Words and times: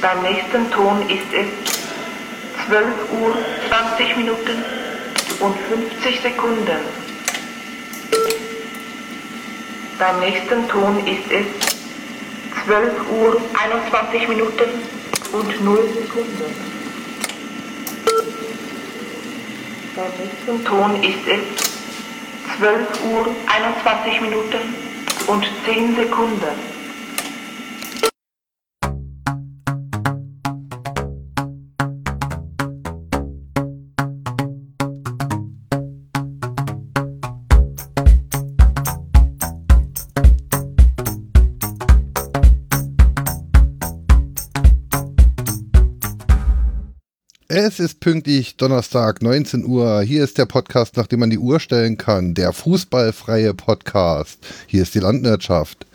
Beim 0.00 0.22
nächsten 0.22 0.70
Ton 0.70 1.02
ist 1.08 1.26
es 1.32 1.48
12 2.68 2.86
Uhr 3.20 3.36
20 3.68 4.16
Minuten 4.16 4.64
und 5.40 5.56
50 5.58 6.20
Sekunden. 6.20 6.78
Beim 9.98 10.20
nächsten 10.20 10.68
Ton 10.68 11.04
ist 11.04 11.28
es 11.32 11.46
12 12.64 13.10
Uhr 13.10 13.40
21 13.60 14.28
Minuten 14.28 14.70
und 15.32 15.64
0 15.64 15.88
Sekunden. 16.00 16.54
Beim 19.96 20.12
nächsten 20.20 20.64
Ton 20.64 21.02
ist 21.02 21.26
es 21.26 22.56
12 22.56 23.04
Uhr 23.10 23.26
21 23.46 24.20
Minuten 24.20 24.74
und 25.26 25.44
10 25.64 25.96
Sekunden. 25.96 26.77
Es 47.78 47.84
ist 47.92 48.00
pünktlich 48.00 48.56
Donnerstag, 48.56 49.22
19 49.22 49.64
Uhr. 49.64 50.02
Hier 50.02 50.24
ist 50.24 50.36
der 50.36 50.46
Podcast, 50.46 50.96
nachdem 50.96 51.20
man 51.20 51.30
die 51.30 51.38
Uhr 51.38 51.60
stellen 51.60 51.96
kann. 51.96 52.34
Der 52.34 52.52
fußballfreie 52.52 53.54
Podcast. 53.54 54.44
Hier 54.66 54.82
ist 54.82 54.96
die 54.96 54.98
Landwirtschaft. 54.98 55.86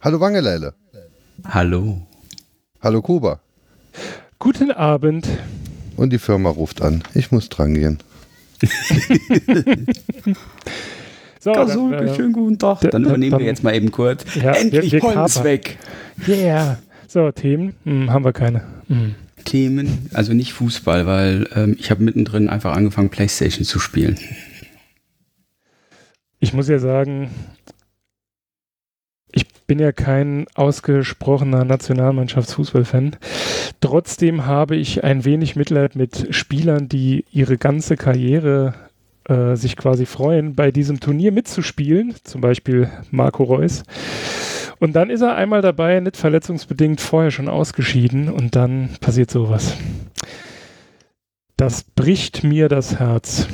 Hallo 0.00 0.18
Wangeleile. 0.18 0.74
Hallo. 1.44 2.04
Hallo 2.80 3.00
Kuba. 3.00 3.38
Guten 4.40 4.72
Abend. 4.72 5.28
Und 5.96 6.12
die 6.12 6.18
Firma 6.18 6.50
ruft 6.50 6.82
an. 6.82 7.04
Ich 7.14 7.30
muss 7.30 7.48
dran 7.48 7.74
gehen. 7.74 7.98
so, 11.38 11.52
dann, 11.52 11.92
äh, 11.92 12.12
schönen 12.16 12.32
guten 12.32 12.58
Tag. 12.58 12.80
Dann 12.90 13.04
übernehmen 13.04 13.38
wir 13.38 13.46
jetzt 13.46 13.62
mal 13.62 13.76
eben 13.76 13.92
kurz. 13.92 14.24
Ja, 14.34 14.50
Endlich 14.50 14.90
wir, 14.90 15.00
wir 15.00 15.14
Holmes 15.14 15.44
weg. 15.44 15.78
Yeah. 16.26 16.80
So, 17.06 17.30
Themen 17.30 17.76
hm, 17.84 18.10
haben 18.10 18.24
wir 18.24 18.32
keine. 18.32 18.64
Hm. 18.88 19.14
Themen, 19.44 20.10
also 20.12 20.32
nicht 20.32 20.52
Fußball, 20.52 21.06
weil 21.06 21.48
ähm, 21.54 21.76
ich 21.78 21.90
habe 21.90 22.02
mittendrin 22.02 22.48
einfach 22.48 22.74
angefangen, 22.74 23.10
Playstation 23.10 23.64
zu 23.64 23.78
spielen. 23.78 24.18
Ich 26.40 26.52
muss 26.52 26.68
ja 26.68 26.78
sagen, 26.78 27.30
ich 29.30 29.48
bin 29.66 29.78
ja 29.78 29.92
kein 29.92 30.46
ausgesprochener 30.54 31.64
Nationalmannschaftsfußballfan. 31.64 33.16
Trotzdem 33.80 34.44
habe 34.46 34.76
ich 34.76 35.04
ein 35.04 35.24
wenig 35.24 35.56
Mitleid 35.56 35.96
mit 35.96 36.34
Spielern, 36.34 36.88
die 36.88 37.24
ihre 37.30 37.58
ganze 37.58 37.96
Karriere 37.96 38.74
äh, 39.28 39.56
sich 39.56 39.76
quasi 39.76 40.06
freuen, 40.06 40.54
bei 40.54 40.70
diesem 40.70 41.00
Turnier 41.00 41.32
mitzuspielen. 41.32 42.14
Zum 42.24 42.40
Beispiel 42.40 42.90
Marco 43.10 43.44
Reus. 43.44 43.82
Und 44.78 44.94
dann 44.94 45.10
ist 45.10 45.20
er 45.20 45.36
einmal 45.36 45.62
dabei, 45.62 46.00
nicht 46.00 46.16
verletzungsbedingt 46.16 47.00
vorher 47.00 47.30
schon 47.30 47.48
ausgeschieden 47.48 48.28
und 48.28 48.56
dann 48.56 48.90
passiert 49.00 49.30
sowas. 49.30 49.76
Das 51.56 51.84
bricht 51.84 52.42
mir 52.42 52.68
das 52.68 52.98
Herz. 52.98 53.46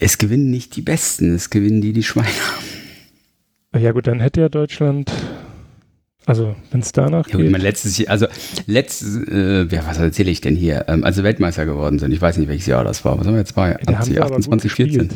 Es 0.00 0.18
gewinnen 0.18 0.50
nicht 0.50 0.74
die 0.74 0.82
Besten, 0.82 1.36
es 1.36 1.50
gewinnen 1.50 1.80
die, 1.80 1.92
die 1.92 2.02
Schweine 2.02 2.28
Ja 3.78 3.92
gut, 3.92 4.08
dann 4.08 4.18
hätte 4.18 4.40
ja 4.40 4.48
Deutschland 4.48 5.12
also, 6.26 6.56
wenn 6.70 6.80
es 6.80 6.92
danach 6.92 7.28
ja, 7.28 7.36
geht. 7.36 7.50
Mein 7.50 7.60
letztes 7.60 7.98
Jahr, 7.98 8.10
also 8.10 8.26
letztes, 8.66 9.16
äh, 9.28 9.66
ja, 9.66 9.86
was 9.86 9.98
erzähle 9.98 10.30
ich 10.30 10.40
denn 10.40 10.56
hier? 10.56 10.86
Ähm, 10.88 11.04
also 11.04 11.22
Weltmeister 11.22 11.66
geworden 11.66 11.98
sind. 11.98 12.12
Ich 12.12 12.22
weiß 12.22 12.38
nicht, 12.38 12.48
welches 12.48 12.66
Jahr 12.66 12.82
das 12.82 13.04
war. 13.04 13.18
Was 13.18 13.26
haben 13.26 13.34
wir 13.34 13.40
jetzt 13.40 13.54
bei? 13.54 13.76
Da 13.84 13.98
28, 13.98 14.72
14. 14.72 15.10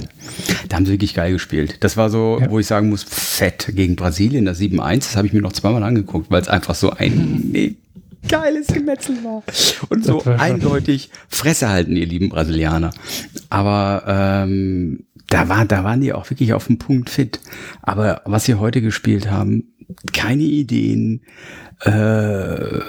Da 0.69 0.77
haben 0.77 0.85
sie 0.85 0.93
wirklich 0.93 1.15
geil 1.15 1.33
gespielt. 1.33 1.79
Das 1.81 1.97
war 1.97 2.11
so, 2.11 2.39
ja. 2.41 2.51
wo 2.51 2.59
ich 2.59 2.67
sagen 2.67 2.91
muss, 2.91 3.05
fett 3.05 3.71
gegen 3.75 3.97
Brasilien, 3.97 4.45
das 4.45 4.61
7-1. 4.61 4.97
Das 4.97 5.17
habe 5.17 5.27
ich 5.27 5.33
mir 5.33 5.41
noch 5.41 5.53
zweimal 5.53 5.83
angeguckt, 5.83 6.31
weil 6.31 6.43
es 6.43 6.49
einfach 6.49 6.75
so 6.75 6.91
ein 6.91 7.49
nee, 7.53 7.77
geiles 8.29 8.67
Gemetzel 8.67 9.17
war. 9.25 9.43
Und 9.89 10.05
so 10.05 10.23
eindeutig 10.25 11.09
Fresse 11.29 11.71
halten, 11.71 11.97
ihr 11.97 12.07
lieben 12.07 12.29
Brasilianer. 12.29 12.91
Aber 13.49 14.03
ähm, 14.07 15.05
da, 15.29 15.49
war, 15.49 15.65
da 15.65 15.85
waren 15.85 16.03
die 16.03 16.13
auch 16.13 16.29
wirklich 16.29 16.53
auf 16.53 16.67
dem 16.67 16.77
Punkt 16.77 17.09
fit. 17.09 17.41
Aber 17.81 18.21
was 18.27 18.45
sie 18.45 18.57
heute 18.57 18.83
gespielt 18.83 19.31
haben, 19.31 19.65
keine 20.13 20.43
Ideen. 20.43 21.23
Äh, 21.83 22.81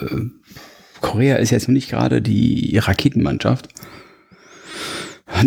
Korea 1.01 1.37
ist 1.37 1.51
jetzt 1.51 1.69
nicht 1.69 1.89
gerade 1.89 2.21
die 2.21 2.77
Raketenmannschaft. 2.77 3.69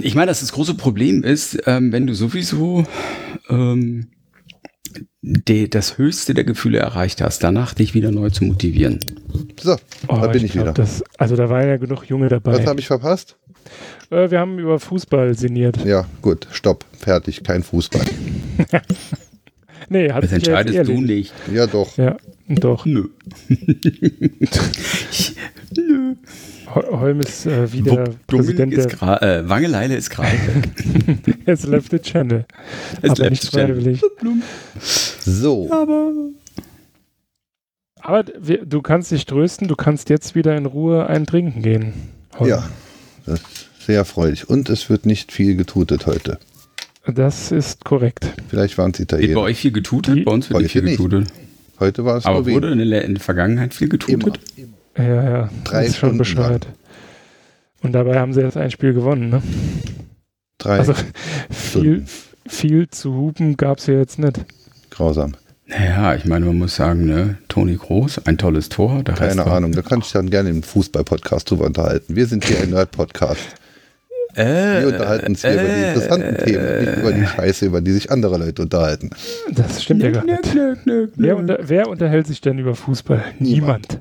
Ich 0.03 0.15
meine, 0.15 0.27
dass 0.27 0.41
das 0.41 0.53
große 0.53 0.75
Problem 0.75 1.23
ist, 1.23 1.61
ähm, 1.67 1.93
wenn 1.93 2.07
du 2.07 2.15
sowieso 2.15 2.87
ähm, 3.51 4.09
die, 5.21 5.69
das 5.69 5.99
höchste 5.99 6.35
der 6.35 6.45
Gefühle 6.45 6.79
erreicht 6.79 7.21
hast, 7.21 7.43
danach 7.43 7.75
dich 7.75 7.95
wieder 7.95 8.11
neu 8.11 8.31
zu 8.31 8.45
motivieren. 8.45 9.01
So, 9.61 9.77
oh, 10.09 10.17
da 10.17 10.29
bin 10.29 10.39
ich, 10.39 10.45
ich 10.45 10.53
glaub, 10.53 10.67
wieder. 10.67 10.73
Das, 10.73 11.03
also 11.19 11.37
da 11.37 11.51
waren 11.51 11.69
ja 11.69 11.77
genug 11.77 12.05
Junge 12.05 12.29
dabei. 12.29 12.59
Was 12.59 12.67
habe 12.67 12.81
ich 12.81 12.87
verpasst? 12.87 13.37
Äh, 14.11 14.31
wir 14.31 14.39
haben 14.39 14.59
über 14.59 14.79
Fußball 14.79 15.35
sinniert. 15.35 15.85
Ja, 15.85 16.07
gut, 16.23 16.47
stopp, 16.53 16.85
fertig, 16.99 17.43
kein 17.43 17.63
Fußball. 17.63 18.05
Nee, 19.93 20.11
hat 20.11 20.25
Das 20.25 20.33
entscheidest 20.33 20.89
du 20.89 21.01
nicht. 21.03 21.35
Ja, 21.53 21.67
doch. 21.67 21.99
Ja, 21.99 22.17
doch. 22.49 22.87
Nö. 22.87 23.09
Nö. 25.77 26.15
Holm 26.75 27.21
ist 27.21 27.45
äh, 27.45 27.71
wieder 27.71 28.07
Wo, 28.07 28.15
Präsident 28.27 28.73
ist 28.73 28.99
der... 29.03 29.23
Äh, 29.23 29.47
Wangeleile 29.47 29.95
ist 29.95 30.09
gerade 30.09 30.33
weg. 30.33 31.37
es 31.45 31.67
left 31.67 31.91
the 31.91 31.99
channel. 31.99 32.47
Es 33.03 33.11
aber 33.11 33.29
nicht 33.29 33.45
freiwillig. 33.45 34.01
So. 35.21 35.71
Aber... 35.71 36.11
Aber 37.97 38.25
wir, 38.41 38.65
du 38.65 38.81
kannst 38.81 39.11
dich 39.11 39.27
trösten, 39.27 39.69
du 39.69 39.77
kannst 39.77 40.09
jetzt 40.09 40.35
wieder 40.35 40.57
in 40.57 40.65
Ruhe 40.65 41.07
ein 41.07 41.27
Trinken 41.27 41.61
gehen. 41.61 41.93
Holm. 42.39 42.49
Ja, 42.49 42.67
das 43.27 43.41
ist 43.41 43.69
sehr 43.87 43.99
erfreulich. 43.99 44.49
Und 44.49 44.71
es 44.71 44.89
wird 44.89 45.05
nicht 45.05 45.31
viel 45.31 45.55
getutet 45.55 46.07
heute. 46.07 46.39
Das 47.07 47.51
ist 47.51 47.85
korrekt. 47.85 48.33
Vielleicht 48.49 48.79
waren 48.79 48.93
es 48.93 49.01
Italiener. 49.01 49.29
Wird 49.29 49.37
bei 49.37 49.43
euch 49.43 49.59
viel 49.59 49.73
getutet? 49.73 50.17
Die 50.17 50.23
bei 50.23 50.33
uns 50.33 50.49
wird 50.51 50.63
nicht 50.63 50.73
viel 50.73 50.83
getutet. 50.83 51.29
Heute 51.81 52.05
war 52.05 52.17
es 52.17 52.27
Aber 52.27 52.47
wurde 52.47 52.71
in 52.71 52.79
der, 52.79 53.05
in 53.05 53.15
der, 53.15 53.23
Vergangenheit 53.23 53.75
viel 53.75 53.89
getutet? 53.89 54.39
Immer. 54.57 54.69
Ja, 54.97 55.31
ja. 55.31 55.51
Drei 55.65 55.87
ist 55.87 55.97
schon 55.97 56.17
Bescheid. 56.17 56.67
Und 57.83 57.93
dabei 57.93 58.21
haben 58.21 58.33
sie 58.33 58.41
jetzt 58.41 58.57
ein 58.57 58.71
Spiel 58.71 58.93
gewonnen, 58.93 59.31
ne? 59.31 59.43
Drei. 60.59 60.79
Also 60.79 60.95
viel, 61.51 62.05
viel 62.47 62.89
zu 62.89 63.15
hupen 63.15 63.57
gab 63.57 63.79
es 63.79 63.87
ja 63.87 63.95
jetzt 63.95 64.21
nicht. 64.21 64.39
Grausam. 64.91 65.35
Naja, 65.67 66.15
ich 66.15 66.25
meine, 66.25 66.47
man 66.47 66.59
muss 66.59 66.77
sagen, 66.77 67.07
ne, 67.07 67.39
Toni 67.49 67.77
Groß, 67.77 68.27
ein 68.27 68.39
tolles 68.39 68.69
Tor. 68.69 69.03
Keine 69.03 69.47
Ahnung, 69.47 69.73
da 69.73 69.83
kann 69.83 70.01
ich 70.01 70.13
dann 70.13 70.31
gerne 70.31 70.51
im 70.51 70.63
Fußball-Podcast 70.63 71.51
drüber 71.51 71.65
unterhalten. 71.65 72.15
Wir 72.15 72.27
sind 72.27 72.45
hier 72.45 72.61
ein 72.61 72.71
Nerd-Podcast. 72.71 73.41
Äh, 74.35 74.81
wir 74.81 74.89
unterhalten 74.89 75.27
uns 75.27 75.43
hier 75.43 75.51
äh, 75.51 75.55
über 75.55 75.75
die 75.75 75.83
interessanten 75.83 76.37
äh, 76.37 76.45
Themen, 76.45 76.81
nicht 76.81 76.97
über 76.99 77.13
die 77.13 77.27
Scheiße, 77.27 77.67
über 77.67 77.81
die 77.81 77.93
sich 77.93 78.11
andere 78.11 78.39
Leute 78.39 78.63
unterhalten. 78.63 79.11
Das 79.51 79.83
stimmt 79.83 80.03
ja 80.03 80.11
gar 80.11 80.25
nicht. 80.25 80.55
Nö, 80.55 80.75
nö, 80.85 81.03
nö, 81.05 81.09
wer, 81.17 81.37
unter, 81.37 81.59
wer, 81.61 81.89
unterhält 81.89 82.27
sich 82.27 82.41
denn 82.41 82.59
über 82.59 82.75
Fußball? 82.75 83.23
Niemand. 83.39 83.63
Niemand. 83.63 83.99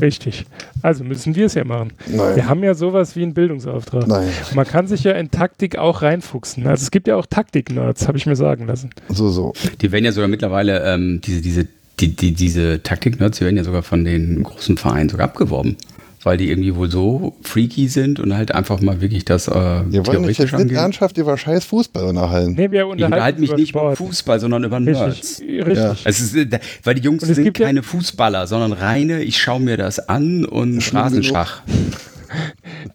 Richtig. 0.00 0.46
Also 0.82 1.04
müssen 1.04 1.34
wir 1.34 1.46
es 1.46 1.54
ja 1.54 1.64
machen. 1.64 1.92
Nein. 2.06 2.36
Wir 2.36 2.48
haben 2.48 2.62
ja 2.62 2.74
sowas 2.74 3.14
wie 3.16 3.22
einen 3.22 3.34
Bildungsauftrag. 3.34 4.06
Nein. 4.06 4.28
Man 4.54 4.66
kann 4.66 4.86
sich 4.86 5.04
ja 5.04 5.12
in 5.12 5.30
Taktik 5.30 5.76
auch 5.76 6.02
reinfuchsen. 6.02 6.66
Also 6.66 6.82
es 6.82 6.90
gibt 6.90 7.06
ja 7.06 7.16
auch 7.16 7.26
Taktik-Nerds, 7.26 8.08
habe 8.08 8.16
ich 8.16 8.26
mir 8.26 8.36
sagen 8.36 8.66
lassen. 8.66 8.90
So, 9.08 9.28
so. 9.28 9.52
Die 9.80 9.92
werden 9.92 10.04
ja 10.04 10.12
sogar 10.12 10.28
mittlerweile, 10.28 10.82
ähm, 10.84 11.20
diese, 11.22 11.42
diese, 11.42 11.66
die, 12.00 12.16
die, 12.16 12.32
diese 12.32 12.82
Taktik-Nerds, 12.82 13.38
die 13.38 13.44
werden 13.44 13.56
ja 13.56 13.64
sogar 13.64 13.82
von 13.82 14.04
den 14.04 14.42
großen 14.42 14.76
Vereinen 14.76 15.08
sogar 15.08 15.26
abgeworben 15.26 15.76
weil 16.24 16.36
die 16.38 16.50
irgendwie 16.50 16.74
wohl 16.74 16.90
so 16.90 17.36
freaky 17.42 17.88
sind 17.88 18.18
und 18.18 18.34
halt 18.34 18.54
einfach 18.54 18.80
mal 18.80 19.00
wirklich 19.00 19.24
das 19.24 19.46
äh, 19.46 19.52
Wir 19.52 20.06
wollen 20.06 20.22
mich 20.22 20.38
jetzt 20.38 20.52
nicht 20.52 20.72
ernsthaft 20.72 21.18
über 21.18 21.36
scheiß 21.36 21.64
Fußball 21.66 22.04
unterhalten. 22.04 22.54
Nee, 22.54 22.70
wir 22.70 22.86
unterhalten 22.86 22.98
ich 22.98 23.04
unterhalte 23.04 23.40
mich 23.40 23.52
nicht 23.56 23.68
Sport. 23.70 23.84
über 23.84 23.96
Fußball, 23.96 24.40
sondern 24.40 24.64
über 24.64 24.80
Nerds. 24.80 25.40
Richtig. 25.40 25.66
richtig. 25.66 25.76
Ja. 25.76 25.96
Es 26.04 26.20
ist, 26.20 26.34
äh, 26.34 26.58
weil 26.82 26.94
die 26.94 27.02
Jungs 27.02 27.22
sind 27.22 27.54
keine 27.54 27.80
ja 27.80 27.82
Fußballer, 27.82 28.46
sondern 28.46 28.72
reine, 28.72 29.22
ich 29.22 29.38
schaue 29.38 29.60
mir 29.60 29.76
das 29.76 30.08
an 30.08 30.44
und 30.44 30.80
Straßenschach. 30.80 31.62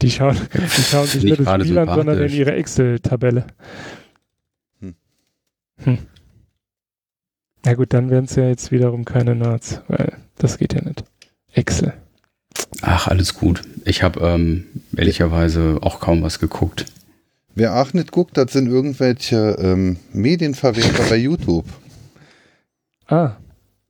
Die 0.01 0.11
schauen, 0.11 0.35
die 0.53 0.81
schauen 0.81 1.05
sich 1.05 1.23
nicht, 1.23 1.39
nicht 1.39 1.49
das 1.49 1.61
Spiel 1.61 1.77
an, 1.77 1.87
sondern 1.87 2.21
in 2.21 2.33
ihre 2.33 2.51
Excel-Tabelle. 2.51 3.45
Hm. 4.81 4.95
Hm. 5.77 5.97
Na 7.65 7.73
gut, 7.73 7.93
dann 7.93 8.09
wären 8.09 8.25
es 8.25 8.35
ja 8.35 8.49
jetzt 8.49 8.71
wiederum 8.71 9.05
keine 9.05 9.35
Nerds, 9.35 9.81
weil 9.87 10.17
das 10.37 10.57
geht 10.57 10.73
ja 10.73 10.81
nicht. 10.81 11.05
Excel. 11.53 11.93
Ach, 12.81 13.07
alles 13.07 13.33
gut. 13.33 13.61
Ich 13.85 14.03
habe 14.03 14.19
ähm, 14.21 14.65
ehrlicherweise 14.95 15.79
auch 15.81 15.99
kaum 15.99 16.21
was 16.21 16.39
geguckt. 16.39 16.85
Wer 17.55 17.75
auch 17.75 17.93
nicht 17.93 18.11
guckt, 18.11 18.37
das 18.37 18.53
sind 18.53 18.67
irgendwelche 18.67 19.57
ähm, 19.59 19.97
Medienverwerter 20.13 21.03
bei 21.09 21.17
YouTube. 21.17 21.65
Ah. 23.07 23.37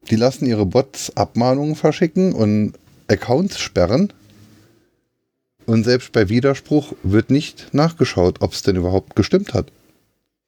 die 0.10 0.16
lassen 0.16 0.46
ihre 0.46 0.66
Bots 0.66 1.16
Abmahnungen 1.18 1.76
verschicken 1.76 2.32
und 2.32 2.74
Accounts 3.10 3.60
sperren. 3.60 4.14
Und 5.66 5.84
selbst 5.84 6.14
bei 6.14 6.30
Widerspruch 6.30 6.94
wird 7.04 7.30
nicht 7.30 7.74
nachgeschaut, 7.74 8.42
ob 8.42 8.54
es 8.54 8.64
denn 8.64 8.78
überhaupt 8.78 9.16
gestimmt 9.16 9.54
hat. 9.54 9.72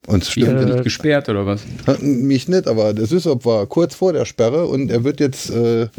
Und 0.07 0.23
es 0.23 0.31
stimmt 0.31 0.59
sie 0.59 0.65
Äh, 0.65 0.73
nicht 0.73 0.83
gesperrt 0.83 1.29
oder 1.29 1.45
was? 1.45 1.61
mich 2.01 2.47
nicht, 2.47 2.67
aber 2.67 2.93
der 2.93 3.05
Sysop 3.05 3.45
war 3.45 3.67
kurz 3.67 3.93
vor 3.93 4.13
der 4.13 4.25
Sperre 4.25 4.65
und 4.65 4.89
er 4.89 5.03
wird 5.03 5.19
jetzt 5.19 5.51
äh, 5.51 5.89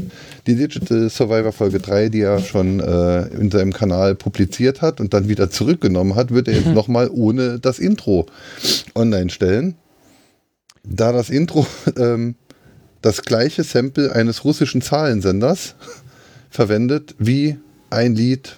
die 0.46 0.56
Digital 0.56 1.08
Survivor 1.08 1.52
Folge 1.52 1.78
3, 1.78 2.08
die 2.08 2.22
er 2.22 2.40
schon 2.40 2.80
äh, 2.80 3.28
in 3.28 3.50
seinem 3.52 3.72
Kanal 3.72 4.16
publiziert 4.16 4.82
hat 4.82 5.00
und 5.00 5.14
dann 5.14 5.28
wieder 5.28 5.50
zurückgenommen 5.50 6.16
hat, 6.16 6.32
wird 6.32 6.48
er 6.48 6.54
jetzt 6.54 6.66
nochmal 6.74 7.10
ohne 7.12 7.60
das 7.60 7.78
Intro 7.78 8.26
online 8.96 9.30
stellen. 9.30 9.76
Da 10.82 11.12
das 11.12 11.30
Intro 11.30 11.64
ähm, 11.96 12.34
das 13.02 13.22
gleiche 13.22 13.62
Sample 13.62 14.12
eines 14.12 14.44
russischen 14.44 14.82
Zahlensenders 14.82 15.76
verwendet 16.50 17.14
wie 17.18 17.56
ein 17.90 18.16
Lied, 18.16 18.56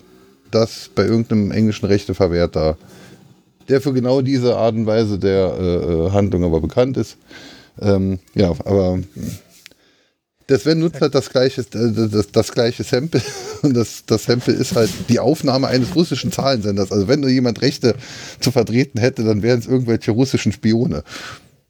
das 0.50 0.88
bei 0.94 1.04
irgendeinem 1.04 1.50
englischen 1.50 1.86
Rechteverwerter 1.86 2.78
der 3.68 3.80
für 3.80 3.92
genau 3.92 4.22
diese 4.22 4.56
Art 4.56 4.74
und 4.74 4.86
Weise 4.86 5.18
der 5.18 5.56
äh, 5.58 5.74
äh, 5.74 6.10
Handlung 6.10 6.44
aber 6.44 6.60
bekannt 6.60 6.96
ist. 6.96 7.16
Ähm, 7.80 8.18
ja, 8.34 8.50
aber 8.50 8.98
der 10.48 10.58
Sven 10.58 10.80
nutzt 10.80 11.00
halt 11.00 11.14
das 11.14 11.30
gleiche, 11.30 11.62
äh, 11.62 12.08
das, 12.10 12.30
das 12.32 12.52
gleiche 12.52 12.84
Sample 12.84 13.22
und 13.62 13.74
das, 13.74 14.04
das 14.06 14.24
Sample 14.24 14.54
ist 14.54 14.76
halt 14.76 14.90
die 15.08 15.18
Aufnahme 15.18 15.68
eines 15.68 15.94
russischen 15.94 16.32
Zahlensenders. 16.32 16.92
Also 16.92 17.08
wenn 17.08 17.20
nur 17.20 17.30
jemand 17.30 17.62
Rechte 17.62 17.96
zu 18.40 18.50
vertreten 18.50 18.98
hätte, 18.98 19.24
dann 19.24 19.42
wären 19.42 19.58
es 19.58 19.66
irgendwelche 19.66 20.10
russischen 20.10 20.52
Spione. 20.52 21.02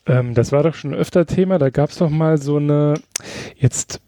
Ähm, 0.07 0.35
das 0.35 0.53
war 0.53 0.63
doch 0.63 0.75
schon 0.75 0.95
öfter 0.95 1.27
Thema. 1.27 1.59
Da 1.59 1.71
gab 1.71 1.91
es 1.91 1.97
doch 1.97 2.11
mal 2.11 2.41
so 2.41 2.57
eine, 2.57 2.95
jetzt, 3.57 4.01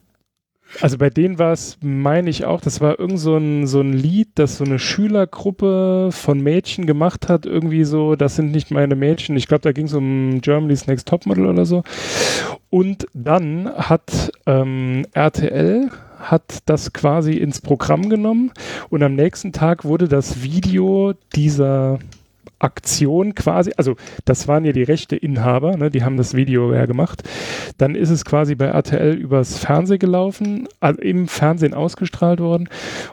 also 0.80 0.98
bei 0.98 1.10
denen 1.10 1.38
war 1.38 1.52
es, 1.52 1.78
meine 1.82 2.30
ich 2.30 2.44
auch, 2.44 2.60
das 2.60 2.80
war 2.80 2.98
irgend 2.98 3.18
so 3.18 3.36
ein, 3.36 3.66
so 3.66 3.80
ein 3.80 3.92
Lied, 3.92 4.28
das 4.34 4.58
so 4.58 4.64
eine 4.64 4.78
Schülergruppe 4.78 6.10
von 6.12 6.40
Mädchen 6.40 6.86
gemacht 6.86 7.28
hat. 7.28 7.46
Irgendwie 7.46 7.84
so, 7.84 8.16
das 8.16 8.36
sind 8.36 8.52
nicht 8.52 8.70
meine 8.70 8.96
Mädchen. 8.96 9.36
Ich 9.36 9.48
glaube, 9.48 9.62
da 9.62 9.72
ging 9.72 9.86
es 9.86 9.94
um 9.94 10.40
Germany's 10.40 10.86
Next 10.86 11.08
Topmodel 11.08 11.46
oder 11.46 11.64
so. 11.64 11.82
Und 12.70 13.06
dann 13.14 13.70
hat 13.74 14.32
ähm, 14.46 15.06
RTL 15.12 15.90
hat 16.18 16.58
das 16.66 16.92
quasi 16.92 17.34
ins 17.34 17.60
Programm 17.60 18.08
genommen 18.08 18.50
und 18.88 19.02
am 19.02 19.14
nächsten 19.14 19.52
Tag 19.52 19.84
wurde 19.84 20.08
das 20.08 20.42
Video 20.42 21.12
dieser 21.34 21.98
Aktion 22.58 23.34
quasi, 23.34 23.72
also 23.76 23.96
das 24.24 24.48
waren 24.48 24.64
ja 24.64 24.72
die 24.72 24.82
Rechteinhaber, 24.82 25.76
ne, 25.76 25.90
die 25.90 26.02
haben 26.04 26.16
das 26.16 26.34
Video 26.34 26.72
ja 26.72 26.86
gemacht. 26.86 27.22
Dann 27.78 27.94
ist 27.94 28.10
es 28.10 28.24
quasi 28.24 28.54
bei 28.54 28.66
RTL 28.66 29.14
übers 29.14 29.58
Fernsehen 29.58 29.98
gelaufen, 29.98 30.66
also 30.80 31.00
im 31.00 31.28
Fernsehen 31.28 31.74
ausgestrahlt 31.74 32.40
worden 32.40 32.68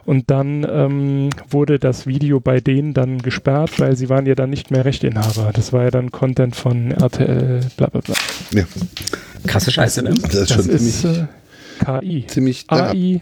und 0.05 0.31
dann 0.31 0.65
ähm, 0.69 1.29
wurde 1.49 1.79
das 1.79 2.07
Video 2.07 2.39
bei 2.39 2.59
denen 2.61 2.93
dann 2.93 3.21
gesperrt, 3.21 3.79
weil 3.79 3.95
sie 3.95 4.09
waren 4.09 4.25
ja 4.25 4.35
dann 4.35 4.49
nicht 4.49 4.71
mehr 4.71 4.85
Rechteinhaber. 4.85 5.51
Das 5.53 5.73
war 5.73 5.83
ja 5.83 5.91
dann 5.91 6.11
Content 6.11 6.55
von 6.55 6.91
RTL, 6.91 7.59
bla 7.77 7.87
bla 7.87 8.01
bla. 8.01 8.15
Ja, 8.51 8.63
Krasse 9.45 9.71
Scheiße, 9.71 10.03
ne? 10.03 10.11
das 10.21 10.33
ist 10.33 10.33
Das 10.33 10.49
schon 10.53 10.69
ist 10.69 11.01
ziemlich, 11.01 11.19
äh, 11.85 11.99
KI. 12.01 12.27
ziemlich 12.27 12.65
AI. 12.69 13.21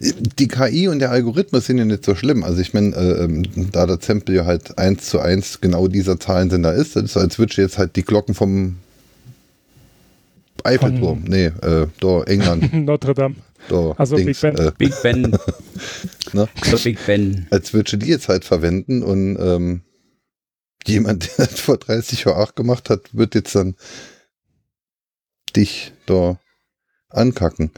Die 0.00 0.46
KI 0.46 0.86
und 0.86 1.00
der 1.00 1.10
Algorithmus 1.10 1.66
sind 1.66 1.78
ja 1.78 1.84
nicht 1.84 2.04
so 2.04 2.14
schlimm. 2.14 2.44
Also 2.44 2.60
ich 2.60 2.72
meine, 2.72 2.94
äh, 2.94 3.24
ähm, 3.24 3.42
da 3.72 3.84
der 3.86 3.98
Sample 4.00 4.34
ja 4.34 4.44
halt 4.44 4.78
eins 4.78 5.08
zu 5.08 5.18
eins 5.18 5.60
genau 5.60 5.88
dieser 5.88 6.20
Zahlensender 6.20 6.72
ist, 6.72 6.94
das 6.94 7.04
ist 7.04 7.12
so, 7.14 7.20
als 7.20 7.38
würde 7.38 7.54
jetzt 7.60 7.78
halt 7.78 7.96
die 7.96 8.04
Glocken 8.04 8.34
vom 8.34 8.76
Eiffelturm, 10.64 11.24
nee, 11.26 11.46
äh, 11.46 11.86
da 12.00 12.22
England, 12.24 12.72
Notre 12.84 13.14
Dame. 13.14 13.36
da 13.68 13.92
Also 13.96 14.16
Big 14.16 14.40
Ben. 14.40 14.56
äh, 14.56 14.72
Big 14.76 15.02
Ben. 15.02 15.36
Ne? 16.34 16.46
Big 16.84 16.98
Ben. 17.06 17.46
als 17.50 17.72
würde 17.72 17.96
die 17.96 18.06
jetzt 18.06 18.28
halt 18.28 18.44
verwenden 18.44 19.02
und 19.02 19.38
ähm, 19.40 19.80
jemand, 20.86 21.24
der 21.38 21.46
das 21.46 21.60
vor 21.60 21.78
30 21.78 22.24
Jahren 22.24 22.42
auch 22.42 22.54
gemacht 22.54 22.90
hat, 22.90 23.14
wird 23.14 23.34
jetzt 23.34 23.54
dann 23.54 23.76
dich 25.56 25.92
da 26.04 26.38
ankacken. 27.08 27.70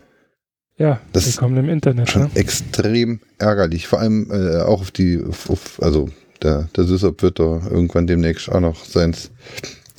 Ja, 0.80 0.98
Das 1.12 1.26
willkommen 1.26 1.58
im 1.58 1.68
Internet. 1.68 2.08
Schon 2.08 2.22
Ne? 2.22 2.30
extrem 2.36 3.20
ärgerlich. 3.38 3.86
Vor 3.86 4.00
allem 4.00 4.30
äh, 4.30 4.62
auch 4.62 4.80
auf 4.80 4.90
die, 4.90 5.22
auf, 5.22 5.78
also 5.82 6.08
der, 6.42 6.70
der 6.74 6.84
Sysop 6.84 7.20
wird 7.22 7.38
da 7.38 7.60
irgendwann 7.70 8.06
demnächst 8.06 8.48
auch 8.48 8.60
noch 8.60 8.82
seins 8.86 9.30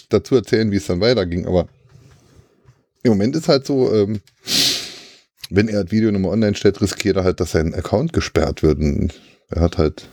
dazu 0.10 0.34
erzählen, 0.36 0.72
wie 0.72 0.78
es 0.78 0.88
dann 0.88 1.00
weiterging. 1.00 1.46
Aber 1.46 1.68
im 3.04 3.12
Moment 3.12 3.36
ist 3.36 3.48
halt 3.48 3.68
so, 3.68 3.94
ähm, 3.94 4.22
wenn 5.52 5.68
er 5.68 5.84
das 5.84 5.92
Video 5.92 6.12
nochmal 6.12 6.32
online 6.32 6.56
stellt, 6.56 6.82
riskiert 6.82 7.16
er 7.18 7.26
halt, 7.26 7.40
dass 7.40 7.52
sein 7.52 7.76
Account 7.76 8.12
gesperrt 8.12 8.64
wird. 8.64 8.80
Und 8.80 9.14
er 9.52 9.62
hat 9.62 9.78
halt 9.78 10.10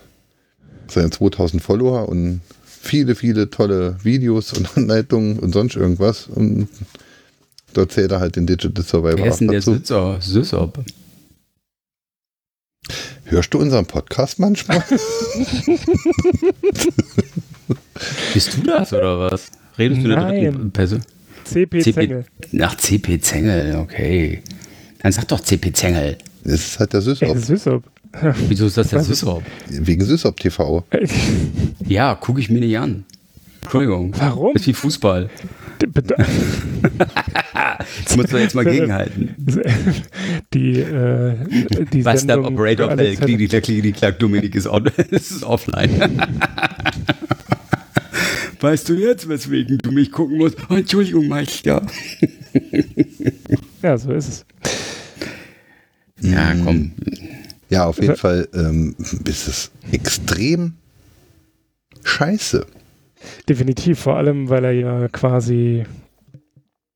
seine 0.87 1.09
2000 1.09 1.63
Follower 1.63 2.07
und 2.07 2.41
viele, 2.63 3.15
viele 3.15 3.49
tolle 3.49 3.97
Videos 4.03 4.53
und 4.53 4.69
Anleitungen 4.77 5.39
und 5.39 5.51
sonst 5.51 5.75
irgendwas. 5.75 6.27
Und 6.27 6.67
da 7.73 7.87
zählt 7.87 8.11
er 8.11 8.19
halt 8.19 8.35
den 8.35 8.45
Digital 8.47 8.83
Survivor 8.83 9.17
Wer 9.17 9.27
ist 9.27 9.39
denn 9.39 9.47
der. 9.49 9.61
Sysop? 9.61 10.21
Sysop? 10.21 10.83
Hörst 13.25 13.53
du 13.53 13.59
unseren 13.59 13.85
Podcast 13.85 14.39
manchmal? 14.39 14.83
Bist 18.33 18.57
du 18.57 18.63
das 18.63 18.91
oder 18.93 19.19
was? 19.19 19.51
Redest 19.77 20.01
du 20.01 20.05
in 20.05 20.09
der 20.09 20.27
dritten 20.27 20.57
Nein. 20.57 20.71
Person? 20.71 21.01
CP 21.43 21.93
Zengel. 21.93 22.25
Ach, 22.61 22.75
CP 22.75 23.19
Zengel, 23.21 23.75
okay. 23.77 24.41
Dann 25.01 25.11
sag 25.11 25.27
doch 25.27 25.39
CP 25.39 25.71
Zengel. 25.73 26.17
Das 26.43 26.53
ist 26.53 26.79
halt 26.79 26.93
der 26.93 27.01
das 27.01 27.47
so. 27.63 27.83
Wieso 28.47 28.65
ist 28.67 28.77
das 28.77 28.89
der? 28.89 29.03
Sysop? 29.03 29.43
Wegen 29.67 30.03
Sysop 30.03 30.39
TV. 30.39 30.83
Ja, 31.87 32.15
gucke 32.15 32.39
ich 32.39 32.49
mir 32.49 32.59
nicht 32.59 32.77
an. 32.77 33.05
Entschuldigung. 33.61 34.13
Warum? 34.17 34.55
Ist 34.55 34.67
wie 34.67 34.73
Fußball. 34.73 35.29
Ich 35.81 35.87
muss 38.17 38.25
da 38.27 38.37
jetzt 38.37 38.55
mal 38.55 38.65
gegenhalten. 38.65 39.35
Die, 40.53 40.79
äh, 40.79 41.35
die 41.93 42.03
Was 42.03 42.25
der 42.25 42.35
Sendung 42.35 42.53
Operator 42.53 42.89
Zeiten. 42.89 43.25
klick, 43.25 43.49
klick, 43.49 43.63
klick, 43.63 43.95
klack, 43.95 44.19
Dominik 44.19 44.55
ist, 44.55 44.67
on, 44.67 44.85
ist 45.11 45.43
offline. 45.43 46.21
Weißt 48.59 48.89
du 48.89 48.95
jetzt, 48.95 49.29
weswegen 49.29 49.77
du 49.77 49.91
mich 49.91 50.11
gucken 50.11 50.37
musst? 50.37 50.57
Oh, 50.69 50.75
Entschuldigung, 50.75 51.27
Meister. 51.27 51.85
Ja, 53.81 53.97
so 53.97 54.11
ist 54.11 54.27
es. 54.27 54.45
Ja, 56.21 56.53
komm. 56.55 56.91
Ja, 57.69 57.85
auf 57.85 58.01
jeden 58.01 58.15
Fall 58.15 58.47
ähm, 58.53 58.95
ist 59.25 59.47
es 59.47 59.71
extrem 59.91 60.73
scheiße. 62.03 62.65
Definitiv, 63.47 63.99
vor 63.99 64.17
allem, 64.17 64.49
weil 64.49 64.63
er 64.63 64.71
ja 64.71 65.07
quasi, 65.09 65.85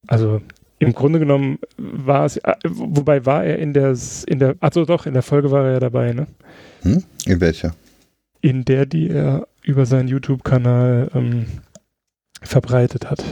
also 0.07 0.41
im 0.79 0.93
Grunde 0.93 1.19
genommen 1.19 1.59
war 1.77 2.25
es, 2.25 2.37
äh, 2.37 2.53
wobei 2.65 3.25
war 3.25 3.43
er 3.43 3.59
in 3.59 3.73
der, 3.73 3.97
in 4.27 4.39
der, 4.39 4.55
also 4.59 4.85
doch, 4.85 5.05
in 5.05 5.13
der 5.13 5.23
Folge 5.23 5.51
war 5.51 5.65
er 5.65 5.73
ja 5.73 5.79
dabei, 5.79 6.13
ne? 6.13 6.27
Hm? 6.81 7.03
In 7.25 7.41
welcher? 7.41 7.73
In 8.41 8.65
der, 8.65 8.85
die 8.85 9.09
er 9.09 9.47
über 9.63 9.85
seinen 9.85 10.09
YouTube-Kanal 10.09 11.09
ähm, 11.15 11.45
verbreitet 12.41 13.09
hat. 13.09 13.23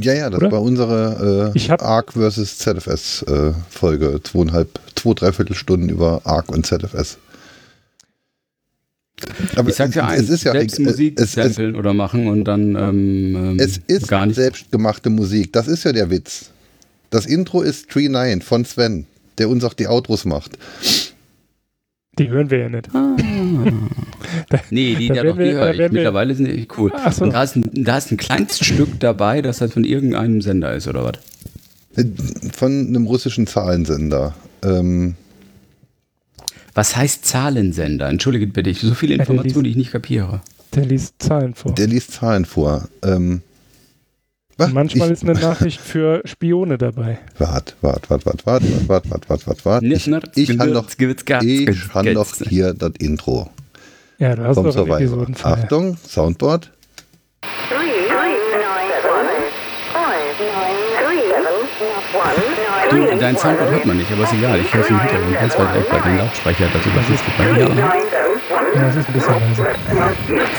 Ja, 0.00 0.14
ja, 0.14 0.30
das 0.30 0.40
Oder? 0.40 0.52
war 0.52 0.62
unsere 0.62 1.52
äh, 1.54 1.72
ARC 1.72 2.12
versus 2.12 2.58
ZFS 2.58 3.22
äh, 3.22 3.52
Folge. 3.68 4.20
Zweieinhalb, 4.22 4.78
zwei, 4.94 5.14
dreiviertel 5.14 5.54
Stunden 5.54 5.88
über 5.88 6.22
ARC 6.24 6.50
und 6.50 6.64
ZFS. 6.64 7.18
Aber 9.56 9.68
Ich 9.70 9.76
sag 9.76 9.94
ja 9.94 10.06
es, 10.12 10.18
eins, 10.18 10.22
es 10.24 10.30
ist 10.30 10.44
ja 10.44 10.52
selbst 10.52 10.72
es, 10.74 10.78
Musik 10.84 11.18
es, 11.20 11.36
es, 11.36 11.54
samplen 11.54 11.76
oder 11.76 11.94
machen 11.94 12.26
und 12.26 12.44
dann 12.44 12.74
ähm, 12.76 13.36
ähm, 13.36 13.56
es 13.58 13.78
ist 13.86 14.08
gar 14.08 14.26
nicht. 14.26 14.36
selbstgemachte 14.36 15.10
Musik. 15.10 15.52
Das 15.52 15.68
ist 15.68 15.84
ja 15.84 15.92
der 15.92 16.10
Witz. 16.10 16.50
Das 17.10 17.26
Intro 17.26 17.62
ist 17.62 17.88
Tree 17.90 18.08
9 18.08 18.40
von 18.42 18.64
Sven, 18.64 19.06
der 19.38 19.48
uns 19.48 19.64
auch 19.64 19.74
die 19.74 19.88
Outros 19.88 20.24
macht. 20.24 20.58
Die 22.18 22.28
hören 22.28 22.50
wir 22.50 22.58
ja 22.58 22.68
nicht. 22.68 22.88
Nee, 24.70 24.94
die, 24.94 25.08
Da 25.08 25.14
ja 25.14 25.22
doch, 25.24 25.38
wir- 25.38 25.44
die 25.46 25.52
da 25.52 25.58
höre 25.72 25.86
ich. 25.86 25.92
Mittlerweile 25.92 26.34
sind 26.34 26.46
die 26.48 26.68
cool. 26.78 26.92
So. 27.12 27.24
Und 27.24 27.32
da 27.34 27.42
ist, 27.42 27.56
ein, 27.56 27.68
da 27.72 27.98
ist 27.98 28.10
ein 28.12 28.16
Kleinststück 28.16 29.00
dabei, 29.00 29.42
das 29.42 29.60
halt 29.60 29.72
von 29.72 29.84
irgendeinem 29.84 30.40
Sender 30.40 30.74
ist, 30.74 30.86
oder 30.88 31.04
was? 31.04 32.04
Von 32.52 32.86
einem 32.88 33.06
russischen 33.06 33.46
Zahlensender. 33.46 34.34
Ähm, 34.62 35.14
Was 36.74 36.96
heißt 36.96 37.24
Zahlensender? 37.24 38.08
Entschuldige 38.08 38.46
bitte, 38.46 38.70
ich 38.70 38.80
so 38.80 38.94
viele 38.94 39.14
Informationen, 39.14 39.64
liest- 39.64 39.66
die 39.66 39.70
ich 39.70 39.76
nicht 39.76 39.92
kapiere. 39.92 40.40
Der 40.74 40.84
liest 40.84 41.14
Zahlen 41.20 41.54
vor. 41.54 41.74
der 41.74 41.86
liest 41.88 42.12
Zahlen 42.12 42.44
vor. 42.44 42.88
Ähm, 43.04 43.42
was? 44.56 44.72
Manchmal 44.72 45.08
ich, 45.08 45.14
ist 45.14 45.22
eine 45.28 45.32
Nachricht 45.40 45.80
für 45.80 46.22
Spione 46.24 46.78
dabei. 46.78 47.18
Wart, 47.38 47.74
wart, 47.80 48.08
wart, 48.10 48.24
wart, 48.26 48.46
wart, 48.46 48.62
wart, 48.88 49.10
wart, 49.10 49.28
wart, 49.30 49.46
wart, 49.48 49.64
wart. 49.64 49.82
Ich, 49.82 50.06
Nicht 50.06 50.06
ich 50.36 50.58
habe 50.58 50.70
noch, 50.70 50.86
ich 51.42 51.68
hab 51.94 52.04
noch 52.06 52.34
hier 52.48 52.74
das 52.74 52.92
Intro 52.98 53.50
Ja, 54.18 54.36
du 54.36 54.44
hast 54.44 54.54
vom 54.56 54.64
doch. 54.70 54.86
Episodenfall. 54.96 55.52
Achtung, 55.54 55.96
Soundboard. 56.06 56.70
three, 57.68 57.78
three, 58.06 58.36
nine, 58.60 58.92
seven, 59.02 59.26
five, 59.92 60.38
nine, 60.38 60.76
three, 61.02 61.24
seven, 61.32 62.70
Du, 62.90 63.18
dein 63.18 63.36
Soundboard 63.36 63.70
hört 63.70 63.86
man 63.86 63.96
nicht, 63.98 64.10
aber 64.10 64.24
ist 64.24 64.32
egal. 64.32 64.58
Ich 64.60 64.72
höre 64.74 64.82
es 64.82 64.90
im 64.90 65.00
Hintergrund 65.00 65.34
ganz 65.40 65.58
weit 65.58 65.74
weg 65.74 65.84
bei 65.90 66.00
den 66.00 66.18
Lautsprecher. 66.18 66.66
Das 66.72 66.86
überflutet 66.86 67.24
bei 67.38 67.52
mir. 67.52 67.68
Ja, 68.74 68.88
es 68.88 68.96
ist 68.96 69.08
ein 69.08 69.12
bisschen 69.14 69.34
leise. 69.34 69.66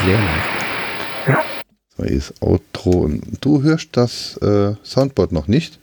Sehr 0.05 0.17
leise. 0.17 1.38
So, 1.97 2.03
hier 2.05 2.17
ist 2.17 2.33
Outro. 2.41 2.89
Und 3.01 3.21
du 3.41 3.61
hörst 3.63 3.89
das 3.93 4.38
äh, 4.38 4.73
Soundboard 4.83 5.31
noch 5.31 5.47
nicht? 5.47 5.79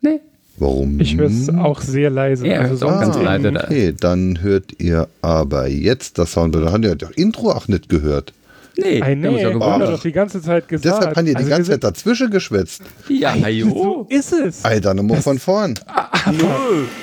Nee. 0.00 0.20
Warum? 0.56 0.98
Ich 1.00 1.16
höre 1.16 1.26
es 1.28 1.48
auch 1.50 1.80
sehr 1.80 2.10
leise. 2.10 2.46
Ja, 2.46 2.60
also 2.60 2.74
ist 2.74 2.82
auch 2.84 3.00
ganz 3.00 3.14
so- 3.16 3.22
leise. 3.22 3.52
Da. 3.52 3.64
Okay, 3.64 3.94
dann 3.98 4.40
hört 4.42 4.72
ihr 4.78 5.08
aber 5.22 5.68
jetzt 5.68 6.18
das 6.18 6.32
Soundboard. 6.32 6.66
Da 6.66 6.72
habt 6.72 6.84
ihr 6.84 6.94
das 6.96 7.10
Intro 7.12 7.50
auch 7.52 7.68
nicht 7.68 7.88
gehört. 7.88 8.32
Nee, 8.80 9.02
Ei, 9.02 9.16
nee, 9.16 9.24
wir 9.28 9.50
gewundert. 9.50 9.94
doch 9.94 10.02
die 10.02 10.12
ganze 10.12 10.40
Zeit 10.40 10.68
gesagt. 10.68 10.84
Deshalb 11.00 11.16
haben 11.16 11.24
die 11.26 11.32
die 11.32 11.36
Also 11.38 11.48
ganze 11.50 11.70
wir 11.72 11.80
Zeit 11.80 11.82
dazwischen 11.84 12.30
geschwätzt. 12.30 12.82
Ja, 13.08 13.32
sind- 13.34 13.70
So 13.74 14.06
ist 14.08 14.32
es. 14.32 14.64
Alter, 14.64 14.94
nochmal 14.94 15.20
von 15.20 15.36
vorn. 15.40 15.74
Aber 15.86 16.32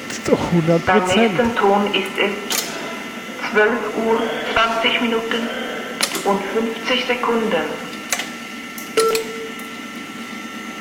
ist 0.10 0.26
doch 0.26 0.40
100 0.54 0.86
Beim 0.86 1.04
nächsten 1.06 1.56
Ton 1.56 1.86
ist 1.88 2.16
es 2.18 3.52
12 3.52 3.70
Uhr 4.08 4.22
20 4.54 5.02
Minuten 5.02 5.50
und 6.24 6.40
50 6.86 7.06
Sekunden. 7.08 7.66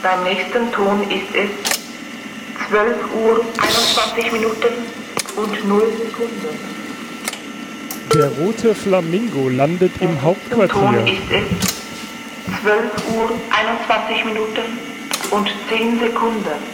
Beim 0.01 0.23
nächsten 0.23 0.71
Ton 0.73 1.03
ist 1.11 1.35
es 1.35 1.51
12 2.69 2.97
Uhr 3.17 3.45
21 3.59 4.33
Minuten 4.33 4.75
und 5.37 5.69
0 5.69 5.83
Sekunden. 5.99 6.84
Der 8.13 8.29
rote 8.29 8.75
Flamingo 8.75 9.49
landet 9.49 9.93
im 10.01 10.21
Hauptquartier. 10.23 11.05
ist 11.07 11.31
es 11.31 12.61
12 12.63 12.85
Uhr 13.17 13.31
21 13.51 14.25
Minuten 14.25 14.79
und 15.31 15.49
10 15.69 15.99
Sekunden. 15.99 16.74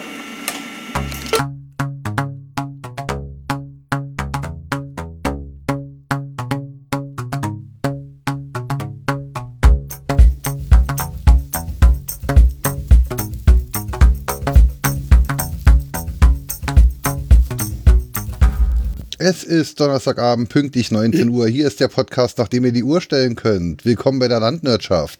Ist 19.51 19.81
Donnerstagabend, 19.81 20.49
pünktlich 20.49 20.93
19 20.93 21.29
Uhr. 21.29 21.49
Hier 21.49 21.67
ist 21.67 21.81
der 21.81 21.89
Podcast, 21.89 22.39
nachdem 22.39 22.65
ihr 22.65 22.73
die 22.73 22.85
Uhr 22.85 23.01
stellen 23.01 23.35
könnt. 23.35 23.85
Willkommen 23.85 24.21
bei 24.21 24.29
der 24.29 24.39
Landwirtschaft. 24.39 25.19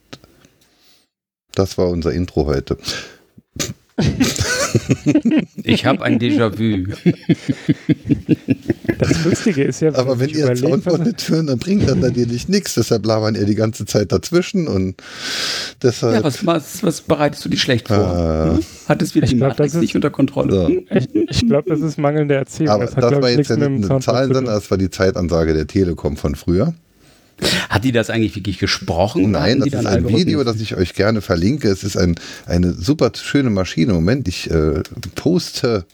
Das 1.53 1.77
war 1.77 1.89
unser 1.89 2.13
Intro 2.13 2.47
heute. 2.47 2.79
Ich 5.63 5.85
habe 5.87 6.03
ein 6.05 6.19
Déjà-vu. 6.19 6.93
Das 8.99 9.25
Lustige 9.25 9.63
ist 9.65 9.81
ja, 9.81 9.95
Aber 9.95 10.19
wenn 10.19 10.29
ich 10.29 10.37
ihr 10.37 10.55
Soundboard 10.57 11.01
was, 11.01 11.07
nicht 11.07 11.29
hören, 11.29 11.47
dann 11.47 11.59
bringt 11.59 11.89
das 11.89 11.97
natürlich 11.97 12.49
nichts. 12.49 12.75
Deshalb 12.75 13.07
labern 13.07 13.35
ihr 13.35 13.45
die 13.47 13.55
ganze 13.55 13.87
Zeit 13.87 14.13
dazwischen 14.13 14.69
und 14.69 14.97
deshalb. 15.83 16.15
Ja, 16.15 16.25
was, 16.25 16.45
was, 16.45 16.83
was 16.83 17.01
bereitest 17.01 17.45
du 17.45 17.49
dir 17.49 17.57
schlecht 17.57 17.89
vor? 17.89 18.53
Hm? 18.57 18.61
Hattest 18.89 19.15
wieder 19.15 19.25
Ich 19.25 19.31
die 19.31 19.37
glaub, 19.37 19.51
Matrix 19.51 19.73
das 19.73 19.77
ist- 19.77 19.81
nicht 19.83 19.95
unter 19.95 20.11
Kontrolle? 20.11 20.67
Hm? 20.69 20.87
ich, 20.91 21.15
ich 21.15 21.47
glaube, 21.47 21.71
das 21.71 21.81
ist 21.81 21.99
mangelnde 21.99 22.35
Erzählung. 22.35 22.75
aber 22.75 22.85
das 22.87 22.97
hat, 22.97 23.05
das 23.05 23.23
war 23.23 23.31
jetzt 23.31 23.49
ja 23.51 23.57
nicht 23.57 23.91
eine 23.91 24.01
Zahlensender, 24.01 24.41
tun. 24.41 24.45
das 24.61 24.71
war 24.71 24.79
die 24.79 24.91
Zeitansage 24.91 25.55
der 25.55 25.67
Telekom 25.67 26.17
von 26.17 26.35
früher. 26.35 26.75
Hat 27.69 27.85
die 27.85 27.93
das 27.93 28.11
eigentlich 28.11 28.37
wirklich 28.37 28.59
gesprochen? 28.59 29.31
Nein, 29.31 29.61
das 29.61 29.69
ist 29.69 29.87
ein? 29.87 30.09
Video, 30.09 30.45
das 30.45 30.61
ich 30.61 30.77
euch 30.77 30.95
gerne 30.95 31.21
verlinke. 31.21 31.69
Es 31.69 31.85
ist 31.85 31.97
ein, 31.97 32.17
eine 32.47 32.73
super 32.73 33.13
schöne 33.15 33.51
Maschine. 33.51 33.93
Moment, 33.93 34.29
ich 34.29 34.51
äh, 34.51 34.83
poste, 35.15 35.85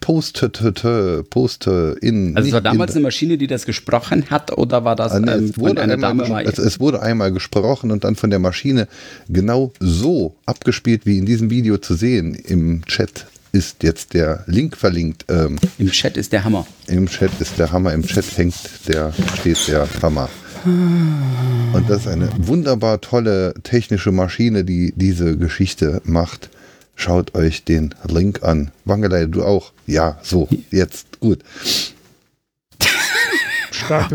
poste, 0.00 1.24
poste, 1.28 1.96
in. 2.00 2.36
Also 2.36 2.48
es 2.48 2.52
war 2.52 2.60
damals 2.60 2.92
in, 2.92 2.98
eine 2.98 3.02
Maschine, 3.04 3.38
die 3.38 3.46
das 3.46 3.66
gesprochen 3.66 4.30
hat, 4.30 4.56
oder 4.56 4.84
war 4.84 4.96
das 4.96 5.12
Ah, 5.12 5.20
nee, 5.20 5.30
ähm, 5.30 5.44
es, 5.44 5.58
wurde 5.58 5.82
einer 5.82 5.94
einmal, 5.94 6.26
Dame 6.26 6.50
es, 6.50 6.58
es 6.58 6.80
wurde 6.80 7.02
einmal 7.02 7.32
gesprochen 7.32 7.90
und 7.90 8.04
dann 8.04 8.16
von 8.16 8.30
der 8.30 8.38
Maschine 8.38 8.88
genau 9.28 9.72
so 9.80 10.36
abgespielt, 10.46 11.06
wie 11.06 11.18
in 11.18 11.26
diesem 11.26 11.50
Video 11.50 11.78
zu 11.78 11.94
sehen. 11.94 12.34
Im 12.34 12.84
Chat 12.86 13.26
ist 13.52 13.82
jetzt 13.82 14.14
der 14.14 14.44
Link 14.46 14.76
verlinkt. 14.76 15.24
Ähm, 15.28 15.58
Im 15.78 15.90
Chat 15.90 16.16
ist 16.16 16.32
der 16.32 16.44
Hammer. 16.44 16.66
Im 16.86 17.08
Chat 17.08 17.32
ist 17.40 17.58
der 17.58 17.72
Hammer, 17.72 17.92
im 17.92 18.06
Chat 18.06 18.24
hängt 18.36 18.54
der, 18.88 19.12
steht 19.38 19.68
der 19.68 19.88
Hammer. 20.02 20.28
Und 20.64 21.88
das 21.88 22.02
ist 22.02 22.08
eine 22.08 22.28
wunderbar 22.38 23.00
tolle 23.00 23.54
technische 23.62 24.12
Maschine, 24.12 24.64
die 24.64 24.92
diese 24.94 25.36
Geschichte 25.38 26.02
macht. 26.04 26.50
Schaut 26.96 27.34
euch 27.34 27.64
den 27.64 27.94
Link 28.06 28.42
an. 28.42 28.70
Wangelei, 28.84 29.24
du 29.24 29.42
auch? 29.42 29.72
Ja, 29.86 30.18
so, 30.22 30.48
jetzt, 30.70 31.18
gut. 31.20 31.42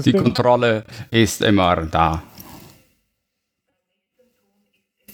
Die. 0.05 0.13
Kontrolle 0.13 0.85
ist 1.11 1.41
immer 1.41 1.75
da. 1.87 2.23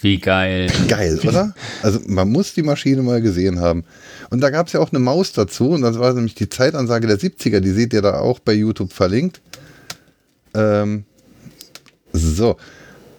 Wie 0.02 0.18
geil. 0.18 0.72
Geil, 0.88 1.20
oder? 1.24 1.54
Also 1.84 2.00
man 2.08 2.30
muss 2.30 2.54
die 2.54 2.64
Maschine 2.64 3.04
mal 3.04 3.22
gesehen 3.22 3.60
haben. 3.60 3.84
Und 4.32 4.42
da 4.42 4.50
gab 4.50 4.68
es 4.68 4.74
ja 4.74 4.80
auch 4.80 4.92
eine 4.92 5.00
Maus 5.00 5.32
dazu. 5.32 5.70
Und 5.70 5.82
das 5.82 6.00
war 6.00 6.14
nämlich 6.14 6.36
die 6.36 6.50
Zeitansage 6.50 7.06
der 7.06 7.20
70er. 7.20 7.60
Die 7.60 7.72
seht 7.72 7.94
ihr 7.94 8.02
da 8.02 8.20
auch 8.20 8.40
bei 8.40 8.54
YouTube 8.54 8.94
verlinkt. 8.94 9.42
Ähm, 10.56 11.06
so. 12.14 12.58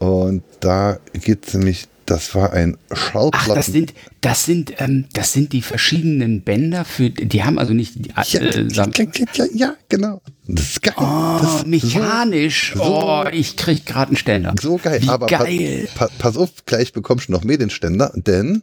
Und 0.01 0.43
da 0.59 0.99
geht 1.13 1.47
es 1.47 1.55
nämlich, 1.55 1.87
das 2.13 2.35
war 2.35 2.53
ein 2.53 2.77
Ach, 2.91 2.97
Schallplatten. 2.97 3.55
das 3.55 3.67
sind, 3.67 3.95
das 4.21 4.45
sind, 4.45 4.75
ähm, 4.81 5.07
das 5.15 5.33
sind 5.33 5.53
die 5.55 5.63
verschiedenen 5.63 6.43
Bänder 6.43 6.85
für, 6.85 7.09
die 7.09 7.43
haben 7.43 7.59
also 7.59 7.73
nicht, 7.73 7.97
ja, 8.07 8.23
äh, 8.41 8.63
ja, 8.63 8.71
sagen, 8.71 9.13
ja, 9.35 9.45
ja, 9.55 9.75
genau. 9.89 10.21
Das 10.47 10.71
ist 10.73 10.83
geil. 10.83 10.95
oh, 10.99 11.39
das 11.41 11.65
mechanisch. 11.67 12.75
so- 12.77 12.83
oh, 12.83 13.25
ich 13.33 13.57
krieg 13.57 13.87
gerade 13.87 14.09
einen 14.09 14.17
Ständer. 14.17 14.55
So, 14.61 14.77
geil. 14.77 15.01
Wie 15.03 15.09
Aber 15.09 15.27
pa- 15.27 15.45
geil. 15.45 15.89
Pa 15.95 16.09
pass 16.19 16.37
auf, 16.37 16.51
gleich 16.67 16.93
bekommst 16.93 17.29
du 17.29 17.33
noch 17.33 17.45
mehr 17.45 17.57
den 17.59 17.71
Ständer, 17.71 18.13
denn 18.15 18.63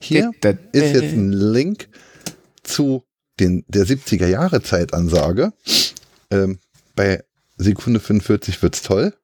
hier 0.00 0.30
Da, 0.40 0.52
da, 0.52 0.58
ist 0.72 0.94
jetzt 0.94 1.12
ein 1.14 1.32
Link 1.32 1.88
zu 2.62 3.02
den, 3.40 3.64
der 3.68 3.86
70er 3.86 4.26
Jahre 4.28 4.62
Zeitansage. 4.62 5.52
Ähm, 6.30 6.58
bei 6.94 7.24
Sekunde 7.56 7.98
45 8.00 8.62
wird's 8.62 8.82
toll. 8.82 9.14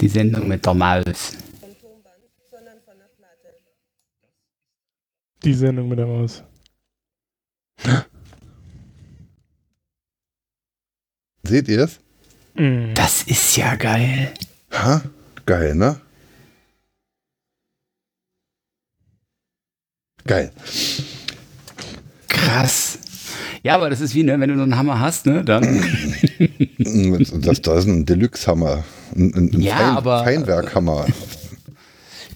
Die 0.00 0.08
Sendung 0.08 0.48
mit 0.48 0.64
der 0.64 0.74
Maus. 0.74 1.32
Die 5.44 5.54
Sendung 5.54 5.88
mit 5.88 5.98
der 5.98 6.06
Maus. 6.06 6.42
Seht 11.46 11.68
ihr 11.68 11.84
es? 11.84 11.98
Mm. 12.54 12.92
Das 12.94 13.22
ist 13.24 13.56
ja 13.56 13.74
geil. 13.76 14.32
Ha? 14.72 15.02
Geil, 15.46 15.74
ne? 15.74 16.00
Geil. 20.26 20.52
Krass. 22.28 22.98
Ja, 23.62 23.74
aber 23.74 23.90
das 23.90 24.00
ist 24.00 24.14
wie, 24.14 24.22
ne, 24.22 24.38
wenn 24.38 24.48
du 24.50 24.56
so 24.56 24.62
einen 24.62 24.76
Hammer 24.76 25.00
hast, 25.00 25.26
ne, 25.26 25.44
dann. 25.44 25.62
Das, 27.42 27.60
das 27.62 27.78
ist 27.80 27.86
ein 27.86 28.04
Deluxe-Hammer. 28.06 28.84
Ein, 29.14 29.34
ein, 29.34 29.50
ein 29.54 29.60
Ja, 29.60 29.76
Fein, 29.76 29.96
aber- 29.96 30.24
Feinwerkhammer. 30.24 31.06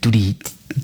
Du, 0.00 0.10
die, 0.10 0.36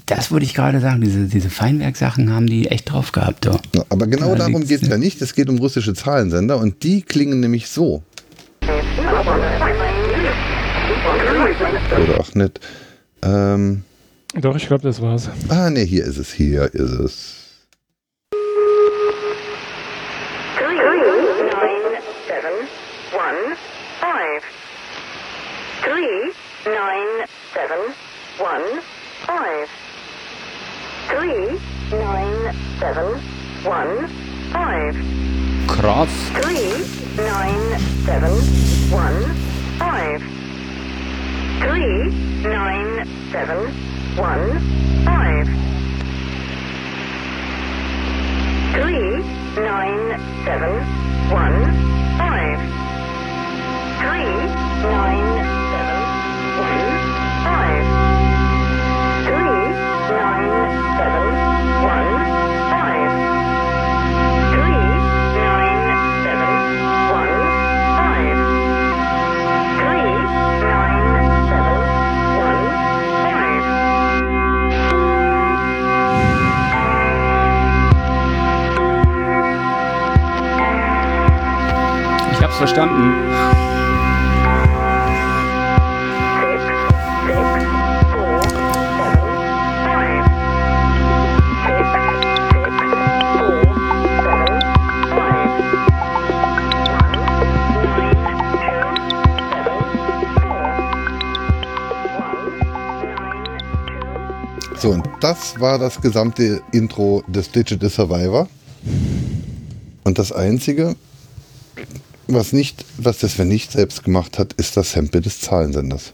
das 0.06 0.30
würde 0.30 0.44
ich 0.44 0.54
gerade 0.54 0.80
sagen, 0.80 1.00
diese, 1.00 1.24
diese 1.26 1.50
Feinwerksachen 1.50 2.32
haben 2.32 2.46
die 2.46 2.68
echt 2.68 2.90
drauf 2.90 3.12
gehabt, 3.12 3.46
doch. 3.46 3.60
Ja, 3.74 3.84
Aber 3.88 4.06
genau 4.06 4.30
Da 4.32 4.46
darum 4.46 4.66
geht 4.66 4.82
es 4.82 4.88
ja 4.88 4.98
nicht. 4.98 5.20
Es 5.22 5.34
geht 5.34 5.48
um 5.48 5.58
russische 5.58 5.94
Zahlensender 5.94 6.58
und 6.58 6.82
die 6.82 7.02
klingen 7.02 7.40
nämlich 7.40 7.68
so. 7.68 8.02
Oder 12.02 12.20
auch 12.20 12.34
nicht. 12.34 12.60
Ähm, 13.22 13.82
Doch, 14.40 14.56
ich 14.56 14.66
glaube, 14.66 14.82
das 14.82 15.00
war's. 15.02 15.28
ah, 15.48 15.70
ne, 15.70 15.80
hier 15.80 16.04
ist 16.04 16.18
es. 16.18 16.32
Hier 16.32 16.72
ist 16.74 16.90
es. 16.92 17.34
Seven 32.80 33.20
one 33.62 34.08
five. 34.52 34.94
Krass. 35.68 36.10
Three 36.40 36.72
nine 37.22 37.78
seven 38.06 38.32
one 38.90 39.22
five. 39.78 40.22
Three 41.60 42.08
nine 42.42 43.06
seven 43.30 43.68
one 44.16 44.58
five. 45.04 45.46
Three 48.72 49.20
nine 49.60 49.60
seven 49.60 49.60
one 49.60 49.60
five. 49.60 49.60
Three 49.60 49.60
nine 49.60 50.20
seven 50.46 50.72
one 51.30 51.58
five. 52.16 52.58
Three 54.00 54.32
nine 54.88 55.28
seven 55.70 56.00
one 56.56 56.90
five. 57.44 58.09
Two. 82.66 83.00
So, 104.76 104.90
und 104.92 105.06
das 105.20 105.60
war 105.60 105.78
das 105.78 106.00
gesamte 106.00 106.62
Intro 106.72 107.22
des 107.26 107.50
Digital 107.50 107.90
Survivor. 107.90 108.48
Und 110.04 110.18
das 110.18 110.32
Einzige, 110.32 110.96
was 112.34 112.52
nicht, 112.52 112.84
was 112.98 113.18
das 113.18 113.34
Sven 113.34 113.48
nicht 113.48 113.72
selbst 113.72 114.04
gemacht 114.04 114.38
hat, 114.38 114.52
ist 114.54 114.76
das 114.76 114.92
Sample 114.92 115.20
des 115.20 115.40
Zahlensenders. 115.40 116.12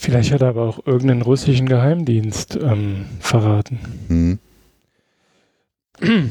Vielleicht 0.00 0.32
hat 0.32 0.42
er 0.42 0.48
aber 0.48 0.62
auch 0.62 0.86
irgendeinen 0.86 1.22
russischen 1.22 1.66
Geheimdienst 1.68 2.56
ähm, 2.56 3.06
verraten. 3.20 3.78
Hm. 4.08 4.38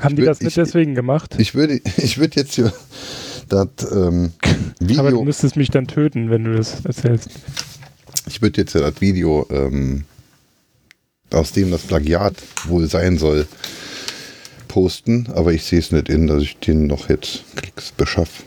Haben 0.00 0.16
die 0.16 0.22
wür- 0.22 0.26
das 0.26 0.40
nicht 0.40 0.56
ich- 0.56 0.64
deswegen 0.64 0.94
gemacht? 0.94 1.34
Ich 1.38 1.54
würde, 1.54 1.80
ich 1.96 2.18
würde 2.18 2.36
jetzt 2.40 2.54
hier 2.54 2.72
das 3.48 3.68
ähm, 3.92 4.32
aber 4.42 4.56
du 4.80 4.86
Video, 4.88 5.24
müsstest 5.24 5.56
mich 5.56 5.70
dann 5.70 5.86
töten, 5.86 6.30
wenn 6.30 6.44
du 6.44 6.54
das 6.56 6.84
erzählst. 6.84 7.30
ich 8.26 8.40
würde 8.40 8.60
jetzt 8.60 8.72
hier 8.72 8.80
das 8.80 9.00
Video, 9.00 9.46
ähm, 9.50 10.04
aus 11.32 11.52
dem 11.52 11.70
das 11.70 11.82
Plagiat 11.82 12.34
wohl 12.66 12.86
sein 12.88 13.18
soll, 13.18 13.46
posten, 14.72 15.28
aber 15.34 15.52
ich 15.52 15.64
sehe 15.64 15.80
es 15.80 15.92
nicht 15.92 16.08
in, 16.08 16.26
dass 16.28 16.42
ich 16.42 16.56
den 16.56 16.86
noch 16.86 17.10
jetzt 17.10 17.44
Klicks 17.56 17.92
beschaffe 17.92 18.44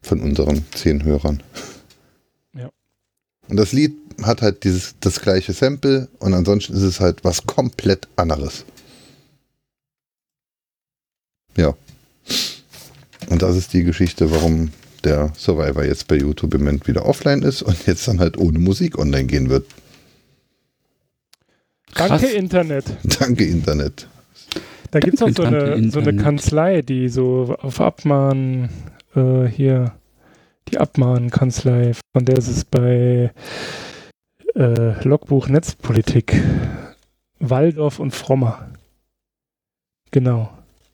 von 0.00 0.20
unseren 0.20 0.64
zehn 0.70 1.02
Hörern. 1.02 1.42
Ja. 2.54 2.70
Und 3.48 3.56
das 3.56 3.72
Lied 3.72 3.92
hat 4.22 4.40
halt 4.40 4.62
dieses, 4.62 4.94
das 5.00 5.20
gleiche 5.20 5.52
Sample 5.52 6.06
und 6.20 6.32
ansonsten 6.32 6.74
ist 6.74 6.82
es 6.82 7.00
halt 7.00 7.24
was 7.24 7.44
komplett 7.44 8.06
anderes. 8.14 8.64
Ja. 11.56 11.74
Und 13.28 13.42
das 13.42 13.56
ist 13.56 13.72
die 13.72 13.82
Geschichte, 13.82 14.30
warum 14.30 14.70
der 15.02 15.32
Survivor 15.36 15.84
jetzt 15.84 16.06
bei 16.06 16.14
YouTube 16.14 16.54
im 16.54 16.60
Moment 16.60 16.86
wieder 16.86 17.04
offline 17.04 17.42
ist 17.42 17.62
und 17.62 17.84
jetzt 17.88 18.06
dann 18.06 18.20
halt 18.20 18.38
ohne 18.38 18.60
Musik 18.60 18.96
online 18.96 19.24
gehen 19.26 19.48
wird. 19.48 19.66
Krass. 21.94 22.10
Danke, 22.10 22.26
Internet. 22.28 22.84
Danke, 23.02 23.44
Internet. 23.44 24.06
Da 24.90 25.00
gibt 25.00 25.14
es 25.14 25.22
auch 25.22 25.28
so 25.30 25.42
eine, 25.42 25.90
so 25.90 26.00
eine. 26.00 26.16
Kanzlei, 26.16 26.82
die 26.82 27.08
so 27.08 27.56
auf 27.60 27.80
Abmahn 27.80 28.70
äh, 29.14 29.44
hier, 29.44 29.92
die 30.70 30.78
Abmahnkanzlei, 30.78 31.92
von 32.14 32.24
der 32.24 32.38
ist 32.38 32.48
es 32.48 32.64
bei 32.64 33.32
äh, 34.54 35.06
Logbuch 35.08 35.48
Netzpolitik, 35.48 36.40
Waldorf 37.38 37.98
und 37.98 38.12
Frommer. 38.14 38.68
Genau. 40.10 40.50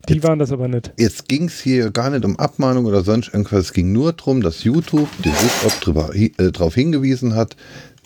Die 0.08 0.14
Jetzt- 0.14 0.24
waren 0.28 0.38
das 0.38 0.52
aber 0.52 0.68
nicht. 0.68 0.92
Jetzt 0.98 1.28
ging 1.28 1.44
es 1.46 1.60
hier 1.60 1.90
gar 1.90 2.10
nicht 2.10 2.24
um 2.24 2.38
Abmahnung 2.38 2.84
oder 2.86 3.02
sonst 3.02 3.28
irgendwas. 3.32 3.66
Es 3.66 3.72
ging 3.72 3.92
nur 3.92 4.12
darum, 4.12 4.42
dass 4.42 4.64
YouTube 4.64 5.08
den 5.24 5.32
hi- 5.32 6.32
äh, 6.36 6.50
darauf 6.52 6.74
hingewiesen 6.74 7.34
hat, 7.36 7.56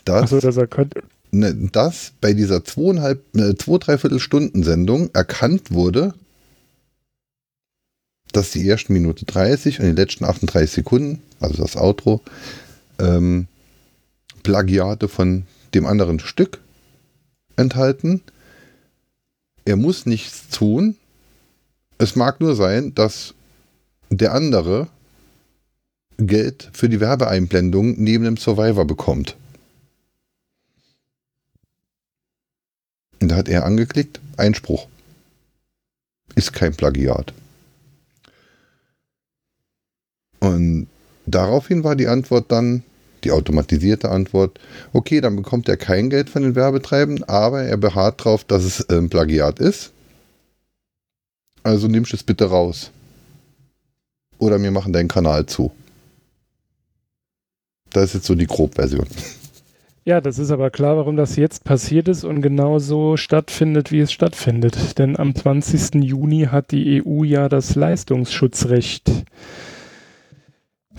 dass, 0.05 0.23
Achso, 0.23 0.39
dass 0.39 0.55
er 0.55 0.67
könnte. 0.67 1.01
Ne, 1.31 1.53
dass 1.71 2.13
bei 2.21 2.33
dieser 2.33 2.63
zweieinhalb, 2.63 3.35
äh, 3.35 3.55
zwei, 3.55 3.77
dreiviertel 3.77 4.19
Stunden 4.19 4.63
Sendung 4.63 5.09
erkannt 5.13 5.71
wurde, 5.71 6.13
dass 8.31 8.51
die 8.51 8.67
ersten 8.67 8.93
Minute 8.93 9.25
30 9.25 9.79
und 9.79 9.85
die 9.85 9.91
letzten 9.91 10.25
38 10.25 10.71
Sekunden, 10.71 11.21
also 11.39 11.61
das 11.61 11.75
Outro, 11.75 12.21
ähm, 12.99 13.47
Plagiate 14.43 15.07
von 15.07 15.45
dem 15.73 15.85
anderen 15.85 16.19
Stück 16.19 16.59
enthalten. 17.55 18.21
Er 19.65 19.75
muss 19.75 20.05
nichts 20.05 20.49
tun. 20.49 20.95
Es 21.97 22.15
mag 22.15 22.39
nur 22.39 22.55
sein, 22.55 22.93
dass 22.95 23.33
der 24.09 24.33
andere 24.33 24.87
Geld 26.17 26.69
für 26.73 26.89
die 26.89 26.99
Werbeeinblendung 26.99 27.95
neben 27.97 28.25
dem 28.25 28.37
Survivor 28.37 28.85
bekommt. 28.85 29.35
Und 33.21 33.29
da 33.29 33.35
hat 33.35 33.49
er 33.49 33.65
angeklickt, 33.65 34.19
Einspruch. 34.37 34.87
Ist 36.35 36.53
kein 36.53 36.73
Plagiat. 36.73 37.33
Und 40.39 40.87
daraufhin 41.25 41.83
war 41.83 41.95
die 41.95 42.07
Antwort 42.07 42.51
dann, 42.51 42.83
die 43.23 43.31
automatisierte 43.31 44.09
Antwort, 44.09 44.59
okay, 44.93 45.19
dann 45.19 45.35
bekommt 45.35 45.67
er 45.67 45.75
kein 45.75 46.09
Geld 46.09 46.29
von 46.29 46.43
den 46.43 46.55
Werbetreibenden, 46.55 47.25
aber 47.25 47.63
er 47.63 47.77
beharrt 47.77 48.21
darauf, 48.21 48.45
dass 48.45 48.63
es 48.63 48.85
ähm, 48.89 49.09
Plagiat 49.09 49.59
ist. 49.59 49.91
Also 51.63 51.87
nimmst 51.87 52.13
es 52.13 52.23
bitte 52.23 52.45
raus. 52.45 52.91
Oder 54.37 54.61
wir 54.61 54.71
machen 54.71 54.93
deinen 54.93 55.09
Kanal 55.09 55.45
zu. 55.45 55.71
Das 57.89 58.05
ist 58.05 58.13
jetzt 58.13 58.27
so 58.27 58.35
die 58.35 58.47
Grobversion. 58.47 59.07
Ja, 60.05 60.21
das 60.21 60.39
ist 60.39 60.51
aber 60.51 60.69
klar, 60.69 60.97
warum 60.97 61.15
das 61.15 61.35
jetzt 61.35 61.63
passiert 61.63 62.07
ist 62.07 62.23
und 62.23 62.41
genau 62.41 62.79
so 62.79 63.17
stattfindet, 63.17 63.91
wie 63.91 63.99
es 63.99 64.11
stattfindet. 64.11 64.97
Denn 64.97 65.17
am 65.17 65.35
20. 65.35 66.03
Juni 66.03 66.47
hat 66.51 66.71
die 66.71 67.03
EU 67.05 67.23
ja 67.23 67.49
das 67.49 67.75
Leistungsschutzrecht 67.75 69.11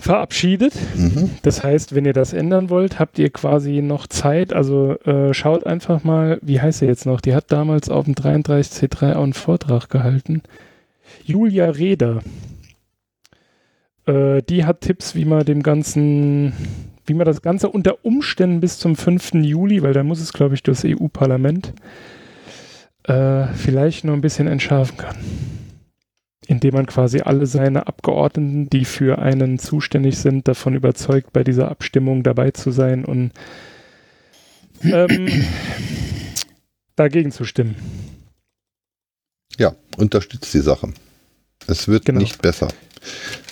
verabschiedet. 0.01 0.73
Mhm. 0.95 1.29
Das 1.43 1.63
heißt, 1.63 1.93
wenn 1.93 2.05
ihr 2.05 2.13
das 2.13 2.33
ändern 2.33 2.69
wollt, 2.69 2.99
habt 2.99 3.19
ihr 3.19 3.29
quasi 3.29 3.81
noch 3.81 4.07
Zeit. 4.07 4.51
Also 4.51 4.97
äh, 5.01 5.33
schaut 5.33 5.65
einfach 5.65 6.03
mal, 6.03 6.39
wie 6.41 6.59
heißt 6.59 6.79
sie 6.79 6.87
jetzt 6.87 7.05
noch? 7.05 7.21
Die 7.21 7.35
hat 7.35 7.51
damals 7.51 7.89
auf 7.89 8.05
dem 8.05 8.15
33C3 8.15 9.13
auch 9.13 9.23
einen 9.23 9.33
Vortrag 9.33 9.89
gehalten. 9.89 10.41
Julia 11.23 11.69
Reda. 11.69 12.21
Äh, 14.05 14.41
die 14.41 14.65
hat 14.65 14.81
Tipps, 14.81 15.15
wie 15.15 15.25
man 15.25 15.45
dem 15.45 15.61
Ganzen, 15.61 16.53
wie 17.05 17.13
man 17.13 17.25
das 17.25 17.41
Ganze 17.41 17.69
unter 17.69 18.03
Umständen 18.05 18.59
bis 18.59 18.77
zum 18.77 18.95
5. 18.95 19.33
Juli, 19.35 19.81
weil 19.81 19.93
da 19.93 20.03
muss 20.03 20.19
es, 20.19 20.33
glaube 20.33 20.55
ich, 20.55 20.63
durchs 20.63 20.85
EU-Parlament, 20.85 21.73
äh, 23.03 23.47
vielleicht 23.55 24.03
noch 24.03 24.13
ein 24.13 24.21
bisschen 24.21 24.47
entschärfen 24.47 24.97
kann 24.97 25.15
indem 26.47 26.73
man 26.73 26.85
quasi 26.85 27.21
alle 27.21 27.45
seine 27.45 27.87
Abgeordneten, 27.87 28.69
die 28.69 28.85
für 28.85 29.19
einen 29.19 29.59
zuständig 29.59 30.17
sind, 30.17 30.47
davon 30.47 30.75
überzeugt, 30.75 31.31
bei 31.33 31.43
dieser 31.43 31.69
Abstimmung 31.69 32.23
dabei 32.23 32.51
zu 32.51 32.71
sein 32.71 33.05
und 33.05 33.31
ähm, 34.83 35.45
dagegen 36.95 37.31
zu 37.31 37.45
stimmen. 37.45 37.75
Ja, 39.57 39.75
unterstützt 39.97 40.53
die 40.53 40.59
Sache. 40.59 40.93
Es 41.67 41.87
wird 41.87 42.05
Genau. 42.05 42.19
nicht 42.19 42.41
besser. 42.41 42.67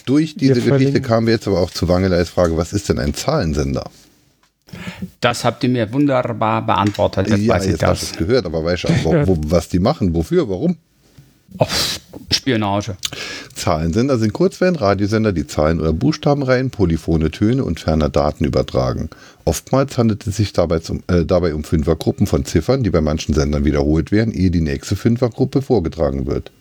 Durch 0.10 0.36
diese 0.36 0.66
Wir 0.66 0.74
Geschichte 0.74 1.02
kamen 1.02 1.28
wir 1.28 1.34
jetzt 1.36 1.48
aber 1.48 1.60
auch 1.60 1.70
zu 1.70 1.88
Wangeleis 1.88 2.30
Frage, 2.30 2.58
was 2.58 2.74
ist 2.74 2.90
denn 2.90 2.98
ein 2.98 3.14
Zahlensender? 3.14 3.90
Das 5.22 5.46
habt 5.46 5.64
ihr 5.64 5.70
mir 5.70 5.92
wunderbar 5.94 6.66
beantwortet. 6.66 7.30
Jetzt 7.30 7.42
ja, 7.42 7.54
weiß 7.54 7.66
ich 7.66 7.72
jetzt 7.72 7.84
hast 7.84 8.02
du 8.02 8.06
das. 8.06 8.12
es 8.12 8.18
gehört, 8.18 8.46
aber 8.46 8.64
weißt 8.64 8.86
du 8.86 8.88
auch, 8.88 9.04
wo, 9.04 9.28
wo, 9.28 9.38
was 9.46 9.70
die 9.70 9.80
machen, 9.80 10.14
wofür, 10.16 10.50
warum? 10.50 10.78
Oh, 11.58 11.66
Spionage. 12.32 12.96
Zahlensender 13.56 14.18
sind 14.18 14.34
Kurzwellen-Radiosender, 14.34 15.32
die 15.32 15.48
Zahlen 15.48 15.80
oder 15.80 15.94
Buchstabenreihen, 15.94 16.70
polyphone 16.70 17.32
Töne 17.32 17.64
und 17.64 17.80
ferner 17.80 18.10
Daten 18.10 18.46
übertragen. 18.46 19.10
Oftmals 19.46 19.98
handelt 19.98 20.26
es 20.28 20.38
sich 20.38 20.54
dabei, 20.54 20.80
zum, 20.80 21.04
äh, 21.08 21.26
dabei 21.26 21.56
um 21.56 21.64
Fünfergruppen 21.64 22.28
von 22.28 22.46
Ziffern, 22.46 22.84
die 22.84 22.92
bei 22.92 23.02
manchen 23.02 23.34
Sendern 23.34 23.66
wiederholt 23.66 24.12
werden, 24.12 24.34
ehe 24.34 24.52
die 24.52 24.62
nächste 24.62 24.96
Fünfergruppe 24.96 25.62
vorgetragen 25.62 26.28
wird. 26.28 26.52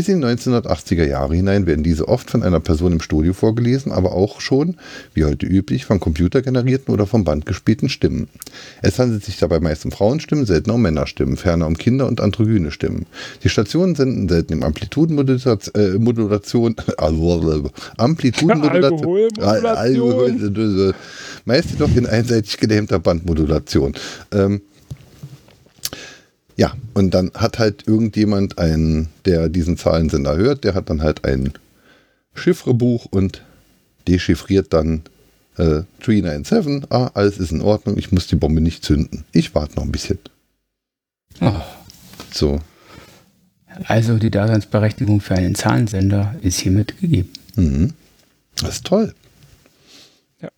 Bis 0.00 0.08
in 0.08 0.22
die 0.22 0.26
1980er 0.28 1.04
Jahre 1.04 1.34
hinein 1.34 1.66
werden 1.66 1.84
diese 1.84 2.08
oft 2.08 2.30
von 2.30 2.42
einer 2.42 2.58
Person 2.58 2.92
im 2.92 3.02
Studio 3.02 3.34
vorgelesen, 3.34 3.92
aber 3.92 4.12
auch 4.12 4.40
schon, 4.40 4.78
wie 5.12 5.26
heute 5.26 5.44
üblich, 5.44 5.84
von 5.84 6.00
computergenerierten 6.00 6.94
oder 6.94 7.06
vom 7.06 7.24
Band 7.24 7.44
gespielten 7.44 7.90
Stimmen. 7.90 8.28
Es 8.80 8.98
handelt 8.98 9.22
sich 9.22 9.36
dabei 9.36 9.60
meist 9.60 9.84
um 9.84 9.92
Frauenstimmen, 9.92 10.46
seltener 10.46 10.76
um 10.76 10.80
Männerstimmen, 10.80 11.36
ferner 11.36 11.66
um 11.66 11.76
Kinder- 11.76 12.06
und 12.06 12.22
androgyne 12.22 12.70
Stimmen. 12.70 13.04
Die 13.44 13.50
Stationen 13.50 13.94
senden 13.94 14.30
selten 14.30 14.54
im 14.54 14.62
Amplitudenmodulation, 14.62 15.74
äh, 15.74 15.98
Modulation, 15.98 16.76
also, 16.96 17.70
Amplitudenmodulation, 17.98 19.28
Alkoholmodulation. 19.36 19.66
Alkohol- 19.66 20.94
meist 21.44 21.72
jedoch 21.72 21.94
in 21.94 22.06
einseitig 22.06 22.56
gelähmter 22.56 22.98
Bandmodulation. 22.98 23.92
Ähm, 24.32 24.62
ja, 26.60 26.74
und 26.92 27.14
dann 27.14 27.30
hat 27.32 27.58
halt 27.58 27.88
irgendjemand 27.88 28.58
einen, 28.58 29.08
der 29.24 29.48
diesen 29.48 29.78
Zahlensender 29.78 30.36
hört, 30.36 30.62
der 30.62 30.74
hat 30.74 30.90
dann 30.90 31.02
halt 31.02 31.24
ein 31.24 31.54
Chiffrebuch 32.34 33.06
und 33.06 33.42
dechiffriert 34.06 34.70
dann 34.74 35.00
äh, 35.56 35.84
397. 36.04 36.84
Ah, 36.90 37.10
alles 37.14 37.38
ist 37.38 37.50
in 37.50 37.62
Ordnung, 37.62 37.96
ich 37.96 38.12
muss 38.12 38.26
die 38.26 38.36
Bombe 38.36 38.60
nicht 38.60 38.84
zünden. 38.84 39.24
Ich 39.32 39.54
warte 39.54 39.76
noch 39.76 39.84
ein 39.84 39.90
bisschen. 39.90 40.18
Oh, 41.40 41.62
So. 42.30 42.60
Also 43.84 44.18
die 44.18 44.30
Daseinsberechtigung 44.30 45.22
für 45.22 45.36
einen 45.36 45.54
Zahlensender 45.54 46.34
ist 46.42 46.60
hiermit 46.60 47.00
gegeben. 47.00 47.30
Mhm. 47.56 47.94
Das 48.56 48.74
ist 48.74 48.84
toll. 48.84 49.14
Ja. 50.42 50.50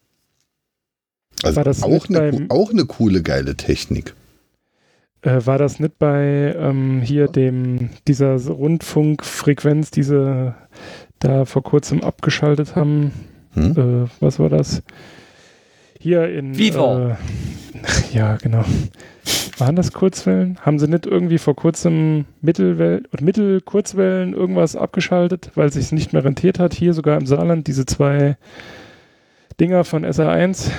Also 1.45 1.55
War 1.55 1.65
das 1.65 1.85
auch 1.85 2.09
eine, 2.09 2.47
auch 2.49 2.71
eine 2.73 2.87
coole, 2.87 3.23
geile 3.23 3.55
Technik. 3.55 4.17
Äh, 5.23 5.47
war 5.47 5.59
das 5.59 5.79
nicht 5.81 5.99
bei 5.99 6.55
ähm, 6.59 7.01
hier 7.01 7.29
dem 7.29 7.91
dieser 8.09 8.37
Rundfunkfrequenz, 8.37 9.91
diese 9.91 10.55
da 11.21 11.45
vor 11.45 11.63
kurzem 11.63 12.03
abgeschaltet 12.03 12.75
haben? 12.77 13.13
Hm? 13.55 14.07
Äh, 14.07 14.09
was 14.21 14.39
war 14.39 14.49
das? 14.49 14.83
Hier 15.99 16.29
in 16.29 16.59
Vivo. 16.59 17.11
Äh, 17.11 17.15
ja, 18.13 18.37
genau. 18.37 18.65
Waren 19.59 19.77
das 19.77 19.93
Kurzwellen? 19.93 20.59
Haben 20.63 20.81
sie 20.81 20.89
nicht 20.89 21.07
irgendwie 21.07 21.39
vor 21.39 21.55
kurzem 21.55 22.25
Mittelwellen 22.41 23.07
Mittelkurzwellen 23.21 24.35
irgendwas 24.35 24.75
abgeschaltet, 24.75 25.53
weil 25.55 25.69
es 25.69 25.75
sich 25.75 25.93
nicht 25.93 26.13
mehr 26.13 26.25
rentiert 26.25 26.59
hat? 26.59 26.75
Hier 26.75 26.95
sogar 26.95 27.17
im 27.17 27.27
Saarland 27.27 27.69
diese 27.69 27.87
zwei 27.87 28.37
Dinger 29.61 29.85
von 29.85 30.05
SR1. 30.05 30.71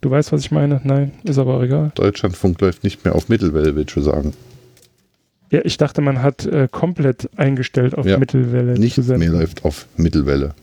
Du 0.00 0.10
weißt, 0.10 0.30
was 0.32 0.42
ich 0.42 0.50
meine? 0.50 0.80
Nein, 0.84 1.12
ist 1.24 1.38
aber 1.38 1.56
auch 1.56 1.62
egal. 1.62 1.90
Deutschlandfunk 1.94 2.60
läuft 2.60 2.84
nicht 2.84 3.04
mehr 3.04 3.14
auf 3.14 3.28
Mittelwelle, 3.28 3.74
willst 3.74 3.96
du 3.96 4.00
sagen. 4.00 4.32
Ja, 5.50 5.60
ich 5.64 5.76
dachte, 5.76 6.00
man 6.02 6.22
hat 6.22 6.44
äh, 6.46 6.68
komplett 6.70 7.30
eingestellt 7.36 7.96
auf 7.96 8.06
Ja, 8.06 8.18
Mittelwelle 8.18 8.76
senden. 9.02 9.18
mehr 9.18 9.30
läuft 9.30 9.64
auf 9.64 9.86
Mittelwelle. 9.96 10.54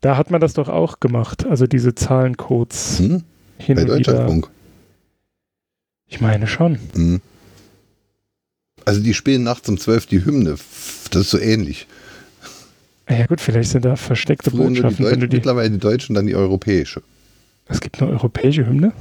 Da 0.00 0.16
hat 0.16 0.30
man 0.30 0.40
das 0.40 0.52
doch 0.54 0.68
auch 0.68 1.00
gemacht, 1.00 1.46
also 1.46 1.66
diese 1.66 1.94
Zahlencodes 1.94 2.98
Hm? 2.98 3.22
hin 3.58 3.76
Bei. 3.76 3.84
Deutschlandfunk. 3.84 4.48
Ich 6.08 6.20
meine 6.20 6.46
schon. 6.46 6.78
Hm. 6.94 7.20
Also 8.84 9.00
die 9.02 9.14
spielen 9.14 9.42
nachts 9.42 9.68
um 9.68 9.76
12 9.78 10.06
die 10.06 10.24
Hymne. 10.24 10.56
Das 11.10 11.22
ist 11.22 11.30
so 11.30 11.38
ähnlich. 11.38 11.86
Ja 13.10 13.26
gut, 13.26 13.40
vielleicht 13.40 13.70
sind 13.70 13.84
da 13.84 13.96
versteckte 13.96 14.50
Früher 14.50 14.60
nur 14.60 14.68
die 14.70 14.80
Botschaften, 14.80 15.04
Deutschen, 15.04 15.30
die. 15.30 15.36
mittlerweile 15.36 15.70
die 15.70 15.78
Deutschen, 15.78 16.14
dann 16.14 16.26
die 16.26 16.36
europäische. 16.36 17.02
Es 17.68 17.80
gibt 17.80 18.00
eine 18.00 18.10
europäische 18.10 18.66
Hymne? 18.66 18.92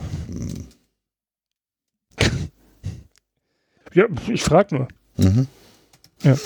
Ja, 3.93 4.05
ich 4.27 4.43
frage 4.43 4.75
nur. 4.75 4.87
Mhm. 5.17 5.47
Ja. 6.23 6.35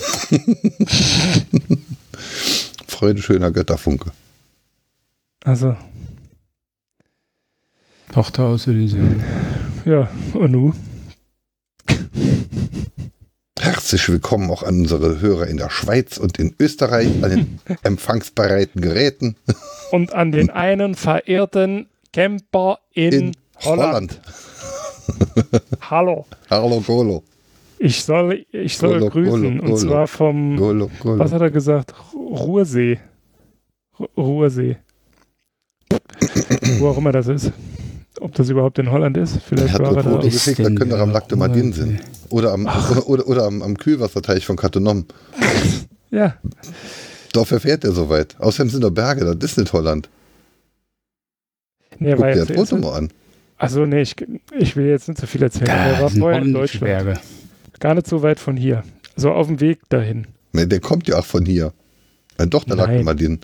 Freude 2.88 3.22
schöner 3.22 3.52
Götterfunke. 3.52 4.12
Also, 5.44 5.76
Tochter 8.12 8.44
aus 8.44 8.68
Elysium. 8.68 9.24
ja, 9.86 10.08
und 10.34 10.52
nu? 10.52 10.74
Herzlich 13.60 14.08
willkommen 14.10 14.52
auch 14.52 14.64
an 14.64 14.82
unsere 14.82 15.20
Hörer 15.20 15.48
in 15.48 15.58
der 15.58 15.70
Schweiz 15.70 16.18
und 16.18 16.38
in 16.38 16.56
Österreich, 16.60 17.24
an 17.24 17.30
den 17.30 17.60
empfangsbereiten 17.84 18.82
Geräten 18.82 19.36
Und 19.92 20.14
an 20.14 20.32
den 20.32 20.50
einen 20.52 20.96
verehrten 20.96 21.88
Camper 22.13 22.80
in, 22.93 23.13
in 23.13 23.32
Holland. 23.63 24.19
Holland. 24.19 25.62
Hallo. 25.89 26.26
Hallo 26.50 26.82
Golo. 26.82 27.24
Ich 27.80 28.04
soll, 28.04 28.45
ich 28.52 28.78
soll 28.78 29.00
Golo, 29.00 29.10
grüßen. 29.10 29.32
Golo, 29.32 29.47
und 29.47 29.60
Golo. 29.62 29.76
zwar 29.78 30.08
vom, 30.08 30.56
Golo, 30.58 30.91
Golo. 31.02 31.19
was 31.19 31.32
hat 31.32 31.41
er 31.41 31.52
gesagt? 31.52 31.93
Ru- 32.13 32.36
Ruhrsee. 32.38 33.00
Ru- 33.97 34.10
Ruhrsee. 34.17 34.78
Wo 36.80 36.89
auch 36.89 36.97
immer 36.97 37.12
das 37.12 37.28
ist. 37.28 37.52
Ob 38.19 38.34
das 38.36 38.50
überhaupt 38.50 38.78
in 38.78 38.91
Holland 38.91 39.17
ist? 39.17 39.36
Er 39.36 39.41
Vielleicht 39.41 39.74
hat 39.74 39.82
war 39.82 39.95
er. 39.97 40.04
Foto 40.04 40.19
geschickt, 40.30 40.60
da 40.60 40.63
könnte 40.69 40.95
er 40.95 41.02
am 41.02 41.12
Lac 41.12 41.28
de 41.30 41.38
Madin 41.38 41.74
sind. 41.74 42.02
Oder 42.30 42.52
am, 42.54 42.65
oder, 42.65 43.08
oder, 43.08 43.28
oder 43.28 43.45
am, 43.45 43.62
am 43.62 43.78
Kühlwasserteich 43.78 44.45
von 44.45 44.58
Katonom. 44.58 45.06
Ja, 46.12 46.36
Doch 47.34 47.47
verfährt 47.47 47.84
er 47.84 47.93
so 47.93 48.10
weit. 48.10 48.36
Außerdem 48.39 48.69
sind 48.69 48.84
da 48.84 48.89
Berge, 48.89 49.36
das 49.36 49.52
ist 49.52 49.58
nicht 49.58 49.74
Holland. 49.74 50.10
Nee, 51.99 52.13
Guck 52.15 52.25
dir 52.34 52.45
das 52.45 52.51
Foto 52.56 52.77
mal 52.77 52.93
an. 52.97 53.10
Also 53.58 53.86
nee, 53.86 54.01
ich, 54.01 54.15
ich 54.58 54.75
will 54.75 54.88
jetzt 54.88 55.08
nicht 55.08 55.19
so 55.19 55.27
viel 55.27 55.43
erzählen. 55.43 55.67
er 55.69 55.93
Da 55.93 56.01
war 56.01 56.10
vorher 56.10 56.41
in 56.41 56.54
Deutschland. 56.54 56.86
Berge. 56.86 57.19
Gar 57.80 57.95
nicht 57.95 58.08
so 58.08 58.21
weit 58.23 58.39
von 58.39 58.58
hier. 58.58 58.84
So 59.15 59.32
auf 59.32 59.47
dem 59.47 59.60
Weg 59.60 59.80
dahin. 59.89 60.27
Ne, 60.54 60.67
Der 60.67 60.80
kommt 60.80 61.08
ja 61.08 61.19
auch 61.19 61.25
von 61.25 61.45
hier. 61.45 61.73
Ja, 62.39 62.45
doch, 62.47 62.63
der 62.63 62.75
Lac 62.75 62.88
de 62.88 62.95
Nein. 62.97 63.06
Madin. 63.06 63.39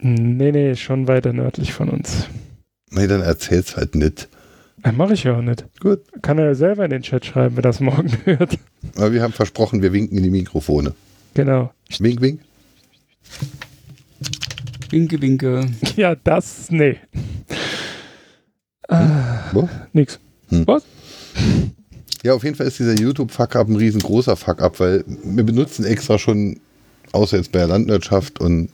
Nee, 0.00 0.52
nee, 0.52 0.74
schon 0.76 1.08
weiter 1.08 1.32
nördlich 1.32 1.72
von 1.72 1.88
uns. 1.88 2.26
Nee, 2.90 3.06
dann 3.06 3.20
erzähl's 3.22 3.76
halt 3.76 3.94
nicht. 3.94 4.28
Äh, 4.84 4.92
Mache 4.92 5.14
ich 5.14 5.24
ja 5.24 5.36
auch 5.36 5.42
nicht. 5.42 5.64
Gut. 5.80 6.00
Kann 6.22 6.38
er 6.38 6.46
ja 6.46 6.54
selber 6.54 6.84
in 6.84 6.90
den 6.90 7.02
Chat 7.02 7.26
schreiben, 7.26 7.56
wenn 7.56 7.64
er 7.64 7.68
das 7.70 7.80
morgen 7.80 8.10
hört. 8.24 8.58
Aber 8.96 9.12
wir 9.12 9.22
haben 9.22 9.32
versprochen, 9.32 9.82
wir 9.82 9.92
winken 9.92 10.16
in 10.16 10.24
die 10.24 10.30
Mikrofone. 10.30 10.94
Genau. 11.34 11.72
Wink, 11.98 12.20
wink. 12.20 12.40
Winke, 14.90 15.20
winke. 15.20 15.66
Ja, 15.96 16.14
das, 16.14 16.70
nee. 16.70 16.96
Ah, 18.88 19.50
Wo? 19.52 19.68
nix. 19.92 20.18
Hm. 20.48 20.66
Was? 20.66 20.82
Ja, 22.22 22.34
auf 22.34 22.42
jeden 22.42 22.56
Fall 22.56 22.66
ist 22.66 22.78
dieser 22.78 22.94
YouTube-Fuck-Up 22.94 23.68
ein 23.68 23.76
riesengroßer 23.76 24.36
Fuck-Up, 24.36 24.80
weil 24.80 25.04
wir 25.06 25.44
benutzen 25.44 25.84
extra 25.84 26.18
schon, 26.18 26.58
außer 27.12 27.36
jetzt 27.36 27.52
bei 27.52 27.60
der 27.60 27.68
Landwirtschaft 27.68 28.40
und 28.40 28.70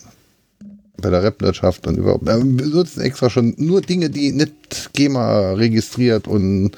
bei 0.97 1.11
der 1.11 1.23
Rap-Wirtschaft 1.23 1.87
und 1.87 1.99
überhaupt, 1.99 2.29
äh, 2.29 2.39
wir 2.39 2.65
benutzen 2.65 3.01
extra 3.03 3.29
schon 3.29 3.55
nur 3.59 3.81
Dinge, 3.81 4.11
die 4.11 4.33
nicht 4.33 4.93
GEMA 4.95 5.53
registriert 5.53 6.29
und 6.29 6.73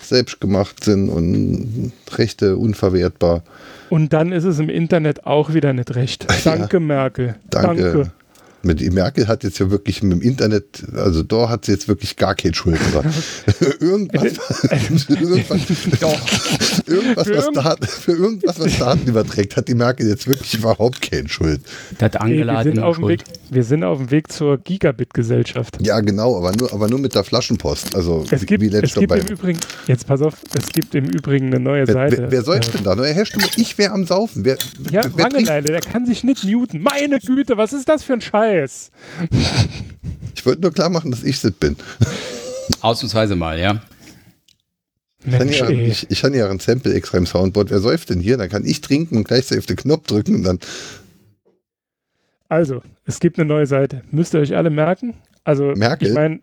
selbst 0.00 0.40
gemacht 0.40 0.82
sind 0.82 1.10
und 1.10 1.92
Rechte 2.12 2.56
unverwertbar. 2.56 3.42
Und 3.90 4.12
dann 4.12 4.32
ist 4.32 4.44
es 4.44 4.58
im 4.58 4.70
Internet 4.70 5.26
auch 5.26 5.52
wieder 5.52 5.72
nicht 5.72 5.94
recht. 5.94 6.26
Danke, 6.44 6.80
Merkel. 6.80 7.36
Danke. 7.50 7.82
Danke. 7.82 8.12
Mit, 8.62 8.80
die 8.80 8.90
Merkel 8.90 9.28
hat 9.28 9.44
jetzt 9.44 9.58
ja 9.60 9.70
wirklich 9.70 10.02
mit 10.02 10.12
dem 10.12 10.20
Internet, 10.20 10.82
also 10.96 11.22
da 11.22 11.48
hat 11.48 11.64
sie 11.66 11.72
jetzt 11.72 11.86
wirklich 11.86 12.16
gar 12.16 12.34
keine 12.34 12.54
Schuld 12.54 12.80
dran. 12.92 13.04
irgendwas, 13.80 14.32
irgendwas, 15.08 15.08
irgendwas, 16.86 17.26
Für 17.26 17.36
was 17.36 17.50
Daten, 17.52 17.86
für 17.86 18.12
irgendwas, 18.12 18.58
was 18.58 18.78
Daten 18.78 19.06
überträgt, 19.08 19.56
hat 19.56 19.68
die 19.68 19.74
Merkel 19.74 20.08
jetzt 20.08 20.26
wirklich 20.26 20.54
überhaupt 20.54 21.00
keine 21.02 21.28
Schuld. 21.28 21.60
Da 21.98 22.06
hat 22.06 22.16
Ey, 22.16 22.20
Angela 22.22 22.52
wir, 22.52 22.58
hat 22.58 22.64
sind 22.64 22.78
auf 22.80 22.96
dem 22.96 23.08
Weg, 23.08 23.20
Schuld. 23.26 23.40
wir 23.50 23.62
sind 23.64 23.84
auf 23.84 23.98
dem 23.98 24.10
Weg 24.10 24.32
zur 24.32 24.58
Gigabit-Gesellschaft. 24.58 25.78
Ja, 25.80 26.00
genau, 26.00 26.36
aber 26.36 26.50
nur, 26.56 26.72
aber 26.72 26.88
nur 26.88 26.98
mit 26.98 27.14
der 27.14 27.22
Flaschenpost. 27.24 27.94
Also 27.94 28.24
Es 28.30 28.44
gibt, 28.44 28.62
wie 28.62 28.74
es 28.74 28.94
gibt 28.94 29.08
bei. 29.08 29.18
im 29.20 29.26
Übrigen, 29.28 29.60
jetzt 29.86 30.06
pass 30.06 30.20
auf, 30.20 30.34
es 30.60 30.66
gibt 30.72 30.94
im 30.96 31.04
Übrigen 31.04 31.46
eine 31.46 31.60
neue 31.60 31.86
Wer, 31.86 31.94
Seite. 31.94 32.18
wer, 32.22 32.32
wer 32.32 32.42
säuft 32.42 32.74
denn 32.74 32.82
da? 32.82 32.96
Herr 32.96 33.24
Stimme, 33.24 33.44
ich 33.56 33.78
wäre 33.78 33.92
am 33.92 34.04
Saufen. 34.04 34.44
Wer, 34.44 34.58
Ja, 34.90 35.02
wer? 35.14 35.24
Wangeleile, 35.26 35.68
der 35.68 35.80
kann 35.80 36.06
sich 36.06 36.24
nicht 36.24 36.44
muten. 36.44 36.82
Meine 36.82 37.20
Güte, 37.20 37.56
was 37.56 37.72
ist 37.72 37.88
das 37.88 38.02
für 38.02 38.14
ein 38.14 38.20
Scheiß? 38.20 38.47
Ich 40.34 40.46
wollte 40.46 40.62
nur 40.62 40.72
klar 40.72 40.88
machen, 40.88 41.10
dass 41.10 41.22
ich 41.22 41.42
es 41.42 41.52
bin. 41.52 41.76
Ausnahmsweise 42.80 43.36
mal, 43.36 43.58
ja. 43.58 43.82
Ich 45.24 45.34
habe 45.34 45.44
Mensch, 45.44 45.60
ich, 45.62 46.10
ich 46.10 46.24
habe 46.24 46.36
ja 46.36 46.48
ein 46.48 46.60
Sample 46.60 46.94
extra 46.94 47.18
im 47.18 47.26
Soundboard. 47.26 47.70
Wer 47.70 47.80
säuft 47.80 48.10
denn 48.10 48.20
hier? 48.20 48.36
Dann 48.36 48.48
kann 48.48 48.64
ich 48.64 48.80
trinken 48.80 49.16
und 49.16 49.26
gleichzeitig 49.26 49.62
auf 49.62 49.66
den 49.66 49.76
Knopf 49.76 50.06
drücken 50.06 50.36
und 50.36 50.44
dann. 50.44 50.58
Also, 52.48 52.82
es 53.04 53.20
gibt 53.20 53.38
eine 53.38 53.46
neue 53.46 53.66
Seite. 53.66 54.02
Müsst 54.10 54.34
ihr 54.34 54.40
euch 54.40 54.56
alle 54.56 54.70
merken. 54.70 55.14
Also, 55.44 55.72
Merkel? 55.74 56.08
ich 56.08 56.14
meine, 56.14 56.40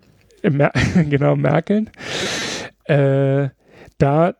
Mer 0.52 0.72
genau, 1.10 1.36
Merkeln. 1.36 1.90
Äh, 2.86 3.50
da 3.98 4.36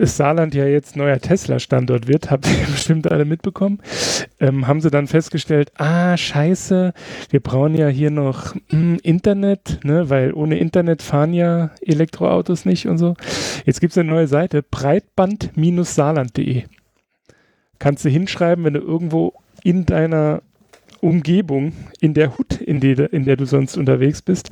Saarland 0.00 0.54
ja 0.54 0.66
jetzt 0.66 0.96
neuer 0.96 1.18
Tesla-Standort 1.18 2.08
wird, 2.08 2.30
habt 2.30 2.46
ihr 2.46 2.66
bestimmt 2.72 3.10
alle 3.10 3.24
mitbekommen, 3.24 3.80
ähm, 4.40 4.66
haben 4.66 4.80
sie 4.80 4.90
dann 4.90 5.06
festgestellt, 5.06 5.72
ah, 5.76 6.16
scheiße, 6.16 6.92
wir 7.30 7.40
brauchen 7.40 7.74
ja 7.74 7.88
hier 7.88 8.10
noch 8.10 8.54
hm, 8.70 8.98
Internet, 9.02 9.80
ne, 9.84 10.08
weil 10.10 10.32
ohne 10.32 10.58
Internet 10.58 11.02
fahren 11.02 11.34
ja 11.34 11.70
Elektroautos 11.80 12.64
nicht 12.64 12.86
und 12.86 12.98
so. 12.98 13.14
Jetzt 13.64 13.80
gibt 13.80 13.92
es 13.92 13.98
eine 13.98 14.10
neue 14.10 14.26
Seite, 14.26 14.62
breitband-saarland.de. 14.62 16.64
Kannst 17.78 18.04
du 18.04 18.08
hinschreiben, 18.08 18.64
wenn 18.64 18.74
du 18.74 18.80
irgendwo 18.80 19.34
in 19.62 19.86
deiner 19.86 20.42
Umgebung, 21.00 21.72
in 22.00 22.14
der 22.14 22.36
Hut, 22.38 22.60
in, 22.60 22.80
die, 22.80 22.92
in 22.92 23.24
der 23.24 23.36
du 23.36 23.44
sonst 23.44 23.76
unterwegs 23.76 24.22
bist, 24.22 24.50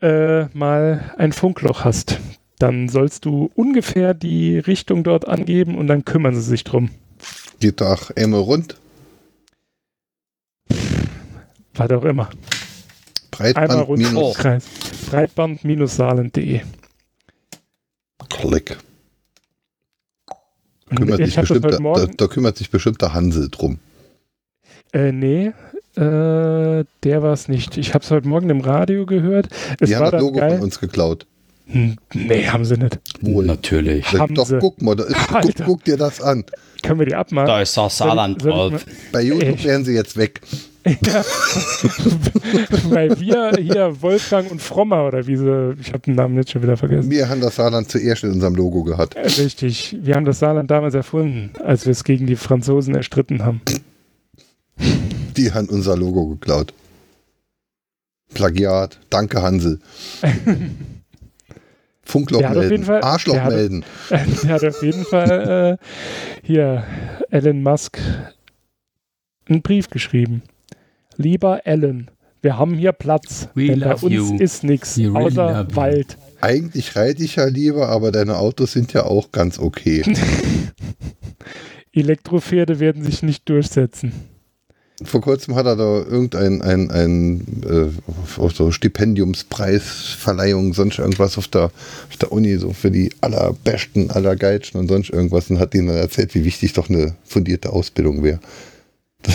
äh, 0.00 0.46
mal 0.54 1.12
ein 1.18 1.32
Funkloch 1.32 1.84
hast. 1.84 2.18
Dann 2.58 2.88
sollst 2.88 3.24
du 3.24 3.50
ungefähr 3.54 4.14
die 4.14 4.58
Richtung 4.58 5.04
dort 5.04 5.28
angeben 5.28 5.76
und 5.76 5.86
dann 5.88 6.04
kümmern 6.04 6.34
sie 6.34 6.42
sich 6.42 6.64
drum. 6.64 6.90
Geht 7.60 7.80
doch 7.80 8.10
einmal 8.16 8.40
rund. 8.40 8.76
Was 11.74 11.90
auch 11.90 12.04
immer. 12.04 12.30
Breitband 13.30 13.88
rund 13.88 14.02
minus 14.02 14.36
Kreis. 14.36 14.64
Breitband-saarland.de. 15.10 16.62
Klick. 18.30 18.76
Kümmert 20.94 21.18
sich 21.18 21.36
bestimmt, 21.36 21.64
da, 21.64 22.06
da, 22.06 22.26
kümmert 22.28 22.56
sich 22.56 22.70
bestimmt 22.70 23.02
der 23.02 23.12
Hansel 23.12 23.48
drum. 23.50 23.78
Äh, 24.92 25.10
nee, 25.12 25.52
äh, 25.96 26.84
der 27.02 27.22
war 27.22 27.32
es 27.32 27.48
nicht. 27.48 27.76
Ich 27.76 27.92
habe 27.92 28.04
es 28.04 28.10
heute 28.10 28.28
Morgen 28.28 28.50
im 28.50 28.60
Radio 28.60 29.04
gehört. 29.04 29.48
Es 29.80 29.88
Die 29.88 29.96
haben 29.96 30.10
das 30.10 30.20
Logo 30.20 30.38
geil. 30.38 30.52
von 30.52 30.62
uns 30.62 30.78
geklaut. 30.78 31.26
Hm, 31.68 31.96
Nee, 32.14 32.46
haben 32.46 32.64
sie 32.64 32.76
nicht. 32.76 32.98
Wohl. 33.22 33.44
Natürlich. 33.44 34.06
Haben 34.12 34.34
Doch, 34.34 34.46
sie. 34.46 34.58
guck 34.60 34.80
mal, 34.82 34.94
da 34.94 35.04
ist, 35.04 35.16
guck, 35.28 35.54
guck 35.66 35.84
dir 35.84 35.96
das 35.96 36.20
an. 36.20 36.44
Können 36.82 37.00
wir 37.00 37.06
die 37.06 37.14
abmachen? 37.14 37.46
Da 37.48 37.60
ist 37.62 37.76
das 37.76 37.98
Saarland 37.98 38.40
Soll 38.42 38.50
ich- 38.50 38.56
soll 38.56 38.70
drauf. 38.70 38.86
Bei 39.12 39.22
YouTube 39.22 39.64
wären 39.64 39.84
sie 39.84 39.94
jetzt 39.94 40.16
weg. 40.16 40.40
Ja. 40.84 41.24
Weil 42.90 43.18
wir 43.18 43.52
hier 43.60 44.00
Wolfgang 44.00 44.48
und 44.52 44.62
Frommer 44.62 45.04
oder 45.08 45.26
wie 45.26 45.36
sie, 45.36 45.74
ich 45.80 45.88
habe 45.88 45.98
den 45.98 46.14
Namen 46.14 46.36
jetzt 46.36 46.52
schon 46.52 46.62
wieder 46.62 46.76
vergessen. 46.76 47.10
Wir 47.10 47.28
haben 47.28 47.40
das 47.40 47.56
Saarland 47.56 47.90
zuerst 47.90 48.22
in 48.22 48.30
unserem 48.30 48.54
Logo 48.54 48.84
gehabt. 48.84 49.16
Richtig, 49.16 49.96
wir 50.00 50.14
haben 50.14 50.24
das 50.24 50.38
Saarland 50.38 50.70
damals 50.70 50.94
erfunden, 50.94 51.50
als 51.64 51.86
wir 51.86 51.90
es 51.90 52.04
gegen 52.04 52.26
die 52.28 52.36
Franzosen 52.36 52.94
erstritten 52.94 53.44
haben. 53.44 53.60
Die 55.36 55.52
haben 55.52 55.68
unser 55.68 55.96
Logo 55.96 56.26
geklaut. 56.26 56.72
Plagiat. 58.34 59.00
Danke, 59.10 59.42
Hansel. 59.42 59.80
Funkloch 62.06 62.38
Der 62.38 62.48
hat 62.50 62.56
auf 62.56 62.62
jeden 62.62 62.70
melden. 62.70 62.84
Fall- 62.86 63.02
Arschloch 63.02 63.34
der 63.34 63.44
hat- 63.44 63.52
melden. 63.52 63.84
Er 64.10 64.48
hat 64.48 64.64
auf 64.64 64.82
jeden 64.82 65.04
Fall 65.04 65.78
äh, 65.82 65.86
hier 66.46 66.84
Elon 67.30 67.62
Musk 67.62 67.98
einen 69.48 69.60
Brief 69.62 69.90
geschrieben. 69.90 70.42
Lieber 71.16 71.66
Elon, 71.66 72.10
wir 72.42 72.58
haben 72.58 72.74
hier 72.74 72.92
Platz, 72.92 73.48
We 73.54 73.66
denn 73.66 73.80
bei 73.80 73.94
uns 73.94 74.12
you. 74.12 74.36
ist 74.38 74.62
nichts 74.64 74.96
really 74.98 75.16
außer. 75.16 75.66
Wald. 75.74 76.16
Eigentlich 76.40 76.94
reite 76.94 77.22
ich 77.24 77.36
ja 77.36 77.46
lieber, 77.46 77.88
aber 77.88 78.12
deine 78.12 78.36
Autos 78.36 78.72
sind 78.72 78.92
ja 78.92 79.04
auch 79.04 79.32
ganz 79.32 79.58
okay. 79.58 80.02
Elektropferde 81.92 82.78
werden 82.78 83.02
sich 83.02 83.22
nicht 83.22 83.48
durchsetzen. 83.48 84.12
Vor 85.04 85.20
kurzem 85.20 85.56
hat 85.56 85.66
er 85.66 85.76
da 85.76 85.98
irgendein 85.98 86.62
ein, 86.62 86.90
ein, 86.90 87.62
äh, 87.68 87.90
so 88.54 88.70
Stipendiumspreisverleihung, 88.70 90.72
sonst 90.72 90.98
irgendwas 90.98 91.36
auf 91.36 91.48
der, 91.48 91.64
auf 91.64 92.16
der 92.18 92.32
Uni, 92.32 92.56
so 92.56 92.72
für 92.72 92.90
die 92.90 93.12
allerbesten, 93.20 94.10
allergeilsten 94.10 94.80
und 94.80 94.88
sonst 94.88 95.10
irgendwas 95.10 95.50
und 95.50 95.58
hat 95.58 95.74
ihnen 95.74 95.88
dann 95.88 95.96
erzählt, 95.96 96.34
wie 96.34 96.46
wichtig 96.46 96.72
doch 96.72 96.88
eine 96.88 97.14
fundierte 97.24 97.68
Ausbildung 97.70 98.22
wäre. 98.22 98.40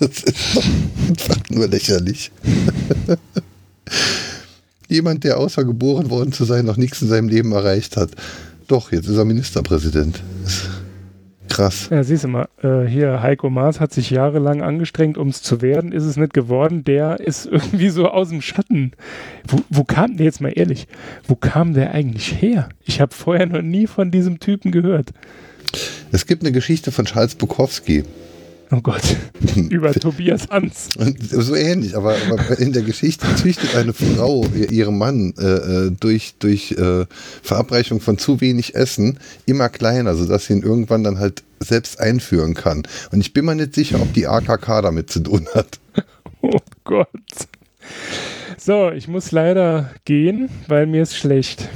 Das 0.00 0.22
ist 0.22 0.56
doch 0.56 0.64
einfach 1.08 1.50
nur 1.50 1.68
lächerlich. 1.68 2.32
Jemand, 4.88 5.24
der 5.24 5.38
außer 5.38 5.64
geboren 5.64 6.10
worden 6.10 6.32
zu 6.32 6.44
sein, 6.44 6.64
noch 6.64 6.76
nichts 6.76 7.02
in 7.02 7.08
seinem 7.08 7.28
Leben 7.28 7.52
erreicht 7.52 7.96
hat. 7.96 8.10
Doch, 8.66 8.92
jetzt 8.92 9.08
ist 9.08 9.16
er 9.16 9.24
Ministerpräsident. 9.24 10.22
Krass. 11.48 11.88
Ja, 11.90 12.02
siehst 12.02 12.24
du 12.24 12.28
mal, 12.28 12.48
äh, 12.62 12.86
hier 12.86 13.22
Heiko 13.22 13.50
Maas 13.50 13.80
hat 13.80 13.92
sich 13.92 14.10
jahrelang 14.10 14.62
angestrengt, 14.62 15.18
um 15.18 15.28
es 15.28 15.42
zu 15.42 15.62
werden, 15.62 15.92
ist 15.92 16.04
es 16.04 16.16
nicht 16.16 16.34
geworden. 16.34 16.84
Der 16.84 17.20
ist 17.20 17.46
irgendwie 17.50 17.90
so 17.90 18.08
aus 18.08 18.30
dem 18.30 18.40
Schatten. 18.40 18.92
Wo, 19.46 19.60
wo 19.70 19.84
kam 19.84 20.16
der 20.16 20.26
jetzt 20.26 20.40
mal 20.40 20.52
ehrlich? 20.54 20.86
Wo 21.26 21.34
kam 21.34 21.74
der 21.74 21.92
eigentlich 21.92 22.40
her? 22.40 22.68
Ich 22.84 23.00
habe 23.00 23.14
vorher 23.14 23.46
noch 23.46 23.62
nie 23.62 23.86
von 23.86 24.10
diesem 24.10 24.40
Typen 24.40 24.72
gehört. 24.72 25.10
Es 26.12 26.26
gibt 26.26 26.42
eine 26.42 26.52
Geschichte 26.52 26.92
von 26.92 27.04
Charles 27.04 27.34
Bukowski. 27.34 28.04
Oh 28.74 28.80
Gott, 28.82 29.02
über 29.70 29.92
Tobias 29.92 30.48
Hans. 30.50 30.88
So 31.30 31.54
ähnlich, 31.54 31.96
aber, 31.96 32.16
aber 32.30 32.58
in 32.58 32.72
der 32.72 32.82
Geschichte 32.82 33.24
züchtet 33.36 33.76
eine 33.76 33.92
Frau 33.92 34.44
ihr- 34.54 34.70
ihrem 34.72 34.98
Mann 34.98 35.32
äh, 35.38 35.44
äh, 35.44 35.90
durch, 35.98 36.34
durch 36.40 36.72
äh, 36.72 37.04
Verabreichung 37.42 38.00
von 38.00 38.18
zu 38.18 38.40
wenig 38.40 38.74
Essen 38.74 39.18
immer 39.46 39.68
kleiner, 39.68 40.16
sodass 40.16 40.46
sie 40.46 40.54
ihn 40.54 40.62
irgendwann 40.62 41.04
dann 41.04 41.18
halt 41.20 41.44
selbst 41.60 42.00
einführen 42.00 42.54
kann. 42.54 42.82
Und 43.12 43.20
ich 43.20 43.32
bin 43.32 43.44
mir 43.44 43.54
nicht 43.54 43.74
sicher, 43.74 44.00
ob 44.00 44.12
die 44.12 44.26
AKK 44.26 44.82
damit 44.82 45.10
zu 45.10 45.20
tun 45.20 45.46
hat. 45.54 45.78
Oh 46.46 46.58
Gott. 46.84 47.08
So, 48.58 48.90
ich 48.90 49.08
muss 49.08 49.32
leider 49.32 49.90
gehen, 50.04 50.50
weil 50.68 50.86
mir 50.86 51.02
ist 51.02 51.16
schlecht. 51.16 51.70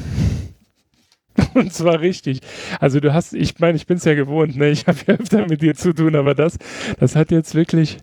Und 1.55 1.73
zwar 1.73 2.01
richtig. 2.01 2.41
Also 2.81 3.01
du 3.01 3.13
hast, 3.13 3.35
ich 3.35 3.59
meine, 3.59 3.77
ich 3.77 3.87
bin 3.87 3.99
es 3.99 4.05
ja 4.05 4.15
gewohnt, 4.15 4.57
ne? 4.57 4.71
Ich 4.71 4.87
habe 4.87 4.99
ja 5.07 5.15
öfter 5.15 5.47
mit 5.47 5.63
dir 5.63 5.75
zu 5.75 5.93
tun, 5.93 6.17
aber 6.17 6.35
das, 6.35 6.57
das 6.99 7.17
hat 7.17 7.31
jetzt 7.31 7.55
wirklich, 7.55 7.99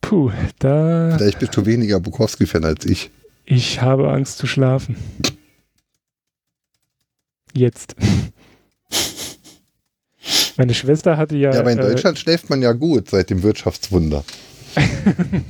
puh, 0.00 0.30
da, 0.58 1.14
Vielleicht 1.16 1.38
bist 1.38 1.56
du 1.56 1.66
weniger 1.66 2.00
Bukowski-Fan 2.00 2.64
als 2.64 2.84
ich. 2.84 3.10
ich 3.44 3.80
habe 3.80 4.10
Angst 4.10 4.38
zu 4.38 4.46
schlafen. 4.46 4.96
Jetzt. 7.54 7.94
Meine 10.56 10.74
Schwester 10.74 11.16
hatte 11.16 11.36
ja. 11.36 11.52
Ja, 11.52 11.60
aber 11.60 11.72
in 11.72 11.78
äh, 11.78 11.82
Deutschland 11.82 12.18
schläft 12.18 12.50
man 12.50 12.62
ja 12.62 12.72
gut 12.72 13.10
seit 13.10 13.30
dem 13.30 13.42
Wirtschaftswunder. 13.42 14.24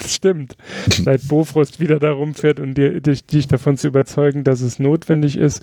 Das 0.00 0.14
stimmt. 0.14 0.56
Seit 1.04 1.26
Bofrost 1.28 1.80
wieder 1.80 1.98
da 1.98 2.12
rumfährt 2.12 2.60
und 2.60 2.74
dir, 2.74 3.00
dich, 3.00 3.26
dich 3.26 3.48
davon 3.48 3.76
zu 3.76 3.88
überzeugen, 3.88 4.44
dass 4.44 4.60
es 4.60 4.78
notwendig 4.78 5.36
ist, 5.36 5.62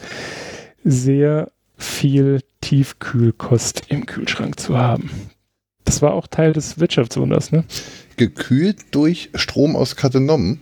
sehr 0.84 1.52
viel 1.78 2.42
Tiefkühlkost 2.62 3.84
im 3.90 4.06
Kühlschrank 4.06 4.60
zu 4.60 4.78
haben. 4.78 5.10
Das 5.86 6.02
war 6.02 6.14
auch 6.14 6.28
Teil 6.28 6.54
des 6.54 6.80
Wirtschaftswunders, 6.80 7.52
ne? 7.52 7.66
Gekühlt 8.18 8.78
durch 8.92 9.30
Strom 9.36 9.76
aus 9.76 9.96
Katenom. 9.96 10.60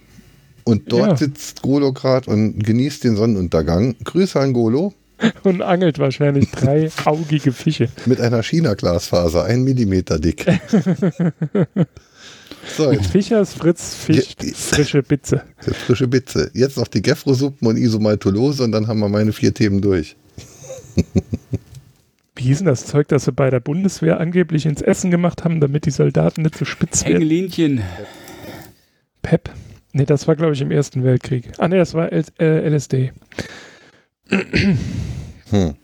Und 0.64 0.92
dort 0.92 1.10
Ja. 1.12 1.18
sitzt 1.18 1.62
Golo 1.62 1.92
gerade 1.94 2.30
und 2.30 2.64
genießt 2.64 3.04
den 3.04 3.16
Sonnenuntergang. 3.16 3.96
Grüße 4.04 4.40
an 4.40 4.54
Golo 4.54 4.94
Und 5.44 5.62
angelt 5.62 6.00
wahrscheinlich 6.00 6.50
dreiaugige 6.52 7.52
Fische. 7.52 7.90
mit 8.08 8.20
einer 8.22 8.42
China-Glasfaser, 8.42 9.46
ein 9.46 9.64
Millimeter 9.64 10.18
dick. 10.20 10.46
so, 12.78 12.92
Fischers 12.94 13.54
Fritz 13.54 13.96
fischt 13.96 14.44
Ja, 14.44 14.54
frische 14.54 15.04
Bitze. 15.04 15.44
Jetzt 15.66 15.78
frische 15.78 16.08
Bitze. 16.08 16.52
Jetzt 16.54 16.78
noch 16.78 16.88
die 16.88 17.02
Gefro-Suppen 17.02 17.68
und 17.68 17.78
Isomaltulose 17.78 18.64
und 18.64 18.72
dann 18.72 18.88
haben 18.88 19.00
wir 19.00 19.10
meine 19.10 19.34
vier 19.34 19.54
Themen 19.54 19.82
durch. 19.82 20.16
Wie 22.36 22.44
hieß 22.44 22.60
denn 22.60 22.68
das 22.68 22.86
Zeug, 22.86 23.08
das 23.10 23.26
sie 23.26 23.32
bei 23.32 23.50
der 23.50 23.60
Bundeswehr 23.60 24.20
angeblich 24.20 24.66
ins 24.66 24.82
Essen 24.82 25.12
gemacht 25.12 25.44
haben, 25.44 25.60
damit 25.60 25.86
die 25.86 25.92
Soldaten 25.92 26.42
nicht 26.42 26.58
so 26.58 26.66
spitz 26.66 27.04
werden? 27.04 27.18
Engelinchen. 27.18 27.82
Pep? 29.22 29.52
Nee, 29.94 30.06
das 30.06 30.28
war, 30.28 30.36
glaube 30.36 30.54
ich, 30.54 30.62
im 30.62 30.72
Ersten 30.72 31.04
Weltkrieg. 31.04 31.52
Ah, 31.58 31.68
nee, 31.68 31.78
das 31.78 31.94
war 31.94 32.12
L 32.12 32.24
äh, 32.40 32.70
LSD. 32.70 33.12
Hm. 34.30 35.76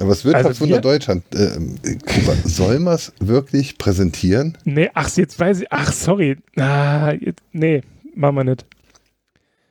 Aber 0.00 0.10
das 0.10 0.24
Wirtschaftswunder 0.24 0.76
wir- 0.76 0.80
Deutschland, 0.82 1.24
Kuba, 1.30 2.34
soll 2.44 2.78
man 2.80 2.94
es 2.94 3.12
wirklich 3.18 3.78
präsentieren? 3.78 4.58
Nee, 4.64 4.90
ach, 4.94 5.08
jetzt 5.16 5.38
weiß 5.38 5.62
ich. 5.62 5.72
Ach, 5.72 5.92
sorry. 5.92 6.36
Ah, 6.56 7.12
jetzt, 7.18 7.42
nee, 7.52 7.82
machen 8.14 8.36
wir 8.36 8.44
nicht. 8.44 8.66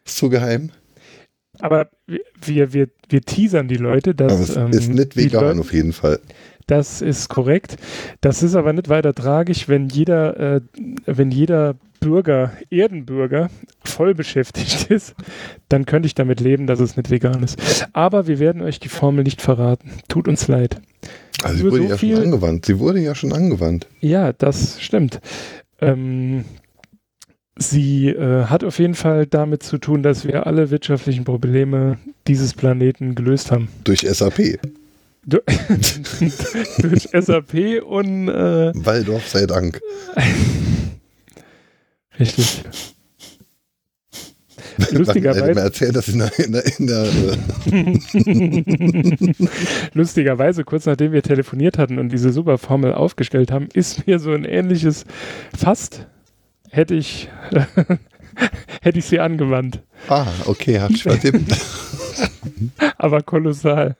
Ist 0.05 0.17
zu 0.17 0.29
geheim? 0.29 0.71
Aber 1.59 1.89
wir, 2.41 2.73
wir, 2.73 2.89
wir, 3.09 3.21
teasern 3.21 3.67
die 3.67 3.77
Leute, 3.77 4.13
dass. 4.13 4.31
Aber 4.33 4.41
es 4.43 4.55
ähm, 4.55 4.71
ist 4.71 4.89
nicht 4.89 5.15
vegan 5.15 5.59
auf 5.59 5.73
jeden 5.73 5.93
Fall. 5.93 6.19
Das 6.67 7.01
ist 7.01 7.29
korrekt. 7.29 7.77
Das 8.21 8.41
ist 8.43 8.55
aber 8.55 8.73
nicht 8.73 8.89
weiter 8.89 9.13
tragisch, 9.13 9.67
wenn 9.69 9.87
jeder, 9.89 10.55
äh, 10.57 10.61
wenn 11.05 11.31
jeder 11.31 11.75
Bürger, 11.99 12.51
Erdenbürger, 12.69 13.49
voll 13.83 14.13
beschäftigt 14.13 14.85
ist, 14.91 15.15
dann 15.69 15.85
könnte 15.85 16.07
ich 16.07 16.15
damit 16.15 16.39
leben, 16.39 16.67
dass 16.67 16.79
es 16.79 16.97
nicht 16.97 17.09
vegan 17.09 17.43
ist. 17.43 17.87
Aber 17.93 18.27
wir 18.27 18.39
werden 18.39 18.61
euch 18.61 18.79
die 18.79 18.89
Formel 18.89 19.23
nicht 19.23 19.41
verraten. 19.41 19.91
Tut 20.07 20.27
uns 20.27 20.47
leid. 20.47 20.81
Also 21.43 21.57
sie 21.57 21.63
Nur 21.63 21.71
wurde 21.73 21.83
so 21.83 21.89
ja 21.89 21.97
viel- 21.97 22.15
schon 22.15 22.25
angewandt. 22.25 22.65
Sie 22.65 22.79
wurde 22.79 22.99
ja 22.99 23.15
schon 23.15 23.33
angewandt. 23.33 23.87
Ja, 24.01 24.33
das 24.33 24.81
stimmt. 24.81 25.19
Ähm, 25.81 26.45
sie 27.57 28.09
äh, 28.09 28.45
hat 28.45 28.63
auf 28.63 28.79
jeden 28.79 28.95
Fall 28.95 29.25
damit 29.25 29.63
zu 29.63 29.77
tun, 29.77 30.03
dass 30.03 30.25
wir 30.25 30.45
alle 30.47 30.69
wirtschaftlichen 30.71 31.23
Probleme 31.23 31.97
dieses 32.27 32.53
Planeten 32.53 33.15
gelöst 33.15 33.51
haben. 33.51 33.67
Durch 33.83 34.01
SAP. 34.01 34.59
Du- 35.27 35.41
Durch 36.79 37.09
SAP 37.11 37.83
und 37.83 38.29
äh, 38.29 38.71
Waldorf 38.75 39.27
sei 39.27 39.45
Dank. 39.47 39.81
richtig. 42.19 42.63
Lustigerweise, 44.91 45.59
erzählt 45.61 45.95
das 45.95 46.09
in 46.09 46.19
der, 46.19 46.37
in 46.39 46.51
der, 46.51 46.65
in 46.79 46.87
der 46.87 47.05
äh, 47.05 47.35
lustigerweise, 49.93 50.63
kurz 50.65 50.85
nachdem 50.85 51.13
wir 51.13 51.23
telefoniert 51.23 51.77
hatten 51.77 51.97
und 51.97 52.09
diese 52.09 52.31
Superformel 52.33 52.93
aufgestellt 52.93 53.51
haben, 53.51 53.69
ist 53.73 54.05
mir 54.05 54.19
so 54.19 54.31
ein 54.33 54.43
ähnliches 54.43 55.05
fast 55.57 56.07
hätte 56.69 56.93
ich 56.93 57.29
hätte 58.81 58.99
ich 58.99 59.05
sie 59.05 59.19
angewandt, 59.21 59.81
Ah, 60.09 60.27
okay, 60.45 60.79
hat 60.81 60.91
sich 60.91 61.03
vertippt. 61.03 61.55
aber 62.97 63.21
kolossal. 63.21 63.95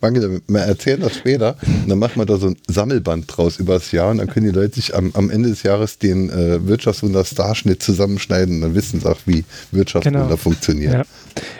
Wangel, 0.00 0.40
wir 0.46 0.60
erzählen 0.60 1.00
das 1.00 1.16
später. 1.16 1.56
Und 1.66 1.88
dann 1.88 1.98
machen 1.98 2.16
wir 2.20 2.26
da 2.26 2.36
so 2.36 2.48
ein 2.48 2.56
Sammelband 2.68 3.24
draus 3.28 3.58
übers 3.58 3.92
Jahr 3.92 4.10
und 4.10 4.18
dann 4.18 4.26
können 4.28 4.46
die 4.46 4.52
Leute 4.52 4.74
sich 4.76 4.94
am, 4.94 5.10
am 5.14 5.30
Ende 5.30 5.48
des 5.50 5.62
Jahres 5.62 5.98
den 5.98 6.30
äh, 6.30 6.66
Wirtschaftswunder-Starschnitt 6.66 7.82
zusammenschneiden 7.82 8.56
und 8.56 8.60
dann 8.62 8.74
wissen 8.74 9.00
sie 9.00 9.06
auch, 9.10 9.18
wie 9.26 9.44
Wirtschaftswunder 9.72 10.24
Genau. 10.24 10.36
funktioniert. 10.36 10.92
Ja. 10.92 11.02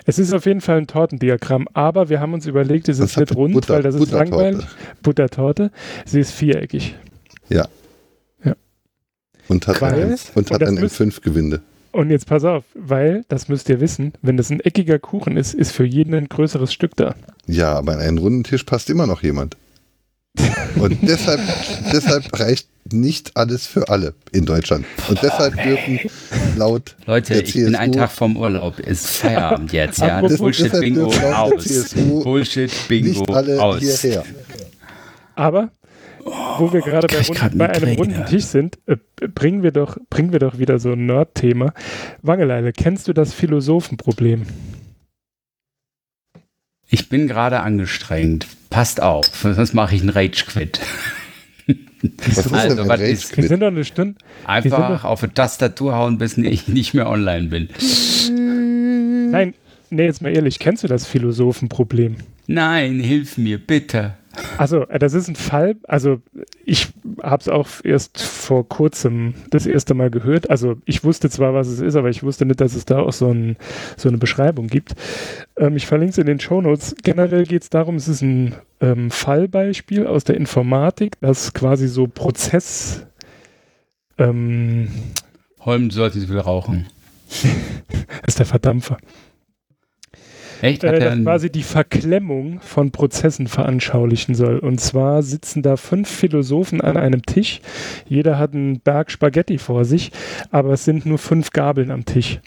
Es 0.07 0.19
ist 0.19 0.33
auf 0.33 0.47
jeden 0.47 0.61
Fall 0.61 0.79
ein 0.79 0.87
Tortendiagramm, 0.87 1.69
aber 1.75 2.09
wir 2.09 2.21
haben 2.21 2.33
uns 2.35 2.47
überlegt, 2.47 2.89
es 2.89 2.99
Das 2.99 3.11
ist 3.13 3.17
nicht 3.19 3.35
rund, 3.37 3.55
Butter- 3.55 3.75
weil 3.75 3.83
das 3.83 3.95
ist 3.95 4.11
langweilig. 4.11 4.65
Buttertorte. 5.03 5.71
Sie 6.07 6.21
ist 6.21 6.33
viereckig. 6.33 6.95
Und 9.51 9.67
hat, 9.67 9.81
Weil- 9.81 9.95
ein, 9.95 10.11
und 10.35 10.51
hat 10.51 10.61
und 10.61 10.61
das 10.61 10.69
ein 10.69 10.75
müsst- 10.75 11.01
M5-Gewinde. 11.01 11.63
Und 11.93 12.11
jetzt 12.11 12.27
pass 12.27 12.45
auf, 12.45 12.65
weil, 12.75 13.25
das 13.29 13.49
müsst 13.49 13.69
ihr 13.69 13.81
wissen, 13.81 14.13
wenn 14.23 14.37
das 14.37 14.51
ein 14.51 14.61
eckiger 14.61 14.99
Kuchen 14.99 15.37
ist, 15.37 15.55
ist 15.55 15.73
für 15.73 15.85
jeden 15.85 16.15
ein 16.15 16.29
größeres 16.29 16.73
Stück 16.73 16.95
da. 16.97 17.15
Ja, 17.47 17.75
aber 17.75 17.93
an 17.95 18.01
einen 18.01 18.19
runden 18.19 18.45
Tisch 18.45 18.65
passt 18.65 18.91
immer 18.91 19.07
noch 19.07 19.23
jemand. 19.23 19.57
Und 20.77 20.99
deshalb, 21.03 21.41
deshalb 21.93 22.39
reicht 22.39 22.69
nicht 22.93 23.37
alles 23.37 23.67
für 23.67 23.89
alle 23.89 24.15
in 24.33 24.45
Deutschland. 24.47 24.85
Und 25.09 25.23
deshalb 25.23 25.61
dürfen 25.63 25.99
laut 26.57 26.97
Leute, 27.07 27.35
der 27.35 27.43
ich 27.45 27.55
bin 27.55 27.75
CSU 27.75 27.91
Tag 27.93 28.11
vom 28.13 28.37
Urlaub. 28.37 28.79
Ist 28.79 29.07
Feierabend 29.07 29.73
jetzt, 29.73 29.99
ja. 29.99 30.19
Apropos- 30.19 30.39
Bullshit 30.39 30.73
Bingo 30.73 31.07
aus. 31.07 31.65
CSU 31.65 32.23
Bullshit 32.23 32.71
Bingo 32.89 33.09
nicht 33.09 33.31
alle 33.31 33.61
aus. 33.63 33.81
hierher. 33.81 34.25
Aber 35.35 35.71
wo 36.59 36.73
wir 36.73 36.81
gerade 36.81 37.07
bei, 37.07 37.21
rund, 37.23 37.59
bei 37.59 37.69
einem 37.71 37.89
Migräne. 37.91 37.97
runden 37.99 38.27
Tisch 38.27 38.45
sind, 38.45 38.79
äh, 38.87 38.97
bringen, 39.35 39.63
wir 39.63 39.73
doch, 39.73 39.97
bringen 40.11 40.33
wir 40.33 40.39
doch 40.39 40.59
wieder 40.59 40.79
so 40.79 40.93
ein 40.93 41.07
Nerd-Thema. 41.07 41.73
Wangeleile, 42.23 42.73
kennst 42.73 43.09
du 43.09 43.13
das 43.13 43.33
Philosophenproblem? 43.35 44.47
Ich 46.91 47.09
bin 47.09 47.29
gerade 47.29 47.61
angestrengt. 47.61 48.47
Passt 48.71 49.03
auf, 49.03 49.27
sonst 49.27 49.75
mache 49.75 49.95
ich 49.95 50.01
einen 50.03 50.11
Rage-Quit. 50.11 50.81
Was 52.27 52.39
ist 52.47 52.53
Also, 52.53 52.89
was 52.89 53.01
ist- 53.01 53.31
Wir 53.31 53.39
Rage-Quit? 53.39 53.49
sind 53.49 53.61
doch 53.61 53.67
eine 53.69 53.85
Stunde. 53.85 54.15
Wir 54.43 54.49
Einfach 54.49 55.05
auf 55.05 55.21
die 55.21 55.29
Tastatur 55.29 55.95
hauen, 55.97 56.19
bis 56.19 56.39
ich 56.39 56.69
nicht 56.69 56.95
mehr 56.95 57.09
online 57.09 57.49
bin. 57.49 57.69
Nein, 59.31 59.55
nee, 59.91 60.05
jetzt 60.05 60.23
mal 60.23 60.35
ehrlich, 60.35 60.59
kennst 60.59 60.85
du 60.85 60.89
das 60.89 61.07
Philosophenproblem? 61.07 62.17
Nein, 62.47 63.01
hilf 63.01 63.37
mir, 63.37 63.59
bitte. 63.59 64.15
Also, 64.57 64.87
äh, 64.89 64.99
das 64.99 65.15
ist 65.15 65.29
ein 65.29 65.37
Fall, 65.37 65.77
also 65.87 66.21
ich 66.65 66.89
habe 67.23 67.41
es 67.41 67.49
auch 67.49 67.69
erst 67.85 68.21
vor 68.21 68.69
kurzem 68.69 69.35
das 69.51 69.67
erste 69.67 69.95
Mal 69.95 70.11
gehört. 70.11 70.51
Also 70.51 70.77
ich 70.85 71.05
wusste 71.05 71.31
zwar, 71.31 71.55
was 71.55 71.69
es 71.69 71.81
ist, 71.81 71.97
aber 71.97 72.11
ich 72.11 72.23
wusste 72.23 72.45
nicht, 72.45 72.61
dass 72.61 72.75
es 72.75 72.85
da 72.85 73.01
auch 73.01 73.13
so, 73.13 73.31
ein, 73.31 73.57
so 73.97 74.09
eine 74.09 74.19
Beschreibung 74.19 74.67
gibt. 74.67 74.95
Ähm, 75.57 75.77
ich 75.77 75.87
verlinke 75.87 76.13
es 76.13 76.19
in 76.19 76.27
den 76.27 76.41
Shownotes. 76.41 76.97
Generell 77.03 77.45
geht 77.45 77.63
es 77.63 77.71
darum, 77.71 77.97
es 77.97 78.09
ist 78.09 78.23
ein 78.23 78.55
ähm, 78.81 79.11
Fallbeispiel 79.11 80.07
aus 80.07 80.25
der 80.25 80.37
Informatik, 80.37 81.17
das 81.21 81.53
quasi 81.53 81.89
so 81.89 82.07
Prozess... 82.07 83.05
Ähm, 84.19 84.89
Holm 85.61 85.91
sollte 85.91 86.21
so 86.21 86.27
viel 86.27 86.39
rauchen. 86.39 86.87
das 87.29 88.29
ist 88.29 88.39
der 88.39 88.47
Verdampfer. 88.47 88.99
Echt? 90.61 90.83
Hat 90.85 90.95
äh, 90.95 90.99
er 90.99 91.11
das 91.11 91.23
quasi 91.23 91.51
die 91.51 91.63
Verklemmung 91.63 92.61
von 92.61 92.91
Prozessen 92.91 93.47
veranschaulichen 93.47 94.35
soll. 94.35 94.59
Und 94.59 94.81
zwar 94.81 95.23
sitzen 95.23 95.63
da 95.63 95.77
fünf 95.77 96.09
Philosophen 96.09 96.81
an 96.81 96.97
einem 96.97 97.23
Tisch. 97.23 97.61
Jeder 98.07 98.39
hat 98.39 98.55
einen 98.55 98.81
Berg 98.81 99.11
Spaghetti 99.11 99.59
vor 99.59 99.85
sich, 99.85 100.11
aber 100.51 100.73
es 100.73 100.85
sind 100.85 101.07
nur 101.07 101.19
fünf 101.19 101.51
Gabeln 101.51 101.91
am 101.91 102.05
Tisch. 102.05 102.41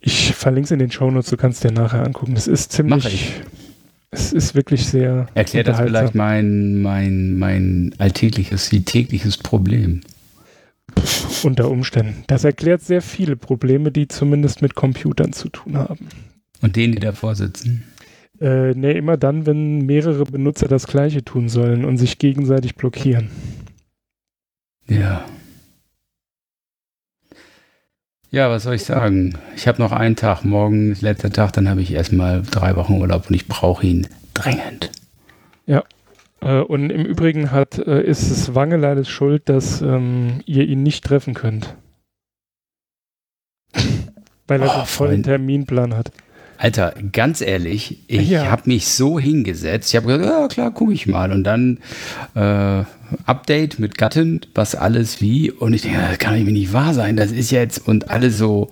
Ich 0.00 0.32
verlinke 0.34 0.66
es 0.66 0.70
in 0.70 0.78
den 0.78 0.90
Shownotes, 0.90 1.30
du 1.30 1.36
kannst 1.36 1.64
dir 1.64 1.72
nachher 1.72 2.04
angucken. 2.04 2.34
Das 2.34 2.46
ist 2.46 2.72
ziemlich. 2.72 3.32
Es 4.10 4.32
ist 4.32 4.54
wirklich 4.54 4.86
sehr. 4.86 5.26
Erklärt 5.34 5.68
das 5.68 5.80
vielleicht 5.80 6.14
mein, 6.14 6.80
mein, 6.80 7.38
mein 7.38 7.94
alltägliches, 7.98 8.70
tägliches 8.70 9.36
Problem. 9.36 10.00
Unter 11.42 11.70
Umständen. 11.70 12.24
Das 12.26 12.44
erklärt 12.44 12.80
sehr 12.80 13.02
viele 13.02 13.36
Probleme, 13.36 13.92
die 13.92 14.08
zumindest 14.08 14.62
mit 14.62 14.74
Computern 14.74 15.32
zu 15.32 15.50
tun 15.50 15.76
haben. 15.76 16.08
Und 16.60 16.76
denen, 16.76 16.94
die 16.94 17.00
davor 17.00 17.34
sitzen. 17.34 17.84
Äh, 18.40 18.74
ne, 18.74 18.92
immer 18.92 19.16
dann, 19.16 19.46
wenn 19.46 19.86
mehrere 19.86 20.24
Benutzer 20.24 20.68
das 20.68 20.86
Gleiche 20.86 21.24
tun 21.24 21.48
sollen 21.48 21.84
und 21.84 21.96
sich 21.98 22.18
gegenseitig 22.18 22.76
blockieren. 22.76 23.30
Ja. 24.88 25.24
Ja, 28.30 28.50
was 28.50 28.64
soll 28.64 28.74
ich 28.74 28.84
sagen? 28.84 29.38
Ich 29.56 29.66
habe 29.66 29.80
noch 29.80 29.92
einen 29.92 30.16
Tag. 30.16 30.44
Morgen 30.44 30.92
ist 30.92 31.02
letzter 31.02 31.30
Tag, 31.30 31.52
dann 31.52 31.68
habe 31.68 31.80
ich 31.80 31.92
erstmal 31.92 32.42
drei 32.42 32.76
Wochen 32.76 33.00
Urlaub 33.00 33.28
und 33.28 33.34
ich 33.34 33.48
brauche 33.48 33.86
ihn 33.86 34.06
dringend. 34.34 34.90
Äh, 36.40 36.60
und 36.60 36.90
im 36.90 37.04
Übrigen 37.04 37.50
hat, 37.50 37.78
äh, 37.78 38.02
ist 38.02 38.30
es 38.30 38.54
Wangeleides 38.54 39.08
Schuld, 39.08 39.48
dass 39.48 39.80
ähm, 39.82 40.40
ihr 40.46 40.66
ihn 40.66 40.82
nicht 40.82 41.04
treffen 41.04 41.34
könnt. 41.34 41.76
Weil 44.46 44.62
er 44.62 44.68
Oh, 44.68 44.72
so 44.72 44.76
einen 44.78 44.86
vollen. 44.86 45.22
Terminplan 45.22 45.94
hat. 45.96 46.12
Alter, 46.60 46.92
ganz 47.12 47.40
ehrlich, 47.40 47.98
ich 48.08 48.30
Ja. 48.30 48.50
habe 48.50 48.62
mich 48.66 48.88
so 48.88 49.18
hingesetzt. 49.20 49.90
Ich 49.90 49.96
habe 49.96 50.08
gesagt, 50.08 50.24
ja 50.28 50.48
klar, 50.48 50.70
gucke 50.72 50.92
ich 50.92 51.06
mal. 51.06 51.30
Und 51.30 51.44
dann 51.44 51.78
äh, 52.34 52.82
Update 53.26 53.78
mit 53.78 53.96
Gattin, 53.96 54.40
was 54.54 54.74
alles 54.74 55.20
wie. 55.20 55.52
Und 55.52 55.72
ich 55.72 55.82
denke, 55.82 55.98
das 56.10 56.18
kann 56.18 56.34
irgendwie 56.34 56.52
nicht 56.52 56.72
wahr 56.72 56.94
sein. 56.94 57.16
Das 57.16 57.30
ist 57.30 57.52
jetzt 57.52 57.86
und 57.86 58.10
alle 58.10 58.30
so 58.32 58.70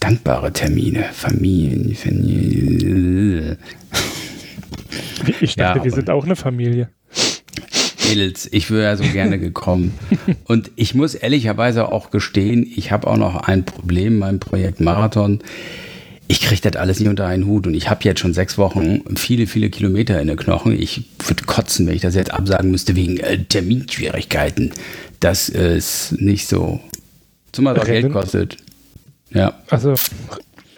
dankbare 0.00 0.52
Termine, 0.52 1.04
Familien, 1.12 1.94
Familie. 1.94 3.56
Ich 5.40 5.54
Ja, 5.56 5.68
dachte, 5.74 5.84
wir 5.84 5.92
aber- 5.92 5.96
sind 6.00 6.10
auch 6.10 6.24
eine 6.24 6.36
Familie. 6.36 6.88
Mädels, 8.08 8.48
ich 8.52 8.70
wäre 8.70 8.82
ja 8.84 8.96
so 8.96 9.02
gerne 9.04 9.38
gekommen. 9.38 9.92
Und 10.44 10.70
ich 10.76 10.94
muss 10.94 11.14
ehrlicherweise 11.16 11.90
auch 11.90 12.10
gestehen, 12.10 12.64
ich 12.76 12.92
habe 12.92 13.08
auch 13.08 13.16
noch 13.16 13.34
ein 13.48 13.64
Problem, 13.64 14.18
mein 14.18 14.38
Projekt 14.38 14.80
Marathon. 14.80 15.40
Ich 16.28 16.40
kriege 16.40 16.60
das 16.60 16.76
alles 16.76 16.98
nicht 16.98 17.08
unter 17.08 17.26
einen 17.26 17.46
Hut 17.46 17.66
und 17.66 17.74
ich 17.74 17.88
habe 17.88 18.02
jetzt 18.04 18.20
schon 18.20 18.34
sechs 18.34 18.58
Wochen 18.58 19.16
viele, 19.16 19.46
viele 19.46 19.70
Kilometer 19.70 20.20
in 20.20 20.26
den 20.26 20.36
Knochen. 20.36 20.72
Ich 20.72 21.04
würde 21.26 21.44
kotzen, 21.44 21.86
wenn 21.86 21.94
ich 21.94 22.02
das 22.02 22.14
jetzt 22.14 22.32
absagen 22.32 22.70
müsste 22.70 22.96
wegen 22.96 23.18
äh, 23.18 23.44
Terminschwierigkeiten. 23.44 24.72
Das 25.20 25.48
ist 25.48 26.12
nicht 26.18 26.48
so. 26.48 26.80
Zumal 27.52 27.76
es 27.76 27.82
auch 27.82 27.86
Geld 27.86 28.04
Rennen? 28.04 28.12
kostet. 28.12 28.56
Ja. 29.30 29.54
Also, 29.70 29.94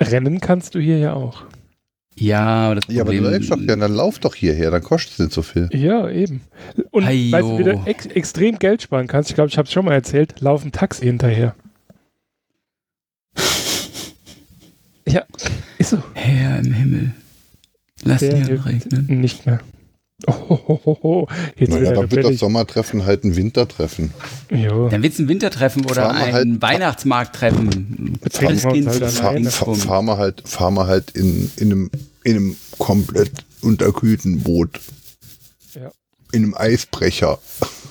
Rennen 0.01 0.41
kannst 0.41 0.75
du 0.75 0.81
hier 0.81 0.99
ja 0.99 1.15
auch. 1.15 1.45
Ja, 2.15 2.41
aber 2.41 2.75
das 2.77 2.85
Ja, 2.89 3.03
aber 3.03 3.13
du 3.13 3.21
läufst 3.21 3.51
doch 3.51 3.61
ja, 3.61 3.77
dann 3.77 3.95
lauf 3.95 4.19
doch 4.19 4.35
hierher, 4.35 4.71
dann 4.71 4.83
kostet 4.83 5.13
es 5.13 5.19
nicht 5.19 5.33
so 5.33 5.43
viel. 5.43 5.69
Ja, 5.73 6.09
eben. 6.11 6.41
Und 6.91 7.07
Heyo. 7.07 7.33
weißt 7.33 7.49
du, 7.49 7.59
wie 7.59 7.65
du 7.65 7.83
ex 7.87 8.07
extrem 8.07 8.59
Geld 8.59 8.83
sparen 8.83 9.07
kannst, 9.07 9.31
ich 9.31 9.35
glaube, 9.37 9.49
ich 9.49 9.57
habe 9.57 9.67
es 9.67 9.73
schon 9.73 9.85
mal 9.85 9.95
erzählt, 9.95 10.41
laufen 10.41 10.73
Taxi 10.73 11.05
hinterher. 11.05 11.55
Ja, 15.09 15.25
ist 15.79 15.91
so. 15.91 16.03
Herr 16.15 16.59
im 16.61 16.73
Himmel. 16.73 17.15
Lass 18.05 18.21
Der 18.21 18.37
ihn 18.37 18.45
regnen. 18.59 19.21
nicht 19.21 19.45
mehr. 19.47 19.61
Oh. 20.27 21.29
Jetzt 21.57 21.71
Naja, 21.71 21.93
dann 21.93 22.11
wird 22.11 22.25
das. 22.25 22.39
Sommertreffen 22.39 23.05
halt 23.05 23.23
ein 23.25 23.37
Wintertreffen. 23.37 24.13
Jo. 24.51 24.89
Dann 24.89 25.03
wird 25.03 25.13
es 25.13 25.19
ein 25.21 25.29
Wintertreffen 25.29 25.85
oder 25.85 25.95
Fahren 26.07 26.17
ein 26.17 26.33
halt- 26.33 26.63
Weihnachtsmarkttreffen. 26.63 28.19
Betrinken 28.21 28.75
wir 28.75 28.87
halt 28.91 29.05
Fahr, 29.13 29.41
fahr, 29.51 29.75
fahren 29.77 30.07
wir 30.07 30.17
halt, 30.17 30.49
fahren 30.49 30.75
wir 30.75 30.87
halt 30.89 31.13
in, 31.13 31.51
in, 31.57 31.71
einem, 31.73 31.91
in 32.25 32.37
einem 32.37 32.57
komplett 32.79 33.31
unterkühlten 33.63 34.41
Boot. 34.41 34.81
Ja. 35.75 35.93
In 36.33 36.43
einem 36.45 36.55
Eisbrecher. 36.57 37.39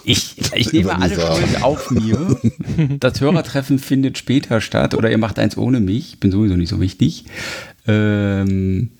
Ich, 0.07 0.35
ich 0.55 0.71
nehme 0.71 0.95
alle. 0.97 1.15
Schuld 1.15 1.63
auf 1.63 1.91
mir. 1.91 2.39
Das 2.99 3.19
Hörertreffen 3.19 3.79
findet 3.79 4.17
später 4.17 4.61
statt 4.61 4.93
oder 4.93 5.09
ihr 5.11 5.17
macht 5.17 5.39
eins 5.39 5.57
ohne 5.57 5.79
mich. 5.79 6.13
Ich 6.13 6.19
bin 6.19 6.31
sowieso 6.31 6.55
nicht 6.55 6.69
so 6.69 6.79
wichtig. 6.79 7.25
Ähm, 7.87 8.91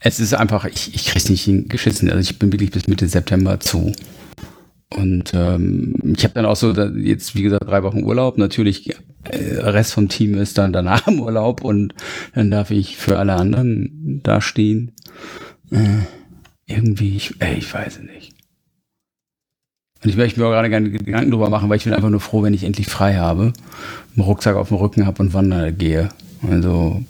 es 0.00 0.20
ist 0.20 0.34
einfach, 0.34 0.64
ich, 0.64 0.94
ich 0.94 1.06
krieg's 1.06 1.28
nicht 1.28 1.68
geschissen. 1.68 2.10
Also 2.10 2.20
ich 2.20 2.38
bin 2.38 2.52
wirklich 2.52 2.70
bis 2.70 2.86
Mitte 2.86 3.08
September 3.08 3.60
zu. 3.60 3.92
Und 4.90 5.32
ähm, 5.34 6.14
ich 6.16 6.24
habe 6.24 6.34
dann 6.34 6.46
auch 6.46 6.56
so 6.56 6.72
da, 6.72 6.86
jetzt, 6.86 7.34
wie 7.34 7.42
gesagt, 7.42 7.68
drei 7.68 7.82
Wochen 7.82 8.04
Urlaub. 8.04 8.38
Natürlich, 8.38 8.94
äh, 9.24 9.56
Rest 9.58 9.92
vom 9.92 10.08
Team 10.08 10.34
ist 10.38 10.56
dann 10.56 10.72
danach 10.72 11.06
im 11.08 11.20
Urlaub 11.20 11.62
und 11.62 11.94
dann 12.34 12.50
darf 12.50 12.70
ich 12.70 12.96
für 12.96 13.18
alle 13.18 13.34
anderen 13.34 14.20
dastehen. 14.22 14.92
Äh, 15.70 16.04
irgendwie, 16.66 17.16
ich, 17.16 17.34
ey, 17.40 17.58
ich 17.58 17.72
weiß 17.72 17.98
es 17.98 18.02
nicht. 18.02 18.33
Und 20.04 20.10
ich 20.10 20.16
möchte 20.16 20.38
mir 20.38 20.46
auch 20.46 20.50
gerade 20.50 20.68
gerne 20.70 20.90
Gedanken 20.90 21.30
drüber 21.30 21.48
machen, 21.48 21.68
weil 21.70 21.78
ich 21.78 21.84
bin 21.84 21.94
einfach 21.94 22.10
nur 22.10 22.20
froh, 22.20 22.42
wenn 22.42 22.52
ich 22.54 22.62
endlich 22.64 22.88
frei 22.88 23.14
habe, 23.16 23.52
einen 24.14 24.22
Rucksack 24.24 24.54
auf 24.56 24.68
dem 24.68 24.76
Rücken 24.76 25.06
habe 25.06 25.22
und 25.22 25.32
wandern 25.32 25.76
gehe. 25.78 26.10
Also, 26.48 27.02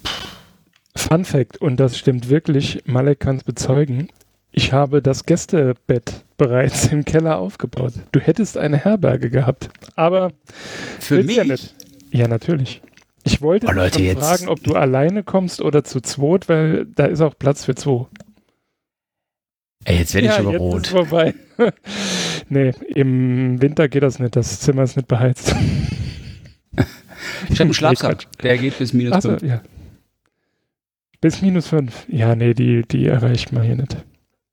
Fun 0.97 1.25
Fact, 1.25 1.57
und 1.59 1.81
das 1.81 1.99
stimmt 1.99 2.29
wirklich, 2.29 2.83
Malek 2.87 3.19
kann 3.19 3.37
es 3.37 3.43
bezeugen. 3.45 4.09
Ich 4.53 4.73
habe 4.73 5.03
das 5.03 5.27
Gästebett 5.27 6.25
bereits 6.37 6.87
im 6.93 7.05
Keller 7.05 7.39
aufgebaut. 7.39 7.95
Du 8.13 8.21
hättest 8.21 8.57
eine 8.57 8.77
Herberge 8.77 9.29
gehabt. 9.29 9.71
Aber 9.97 10.31
für 11.01 11.25
mich, 11.25 11.35
ja 11.37 11.43
nicht. 11.45 11.75
Ja, 12.13 12.29
natürlich. 12.29 12.81
Ich 13.25 13.43
wollte 13.43 13.67
Oh, 13.69 13.73
Leute, 13.73 14.01
jetzt- 14.03 14.21
fragen, 14.25 14.47
ob 14.49 14.63
du 14.63 14.75
alleine 14.75 15.25
kommst 15.25 15.61
oder 15.61 15.83
zu 15.83 16.01
zweit, 16.01 16.49
weil 16.49 16.87
da 16.95 17.07
ist 17.07 17.21
auch 17.23 17.37
Platz 17.37 17.65
für 17.65 17.75
zwei. 17.75 18.07
ey, 19.87 19.99
jetzt 19.99 20.15
werde 20.15 20.29
ich 20.29 20.33
ja, 20.33 20.39
aber 20.39 20.53
jetzt 20.53 20.61
ist 20.61 20.95
rot. 20.95 21.09
vorbei. 21.09 21.35
nee, 22.49 22.73
im 22.95 23.61
Winter 23.61 23.89
geht 23.89 24.03
das 24.03 24.19
nicht. 24.19 24.37
Das 24.37 24.61
Zimmer 24.61 24.83
ist 24.85 24.97
nicht 24.97 25.09
beheizt. 25.09 25.55
Ich 27.49 27.53
habe 27.53 27.63
einen 27.63 27.75
Schlafsack, 27.75 28.27
der 28.43 28.59
geht 28.59 28.79
bis 28.79 28.93
minus 28.93 29.13
Achso, 29.15 29.31
fünf. 29.31 29.43
ja. 29.43 29.63
Bis 31.21 31.41
minus 31.43 31.69
fünf. 31.69 32.07
Ja, 32.09 32.35
nee, 32.35 32.55
die, 32.55 32.83
die 32.83 33.07
erreicht 33.07 33.53
man 33.53 33.63
hier 33.63 33.77
nicht. 33.77 33.97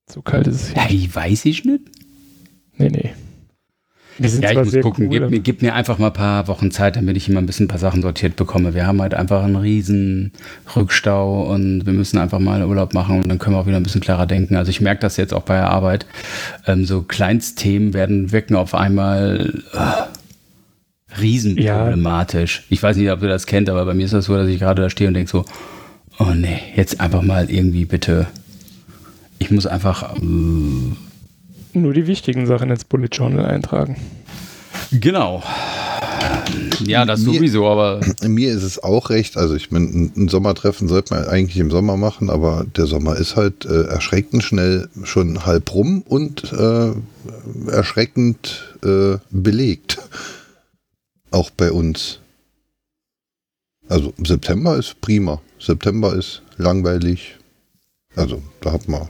So 0.10 0.22
kalt 0.22 0.48
ist 0.48 0.56
es 0.56 0.74
hier. 0.74 0.82
Hey, 0.82 1.10
weiß 1.14 1.46
ich 1.46 1.66
nicht. 1.66 1.84
Nee, 2.78 2.90
nee. 2.90 3.12
Die 4.18 4.28
sind 4.28 4.44
Ja, 4.44 4.52
ich 4.52 4.58
muss 4.58 4.72
gucken. 4.82 5.06
cool, 5.06 5.10
Gib, 5.20 5.30
mir, 5.30 5.40
gib 5.40 5.62
mir 5.62 5.74
einfach 5.74 5.98
mal 5.98 6.08
ein 6.08 6.14
paar 6.14 6.48
Wochen 6.48 6.70
Zeit, 6.72 6.96
damit 6.96 7.18
ich 7.18 7.30
immer 7.30 7.40
ein 7.40 7.46
bisschen 7.46 7.66
ein 7.66 7.70
paar 7.70 7.80
Sachen 7.80 8.02
sortiert 8.02 8.36
bekomme. 8.36 8.74
Wir 8.74 8.86
haben 8.86 9.02
halt 9.02 9.14
einfach 9.14 9.44
einen 9.44 9.56
riesen 9.56 10.32
Rückstau 10.76 11.44
und 11.52 11.86
wir 11.86 11.94
müssen 11.94 12.18
einfach 12.18 12.40
mal 12.40 12.64
Urlaub 12.66 12.94
machen 12.94 13.18
und 13.22 13.28
dann 13.28 13.40
können 13.40 13.56
wir 13.56 13.60
auch 13.60 13.68
wieder 13.68 13.78
ein 13.78 13.84
bisschen 13.84 14.02
klarer 14.02 14.26
denken. 14.28 14.56
Also 14.56 14.70
ich 14.70 14.82
merke 14.82 15.02
das 15.02 15.18
jetzt 15.18 15.34
auch 15.34 15.44
bei 15.44 15.56
der 15.56 15.70
Arbeit. 15.70 16.06
Ähm, 16.68 16.86
so 16.86 17.02
Kleinstthemen 17.02 17.94
werden 17.94 18.32
wirken 18.32 18.56
auf 18.56 18.76
einmal 18.76 19.62
äh, 19.74 21.20
riesenproblematisch. 21.20 22.64
Ich 22.70 22.82
weiß 22.82 22.98
nicht, 22.98 23.10
ob 23.12 23.22
ihr 23.22 23.30
das 23.30 23.46
kennt, 23.46 23.70
aber 23.70 23.86
bei 23.86 23.94
mir 23.94 24.06
ist 24.06 24.14
das 24.14 24.26
so, 24.26 24.36
dass 24.36 24.48
ich 24.48 24.60
gerade 24.60 24.82
da 24.82 24.90
stehe 24.90 25.08
und 25.08 25.14
denke 25.14 25.30
so, 25.32 25.46
oh 26.20 26.34
nee, 26.36 26.60
jetzt 26.76 27.00
einfach 27.02 27.22
mal 27.22 27.50
irgendwie 27.50 27.86
bitte. 27.86 28.28
Ich 29.40 29.52
muss 29.52 29.66
einfach 29.66 30.16
ähm, 30.18 30.96
nur 31.76 31.94
die 31.94 32.08
wichtigen 32.08 32.46
Sachen 32.46 32.70
ins 32.70 32.84
Bullet 32.86 33.10
Journal 33.12 33.46
eintragen. 33.46 33.98
Genau. 34.92 35.42
Ja, 36.86 37.06
das 37.06 37.22
Mir- 37.22 37.34
sowieso, 37.36 37.68
aber 37.68 38.02
Mir 38.24 38.52
ist 38.54 38.64
es 38.64 38.82
auch 38.84 39.10
recht. 39.10 39.38
Also 39.38 39.56
ich 39.56 39.72
meine, 39.72 39.88
ein 40.16 40.28
Sommertreffen 40.28 40.88
sollte 40.88 41.14
man 41.14 41.26
eigentlich 41.26 41.58
im 41.58 41.72
Sommer 41.72 41.98
machen, 41.98 42.30
aber 42.30 42.66
der 42.76 42.88
Sommer 42.88 43.16
ist 43.16 43.36
halt 43.36 43.66
äh, 43.66 43.84
erschreckend 43.84 44.44
schnell 44.44 44.90
schon 45.04 45.46
halb 45.46 45.74
rum 45.74 46.02
und 46.02 46.52
äh, 46.54 46.92
erschreckend 47.70 48.76
äh, 48.84 49.18
belegt. 49.30 50.00
Auch 51.32 51.50
bei 51.52 51.72
uns. 51.72 52.20
Also 53.88 54.14
September 54.26 54.78
ist 54.78 55.00
prima. 55.02 55.42
September 55.60 56.16
ist 56.16 56.42
langweilig. 56.58 57.38
Also 58.16 58.42
da 58.62 58.74
hat 58.74 58.88
man 58.88 59.08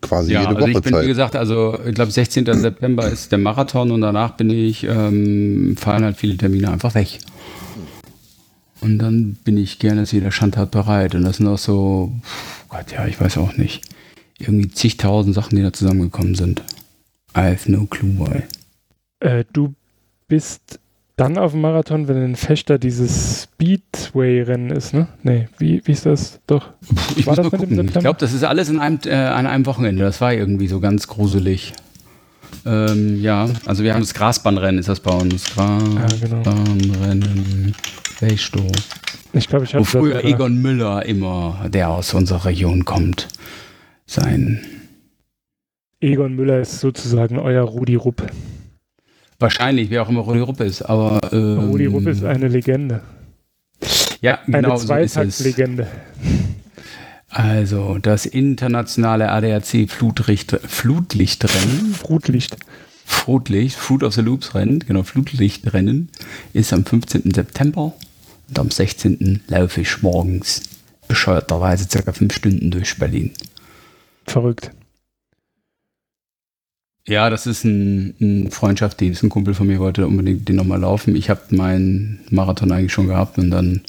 quasi 0.00 0.32
ja, 0.32 0.40
jede 0.40 0.56
also 0.56 0.60
Woche 0.60 0.70
ich 0.70 0.80
bin, 0.80 0.92
wie 0.92 0.96
Zeit. 0.98 1.06
gesagt, 1.06 1.36
also 1.36 1.78
ich 1.86 1.94
glaube 1.94 2.10
16. 2.10 2.44
September 2.44 3.08
ist 3.08 3.32
der 3.32 3.38
Marathon 3.38 3.90
und 3.90 4.00
danach 4.00 4.32
bin 4.32 4.50
ich, 4.50 4.84
ähm, 4.84 5.76
fallen 5.76 6.04
halt 6.04 6.16
viele 6.16 6.36
Termine 6.36 6.70
einfach 6.70 6.94
weg. 6.94 7.18
Und 8.80 8.98
dann 8.98 9.34
bin 9.44 9.56
ich 9.56 9.78
gerne 9.78 10.04
zu 10.04 10.16
jeder 10.16 10.30
Schandtat 10.30 10.70
bereit. 10.70 11.14
Und 11.14 11.22
das 11.22 11.38
sind 11.38 11.48
auch 11.48 11.58
so, 11.58 12.12
Gott, 12.68 12.92
ja, 12.92 13.06
ich 13.06 13.20
weiß 13.20 13.38
auch 13.38 13.56
nicht, 13.56 13.82
irgendwie 14.38 14.70
zigtausend 14.70 15.34
Sachen, 15.34 15.56
die 15.56 15.62
da 15.62 15.72
zusammengekommen 15.72 16.34
sind. 16.34 16.62
I 17.36 17.40
have 17.40 17.70
no 17.70 17.86
clue 17.86 18.18
why. 18.18 18.42
Äh, 19.20 19.44
du 19.52 19.74
bist 20.28 20.78
dann 21.18 21.36
auf 21.36 21.52
dem 21.52 21.60
Marathon, 21.60 22.06
wenn 22.06 22.16
ein 22.16 22.36
Fechter 22.36 22.78
dieses 22.78 23.42
Speedway-Rennen 23.42 24.70
ist, 24.70 24.94
ne? 24.94 25.08
Nee, 25.22 25.48
wie, 25.58 25.82
wie 25.84 25.92
ist 25.92 26.06
das? 26.06 26.40
Doch. 26.46 26.70
Ich 27.16 27.26
War 27.26 27.34
das 27.34 27.50
mit 27.50 27.60
dem 27.60 27.70
gucken. 27.70 27.86
Ich 27.86 27.92
glaube, 27.98 28.18
das 28.20 28.32
ist 28.32 28.44
alles 28.44 28.68
in 28.68 28.78
einem, 28.78 29.00
äh, 29.04 29.14
an 29.14 29.46
einem 29.46 29.66
Wochenende. 29.66 30.04
Das 30.04 30.20
war 30.20 30.32
irgendwie 30.32 30.68
so 30.68 30.78
ganz 30.78 31.08
gruselig. 31.08 31.72
Ähm, 32.64 33.20
ja, 33.20 33.48
also 33.66 33.82
wir 33.82 33.94
haben 33.94 34.00
das 34.00 34.14
Grasbahnrennen, 34.14 34.78
ist 34.78 34.88
das 34.88 35.00
bei 35.00 35.10
uns. 35.10 35.54
genau. 35.54 36.42
Grasbahnrennen, 36.42 37.74
Welchstoß. 38.20 38.88
Ich 39.32 39.48
glaube, 39.48 39.64
ich 39.64 39.74
habe 39.74 39.84
früher 39.84 40.24
Egon 40.24 40.62
Müller 40.62 41.04
immer, 41.04 41.66
der 41.68 41.90
aus 41.90 42.14
unserer 42.14 42.44
Region 42.44 42.84
kommt, 42.84 43.28
sein. 44.06 44.60
Egon 46.00 46.34
Müller 46.34 46.60
ist 46.60 46.78
sozusagen 46.78 47.38
euer 47.38 47.64
Rudi 47.64 47.96
Rupp. 47.96 48.22
Wahrscheinlich, 49.38 49.90
wer 49.90 50.02
auch 50.02 50.08
immer 50.08 50.22
Rudi 50.22 50.40
Rupp 50.40 50.60
ist, 50.60 50.82
aber. 50.82 51.20
Ähm, 51.32 51.70
Rudi 51.70 51.86
Rupp 51.86 52.06
ist 52.06 52.24
eine 52.24 52.48
Legende. 52.48 53.02
Ja, 54.20 54.40
Eine 54.46 54.62
genau 54.62 54.76
so 54.76 54.92
ist 54.94 55.04
es. 55.04 55.12
Zweitaktslegende. 55.12 55.86
Also, 57.28 57.98
das 57.98 58.26
internationale 58.26 59.30
ADAC 59.30 59.88
Flutlicht, 59.88 60.58
Flutlichtrennen, 60.66 61.94
Flutlicht. 61.94 62.56
Flutlicht, 63.04 63.76
Fruit 63.76 64.02
of 64.02 64.14
the 64.14 64.20
Loops 64.20 64.54
Rennen, 64.54 64.80
genau, 64.80 65.02
Flutlichtrennen, 65.02 66.10
ist 66.52 66.72
am 66.72 66.84
15. 66.84 67.32
September 67.32 67.94
und 68.48 68.58
am 68.58 68.70
16. 68.70 69.44
laufe 69.46 69.80
ich 69.80 70.02
morgens 70.02 70.62
bescheuerterweise 71.06 71.88
circa 71.88 72.12
fünf 72.12 72.34
Stunden 72.34 72.70
durch 72.70 72.98
Berlin. 72.98 73.32
Verrückt. 74.26 74.70
Ja, 77.08 77.30
das 77.30 77.46
ist 77.46 77.64
ein, 77.64 78.14
ein 78.20 78.50
Freundschaftsdienst. 78.50 79.22
Ein 79.22 79.30
Kumpel 79.30 79.54
von 79.54 79.66
mir 79.66 79.78
wollte 79.78 80.06
unbedingt 80.06 80.46
den 80.46 80.56
nochmal 80.56 80.80
laufen. 80.80 81.16
Ich 81.16 81.30
habe 81.30 81.40
meinen 81.50 82.20
Marathon 82.30 82.70
eigentlich 82.70 82.92
schon 82.92 83.06
gehabt 83.06 83.38
und 83.38 83.50
dann 83.50 83.80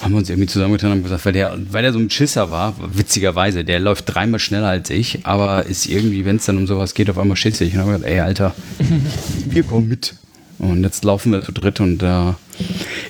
haben 0.00 0.12
wir 0.12 0.18
uns 0.18 0.30
irgendwie 0.30 0.46
zusammengetan 0.46 0.92
und 0.92 0.98
haben 0.98 1.02
gesagt, 1.02 1.26
weil 1.26 1.32
der, 1.32 1.58
weil 1.70 1.82
der 1.82 1.92
so 1.92 1.98
ein 1.98 2.10
Schisser 2.10 2.52
war, 2.52 2.76
witzigerweise, 2.92 3.64
der 3.64 3.80
läuft 3.80 4.14
dreimal 4.14 4.38
schneller 4.38 4.68
als 4.68 4.90
ich, 4.90 5.26
aber 5.26 5.66
ist 5.66 5.86
irgendwie, 5.86 6.24
wenn 6.24 6.36
es 6.36 6.44
dann 6.44 6.56
um 6.56 6.68
sowas 6.68 6.94
geht, 6.94 7.10
auf 7.10 7.18
einmal 7.18 7.36
schissig. 7.36 7.72
Und 7.72 7.78
dann 7.78 7.86
haben 7.86 7.92
wir 7.92 7.98
gesagt, 7.98 8.12
ey, 8.12 8.20
Alter, 8.20 8.54
wir 9.46 9.62
kommen 9.64 9.88
mit. 9.88 10.14
Und 10.60 10.84
jetzt 10.84 11.02
laufen 11.04 11.32
wir 11.32 11.42
zu 11.42 11.50
dritt 11.50 11.80
und 11.80 12.00
äh, 12.00 12.32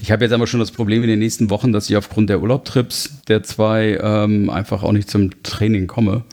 ich 0.01 0.11
habe 0.13 0.25
jetzt 0.25 0.33
aber 0.33 0.47
schon 0.47 0.61
das 0.61 0.71
Problem 0.71 1.03
in 1.03 1.11
den 1.11 1.19
nächsten 1.19 1.51
Wochen, 1.51 1.73
dass 1.73 1.91
ich 1.91 1.97
aufgrund 1.99 2.31
der 2.31 2.41
Urlaubtrips 2.41 3.11
der 3.29 3.43
zwei 3.43 3.99
ähm, 4.03 4.49
einfach 4.49 4.83
auch 4.83 4.93
nicht 4.93 5.11
zum 5.11 5.43
Training 5.43 5.87
komme. 5.89 6.25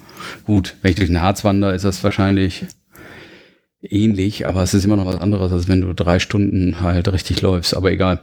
Gut, 0.46 0.76
wenn 0.82 0.92
ich 0.92 0.98
durch 0.98 1.10
den 1.10 1.22
Harz 1.22 1.44
wandere, 1.44 1.76
ist 1.76 1.86
das 1.86 2.04
wahrscheinlich 2.04 2.66
ähnlich, 3.82 4.48
aber 4.48 4.62
es 4.62 4.74
ist 4.74 4.86
immer 4.86 4.96
noch 4.96 5.06
was 5.06 5.20
anderes, 5.20 5.52
als 5.52 5.68
wenn 5.68 5.82
du 5.82 5.94
drei 5.94 6.20
Stunden 6.20 6.82
halt 6.82 7.12
richtig 7.12 7.42
läufst, 7.42 7.76
aber 7.76 7.92
egal. 7.92 8.20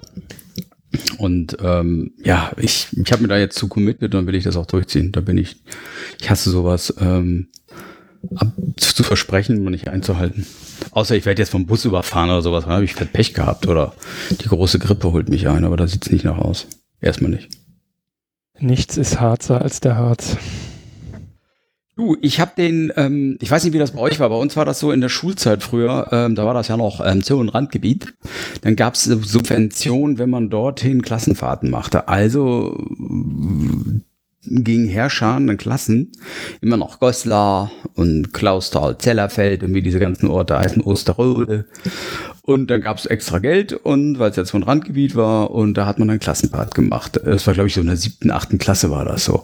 Und 1.19 1.59
ähm, 1.61 2.13
ja, 2.23 2.53
ich, 2.57 2.89
ich 2.93 3.13
habe 3.13 3.23
mir 3.23 3.29
da 3.29 3.39
jetzt 3.39 3.59
zu 3.59 3.69
committed, 3.69 4.15
dann 4.15 4.27
will 4.27 4.35
ich 4.35 4.45
das 4.45 4.57
auch 4.57 4.67
durchziehen. 4.67 5.13
Da 5.13 5.21
bin 5.21 5.37
ich, 5.37 5.57
ich 6.21 6.31
hasse 6.31 6.51
sowas 6.51 6.95
ähm, 6.99 7.49
ab, 8.35 8.53
zu, 8.77 9.03
versprechen 9.03 9.67
und 9.67 9.73
nicht 9.73 9.89
einzuhalten. 9.89 10.47
Außer 10.93 11.15
ich 11.15 11.27
werde 11.27 11.43
jetzt 11.43 11.51
vom 11.51 11.67
Bus 11.67 11.85
überfahren 11.85 12.31
oder 12.31 12.43
sowas, 12.43 12.65
dann 12.65 12.73
habe 12.73 12.85
ich 12.85 12.95
fett 12.95 13.13
Pech 13.13 13.35
gehabt 13.35 13.67
oder 13.67 13.95
die 14.31 14.49
große 14.49 14.79
Grippe 14.79 15.13
holt 15.13 15.29
mich 15.29 15.49
ein, 15.49 15.65
aber 15.65 15.77
da 15.77 15.87
sieht's 15.87 16.11
nicht 16.11 16.25
nach 16.25 16.39
aus. 16.39 16.67
Erstmal 17.01 17.31
nicht. 17.31 17.51
Nichts 18.59 18.97
ist 18.97 19.21
Harzer 19.21 19.63
als 19.63 19.81
der 19.81 19.97
Harz. 19.97 20.37
Du, 21.99 22.17
ich 22.21 22.39
habe 22.39 22.53
den, 22.57 22.93
ähm, 22.95 23.39
ich 23.41 23.51
weiß 23.51 23.65
nicht, 23.65 23.73
wie 23.73 23.79
das 23.79 23.91
bei 23.91 23.99
euch 23.99 24.21
war, 24.21 24.29
bei 24.29 24.37
uns 24.37 24.57
war 24.57 24.65
das 24.65 24.79
so 24.79 24.93
in 24.93 25.01
der 25.01 25.09
Schulzeit 25.09 25.65
früher, 25.65 26.07
ähm, 26.13 26.37
da 26.37 26.47
war 26.47 26.55
das 26.55 26.69
ja 26.69 26.77
noch 26.77 27.05
ähm, 27.05 27.23
so 27.23 27.43
ein 27.43 27.49
Randgebiet. 27.49 28.15
Dann 28.61 28.77
gab 28.77 28.95
es 28.95 29.03
Subventionen, 29.03 30.17
wenn 30.17 30.31
man 30.31 30.49
dorthin 30.49 31.03
Klassenfahrten 31.03 31.71
machte. 31.71 32.07
Also 32.07 32.79
äh, 33.01 34.01
gingen 34.43 34.87
herrscharen 34.87 35.57
Klassen 35.57 36.13
immer 36.61 36.77
noch 36.77 37.01
Goslar 37.01 37.73
und 37.95 38.33
Klausthal, 38.33 38.97
Zellerfeld 38.99 39.65
und 39.65 39.75
wie 39.75 39.83
diese 39.83 39.99
ganzen 39.99 40.29
Orte 40.29 40.57
heißen, 40.57 40.83
Osterode. 40.83 41.67
Und 42.43 42.71
dann 42.71 42.81
gab 42.81 42.99
es 42.99 43.07
extra 43.07 43.41
Geld 43.41 43.73
und 43.73 44.21
weil 44.21 44.31
es 44.31 44.37
jetzt 44.37 44.51
so 44.51 44.59
Randgebiet 44.59 45.17
war 45.17 45.51
und 45.51 45.75
da 45.75 45.87
hat 45.87 45.99
man 45.99 46.07
dann 46.07 46.21
Klassenfahrt 46.21 46.77
gemacht. 46.77 47.21
Das 47.25 47.45
war, 47.49 47.55
glaube 47.55 47.67
ich, 47.67 47.75
so 47.75 47.81
in 47.81 47.89
der 47.89 47.97
siebten, 47.97 48.31
achten 48.31 48.59
Klasse 48.59 48.89
war 48.89 49.05
das 49.05 49.25
so. 49.25 49.43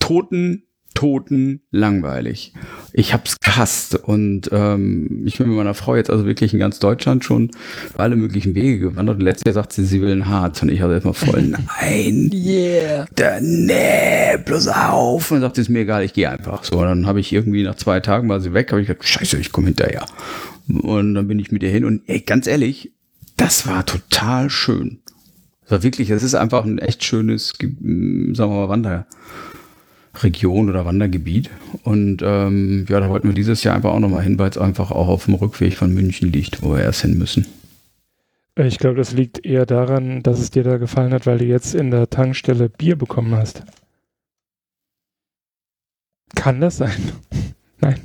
Toten 0.00 0.64
Toten 0.94 1.60
langweilig. 1.70 2.52
Ich 2.92 3.12
hab's 3.12 3.36
gehasst 3.40 3.94
und 3.96 4.48
ähm, 4.52 5.22
ich 5.26 5.38
bin 5.38 5.48
mit 5.48 5.56
meiner 5.56 5.74
Frau 5.74 5.96
jetzt 5.96 6.10
also 6.10 6.26
wirklich 6.26 6.52
in 6.52 6.58
ganz 6.58 6.78
Deutschland 6.78 7.24
schon 7.24 7.50
alle 7.96 8.16
möglichen 8.16 8.54
Wege 8.54 8.78
gewandert. 8.78 9.16
Und 9.16 9.22
letztes 9.22 9.44
Jahr 9.46 9.54
sagt 9.54 9.72
sie, 9.72 9.84
sie 9.84 10.00
will 10.00 10.12
ein 10.12 10.28
Harz 10.28 10.62
und 10.62 10.70
ich 10.70 10.80
hatte 10.80 10.94
erstmal 10.94 11.14
voll, 11.14 11.42
nein, 11.80 12.30
yeah, 12.32 13.06
da, 13.14 13.40
nee, 13.40 14.36
bloß 14.44 14.68
auf. 14.68 15.30
Und 15.30 15.36
dann 15.36 15.42
sagt 15.42 15.56
sie, 15.56 15.62
ist 15.62 15.68
mir 15.68 15.80
egal, 15.80 16.02
ich 16.04 16.12
gehe 16.12 16.30
einfach. 16.30 16.64
So, 16.64 16.78
und 16.78 16.86
dann 16.86 17.06
habe 17.06 17.20
ich 17.20 17.32
irgendwie 17.32 17.62
nach 17.62 17.76
zwei 17.76 18.00
Tagen 18.00 18.28
war 18.28 18.40
sie 18.40 18.54
weg, 18.54 18.70
habe 18.72 18.80
ich 18.80 18.86
gesagt, 18.88 19.04
scheiße, 19.04 19.38
ich 19.38 19.52
komme 19.52 19.68
hinterher. 19.68 20.06
Und 20.68 21.14
dann 21.14 21.26
bin 21.28 21.38
ich 21.38 21.50
mit 21.52 21.62
ihr 21.62 21.70
hin 21.70 21.84
und 21.84 22.02
ey, 22.06 22.20
ganz 22.20 22.46
ehrlich, 22.46 22.92
das 23.36 23.66
war 23.66 23.84
total 23.84 24.50
schön. 24.50 24.98
Das 25.62 25.70
war 25.72 25.82
wirklich, 25.82 26.10
es 26.10 26.22
ist 26.22 26.34
einfach 26.34 26.64
ein 26.64 26.78
echt 26.78 27.02
schönes, 27.04 27.54
Ge- 27.58 27.70
sagen 28.34 28.50
wir 28.52 28.60
mal, 28.60 28.68
Wander. 28.68 29.06
Region 30.20 30.68
oder 30.68 30.84
Wandergebiet. 30.84 31.50
Und 31.84 32.22
ähm, 32.22 32.86
ja, 32.88 33.00
da 33.00 33.08
wollten 33.08 33.28
wir 33.28 33.34
dieses 33.34 33.62
Jahr 33.64 33.74
einfach 33.74 33.92
auch 33.92 34.00
nochmal 34.00 34.22
hin, 34.22 34.38
weil 34.38 34.50
es 34.50 34.58
einfach 34.58 34.90
auch 34.90 35.08
auf 35.08 35.24
dem 35.24 35.34
Rückweg 35.34 35.74
von 35.76 35.92
München 35.94 36.30
liegt, 36.32 36.62
wo 36.62 36.72
wir 36.74 36.82
erst 36.82 37.02
hin 37.02 37.18
müssen. 37.18 37.46
Äh, 38.56 38.66
Ich 38.66 38.78
glaube, 38.78 38.96
das 38.96 39.12
liegt 39.12 39.44
eher 39.44 39.66
daran, 39.66 40.22
dass 40.22 40.38
es 40.38 40.50
dir 40.50 40.62
da 40.62 40.76
gefallen 40.76 41.12
hat, 41.12 41.26
weil 41.26 41.38
du 41.38 41.44
jetzt 41.44 41.74
in 41.74 41.90
der 41.90 42.10
Tankstelle 42.10 42.68
Bier 42.68 42.96
bekommen 42.96 43.34
hast. 43.34 43.62
Kann 46.34 46.60
das 46.60 46.76
sein? 46.78 47.12
Nein. 47.80 48.00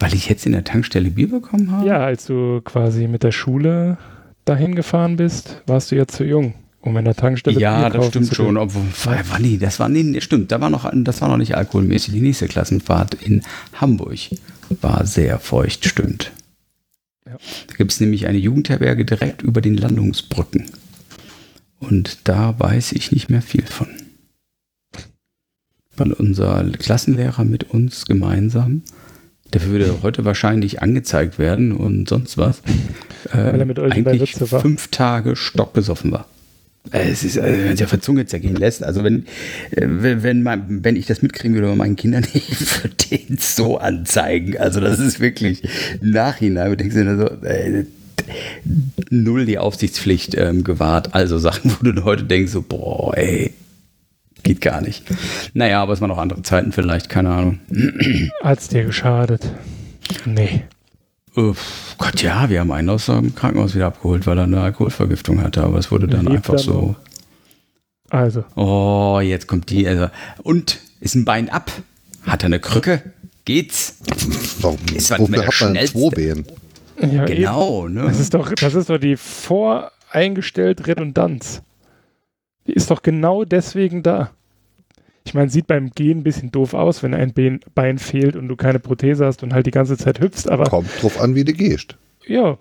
Weil 0.00 0.14
ich 0.14 0.28
jetzt 0.28 0.46
in 0.46 0.52
der 0.52 0.64
Tankstelle 0.64 1.10
Bier 1.10 1.28
bekommen 1.30 1.70
habe? 1.70 1.86
Ja, 1.86 1.98
als 2.04 2.26
du 2.26 2.60
quasi 2.62 3.06
mit 3.08 3.22
der 3.22 3.32
Schule 3.32 3.98
dahin 4.44 4.74
gefahren 4.74 5.16
bist, 5.16 5.62
warst 5.66 5.90
du 5.92 5.96
ja 5.96 6.06
zu 6.06 6.24
jung, 6.24 6.54
um 6.82 6.96
in 6.96 7.04
der 7.04 7.14
Tankstelle 7.14 7.58
Ja, 7.58 7.88
das 7.88 8.08
stimmt 8.08 8.34
schon. 8.34 8.56
Obwohl, 8.56 8.82
war, 9.04 9.38
nee, 9.38 9.56
das 9.56 9.78
war 9.78 9.88
nee, 9.88 10.02
nee, 10.02 10.20
stimmt. 10.20 10.52
Da 10.52 10.60
war 10.60 10.68
noch, 10.68 10.90
das 10.92 11.20
war 11.20 11.28
noch 11.28 11.36
nicht 11.36 11.56
alkoholmäßig. 11.56 12.12
Die 12.12 12.20
nächste 12.20 12.48
Klassenfahrt 12.48 13.14
in 13.14 13.42
Hamburg 13.74 14.18
war 14.80 15.06
sehr 15.06 15.38
feucht, 15.38 15.86
stimmt. 15.86 16.32
Ja. 17.24 17.36
Da 17.68 17.74
gibt 17.76 17.92
es 17.92 18.00
nämlich 18.00 18.26
eine 18.26 18.38
Jugendherberge 18.38 19.04
direkt 19.04 19.42
über 19.42 19.60
den 19.60 19.76
Landungsbrücken. 19.76 20.70
Und 21.78 22.28
da 22.28 22.58
weiß 22.58 22.92
ich 22.92 23.12
nicht 23.12 23.30
mehr 23.30 23.42
viel 23.42 23.64
von. 23.64 23.88
Weil 25.96 26.12
unser 26.12 26.64
Klassenlehrer 26.64 27.44
mit 27.44 27.64
uns 27.70 28.06
gemeinsam 28.06 28.82
Der 29.52 29.64
würde 29.66 30.02
heute 30.02 30.24
wahrscheinlich 30.24 30.82
angezeigt 30.82 31.38
werden 31.38 31.72
und 31.72 32.08
sonst 32.08 32.38
was. 32.38 32.62
Weil 33.32 33.60
er 33.60 33.66
mit 33.66 33.78
euch 33.78 33.96
in 33.96 34.04
der 34.04 34.14
eigentlich 34.14 34.32
fünf 34.32 34.88
Tage 34.88 35.36
stockbesoffen 35.36 36.10
war. 36.10 36.26
Äh, 36.90 37.10
Es 37.10 37.22
ist, 37.24 37.36
äh, 37.36 37.42
wenn 37.42 37.72
es 37.72 37.80
ja 37.80 37.86
von 37.86 38.00
Zunge 38.00 38.26
zergehen 38.26 38.56
lässt. 38.56 38.82
Also 38.82 39.04
wenn, 39.04 39.26
äh, 39.70 39.86
wenn, 39.86 40.22
wenn, 40.22 40.42
mein, 40.42 40.84
wenn 40.84 40.96
ich 40.96 41.06
das 41.06 41.22
mitkriegen 41.22 41.54
würde 41.54 41.68
bei 41.68 41.76
meinen 41.76 41.96
Kindern, 41.96 42.26
ich 42.34 42.82
würde 42.82 42.94
den 43.10 43.38
so 43.38 43.78
anzeigen. 43.78 44.56
Also 44.58 44.80
das 44.80 44.98
ist 44.98 45.20
wirklich 45.20 45.62
im 46.00 46.10
Nachhinein, 46.10 46.70
du 46.70 46.76
denkst 46.76 46.94
dir 46.94 47.16
so, 47.16 47.46
äh, 47.46 47.84
null 49.10 49.46
die 49.46 49.58
Aufsichtspflicht 49.58 50.36
ähm, 50.36 50.64
gewahrt. 50.64 51.14
Also 51.14 51.38
Sachen, 51.38 51.72
wo 51.80 51.90
du 51.90 52.04
heute 52.04 52.24
denkst, 52.24 52.52
so, 52.52 52.62
boah, 52.62 53.16
ey, 53.16 53.52
geht 54.42 54.60
gar 54.60 54.80
nicht. 54.80 55.04
Naja, 55.54 55.82
aber 55.82 55.92
es 55.92 56.00
waren 56.00 56.08
noch 56.08 56.18
andere 56.18 56.42
Zeiten 56.42 56.72
vielleicht, 56.72 57.08
keine 57.08 57.30
Ahnung. 57.30 57.58
Hat's 58.42 58.68
dir 58.68 58.84
geschadet? 58.84 59.50
Nee. 60.24 60.62
Uff, 61.34 61.94
Gott, 61.98 62.22
ja, 62.22 62.48
wir 62.50 62.60
haben 62.60 62.72
einen 62.72 62.90
aus 62.90 63.06
dem 63.06 63.34
Krankenhaus 63.34 63.74
wieder 63.74 63.86
abgeholt, 63.86 64.26
weil 64.26 64.36
er 64.38 64.44
eine 64.44 64.60
Alkoholvergiftung 64.60 65.40
hatte, 65.42 65.62
aber 65.62 65.78
es 65.78 65.90
wurde 65.90 66.06
dann 66.08 66.28
einfach 66.28 66.54
er 66.54 66.58
so. 66.58 66.96
Also, 68.10 68.44
Oh, 68.56 69.20
jetzt 69.22 69.46
kommt 69.46 69.70
die. 69.70 69.88
Also, 69.88 70.08
und 70.42 70.80
ist 71.00 71.14
ein 71.14 71.24
Bein 71.24 71.48
ab? 71.48 71.70
Hat 72.26 72.42
er 72.42 72.46
eine 72.46 72.60
Krücke? 72.60 73.02
Geht's? 73.46 73.96
Warum, 74.60 74.78
Ist 74.94 75.10
was 75.10 75.20
mit 75.28 75.40
hat 75.40 75.46
man 75.46 75.52
schnellste- 75.76 75.98
zwei 76.10 76.10
Beine? 76.14 76.44
ja, 77.14 77.24
Genau, 77.24 77.86
Eben. 77.86 77.94
ne? 77.94 78.02
Das 78.02 78.20
ist 78.20 78.34
doch, 78.34 78.52
das 78.52 78.74
ist 78.74 78.90
doch 78.90 78.98
die 78.98 79.16
voreingestellte 79.16 80.86
Redundanz. 80.86 81.62
Die 82.66 82.74
ist 82.74 82.90
doch 82.90 83.02
genau 83.02 83.44
deswegen 83.44 84.02
da. 84.02 84.30
Ich 85.24 85.34
meine, 85.34 85.48
sieht 85.50 85.66
beim 85.66 85.90
Gehen 85.90 86.18
ein 86.18 86.22
bisschen 86.24 86.50
doof 86.50 86.74
aus, 86.74 87.02
wenn 87.02 87.14
ein 87.14 87.32
Bein, 87.32 87.60
Bein 87.74 87.98
fehlt 87.98 88.36
und 88.36 88.48
du 88.48 88.56
keine 88.56 88.78
Prothese 88.80 89.24
hast 89.24 89.42
und 89.42 89.54
halt 89.54 89.66
die 89.66 89.70
ganze 89.70 89.96
Zeit 89.96 90.20
hüpfst, 90.20 90.48
aber 90.48 90.64
Kommt 90.64 90.88
drauf 91.00 91.20
an, 91.20 91.34
wie 91.34 91.44
du 91.44 91.52
gehst. 91.52 91.96
ja, 92.26 92.58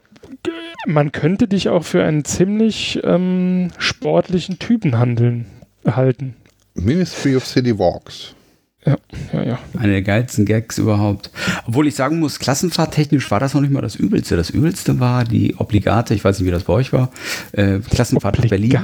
man 0.87 1.11
könnte 1.11 1.47
dich 1.47 1.69
auch 1.69 1.83
für 1.83 2.03
einen 2.03 2.23
ziemlich 2.25 2.99
ähm, 3.03 3.69
sportlichen 3.77 4.59
Typen 4.59 4.97
handeln, 4.97 5.45
halten. 5.85 6.35
Ministry 6.75 7.35
of 7.35 7.45
City 7.45 7.77
Walks. 7.77 8.33
Ja, 8.85 8.97
ja, 9.31 9.43
ja. 9.43 9.59
Eine 9.77 9.91
der 9.93 10.01
geilsten 10.01 10.45
Gags 10.45 10.79
überhaupt. 10.79 11.29
Obwohl 11.67 11.85
ich 11.87 11.93
sagen 11.95 12.19
muss, 12.19 12.39
klassenfahrttechnisch 12.39 13.29
war 13.29 13.39
das 13.39 13.53
noch 13.53 13.61
nicht 13.61 13.71
mal 13.71 13.81
das 13.81 13.95
Übelste. 13.95 14.35
Das 14.37 14.49
Übelste 14.49 14.99
war 14.99 15.23
die 15.23 15.55
obligate, 15.57 16.15
ich 16.15 16.23
weiß 16.23 16.39
nicht, 16.39 16.47
wie 16.47 16.51
das 16.51 16.63
bei 16.63 16.73
euch 16.73 16.91
war, 16.93 17.11
äh, 17.51 17.77
Klassenfahrt 17.79 18.39
nach 18.39 18.47
Berlin. 18.49 18.79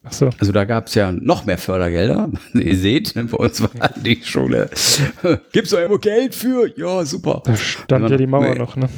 Obligate. 0.00 0.26
Achso. 0.26 0.30
Also 0.38 0.52
da 0.52 0.64
gab 0.64 0.86
es 0.86 0.94
ja 0.94 1.12
noch 1.12 1.44
mehr 1.44 1.58
Fördergelder. 1.58 2.30
Ihr 2.54 2.76
seht, 2.76 3.14
bei 3.14 3.22
uns 3.36 3.60
war 3.60 3.70
die 4.04 4.20
Schule. 4.22 4.70
Gibt's 5.52 5.70
da 5.70 5.78
irgendwo 5.78 5.98
Geld 5.98 6.34
für? 6.34 6.72
Ja, 6.76 7.04
super. 7.04 7.42
Da 7.44 7.56
stand 7.56 8.04
Immer 8.04 8.10
ja 8.10 8.16
die 8.16 8.26
Mauer 8.26 8.50
nee. 8.50 8.58
noch, 8.58 8.76
ne? 8.76 8.88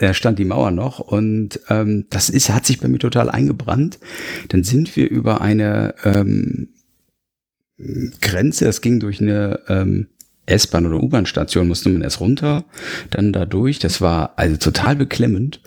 Da 0.00 0.14
stand 0.14 0.38
die 0.38 0.44
Mauer 0.44 0.70
noch 0.70 1.00
und 1.00 1.60
ähm, 1.68 2.06
das 2.10 2.30
ist, 2.30 2.50
hat 2.50 2.66
sich 2.66 2.78
bei 2.78 2.86
mir 2.86 2.98
total 2.98 3.30
eingebrannt. 3.30 3.98
Dann 4.48 4.62
sind 4.62 4.94
wir 4.94 5.10
über 5.10 5.40
eine 5.40 5.94
ähm, 6.04 6.68
Grenze, 8.20 8.64
das 8.64 8.80
ging 8.80 9.00
durch 9.00 9.20
eine 9.20 9.60
ähm, 9.68 10.08
S-Bahn 10.46 10.86
oder 10.86 11.02
U-Bahn-Station, 11.02 11.66
musste 11.66 11.88
man 11.88 12.02
erst 12.02 12.20
runter, 12.20 12.64
dann 13.10 13.32
da 13.32 13.44
durch. 13.44 13.80
Das 13.80 14.00
war 14.00 14.34
also 14.36 14.56
total 14.56 14.94
beklemmend. 14.94 15.60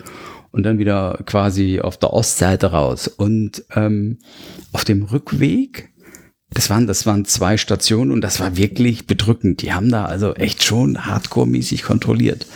Und 0.52 0.64
dann 0.64 0.78
wieder 0.78 1.18
quasi 1.26 1.80
auf 1.80 1.96
der 1.96 2.12
Ostseite 2.12 2.72
raus. 2.72 3.08
Und 3.08 3.64
ähm, 3.74 4.18
auf 4.72 4.84
dem 4.84 5.02
Rückweg, 5.02 5.92
das 6.54 6.68
waren, 6.68 6.86
das 6.86 7.06
waren 7.06 7.24
zwei 7.24 7.56
Stationen 7.56 8.10
und 8.10 8.20
das 8.20 8.38
war 8.38 8.56
wirklich 8.56 9.06
bedrückend. 9.06 9.62
Die 9.62 9.72
haben 9.72 9.90
da 9.90 10.04
also 10.04 10.34
echt 10.34 10.62
schon 10.62 11.06
hardcore-mäßig 11.06 11.82
kontrolliert. 11.82 12.46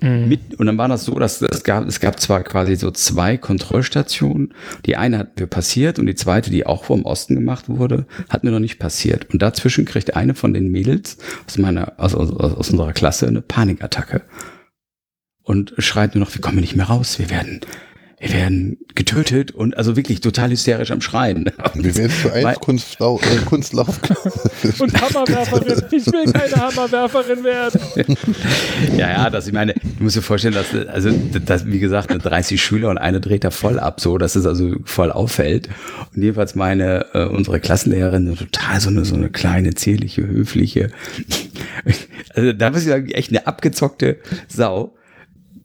Mit, 0.00 0.56
und 0.58 0.66
dann 0.66 0.76
war 0.76 0.88
das 0.88 1.04
so, 1.04 1.14
dass 1.18 1.40
es 1.40 1.64
gab, 1.64 1.86
es 1.86 2.00
gab 2.00 2.20
zwar 2.20 2.42
quasi 2.42 2.76
so 2.76 2.90
zwei 2.90 3.36
Kontrollstationen. 3.38 4.52
Die 4.84 4.96
eine 4.96 5.18
hatten 5.18 5.38
wir 5.38 5.46
passiert 5.46 5.98
und 5.98 6.06
die 6.06 6.14
zweite, 6.14 6.50
die 6.50 6.66
auch 6.66 6.84
vom 6.84 7.04
Osten 7.04 7.34
gemacht 7.34 7.68
wurde, 7.68 8.06
hat 8.28 8.44
mir 8.44 8.50
noch 8.50 8.58
nicht 8.58 8.78
passiert. 8.78 9.30
Und 9.32 9.40
dazwischen 9.40 9.86
kriegt 9.86 10.14
eine 10.14 10.34
von 10.34 10.52
den 10.52 10.70
Mädels 10.70 11.16
aus 11.46 11.56
meiner, 11.56 11.94
aus, 11.96 12.14
aus, 12.14 12.30
aus 12.30 12.70
unserer 12.70 12.92
Klasse 12.92 13.26
eine 13.26 13.40
Panikattacke. 13.40 14.22
Und 15.48 15.72
schreit 15.78 16.14
nur 16.14 16.22
noch, 16.22 16.34
wir 16.34 16.42
kommen 16.42 16.60
nicht 16.60 16.76
mehr 16.76 16.84
raus, 16.84 17.18
wir 17.18 17.30
werden, 17.30 17.60
wir 18.18 18.30
werden 18.34 18.76
getötet 18.94 19.50
und 19.50 19.78
also 19.78 19.96
wirklich 19.96 20.20
total 20.20 20.50
hysterisch 20.50 20.90
am 20.90 21.00
Schreien. 21.00 21.50
Wir 21.72 21.96
werden 21.96 22.10
für 22.10 22.34
Weil- 22.34 22.44
eins 22.44 22.60
Kunstlau 22.60 23.18
äh, 23.20 23.44
Kunstlauf. 23.46 23.98
Und 24.78 25.00
Hammerwerferin. 25.00 25.84
Ich 25.90 26.06
will 26.06 26.30
keine 26.30 26.54
Hammerwerferin 26.54 27.44
werden. 27.44 27.80
Ja, 28.98 29.08
ja, 29.08 29.30
das, 29.30 29.46
ich 29.46 29.54
meine, 29.54 29.72
du 29.72 30.02
musst 30.04 30.16
dir 30.16 30.22
vorstellen, 30.22 30.52
dass, 30.52 30.74
also, 30.88 31.10
das, 31.46 31.64
wie 31.64 31.78
gesagt, 31.78 32.12
30 32.22 32.60
Schüler 32.62 32.90
und 32.90 32.98
eine 32.98 33.20
dreht 33.20 33.44
da 33.44 33.50
voll 33.50 33.78
ab, 33.78 34.00
so, 34.00 34.18
dass 34.18 34.36
es 34.36 34.44
also 34.44 34.74
voll 34.84 35.10
auffällt. 35.10 35.70
Und 36.14 36.20
jedenfalls 36.20 36.56
meine, 36.56 37.06
äh, 37.14 37.24
unsere 37.24 37.58
Klassenlehrerin, 37.58 38.36
total 38.36 38.80
so 38.80 38.90
eine, 38.90 39.06
so 39.06 39.14
eine 39.14 39.30
kleine, 39.30 39.72
zierliche, 39.74 40.26
höfliche, 40.26 40.90
also 42.34 42.52
da 42.52 42.70
muss 42.70 42.82
ich 42.82 42.88
sagen, 42.88 43.08
echt 43.12 43.30
eine 43.30 43.46
abgezockte 43.46 44.18
Sau. 44.48 44.92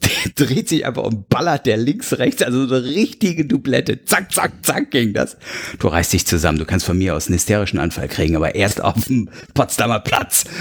Die 0.26 0.36
dreht 0.36 0.70
sich 0.70 0.86
einfach 0.86 1.04
und 1.04 1.30
ballert 1.30 1.66
der 1.66 1.78
links, 1.78 2.18
rechts, 2.18 2.41
also 2.41 2.68
so 2.68 2.76
eine 2.76 2.86
richtige 2.86 3.45
Dublette. 3.45 4.04
Zack, 4.06 4.32
zack, 4.32 4.51
zack 4.64 4.91
ging 4.91 5.14
das. 5.14 5.38
Du 5.80 5.88
reißt 5.88 6.14
dich 6.14 6.26
zusammen, 6.26 6.58
du 6.58 6.66
kannst 6.66 6.86
von 6.86 6.97
mir 6.97 7.16
aus 7.16 7.28
einen 7.28 7.36
hysterischen 7.36 7.80
Anfall 7.80 8.08
kriegen, 8.08 8.36
aber 8.36 8.56
erst 8.56 8.82
auf 8.82 9.06
dem 9.06 9.30
Potsdamer 9.54 9.99
Platz. 9.99 10.45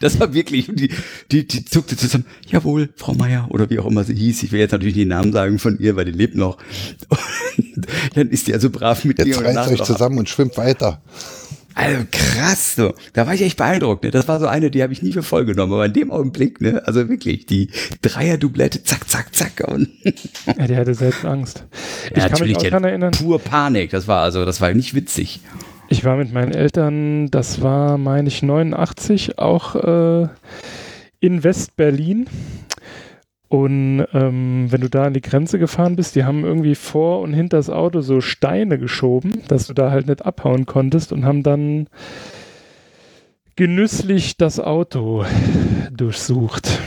Das 0.00 0.18
war 0.18 0.32
wirklich, 0.32 0.70
die, 0.72 0.90
die, 1.30 1.46
die 1.46 1.64
zuckte 1.64 1.96
zusammen, 1.96 2.24
jawohl, 2.46 2.88
Frau 2.96 3.12
Meier, 3.12 3.46
oder 3.50 3.68
wie 3.68 3.78
auch 3.78 3.86
immer 3.86 4.04
sie 4.04 4.14
hieß. 4.14 4.42
Ich 4.42 4.52
will 4.52 4.60
jetzt 4.60 4.72
natürlich 4.72 4.94
die 4.94 5.04
Namen 5.04 5.32
sagen 5.32 5.58
von 5.58 5.78
ihr, 5.78 5.94
weil 5.96 6.06
die 6.06 6.12
lebt 6.12 6.36
noch. 6.36 6.56
Und 7.76 7.86
dann 8.14 8.30
ist 8.30 8.46
die 8.46 8.54
also 8.54 8.70
brav 8.70 9.04
mit 9.04 9.18
mir 9.18 9.26
Jetzt 9.26 9.38
und 9.38 9.44
reißt 9.44 9.56
danach 9.56 9.70
euch 9.70 9.82
zusammen 9.82 10.18
und 10.18 10.28
schwimmt 10.28 10.56
weiter. 10.56 11.02
Also 11.74 12.04
krass, 12.10 12.76
so. 12.76 12.94
Da 13.14 13.26
war 13.26 13.34
ich 13.34 13.42
echt 13.42 13.56
beeindruckt. 13.56 14.04
Ne? 14.04 14.10
Das 14.10 14.28
war 14.28 14.38
so 14.38 14.46
eine, 14.46 14.70
die 14.70 14.82
habe 14.82 14.92
ich 14.92 15.02
nie 15.02 15.12
für 15.12 15.22
voll 15.22 15.44
genommen, 15.44 15.72
aber 15.72 15.86
in 15.86 15.92
dem 15.92 16.10
Augenblick, 16.12 16.60
ne, 16.60 16.82
also 16.86 17.08
wirklich, 17.08 17.46
die 17.46 17.68
Dreier-Dublette, 18.02 18.84
zack, 18.84 19.08
zack, 19.08 19.34
zack. 19.34 19.64
Und 19.66 19.88
Ja, 20.58 20.66
der 20.66 20.76
hatte 20.78 20.94
selbst 20.94 21.24
Angst. 21.24 21.64
Ich 22.10 22.16
Ja, 22.16 22.28
kann 22.28 22.46
mich 22.46 22.56
auch 22.56 22.62
daran 22.62 22.84
erinnern, 22.84 23.12
pur 23.12 23.38
Panik. 23.40 23.90
Das 23.90 24.06
war 24.06 24.22
also, 24.22 24.44
das 24.44 24.60
war 24.60 24.72
nicht 24.72 24.94
witzig. 24.94 25.40
ich 25.88 26.04
war 26.04 26.16
mit 26.16 26.32
meinen 26.32 26.52
Eltern, 26.52 27.30
das 27.30 27.60
war, 27.60 27.98
meine 27.98 28.28
ich, 28.28 28.42
89, 28.42 29.38
auch 29.38 29.74
äh, 29.74 30.28
in 31.20 31.42
West-Berlin. 31.42 32.26
Und 33.54 34.04
ähm, 34.12 34.66
wenn 34.70 34.80
du 34.80 34.90
da 34.90 35.04
an 35.04 35.14
die 35.14 35.20
Grenze 35.20 35.60
gefahren 35.60 35.94
bist, 35.94 36.16
die 36.16 36.24
haben 36.24 36.42
irgendwie 36.42 36.74
vor 36.74 37.20
und 37.20 37.32
hinter 37.32 37.58
das 37.58 37.70
Auto 37.70 38.00
so 38.00 38.20
Steine 38.20 38.80
geschoben, 38.80 39.42
dass 39.46 39.68
du 39.68 39.74
da 39.74 39.92
halt 39.92 40.08
nicht 40.08 40.26
abhauen 40.26 40.66
konntest 40.66 41.12
und 41.12 41.24
haben 41.24 41.44
dann 41.44 41.86
genüsslich 43.54 44.36
das 44.36 44.58
Auto 44.58 45.24
durchsucht. 45.92 46.80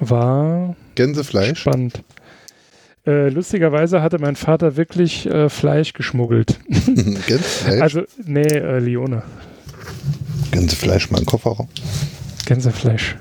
War 0.00 0.74
Gänsefleisch. 0.96 1.60
spannend. 1.60 2.02
Äh, 3.06 3.28
lustigerweise 3.28 4.02
hatte 4.02 4.18
mein 4.18 4.34
Vater 4.34 4.76
wirklich 4.76 5.26
äh, 5.26 5.48
Fleisch 5.48 5.92
geschmuggelt. 5.92 6.58
Gänsefleisch. 6.68 7.80
Also, 7.80 8.02
nee, 8.24 8.42
äh, 8.42 8.80
Lione. 8.80 9.22
Gänsefleisch 10.50 11.08
im 11.12 11.26
Kofferraum. 11.26 11.68
Gänsefleisch. 12.44 13.14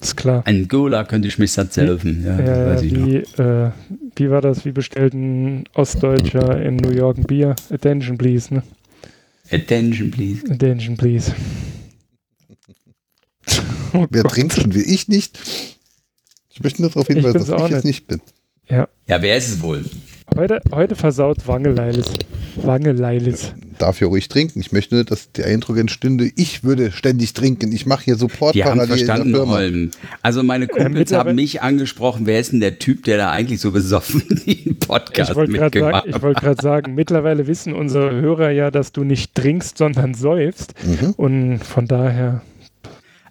Ist 0.00 0.16
klar. 0.16 0.42
Angola 0.46 1.04
könnte 1.04 1.28
ich 1.28 1.38
mich 1.38 1.52
satt 1.52 1.76
helfen. 1.76 2.24
Ja, 2.24 2.38
Ja, 2.40 2.66
weiß 2.66 2.82
ich 2.82 2.92
noch. 2.92 3.06
wie, 3.06 3.16
äh, 3.16 3.70
wie 4.16 4.30
war 4.30 4.40
das? 4.40 4.64
Wie 4.64 4.72
bestellt 4.72 5.14
ein 5.14 5.64
Ostdeutscher 5.74 6.60
in 6.62 6.76
New 6.76 6.90
York 6.90 7.18
ein 7.18 7.24
Bier? 7.24 7.54
Attention, 7.70 8.18
please, 8.18 8.52
ne? 8.52 8.62
Attention, 9.50 10.10
please. 10.10 10.42
Attention, 10.50 10.96
please. 10.96 11.32
Oh 13.94 14.06
Wer 14.10 14.22
Gott. 14.22 14.32
trinkt 14.32 14.54
schon 14.54 14.74
wie 14.74 14.80
ich 14.82 15.08
nicht? 15.08 15.38
Ich 16.50 16.62
möchte 16.62 16.80
nur 16.80 16.90
darauf 16.90 17.06
hinweisen, 17.08 17.32
bin's 17.34 17.46
dass 17.48 17.56
ich 17.58 17.62
auch 17.62 17.70
es 17.70 17.84
nicht 17.84 18.06
bin. 18.06 18.20
Ja, 18.68 18.88
Ja, 19.06 19.20
wer 19.20 19.36
ist 19.36 19.48
es 19.48 19.62
wohl? 19.62 19.84
heute, 20.34 20.60
heute 20.72 20.96
versaut 20.96 21.46
Wangeleilis. 21.46 22.06
Wangeleilis. 22.56 23.52
Darf 23.82 24.00
ja 24.00 24.06
ruhig 24.06 24.28
trinken. 24.28 24.60
Ich 24.60 24.70
möchte 24.70 24.94
nur, 24.94 25.02
dass 25.02 25.32
der 25.32 25.46
Eindruck 25.46 25.76
entstünde, 25.76 26.30
ich 26.36 26.62
würde 26.62 26.92
ständig 26.92 27.32
trinken. 27.32 27.72
Ich 27.72 27.84
mache 27.84 28.04
hier 28.04 28.14
Support 28.14 28.54
Wir 28.54 28.66
haben 28.66 28.80
verstanden, 28.86 29.32
der 29.32 29.40
Firma. 29.40 29.54
Holm. 29.54 29.90
Also 30.22 30.44
meine 30.44 30.68
Kumpels 30.68 30.92
mittlerweile- 30.94 31.30
haben 31.30 31.34
mich 31.34 31.62
angesprochen, 31.62 32.24
wer 32.26 32.38
ist 32.38 32.52
denn 32.52 32.60
der 32.60 32.78
Typ, 32.78 33.02
der 33.02 33.16
da 33.16 33.32
eigentlich 33.32 33.60
so 33.60 33.72
besoffen 33.72 34.22
den 34.46 34.78
Podcast 34.78 35.32
Ich 35.32 35.36
mitgemacht 35.48 36.04
sagen, 36.04 36.10
ich 36.16 36.22
wollte 36.22 36.40
gerade 36.40 36.62
sagen, 36.62 36.94
mittlerweile 36.94 37.48
wissen 37.48 37.72
unsere 37.74 38.12
Hörer 38.12 38.50
ja, 38.50 38.70
dass 38.70 38.92
du 38.92 39.02
nicht 39.02 39.34
trinkst, 39.34 39.76
sondern 39.78 40.14
säufst. 40.14 40.74
Mhm. 40.86 41.10
Und 41.16 41.58
von 41.64 41.88
daher, 41.88 42.42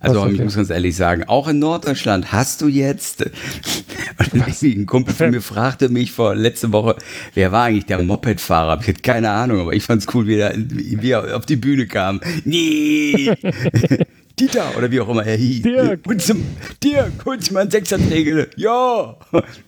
Also 0.02 0.22
Was, 0.22 0.30
ich 0.30 0.34
okay. 0.34 0.44
muss 0.46 0.56
ganz 0.56 0.70
ehrlich 0.72 0.96
sagen, 0.96 1.26
auch 1.28 1.48
in 1.48 1.60
Norddeutschland 1.60 2.32
hast 2.32 2.62
du 2.62 2.68
jetzt, 2.68 3.24
und 4.34 4.64
ein 4.64 4.86
Kumpel 4.88 5.14
von 5.14 5.30
mir 5.30 5.42
fragte 5.42 5.90
mich 5.90 6.12
vor 6.12 6.34
letzte 6.34 6.74
Woche, 6.74 6.96
wer 7.36 7.52
war 7.52 7.66
eigentlich 7.66 7.86
der 7.86 8.02
Mopedfahrer? 8.02 8.80
Ich 8.82 8.88
hatte 8.88 9.02
keine 9.02 9.30
Ahnung, 9.30 9.60
aber 9.62 9.74
ich 9.74 9.84
fand's 9.84 10.08
cool, 10.14 10.26
wie 10.26 10.38
er, 10.38 10.56
wie 10.58 11.12
er 11.12 11.38
auf 11.38 11.46
die 11.46 11.56
Bühne 11.56 11.86
kam. 11.86 12.20
Nee, 12.46 13.32
Dieter 14.40 14.78
oder 14.78 14.92
wie 14.92 15.00
auch 15.00 15.10
immer 15.10 15.26
er 15.26 15.38
hieß. 15.38 15.64
Dirk. 15.64 16.08
Und 16.08 16.22
zum, 16.22 16.44
Dirk, 16.84 17.12
holst 17.26 17.52
mal 17.52 17.62
einen 17.62 17.72
Sechserträger. 17.72 18.48
Ja. 18.56 19.18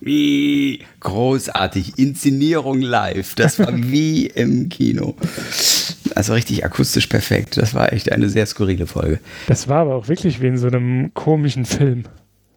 Wie 0.00 0.80
großartig. 1.00 1.98
Inszenierung 1.98 2.80
live. 2.80 3.34
Das 3.34 3.58
war 3.58 3.72
wie 3.76 4.26
im 4.26 4.68
Kino. 4.68 5.14
Also 6.14 6.34
richtig 6.34 6.64
akustisch 6.64 7.06
perfekt. 7.06 7.56
Das 7.56 7.74
war 7.74 7.92
echt 7.92 8.12
eine 8.12 8.28
sehr 8.28 8.46
skurrile 8.46 8.86
Folge. 8.86 9.20
Das 9.46 9.68
war 9.68 9.78
aber 9.78 9.94
auch 9.94 10.08
wirklich 10.08 10.40
wie 10.40 10.46
in 10.46 10.56
so 10.56 10.66
einem 10.66 11.12
komischen 11.14 11.64
Film. 11.64 12.04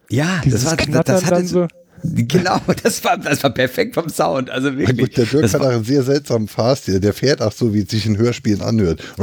Ja, 0.10 0.42
Dieses 0.44 0.64
das 0.64 0.72
war 0.72 0.78
Knattern 0.78 1.16
das 1.16 1.26
hatte 1.26 1.46
so. 1.46 1.68
Genau, 2.04 2.60
das 2.84 3.04
war, 3.04 3.18
das 3.18 3.44
war 3.44 3.50
perfekt 3.52 3.96
vom 3.96 4.10
Sound. 4.10 4.50
Also 4.50 4.70
Na 4.70 4.78
wirklich. 4.78 4.98
gut, 4.98 5.18
der 5.18 5.26
Dirk 5.26 5.42
das 5.42 5.54
hat 5.54 5.62
auch 5.62 5.70
einen 5.70 5.84
sehr 5.84 6.04
seltsamen 6.04 6.48
Fahrstil. 6.48 7.00
Der 7.00 7.14
fährt 7.14 7.42
auch 7.42 7.52
so, 7.52 7.74
wie 7.74 7.82
es 7.82 7.90
sich 7.90 8.06
in 8.06 8.18
Hörspielen 8.18 8.62
anhört. 8.62 9.02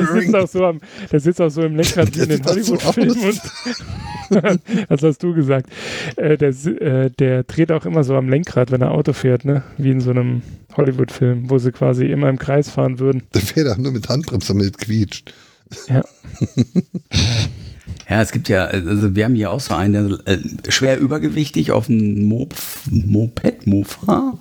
Der 0.00 0.20
sitzt 0.22 0.34
auch 0.34 0.48
so, 0.48 0.64
am, 0.64 0.80
der 1.10 1.20
sitzt 1.20 1.40
auch 1.40 1.50
so 1.50 1.62
im 1.62 1.76
Lenkrad 1.76 2.16
wie 2.16 2.20
in 2.20 2.28
den 2.28 2.44
Hollywood-Filmen. 2.44 3.40
das 4.88 5.02
hast 5.02 5.22
du 5.22 5.34
gesagt. 5.34 5.70
Äh, 6.16 6.36
der, 6.36 6.48
äh, 6.48 7.10
der 7.10 7.42
dreht 7.44 7.72
auch 7.72 7.84
immer 7.84 8.04
so 8.04 8.16
am 8.16 8.28
Lenkrad, 8.28 8.70
wenn 8.70 8.82
er 8.82 8.92
Auto 8.92 9.12
fährt, 9.12 9.44
ne? 9.44 9.62
Wie 9.76 9.90
in 9.90 10.00
so 10.00 10.10
einem 10.10 10.42
Hollywood-Film, 10.76 11.50
wo 11.50 11.58
sie 11.58 11.72
quasi 11.72 12.06
immer 12.06 12.28
im 12.28 12.38
Kreis 12.38 12.70
fahren 12.70 12.98
würden. 12.98 13.22
Der 13.34 13.42
fährt 13.42 13.68
auch 13.68 13.76
nur 13.76 13.92
mit 13.92 14.08
Handbremse, 14.08 14.48
damit 14.48 14.76
es 14.76 14.78
quietscht. 14.78 15.34
Ja. 15.88 16.02
Ja, 18.10 18.20
es 18.20 18.32
gibt 18.32 18.48
ja, 18.48 18.64
also 18.64 19.14
wir 19.14 19.24
haben 19.24 19.36
hier 19.36 19.52
auch 19.52 19.60
so 19.60 19.72
einen, 19.74 20.18
der 20.26 20.34
äh, 20.34 20.40
schwer 20.68 20.98
übergewichtig 20.98 21.70
auf 21.70 21.88
einem 21.88 22.24
Mop 22.24 22.56
Moped, 22.90 23.68
Mofa, 23.68 24.36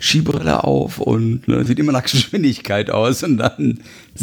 Skibrille 0.00 0.64
auf 0.64 0.98
und 0.98 1.46
ne, 1.46 1.62
sieht 1.64 1.78
immer 1.78 1.92
nach 1.92 2.04
Geschwindigkeit 2.04 2.88
aus 2.90 3.22
und 3.22 3.36
dann 3.36 3.80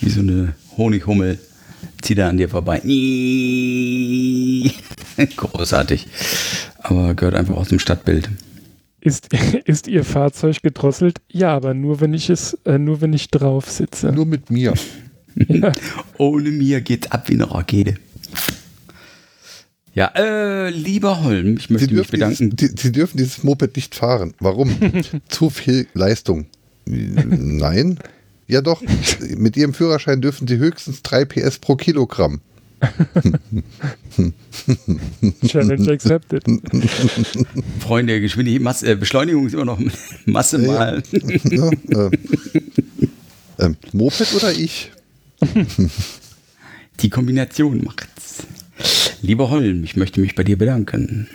wie 0.00 0.10
so 0.10 0.20
eine 0.20 0.54
Honighummel 0.76 1.38
zieht 2.02 2.18
er 2.18 2.28
an 2.28 2.36
dir 2.36 2.50
vorbei. 2.50 2.80
Großartig. 5.36 6.06
Aber 6.80 7.14
gehört 7.14 7.36
einfach 7.36 7.56
aus 7.56 7.68
dem 7.68 7.78
Stadtbild. 7.78 8.28
Ist, 9.00 9.28
ist 9.64 9.88
Ihr 9.88 10.04
Fahrzeug 10.04 10.60
gedrosselt? 10.62 11.22
Ja, 11.30 11.54
aber 11.54 11.72
nur 11.72 12.02
wenn 12.02 12.12
ich 12.12 12.28
es, 12.28 12.52
äh, 12.66 12.76
nur 12.76 13.00
wenn 13.00 13.14
ich 13.14 13.30
drauf 13.30 13.70
sitze. 13.70 14.12
Nur 14.12 14.26
mit 14.26 14.50
mir. 14.50 14.74
Ohne 16.18 16.50
mir 16.50 16.80
geht's 16.80 17.10
ab 17.10 17.28
wie 17.28 17.34
eine 17.34 17.50
Rakete. 17.50 17.96
Ja, 19.94 20.10
äh, 20.16 20.70
lieber 20.70 21.22
Holm, 21.22 21.56
ich 21.56 21.70
möchte 21.70 21.88
Sie 21.88 21.94
mich 21.94 22.08
dieses, 22.10 22.38
bedanken. 22.38 22.56
die, 22.56 22.70
Sie 22.76 22.90
dürfen 22.90 23.16
dieses 23.16 23.44
Moped 23.44 23.76
nicht 23.76 23.94
fahren. 23.94 24.34
Warum? 24.40 24.74
Zu 25.28 25.50
viel 25.50 25.86
Leistung. 25.94 26.46
Nein? 26.84 27.98
Ja 28.48 28.60
doch. 28.60 28.82
Mit 29.36 29.56
Ihrem 29.56 29.72
Führerschein 29.72 30.20
dürfen 30.20 30.48
Sie 30.48 30.58
höchstens 30.58 31.02
3 31.02 31.24
PS 31.26 31.58
pro 31.60 31.76
Kilogramm. 31.76 32.40
Challenge 35.46 35.92
accepted. 35.92 36.44
Freunde, 37.80 38.20
Geschwindigkeit, 38.20 38.62
Masse, 38.62 38.90
äh, 38.90 38.96
Beschleunigung 38.96 39.46
ist 39.46 39.54
immer 39.54 39.64
noch 39.64 39.80
Masse 40.26 40.58
mal. 40.58 41.02
Ja, 41.44 41.70
äh, 41.70 42.10
ähm, 43.60 43.76
Moped 43.92 44.34
oder 44.34 44.52
ich? 44.52 44.90
Die 47.00 47.10
Kombination 47.10 47.82
macht's. 47.84 48.44
Lieber 49.22 49.50
Holm, 49.50 49.84
ich 49.84 49.96
möchte 49.96 50.20
mich 50.20 50.34
bei 50.34 50.44
dir 50.44 50.58
bedanken 50.58 51.28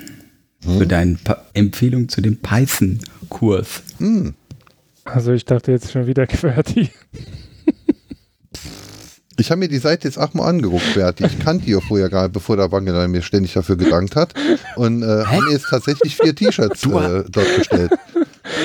für 0.61 0.85
deine 0.85 1.15
pa 1.23 1.45
Empfehlung 1.53 2.09
zu 2.09 2.21
dem 2.21 2.37
Python-Kurs. 2.37 3.81
Also 5.05 5.31
ich 5.33 5.45
dachte 5.45 5.71
jetzt 5.71 5.91
schon 5.91 6.05
wieder 6.07 6.27
QWERTY. 6.27 6.89
Ich 9.37 9.51
habe 9.51 9.59
mir 9.59 9.69
die 9.69 9.77
Seite 9.77 10.05
jetzt 10.07 10.17
auch 10.17 10.33
mal 10.33 10.47
angeguckt, 10.49 10.93
Berti. 10.95 11.25
Ich 11.25 11.39
kannte 11.39 11.63
die 11.65 11.71
ja 11.71 11.79
vorher 11.79 12.09
gar 12.09 12.23
nicht, 12.23 12.33
bevor 12.33 12.57
der 12.57 12.71
Wangela 12.73 13.07
mir 13.07 13.21
ständig 13.21 13.53
dafür 13.53 13.77
gedankt 13.77 14.17
hat. 14.17 14.33
Und 14.75 15.01
äh, 15.01 15.23
haben 15.23 15.45
mir 15.45 15.53
jetzt 15.53 15.67
tatsächlich 15.69 16.17
vier 16.17 16.35
T-Shirts 16.35 16.83
äh, 16.83 17.23
dort 17.29 17.57
bestellt. 17.57 17.91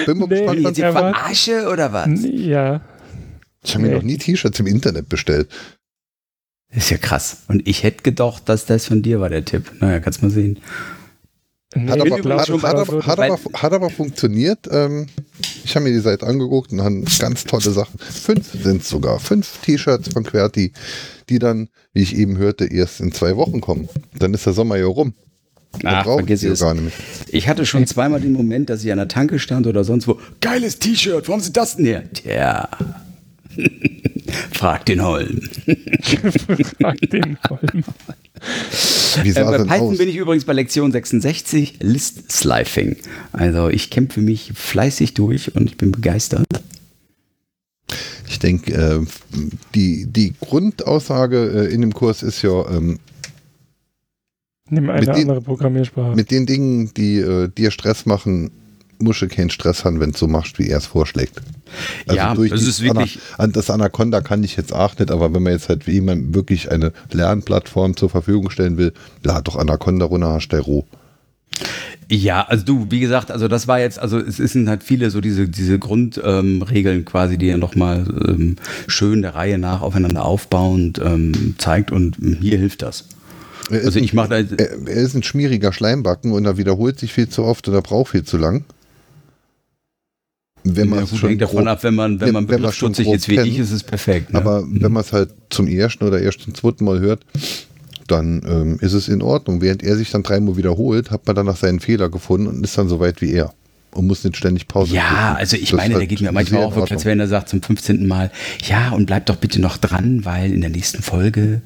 Bin 0.07 0.18
mal 0.18 0.26
Nee, 0.28 0.40
gespannt, 0.47 0.64
was? 0.78 0.78
Verarsche 0.78 1.68
oder 1.72 1.92
was? 1.92 2.09
Ja. 2.24 2.80
Ich 3.65 3.75
habe 3.75 3.87
mir 3.87 3.95
noch 3.95 4.03
nie 4.03 4.19
T-Shirts 4.19 4.61
im 4.61 4.67
Internet 4.67 5.09
bestellt. 5.09 5.49
ist 6.71 6.91
ja 6.91 6.99
krass. 6.99 7.39
Und 7.49 7.67
ich 7.67 7.83
hätte 7.83 8.03
gedacht, 8.03 8.43
dass 8.49 8.67
das 8.67 8.87
von 8.87 9.03
dir 9.03 9.21
war, 9.21 9.31
der 9.31 9.45
Tipp. 9.45 9.73
Naja, 9.81 10.01
kannst 10.01 10.23
mal 10.23 10.31
sehen. 10.31 10.59
Nee, 11.77 11.91
Hat, 11.91 12.01
aber, 12.01 13.07
hat, 13.07 13.19
hat, 13.62 13.83
hat, 13.83 13.93
funktioniert. 13.93 14.69
Ähm, 14.71 15.07
ich 15.65 15.75
habe 15.75 15.85
mir 15.85 15.93
die 15.93 16.01
Seite 16.01 16.25
angeguckt 16.27 16.71
und 16.71 16.83
haben 16.83 17.05
ganz 17.19 17.45
tolle 17.45 17.71
Sachen. 17.71 17.99
Fünf 17.99 18.53
sind 18.62 18.83
es 18.83 18.89
sogar. 18.89 19.19
Fünf 19.19 19.59
T-Shirts 19.62 20.11
von 20.12 20.23
QWERTY, 20.23 20.73
die 21.29 21.39
dann, 21.41 21.69
wie 21.93 22.03
ich 22.03 22.17
eben 22.17 22.39
hörte, 22.39 22.67
erst 22.67 23.01
in 23.01 23.11
zwei 23.11 23.37
Wochen 23.37 23.61
kommen. 23.61 23.89
Dann 24.19 24.35
ist 24.35 24.47
der 24.47 24.53
Sommer 24.53 24.77
ja 24.77 24.87
rum. 24.87 25.15
Ach, 25.83 26.05
vergiss 26.05 26.45
es. 26.45 26.61
gar 26.61 26.75
nicht 26.75 26.85
mehr. 26.85 26.93
Ich 27.29 27.49
hatte 27.49 27.67
schon 27.67 27.85
zweimal 27.87 28.21
den 28.21 28.33
Moment, 28.33 28.71
dass 28.71 28.85
ich 28.85 28.93
an 28.93 28.99
der 28.99 29.09
Tanke 29.09 29.41
stand 29.41 29.67
oder 29.67 29.83
sonst 29.83 30.07
wo. 30.07 30.21
Geiles 30.41 30.79
T-Shirt, 30.79 31.29
haben 31.29 31.41
Sie 31.41 31.53
das 31.53 31.77
denn 31.77 31.87
her? 31.87 32.05
Tja. 32.12 32.69
Frag 34.53 34.87
den 34.87 35.03
Holm. 35.03 35.41
frag 36.81 36.99
den 37.11 37.39
Holm. 37.49 37.85
Wie 39.23 39.29
Äh, 39.29 39.33
sah 39.33 39.45
bei 39.51 39.59
denn 39.59 39.67
Python 39.69 39.89
aus? 39.93 39.99
bin 39.99 40.09
ich 40.09 40.17
übrigens 40.17 40.45
bei 40.45 40.53
Lektion 40.53 40.91
66, 40.93 41.79
List 41.81 42.33
Slifing. 42.33 42.97
Also 43.33 43.69
ich 43.69 43.91
kämpfe 43.91 44.21
mich 44.21 44.53
fleißig 44.55 45.15
durch 45.15 45.55
und 45.55 45.67
ich 45.69 45.77
bin 45.77 45.93
begeistert. 45.93 46.47
Ich 48.29 48.39
denke, 48.39 48.73
äh, 48.73 49.07
die, 49.75 50.07
die 50.07 50.35
Grundaussage 50.41 51.67
äh, 51.69 51.73
in 51.73 51.81
dem 51.83 51.93
Kurs 51.95 52.23
ist 52.23 52.43
ja, 52.43 52.69
ähm, 52.71 52.99
Nimm 54.71 54.89
eine 54.89 55.01
Mit 55.01 55.09
den- 55.09 55.15
andere 55.23 55.43
Programmiersprache. 55.43 56.17
mit 56.17 56.31
den 56.31 56.47
Dingen, 56.47 56.93
die 56.95 57.19
äh, 57.19 57.49
dir 57.49 57.71
Stress 57.71 58.07
machen, 58.07 58.51
musst 59.05 59.23
du 59.23 59.29
keinen 59.29 59.51
Stress 59.51 59.85
haben, 59.85 60.01
wenn 60.01 60.13
du 60.13 60.19
so 60.19 60.27
machst, 60.27 60.59
wie 60.59 60.69
er 60.69 60.79
es 60.79 60.87
vorschlägt. 60.87 61.41
Ja, 62.13 62.35
durch 62.35 62.53
die 62.53 62.69
ist 62.69 62.83
wirklich- 62.83 63.19
Ana- 63.37 63.45
an 63.45 63.53
das 63.53 63.71
Anaconda 63.71 64.21
kann 64.21 64.43
ich 64.45 64.57
jetzt 64.57 64.73
auch 64.73 64.99
nicht, 64.99 65.11
aber 65.11 65.33
wenn 65.33 65.43
man 65.43 65.53
jetzt 65.53 65.69
halt 65.69 65.87
wie 65.87 65.93
jemand 65.93 66.35
wirklich 66.35 66.71
eine 66.71 66.93
Lernplattform 67.13 67.97
zur 67.97 68.11
Verfügung 68.11 68.51
stellen 68.51 68.77
will, 68.77 68.93
lad 69.23 69.47
doch 69.47 69.57
Anaconda 69.57 70.07
runter, 70.07 70.33
hast 70.33 70.53
roh. 70.53 70.85
Ja, 72.11 72.43
also 72.43 72.65
du, 72.65 72.87
wie 72.91 73.01
gesagt, 73.01 73.31
also 73.31 73.49
das 73.49 73.67
war 73.67 73.81
jetzt, 73.81 73.99
also 73.99 74.19
es 74.19 74.37
sind 74.37 74.69
halt 74.69 74.83
viele 74.83 75.11
so 75.11 75.21
diese, 75.21 75.49
diese 75.49 75.79
Grundregeln 75.79 76.99
ähm, 76.99 77.05
quasi, 77.05 77.39
die 77.39 77.49
er 77.49 77.57
nochmal 77.57 78.05
ähm, 78.29 78.57
schön 78.87 79.23
der 79.23 79.35
Reihe 79.35 79.59
nach 79.59 79.81
aufeinander 79.81 80.25
aufbauend 80.25 81.01
ähm, 81.03 81.55
zeigt 81.59 81.91
und 81.93 82.17
hier 82.41 82.59
hilft 82.59 82.83
das. 82.83 83.07
Er 83.71 83.85
Also 83.85 83.99
ich 83.99 84.13
mache 84.13 84.29
da, 84.29 84.37
Er, 84.37 84.87
er 84.87 85.03
ist 85.03 85.15
ein 85.15 85.23
schmieriger 85.23 85.73
Schleimbacken 85.73 86.33
und 86.33 86.45
er 86.45 86.59
wiederholt 86.59 86.99
sich 86.99 87.13
viel 87.13 87.29
zu 87.29 87.43
oft 87.45 87.67
und 87.69 87.75
er 87.75 87.83
braucht 87.83 88.11
viel 88.11 88.25
zu 88.25 88.37
lang. 88.37 88.65
Wenn 90.65 90.89
man 90.89 91.01
ja, 91.01 91.05
gut, 91.05 91.23
hängt 91.23 91.43
davon 91.43 91.69
ab, 91.69 91.83
wenn 91.85 91.95
man, 91.95 92.21
wenn 92.21 92.33
man 92.33 92.49
wenn 92.49 92.62
man 92.62 92.71
grob 92.73 92.99
ist 92.99 93.29
wie 93.29 93.37
kennt. 93.37 93.47
ich, 93.47 93.59
ist 93.59 93.71
es 93.71 93.83
perfekt. 93.83 94.33
Ne? 94.33 94.39
Aber 94.39 94.65
wenn 94.67 94.91
man 94.91 95.03
es 95.03 95.12
halt 95.12 95.31
zum 95.51 95.67
ersten 95.67 96.05
oder 96.05 96.21
erst 96.21 96.41
zum 96.41 96.55
zweiten 96.55 96.85
Mal 96.85 97.01
hört, 97.01 97.25
dann 98.07 98.43
ähm, 98.47 98.79
ist 98.81 98.95
es 98.95 99.09
in 99.09 99.21
Ordnung. 99.21 99.61
Während 99.61 99.83
er 99.83 99.97
sich 99.97 100.11
dann 100.11 100.23
dreimal 100.23 100.57
wiederholt, 100.57 101.11
hat 101.11 101.27
man 101.27 101.37
danach 101.37 101.57
seinen 101.57 101.81
Fehler 101.81 102.09
gefunden 102.09 102.47
und 102.47 102.65
ist 102.65 102.79
dann 102.79 102.89
so 102.89 102.99
weit 102.99 103.21
wie 103.21 103.33
er. 103.33 103.53
Und 103.95 104.07
muss 104.07 104.24
nicht 104.24 104.36
ständig 104.36 104.68
Pause 104.68 104.95
Ja, 104.95 105.03
drücken. 105.09 105.36
also 105.38 105.57
ich 105.57 105.70
Das 105.70 105.76
meine, 105.76 105.95
der 105.95 106.07
geht 106.07 106.20
mir 106.20 106.32
manchmal 106.32 106.64
auch 106.64 106.74
wirklich, 106.74 106.92
als 106.92 107.05
wenn 107.05 107.20
er 107.20 107.28
sagt 107.28 107.49
zum 107.49 107.62
15. 107.62 108.07
Mal, 108.07 108.30
ja, 108.68 108.90
und 108.90 109.07
bleib 109.07 109.26
doch 109.26 109.36
bitte 109.36 109.61
noch 109.61 109.76
dran, 109.78 110.24
weil 110.24 110.53
in 110.53 110.61
der 110.61 110.70
nächsten 110.70 111.03
Folge, 111.03 111.61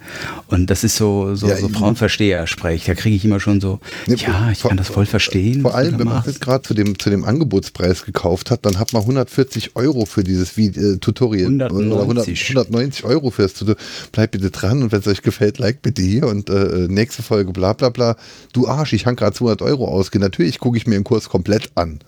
und 0.48 0.68
das 0.70 0.84
ist 0.84 0.96
so, 0.96 1.34
so, 1.34 1.48
Ja, 1.48 1.56
so 1.56 1.68
Frauenversteher-Sprech, 1.68 2.84
da 2.84 2.94
kriege 2.94 3.16
ich 3.16 3.24
immer 3.24 3.40
schon 3.40 3.60
so, 3.60 3.80
Nee, 4.06 4.16
ja, 4.16 4.50
ich 4.52 4.58
vor- 4.58 4.68
kann 4.70 4.78
das 4.78 4.88
voll 4.88 5.06
verstehen. 5.06 5.62
Vor 5.62 5.74
allem, 5.74 5.92
da 5.92 5.98
wenn 6.00 6.06
man 6.08 6.22
es 6.26 6.40
gerade 6.40 6.62
zu 6.62 6.74
dem, 6.74 6.98
zu 6.98 7.10
dem 7.10 7.24
Angebotspreis 7.24 8.04
gekauft 8.04 8.50
hat, 8.50 8.64
dann 8.66 8.78
hat 8.78 8.92
man 8.92 9.02
140 9.02 9.76
Euro 9.76 10.04
für 10.04 10.24
dieses 10.24 10.56
Vide- 10.56 10.94
äh, 10.94 10.98
Tutorial. 10.98 11.46
190. 11.46 11.90
Oder 11.92 12.02
100, 12.02 12.28
190 12.28 13.04
Euro 13.04 13.30
für 13.30 13.42
das 13.42 13.54
Tutorial. 13.54 13.82
Bleibt 14.12 14.32
bitte 14.32 14.50
dran 14.50 14.82
und 14.82 14.92
wenn 14.92 15.00
es 15.00 15.06
euch 15.06 15.22
gefällt, 15.22 15.58
like 15.58 15.82
bitte 15.82 16.02
hier 16.02 16.26
und 16.26 16.50
äh, 16.50 16.86
nächste 16.88 17.22
Folge 17.22 17.52
bla 17.52 17.72
bla 17.72 17.88
bla. 17.90 18.16
Du 18.52 18.68
Arsch, 18.68 18.92
ich 18.92 19.06
habe 19.06 19.16
gerade 19.16 19.34
200 19.34 19.62
Euro 19.62 19.86
ausgegeben. 19.88 20.24
Natürlich 20.24 20.58
gucke 20.58 20.76
ich 20.76 20.86
mir 20.86 20.94
den 20.94 21.04
Kurs 21.04 21.28
komplett 21.28 21.70
an. 21.74 21.98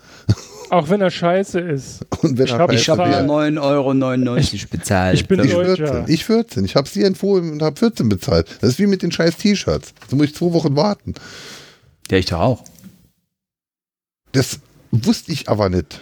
Auch 0.71 0.89
wenn 0.89 1.01
er 1.01 1.11
scheiße 1.11 1.59
ist. 1.59 2.07
Und 2.23 2.39
wenn 2.39 2.47
Ich 2.47 2.53
er 2.53 2.57
Ich 2.57 2.59
habe 2.61 2.75
scheiße 2.77 2.87
ja 2.87 2.97
wäre, 2.99 3.25
9,99 3.25 3.61
Euro 3.61 4.69
bezahlt. 4.71 5.15
ich 5.15 5.27
bin 5.27 5.45
ich 5.45 5.51
Deutscher. 5.53 5.87
14. 6.05 6.05
Ich 6.15 6.25
14. 6.25 6.65
Ich 6.65 6.77
habe 6.77 6.87
es 6.87 6.93
dir 6.93 7.07
empfohlen 7.07 7.51
und 7.51 7.63
habe 7.63 7.77
14 7.77 8.09
bezahlt. 8.09 8.47
Das 8.61 8.71
ist 8.71 8.79
wie 8.79 8.87
mit 8.87 9.03
den 9.03 9.11
scheiß 9.11 9.37
T-Shirts. 9.37 9.95
Da 10.09 10.17
muss 10.17 10.27
ich 10.27 10.35
zwei 10.37 10.53
Wochen 10.53 10.77
warten. 10.77 11.15
ja, 12.11 12.19
ich 12.19 12.27
doch 12.27 12.41
auch. 12.41 12.65
Das 14.33 14.61
wusste 14.93 15.33
ich 15.33 15.49
aber 15.49 15.69
nicht. 15.71 16.01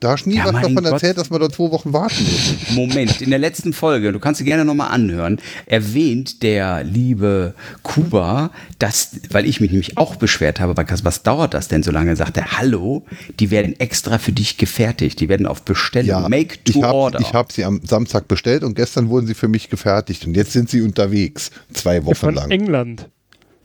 Da 0.00 0.10
hast 0.12 0.26
du 0.26 0.30
nie 0.30 0.36
Ja, 0.36 0.44
was 0.44 0.52
davon 0.52 0.74
Gott. 0.76 0.84
erzählt, 0.84 1.18
dass 1.18 1.28
man 1.30 1.40
da 1.40 1.50
zwei 1.50 1.70
Wochen 1.72 1.92
warten 1.92 2.22
muss. 2.22 2.54
Moment, 2.76 3.20
in 3.20 3.30
der 3.30 3.38
letzten 3.40 3.72
Folge, 3.72 4.12
du 4.12 4.20
kannst 4.20 4.38
sie 4.38 4.44
gerne 4.44 4.64
nochmal 4.64 4.90
anhören, 4.90 5.40
erwähnt 5.66 6.42
der 6.44 6.84
liebe 6.84 7.54
Kuba, 7.82 8.50
dass, 8.78 9.16
weil 9.30 9.44
ich 9.46 9.60
mich 9.60 9.70
nämlich 9.72 9.98
auch 9.98 10.14
beschwert 10.16 10.60
habe, 10.60 10.76
weil 10.76 10.86
was 11.02 11.22
dauert 11.24 11.52
das 11.54 11.66
denn 11.68 11.82
so 11.82 11.90
lange? 11.90 12.14
Sagt 12.14 12.36
er, 12.36 12.58
hallo, 12.58 13.04
die 13.40 13.50
werden 13.50 13.78
extra 13.80 14.18
für 14.18 14.32
dich 14.32 14.56
gefertigt, 14.56 15.18
die 15.20 15.28
werden 15.28 15.46
auf 15.46 15.62
Bestellung, 15.62 16.28
make 16.30 16.62
to 16.64 16.78
ich 16.78 16.82
habe 16.82 16.94
order. 16.94 17.20
ich 17.20 17.32
hab 17.32 17.50
sie 17.50 17.64
am 17.64 17.80
Samstag 17.84 18.28
bestellt 18.28 18.62
und 18.62 18.74
gestern 18.74 19.08
wurden 19.08 19.26
sie 19.26 19.34
für 19.34 19.48
mich 19.48 19.68
gefertigt 19.68 20.24
und 20.26 20.34
jetzt 20.36 20.52
sind 20.52 20.70
sie 20.70 20.82
unterwegs. 20.82 21.50
Zwei 21.72 22.04
Wochen 22.04 22.14
Von 22.14 22.34
lang. 22.34 22.50
England. 22.50 23.08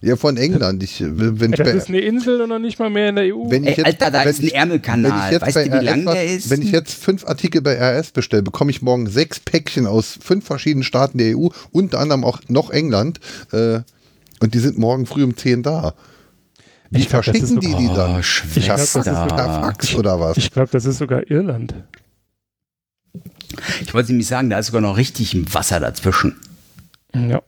Ja, 0.06 0.18
von 0.18 0.36
England. 0.36 0.84
Ich, 0.84 1.02
wenn 1.02 1.54
ich 1.54 1.58
Das 1.60 1.66
bei- 1.68 1.74
ist 1.78 1.88
eine 1.88 2.00
Insel 2.00 2.42
und 2.42 2.50
noch 2.50 2.60
nicht 2.60 2.78
mal 2.78 2.90
mehr 2.90 3.08
in 3.10 3.16
der 3.16 3.34
EU. 3.34 3.50
wenn 3.50 3.64
ich 3.64 3.78
Ey, 3.78 3.86
Alter, 3.86 4.12
da 4.12 4.22
wenn 4.24 4.30
ist 4.32 4.40
ein 4.42 4.48
ich- 4.48 4.56
Ärmelkanal. 4.56 5.12
wenn 5.12 5.18
ich 5.28 5.32
jetzt 5.32 5.42
Weißt 5.56 5.56
du, 5.56 5.80
wie 5.82 5.86
lang 5.86 6.06
was- 6.06 6.14
der 6.16 6.26
ist? 6.26 6.50
Wenn 6.50 6.62
ich 6.62 6.72
jetzt 6.72 6.94
fünf 6.94 7.26
Artikel 7.26 7.62
bei 7.62 7.76
RS 7.78 8.12
bestelle, 8.12 8.44
bekomme 8.44 8.70
ich 8.72 8.82
morgen 8.82 9.08
sechs 9.08 9.40
Päckchen 9.40 9.88
aus 9.88 10.20
fünf 10.22 10.46
verschiedenen 10.46 10.84
Staaten 10.84 11.18
der 11.20 11.38
EU, 11.38 11.48
unter 11.72 12.00
anderem 12.00 12.26
auch 12.26 12.42
noch 12.50 12.70
England. 12.70 13.22
Äh, 13.54 13.80
und 14.42 14.54
die 14.54 14.60
sind 14.60 14.78
morgen 14.78 15.06
früh 15.06 15.24
um 15.24 15.38
10 15.38 15.64
da. 15.64 15.94
Wie 16.90 17.00
Ich 17.00 17.08
glaub, 17.10 17.24
verschicken 17.24 17.60
die 17.62 17.68
die 17.74 17.88
Oh, 17.90 17.96
dann? 17.96 18.12
Ich 18.12 18.16
das 18.18 18.26
Schwester. 18.26 19.04
Fax 19.04 19.96
oder 19.96 20.20
was? 20.20 20.36
Ich 20.38 20.52
glaube, 20.52 20.70
das 20.72 20.84
ist 20.86 20.98
sogar 20.98 21.32
Irland. 21.32 21.74
Ich 23.82 23.94
wollte 23.94 24.10
nämlich 24.12 24.28
sagen, 24.28 24.50
da 24.50 24.60
ist 24.60 24.66
sogar 24.68 24.82
noch 24.82 24.98
richtig 24.98 25.36
Wasser 25.54 25.80
dazwischen. 25.80 26.36
Ja. 27.16 27.42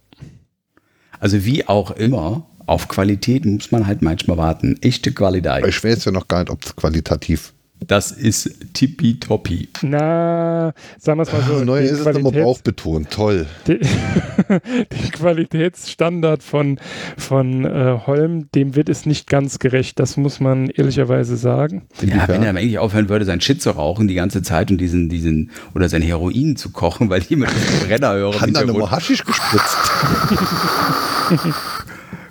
Also 1.20 1.46
wie 1.46 1.68
auch 1.68 1.92
immer, 1.92 2.46
auf 2.66 2.88
Qualität 2.88 3.46
muss 3.46 3.72
man 3.72 3.88
halt 3.88 4.02
manchmal 4.02 4.38
warten. 4.38 4.78
Echte 4.82 5.12
Qualität. 5.12 5.66
ich 5.68 5.84
weiß 5.84 6.06
ja 6.06 6.12
noch 6.12 6.28
gar 6.28 6.40
nicht, 6.40 6.50
ob 6.50 6.64
es 6.64 6.76
qualitativ 6.76 7.54
Das 7.88 8.12
ist 8.12 8.74
tippitoppi. 8.74 9.70
Na, 9.84 10.74
sagen 10.98 11.20
wir 11.20 11.24
es 11.24 11.32
mal 11.32 11.42
so. 11.44 11.64
Neu 11.64 11.82
die 11.82 11.88
ist 11.88 12.00
es 12.00 12.06
nochmal 12.06 12.32
Qualitäts- 12.32 12.44
bauchbetont. 12.44 13.12
Toll. 13.12 13.46
die, 13.68 13.80
den 14.50 15.12
Qualitätsstandard 15.12 16.42
von, 16.42 16.80
von 17.18 17.66
äh, 17.66 18.00
Holm, 18.08 18.50
dem 18.56 18.76
wird 18.76 18.90
es 18.90 19.06
nicht 19.06 19.30
ganz 19.30 19.60
gerecht. 19.60 20.00
Das 20.00 20.18
muss 20.18 20.40
man 20.40 20.68
ehrlicherweise 20.70 21.38
sagen. 21.38 21.84
Ja, 22.02 22.28
wenn 22.28 22.42
er 22.44 22.50
eigentlich 22.52 22.80
aufhören 22.80 23.10
würde, 23.10 23.26
sein 23.26 23.42
Shit 23.42 23.62
zu 23.62 23.72
rauchen 23.72 24.08
die 24.08 24.16
ganze 24.16 24.42
Zeit 24.42 24.72
und 24.72 24.80
diesen, 24.80 25.10
diesen, 25.10 25.52
oder 25.76 25.88
sein 25.90 26.02
Heroin 26.02 26.56
zu 26.56 26.72
kochen, 26.72 27.10
weil 27.10 27.22
jemand 27.24 27.52
den 27.52 27.88
Brenner 27.88 28.14
höre. 28.14 28.30
im 28.30 28.34
Hat 28.36 28.42
da 28.42 28.46
Hintergrund. 28.46 28.80
nochmal 28.80 28.92
Haschisch 28.92 29.24
gespritzt. 29.24 29.78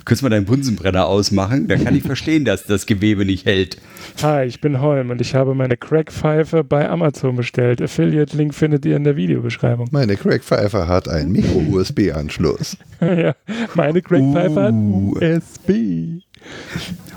Könntest 0.04 0.22
du 0.22 0.26
mal 0.26 0.30
deinen 0.30 0.44
Bunsenbrenner 0.44 1.06
ausmachen? 1.06 1.66
Dann 1.68 1.82
kann 1.82 1.94
ich 1.96 2.02
verstehen, 2.06 2.44
dass 2.44 2.64
das 2.64 2.86
Gewebe 2.86 3.24
nicht 3.24 3.46
hält. 3.46 3.78
Hi, 4.22 4.44
ich 4.44 4.60
bin 4.60 4.80
Holm 4.80 5.10
und 5.10 5.20
ich 5.20 5.34
habe 5.34 5.54
meine 5.54 5.76
Crackpfeife 5.76 6.62
bei 6.62 6.88
Amazon 6.88 7.36
bestellt. 7.36 7.80
Affiliate-Link 7.80 8.54
findet 8.54 8.84
ihr 8.84 8.96
in 8.96 9.04
der 9.04 9.16
Videobeschreibung. 9.16 9.88
Meine 9.92 10.16
Craig 10.16 10.42
Pfeiffer 10.42 10.88
hat 10.88 11.08
einen 11.08 11.32
Micro-USB-Anschluss. 11.32 12.76
ja, 13.00 13.34
meine 13.74 14.02
Crackpfeife 14.02 14.62
hat 14.62 14.72
Uh. 14.74 15.14
USB. 15.18 16.22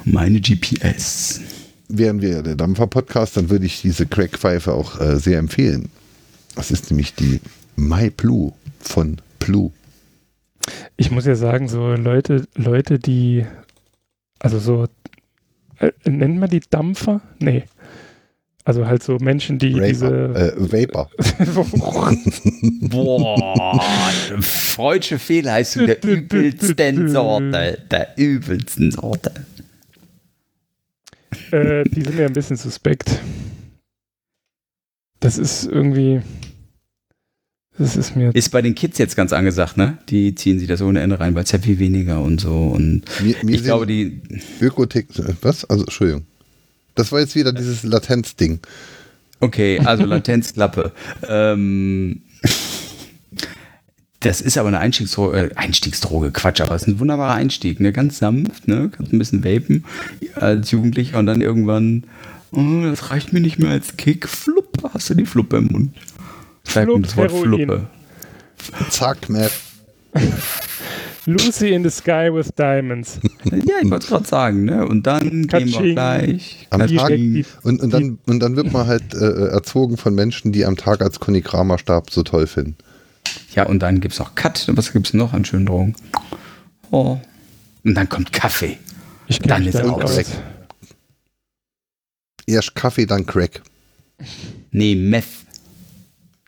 Meine 0.05 0.39
GPS. 0.39 1.41
Wären 1.89 2.21
wir 2.21 2.41
der 2.41 2.55
Dampfer-Podcast, 2.55 3.38
dann 3.38 3.49
würde 3.49 3.65
ich 3.65 3.81
diese 3.81 4.05
Craig-Pfeife 4.05 4.73
auch 4.73 4.99
äh, 4.99 5.17
sehr 5.17 5.39
empfehlen. 5.39 5.89
Das 6.55 6.71
ist 6.71 6.89
nämlich 6.89 7.13
die 7.13 7.39
My 7.75 8.09
Blue 8.09 8.53
von 8.79 9.17
Blue. 9.39 9.71
Ich 10.95 11.11
muss 11.11 11.26
ja 11.26 11.36
sagen, 11.36 11.68
so 11.68 11.93
Leute, 11.93 12.47
Leute, 12.55 12.99
die, 12.99 13.45
also 14.39 14.59
so, 14.59 14.88
äh, 15.80 15.91
nennt 16.05 16.39
man 16.39 16.49
die 16.49 16.61
Dampfer? 16.70 17.22
Nee. 17.39 17.63
Also 18.63 18.86
halt 18.86 19.01
so 19.01 19.18
Menschen, 19.18 19.59
die 19.59 19.76
Vapor. 19.76 19.88
diese. 19.88 20.07
Äh, 20.07 20.53
Vapor. 20.57 21.09
Boah, 22.82 23.82
freudsche 24.41 25.20
Fehlleistung 25.20 25.86
der 25.86 26.03
übelsten 26.03 27.07
Sorte. 27.09 27.78
Der 27.89 28.18
übelsten 28.18 28.91
Sorte. 28.91 29.32
äh, 31.51 31.86
die 31.86 32.01
sind 32.01 32.20
ja 32.20 32.26
ein 32.26 32.34
bisschen 32.34 32.57
suspekt. 32.57 33.22
Das 35.22 35.38
ist 35.38 35.65
irgendwie. 35.65 36.22
Das 37.78 37.95
ist 37.95 38.15
mir. 38.15 38.34
Ist 38.34 38.49
bei 38.49 38.61
den 38.61 38.73
Kids 38.73 38.97
jetzt 38.97 39.15
ganz 39.15 39.34
angesagt, 39.34 39.78
ne? 39.78 39.97
Die 40.09 40.34
ziehen 40.34 40.57
sich 40.59 40.67
das 40.67 40.82
ohne 40.82 40.99
Ende 41.01 41.19
rein, 41.19 41.36
weil 41.36 41.43
es 41.43 41.51
ja 41.51 41.59
viel 41.59 41.78
weniger 41.80 42.21
und 42.21 42.41
so. 42.41 42.53
Und 42.67 43.03
Mir, 43.21 43.36
mir 43.43 43.55
ich 43.55 43.63
glaube, 43.63 43.86
die, 43.86 44.21
Ökotech, 44.59 45.05
was? 45.41 45.65
Also, 45.65 45.84
Entschuldigung. 45.84 46.25
Das 46.95 47.11
war 47.11 47.19
jetzt 47.19 47.36
wieder 47.36 47.53
dieses 47.53 47.84
Latenz-Ding. 47.84 48.59
Okay, 49.39 49.80
also 49.84 50.05
Latenzklappe. 50.05 50.91
ähm, 51.28 52.21
das 54.21 54.41
ist 54.41 54.57
aber 54.57 54.69
eine 54.69 54.80
Einstiegsdroge, 54.80 55.38
äh, 55.38 55.55
Einstiegsdroge, 55.55 56.32
Quatsch, 56.32 56.59
aber 56.61 56.73
es 56.73 56.82
ist 56.84 56.88
ein 56.88 56.99
wunderbarer 56.99 57.36
Einstieg, 57.36 57.80
ne? 57.80 57.93
Ganz 57.93 58.17
sanft, 58.17 58.67
ne? 58.67 58.89
Kannst 58.91 59.13
ein 59.13 59.19
bisschen 59.19 59.43
vapen 59.43 59.86
als 60.36 60.71
Jugendlicher 60.71 61.19
und 61.19 61.28
dann 61.28 61.41
irgendwann, 61.41 62.05
oh, 62.51 62.82
das 62.84 63.11
reicht 63.11 63.32
mir 63.34 63.39
nicht 63.41 63.59
mehr 63.59 63.69
als 63.69 63.95
Kick, 63.97 64.28
flupp, 64.28 64.89
hast 64.91 65.11
du 65.11 65.13
die 65.13 65.28
Fluppe 65.28 65.57
im 65.57 65.65
Mund. 65.67 65.95
Schreib 66.68 66.88
mir 66.88 66.93
Flupp, 66.93 67.03
das 67.03 67.18
Wort 67.18 67.32
Heroin. 67.32 67.53
Fluppe. 67.53 67.88
Zack, 68.89 69.30
Matt. 69.30 69.51
Lucy 71.26 71.74
in 71.74 71.84
the 71.84 71.89
Sky 71.89 72.30
with 72.32 72.47
Diamonds. 72.57 73.20
Ja, 73.43 73.76
ich 73.82 73.89
wollte 73.89 74.05
es 74.05 74.07
gerade 74.07 74.26
sagen, 74.28 74.63
ne? 74.65 74.88
Und 74.88 75.05
dann 75.05 75.20
gehen 75.20 75.51
wir 75.51 75.59
Katsching. 75.59 75.93
gleich. 75.93 76.68
Am 76.70 76.80
Tag, 76.88 77.07
die- 77.09 77.45
und, 77.63 77.82
und, 77.82 77.91
dann, 77.93 78.18
und 78.26 78.39
dann 78.39 78.55
wird 78.55 78.72
man 78.72 78.88
halt 78.88 79.13
äh, 79.13 79.47
erzogen 79.49 79.97
von 79.97 80.15
Menschen, 80.15 80.53
die 80.53 80.63
am 80.65 80.78
Tag 80.78 81.01
als 81.01 81.20
Konigrama-Stab 81.20 82.11
so 82.11 82.24
toll 82.24 82.47
finden. 82.47 82.78
Ja, 83.53 83.65
und 83.65 83.80
dann 83.80 83.99
gibt 83.99 84.13
es 84.13 84.20
noch 84.20 84.36
Cut. 84.36 84.70
Was 84.72 84.93
gibt 84.93 85.07
es 85.07 85.13
noch 85.13 85.34
an 85.34 85.43
schönen 85.43 85.65
Drogen? 85.65 85.95
Oh. 86.91 87.18
Und 87.84 87.95
dann 87.95 88.07
kommt 88.07 88.32
Kaffee. 88.32 88.78
Ich 89.28 89.39
Dann 89.39 89.65
ist 89.68 89.76
er 89.76 89.91
auch 89.91 90.01
aus. 90.01 90.15
weg. 90.15 90.28
Erst 92.45 92.74
Kaffee, 92.76 93.05
dann 93.05 93.26
Crack. 93.26 93.61
Nee, 94.72 94.95
Meth. 94.95 95.26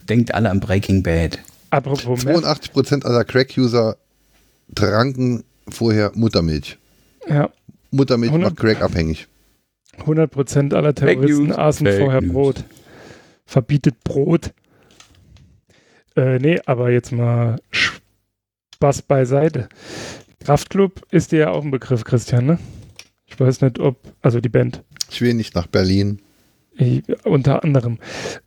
Denkt 0.10 0.34
alle 0.34 0.50
an 0.50 0.60
Breaking 0.60 1.04
Bad. 1.04 1.40
Apropos 1.70 2.24
Meth. 2.24 2.44
82% 2.44 3.06
aller 3.06 3.24
Crack-User 3.24 3.98
tranken 4.76 5.44
vorher 5.70 6.12
Muttermilch. 6.16 6.78
Ja, 7.28 7.50
Muttermilch 7.92 8.32
100 8.32 8.52
macht 8.52 8.60
Crack 8.60 8.82
abhängig. 8.82 9.28
100% 10.00 10.74
aller 10.74 10.96
Terroristen 10.96 11.52
aßen 11.52 11.86
Fake 11.86 12.00
vorher 12.00 12.22
News. 12.22 12.34
Brot. 12.34 12.64
Verbietet 13.46 14.04
Brot. 14.04 14.54
Äh, 16.16 16.40
nee, 16.40 16.60
aber 16.66 16.92
jetzt 16.92 17.12
mal 17.12 17.60
Spaß 17.72 19.04
beiseite. 19.04 19.70
Kraftklub 20.40 21.06
ist 21.12 21.32
dir 21.32 21.40
ja 21.40 21.50
auch 21.52 21.64
ein 21.64 21.72
Begriff, 21.72 22.04
Christian, 22.04 22.46
ne? 22.46 22.60
Ich 23.26 23.40
weiß 23.40 23.62
nicht, 23.62 23.80
ob, 23.80 23.98
also 24.22 24.40
die 24.40 24.50
Band. 24.50 24.84
Ich 25.12 25.22
will 25.22 25.34
nicht 25.34 25.56
nach 25.56 25.68
Berlin. 25.68 26.22
Ich, 26.80 27.04
unter 27.26 27.64
anderem. 27.64 27.98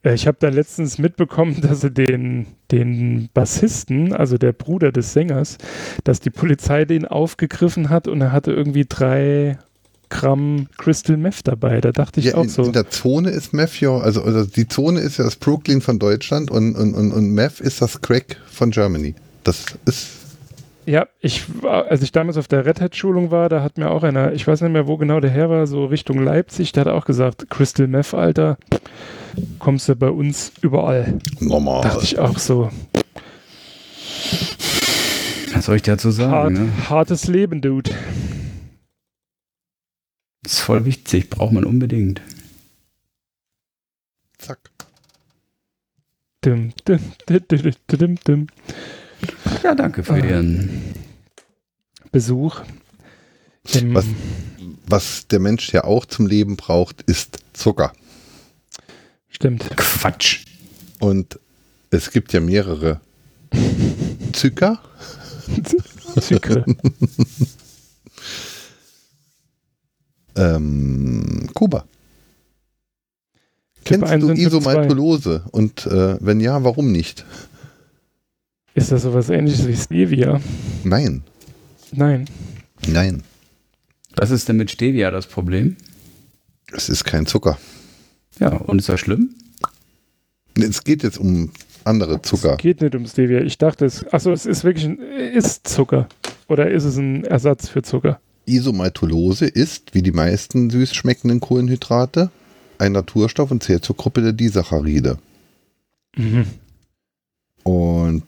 Äh, 0.03 0.15
ich 0.15 0.27
habe 0.27 0.39
da 0.41 0.49
letztens 0.49 0.99
mitbekommen, 0.99 1.61
dass 1.63 1.83
sie 1.83 1.91
den, 1.91 2.47
den 2.71 3.29
Bassisten, 3.35 4.13
also 4.13 4.39
der 4.39 4.53
Bruder 4.53 4.91
des 4.91 5.13
Sängers, 5.13 5.59
dass 6.05 6.21
die 6.21 6.31
Polizei 6.31 6.85
den 6.85 7.07
aufgegriffen 7.07 7.91
hat 7.91 8.09
und 8.09 8.21
er 8.21 8.33
hatte 8.33 8.53
irgendwie 8.53 8.87
drei 8.89 9.59
Gramm 10.09 10.69
Crystal 10.77 11.17
Meth 11.17 11.47
dabei. 11.49 11.81
Da 11.81 11.91
dachte 11.93 12.21
ich 12.21 12.27
Ja, 12.27 12.35
auch 12.37 12.45
so. 12.47 12.65
in 12.65 12.73
der 12.73 12.91
Zone 12.91 13.31
ist 13.31 13.55
Meth 13.55 13.81
ja, 13.81 13.97
also, 13.97 14.23
also 14.23 14.45
die 14.45 14.69
Zone 14.69 15.01
ist 15.01 15.17
ja 15.19 15.25
das 15.25 15.37
Brooklyn 15.37 15.81
von 15.81 15.99
Deutschland 15.99 16.51
und, 16.51 16.75
und, 16.75 16.95
und, 16.95 17.13
und 17.13 17.31
Meth 17.31 17.61
ist 17.61 17.81
das 17.81 18.01
Crack 18.03 18.37
von 18.51 18.71
Germany. 18.71 19.15
Das 19.45 19.65
ist 19.87 20.09
Ja, 20.85 21.07
ich 21.21 21.63
war, 21.63 21.87
als 21.87 22.03
ich 22.03 22.11
damals 22.11 22.37
auf 22.37 22.49
der 22.49 22.67
Red 22.67 22.81
Hat 22.81 22.97
Schulung 22.97 23.31
war, 23.31 23.49
da 23.49 23.63
hat 23.63 23.79
mir 23.79 23.91
auch 23.91 24.03
einer, 24.03 24.33
ich 24.33 24.47
weiß 24.47 24.63
nicht 24.63 24.73
mehr, 24.73 24.89
wo 24.89 24.97
genau 24.97 25.21
der 25.21 25.31
her 25.31 25.49
war, 25.49 25.67
so 25.69 25.85
Richtung 25.87 26.19
Leipzig, 26.19 26.73
der 26.73 26.87
hat 26.87 26.93
auch 26.93 27.05
gesagt, 27.05 27.49
Crystal 27.51 27.87
Meth, 27.87 28.15
Alter, 28.15 28.59
kommst 29.61 29.89
du 29.89 29.95
bei 29.95 30.11
uns 30.11 30.53
überall. 30.61 31.19
normal. 31.39 31.83
Dachte 31.83 32.03
ich 32.03 32.19
auch 32.19 32.37
so, 32.39 32.71
Was 35.55 35.67
soll 35.67 35.77
ich 35.77 35.83
dazu 35.83 36.09
hart, 36.09 36.17
sagen? 36.17 36.55
Ne? 36.55 36.89
hartes 36.91 37.29
Leben, 37.29 37.61
Dude. 37.61 37.91
Das 40.43 40.55
ist 40.55 40.61
voll 40.61 40.85
wichtig, 40.85 41.31
braucht 41.31 41.53
man 41.53 41.65
unbedingt. 41.65 42.21
Zack. 44.39 44.59
Dim, 46.45 46.73
dim, 46.89 46.99
dim, 47.29 47.41
dim, 47.49 47.73
dim, 47.89 48.19
dim. 48.27 48.47
Ja, 49.63 49.75
danke 49.75 50.03
für 50.03 50.15
Ah. 50.15 50.19
Ihren. 50.19 50.95
Besuch. 52.11 52.61
Was? 53.65 54.05
Was 54.87 55.27
der 55.29 55.39
Mensch 55.41 55.73
ja 55.73 55.85
auch 55.85 56.05
zum 56.05 56.27
Leben 56.27 56.57
braucht, 56.57 57.03
ist 57.03 57.39
Zucker. 57.53 57.93
Stimmt. 59.29 59.71
Quatsch. 59.77 60.45
Und 61.01 61.39
es 61.91 62.11
gibt 62.11 62.33
ja 62.33 62.41
mehrere 62.41 63.01
Zucker. 64.33 64.81
Zykre. 66.21 66.65
Ähm, 70.37 71.49
Kuba. 71.55 71.85
Typ 73.85 74.03
1 74.03 74.11
Kennst 74.11 74.23
du 74.23 74.29
und 74.31 74.37
Typ 74.37 74.51
2. 74.51 74.57
Isomaltulose? 74.59 75.45
Und 75.51 75.87
äh, 75.87 76.17
wenn 76.21 76.41
ja, 76.41 76.63
warum 76.65 76.93
nicht? 76.93 77.25
Ist 78.75 78.91
das 78.91 79.03
sowas 79.03 79.29
ähnliches 79.29 79.67
wie 79.67 79.77
Stevia? 79.77 80.41
Nein. 80.85 81.23
Nein. 81.93 82.25
Nein. 82.87 83.23
Was 84.17 84.31
ist 84.31 84.49
denn 84.49 84.57
mit 84.57 84.71
Stevia 84.71 85.11
das 85.11 85.27
Problem? 85.27 85.77
Es 86.73 86.89
ist 86.89 87.05
kein 87.05 87.27
Zucker. 87.27 87.59
Ja, 88.39 88.57
und 88.57 88.79
ist 88.79 88.89
das 88.89 89.01
schlimm? 89.01 89.35
Es 90.55 90.85
geht 90.85 91.03
jetzt 91.03 91.19
um 91.19 91.51
andere 91.85 92.23
Zucker. 92.23 92.53
Es 92.53 92.59
geht 92.59 92.81
nicht 92.81 92.95
um 92.95 93.07
Stevia. 93.07 93.41
Ich 93.43 93.59
dachte, 93.59 93.85
es, 93.85 94.07
achso, 94.13 94.33
es 94.33 94.47
ist 94.47 94.65
wirklich 94.65 94.87
ein, 94.87 94.99
ist 94.99 95.69
Zucker. 95.69 96.09
Oder 96.49 96.71
ist 96.71 96.85
es 96.85 96.97
ein 96.97 97.25
Ersatz 97.25 97.69
für 97.69 97.83
Zucker? 97.83 98.21
Isomaltulose 98.47 99.47
ist, 99.47 99.95
wie 99.95 100.03
die 100.03 100.13
meisten 100.13 100.71
süß 100.71 100.95
schmeckenden 100.95 101.41
Kohlenhydrate, 101.41 102.31
ein 102.79 102.93
Naturstoff 102.93 103.51
und 103.51 103.63
zählt 103.63 103.85
zur 103.85 103.97
Gruppe 103.97 104.23
der 104.23 104.33
Disaccharide. 104.33 105.19
Mhm. 106.17 106.47
Und 107.63 108.23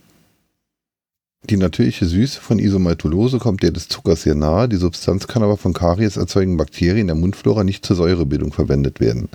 die 1.50 1.56
natürliche 1.56 2.06
Süße 2.06 2.40
von 2.40 2.58
Isomaltulose 2.58 3.38
kommt 3.38 3.62
der 3.62 3.70
des 3.70 3.88
Zuckers 3.88 4.22
sehr 4.22 4.34
nahe. 4.34 4.68
Die 4.68 4.76
Substanz 4.76 5.26
kann 5.26 5.42
aber 5.42 5.56
von 5.56 5.72
Karies 5.72 6.16
erzeugenden 6.16 6.56
Bakterien 6.56 7.06
der 7.06 7.16
Mundflora 7.16 7.64
nicht 7.64 7.84
zur 7.84 7.96
Säurebildung 7.96 8.52
verwendet 8.52 9.00
werden. 9.00 9.28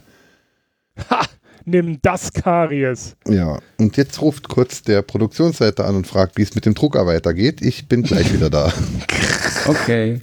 Ha! 1.09 1.25
Nimm 1.65 1.99
das 2.01 2.33
Karies. 2.33 3.15
Ja, 3.27 3.59
und 3.77 3.95
jetzt 3.97 4.21
ruft 4.21 4.47
kurz 4.47 4.81
der 4.81 5.03
Produktionsleiter 5.03 5.85
an 5.85 5.95
und 5.95 6.07
fragt, 6.07 6.37
wie 6.37 6.41
es 6.41 6.55
mit 6.55 6.65
dem 6.65 6.73
Drucker 6.73 7.05
weitergeht. 7.05 7.61
Ich 7.61 7.87
bin 7.87 8.01
gleich 8.03 8.33
wieder 8.33 8.49
da. 8.49 8.73
Okay. 9.67 10.19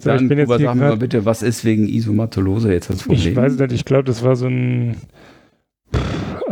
So, 0.00 0.10
ich 0.10 0.16
Dann, 0.16 0.28
bin 0.28 0.38
jetzt 0.38 0.46
Kuba, 0.46 0.58
sag 0.58 0.74
mir 0.76 0.82
mal 0.82 0.96
bitte, 0.96 1.26
was 1.26 1.42
ist 1.42 1.64
wegen 1.64 1.86
Isomatolose 1.88 2.72
jetzt 2.72 2.88
das 2.88 3.02
Problem? 3.02 3.32
Ich 3.32 3.36
weiß 3.36 3.58
nicht, 3.58 3.72
ich 3.72 3.84
glaube, 3.84 4.04
das 4.04 4.22
war 4.22 4.36
so 4.36 4.46
ein. 4.46 4.96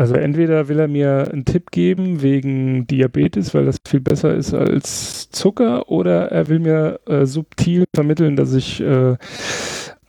Also 0.01 0.15
entweder 0.15 0.69
will 0.69 0.79
er 0.79 0.89
mir 0.89 1.29
einen 1.31 1.45
Tipp 1.45 1.71
geben 1.73 2.23
wegen 2.23 2.87
Diabetes, 2.87 3.53
weil 3.53 3.67
das 3.67 3.77
viel 3.87 4.01
besser 4.01 4.35
ist 4.35 4.55
als 4.55 5.29
Zucker, 5.29 5.91
oder 5.91 6.33
er 6.33 6.49
will 6.49 6.59
mir 6.59 7.01
äh, 7.05 7.27
subtil 7.27 7.85
vermitteln, 7.95 8.35
dass 8.35 8.55
ich 8.55 8.81
äh, 8.81 9.19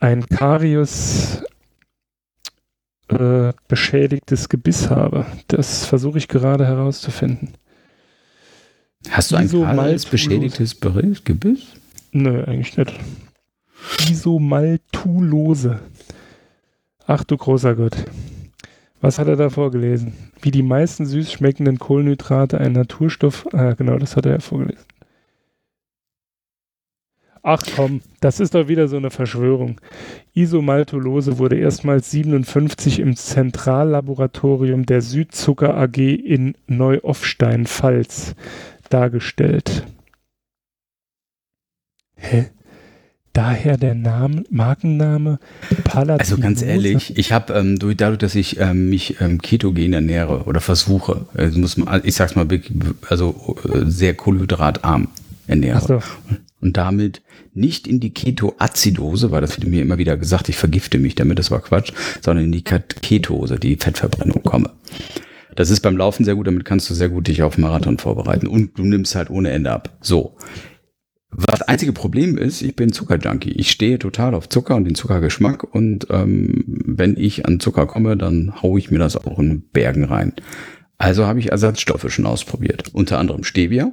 ein 0.00 0.26
Karies 0.28 1.44
äh, 3.08 3.52
beschädigtes 3.68 4.48
Gebiss 4.48 4.88
habe. 4.88 5.26
Das 5.48 5.84
versuche 5.84 6.16
ich 6.16 6.26
gerade 6.26 6.64
herauszufinden. 6.64 7.52
Hast 9.10 9.30
du 9.30 9.36
ein. 9.36 9.46
Karies 9.50 10.06
beschädigtes 10.06 10.80
Gebiss? 10.80 11.66
Nö, 12.12 12.42
eigentlich 12.44 12.78
nicht. 12.78 12.98
Isomaltulose. 14.08 15.80
Ach 17.06 17.24
du 17.24 17.36
großer 17.36 17.74
Gott. 17.74 18.06
Was 19.02 19.18
hat 19.18 19.26
er 19.26 19.34
da 19.34 19.50
vorgelesen? 19.50 20.12
Wie 20.40 20.52
die 20.52 20.62
meisten 20.62 21.06
süß 21.06 21.32
schmeckenden 21.32 21.80
Kohlenhydrate 21.80 22.58
ein 22.58 22.70
Naturstoff. 22.70 23.48
Ah, 23.52 23.72
genau, 23.72 23.98
das 23.98 24.16
hat 24.16 24.26
er 24.26 24.32
ja 24.32 24.38
vorgelesen. 24.38 24.86
Ach 27.42 27.60
komm, 27.74 28.02
das 28.20 28.38
ist 28.38 28.54
doch 28.54 28.68
wieder 28.68 28.86
so 28.86 28.96
eine 28.96 29.10
Verschwörung. 29.10 29.80
Isomaltulose 30.32 31.38
wurde 31.38 31.58
erstmals 31.58 32.12
57 32.12 33.00
im 33.00 33.16
Zentrallaboratorium 33.16 34.86
der 34.86 35.02
Südzucker 35.02 35.76
AG 35.76 35.98
in 35.98 36.54
Neu-Offstein-Pfalz 36.68 38.36
dargestellt. 38.88 39.84
Hä? 42.14 42.50
Daher 43.32 43.78
der 43.78 43.94
Name, 43.94 44.44
Markenname 44.50 45.38
Palatinose. 45.84 46.20
Also 46.20 46.36
ganz 46.38 46.60
ehrlich, 46.60 47.16
ich 47.16 47.32
habe 47.32 47.54
ähm, 47.54 47.78
durch, 47.78 47.96
dadurch, 47.96 48.18
dass 48.18 48.34
ich 48.34 48.60
ähm, 48.60 48.90
mich 48.90 49.20
ähm, 49.20 49.40
ketogen 49.40 49.94
ernähre 49.94 50.44
oder 50.44 50.60
versuche, 50.60 51.26
also 51.32 51.58
muss 51.58 51.78
man, 51.78 52.02
ich 52.04 52.14
sag's 52.14 52.36
mal, 52.36 52.46
also 53.08 53.56
äh, 53.72 53.86
sehr 53.86 54.14
kohlenhydratarm 54.14 55.08
ernähre 55.46 55.78
Ach 55.82 55.86
so. 55.86 56.02
und 56.60 56.76
damit 56.76 57.22
nicht 57.54 57.86
in 57.86 58.00
die 58.00 58.12
Ketoazidose, 58.12 59.30
weil 59.30 59.40
das 59.40 59.56
wird 59.58 59.68
mir 59.68 59.80
immer 59.80 59.96
wieder 59.98 60.16
gesagt, 60.18 60.50
ich 60.50 60.56
vergifte 60.56 60.98
mich 60.98 61.14
damit, 61.14 61.38
das 61.38 61.50
war 61.50 61.60
Quatsch, 61.60 61.92
sondern 62.20 62.46
in 62.46 62.52
die 62.52 62.62
Ket- 62.64 63.00
Ketose, 63.00 63.58
die 63.58 63.76
Fettverbrennung 63.76 64.42
komme. 64.42 64.70
Das 65.56 65.70
ist 65.70 65.80
beim 65.80 65.96
Laufen 65.96 66.24
sehr 66.24 66.34
gut, 66.34 66.46
damit 66.46 66.64
kannst 66.64 66.88
du 66.88 66.94
sehr 66.94 67.08
gut 67.08 67.28
dich 67.28 67.42
auf 67.42 67.56
Marathon 67.58 67.98
vorbereiten 67.98 68.46
und 68.46 68.78
du 68.78 68.84
nimmst 68.84 69.14
halt 69.14 69.30
ohne 69.30 69.50
Ende 69.50 69.70
ab. 69.70 69.90
So. 70.02 70.36
Was 71.34 71.62
einzige 71.62 71.94
Problem 71.94 72.36
ist, 72.36 72.60
ich 72.60 72.76
bin 72.76 72.92
Zuckerjunkie. 72.92 73.52
Ich 73.52 73.70
stehe 73.70 73.98
total 73.98 74.34
auf 74.34 74.50
Zucker 74.50 74.76
und 74.76 74.84
den 74.84 74.94
Zuckergeschmack 74.94 75.64
und 75.64 76.06
ähm, 76.10 76.62
wenn 76.66 77.16
ich 77.16 77.46
an 77.46 77.58
Zucker 77.58 77.86
komme, 77.86 78.18
dann 78.18 78.62
haue 78.62 78.78
ich 78.78 78.90
mir 78.90 78.98
das 78.98 79.16
auch 79.16 79.38
in 79.38 79.62
Bergen 79.72 80.04
rein. 80.04 80.34
Also 80.98 81.26
habe 81.26 81.40
ich 81.40 81.50
Ersatzstoffe 81.50 82.12
schon 82.12 82.26
ausprobiert. 82.26 82.90
Unter 82.92 83.18
anderem 83.18 83.44
Stevia. 83.44 83.92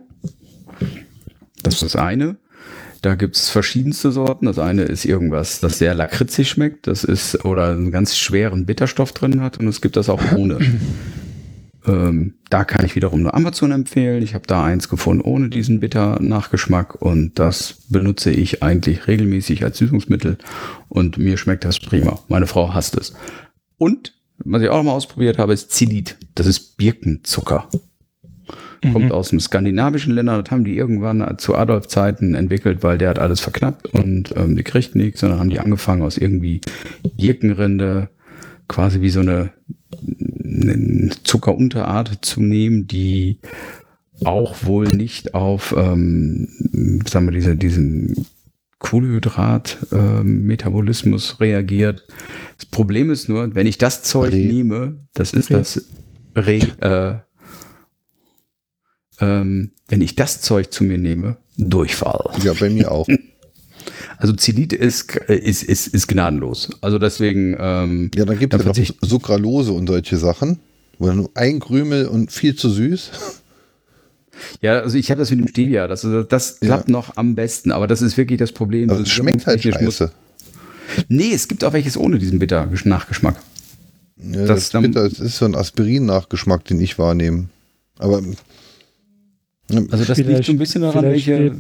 Das 1.63 1.75
ist 1.75 1.83
das 1.83 1.95
eine. 1.95 2.37
Da 3.01 3.15
gibt 3.15 3.37
es 3.37 3.49
verschiedenste 3.49 4.11
Sorten. 4.11 4.45
Das 4.45 4.59
eine 4.59 4.83
ist 4.83 5.05
irgendwas, 5.05 5.61
das 5.61 5.79
sehr 5.79 5.95
lakritzig 5.95 6.49
schmeckt. 6.49 6.87
Das 6.87 7.05
ist 7.05 7.45
oder 7.45 7.71
einen 7.71 7.91
ganz 7.91 8.17
schweren 8.17 8.65
Bitterstoff 8.65 9.13
drin 9.13 9.41
hat. 9.41 9.57
Und 9.57 9.67
es 9.67 9.79
gibt 9.79 9.95
das 9.95 10.09
auch 10.09 10.21
ohne. 10.35 10.59
Ähm, 11.89 12.35
da 12.49 12.63
kann 12.63 12.85
ich 12.85 12.95
wiederum 12.95 13.23
nur 13.23 13.33
Amazon 13.33 13.71
empfehlen. 13.71 14.21
Ich 14.21 14.35
habe 14.35 14.45
da 14.45 14.63
eins 14.63 14.89
gefunden 14.89 15.23
ohne 15.23 15.49
diesen 15.49 15.79
Bitter-Nachgeschmack 15.79 17.01
und 17.01 17.39
das 17.39 17.81
benutze 17.89 18.29
ich 18.29 18.61
eigentlich 18.61 19.07
regelmäßig 19.07 19.63
als 19.63 19.79
Süßungsmittel 19.79 20.37
und 20.87 21.17
mir 21.17 21.37
schmeckt 21.37 21.65
das 21.65 21.79
prima. 21.79 22.19
Meine 22.27 22.47
Frau 22.47 22.73
hasst 22.73 22.95
es. 22.95 23.13
Und 23.77 24.13
was 24.37 24.61
ich 24.61 24.69
auch 24.69 24.83
mal 24.83 24.91
ausprobiert 24.91 25.37
habe, 25.39 25.53
ist 25.53 25.71
Zilit. 25.71 26.17
Das 26.35 26.45
ist 26.45 26.77
Birkenzucker. 26.77 27.67
Kommt 28.93 29.11
aus 29.11 29.29
dem 29.29 29.39
skandinavischen 29.39 30.13
Ländern, 30.13 30.41
das 30.41 30.51
haben 30.51 30.63
die 30.63 30.77
irgendwann 30.77 31.37
zu 31.37 31.55
Adolf-Zeiten 31.55 32.33
entwickelt, 32.33 32.81
weil 32.81 32.97
der 32.97 33.09
hat 33.09 33.19
alles 33.19 33.41
verknappt 33.41 33.87
und 33.87 34.33
ähm, 34.37 34.55
die 34.55 34.63
kriegten 34.63 35.01
nichts, 35.01 35.19
sondern 35.19 35.39
haben 35.39 35.49
die 35.49 35.59
angefangen 35.59 36.01
aus 36.01 36.17
irgendwie 36.17 36.61
Birkenrinde, 37.17 38.09
quasi 38.70 39.01
wie 39.01 39.09
so 39.09 39.20
eine, 39.20 39.51
eine 40.41 41.09
Zuckerunterart 41.26 42.20
zu 42.24 42.39
nehmen, 42.41 42.88
die 42.88 43.39
auch 44.24 44.63
wohl 44.63 44.88
nicht 44.88 45.34
auf, 45.34 45.76
ähm, 45.78 46.47
sagen 47.07 47.26
wir, 47.28 47.34
diese, 47.34 47.57
diesen 47.57 48.26
Kohlenhydrat-Metabolismus 48.80 51.39
reagiert. 51.41 52.07
Das 52.57 52.65
Problem 52.65 53.11
ist 53.11 53.28
nur, 53.30 53.53
wenn 53.55 53.67
ich 53.67 53.78
das 53.78 54.03
Zeug 54.03 54.32
Re- 54.34 54.38
nehme, 54.38 55.05
das 55.13 55.32
ist 55.34 55.51
das 55.51 55.86
Re, 56.36 56.59
äh, 56.80 57.15
ähm, 59.22 59.72
wenn 59.88 60.01
ich 60.01 60.15
das 60.15 60.41
Zeug 60.41 60.72
zu 60.72 60.84
mir 60.86 60.97
nehme, 60.97 61.38
Durchfall. 61.57 62.32
Ja, 62.43 62.53
bei 62.53 62.70
mir 62.70 62.89
auch. 62.91 63.07
Also 64.22 64.34
Zilit 64.34 64.74
ist, 64.74 65.15
ist, 65.15 65.63
ist, 65.63 65.88
ist 65.88 66.07
gnadenlos. 66.07 66.70
Also 66.82 66.99
deswegen, 66.99 67.55
ähm, 67.57 68.11
Ja, 68.15 68.26
dann 68.26 68.38
gibt 68.38 68.53
es 68.53 68.61
ja 68.61 68.67
noch 68.67 69.09
Sucralose 69.09 69.72
und 69.72 69.88
solche 69.88 70.17
Sachen. 70.17 70.59
Wo 70.97 71.07
dann 71.07 71.15
nur 71.17 71.32
ein 71.36 71.61
Krümel 71.61 72.05
und 72.07 72.30
viel 72.30 72.53
zu 72.55 72.70
süß. 72.70 73.11
ja, 74.61 74.80
also 74.82 74.97
ich 74.97 75.09
habe 75.09 75.20
das 75.20 75.32
mit 75.32 75.39
dem 75.39 75.47
Stevia, 75.47 75.88
das, 75.88 76.05
das 76.28 76.57
Ja. 76.61 76.67
klappt 76.67 76.89
noch 76.89 77.15
am 77.15 77.36
besten, 77.36 77.72
aber 77.72 77.88
das 77.88 78.01
ist 78.01 78.17
wirklich 78.17 78.38
das 78.39 78.51
Problem. 78.51 78.89
Also 78.89 79.03
es 79.03 79.09
schmeckt 79.09 79.47
halt 79.47 79.61
Technisch 79.61 79.82
muss- 79.86 79.97
scheiße. 79.97 80.11
Nee, 81.07 81.32
es 81.34 81.47
gibt 81.47 81.63
auch 81.63 81.72
welches 81.72 81.95
ohne 81.95 82.17
diesen 82.20 82.39
bitter 82.39 82.67
Nachgeschmack. 82.84 83.36
Ja, 84.17 84.45
Das 84.45 84.70
das, 84.72 84.82
bitter, 84.82 85.07
das 85.07 85.20
ist 85.20 85.38
so 85.38 85.45
ein 85.45 85.55
Aspirin-Nachgeschmack, 85.55 86.65
den 86.65 86.82
ich 86.82 86.99
wahrnehme. 86.99 87.47
Aber, 87.97 88.22
Also 89.70 90.03
das 90.05 90.17
liegt 90.17 90.30
Vielleicht- 90.30 90.45
so 90.45 90.51
ein 90.51 90.57
bisschen 90.57 90.82
daran, 90.82 91.03
welche 91.05 91.53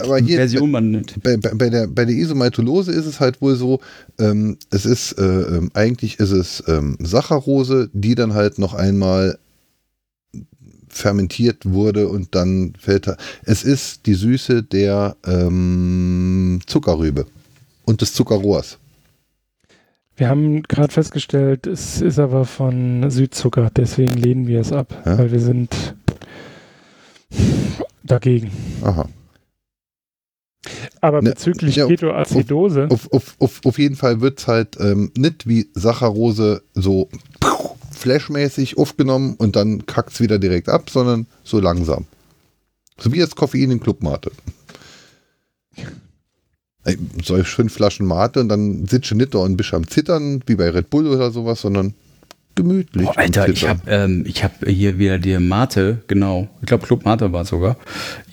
aber 0.00 0.18
hier 0.18 0.36
Version 0.36 0.70
man 0.70 0.90
nimmt. 0.90 1.20
bei, 1.22 1.36
bei, 1.36 1.52
bei 1.54 1.68
der, 1.68 1.88
bei 1.88 2.04
der 2.04 2.14
Isomaltulose 2.14 2.92
ist 2.92 3.06
es 3.06 3.18
halt 3.18 3.42
wohl 3.42 3.56
so, 3.56 3.80
ähm, 4.20 4.56
es 4.70 4.86
ist 4.86 5.12
äh, 5.18 5.22
ähm, 5.24 5.70
eigentlich 5.74 6.20
ist 6.20 6.30
es 6.30 6.62
ähm, 6.68 6.96
Saccharose, 7.00 7.90
die 7.92 8.14
dann 8.14 8.34
halt 8.34 8.58
noch 8.60 8.74
einmal 8.74 9.38
fermentiert 10.88 11.64
wurde 11.66 12.08
und 12.08 12.34
dann 12.34 12.72
fällt 12.78 13.06
da. 13.06 13.16
Es 13.44 13.62
ist 13.62 14.06
die 14.06 14.14
Süße 14.14 14.62
der 14.62 15.16
ähm, 15.26 16.60
Zuckerrübe 16.66 17.26
und 17.84 18.00
des 18.00 18.12
Zuckerrohrs. 18.12 18.78
Wir 20.16 20.28
haben 20.28 20.62
gerade 20.64 20.92
festgestellt, 20.92 21.66
es 21.66 22.02
ist 22.02 22.18
aber 22.18 22.44
von 22.44 23.10
Südzucker, 23.10 23.70
deswegen 23.74 24.14
lehnen 24.14 24.46
wir 24.46 24.60
es 24.60 24.70
ab, 24.72 25.02
Ja? 25.06 25.16
weil 25.18 25.32
wir 25.32 25.40
sind 25.40 25.94
dagegen. 28.04 28.50
Aha. 28.82 29.08
Aber 31.00 31.22
Ne, 31.22 31.30
bezüglich 31.30 31.76
ja, 31.76 31.86
Ketoacidose, 31.86 32.88
Auf, 32.90 33.10
auf, 33.12 33.36
auf, 33.38 33.60
auf 33.64 33.78
jeden 33.78 33.96
Fall 33.96 34.20
wird 34.20 34.40
es 34.40 34.46
halt 34.46 34.76
ähm, 34.78 35.10
nicht 35.16 35.46
wie 35.46 35.70
Saccharose 35.74 36.62
so 36.74 37.08
flashmäßig 37.92 38.76
aufgenommen 38.76 39.34
und 39.38 39.56
dann 39.56 39.86
kackt 39.86 40.12
es 40.12 40.20
wieder 40.20 40.38
direkt 40.38 40.68
ab, 40.68 40.90
sondern 40.90 41.26
so 41.44 41.60
langsam. 41.60 42.06
So 42.98 43.12
wie 43.12 43.18
jetzt 43.18 43.36
Koffein 43.36 43.70
in 43.70 43.80
Clubmate. 43.80 44.30
Ey, 46.84 46.98
So 47.22 47.42
fünf 47.44 47.72
Flaschen 47.72 48.06
Mate 48.06 48.40
und 48.40 48.48
dann 48.48 48.86
sitze 48.86 49.14
nicht 49.14 49.34
da 49.34 49.38
und 49.38 49.56
bist 49.56 49.72
am 49.72 49.86
Zittern, 49.86 50.42
wie 50.46 50.54
bei 50.56 50.70
Red 50.70 50.90
Bull 50.90 51.06
oder 51.06 51.30
sowas, 51.30 51.62
sondern 51.62 51.94
gemütlich. 52.54 53.06
Boah, 53.06 53.18
Alter, 53.18 53.48
ich 53.48 53.68
habe 53.68 53.80
ähm, 53.88 54.24
ich 54.26 54.44
hab 54.44 54.64
hier 54.66 54.98
wieder 54.98 55.18
die 55.18 55.38
Mate, 55.38 56.02
genau. 56.06 56.48
Ich 56.60 56.66
glaube, 56.66 56.86
Club 56.86 57.04
Mate 57.04 57.32
war 57.32 57.44
sogar. 57.44 57.76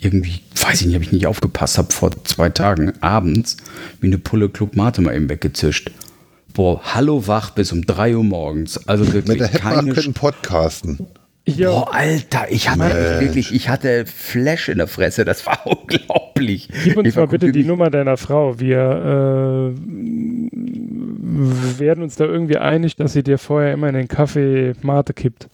Irgendwie, 0.00 0.40
weiß 0.54 0.80
ich 0.80 0.86
nicht, 0.86 0.94
habe 0.94 1.04
ich 1.04 1.12
nicht 1.12 1.26
aufgepasst, 1.26 1.78
habe 1.78 1.92
vor 1.92 2.10
zwei 2.24 2.48
Tagen 2.50 2.92
abends 3.00 3.56
wie 4.00 4.08
eine 4.08 4.18
Pulle 4.18 4.48
Club 4.48 4.76
Mate 4.76 5.00
mal 5.00 5.14
eben 5.14 5.28
weggezischt. 5.28 5.90
Boah, 6.54 6.80
hallo 6.82 7.26
wach 7.26 7.50
bis 7.50 7.72
um 7.72 7.86
3 7.86 8.16
Uhr 8.16 8.24
morgens. 8.24 8.88
Also 8.88 9.04
Mit 9.04 9.14
wirklich 9.14 9.38
der 9.38 9.46
hätten 9.48 9.64
wir 9.64 9.70
keine 9.70 9.92
können 9.92 10.14
podcasten. 10.14 11.06
Ja, 11.46 11.70
Boah, 11.70 11.94
Alter, 11.94 12.46
ich 12.50 12.68
hatte 12.68 13.20
wirklich, 13.20 13.54
ich 13.54 13.70
hatte 13.70 14.04
Flash 14.04 14.68
in 14.68 14.78
der 14.78 14.86
Fresse, 14.86 15.24
das 15.24 15.46
war 15.46 15.60
unglaublich. 15.66 16.68
gib 16.84 16.96
uns 16.96 17.08
Ich 17.08 17.16
mal 17.16 17.26
bitte 17.26 17.52
die 17.52 17.64
Nummer 17.64 17.90
deiner 17.90 18.18
Frau. 18.18 18.60
Wir 18.60 19.74
äh, 19.74 19.80
werden 21.78 22.02
uns 22.02 22.16
da 22.16 22.24
irgendwie 22.24 22.58
einig, 22.58 22.96
dass 22.96 23.12
sie 23.12 23.22
dir 23.22 23.38
vorher 23.38 23.72
immer 23.72 23.88
in 23.88 23.94
den 23.94 24.08
Kaffee 24.08 24.74
Mate 24.82 25.14
kippt. 25.14 25.48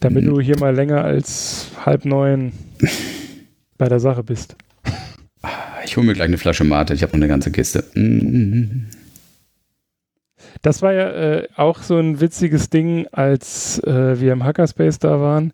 Damit 0.00 0.26
du 0.26 0.40
hier 0.40 0.58
mal 0.58 0.74
länger 0.74 1.04
als 1.04 1.70
halb 1.84 2.04
neun 2.04 2.52
bei 3.78 3.88
der 3.88 4.00
Sache 4.00 4.24
bist. 4.24 4.56
Ich 5.84 5.96
hole 5.96 6.06
mir 6.06 6.14
gleich 6.14 6.28
eine 6.28 6.38
Flasche 6.38 6.64
Mate, 6.64 6.94
ich 6.94 7.02
habe 7.02 7.12
noch 7.12 7.18
eine 7.18 7.28
ganze 7.28 7.52
Kiste. 7.52 7.84
Das 10.62 10.82
war 10.82 10.92
ja 10.92 11.10
äh, 11.10 11.48
auch 11.56 11.82
so 11.82 11.98
ein 11.98 12.20
witziges 12.20 12.70
Ding, 12.70 13.06
als 13.10 13.78
äh, 13.80 14.20
wir 14.20 14.32
im 14.32 14.44
Hackerspace 14.44 14.98
da 14.98 15.20
waren 15.20 15.52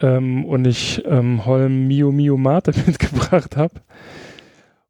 ähm, 0.00 0.44
und 0.44 0.66
ich 0.66 1.02
ähm, 1.06 1.44
Holm 1.44 1.86
Mio 1.88 2.12
Mio 2.12 2.36
Mate 2.36 2.72
mitgebracht 2.86 3.56
habe. 3.56 3.74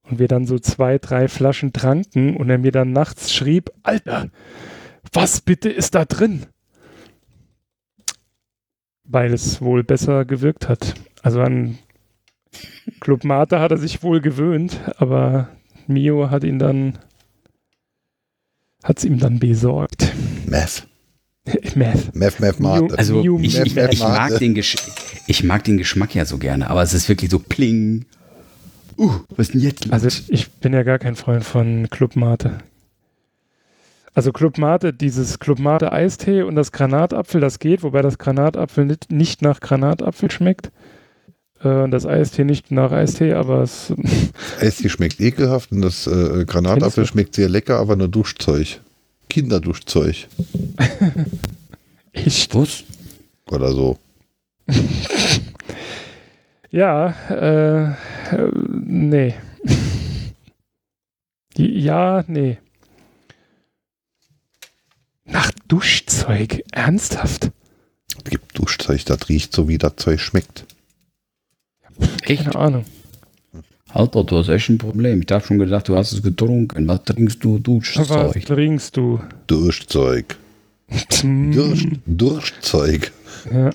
Und 0.08 0.18
wir 0.18 0.28
dann 0.28 0.46
so 0.46 0.58
zwei, 0.58 0.98
drei 0.98 1.28
Flaschen 1.28 1.72
tranken 1.72 2.36
und 2.36 2.48
er 2.48 2.58
mir 2.58 2.72
dann 2.72 2.92
nachts 2.92 3.32
schrieb, 3.32 3.70
Alter, 3.82 4.30
was 5.12 5.40
bitte 5.40 5.68
ist 5.68 5.94
da 5.94 6.04
drin? 6.04 6.46
Weil 9.04 9.32
es 9.32 9.60
wohl 9.60 9.84
besser 9.84 10.24
gewirkt 10.24 10.68
hat. 10.68 10.94
Also 11.22 11.40
an 11.40 11.78
Club 13.00 13.24
Mate 13.24 13.60
hat 13.60 13.70
er 13.70 13.78
sich 13.78 14.02
wohl 14.02 14.20
gewöhnt, 14.20 14.80
aber 14.96 15.48
Mio 15.86 16.30
hat 16.30 16.44
ihn 16.44 16.58
dann 16.58 16.98
hat 18.82 18.98
es 18.98 19.04
ihm 19.04 19.18
dann 19.18 19.38
besorgt. 19.38 20.12
Meth. 20.46 20.86
Meth. 21.74 22.14
Meth, 22.14 22.40
Meth, 22.40 22.60
Mio- 22.60 22.82
Mate. 22.82 22.98
Also 22.98 23.22
Miu, 23.22 23.38
ich, 23.40 23.56
Miu, 23.56 23.62
ich, 23.64 23.74
Meth, 23.74 23.92
ich, 23.92 24.00
mag 24.00 24.38
den 24.38 24.54
Gesch 24.54 24.76
ich 25.26 25.44
mag 25.44 25.64
den 25.64 25.76
Geschmack 25.78 26.14
ja 26.14 26.24
so 26.24 26.38
gerne, 26.38 26.70
aber 26.70 26.82
es 26.82 26.94
ist 26.94 27.08
wirklich 27.08 27.30
so 27.30 27.38
pling. 27.38 28.06
Uh, 28.98 29.12
was 29.36 29.46
ist 29.46 29.54
denn 29.54 29.60
jetzt? 29.60 29.84
los? 29.84 29.92
Also 29.92 30.08
ich 30.28 30.50
bin 30.50 30.72
ja 30.72 30.82
gar 30.82 30.98
kein 30.98 31.14
Freund 31.14 31.44
von 31.44 31.88
Club 31.88 32.16
Mate. 32.16 32.58
Also 34.12 34.32
Club 34.32 34.58
Mate, 34.58 34.92
dieses 34.92 35.38
Club 35.38 35.60
Mate 35.60 35.92
Eistee 35.92 36.42
und 36.42 36.56
das 36.56 36.72
Granatapfel, 36.72 37.40
das 37.40 37.60
geht, 37.60 37.84
wobei 37.84 38.02
das 38.02 38.18
Granatapfel 38.18 38.84
nicht, 38.84 39.12
nicht 39.12 39.42
nach 39.42 39.60
Granatapfel 39.60 40.30
schmeckt. 40.32 40.72
Äh, 41.62 41.68
und 41.68 41.92
das 41.92 42.06
Eistee 42.06 42.42
nicht 42.42 42.72
nach 42.72 42.90
Eistee, 42.90 43.34
aber 43.34 43.62
es 43.62 43.92
Eistee 44.60 44.88
schmeckt 44.88 45.20
ekelhaft 45.20 45.70
und 45.70 45.82
das 45.82 46.08
äh, 46.08 46.44
Granatapfel 46.44 47.06
schmeckt 47.06 47.36
sehr 47.36 47.48
lecker, 47.48 47.78
aber 47.78 47.94
nur 47.94 48.08
Duschzeug. 48.08 48.80
Kinderduschzeug 49.28 50.26
echt. 52.12 52.54
was? 52.54 52.82
oder 53.50 53.72
so. 53.72 53.98
Ja, 56.70 57.14
äh, 57.30 57.92
äh, 58.34 58.50
nee. 58.84 59.34
ja, 61.56 62.24
nee. 62.26 62.58
Nach 65.24 65.50
Duschzeug, 65.66 66.62
ernsthaft? 66.72 67.50
Es 68.16 68.30
gibt 68.30 68.58
Duschzeug, 68.58 69.04
das 69.06 69.28
riecht 69.28 69.54
so, 69.54 69.68
wie 69.68 69.78
das 69.78 69.96
Zeug 69.96 70.20
schmeckt. 70.20 70.66
Echt? 72.22 72.44
Keine 72.44 72.56
Ahnung. 72.56 72.84
Alter, 73.90 74.24
du 74.24 74.36
hast 74.36 74.48
echt 74.48 74.68
ein 74.68 74.78
Problem. 74.78 75.20
Ich 75.20 75.26
dachte 75.26 75.48
schon 75.48 75.58
gedacht, 75.58 75.88
du 75.88 75.96
hast 75.96 76.12
es 76.12 76.22
getrunken. 76.22 76.86
Was 76.86 77.04
trinkst 77.04 77.42
du? 77.42 77.54
Was 77.54 77.62
Duschzeug. 77.62 78.44
trinkst 78.44 78.96
du? 78.96 79.20
Duschzeug. 79.46 80.36
Dursch, 81.22 81.86
Durchzeug. 82.06 83.12
Ja. 83.50 83.70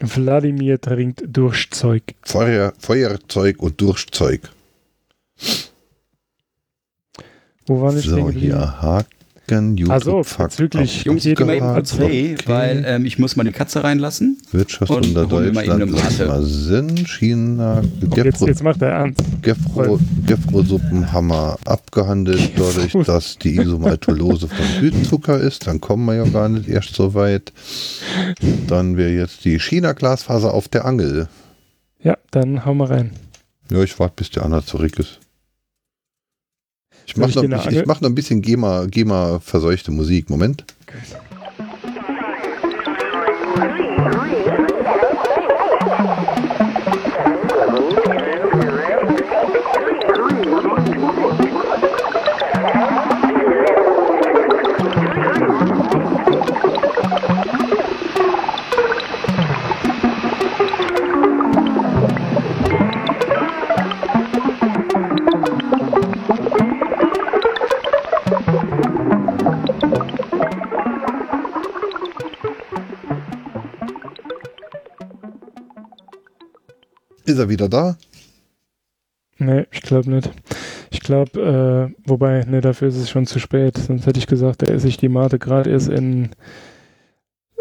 Wladimir 0.00 0.80
trinkt 0.80 1.22
Durchzeug. 1.26 2.02
Feuer, 2.22 2.72
Feuerzeug 2.78 3.62
und 3.62 3.80
Durchzeug. 3.80 4.48
Wo 7.66 7.80
waren 7.82 7.94
wir 7.94 8.02
stehen 8.02 8.26
So, 8.26 8.30
hier 8.30 8.82
Haken, 8.82 9.19
YouTube, 9.50 9.90
Also, 9.90 10.22
bezüglich- 10.38 11.04
Jungs, 11.04 11.24
ich 11.26 11.34
gehe 11.36 11.46
mal 11.46 11.56
eben 11.56 11.66
kurz 11.74 11.94
okay. 11.94 12.36
weil 12.46 12.84
ähm, 12.86 13.04
ich 13.04 13.18
muss 13.18 13.36
meine 13.36 13.52
Katze 13.52 13.82
reinlassen. 13.84 14.38
Wirtschaft 14.52 14.90
und 14.90 15.06
unter 15.08 15.22
mal 15.26 15.52
Deutschland, 15.52 15.90
Mate. 15.92 16.26
mal 16.26 16.42
Sinn, 16.44 17.06
China, 17.06 17.78
Und 17.78 18.16
jetzt, 18.16 18.24
Gefro, 18.24 18.46
jetzt 18.46 18.62
macht 18.62 18.82
er 18.82 18.88
ernst. 18.90 19.20
Gefro, 19.42 19.98
Gefro-Suppen 20.26 21.12
haben 21.12 21.28
wir 21.28 21.58
abgehandelt, 21.64 22.52
dadurch, 22.56 22.92
dass 23.06 23.38
die 23.38 23.56
Isomaltolose 23.56 24.48
von 24.48 24.66
Südzucker 24.80 25.38
ist, 25.38 25.66
dann 25.66 25.80
kommen 25.80 26.04
wir 26.06 26.14
ja 26.14 26.24
gar 26.24 26.48
nicht 26.48 26.68
erst 26.68 26.94
so 26.94 27.14
weit. 27.14 27.52
Dann 28.68 28.96
wäre 28.96 29.10
jetzt 29.10 29.44
die 29.44 29.58
China-Glasfaser 29.58 30.54
auf 30.54 30.68
der 30.68 30.84
Angel. 30.84 31.28
Ja, 32.02 32.16
dann 32.30 32.64
hau 32.64 32.74
mal 32.74 32.86
rein. 32.88 33.10
Ja, 33.70 33.82
ich 33.82 33.98
warte, 33.98 34.14
bis 34.16 34.30
der 34.30 34.44
Anna 34.44 34.64
zurück 34.64 34.98
ist. 34.98 35.18
Ich 37.10 37.16
mache 37.16 37.44
noch, 37.44 37.66
ich, 37.66 37.76
ich 37.76 37.86
mach 37.86 38.00
noch 38.00 38.08
ein 38.08 38.14
bisschen 38.14 38.40
GEMA, 38.40 38.86
GEMA 38.86 39.40
verseuchte 39.40 39.90
Musik. 39.90 40.30
Moment. 40.30 40.64
Ist 77.30 77.38
er 77.38 77.48
wieder 77.48 77.68
da? 77.68 77.96
Nee, 79.38 79.66
ich 79.70 79.82
glaube 79.82 80.10
nicht. 80.10 80.30
Ich 80.90 81.00
glaube, 81.00 81.92
äh, 81.96 82.08
wobei, 82.08 82.44
nee, 82.46 82.60
dafür 82.60 82.88
ist 82.88 82.96
es 82.96 83.08
schon 83.08 83.26
zu 83.26 83.38
spät. 83.38 83.78
Sonst 83.78 84.06
hätte 84.06 84.18
ich 84.18 84.26
gesagt, 84.26 84.62
er 84.62 84.74
esse 84.74 84.88
ich 84.88 84.96
die 84.96 85.08
Mate 85.08 85.38
gerade 85.38 85.70
erst 85.70 85.88
in 85.88 86.30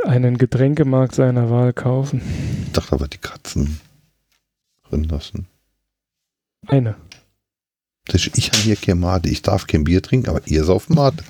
einen 0.05 0.37
Getränkemarkt 0.37 1.13
seiner 1.15 1.49
Wahl 1.49 1.73
kaufen. 1.73 2.21
Ich 2.65 2.71
dachte 2.71 2.93
aber, 2.93 3.07
die 3.07 3.17
Katzen 3.19 3.79
drin 4.89 5.03
lassen. 5.03 5.45
Eine. 6.67 6.95
Das 8.07 8.25
ist- 8.25 8.37
Ich 8.37 8.47
habe 8.47 8.57
hier 8.63 8.75
kein 8.75 8.99
Mate. 8.99 9.29
Ich 9.29 9.41
darf 9.43 9.67
kein 9.67 9.83
Bier 9.83 10.01
trinken, 10.01 10.29
aber 10.29 10.41
ihr 10.45 10.63
sauft 10.63 10.89
Mate. 10.89 11.23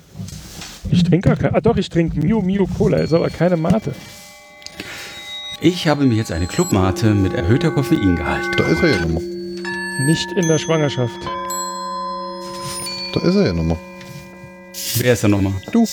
Ich 0.90 1.04
trinke 1.04 1.28
gar 1.28 1.36
keine. 1.36 1.54
Ah, 1.54 1.60
doch, 1.60 1.76
ich 1.76 1.90
trinke 1.90 2.18
Mio 2.18 2.40
Mio 2.40 2.66
Cola, 2.66 2.96
ist 2.98 3.12
aber 3.12 3.28
keine 3.28 3.56
Mate. 3.58 3.94
Ich 5.60 5.86
habe 5.88 6.04
mir 6.06 6.14
jetzt 6.14 6.32
eine 6.32 6.46
Clubmate 6.46 7.14
mit 7.14 7.34
erhöhter 7.34 7.70
Koffeingehalt. 7.70 8.46
Da 8.58 8.66
ist 8.68 8.82
er 8.82 8.90
ja 8.90 9.00
nochmal. 9.02 9.22
Nicht 10.06 10.26
in 10.36 10.48
der 10.48 10.58
Schwangerschaft. 10.58 11.20
Da 13.12 13.20
ist 13.20 13.34
er 13.34 13.46
ja 13.48 13.52
nochmal. 13.52 13.76
Wer 14.96 15.12
ist 15.12 15.24
da 15.24 15.28
nochmal? 15.28 15.52
Du. 15.72 15.86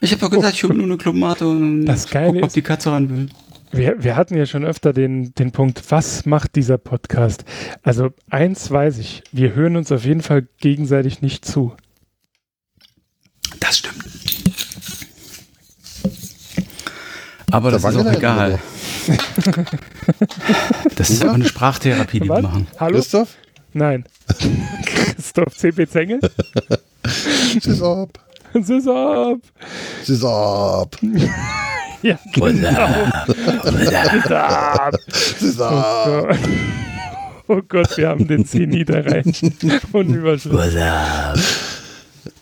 Ich 0.00 0.10
habe 0.12 0.20
doch 0.20 0.30
gesagt, 0.30 0.54
ich 0.54 0.64
hole 0.64 0.74
nur 0.74 0.84
eine 0.86 0.96
Clubmate 0.96 1.46
und 1.46 1.84
Das 1.86 2.08
Geile 2.08 2.32
guck, 2.32 2.42
ob 2.42 2.46
ist- 2.48 2.56
die 2.56 2.62
Katze 2.62 2.90
ran 2.90 3.08
will. 3.10 3.28
Wir, 3.72 4.02
wir 4.02 4.16
hatten 4.16 4.36
ja 4.36 4.46
schon 4.46 4.64
öfter 4.64 4.92
den, 4.92 5.32
den 5.34 5.52
Punkt, 5.52 5.80
was 5.90 6.26
macht 6.26 6.56
dieser 6.56 6.76
Podcast? 6.76 7.44
Also 7.84 8.08
eins 8.28 8.68
weiß 8.68 8.98
ich, 8.98 9.22
wir 9.30 9.54
hören 9.54 9.76
uns 9.76 9.92
auf 9.92 10.04
jeden 10.04 10.22
Fall 10.22 10.48
gegenseitig 10.58 11.22
nicht 11.22 11.44
zu. 11.44 11.76
Das 13.60 13.78
stimmt. 13.78 14.04
Aber 17.50 17.70
Da 17.70 17.76
das 17.76 17.82
war 17.82 17.90
ist 17.92 17.96
auch 18.06 18.12
egal. 18.12 18.58
Das 20.96 21.10
ist 21.10 21.20
Ja. 21.22 21.26
aber 21.28 21.34
eine 21.36 21.44
Sprachtherapie, 21.46 22.20
die 22.20 22.28
wir 22.28 22.36
Was? 22.36 22.42
machen. 22.42 22.66
Hallo? 22.78 22.94
Christoph? 22.96 23.36
Nein. 23.72 24.04
Christoph 24.86 25.56
C.P. 25.56 25.86
Zengel? 25.86 26.20
Sis 27.60 27.82
ab. 27.82 28.18
Sis 28.60 28.86
ab. 28.88 29.38
Sis 30.02 30.24
ab. 30.24 30.96
Ja, 32.02 32.18
genau. 32.32 32.88
Sis 35.38 35.60
ab. 35.60 36.06
Oh. 36.06 36.26
Gott. 36.26 36.38
Oh 37.52 37.62
Gott, 37.68 37.96
wir 37.96 38.08
haben 38.08 38.28
den 38.28 38.46
Zenit 38.46 38.90
erreicht. 38.90 39.42
Und 39.92 40.14
Überschrift. 40.14 40.76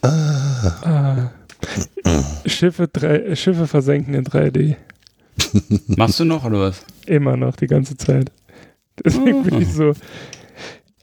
Ah. 0.02 1.30
Schiffe, 2.44 2.88
drei, 2.88 3.34
Schiffe 3.34 3.66
versenken 3.66 4.12
in 4.12 4.24
3D. 4.26 4.76
Machst 5.86 6.20
du 6.20 6.24
noch 6.24 6.44
oder 6.44 6.60
was? 6.60 6.84
Immer 7.06 7.36
noch, 7.36 7.56
die 7.56 7.66
ganze 7.66 7.96
Zeit. 7.96 8.30
Deswegen 9.04 9.42
bin 9.44 9.62
ich 9.62 9.72
so. 9.72 9.92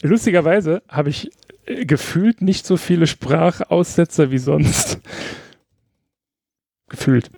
Lustigerweise 0.02 0.82
habe 0.88 1.10
ich 1.10 1.32
äh, 1.66 1.86
gefühlt 1.86 2.42
nicht 2.42 2.66
so 2.66 2.78
viele 2.78 3.08
Sprachaussetzer 3.08 4.32
wie 4.32 4.38
sonst. 4.38 5.00
Gefühlt. 6.90 7.32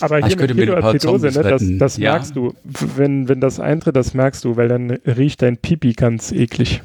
Aber 0.00 0.16
Ah, 0.16 0.18
hier 0.18 0.28
ich 0.28 0.36
könnte 0.38 0.54
mir 0.54 0.66
mit 0.66 0.74
ein 0.74 0.80
paar 0.80 0.92
Ketoacidose, 0.92 1.32
Zombies 1.42 1.68
ne, 1.68 1.78
das, 1.78 1.94
das 1.94 1.96
Ja. 1.98 2.12
merkst 2.12 2.36
du. 2.36 2.54
Wenn, 2.64 3.28
wenn 3.28 3.40
das 3.40 3.60
eintritt, 3.60 3.96
das 3.96 4.14
merkst 4.14 4.44
du, 4.44 4.56
weil 4.56 4.68
dann 4.68 4.90
riecht 4.90 5.42
dein 5.42 5.56
Pipi 5.58 5.92
ganz 5.92 6.32
eklig. 6.32 6.82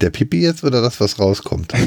Der 0.00 0.10
Pipi 0.10 0.40
jetzt 0.40 0.64
oder 0.64 0.80
das, 0.82 1.00
was 1.00 1.18
rauskommt? 1.18 1.72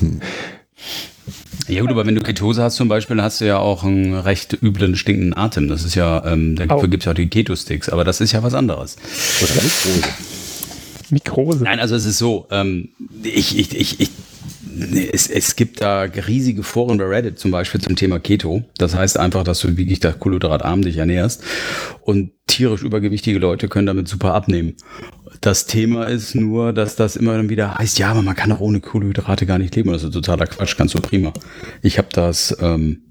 Ja 1.66 1.80
gut, 1.80 1.90
aber 1.90 2.06
wenn 2.06 2.14
du 2.14 2.22
Ketose 2.22 2.62
hast 2.62 2.76
zum 2.76 2.88
Beispiel, 2.88 3.16
dann 3.16 3.24
hast 3.24 3.40
du 3.40 3.46
ja 3.46 3.58
auch 3.58 3.84
einen 3.84 4.14
recht 4.14 4.58
üblen, 4.62 4.96
stinkenden 4.96 5.36
Atem. 5.36 5.68
Das 5.68 5.84
ist 5.84 5.94
ja, 5.94 6.24
ähm, 6.24 6.56
dafür 6.56 6.88
gibt 6.88 7.02
es 7.02 7.06
ja 7.06 7.12
auch 7.12 7.16
die 7.16 7.28
Keto-Sticks, 7.28 7.88
aber 7.88 8.04
das 8.04 8.20
ist 8.20 8.32
ja 8.32 8.42
was 8.42 8.54
anderes. 8.54 8.96
Oder 9.42 9.54
Mikrose. 9.54 10.02
Mikrose. 11.10 11.64
Nein, 11.64 11.80
also 11.80 11.96
es 11.96 12.06
ist 12.06 12.18
so, 12.18 12.46
ähm, 12.50 12.90
ich, 13.22 13.58
ich, 13.58 13.76
ich, 13.76 14.00
ich, 14.00 14.10
es, 15.12 15.28
es 15.28 15.56
gibt 15.56 15.80
da 15.80 16.02
riesige 16.02 16.62
Foren 16.62 16.98
bei 16.98 17.04
Reddit 17.04 17.38
zum 17.38 17.50
Beispiel 17.50 17.80
zum 17.80 17.96
Thema 17.96 18.18
Keto. 18.18 18.64
Das 18.76 18.94
heißt 18.94 19.18
einfach, 19.18 19.44
dass 19.44 19.60
du 19.60 19.76
wirklich 19.76 20.00
da 20.00 20.12
kohlenhydratarm 20.12 20.82
dich 20.82 20.96
ernährst 20.96 21.42
und 22.02 22.32
tierisch 22.46 22.82
übergewichtige 22.82 23.38
Leute 23.38 23.68
können 23.68 23.86
damit 23.86 24.08
super 24.08 24.34
abnehmen. 24.34 24.74
Das 25.40 25.66
Thema 25.66 26.04
ist 26.04 26.34
nur, 26.34 26.72
dass 26.72 26.96
das 26.96 27.16
immer 27.16 27.36
dann 27.36 27.48
wieder 27.48 27.76
heißt, 27.76 27.98
ja, 27.98 28.10
aber 28.10 28.22
man 28.22 28.34
kann 28.34 28.52
auch 28.52 28.60
ohne 28.60 28.80
Kohlenhydrate 28.80 29.46
gar 29.46 29.58
nicht 29.58 29.74
leben. 29.76 29.92
Das 29.92 30.02
ist 30.02 30.12
totaler 30.12 30.46
Quatsch, 30.46 30.76
ganz 30.76 30.92
so 30.92 31.00
prima. 31.00 31.32
Ich 31.82 31.98
habe 31.98 32.08
das 32.12 32.56
ähm, 32.60 33.02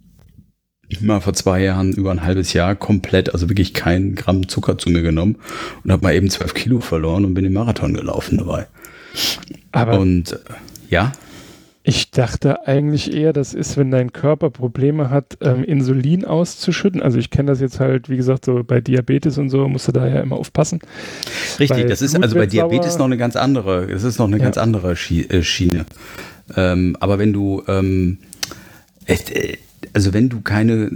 mal 1.01 1.21
vor 1.21 1.33
zwei 1.33 1.61
Jahren 1.63 1.93
über 1.93 2.11
ein 2.11 2.23
halbes 2.23 2.53
Jahr 2.53 2.75
komplett, 2.75 3.33
also 3.33 3.49
wirklich 3.49 3.73
kein 3.73 4.15
Gramm 4.15 4.47
Zucker 4.47 4.77
zu 4.77 4.89
mir 4.89 5.01
genommen 5.01 5.37
und 5.83 5.91
habe 5.91 6.03
mal 6.03 6.15
eben 6.15 6.29
zwölf 6.29 6.53
Kilo 6.53 6.79
verloren 6.79 7.25
und 7.25 7.33
bin 7.33 7.43
den 7.43 7.53
Marathon 7.53 7.93
gelaufen 7.93 8.37
dabei. 8.37 8.67
Aber 9.71 9.99
Und 9.99 10.33
äh, 10.33 10.37
ja, 10.89 11.11
ich 11.89 12.11
dachte 12.11 12.67
eigentlich 12.67 13.13
eher, 13.13 13.31
das 13.31 13.53
ist, 13.53 13.77
wenn 13.77 13.91
dein 13.91 14.11
Körper 14.11 14.49
Probleme 14.49 15.09
hat, 15.09 15.37
ähm, 15.39 15.63
Insulin 15.63 16.25
auszuschütten. 16.25 17.01
Also 17.01 17.17
ich 17.17 17.29
kenne 17.29 17.49
das 17.49 17.61
jetzt 17.61 17.79
halt, 17.79 18.09
wie 18.09 18.17
gesagt, 18.17 18.43
so 18.43 18.61
bei 18.61 18.81
Diabetes 18.81 19.37
und 19.37 19.49
so, 19.49 19.69
musst 19.69 19.87
du 19.87 19.93
da 19.93 20.05
ja 20.05 20.19
immer 20.19 20.35
aufpassen. 20.35 20.81
richtig. 21.59 21.69
Weil 21.69 21.87
Das 21.87 22.01
ist 22.01 22.11
Blut 22.11 22.23
also 22.25 22.35
bei 22.35 22.45
Diabetes 22.45 22.91
sauer. 22.93 22.99
noch 22.99 23.05
eine 23.05 23.15
ganz 23.17 23.37
andere. 23.37 23.87
Das 23.87 24.03
ist 24.03 24.19
noch 24.19 24.27
eine 24.27 24.37
Ja. 24.37 24.43
ganz 24.43 24.57
andere 24.57 24.91
äh, 24.91 25.43
Schiene. 25.43 25.85
Ähm, 26.57 26.97
aber 26.99 27.19
wenn 27.19 27.31
du 27.31 27.63
ähm, 27.69 28.17
äh, 29.05 29.55
also 29.93 30.13
wenn 30.13 30.27
du 30.27 30.41
keine 30.41 30.91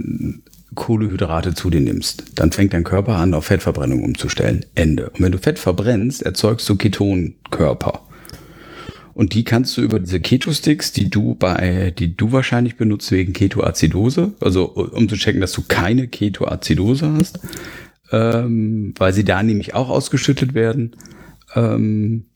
Kohlehydrate 0.74 1.54
zu 1.54 1.70
dir 1.70 1.80
nimmst, 1.80 2.24
dann 2.34 2.52
fängt 2.52 2.74
dein 2.74 2.84
Körper 2.84 3.16
an, 3.16 3.32
auf 3.32 3.46
Fettverbrennung 3.46 4.04
umzustellen. 4.04 4.66
Ende. 4.74 5.08
Und 5.10 5.22
wenn 5.22 5.32
du 5.32 5.38
Fett 5.38 5.58
verbrennst, 5.58 6.22
erzeugst 6.22 6.68
du 6.68 6.76
Ketonkörper. 6.76 8.02
Und 9.14 9.34
die 9.34 9.44
kannst 9.44 9.76
du 9.76 9.82
über 9.82 10.00
diese 10.00 10.20
Keto-Sticks, 10.20 10.92
die 10.92 11.10
du 11.10 11.34
bei, 11.34 11.92
die 11.96 12.16
du 12.16 12.32
wahrscheinlich 12.32 12.76
benutzt 12.76 13.10
wegen 13.12 13.32
Ketoazidose, 13.32 14.32
also 14.40 14.64
um 14.70 15.08
zu 15.08 15.16
checken, 15.16 15.40
dass 15.40 15.52
du 15.52 15.62
keine 15.68 16.08
Ketoazidose 16.08 17.12
hast, 17.12 17.40
ähm, 18.10 18.94
weil 18.98 19.12
sie 19.12 19.24
da 19.24 19.42
nämlich 19.42 19.74
auch 19.74 19.90
ausgeschüttet 19.90 20.54
werden. 20.54 20.96
Ähm, 21.54 22.26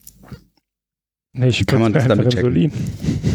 Nee, 1.39 1.49
ich 1.49 1.67
Kann 1.67 1.81
man 1.81 1.93
das 1.93 2.09
damit 2.09 2.31
checken? 2.31 2.47
Insulin. 2.47 2.73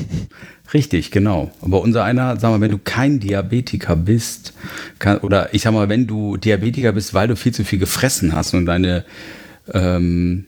Richtig, 0.73 1.11
genau. 1.11 1.51
Aber 1.61 1.81
unser 1.81 2.03
einer, 2.03 2.39
sag 2.39 2.49
mal, 2.49 2.61
wenn 2.61 2.71
du 2.71 2.79
kein 2.79 3.19
Diabetiker 3.19 3.95
bist, 3.95 4.53
kann, 4.99 5.17
oder 5.19 5.53
ich 5.53 5.61
sag 5.61 5.73
mal, 5.73 5.89
wenn 5.89 6.07
du 6.07 6.37
Diabetiker 6.37 6.93
bist, 6.93 7.13
weil 7.13 7.27
du 7.27 7.35
viel 7.35 7.53
zu 7.53 7.63
viel 7.63 7.77
gefressen 7.77 8.33
hast 8.33 8.53
und 8.53 8.65
deine, 8.65 9.05
ähm, 9.71 10.45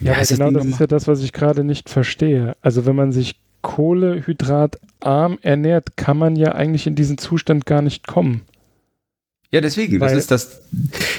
Ja, 0.00 0.16
heißt 0.16 0.30
genau 0.32 0.50
das 0.50 0.64
ist 0.66 0.80
ja 0.80 0.86
das, 0.86 1.06
was 1.08 1.22
ich 1.22 1.32
gerade 1.32 1.64
nicht 1.64 1.88
verstehe. 1.88 2.56
Also 2.62 2.86
wenn 2.86 2.96
man 2.96 3.12
sich 3.12 3.36
kohlehydratarm 3.62 5.38
ernährt, 5.42 5.96
kann 5.96 6.16
man 6.16 6.36
ja 6.36 6.52
eigentlich 6.52 6.86
in 6.86 6.94
diesen 6.94 7.18
Zustand 7.18 7.66
gar 7.66 7.82
nicht 7.82 8.06
kommen. 8.06 8.42
Ja, 9.50 9.60
deswegen, 9.60 9.98
das 9.98 10.12
Weil- 10.12 10.18
ist 10.18 10.30
das, 10.30 10.62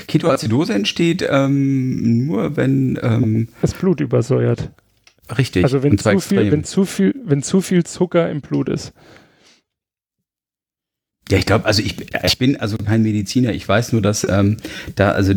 Ketoazidose 0.08 0.74
entsteht 0.74 1.26
ähm, 1.30 2.26
nur, 2.26 2.56
wenn, 2.58 2.98
ähm, 3.02 3.48
Das 3.62 3.74
Blut 3.74 4.00
übersäuert. 4.00 4.70
richtig, 5.38 5.64
Also 5.64 5.84
wenn 5.84 5.98
zu, 5.98 6.20
viel, 6.20 6.52
wenn, 6.52 6.64
zu 6.64 6.86
viel, 6.86 7.16
wenn 7.26 7.44
zu 7.44 7.62
viel 7.62 7.84
Zucker 7.84 8.30
im 8.30 8.42
Blut 8.42 8.70
ist. 8.70 8.94
Ja, 11.32 11.38
ich 11.38 11.46
glaube, 11.46 11.66
also 11.66 11.82
ich, 11.82 11.96
ich 12.24 12.38
bin 12.38 12.58
also 12.58 12.78
kein 12.78 13.04
Mediziner. 13.04 13.54
Ich 13.54 13.68
weiß 13.68 13.94
nur, 13.94 14.02
dass 14.02 14.28
ähm, 14.30 14.58
da, 14.96 15.12
also 15.12 15.34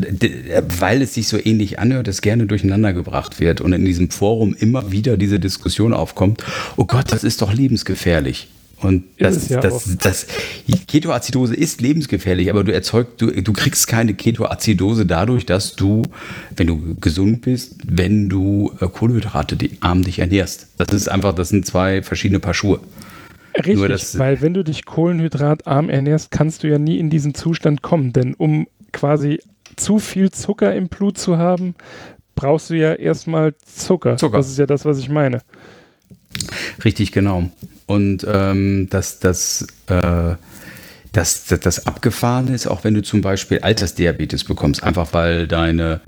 weil 0.79 1.03
es 1.03 1.15
sich 1.15 1.29
so 1.29 1.39
ähnlich 1.43 1.79
anhört, 1.79 2.09
es 2.09 2.21
gerne 2.21 2.47
durcheinander 2.47 2.93
gebracht 2.93 3.41
wird 3.41 3.61
und 3.61 3.73
in 3.73 3.85
diesem 3.85 4.11
Forum 4.11 4.55
immer 4.59 4.91
wieder 4.91 5.17
diese 5.17 5.39
Diskussion 5.39 5.93
aufkommt. 5.93 6.43
Oh 6.77 6.85
Gott, 6.85 7.13
das 7.13 7.25
ist 7.25 7.43
doch 7.43 7.53
lebensgefährlich. 7.53 8.49
Und 8.81 9.05
Ist 9.17 9.21
das, 9.21 9.37
es 9.37 9.49
ja 9.49 9.61
das, 9.61 9.73
auch. 9.73 9.83
das, 10.01 10.27
Ketoazidose 10.89 11.55
ist 11.55 11.81
lebensgefährlich, 11.81 12.51
aber 12.51 12.65
du 12.65 12.73
erzeugst, 12.73 13.15
du, 13.19 13.31
du 13.31 13.53
kriegst 13.53 13.87
keine 13.87 14.15
Ketoazidose 14.15 15.07
dadurch, 15.07 15.47
dass 15.47 15.75
du, 15.75 16.03
wenn 16.57 16.67
du 16.67 16.95
gesund 17.01 17.43
bist, 17.43 17.77
wenn 17.87 18.29
du 18.29 18.73
äh, 18.81 18.89
Kohlenhydrate 18.89 19.57
arm 19.81 20.03
dich 20.03 20.19
ernährst. 20.19 20.67
Das 20.77 20.89
ist 20.93 21.09
einfach, 21.09 21.35
das 21.35 21.49
sind 21.49 21.65
zwei 21.65 22.03
verschiedene 22.03 22.41
Paar 22.41 22.55
Schuhe. 22.55 22.81
Richtig, 23.57 23.89
das- 23.89 24.19
weil 24.19 24.41
wenn 24.41 24.55
du 24.55 24.65
dich 24.65 24.85
kohlenhydratarm 24.85 25.89
ernährst, 25.91 26.31
kannst 26.31 26.63
du 26.63 26.69
ja 26.69 26.79
nie 26.79 26.99
in 26.99 27.11
diesen 27.11 27.35
Zustand 27.35 27.83
kommen. 27.83 28.13
Denn 28.13 28.35
um 28.35 28.67
quasi 28.93 29.41
zu 29.77 29.99
viel 29.99 30.31
Zucker 30.31 30.75
im 30.75 30.89
Blut 30.89 31.19
zu 31.19 31.39
haben, 31.39 31.75
brauchst 32.35 32.71
du 32.71 32.75
ja 32.75 32.95
erstmal 32.95 33.55
Zucker. 33.65 34.17
Zucker. 34.17 34.39
Das 34.39 34.49
ist 34.49 34.59
ja 34.59 34.67
das, 34.67 34.85
was 34.85 34.99
ich 34.99 35.09
meine. 35.09 35.41
Richtig, 36.85 37.13
genau. 37.13 37.49
Und 37.87 38.27
ähm, 38.29 38.89
das, 38.91 39.21
das, 39.21 39.67
äh, 39.87 40.35
das, 41.13 41.45
das, 41.47 41.61
das 41.61 41.87
Abgefahrene 41.87 42.55
ist 42.55 42.67
auch, 42.67 42.83
wenn 42.83 42.95
du 42.95 43.03
zum 43.03 43.21
Beispiel 43.21 43.61
Altersdiabetes 43.61 44.45
bekommst, 44.45 44.83
einfach 44.83 45.13
weil 45.13 45.47
deine, 45.47 46.01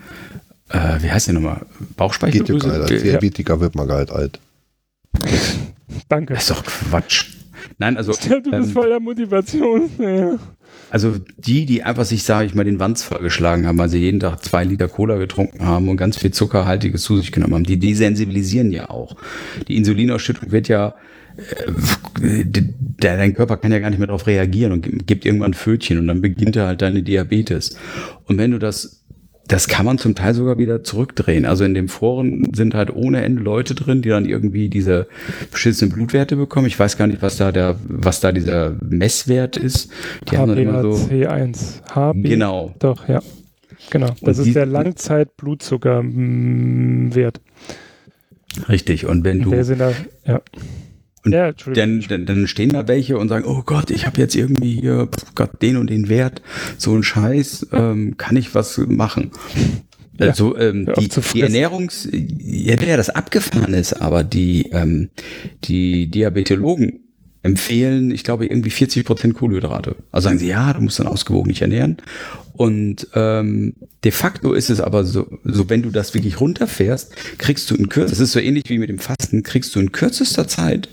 äh, 0.70 0.78
wie 1.01 1.11
heißt 1.11 1.28
die 1.28 1.32
nochmal, 1.32 1.59
ja 1.61 1.86
Bauchspeicheldrüse? 1.97 2.72
Als 2.72 2.90
Ja, 2.90 2.99
Diabetiker 2.99 3.61
wird 3.61 3.76
man 3.76 3.88
halt 3.90 4.11
alt. 4.11 4.40
Danke. 6.09 6.34
das 6.34 6.42
ist 6.44 6.51
doch 6.51 6.64
Quatsch. 6.64 7.26
Nein, 7.79 7.97
also, 7.97 8.12
Ja, 8.12 8.41
du 8.41 8.51
bist 8.51 8.68
ähm, 8.68 8.72
voller 8.72 9.01
Motivation. 9.01 9.91
Ja. 9.99 10.39
also 10.91 11.14
die, 11.37 11.66
die 11.66 11.83
einfach 11.83 12.05
sich, 12.05 12.22
sage 12.22 12.47
ich 12.47 12.55
mal, 12.55 12.64
den 12.64 12.79
Wanz 12.79 13.03
vollgeschlagen 13.03 13.66
haben, 13.66 13.79
weil 13.79 13.89
sie 13.89 13.99
jeden 13.99 14.20
Tag 14.20 14.43
zwei 14.43 14.64
Liter 14.64 14.89
Cola 14.89 15.16
getrunken 15.16 15.65
haben 15.65 15.89
und 15.89 15.97
ganz 15.97 16.16
viel 16.16 16.32
Zuckerhaltiges 16.32 17.03
zu 17.03 17.16
sich 17.19 17.32
genommen 17.32 17.55
haben, 17.55 17.65
die 17.65 17.78
desensibilisieren 17.78 18.73
ja 18.73 18.90
auch. 18.90 19.16
Die 19.69 19.77
Insulinausschüttung 19.77 20.53
wird 20.53 20.69
ja 20.69 20.94
äh, 21.36 22.44
dein 22.98 23.35
Körper 23.35 23.59
kann 23.59 23.73
ja 23.73 23.78
gar 23.78 23.90
nicht 23.90 23.98
mehr 23.98 24.07
darauf 24.07 24.27
reagieren 24.27 24.73
und 24.73 25.07
gibt 25.07 25.27
irgendwann 25.27 25.51
ein 25.51 25.55
Fötchen 25.55 25.98
und 25.98 26.07
dann 26.07 26.23
beginnt 26.23 26.57
er 26.57 26.66
halt 26.66 26.82
deine 26.82 27.03
Diabetes. 27.03 27.77
Und 28.24 28.39
wenn 28.39 28.53
du 28.53 28.59
das, 28.59 29.05
das 29.48 29.68
kann 29.68 29.86
man 29.86 29.98
zum 29.98 30.14
Teil 30.14 30.35
sogar 30.35 30.59
wieder 30.59 30.82
zurückdrehen. 30.82 31.44
Also 31.44 31.64
in 31.64 31.74
dem 31.74 31.89
Foren 31.89 32.52
sind 32.55 32.74
halt 32.74 32.94
ohne 32.94 33.23
Ende 33.23 33.43
Leute 33.43 33.74
drin, 33.74 34.02
die 34.02 34.09
dann 34.09 34.24
irgendwie 34.24 34.68
diese 34.68 35.06
beschissenen 35.51 35.93
Blutwerte 35.93 36.36
bekommen. 36.36 36.66
Ich 36.66 36.78
weiß 36.78 36.97
gar 36.97 37.06
nicht, 37.06 37.23
was 37.23 37.36
da 37.36 37.52
der, 37.52 37.77
was 37.86 38.20
da 38.20 38.32
dieser 38.32 38.77
Messwert 38.81 39.56
ist. 39.56 39.90
Die 40.31 40.36
haben 40.36 40.48
dann 40.48 40.59
immer 40.59 40.82
so, 40.82 40.90
HbA1. 40.90 41.82
HB. 41.94 42.23
genau. 42.23 42.74
Doch, 42.78 43.09
ja. 43.09 43.23
Genau. 43.90 44.14
Das 44.20 44.39
Und 44.39 44.48
ist 44.48 44.56
der 44.56 44.66
Langzeit-Blutzucker-Wert. 44.66 47.40
Richtig. 48.68 49.06
Und 49.06 49.24
wenn 49.24 49.43
du, 49.43 49.51
Der 49.51 49.64
sind 49.64 49.81
da, 49.81 49.93
ja. 50.24 50.40
Und 51.27 51.32
ja, 51.32 51.53
dann, 51.53 52.05
dann, 52.09 52.24
dann 52.24 52.47
stehen 52.47 52.69
da 52.69 52.86
welche 52.86 53.19
und 53.19 53.28
sagen, 53.28 53.44
oh 53.47 53.62
Gott, 53.66 53.90
ich 53.90 54.07
habe 54.07 54.20
jetzt 54.20 54.36
irgendwie 54.36 54.81
hier 54.81 55.09
Gott, 55.35 55.61
den 55.61 55.77
und 55.77 55.90
den 55.90 56.09
Wert, 56.09 56.40
so 56.78 56.94
ein 56.94 57.03
Scheiß, 57.03 57.66
ähm, 57.73 58.16
kann 58.16 58.36
ich 58.36 58.55
was 58.55 58.78
machen? 58.78 59.32
Ja, 60.20 60.28
Also 60.28 60.57
ähm, 60.57 60.89
die, 60.97 61.09
die. 61.09 61.40
Ernährungs, 61.40 62.09
ja, 62.12 62.77
ja, 62.77 62.97
das 62.97 63.11
abgefahren 63.11 63.74
ist, 63.74 63.94
aber 63.94 64.23
die, 64.23 64.70
ähm, 64.70 65.11
die 65.65 66.07
Diabetologen 66.07 67.01
empfehlen, 67.43 68.12
ich 68.12 68.23
glaube, 68.23 68.47
irgendwie 68.47 68.70
40 68.70 69.05
Prozent 69.05 69.35
Kohlenhydrate. 69.35 69.97
Also 70.12 70.27
sagen 70.27 70.39
sie, 70.39 70.48
ja, 70.48 70.73
du 70.73 70.81
musst 70.81 71.01
dann 71.01 71.09
ausgewogen 71.09 71.48
dich 71.48 71.62
ernähren. 71.62 71.97
Und 72.53 73.09
ähm, 73.15 73.74
de 74.05 74.12
facto 74.12 74.53
ist 74.53 74.70
es 74.70 74.81
aber 74.81 75.05
so, 75.05 75.27
so, 75.44 75.69
wenn 75.69 75.82
du 75.82 75.90
das 75.90 76.15
wirklich 76.15 76.40
runterfährst, 76.40 77.15
kriegst 77.39 77.70
du 77.70 77.74
in 77.74 77.89
Kürze, 77.89 78.11
das 78.11 78.20
ist 78.20 78.32
so 78.32 78.40
ähnlich 78.40 78.65
wie 78.69 78.78
mit 78.78 78.89
dem 78.89 78.98
Fasten, 78.98 79.43
kriegst 79.43 79.74
du 79.74 79.81
in 79.81 79.93
kürzester 79.93 80.48
Zeit 80.48 80.89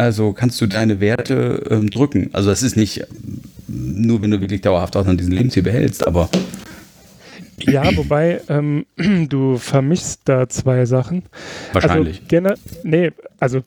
also 0.00 0.32
kannst 0.32 0.60
du 0.60 0.66
deine 0.66 1.00
Werte 1.00 1.62
ähm, 1.70 1.90
drücken. 1.90 2.30
Also 2.32 2.48
das 2.48 2.62
ist 2.62 2.76
nicht 2.76 3.00
ähm, 3.00 3.42
nur, 3.68 4.22
wenn 4.22 4.30
du 4.30 4.40
wirklich 4.40 4.62
dauerhaft 4.62 4.96
auch 4.96 5.06
an 5.06 5.18
diesem 5.18 5.32
Lebensziel 5.32 5.62
behältst, 5.62 6.06
aber 6.06 6.30
Ja, 7.58 7.94
wobei 7.96 8.40
ähm, 8.48 8.86
du 9.28 9.58
vermischst 9.58 10.22
da 10.24 10.48
zwei 10.48 10.86
Sachen. 10.86 11.24
wahrscheinlich. 11.72 12.22
Also, 12.32 12.54
nee, 12.82 13.12
also 13.38 13.60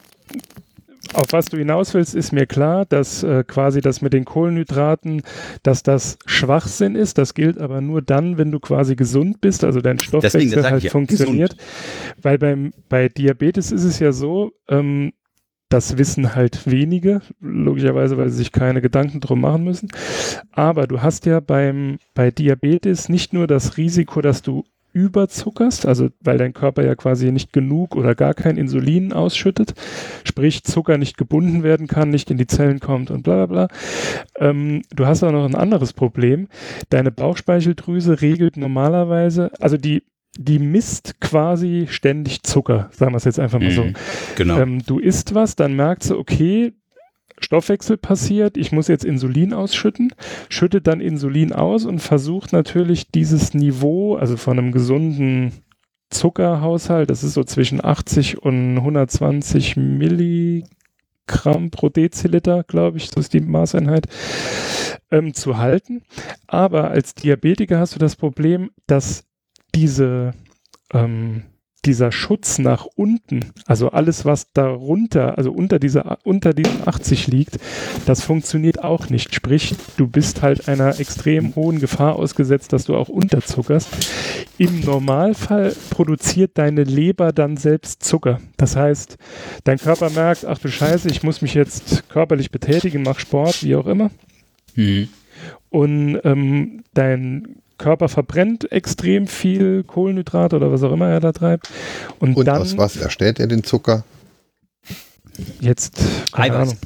auf 1.14 1.28
was 1.32 1.46
du 1.46 1.58
hinaus 1.58 1.94
willst, 1.94 2.16
ist 2.16 2.32
mir 2.32 2.48
klar, 2.48 2.86
dass 2.86 3.22
äh, 3.22 3.44
quasi 3.44 3.82
das 3.82 4.02
mit 4.02 4.14
den 4.14 4.26
Kohlenhydraten, 4.26 5.22
dass 5.62 5.84
das 5.84 6.18
Schwachsinn 6.26 6.96
ist. 6.96 7.20
Das 7.20 7.36
gilt 7.36 7.60
aber 7.60 7.82
nur 7.82 8.02
dann, 8.02 8.40
wenn 8.40 8.52
du 8.52 8.60
quasi 8.60 8.96
gesund 8.96 9.40
bist, 9.40 9.64
also 9.64 9.82
dein 9.82 10.00
Stoffwechsel 10.00 10.64
halt 10.64 10.84
ja, 10.84 10.90
funktioniert. 10.90 11.56
Weil 12.20 12.40
beim, 12.40 12.74
bei 12.90 13.10
Diabetes 13.10 13.72
ist 13.72 13.84
es 13.84 14.00
ja 14.00 14.12
so, 14.12 14.54
ähm, 14.68 15.14
das 15.74 15.98
wissen 15.98 16.36
halt 16.36 16.70
wenige, 16.70 17.22
logischerweise, 17.42 18.16
weil 18.16 18.30
sie 18.30 18.38
sich 18.38 18.52
keine 18.52 18.80
Gedanken 18.80 19.20
drum 19.20 19.42
machen 19.42 19.64
müssen. 19.64 19.90
Aber 20.52 20.86
du 20.86 21.02
hast 21.02 21.26
ja 21.26 21.40
beim, 21.40 21.98
bei 22.14 22.30
Diabetes 22.30 23.10
nicht 23.10 23.34
nur 23.34 23.48
das 23.48 23.76
Risiko, 23.76 24.22
dass 24.22 24.44
du 24.44 24.66
überzuckerst, 24.92 25.88
also 25.88 26.10
weil 26.22 26.38
dein 26.38 26.54
Körper 26.54 26.86
ja 26.86 26.94
quasi 26.94 27.32
nicht 27.32 27.52
genug 27.52 27.96
oder 27.96 28.14
gar 28.14 28.36
kein 28.36 28.58
Insulin 28.58 29.12
ausschüttet, 29.12 29.74
sprich 30.24 30.64
Zucker 30.64 31.00
nicht 31.00 31.18
gebunden 31.18 31.64
werden 31.64 31.88
kann, 31.88 32.12
nicht 32.12 32.30
in 32.30 32.38
die 32.38 32.46
Zellen 32.46 32.80
kommt 32.80 33.10
und 33.10 33.24
bla 33.24 33.48
bla 33.48 33.68
bla. 33.68 33.78
Ähm, 34.38 34.84
du 34.96 35.08
hast 35.08 35.24
auch 35.24 35.32
noch 35.32 35.46
ein 35.46 35.56
anderes 35.56 35.94
Problem. 35.94 36.48
Deine 36.90 37.12
Bauchspeicheldrüse 37.12 38.22
regelt 38.22 38.58
normalerweise, 38.58 39.50
also 39.60 39.78
die 39.78 40.04
die 40.38 40.60
misst 40.60 41.20
quasi 41.22 41.88
ständig 41.90 42.44
Zucker, 42.44 42.90
sagen 42.92 43.14
wir 43.14 43.18
es 43.18 43.26
jetzt 43.26 43.40
einfach 43.40 43.60
mal 43.60 43.72
so. 43.72 43.84
Mhm. 43.84 43.94
Genau. 44.36 44.60
Ähm, 44.60 44.86
du 44.86 45.00
isst 45.00 45.36
was, 45.36 45.56
dann 45.56 45.76
merkst 45.76 46.10
du, 46.10 46.18
okay, 46.18 46.74
Stoffwechsel 47.40 47.98
passiert, 47.98 48.58
ich 48.58 48.72
muss 48.72 48.88
jetzt 48.88 49.06
Insulin 49.06 49.54
ausschütten, 49.54 50.14
schüttet 50.50 50.88
dann 50.88 51.02
Insulin 51.02 51.52
aus 51.54 51.86
und 51.86 52.00
versucht 52.00 52.54
natürlich 52.54 53.12
dieses 53.12 53.54
Niveau, 53.54 54.16
also 54.16 54.38
von 54.38 54.58
einem 54.58 54.72
gesunden 54.72 55.52
Zuckerhaushalt, 56.10 57.10
das 57.10 57.24
ist 57.24 57.34
so 57.34 57.44
zwischen 57.44 57.84
80 57.84 58.42
und 58.42 58.78
120 58.78 59.76
Milligramm 59.78 61.72
pro 61.72 61.90
Deziliter, 61.90 62.64
glaube 62.64 62.98
ich, 62.98 63.10
das 63.10 63.26
ist 63.26 63.34
die 63.34 63.42
Maßeinheit, 63.42 64.08
ähm, 65.12 65.34
zu 65.34 65.58
halten. 65.58 66.04
Aber 66.48 66.92
als 66.92 67.16
Diabetiker 67.16 67.80
hast 67.80 67.96
du 67.96 68.00
das 68.00 68.16
Problem, 68.16 68.70
dass 68.88 69.26
diese 69.74 70.34
ähm, 70.94 71.44
dieser 71.86 72.12
Schutz 72.12 72.60
nach 72.60 72.86
unten, 72.96 73.52
also 73.66 73.90
alles, 73.90 74.24
was 74.24 74.54
darunter, 74.54 75.38
also 75.38 75.52
unter 75.52 75.80
dieser, 75.80 76.18
unter 76.24 76.54
diesen 76.54 76.88
80 76.88 77.28
liegt, 77.28 77.60
das 78.06 78.24
funktioniert 78.24 78.84
auch 78.84 79.10
nicht. 79.10 79.36
Sprich, 79.36 79.76
du 79.98 80.08
bist 80.08 80.42
halt 80.42 80.70
einer 80.70 81.00
extrem 81.00 81.56
hohen 81.56 81.80
Gefahr 81.80 82.16
ausgesetzt, 82.16 82.72
dass 82.72 82.86
du 82.86 82.96
auch 82.96 83.10
unterzuckerst. 83.10 83.90
Im 84.58 84.82
Normalfall 84.82 85.76
produziert 85.90 86.58
deine 86.58 86.84
Leber 86.84 87.34
dann 87.34 87.58
selbst 87.58 88.04
Zucker. 88.04 88.40
Das 88.56 88.76
heißt, 88.76 89.18
dein 89.66 89.78
Körper 89.78 90.10
merkt, 90.10 90.46
ach 90.46 90.60
du 90.60 90.70
Scheiße, 90.70 91.10
ich 91.10 91.24
muss 91.24 91.42
mich 91.42 91.54
jetzt 91.54 92.08
körperlich 92.08 92.50
betätigen, 92.52 93.04
mach 93.04 93.20
Sport, 93.20 93.64
wie 93.64 93.76
auch 93.76 93.88
immer. 93.88 94.10
Mhm. 94.76 95.10
Und 95.70 96.22
ähm, 96.24 96.84
dein 96.94 97.63
Körper 97.78 98.10
verbrennt 98.10 98.72
extrem 98.72 99.28
viel 99.28 99.84
Kohlenhydrate 99.84 100.56
oder 100.56 100.72
was 100.72 100.84
auch 100.84 100.92
immer 100.92 101.10
er 101.10 101.20
da 101.20 101.32
treibt. 101.32 101.70
Und, 102.20 102.36
Und 102.36 102.46
dann 102.46 102.62
aus 102.62 102.78
was 102.78 102.98
erstellt 102.98 103.40
er 103.40 103.48
den 103.48 103.64
Zucker? 103.64 104.04
jetzt, 105.62 106.00
keine 106.32 106.56
Eiweiß. 106.56 106.70
Ahnung. 106.70 106.78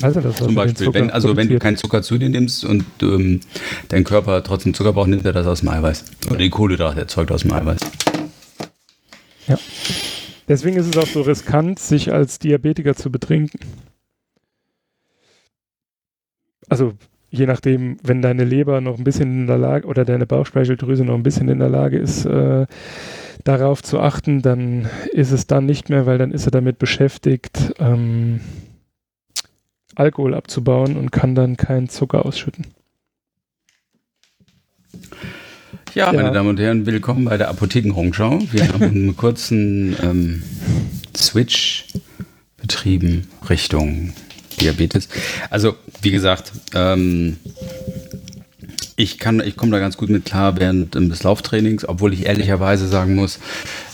Weiß 0.00 0.16
er 0.16 0.22
das, 0.22 0.36
Zum 0.36 0.54
Beispiel, 0.54 0.92
wenn, 0.94 1.10
also 1.10 1.36
wenn 1.36 1.48
du 1.48 1.58
keinen 1.58 1.76
Zucker 1.76 2.02
zu 2.02 2.18
dir 2.18 2.28
nimmst 2.28 2.64
und 2.64 2.84
ähm, 3.02 3.40
dein 3.88 4.02
Körper 4.02 4.42
trotzdem 4.42 4.74
Zucker 4.74 4.92
braucht, 4.92 5.08
nimmt 5.08 5.24
er 5.24 5.32
das 5.32 5.46
aus 5.46 5.60
dem 5.60 5.68
Eiweiß. 5.68 6.04
Oder 6.28 6.38
die 6.38 6.50
Kohlenhydrate 6.50 6.98
erzeugt 7.00 7.30
aus 7.30 7.42
dem 7.42 7.52
Eiweiß. 7.52 7.80
Ja. 9.46 9.58
Deswegen 10.48 10.76
ist 10.76 10.86
es 10.86 10.96
auch 10.96 11.06
so 11.06 11.22
riskant, 11.22 11.78
sich 11.78 12.12
als 12.12 12.40
Diabetiker 12.40 12.96
zu 12.96 13.12
betrinken. 13.12 13.60
Also 16.68 16.94
je 17.32 17.46
nachdem, 17.46 17.96
wenn 18.02 18.20
deine 18.20 18.44
Leber 18.44 18.80
noch 18.82 18.98
ein 18.98 19.04
bisschen 19.04 19.40
in 19.40 19.46
der 19.46 19.56
Lage 19.56 19.86
oder 19.88 20.04
deine 20.04 20.26
Bauchspeicheldrüse 20.26 21.04
noch 21.04 21.14
ein 21.14 21.22
bisschen 21.22 21.48
in 21.48 21.58
der 21.58 21.70
Lage 21.70 21.98
ist, 21.98 22.26
äh, 22.26 22.66
darauf 23.44 23.82
zu 23.82 23.98
achten, 24.00 24.42
dann 24.42 24.86
ist 25.12 25.32
es 25.32 25.46
dann 25.46 25.64
nicht 25.64 25.88
mehr, 25.88 26.04
weil 26.04 26.18
dann 26.18 26.30
ist 26.30 26.44
er 26.46 26.50
damit 26.50 26.78
beschäftigt, 26.78 27.72
ähm, 27.78 28.40
Alkohol 29.94 30.34
abzubauen 30.34 30.96
und 30.96 31.10
kann 31.10 31.34
dann 31.34 31.56
keinen 31.56 31.88
Zucker 31.88 32.24
ausschütten. 32.26 32.66
Ja, 35.94 36.12
Ja. 36.12 36.12
meine 36.12 36.32
Damen 36.32 36.50
und 36.50 36.60
Herren, 36.60 36.84
willkommen 36.84 37.24
bei 37.24 37.38
der 37.38 37.48
Apothekenrundschau. 37.48 38.40
Wir 38.50 38.68
haben 38.68 38.82
einen 38.82 39.16
kurzen 39.16 39.96
ähm, 40.02 40.42
Switch 41.16 41.86
betrieben 42.60 43.26
Richtung 43.48 44.12
Diabetes. 44.62 45.08
Also, 45.50 45.74
wie 46.00 46.10
gesagt, 46.10 46.52
ähm, 46.74 47.36
ich 48.96 49.18
kann, 49.18 49.40
ich 49.40 49.56
komme 49.56 49.72
da 49.72 49.78
ganz 49.78 49.96
gut 49.96 50.10
mit 50.10 50.24
klar 50.24 50.58
während 50.58 50.96
ähm, 50.96 51.08
des 51.10 51.22
Lauftrainings, 51.22 51.88
obwohl 51.88 52.12
ich 52.12 52.26
ehrlicherweise 52.26 52.86
sagen 52.86 53.14
muss, 53.14 53.38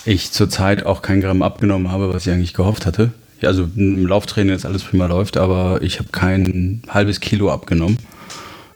ich 0.05 0.33
zurzeit 0.33 0.85
auch 0.85 1.03
kein 1.03 1.21
Gramm 1.21 1.43
abgenommen 1.43 1.91
habe, 1.91 2.13
was 2.13 2.27
ich 2.27 2.33
eigentlich 2.33 2.55
gehofft 2.55 2.87
hatte. 2.87 3.13
Ja, 3.41 3.49
also 3.49 3.69
im 3.77 4.07
Lauftraining 4.07 4.55
ist 4.55 4.67
alles 4.67 4.83
prima 4.83 5.07
läuft, 5.07 5.37
aber 5.37 5.81
ich 5.83 6.01
habe 6.01 6.09
kein 6.11 6.83
halbes 6.89 7.21
Kilo 7.21 7.53
abgenommen. 7.53 7.99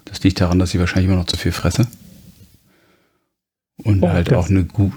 Das 0.05 0.23
liegt 0.23 0.41
daran, 0.41 0.59
dass 0.59 0.73
ich 0.73 0.81
wahrscheinlich 0.81 1.11
immer 1.11 1.19
noch 1.19 1.27
zu 1.27 1.37
viel 1.37 1.53
fresse. 1.53 1.87
Und 3.83 4.03
Oh, 4.03 4.09
halt 4.09 4.33
auch 4.33 4.49
eine 4.49 4.65
gute. 4.65 4.95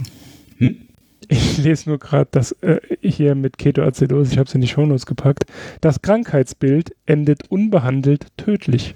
Ich 1.27 1.57
lese 1.57 1.89
nur 1.89 1.99
gerade 1.99 2.27
das 2.31 2.51
äh, 2.61 2.79
hier 3.01 3.35
mit 3.35 3.57
Ketoacidose, 3.57 4.31
ich 4.31 4.37
habe 4.37 4.47
es 4.47 4.55
in 4.55 4.61
die 4.61 4.67
Shownotes 4.67 5.05
gepackt. 5.05 5.45
Das 5.81 6.01
Krankheitsbild 6.01 6.95
endet 7.05 7.49
unbehandelt 7.49 8.27
tödlich. 8.37 8.95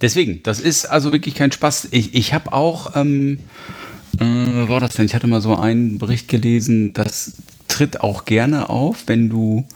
Deswegen, 0.00 0.42
das 0.42 0.60
ist 0.60 0.86
also 0.86 1.12
wirklich 1.12 1.34
kein 1.34 1.52
Spaß. 1.52 1.88
Ich, 1.90 2.14
ich 2.14 2.34
habe 2.34 2.52
auch, 2.52 2.96
ähm, 2.96 3.38
äh, 4.18 4.24
war 4.68 4.80
das 4.80 4.94
denn? 4.94 5.06
Ich 5.06 5.14
hatte 5.14 5.26
mal 5.26 5.40
so 5.40 5.56
einen 5.56 5.98
Bericht 5.98 6.28
gelesen, 6.28 6.92
das 6.92 7.34
tritt 7.68 8.00
auch 8.00 8.24
gerne 8.24 8.70
auf, 8.70 9.04
wenn 9.06 9.28
du 9.28 9.66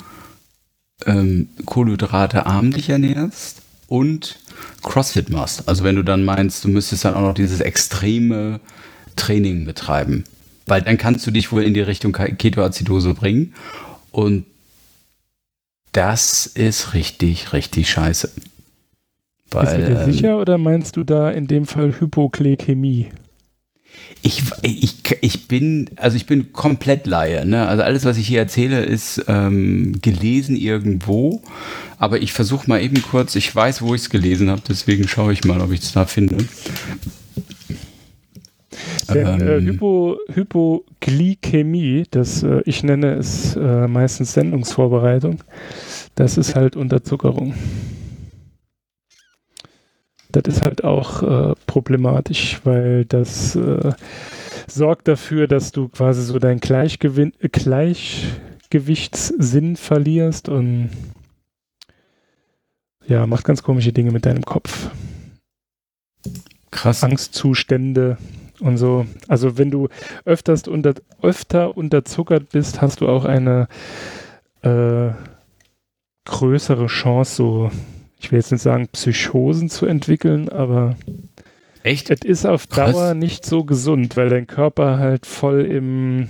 ähm, 1.06 1.48
Kohlenhydrate 1.64 2.46
arm 2.46 2.72
dich 2.72 2.88
ernährst 2.88 3.62
und 3.88 4.38
CrossFit 4.82 5.30
machst. 5.30 5.68
Also 5.68 5.84
wenn 5.84 5.96
du 5.96 6.02
dann 6.02 6.24
meinst, 6.24 6.64
du 6.64 6.68
müsstest 6.68 7.04
dann 7.04 7.14
auch 7.14 7.20
noch 7.20 7.34
dieses 7.34 7.60
extreme 7.60 8.60
Training 9.16 9.64
betreiben. 9.64 10.24
Weil 10.66 10.82
dann 10.82 10.98
kannst 10.98 11.26
du 11.26 11.30
dich 11.30 11.52
wohl 11.52 11.64
in 11.64 11.74
die 11.74 11.80
Richtung 11.80 12.12
Ketoacidose 12.12 13.14
bringen. 13.14 13.54
Und 14.10 14.44
das 15.92 16.46
ist 16.46 16.94
richtig, 16.94 17.52
richtig 17.52 17.90
scheiße. 17.90 18.30
Bist 19.50 19.72
du 19.74 19.78
dir 19.78 20.00
ähm, 20.00 20.12
sicher 20.12 20.38
oder 20.38 20.56
meinst 20.56 20.96
du 20.96 21.04
da 21.04 21.30
in 21.30 21.46
dem 21.46 21.66
Fall 21.66 22.00
Hypoglykämie? 22.00 23.10
Ich, 24.22 24.42
ich, 24.62 24.94
ich 25.20 25.48
bin, 25.48 25.90
also 25.96 26.16
ich 26.16 26.26
bin 26.26 26.52
komplett 26.52 27.06
Laie. 27.06 27.44
Ne? 27.44 27.66
Also 27.66 27.82
alles, 27.82 28.04
was 28.04 28.16
ich 28.16 28.26
hier 28.26 28.38
erzähle, 28.38 28.82
ist 28.84 29.24
ähm, 29.28 30.00
gelesen 30.00 30.56
irgendwo. 30.56 31.42
Aber 31.98 32.22
ich 32.22 32.32
versuche 32.32 32.68
mal 32.68 32.80
eben 32.80 33.02
kurz, 33.02 33.34
ich 33.34 33.54
weiß, 33.54 33.82
wo 33.82 33.94
ich 33.94 34.02
es 34.02 34.10
gelesen 34.10 34.48
habe, 34.48 34.62
deswegen 34.66 35.08
schaue 35.08 35.32
ich 35.32 35.44
mal, 35.44 35.60
ob 35.60 35.72
ich 35.72 35.80
es 35.80 35.92
da 35.92 36.06
finde. 36.06 36.38
Denn 39.06 39.40
äh, 39.40 39.56
Ähm, 39.58 39.66
Hypo, 39.66 40.18
Hypoglykämie, 40.32 42.04
das 42.10 42.42
äh, 42.42 42.62
ich 42.64 42.82
nenne 42.82 43.14
es 43.14 43.54
äh, 43.56 43.86
meistens 43.88 44.32
Sendungsvorbereitung, 44.34 45.42
das 46.14 46.36
ist 46.38 46.54
halt 46.54 46.76
Unterzuckerung. 46.76 47.54
Das 50.30 50.44
ist 50.46 50.62
halt 50.62 50.84
auch 50.84 51.22
äh, 51.22 51.54
problematisch, 51.66 52.60
weil 52.64 53.04
das 53.04 53.54
äh, 53.54 53.92
sorgt 54.66 55.06
dafür, 55.08 55.46
dass 55.46 55.72
du 55.72 55.88
quasi 55.88 56.22
so 56.22 56.38
deinen 56.38 56.60
Gleichgewinn, 56.60 57.34
äh, 57.40 57.50
Gleichgewichtssinn 57.50 59.76
verlierst 59.76 60.48
und 60.48 60.88
ja, 63.06 63.26
macht 63.26 63.44
ganz 63.44 63.62
komische 63.62 63.92
Dinge 63.92 64.12
mit 64.12 64.24
deinem 64.24 64.44
Kopf. 64.44 64.88
krass. 66.70 67.04
Angstzustände 67.04 68.16
und 68.62 68.76
so. 68.78 69.06
Also 69.28 69.58
wenn 69.58 69.70
du 69.70 69.88
öfters 70.24 70.66
unter, 70.68 70.94
öfter 71.20 71.76
unterzuckert 71.76 72.50
bist, 72.50 72.80
hast 72.80 73.00
du 73.00 73.08
auch 73.08 73.24
eine 73.24 73.68
äh, 74.62 75.10
größere 76.24 76.86
Chance, 76.86 77.34
so, 77.34 77.70
ich 78.18 78.30
will 78.30 78.38
jetzt 78.38 78.52
nicht 78.52 78.62
sagen, 78.62 78.88
Psychosen 78.88 79.68
zu 79.68 79.86
entwickeln, 79.86 80.48
aber 80.48 80.96
Echt? 81.82 82.10
es 82.10 82.20
ist 82.22 82.46
auf. 82.46 82.66
Dauer 82.66 83.14
nicht 83.14 83.44
so 83.44 83.64
gesund, 83.64 84.16
weil 84.16 84.28
dein 84.28 84.46
Körper 84.46 84.98
halt 84.98 85.26
voll 85.26 85.62
im 85.62 86.28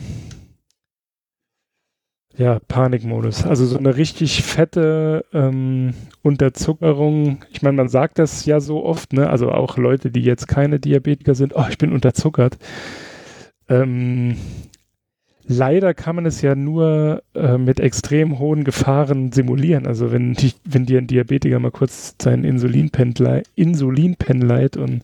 ja, 2.37 2.59
Panikmodus. 2.67 3.45
Also 3.45 3.67
so 3.67 3.79
eine 3.79 3.97
richtig 3.97 4.43
fette 4.43 5.25
ähm, 5.33 5.95
Unterzuckerung. 6.23 7.45
Ich 7.51 7.63
meine, 7.63 7.77
man 7.77 7.89
sagt 7.89 8.19
das 8.19 8.47
ja 8.47 8.61
so 8.61 8.85
oft, 8.85 9.13
ne? 9.13 9.29
Also 9.29 9.51
auch 9.51 9.77
Leute, 9.77 10.11
die 10.11 10.23
jetzt 10.23 10.49
keine 10.49 10.81
Diabetiker 10.81 11.35
sind, 11.35 11.55
oh, 11.55 11.67
ich 11.69 11.79
bin 11.79 11.93
unterzuckert. 11.93 12.59
Ähm, 13.69 14.37
Leider 15.45 15.93
kann 15.93 16.15
man 16.15 16.25
es 16.25 16.41
ja 16.41 16.55
nur 16.55 17.23
äh, 17.35 17.59
mit 17.59 17.81
extrem 17.81 18.39
hohen 18.39 18.63
Gefahren 18.63 19.33
simulieren. 19.33 19.87
Also 19.87 20.13
wenn, 20.13 20.35
die, 20.35 20.53
wenn 20.65 20.87
dir 20.87 20.99
ein 20.99 21.09
Diabetiker 21.09 21.59
mal 21.59 21.73
kurz 21.73 22.15
sein 22.23 22.45
Insulinpen 22.45 23.15
Insulinpen 23.57 24.41
leiht 24.41 24.77
und 24.77 25.03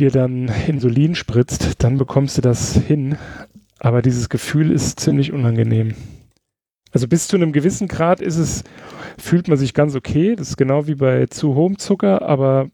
dir 0.00 0.10
dann 0.10 0.50
Insulin 0.66 1.14
spritzt, 1.14 1.84
dann 1.84 1.96
bekommst 1.96 2.38
du 2.38 2.42
das 2.42 2.76
hin. 2.76 3.16
Aber 3.84 4.00
dieses 4.00 4.30
Gefühl 4.30 4.70
ist 4.70 4.98
ziemlich 4.98 5.30
unangenehm. 5.30 5.94
Also 6.92 7.06
bis 7.06 7.28
zu 7.28 7.36
einem 7.36 7.52
gewissen 7.52 7.86
Grad 7.86 8.22
ist 8.22 8.38
es, 8.38 8.64
fühlt 9.18 9.46
man 9.46 9.58
sich 9.58 9.74
ganz 9.74 9.94
okay. 9.94 10.36
Das 10.36 10.48
ist 10.48 10.56
genau 10.56 10.86
wie 10.86 10.94
bei 10.94 11.26
zu 11.26 11.54
hohem 11.54 11.78
Zucker, 11.78 12.22
aber 12.22 12.70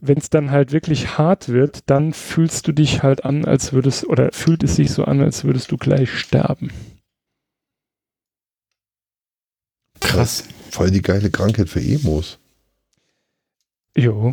wenn 0.00 0.16
es 0.16 0.30
dann 0.30 0.50
halt 0.50 0.72
wirklich 0.72 1.18
hart 1.18 1.50
wird, 1.50 1.90
dann 1.90 2.14
fühlst 2.14 2.66
du 2.66 2.72
dich 2.72 3.02
halt 3.02 3.26
an, 3.26 3.44
als 3.44 3.74
würdest, 3.74 4.06
oder 4.06 4.32
fühlt 4.32 4.62
es 4.62 4.76
sich 4.76 4.90
so 4.90 5.04
an, 5.04 5.20
als 5.20 5.44
würdest 5.44 5.70
du 5.70 5.76
gleich 5.76 6.18
sterben. 6.18 6.70
Krass. 10.00 10.44
Voll 10.70 10.90
die 10.90 11.02
geile 11.02 11.28
Krankheit 11.30 11.68
für 11.68 11.80
Emos. 11.80 12.38
Jo, 13.94 14.32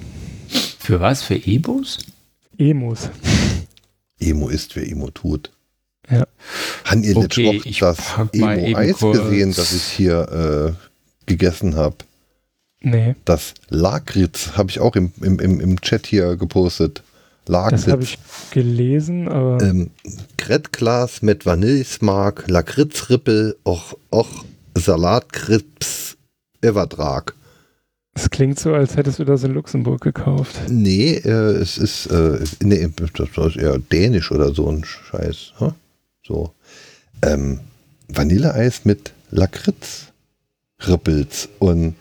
Für 0.80 1.02
was? 1.02 1.24
Für 1.24 1.36
Ebos? 1.36 1.98
Emos. 2.58 3.10
Emo 4.18 4.48
ist, 4.48 4.78
wer 4.78 4.88
Emo 4.88 5.10
tut. 5.12 5.52
Ja. 6.10 6.26
Han 6.86 7.04
ihr 7.04 7.18
Okay, 7.18 7.62
ich 7.66 7.82
noch 7.82 7.96
das 7.96 8.00
Emo-Eis 8.34 9.00
gesehen, 9.00 9.54
das 9.56 9.74
ich 9.74 9.84
hier 9.84 10.76
äh, 10.78 11.26
gegessen 11.26 11.76
habe? 11.76 11.96
Nee, 12.82 13.16
Das 13.26 13.56
Lakritz 13.70 14.52
habe 14.56 14.70
ich 14.70 14.80
auch 14.80 14.96
im, 14.96 15.12
im, 15.22 15.40
im, 15.40 15.60
im 15.60 15.82
Chat 15.82 16.06
hier 16.06 16.36
gepostet. 16.36 17.02
das 17.48 17.88
habe 17.88 18.04
ich 18.04 18.20
gelesen, 18.52 19.28
aber 19.28 19.62
Ähm, 19.62 19.90
Krettglas 20.38 21.22
mit 21.24 21.46
Vanillesmark, 21.46 22.46
Lakritzrippel, 22.48 23.56
auch, 23.64 23.98
auch 24.12 24.46
Salatkrips, 24.78 26.18
Everdrag. 26.62 27.34
es 28.14 28.30
klingt 28.30 28.60
so, 28.60 28.74
als 28.74 28.96
hättest 28.98 29.20
du 29.20 29.26
das 29.26 29.44
in 29.44 29.54
Luxemburg 29.54 30.02
gekauft. 30.02 30.56
Nee, 30.70 31.16
äh, 31.16 31.30
es 31.30 31.78
ist, 31.78 32.06
äh, 32.08 32.40
nee, 32.64 32.88
das 33.14 33.48
ist 33.48 33.56
eher 33.58 33.78
dänisch 33.80 34.32
oder 34.32 34.54
so 34.54 34.70
ein 34.70 34.84
Scheiß. 34.84 35.54
Huh? 35.60 35.72
So. 36.26 36.54
Ähm, 37.22 37.60
Vanilleeis 38.08 38.86
mit 38.86 39.12
Lakritz-Rippels 39.32 41.50
und 41.60 41.96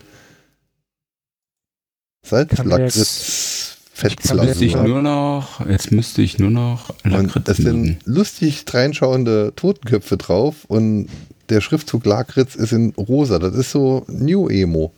Kann 2.28 2.46
mir 2.68 2.86
Salzlakritz, 2.88 3.78
Jetzt 4.02 4.60
ich 4.60 4.74
nur 4.74 5.02
noch, 5.02 5.64
jetzt 5.66 5.92
müsste 5.92 6.22
ich 6.22 6.38
nur 6.38 6.50
noch 6.50 6.90
Und 7.04 7.12
Lakritz 7.12 7.48
es 7.48 7.58
sind 7.58 7.98
lustig 8.04 8.64
dreinschauende 8.64 9.52
Totenköpfe 9.54 10.16
drauf 10.16 10.64
und 10.66 11.08
der 11.48 11.60
Schriftzug 11.60 12.04
Lakritz 12.04 12.56
ist 12.56 12.72
in 12.72 12.92
rosa. 12.96 13.38
Das 13.38 13.54
ist 13.54 13.70
so 13.70 14.04
New 14.08 14.48
Emo. 14.48 14.92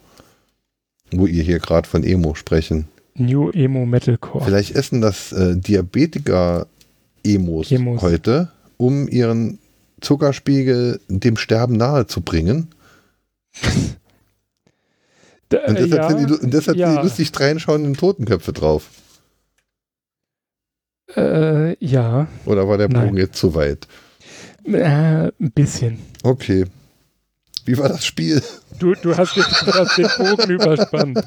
Wo 1.12 1.27
ihr 1.27 1.43
hier 1.43 1.59
gerade 1.59 1.89
von 1.89 2.05
Emo 2.05 2.35
sprechen. 2.35 2.89
New 3.15 3.51
Emo 3.51 3.86
Metalcore. 3.86 4.44
Vielleicht 4.44 4.74
essen 4.74 5.01
das 5.01 5.32
äh, 5.32 5.57
Diabetiker-Emos 5.57 7.70
Emos. 7.70 8.03
heute, 8.03 8.51
um 8.77 9.09
ihren 9.09 9.59
Zuckerspiegel 10.01 11.01
dem 11.09 11.36
Sterben 11.36 11.77
nahe 11.77 12.07
zu 12.07 12.20
bringen. 12.20 12.69
D- 15.53 15.59
Und 15.66 15.78
deshalb, 15.78 16.03
ja, 16.03 16.09
sind, 16.19 16.43
die, 16.43 16.51
deshalb 16.51 16.77
ja. 16.77 16.89
sind 16.90 16.98
die 16.98 17.03
lustig 17.05 17.32
dreinschauenden 17.32 17.94
Totenköpfe 17.94 18.53
drauf. 18.53 18.89
äh, 21.16 21.77
ja, 21.85 22.27
Oder 22.47 22.69
war 22.69 22.78
der 22.78 22.89
Nein. 22.89 23.07
Bogen 23.07 23.16
jetzt 23.16 23.39
zu 23.39 23.55
weit? 23.55 23.86
äh, 24.65 25.28
ein 25.28 25.53
bisschen. 25.55 25.98
Okay. 26.24 26.65
Wie 27.65 27.78
war 27.78 27.89
das 27.89 28.05
Spiel? 28.05 28.43
Du, 28.78 28.94
du, 28.94 29.16
hast, 29.16 29.36
den, 29.36 29.43
du 29.65 29.73
hast 29.73 29.97
den 29.98 30.09
Bogen 30.19 30.51
überspannt. 30.51 31.20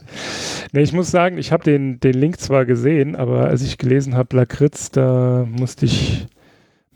Nee, 0.72 0.82
ich 0.84 0.94
muss 0.94 1.12
sagen, 1.12 1.38
ich 1.38 1.52
habe 1.52 1.64
den, 1.64 2.00
den 2.00 2.14
Link 2.14 2.40
zwar 2.40 2.66
gesehen, 2.66 3.16
aber 3.16 3.46
als 3.48 3.62
ich 3.62 3.78
gelesen 3.78 4.16
habe, 4.16 4.36
Lakritz, 4.38 4.92
da 4.92 5.46
musste 5.50 5.86
ich 5.86 6.28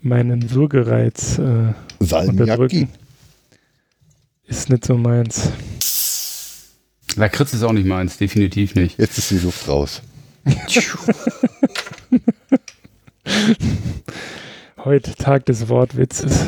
meinen 0.04 0.50
Würgereiz 0.50 1.38
äh, 1.38 1.72
unterdrücken. 1.98 2.88
Ist 4.46 4.68
nicht 4.68 4.84
so 4.84 4.96
meins. 4.96 5.50
Lakritz 7.16 7.54
ist 7.54 7.62
auch 7.62 7.72
nicht 7.72 7.86
meins, 7.86 8.18
definitiv 8.18 8.74
nicht. 8.74 8.98
Jetzt 8.98 9.16
ist 9.18 9.30
die 9.30 9.38
Luft 9.38 9.66
raus. 9.68 10.02
Heute 14.84 15.14
Tag 15.14 15.46
des 15.46 15.68
Wortwitzes. 15.68 16.46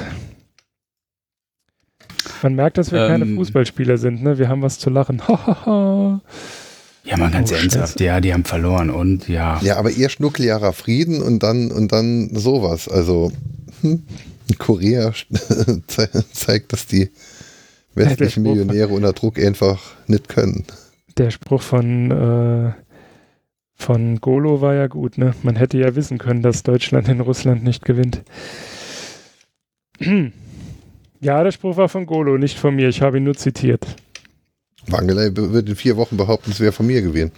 Man 2.43 2.55
merkt, 2.55 2.77
dass 2.77 2.93
wir 2.93 3.07
keine 3.07 3.25
Ähm. 3.25 3.37
Fußballspieler 3.37 3.97
sind, 3.97 4.23
ne? 4.23 4.37
Wir 4.39 4.49
haben 4.49 4.61
was 4.61 4.79
zu 4.79 4.91
lachen. 4.91 5.23
Ja, 7.07 7.17
man 7.17 7.31
ganz 7.33 7.53
Oh, 7.53 7.55
ernsthaft, 7.55 7.95
Scheiße. 7.95 8.05
ja, 8.05 8.21
die 8.21 8.33
haben 8.33 8.45
verloren 8.45 8.91
und 8.91 9.29
ja. 9.29 9.61
Ja, 9.63 9.77
aber 9.77 9.91
erst 9.93 10.21
nuklearer 10.21 10.73
Frieden 10.73 11.23
und 11.23 11.43
dann 11.43 11.71
und 11.71 11.93
dann 11.93 12.31
sowas. 12.35 12.89
Also 12.89 13.31
hm, 13.83 14.03
Korea 14.59 15.13
ze 15.87 16.09
zeigt, 16.33 16.73
dass 16.73 16.87
die 16.87 17.11
westlichen. 17.95 18.43
Millionäre 18.43 18.89
unter 18.89 19.13
Druck 19.13 19.39
einfach 19.39 19.81
nicht 20.07 20.29
können. 20.29 20.65
Der 21.17 21.31
Spruch 21.31 21.63
von, 21.63 22.11
äh, 22.11 22.73
von 23.75 24.21
Golo 24.21 24.61
war 24.61 24.75
ja 24.75 24.87
gut, 24.87 25.17
ne? 25.17 25.35
Man 25.43 25.57
hätte 25.57 25.79
ja 25.79 25.95
wissen 25.97 26.19
können, 26.19 26.43
dass 26.43 26.63
Deutschland 26.63 27.09
in 27.09 27.21
Russland 27.21 27.63
nicht 27.65 27.85
gewinnt. 27.85 28.23
Ja, 31.19 31.43
der 31.43 31.51
Spruch 31.51 31.79
war 31.79 31.89
von 31.89 32.05
Golo, 32.05 32.37
nicht 32.37 32.59
von 32.59 32.77
mir. 32.77 32.91
Ich 32.91 33.01
habe 33.01 33.17
ihn 33.17 33.25
nur 33.25 33.35
zitiert. 33.35 33.87
Wangelei 34.89 35.31
wird 35.35 35.69
in 35.69 35.77
vier 35.77 35.97
Wochen 35.97 36.17
behaupten, 36.17 36.51
es 36.51 36.61
wäre 36.61 36.73
von 36.73 36.87
mir 36.87 37.03
gewesen. 37.03 37.33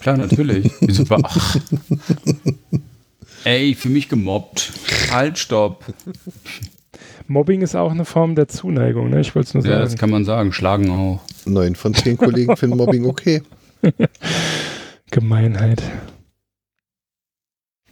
Klar, 0.00 0.16
natürlich. 0.16 0.70
Wieso 0.80 1.08
war, 1.08 1.20
ach. 1.22 1.56
Ey, 3.44 3.74
für 3.74 3.88
mich 3.88 4.08
gemobbt. 4.08 4.72
Halt, 5.10 5.38
stopp. 5.38 5.84
Mobbing 7.28 7.62
ist 7.62 7.74
auch 7.76 7.90
eine 7.90 8.04
Form 8.04 8.34
der 8.34 8.48
Zuneigung, 8.48 9.10
ne? 9.10 9.20
Ich 9.20 9.34
wollte 9.34 9.48
es 9.48 9.54
nur 9.54 9.64
Ja, 9.64 9.80
das 9.80 9.90
sagen. 9.90 10.00
kann 10.00 10.10
man 10.10 10.24
sagen. 10.24 10.52
Schlagen 10.52 10.90
auch. 10.90 11.20
Neun 11.44 11.74
von 11.76 11.94
zehn 11.94 12.16
Kollegen 12.16 12.56
finden 12.56 12.76
Mobbing 12.76 13.04
okay. 13.06 13.42
Gemeinheit. 15.10 15.82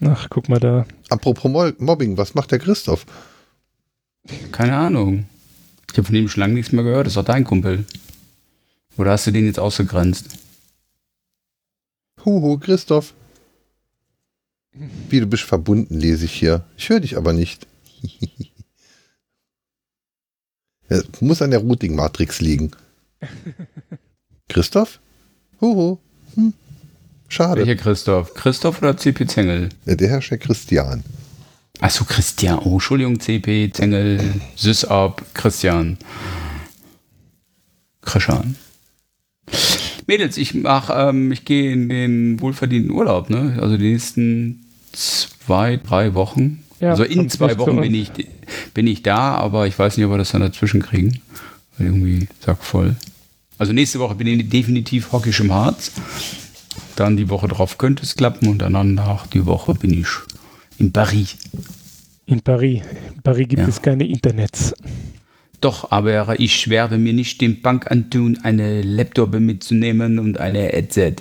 Ach, 0.00 0.26
guck 0.28 0.48
mal 0.48 0.58
da. 0.60 0.86
Apropos 1.08 1.50
Mo 1.50 1.70
Mobbing, 1.78 2.16
was 2.16 2.34
macht 2.34 2.50
der 2.50 2.58
Christoph? 2.58 3.06
Keine 4.52 4.76
Ahnung. 4.76 5.26
Ich 5.94 5.98
habe 5.98 6.06
von 6.08 6.16
ihm 6.16 6.28
schon 6.28 6.40
lange 6.40 6.54
nichts 6.54 6.72
mehr 6.72 6.82
gehört. 6.82 7.06
Das 7.06 7.12
ist 7.12 7.16
doch 7.16 7.24
dein 7.24 7.44
Kumpel. 7.44 7.84
Oder 8.96 9.12
hast 9.12 9.28
du 9.28 9.30
den 9.30 9.46
jetzt 9.46 9.60
ausgegrenzt? 9.60 10.38
Huhu, 12.24 12.58
Christoph. 12.58 13.14
Wie 14.72 15.20
du 15.20 15.26
bist 15.26 15.44
verbunden, 15.44 16.00
lese 16.00 16.24
ich 16.24 16.32
hier. 16.32 16.64
Ich 16.76 16.88
höre 16.88 16.98
dich 16.98 17.16
aber 17.16 17.32
nicht. 17.32 17.68
Ja, 20.90 21.00
muss 21.20 21.40
an 21.40 21.50
der 21.50 21.60
Routing-Matrix 21.60 22.42
liegen. 22.42 22.70
Christoph? 24.50 25.00
Huhu. 25.58 25.96
Hm. 26.34 26.52
Schade. 27.28 27.66
Welcher 27.66 27.82
Christoph? 27.82 28.34
Christoph 28.34 28.82
oder 28.82 28.94
CP 28.94 29.26
Zengel? 29.26 29.70
Der 29.86 30.08
Herr 30.10 30.18
ist 30.18 30.30
der 30.30 30.36
Christian. 30.36 31.02
Achso, 31.80 32.04
Christian. 32.04 32.60
Oh, 32.60 32.74
Entschuldigung, 32.74 33.18
CP, 33.18 33.72
Zengel, 33.72 34.40
Sysab, 34.56 35.22
Christian. 35.34 35.98
Krischan. 38.02 38.56
Mädels, 40.06 40.36
ich 40.36 40.54
mach, 40.54 40.90
ähm, 40.94 41.32
ich 41.32 41.44
gehe 41.44 41.72
in 41.72 41.88
den 41.88 42.40
wohlverdienten 42.40 42.90
Urlaub, 42.90 43.30
ne? 43.30 43.58
Also 43.60 43.76
die 43.76 43.92
nächsten 43.92 44.64
zwei, 44.92 45.76
drei 45.78 46.14
Wochen. 46.14 46.62
Ja, 46.80 46.90
also 46.90 47.04
in 47.04 47.28
zwei 47.30 47.56
Wochen 47.58 47.80
bin 47.80 47.94
ich, 47.94 48.10
bin 48.74 48.86
ich 48.86 49.02
da, 49.02 49.34
aber 49.34 49.66
ich 49.66 49.78
weiß 49.78 49.96
nicht, 49.96 50.04
ob 50.06 50.12
wir 50.12 50.18
das 50.18 50.32
dann 50.32 50.42
dazwischen 50.42 50.82
kriegen. 50.82 51.20
Weil 51.76 51.88
irgendwie 51.88 52.28
sack 52.44 52.62
voll. 52.62 52.96
Also 53.58 53.72
nächste 53.72 53.98
Woche 53.98 54.14
bin 54.14 54.26
ich 54.26 54.48
definitiv 54.48 55.12
hockisch 55.12 55.40
im 55.40 55.52
Harz. 55.52 55.92
Dann 56.96 57.16
die 57.16 57.30
Woche 57.30 57.48
drauf 57.48 57.78
könnte 57.78 58.02
es 58.02 58.14
klappen 58.14 58.48
und 58.48 58.58
danach 58.58 59.26
die 59.26 59.46
Woche 59.46 59.74
bin 59.74 59.92
ich 59.92 60.08
in 60.78 60.92
Paris. 60.92 61.36
In 62.26 62.40
Paris. 62.40 62.82
In 63.14 63.22
Paris 63.22 63.48
gibt 63.48 63.62
Ja. 63.62 63.68
es 63.68 63.80
keine 63.82 64.06
Internets. 64.06 64.74
Doch, 65.60 65.90
aber 65.90 66.38
ich 66.40 66.68
werde 66.68 66.98
mir 66.98 67.12
nicht 67.12 67.40
den 67.40 67.62
Bank 67.62 67.90
antun, 67.90 68.38
eine 68.42 68.82
Laptop 68.82 69.38
mitzunehmen 69.38 70.18
und 70.18 70.38
eine 70.38 70.60
Headset. 70.64 71.16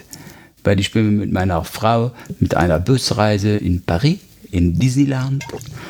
Weil 0.63 0.79
ich 0.79 0.91
bin 0.91 1.17
mit 1.17 1.31
meiner 1.31 1.63
Frau 1.63 2.11
mit 2.39 2.55
einer 2.55 2.79
Busreise 2.79 3.55
in 3.57 3.81
Paris, 3.83 4.17
in 4.51 4.77
Disneyland, 4.79 5.45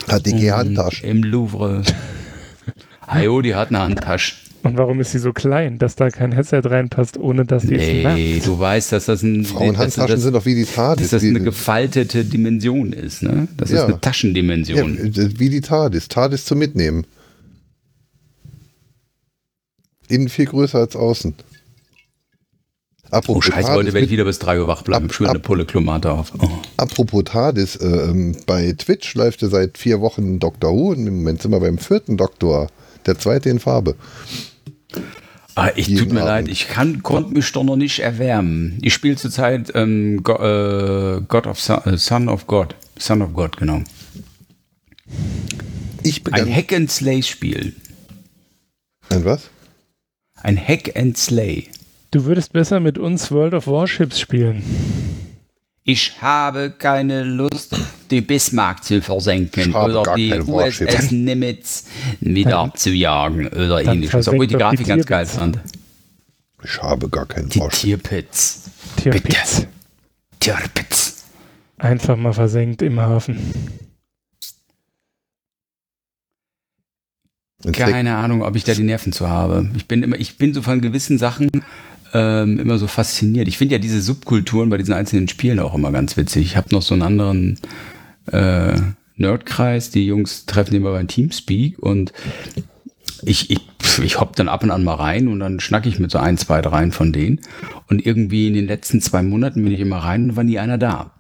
Hat 0.08 0.26
die 0.26 0.34
und 0.34 0.52
Handtasche. 0.52 1.06
im 1.06 1.24
Louvre. 1.24 1.84
Hajo, 3.08 3.42
die 3.42 3.54
hat 3.56 3.70
eine 3.70 3.80
Handtasche. 3.82 4.36
Und 4.64 4.78
warum 4.78 5.00
ist 5.02 5.12
sie 5.12 5.20
so 5.20 5.34
klein, 5.34 5.78
dass 5.78 5.96
da 5.96 6.10
kein 6.10 6.32
Headset 6.32 6.62
reinpasst, 6.64 7.18
ohne 7.18 7.44
dass 7.46 7.64
die 7.64 7.76
es 7.76 7.82
Nee, 7.82 8.04
merkt? 8.04 8.48
du 8.48 8.58
weißt, 8.58 8.94
dass 8.94 9.06
das 9.06 9.22
ein 9.22 9.44
Frauenhandtaschen 9.44 10.08
dass, 10.16 10.22
sind 10.22 10.34
doch 10.34 10.46
wie 10.46 10.56
die 10.56 10.64
TARDIS. 10.66 11.10
dass 11.10 11.22
das 11.22 11.30
eine 11.30 11.42
gefaltete 11.42 12.24
Dimension 12.24 12.94
ist, 12.94 13.24
ne? 13.24 13.50
Das 13.58 13.70
Ja. 13.72 13.78
ist 13.80 13.84
eine 13.84 13.94
ja, 13.94 14.00
Taschendimension. 14.00 14.98
wie 15.38 15.50
die 15.50 15.60
TARDIS. 15.62 16.08
TARDIS 16.08 16.46
zum 16.46 16.60
Mitnehmen. 16.60 17.06
Innen 20.08 20.30
viel 20.30 20.46
größer 20.46 20.80
als 20.80 20.96
außen. 20.96 21.34
Oh 21.38 23.16
Apropos 23.18 23.46
Scheiße, 23.46 23.68
TARDIS, 23.68 23.76
heute 23.76 23.94
werde 23.94 24.06
ich 24.06 24.12
wieder 24.12 24.26
bis 24.26 24.40
3 24.40 24.60
Uhr 24.60 24.68
wach 24.68 24.82
bleiben. 24.84 25.06
Ab- 25.06 25.14
Schön 25.14 25.28
eine 25.28 25.38
ab- 25.40 25.44
Pulle 25.44 25.66
Klomate 25.66 26.12
auf. 26.12 26.32
Oh. 26.40 26.50
Apropos 26.78 27.24
TARDIS, 27.26 27.76
äh, 27.78 27.86
ähm, 27.88 28.36
bei 28.46 28.74
Twitch 28.78 29.14
läuft 29.16 29.42
ja 29.42 29.50
seit 29.50 29.78
vier 29.78 30.02
Wochen 30.02 30.40
Doctor 30.40 30.72
Who 30.72 30.92
und 30.92 31.06
im 31.06 31.18
Moment 31.18 31.42
sind 31.42 31.52
wir 31.52 31.60
beim 31.60 31.78
vierten 31.78 32.18
Doktor. 32.18 32.70
Der 33.06 33.20
zweite 33.20 33.50
in 33.50 33.60
Farbe. 33.60 33.96
Ah, 35.56 35.70
ich 35.76 35.88
tut 35.96 36.12
mir 36.12 36.22
Abend. 36.22 36.48
leid, 36.48 36.48
ich 36.48 36.68
kann, 36.68 37.04
konnte 37.04 37.34
mich 37.34 37.52
doch 37.52 37.64
noch 37.64 37.76
nicht 37.76 38.00
erwärmen. 38.00 38.80
Ich 38.82 38.94
spiele 38.94 39.16
zurzeit 39.18 39.72
ähm, 39.76 40.24
Go, 40.24 40.34
äh, 40.34 41.22
God 41.28 41.46
of 41.46 41.60
Son, 41.60 41.80
äh, 41.86 41.98
Son 41.98 42.28
of 42.28 42.48
God. 42.48 42.76
Son 42.98 43.22
of 43.22 43.34
God, 43.34 43.58
genau. 43.58 43.84
Ich 46.02 46.22
Ein. 46.32 46.54
Hack 46.54 46.74
and 46.74 46.92
Slay 46.92 47.22
Spiel. 47.22 47.76
Ein 49.10 49.26
was? 49.26 49.50
Ein 50.42 50.58
Hack 50.58 50.96
and 50.96 51.18
Slay. 51.18 51.68
Du 52.12 52.26
würdest 52.26 52.52
besser 52.54 52.80
mit 52.80 52.98
uns 52.98 53.32
World 53.32 53.54
of 53.54 53.68
Warships 53.68 54.20
spielen. 54.20 54.64
Ich 55.86 56.22
habe 56.22 56.72
keine 56.72 57.24
Lust, 57.24 57.76
die 58.10 58.22
Bismarck 58.22 58.84
zu 58.86 59.02
versenken 59.02 59.76
oder 59.76 60.16
die. 60.16 60.34
USS 60.40 61.12
Nimitz 61.12 61.88
wieder 62.22 62.72
zu 62.74 62.92
jagen 62.92 63.48
oder 63.48 63.84
ähnliches. 63.84 64.30
Obwohl 64.30 64.46
ich 64.46 64.52
die 64.52 64.58
Grafik 64.58 64.80
die 64.80 64.86
ganz 64.86 65.06
geil 65.06 65.26
fand. 65.26 65.60
Ich 66.64 66.82
habe 66.82 67.10
gar 67.10 67.26
keinen 67.26 67.50
Die 67.50 67.60
Frosch. 67.60 67.82
Tierpits. 67.82 68.70
Tierpitz. 68.96 69.68
Tierpits. 70.40 71.24
Einfach 71.78 72.16
mal 72.16 72.32
versenkt 72.32 72.82
im 72.82 73.02
Hafen. 73.02 73.54
Keine 77.72 78.16
Ahnung, 78.16 78.42
ob 78.42 78.56
ich 78.56 78.64
da 78.64 78.74
die 78.74 78.84
Nerven 78.84 79.14
zu 79.14 79.28
habe. 79.28 79.70
Ich 79.76 79.88
bin 79.88 80.04
immer, 80.04 80.18
ich 80.18 80.38
bin 80.38 80.54
so 80.54 80.62
von 80.62 80.82
gewissen 80.82 81.18
Sachen 81.18 81.50
ähm, 82.14 82.60
immer 82.60 82.78
so 82.78 82.88
fasziniert. 82.88 83.48
Ich 83.48 83.58
finde 83.58 83.74
ja 83.74 83.80
diese 83.80 84.02
Subkulturen 84.02 84.70
bei 84.70 84.78
diesen 84.78 84.94
einzelnen 84.94 85.28
Spielen 85.28 85.60
auch 85.60 85.74
immer 85.74 85.92
ganz 85.92 86.16
witzig. 86.16 86.46
Ich 86.46 86.58
habe 86.58 86.70
noch 86.72 86.82
so 86.82 86.94
einen 86.94 87.04
anderen 87.04 87.60
äh, 88.32 88.76
Nerdkreis. 89.18 89.90
Die 89.90 90.06
Jungs 90.06 90.46
treffen 90.46 90.76
immer 90.76 90.92
beim 90.92 91.08
Teamspeak 91.08 91.80
und 91.80 92.14
ich, 93.24 93.50
ich, 93.50 93.62
ich 94.04 94.20
hopp 94.20 94.36
dann 94.36 94.50
ab 94.50 94.64
und 94.64 94.72
an 94.72 94.84
mal 94.84 94.96
rein 94.96 95.28
und 95.28 95.40
dann 95.40 95.60
schnack 95.60 95.86
ich 95.86 96.00
mit 96.00 96.12
so 96.12 96.20
ein, 96.20 96.38
zwei, 96.38 96.62
dreien 96.62 96.92
von 96.92 97.14
denen. 97.14 97.40
Und 97.90 98.06
irgendwie 98.06 98.48
in 98.48 98.54
den 98.54 98.68
letzten 98.68 99.02
zwei 99.02 99.24
Monaten 99.24 99.64
bin 99.64 99.74
ich 99.74 99.80
immer 99.80 99.98
rein 99.98 100.30
und 100.30 100.36
war 100.36 100.44
nie 100.44 100.60
einer 100.60 100.78
da. 100.78 101.12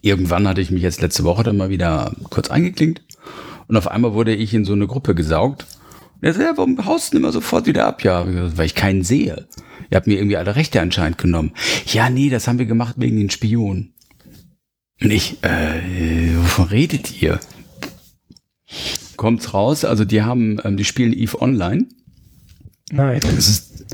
Irgendwann 0.00 0.48
hatte 0.48 0.60
ich 0.60 0.70
mich 0.70 0.82
jetzt 0.82 1.02
letzte 1.02 1.24
Woche 1.24 1.42
dann 1.42 1.56
mal 1.56 1.70
wieder 1.70 2.12
kurz 2.30 2.50
eingeklinkt 2.50 3.02
und 3.68 3.76
auf 3.76 3.88
einmal 3.88 4.14
wurde 4.14 4.34
ich 4.34 4.54
in 4.54 4.64
so 4.64 4.72
eine 4.72 4.86
Gruppe 4.86 5.14
gesaugt. 5.14 5.66
Und 6.20 6.26
er 6.26 6.32
sagt, 6.34 6.44
ja, 6.44 6.56
warum 6.56 6.84
haust 6.84 7.08
du 7.08 7.16
denn 7.16 7.24
immer 7.24 7.32
sofort 7.32 7.66
wieder 7.66 7.86
ab? 7.86 8.02
Ja, 8.02 8.24
weil 8.56 8.66
ich 8.66 8.74
keinen 8.74 9.02
sehe. 9.04 9.46
Ihr 9.92 9.96
habt 9.96 10.06
mir 10.06 10.14
irgendwie 10.16 10.38
alle 10.38 10.56
Rechte 10.56 10.80
anscheinend 10.80 11.18
genommen. 11.18 11.52
Ja, 11.86 12.08
nee, 12.08 12.30
das 12.30 12.48
haben 12.48 12.58
wir 12.58 12.64
gemacht 12.64 12.94
wegen 12.96 13.18
den 13.18 13.28
Spionen. 13.28 13.92
Und 15.02 15.10
ich, 15.10 15.36
äh, 15.44 16.34
wovon 16.38 16.68
redet 16.68 17.20
ihr? 17.20 17.38
Kommt's 19.16 19.52
raus, 19.52 19.84
also 19.84 20.06
die 20.06 20.22
haben, 20.22 20.58
ähm, 20.64 20.78
die 20.78 20.84
spielen 20.86 21.12
Eve 21.12 21.42
Online. 21.42 21.84
Nein. 22.90 23.20
Das 23.20 23.48
ist, 23.50 23.84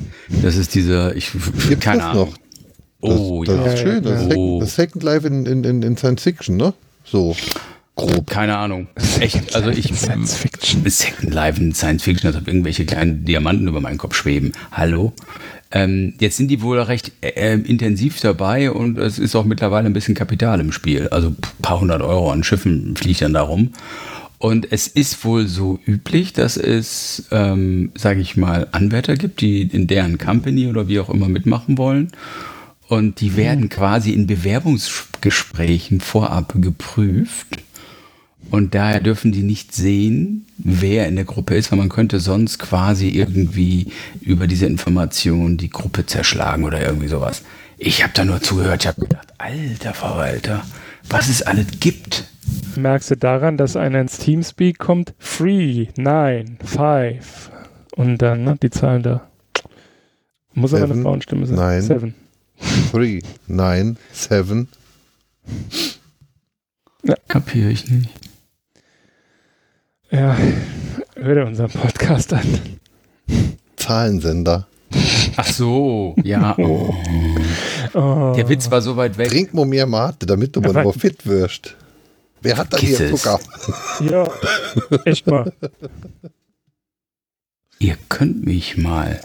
das 0.40 0.54
ist 0.54 0.76
diese, 0.76 1.14
ich, 1.16 1.32
Gibt 1.68 1.82
keine 1.82 1.98
das 1.98 2.10
Ahnung. 2.10 2.28
noch? 2.28 2.34
Das, 3.00 3.18
Oh, 3.18 3.42
das 3.44 3.56
ja. 3.56 3.64
ist 3.72 3.78
schön. 3.80 4.02
Das, 4.04 4.22
ist 4.22 4.36
Oh. 4.36 4.60
Second, 4.60 4.62
das 4.62 4.74
Second 4.76 5.02
Life 5.02 5.26
in, 5.26 5.46
in, 5.46 5.64
in, 5.64 5.82
in 5.82 5.96
Science 5.96 6.22
Fiction, 6.22 6.56
ne? 6.56 6.74
So. 7.04 7.36
Grob. 7.96 8.30
Keine 8.30 8.56
Ahnung. 8.56 8.86
Echt, 9.18 9.56
also 9.56 9.70
ich. 9.70 9.92
Science 9.98 10.34
Fiction. 10.36 10.88
Second 10.88 11.34
Life 11.34 11.60
in 11.60 11.74
Science 11.74 12.04
Fiction, 12.04 12.28
als 12.28 12.36
ob 12.36 12.46
irgendwelche 12.46 12.84
kleinen 12.86 13.24
Diamanten 13.24 13.66
über 13.66 13.80
meinen 13.80 13.98
Kopf 13.98 14.14
schweben. 14.14 14.52
Hallo? 14.70 15.12
Ähm, 15.70 16.14
jetzt 16.18 16.36
sind 16.38 16.48
die 16.48 16.62
wohl 16.62 16.80
recht 16.80 17.12
äh, 17.20 17.54
intensiv 17.54 18.20
dabei 18.20 18.70
und 18.70 18.98
es 18.98 19.18
ist 19.18 19.36
auch 19.36 19.44
mittlerweile 19.44 19.86
ein 19.86 19.92
bisschen 19.92 20.14
Kapital 20.14 20.60
im 20.60 20.72
Spiel. 20.72 21.08
Also 21.08 21.28
ein 21.28 21.36
paar 21.60 21.80
hundert 21.80 22.00
Euro 22.02 22.32
an 22.32 22.42
Schiffen 22.42 22.96
fliegt 22.96 23.20
dann 23.20 23.34
darum. 23.34 23.72
Und 24.38 24.70
es 24.70 24.86
ist 24.86 25.24
wohl 25.24 25.48
so 25.48 25.80
üblich, 25.84 26.32
dass 26.32 26.56
es, 26.56 27.26
ähm, 27.32 27.90
sage 27.96 28.20
ich 28.20 28.36
mal, 28.36 28.68
Anwärter 28.70 29.16
gibt, 29.16 29.40
die 29.40 29.62
in 29.62 29.88
deren 29.88 30.16
Company 30.16 30.68
oder 30.68 30.86
wie 30.86 31.00
auch 31.00 31.10
immer 31.10 31.28
mitmachen 31.28 31.76
wollen. 31.76 32.12
Und 32.86 33.20
die 33.20 33.36
werden 33.36 33.68
quasi 33.68 34.12
in 34.12 34.26
Bewerbungsgesprächen 34.26 36.00
vorab 36.00 36.54
geprüft. 36.56 37.58
Und 38.50 38.74
daher 38.74 39.00
dürfen 39.00 39.32
die 39.32 39.42
nicht 39.42 39.74
sehen, 39.74 40.46
wer 40.56 41.06
in 41.06 41.16
der 41.16 41.24
Gruppe 41.24 41.54
ist, 41.54 41.70
weil 41.70 41.78
man 41.78 41.88
könnte 41.88 42.18
sonst 42.18 42.58
quasi 42.58 43.08
irgendwie 43.08 43.88
über 44.20 44.46
diese 44.46 44.66
Information 44.66 45.56
die 45.56 45.70
Gruppe 45.70 46.06
zerschlagen 46.06 46.64
oder 46.64 46.80
irgendwie 46.80 47.08
sowas. 47.08 47.42
Ich 47.76 48.02
habe 48.02 48.12
da 48.14 48.24
nur 48.24 48.40
zugehört, 48.40 48.82
ich 48.82 48.88
habe 48.88 49.02
gedacht, 49.02 49.32
alter 49.38 49.94
Verwalter, 49.94 50.64
was 51.08 51.28
es 51.28 51.42
alles 51.42 51.66
gibt. 51.78 52.24
Merkst 52.76 53.10
du 53.10 53.16
daran, 53.16 53.56
dass 53.56 53.76
einer 53.76 54.00
ins 54.00 54.18
Teamspeak 54.18 54.78
kommt? 54.78 55.14
Three, 55.18 55.88
nine, 55.96 56.56
five. 56.64 57.50
Und 57.94 58.18
dann 58.18 58.44
ne, 58.44 58.56
die 58.62 58.70
Zahlen 58.70 59.02
da. 59.02 59.28
Muss 60.54 60.72
aber 60.72 60.84
eine 60.84 60.94
Seven, 60.94 61.02
Frauenstimme 61.02 61.46
sein. 61.46 61.56
nine. 61.56 61.82
Seven. 61.82 62.14
3, 62.92 63.20
9, 63.46 63.96
7. 64.12 64.68
Kapiere 67.28 67.70
ich 67.70 67.88
nicht. 67.88 68.10
Ja, 70.10 70.36
hör 71.16 71.34
dir 71.34 71.46
unseren 71.46 71.70
Podcast 71.70 72.32
an. 72.32 72.46
Zahlensender. 73.76 74.66
Ach 75.36 75.46
so, 75.46 76.14
ja. 76.24 76.56
Oh. 76.58 76.94
Oh. 77.94 78.32
Der 78.36 78.48
Witz 78.48 78.70
war 78.70 78.82
so 78.82 78.96
weit 78.96 79.16
weg. 79.18 79.28
Trink 79.28 79.54
mal 79.54 79.64
mehr 79.64 79.86
Mate, 79.86 80.26
damit 80.26 80.54
du 80.54 80.60
mal 80.60 80.92
fit 80.92 81.26
wirst. 81.26 81.74
Wer 82.42 82.56
hat 82.58 82.72
da 82.72 82.76
hier. 82.78 82.96
Zucker? 83.10 83.38
Ja, 84.00 84.28
echt 85.04 85.26
mal. 85.26 85.52
Ihr 87.78 87.96
könnt 88.08 88.44
mich 88.44 88.76
mal. 88.76 89.20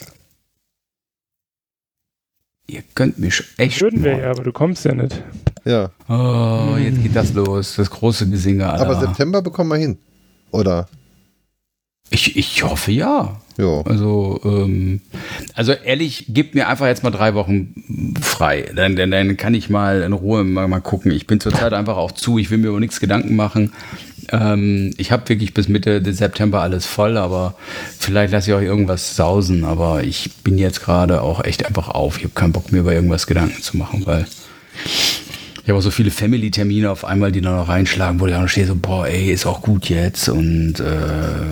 Ihr 2.68 2.84
könnt 2.96 3.20
mich 3.20 3.44
echt 3.58 3.82
Würden 3.82 4.04
wir 4.04 4.18
ja, 4.18 4.32
aber 4.32 4.44
du 4.44 4.52
kommst 4.52 4.86
ja 4.86 4.94
nicht. 4.94 5.22
Ja, 5.66 5.92
Oh, 6.08 6.78
jetzt 6.78 7.02
geht 7.04 7.16
das 7.16 7.34
los. 7.34 7.76
Das 7.76 7.90
große 7.90 8.30
Gesinge. 8.30 8.70
Alter. 8.70 8.86
aber 8.86 9.00
September 9.00 9.42
bekommen 9.42 9.70
wir 9.72 9.78
hin. 9.78 9.98
Oder? 10.54 10.88
Ich, 12.10 12.36
ich 12.38 12.64
hoffe 12.64 12.92
ja. 12.92 13.42
Ja. 13.58 13.82
Also, 13.86 14.40
ähm, 14.44 15.02
also 15.54 15.74
ehrlich, 15.74 16.26
gebt 16.30 16.56
mir 16.56 16.68
einfach 16.68 16.86
jetzt 16.86 17.04
mal 17.04 17.12
drei 17.12 17.34
Wochen 17.34 18.16
frei. 18.22 18.72
Dann, 18.76 18.96
dann, 18.96 19.12
dann 19.12 19.36
kann 19.36 19.54
ich 19.56 19.70
mal 19.70 20.02
in 20.02 20.14
Ruhe 20.14 20.44
mal, 20.44 20.68
mal 20.68 20.80
gucken. 20.80 21.12
Ich 21.12 21.28
bin 21.28 21.40
zurzeit 21.40 21.74
einfach 21.74 21.98
auch 21.98 22.12
zu. 22.12 22.38
Ich 22.38 22.52
will 22.52 22.60
mir 22.60 22.70
über 22.70 22.80
nichts 22.80 23.00
Gedanken 23.00 23.36
machen. 23.36 23.74
Ähm, 24.32 24.94
ich 24.98 25.12
habe 25.12 25.28
wirklich 25.28 25.54
bis 25.54 25.68
Mitte 25.68 26.02
des 26.02 26.18
September 26.18 26.62
alles 26.62 26.86
voll, 26.86 27.18
aber 27.18 27.56
vielleicht 28.00 28.32
lasse 28.32 28.52
ich 28.52 28.56
auch 28.56 28.62
irgendwas 28.62 29.16
sausen. 29.16 29.66
Aber 29.66 30.04
ich 30.04 30.32
bin 30.44 30.58
jetzt 30.58 30.82
gerade 30.82 31.22
auch 31.22 31.44
echt 31.44 31.66
einfach 31.66 31.90
auf. 31.90 32.18
Ich 32.18 32.24
habe 32.24 32.36
keinen 32.36 32.54
Bock 32.54 32.72
mir 32.72 32.80
über 32.80 32.94
irgendwas 32.94 33.28
Gedanken 33.28 33.62
zu 33.62 33.78
machen, 33.78 34.06
weil 34.06 34.26
ich 35.64 35.70
habe 35.70 35.80
auch 35.80 35.84
so 35.84 35.92
viele 35.92 36.12
Family-Termine 36.12 36.92
auf 36.92 37.06
einmal, 37.06 37.32
die 37.32 37.40
dann 37.42 37.56
noch 37.56 37.70
reinschlagen, 37.70 38.20
wo 38.20 38.28
ich 38.28 38.34
noch 38.34 38.48
stehe, 38.50 38.68
so, 38.68 38.76
boah, 38.76 39.08
ey, 39.08 39.32
ist 39.32 39.46
auch 39.46 39.62
gut 39.62 39.88
jetzt 39.90 40.28
und 40.28 40.80
äh, 40.80 41.46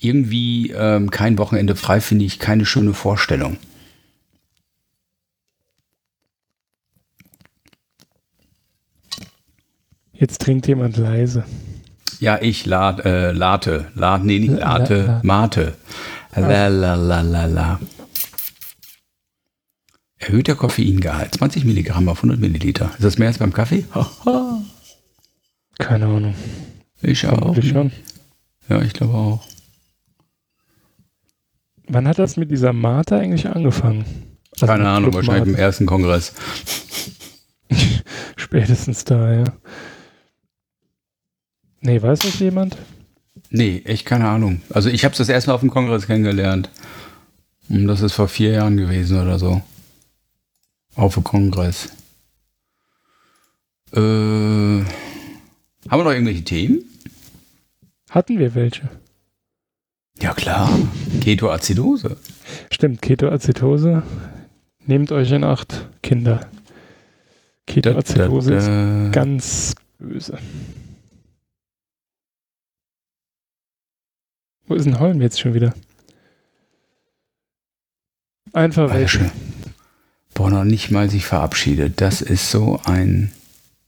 irgendwie 0.00 0.70
ähm, 0.72 1.10
kein 1.10 1.38
Wochenende 1.38 1.76
frei 1.76 2.00
finde 2.00 2.24
ich 2.24 2.38
keine 2.38 2.66
schöne 2.66 2.92
Vorstellung. 2.92 3.56
Jetzt 10.12 10.40
trinkt 10.42 10.66
jemand 10.66 10.96
leise. 10.96 11.44
Ja, 12.18 12.38
ich 12.42 12.66
lad, 12.66 13.04
äh, 13.04 13.30
late, 13.30 13.86
lad, 13.94 14.24
nee, 14.24 14.40
nicht 14.40 14.54
La- 14.58 14.78
late, 14.78 15.02
la- 15.04 15.20
mate. 15.22 15.74
La, 16.34 16.66
la, 16.68 16.94
la, 16.94 17.20
la, 17.20 17.44
la. 17.46 17.80
Erhöhter 20.18 20.56
Koffeingehalt, 20.56 21.34
20 21.34 21.64
Milligramm 21.64 22.08
auf 22.08 22.18
100 22.18 22.40
Milliliter. 22.40 22.90
Ist 22.94 23.04
das 23.04 23.18
mehr 23.18 23.28
als 23.28 23.38
beim 23.38 23.52
Kaffee? 23.52 23.84
Keine 25.78 26.06
Ahnung. 26.06 26.34
ich 27.02 27.26
auch. 27.26 27.54
Schon. 27.62 27.92
Ja, 28.68 28.82
ich 28.82 28.92
glaube 28.92 29.14
auch. 29.14 29.44
Wann 31.86 32.08
hat 32.08 32.18
das 32.18 32.36
mit 32.36 32.50
dieser 32.50 32.72
Mate 32.72 33.16
eigentlich 33.16 33.46
angefangen? 33.48 34.04
Also 34.52 34.66
Keine 34.66 34.88
Ahnung, 34.88 35.14
wahrscheinlich 35.14 35.46
im 35.46 35.52
Mate. 35.52 35.62
ersten 35.62 35.86
Kongress. 35.86 36.34
Spätestens 38.36 39.04
da, 39.04 39.32
ja. 39.32 39.44
Nee, 41.80 42.02
weiß 42.02 42.18
das 42.20 42.38
jemand? 42.40 42.76
Nee, 43.50 43.82
echt 43.84 44.04
keine 44.04 44.28
Ahnung. 44.28 44.60
Also 44.70 44.90
ich 44.90 45.04
habe 45.04 45.12
es 45.12 45.18
das 45.18 45.28
erste 45.28 45.50
Mal 45.50 45.54
auf 45.54 45.60
dem 45.60 45.70
Kongress 45.70 46.06
kennengelernt. 46.06 46.70
Und 47.68 47.86
das 47.86 48.00
ist 48.02 48.14
vor 48.14 48.28
vier 48.28 48.50
Jahren 48.50 48.76
gewesen 48.76 49.20
oder 49.22 49.38
so. 49.38 49.62
Auf 50.98 51.14
dem 51.14 51.22
Kongress. 51.22 51.90
Äh, 53.92 53.98
haben 54.00 54.84
wir 55.88 56.02
noch 56.02 56.10
irgendwelche 56.10 56.42
Themen? 56.42 56.84
Hatten 58.10 58.40
wir 58.40 58.56
welche? 58.56 58.90
Ja 60.20 60.34
klar. 60.34 60.68
Ketoazidose. 61.22 62.16
Stimmt, 62.72 63.00
Ketoazidose. 63.00 64.02
Nehmt 64.86 65.12
euch 65.12 65.30
in 65.30 65.44
Acht, 65.44 65.88
Kinder. 66.02 66.40
Ketoazidose 67.68 68.54
ist 68.54 68.66
Da, 68.66 69.04
da, 69.04 69.10
ganz 69.10 69.76
böse. 69.98 70.36
Wo 74.66 74.74
ist 74.74 74.84
denn 74.84 74.98
Holm 74.98 75.22
jetzt 75.22 75.38
schon 75.38 75.54
wieder? 75.54 75.74
Einfach 78.52 78.90
da. 78.90 79.30
Boah, 80.38 80.50
noch 80.50 80.62
nicht 80.62 80.92
mal 80.92 81.10
sich 81.10 81.26
verabschiedet. 81.26 82.00
Das 82.00 82.22
ist 82.22 82.48
so 82.52 82.80
ein. 82.84 83.32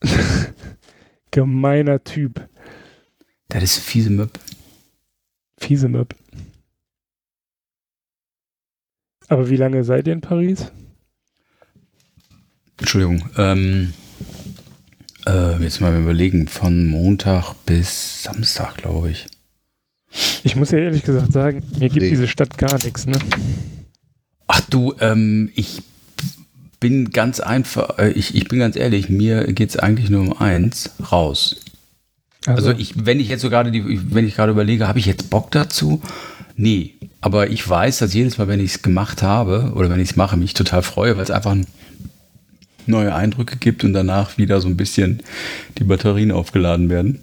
Gemeiner 1.31 2.03
Typ. 2.03 2.49
Das 3.47 3.63
ist 3.63 3.79
fiese 3.79 4.11
Möb. 4.11 4.37
Fiese 5.61 5.89
Möb. 5.89 6.17
Aber 9.29 9.49
wie 9.49 9.55
lange 9.55 9.85
seid 9.85 10.09
ihr 10.09 10.13
in 10.13 10.23
Paris? 10.23 10.73
Entschuldigung. 12.79 13.29
Ähm, 13.37 13.95
äh, 15.29 15.57
jetzt 15.63 15.81
mal 15.81 15.97
überlegen. 15.97 16.49
Von 16.49 16.87
Montag 16.89 17.55
bis 17.65 18.25
Samstag, 18.25 18.79
glaube 18.79 19.13
ich. 19.13 19.29
Ich 20.43 20.57
muss 20.57 20.73
ja 20.73 20.79
ehrlich 20.79 21.05
gesagt 21.05 21.33
sagen, 21.33 21.63
mir 21.79 21.91
gibt 21.91 22.03
Nee. 22.03 22.11
diese 22.11 22.27
Stadt 22.27 22.59
gar 22.59 22.83
nichts, 22.83 23.07
ne? 23.07 23.21
Ach 24.49 24.63
du, 24.63 24.97
ähm, 24.99 25.53
ich 25.55 25.85
bin 26.81 27.11
ganz 27.11 27.41
einfach, 27.41 27.99
äh, 27.99 28.11
ich, 28.11 28.35
ich 28.35 28.49
bin 28.49 28.59
ganz 28.59 28.75
ehrlich, 28.75 29.09
mir 29.09 29.53
geht 29.53 29.71
es 29.71 29.77
eigentlich 29.77 30.11
nur 30.11 30.23
um 30.23 30.39
eins, 30.39 30.91
raus. 31.13 31.57
Also, 32.47 32.73
ich, 32.73 33.05
wenn 33.05 33.21
ich 33.21 33.29
jetzt 33.29 33.43
so 33.43 33.51
gerade 33.51 33.71
die, 33.71 34.15
wenn 34.15 34.27
ich 34.27 34.35
gerade 34.35 34.53
überlege, 34.53 34.89
habe 34.89 34.99
ich 34.99 35.05
jetzt 35.07 35.29
Bock 35.29 35.51
dazu? 35.51 36.01
Nee. 36.57 36.95
Aber 37.21 37.51
ich 37.51 37.69
weiß, 37.69 37.99
dass 37.99 38.15
jedes 38.15 38.39
Mal, 38.39 38.49
wenn 38.49 38.61
ich 38.61 38.73
es 38.73 38.83
gemacht 38.83 39.23
habe 39.23 39.73
oder 39.75 39.91
wenn 39.91 40.01
ich 40.01 40.11
es 40.11 40.17
mache, 40.17 40.39
mich 40.39 40.55
total 40.55 40.83
freue, 40.83 41.17
weil 41.17 41.23
es 41.23 41.31
einfach 41.31 41.55
neue 42.87 43.15
Eindrücke 43.15 43.59
gibt 43.59 43.85
und 43.85 43.93
danach 43.93 44.39
wieder 44.39 44.61
so 44.63 44.69
ein 44.69 44.77
bisschen 44.79 45.23
die 45.79 45.85
Batterien 45.85 46.33
aufgeladen 46.33 46.89
werden. 46.89 47.21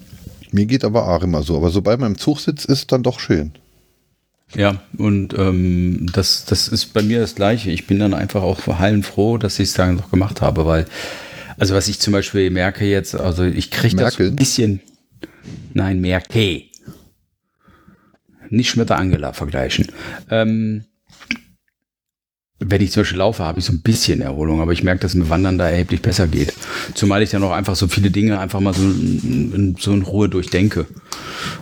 Mir 0.52 0.68
geht 0.68 0.86
aber 0.86 1.08
auch 1.08 1.24
immer 1.24 1.42
so. 1.42 1.58
Aber 1.58 1.72
sobald 1.72 2.00
man 2.00 2.12
im 2.14 2.18
Zug 2.18 2.40
sitzt, 2.40 2.66
ist 2.66 2.80
es 2.80 2.88
dann 2.88 3.04
doch 3.04 3.20
schön. 3.20 3.54
Ja, 4.56 4.82
und 4.98 5.38
ähm, 5.38 6.08
das, 6.14 6.46
das 6.46 6.68
ist 6.68 6.94
bei 6.94 7.02
mir 7.02 7.20
das 7.20 7.36
Gleiche. 7.36 7.70
Ich 7.70 7.86
bin 7.86 8.00
dann 8.00 8.14
einfach 8.14 8.42
auch 8.42 8.66
heilenfroh, 8.66 9.38
dass 9.38 9.60
ich 9.60 9.70
es 9.70 9.74
dann 9.74 9.96
noch 9.96 10.10
gemacht 10.10 10.42
habe, 10.42 10.66
weil, 10.66 10.86
also 11.58 11.76
was 11.76 11.88
ich 11.88 12.00
zum 12.00 12.14
Beispiel 12.14 12.50
merke 12.50 12.86
jetzt, 12.86 13.16
also 13.16 13.44
ich 13.44 13.72
kriege 13.72 13.98
das 13.98 14.20
ein 14.20 14.36
bisschen, 14.36 14.82
nein, 15.74 16.00
merke. 16.00 16.64
Nicht 18.50 18.78
mit 18.78 18.90
der 18.90 18.98
Angela 18.98 19.34
vergleichen. 19.34 19.88
Ähm, 20.30 20.86
wenn 22.60 22.82
ich 22.82 22.92
zum 22.92 23.02
Beispiel 23.02 23.20
laufe, 23.20 23.44
habe 23.44 23.60
ich 23.60 23.66
so 23.66 23.72
ein 23.74 23.82
bisschen 23.82 24.20
Erholung, 24.22 24.62
aber 24.62 24.72
ich 24.74 24.84
merke, 24.84 25.02
dass 25.02 25.14
mir 25.14 25.30
Wandern 25.30 25.60
da 25.60 25.70
erheblich 25.70 26.02
besser 26.02 26.28
geht. 26.28 26.54
Zumal 26.96 27.22
ich 27.22 27.30
dann 27.30 27.44
auch 27.44 27.52
einfach 27.52 27.76
so 27.76 27.88
viele 27.88 28.10
Dinge 28.10 28.40
einfach 28.40 28.60
mal 28.60 28.74
so 28.74 28.82
in, 28.82 29.76
so 29.80 29.94
in 29.94 30.02
Ruhe 30.02 30.28
durchdenke. 30.28 30.88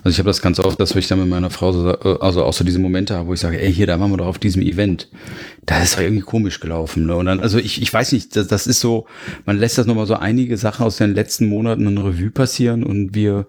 Also 0.05 0.15
ich 0.15 0.19
habe 0.19 0.29
das 0.29 0.41
ganz 0.41 0.57
oft, 0.59 0.79
dass 0.79 0.95
ich 0.95 1.07
dann 1.07 1.19
mit 1.19 1.27
meiner 1.27 1.49
Frau 1.49 1.73
so, 1.73 1.83
sa- 1.83 2.17
also 2.21 2.45
auch 2.45 2.53
so 2.53 2.63
diese 2.63 2.79
Momente 2.79 3.13
habe, 3.15 3.27
wo 3.27 3.33
ich 3.33 3.41
sage, 3.41 3.61
ey, 3.61 3.73
hier, 3.73 3.87
da 3.87 3.99
waren 3.99 4.09
wir 4.09 4.17
doch 4.17 4.27
auf 4.27 4.39
diesem 4.39 4.61
Event. 4.61 5.09
Da 5.65 5.81
ist 5.83 5.95
doch 5.95 6.01
irgendwie 6.01 6.21
komisch 6.21 6.61
gelaufen. 6.61 7.07
Ne? 7.07 7.15
Und 7.17 7.25
dann, 7.25 7.41
also 7.41 7.57
ich, 7.57 7.81
ich 7.81 7.91
weiß 7.91 8.13
nicht, 8.13 8.33
das, 8.37 8.47
das 8.47 8.65
ist 8.65 8.79
so, 8.79 9.05
man 9.45 9.57
lässt 9.57 9.77
das 9.77 9.87
nochmal 9.87 10.05
so 10.05 10.15
einige 10.15 10.55
Sachen 10.55 10.85
aus 10.85 10.95
den 10.97 11.13
letzten 11.13 11.49
Monaten 11.49 11.87
in 11.87 11.97
Revue 11.97 12.29
passieren 12.31 12.83
und 12.83 13.13
wir, 13.15 13.47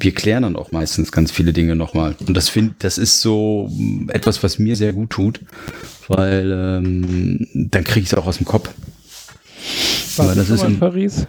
wir 0.00 0.12
klären 0.12 0.42
dann 0.42 0.56
auch 0.56 0.72
meistens 0.72 1.12
ganz 1.12 1.30
viele 1.30 1.52
Dinge 1.52 1.76
nochmal. 1.76 2.16
Und 2.26 2.36
das 2.36 2.48
finde, 2.48 2.74
das 2.80 2.98
ist 2.98 3.20
so 3.20 3.68
mm, 3.70 4.08
etwas, 4.10 4.42
was 4.42 4.58
mir 4.58 4.74
sehr 4.74 4.92
gut 4.92 5.10
tut, 5.10 5.40
weil 6.08 6.50
ähm, 6.52 7.46
dann 7.54 7.84
kriege 7.84 8.00
ich 8.00 8.06
es 8.12 8.14
auch 8.14 8.26
aus 8.26 8.38
dem 8.38 8.46
Kopf. 8.46 8.68
Du 10.16 10.22
das 10.34 10.50
ist 10.50 10.62
mal 10.62 10.70
in 10.70 10.78
Paris? 10.80 11.26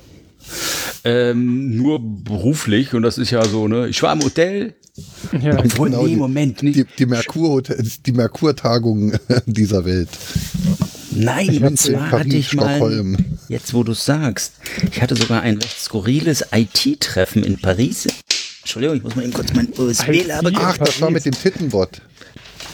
Ähm, 1.04 1.78
nur 1.78 2.00
beruflich 2.02 2.94
und 2.94 3.04
das 3.04 3.18
ist 3.18 3.30
ja 3.32 3.46
so, 3.46 3.68
ne? 3.68 3.88
Ich 3.88 4.02
war 4.02 4.14
im 4.14 4.24
Hotel. 4.24 4.74
Ja. 5.42 5.58
Obwohl, 5.60 5.90
Genau, 5.92 6.04
nee, 6.04 6.10
die- 6.10 6.16
Moment, 6.18 6.64
nicht. 6.64 6.76
Die, 6.78 6.86
die, 6.98 7.06
Merkur, 7.06 7.62
die 7.62 8.12
Merkur-Tagung 8.12 9.14
dieser 9.46 9.86
Welt. 9.86 10.10
Nein, 11.12 11.50
Ich 11.50 11.64
und 11.64 11.80
zwar 11.80 12.10
Paris, 12.10 12.26
hatte 12.26 12.36
ich 12.38 12.54
mal, 12.54 12.76
Stockholm. 12.78 13.18
jetzt 13.48 13.74
wo 13.74 13.84
du 13.84 13.94
sagst, 13.94 14.54
ich 14.92 15.02
hatte 15.02 15.16
sogar 15.16 15.42
ein 15.42 15.58
recht 15.58 15.80
skurriles 15.80 16.46
IT-Treffen 16.52 17.44
in 17.44 17.58
Paris. 17.60 18.08
Entschuldigung, 18.62 18.98
ich 18.98 19.04
muss 19.04 19.16
mal 19.16 19.24
eben 19.24 19.34
kurz 19.34 19.54
mein 19.54 19.70
USB-Laber. 19.78 20.52
Ach, 20.56 20.78
das 20.78 21.00
war 21.02 21.12
mit 21.12 21.26
dem 21.26 21.34
Tittenbot. 21.34 22.02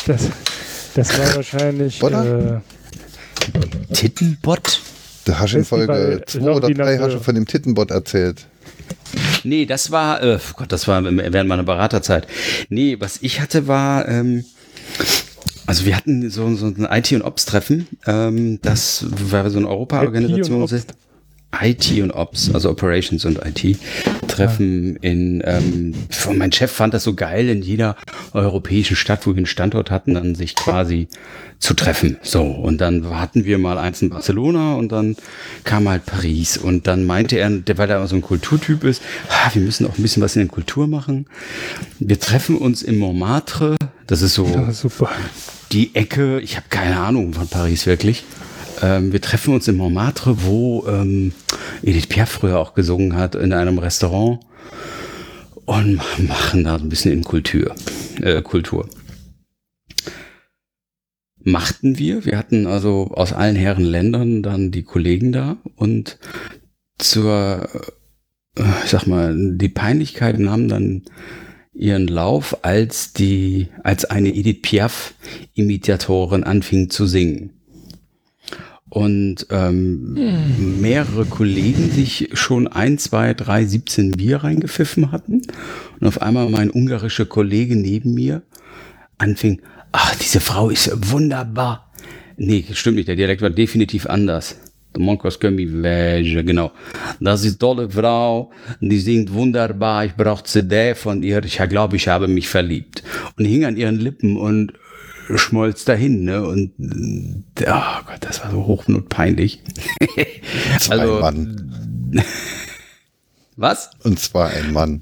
Das, 0.07 0.29
das 0.95 1.17
war 1.19 1.35
wahrscheinlich. 1.35 2.01
Oder? 2.01 2.61
Äh, 2.63 3.93
Tittenbot? 3.93 4.81
Da 5.25 5.39
hast 5.39 5.53
du 5.53 5.57
in 5.59 5.65
Folge 5.65 5.87
bei 5.87 6.23
2 6.25 6.39
Love 6.39 6.53
oder 6.55 6.67
die 6.67 6.73
3 6.73 6.97
hast 6.99 7.13
du 7.13 7.19
von 7.19 7.35
dem 7.35 7.45
Tittenbot 7.45 7.91
erzählt. 7.91 8.45
Nee, 9.43 9.65
das 9.65 9.91
war, 9.91 10.21
äh, 10.23 10.39
Gott, 10.55 10.71
das 10.71 10.87
war 10.87 11.03
während 11.03 11.47
meiner 11.49 11.63
Beraterzeit. 11.63 12.27
Nee, 12.69 12.97
was 12.99 13.19
ich 13.21 13.39
hatte 13.41 13.67
war, 13.67 14.07
ähm, 14.07 14.45
also 15.67 15.85
wir 15.85 15.95
hatten 15.95 16.29
so, 16.29 16.53
so 16.55 16.67
ein 16.67 16.87
IT- 16.89 17.13
und 17.13 17.21
Ops-Treffen. 17.23 17.87
Ähm, 18.05 18.59
das 18.61 19.05
war 19.09 19.49
so 19.49 19.57
eine 19.57 19.67
Europa-Organisation. 19.67 20.41
IT 20.41 20.49
und 20.51 20.61
Ops. 20.63 20.85
IT 21.61 21.91
und 22.01 22.11
Ops, 22.11 22.53
also 22.53 22.69
Operations 22.69 23.25
und 23.25 23.39
IT, 23.45 23.77
treffen 24.27 24.95
in, 24.97 25.41
ähm, 25.45 25.93
mein 26.33 26.51
Chef 26.51 26.71
fand 26.71 26.93
das 26.93 27.03
so 27.03 27.13
geil, 27.13 27.49
in 27.49 27.61
jeder 27.61 27.95
europäischen 28.33 28.95
Stadt, 28.95 29.25
wo 29.25 29.31
wir 29.31 29.37
einen 29.37 29.45
Standort 29.45 29.91
hatten, 29.91 30.13
dann 30.13 30.35
sich 30.35 30.55
quasi 30.55 31.07
zu 31.59 31.73
treffen. 31.73 32.17
So, 32.21 32.43
und 32.43 32.79
dann 32.79 33.09
hatten 33.17 33.45
wir 33.45 33.57
mal 33.57 33.77
eins 33.77 34.01
in 34.01 34.09
Barcelona 34.09 34.75
und 34.75 34.91
dann 34.91 35.15
kam 35.63 35.87
halt 35.87 36.05
Paris 36.05 36.57
und 36.57 36.87
dann 36.87 37.05
meinte 37.05 37.37
er, 37.37 37.51
weil 37.77 37.89
er 37.89 38.05
so 38.07 38.15
ein 38.15 38.21
Kulturtyp 38.21 38.83
ist, 38.83 39.01
ah, 39.29 39.49
wir 39.53 39.61
müssen 39.61 39.87
auch 39.87 39.97
ein 39.97 40.01
bisschen 40.01 40.21
was 40.21 40.35
in 40.35 40.43
der 40.43 40.49
Kultur 40.49 40.87
machen. 40.87 41.27
Wir 41.99 42.19
treffen 42.19 42.57
uns 42.57 42.83
in 42.83 42.97
Montmartre, 42.97 43.77
das 44.07 44.21
ist 44.21 44.35
so 44.35 44.45
ja, 44.45 44.69
die 45.71 45.95
Ecke, 45.95 46.39
ich 46.39 46.57
habe 46.57 46.67
keine 46.69 46.99
Ahnung 46.99 47.33
von 47.33 47.47
Paris 47.47 47.85
wirklich. 47.85 48.23
Ähm, 48.81 49.11
wir 49.11 49.21
treffen 49.21 49.53
uns 49.53 49.67
in 49.67 49.77
Montmartre, 49.77 50.43
wo 50.43 50.85
ähm, 50.87 51.33
Edith 51.81 52.07
Piaf 52.07 52.29
früher 52.29 52.59
auch 52.59 52.73
gesungen 52.73 53.15
hat, 53.15 53.35
in 53.35 53.53
einem 53.53 53.77
Restaurant 53.77 54.39
und 55.65 56.01
machen 56.27 56.63
da 56.63 56.75
ein 56.75 56.89
bisschen 56.89 57.11
in 57.11 57.23
Kultur. 57.23 57.75
Äh, 58.21 58.41
Kultur. 58.41 58.89
Machten 61.43 61.99
wir. 61.99 62.25
Wir 62.25 62.37
hatten 62.37 62.65
also 62.65 63.11
aus 63.13 63.33
allen 63.33 63.55
Herren 63.55 63.85
Ländern 63.85 64.41
dann 64.41 64.71
die 64.71 64.83
Kollegen 64.83 65.31
da 65.31 65.57
und 65.75 66.17
zur, 66.97 67.69
äh, 68.57 68.63
ich 68.83 68.89
sag 68.89 69.05
mal, 69.05 69.35
die 69.57 69.69
Peinlichkeiten 69.69 70.49
haben 70.49 70.67
dann 70.67 71.03
ihren 71.73 72.07
Lauf, 72.07 72.63
als 72.63 73.13
die, 73.13 73.67
als 73.83 74.05
eine 74.05 74.33
Edith 74.33 74.61
Piaf 74.61 75.13
Imitatorin 75.53 76.43
anfing 76.43 76.89
zu 76.89 77.05
singen. 77.05 77.51
Und 78.89 79.47
ähm, 79.49 80.79
mehrere 80.81 81.25
Kollegen 81.25 81.89
sich 81.89 82.29
schon 82.33 82.67
ein, 82.67 82.97
zwei, 82.99 83.33
drei, 83.33 83.65
17 83.65 84.11
Bier 84.11 84.37
reingepfiffen 84.43 85.11
hatten. 85.11 85.41
Und 85.99 86.07
auf 86.07 86.21
einmal 86.21 86.49
mein 86.49 86.69
ungarischer 86.69 87.25
Kollege 87.25 87.75
neben 87.75 88.13
mir 88.13 88.43
anfing, 89.17 89.61
ach, 89.91 90.15
diese 90.15 90.39
Frau 90.39 90.69
ist 90.69 91.11
wunderbar. 91.11 91.91
Nee, 92.37 92.65
stimmt 92.73 92.97
nicht, 92.97 93.07
der 93.07 93.15
Dialekt 93.15 93.41
war 93.41 93.49
definitiv 93.49 94.05
anders. 94.07 94.57
Der 94.93 95.01
Monkos 95.01 95.39
Kömi 95.39 95.81
Wäge, 95.83 96.43
genau. 96.43 96.71
Das 97.19 97.43
ist 97.43 97.59
tolle 97.59 97.89
Frau, 97.89 98.51
die 98.79 98.99
singt 98.99 99.33
wunderbar, 99.33 100.05
ich 100.05 100.15
brauche 100.15 100.43
CD 100.43 100.95
von 100.95 101.23
ihr, 101.23 101.43
ich 101.43 101.57
glaube, 101.69 101.95
ich 101.95 102.07
habe 102.07 102.27
mich 102.27 102.47
verliebt. 102.47 103.03
Und 103.37 103.45
hing 103.45 103.65
an 103.65 103.77
ihren 103.77 103.99
Lippen 103.99 104.37
und 104.37 104.73
schmolz 105.35 105.85
dahin, 105.85 106.23
ne? 106.23 106.45
Und 106.45 106.71
äh, 107.59 107.65
oh 107.67 108.03
Gott, 108.05 108.19
das 108.21 108.43
war 108.43 108.51
so 108.51 108.65
hochnotpeinlich. 108.65 109.61
War 110.87 110.99
Also- 110.99 111.15
ein 111.15 111.21
Mann. 111.21 112.21
Was? 113.57 113.89
Und 114.03 114.19
zwar 114.19 114.49
ein 114.49 114.73
Mann. 114.73 115.01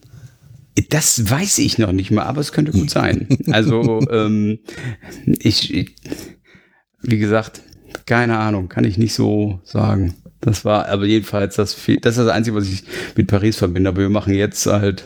Das 0.90 1.30
weiß 1.30 1.60
ich 1.60 1.78
noch 1.78 1.92
nicht 1.92 2.12
mal, 2.12 2.24
aber 2.24 2.42
es 2.42 2.52
könnte 2.52 2.72
gut 2.72 2.90
sein. 2.90 3.28
Also, 3.52 4.00
ähm, 4.12 4.60
ich, 5.26 5.74
ich, 5.74 5.96
wie 7.02 7.18
gesagt, 7.18 7.62
keine 8.06 8.38
Ahnung, 8.38 8.70
kann 8.70 8.84
ich 8.84 8.98
nicht 8.98 9.14
so 9.14 9.60
sagen. 9.64 10.16
Das 10.42 10.66
war 10.66 10.88
aber 10.90 11.06
jedenfalls 11.06 11.56
das, 11.56 11.76
das 11.76 11.86
ist 11.86 12.04
das 12.26 12.28
Einzige, 12.28 12.56
was 12.56 12.68
ich 12.68 12.84
mit 13.16 13.28
Paris 13.28 13.58
verbinde. 13.58 13.90
Aber 13.90 14.02
wir 14.02 14.10
machen 14.10 14.34
jetzt 14.34 14.66
halt, 14.66 15.06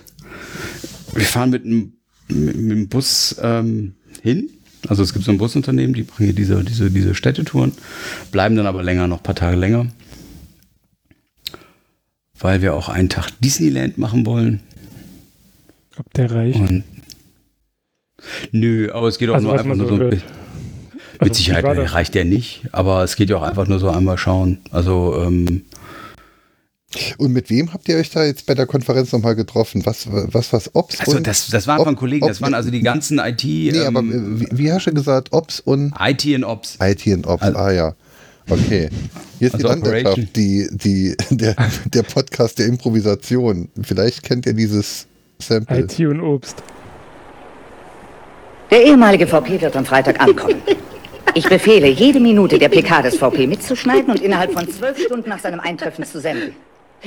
wir 1.14 1.24
fahren 1.26 1.50
mit 1.52 1.64
einem 1.66 1.94
mit, 2.30 2.56
mit 2.58 2.72
dem 2.72 2.90
Bus 2.90 3.36
ähm, 3.42 3.96
hin. 4.22 4.50
Also 4.88 5.04
es 5.04 5.14
gibt 5.14 5.26
so 5.26 5.32
ein 5.32 5.38
Busunternehmen, 5.38 5.94
die 5.94 6.04
bringen 6.04 6.28
hier 6.30 6.36
diese, 6.36 6.64
diese, 6.64 6.92
diese 6.92 7.16
Städtetouren, 7.16 7.74
bleiben 8.32 8.56
dann 8.56 8.68
aber 8.68 8.84
länger, 8.84 9.08
noch 9.08 9.18
ein 9.18 9.24
paar 9.24 9.36
Tage 9.36 9.58
länger. 9.58 9.88
Weil 12.40 12.62
wir 12.62 12.76
auch 12.76 12.88
einen 12.90 13.10
Tag 13.10 13.32
Disneyland 13.40 13.98
machen 13.98 14.26
wollen. 14.26 14.62
Ob 15.98 16.14
der 16.14 16.32
reicht? 16.32 16.60
Und 16.60 16.84
Nö, 18.52 18.92
aber 18.92 19.08
es 19.08 19.18
geht 19.18 19.30
auch 19.30 19.36
Also 19.36 19.48
nur 19.48 19.60
einfach 19.60 19.76
nur 19.76 19.88
so 19.88 19.98
hört. 19.98 20.14
Mit 20.14 20.24
Also, 21.20 21.34
Sicherheit 21.34 21.66
reicht 21.94 22.14
der 22.14 22.26
nicht, 22.26 22.64
aber 22.72 23.04
es 23.04 23.16
geht 23.16 23.30
ja 23.30 23.38
auch 23.38 23.44
einfach 23.44 23.68
nur 23.68 23.80
so 23.80 23.90
einmal 23.90 24.18
schauen. 24.18 24.60
Also 24.72 25.24
ähm, 25.26 25.64
Und 27.18 27.34
mit 27.34 27.50
wem 27.50 27.74
habt 27.74 27.88
ihr 27.90 27.98
euch 27.98 28.10
da 28.10 28.24
jetzt 28.26 28.46
bei 28.46 28.54
der 28.54 28.66
Konferenz 28.66 29.12
nochmal 29.12 29.36
getroffen? 29.36 29.86
Was, 29.86 30.08
was, 30.10 30.54
was, 30.54 30.76
Ops 30.76 31.00
Also 31.00 31.18
und... 31.18 31.28
das, 31.28 31.48
das 31.48 31.68
waren 31.68 31.80
Ob- 31.80 31.86
von 31.86 31.96
Kollegen, 31.96 32.28
das 32.28 32.42
waren 32.42 32.54
also 32.54 32.70
die 32.72 32.82
ganzen 32.82 33.20
IT, 33.20 33.44
nee, 33.44 33.80
aber 33.80 34.00
ähm, 34.00 34.38
äh, 34.42 34.52
wie, 34.52 34.58
wie 34.58 34.72
hast 34.72 34.88
du 34.88 34.94
gesagt? 34.94 35.34
Ops 35.34 35.60
und 35.60 35.94
IT 36.00 36.26
und 36.36 36.44
Ops. 36.44 36.78
IT 36.82 37.06
und 37.08 37.28
Ops. 37.28 37.44
Also- 37.44 37.58
ah 37.60 37.72
ja. 37.72 37.96
Okay. 38.50 38.90
Hier 39.40 39.48
ist 39.50 39.56
Also 39.56 39.68
die 39.68 39.74
Landwirtschaft, 39.74 40.18
Operation. 40.18 40.30
die, 40.36 40.68
die, 40.72 41.16
der, 41.36 41.56
der 41.86 42.04
Podcast 42.04 42.58
der 42.60 42.68
Improvisation. 42.68 43.68
Vielleicht 43.82 44.24
kennt 44.24 44.46
ihr 44.46 44.54
dieses 44.54 45.06
Sample. 45.40 45.80
IT 45.80 46.00
und 46.00 46.22
Obst. 46.22 46.56
Der 48.72 48.84
ehemalige 48.86 49.28
VP 49.28 49.62
wird 49.62 49.76
am 49.76 49.86
Freitag 49.86 50.20
ankommen. 50.22 50.62
Ich 51.36 51.48
befehle, 51.48 51.88
jede 51.88 52.20
Minute 52.20 52.58
der 52.58 52.70
PK 52.70 53.02
des 53.04 53.18
VP 53.18 53.48
mitzuschneiden 53.48 54.10
und 54.12 54.22
innerhalb 54.22 54.52
von 54.54 54.68
zwölf 54.70 54.98
Stunden 55.00 55.30
nach 55.30 55.40
seinem 55.40 55.60
Eintreffen 55.60 56.04
zu 56.04 56.20
senden. 56.20 56.54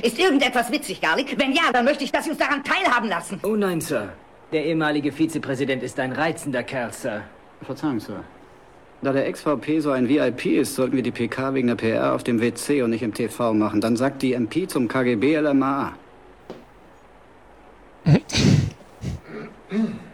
Ist 0.02 0.18
irgendetwas 0.18 0.70
witzig, 0.70 1.00
Garlic? 1.00 1.38
Wenn 1.38 1.52
ja, 1.52 1.72
dann 1.72 1.84
möchte 1.84 2.04
ich, 2.04 2.12
dass 2.12 2.24
Sie 2.24 2.30
uns 2.30 2.38
daran 2.38 2.62
teilhaben 2.62 3.08
lassen. 3.08 3.40
Oh 3.42 3.56
nein, 3.56 3.80
Sir. 3.80 4.12
Der 4.52 4.64
ehemalige 4.64 5.12
Vizepräsident 5.12 5.82
ist 5.82 5.98
ein 5.98 6.12
reizender 6.12 6.62
Kerl, 6.62 6.92
Sir. 6.92 7.22
Verzeihung, 7.62 8.00
Sir. 8.00 8.22
Da 9.02 9.12
der 9.12 9.26
Ex-VP 9.26 9.80
so 9.80 9.92
ein 9.92 10.08
VIP 10.08 10.46
ist, 10.46 10.74
sollten 10.74 10.94
wir 10.94 11.02
die 11.02 11.10
PK 11.10 11.54
wegen 11.54 11.68
der 11.68 11.74
PR 11.74 12.14
auf 12.14 12.22
dem 12.22 12.40
WC 12.40 12.82
und 12.82 12.90
nicht 12.90 13.02
im 13.02 13.14
TV 13.14 13.54
machen. 13.54 13.80
Dann 13.80 13.96
sagt 13.96 14.22
die 14.22 14.34
MP 14.34 14.68
zum 14.68 14.88
KGB 14.88 15.38
LMA. 15.38 15.94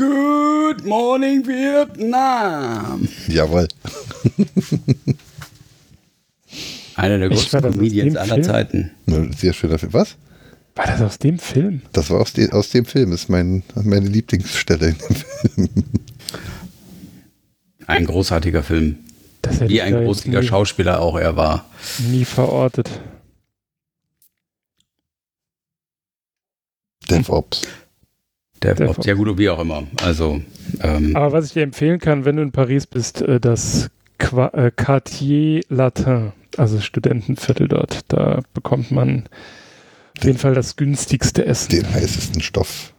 Good 0.00 0.86
morning 0.86 1.46
Vietnam. 1.46 3.06
Jawohl. 3.28 3.68
Einer 6.96 7.18
der 7.18 7.28
größten 7.28 7.60
das 7.60 7.74
Comedians 7.74 8.16
aller 8.16 8.34
Film? 8.36 8.42
Zeiten. 8.44 8.90
Sehr 9.36 9.52
schöner 9.52 9.78
Film. 9.78 9.92
Was? 9.92 10.16
War 10.74 10.86
das 10.86 11.02
aus 11.02 11.18
dem 11.18 11.38
Film? 11.38 11.82
Das 11.92 12.08
war 12.08 12.18
aus, 12.20 12.32
de, 12.32 12.50
aus 12.50 12.70
dem 12.70 12.86
Film. 12.86 13.12
Ist 13.12 13.28
mein, 13.28 13.62
meine 13.74 14.08
Lieblingsstelle 14.08 14.88
in 14.88 14.96
dem 14.96 15.16
Film. 15.16 15.68
Ein 17.86 18.06
großartiger 18.06 18.62
Film. 18.62 19.00
Das 19.42 19.60
hätte 19.60 19.68
Wie 19.68 19.82
ein 19.82 19.92
großartiger 19.92 20.42
Schauspieler 20.42 21.02
auch 21.02 21.18
er 21.18 21.36
war. 21.36 21.66
nie 22.10 22.24
verortet. 22.24 22.88
DevOps. 27.10 27.62
Der, 28.62 28.74
Der 28.74 28.90
Ops, 28.90 29.06
ja 29.06 29.14
gut, 29.14 29.38
wie 29.38 29.48
auch 29.48 29.60
immer. 29.60 29.84
Also, 30.02 30.42
ähm, 30.82 31.16
Aber 31.16 31.32
was 31.32 31.46
ich 31.46 31.52
dir 31.54 31.62
empfehlen 31.62 31.98
kann, 31.98 32.24
wenn 32.24 32.36
du 32.36 32.42
in 32.42 32.52
Paris 32.52 32.86
bist, 32.86 33.22
äh, 33.22 33.40
das 33.40 33.90
äh, 34.18 34.70
Quartier 34.76 35.62
Latin, 35.68 36.32
also 36.56 36.76
das 36.76 36.84
Studentenviertel 36.84 37.68
dort, 37.68 38.00
da 38.08 38.40
bekommt 38.52 38.90
man 38.90 39.24
auf 40.18 40.24
jeden 40.24 40.38
Fall 40.38 40.54
das 40.54 40.76
günstigste 40.76 41.46
Essen. 41.46 41.70
Den 41.70 41.90
heißesten 41.90 42.42
Stoff 42.42 42.92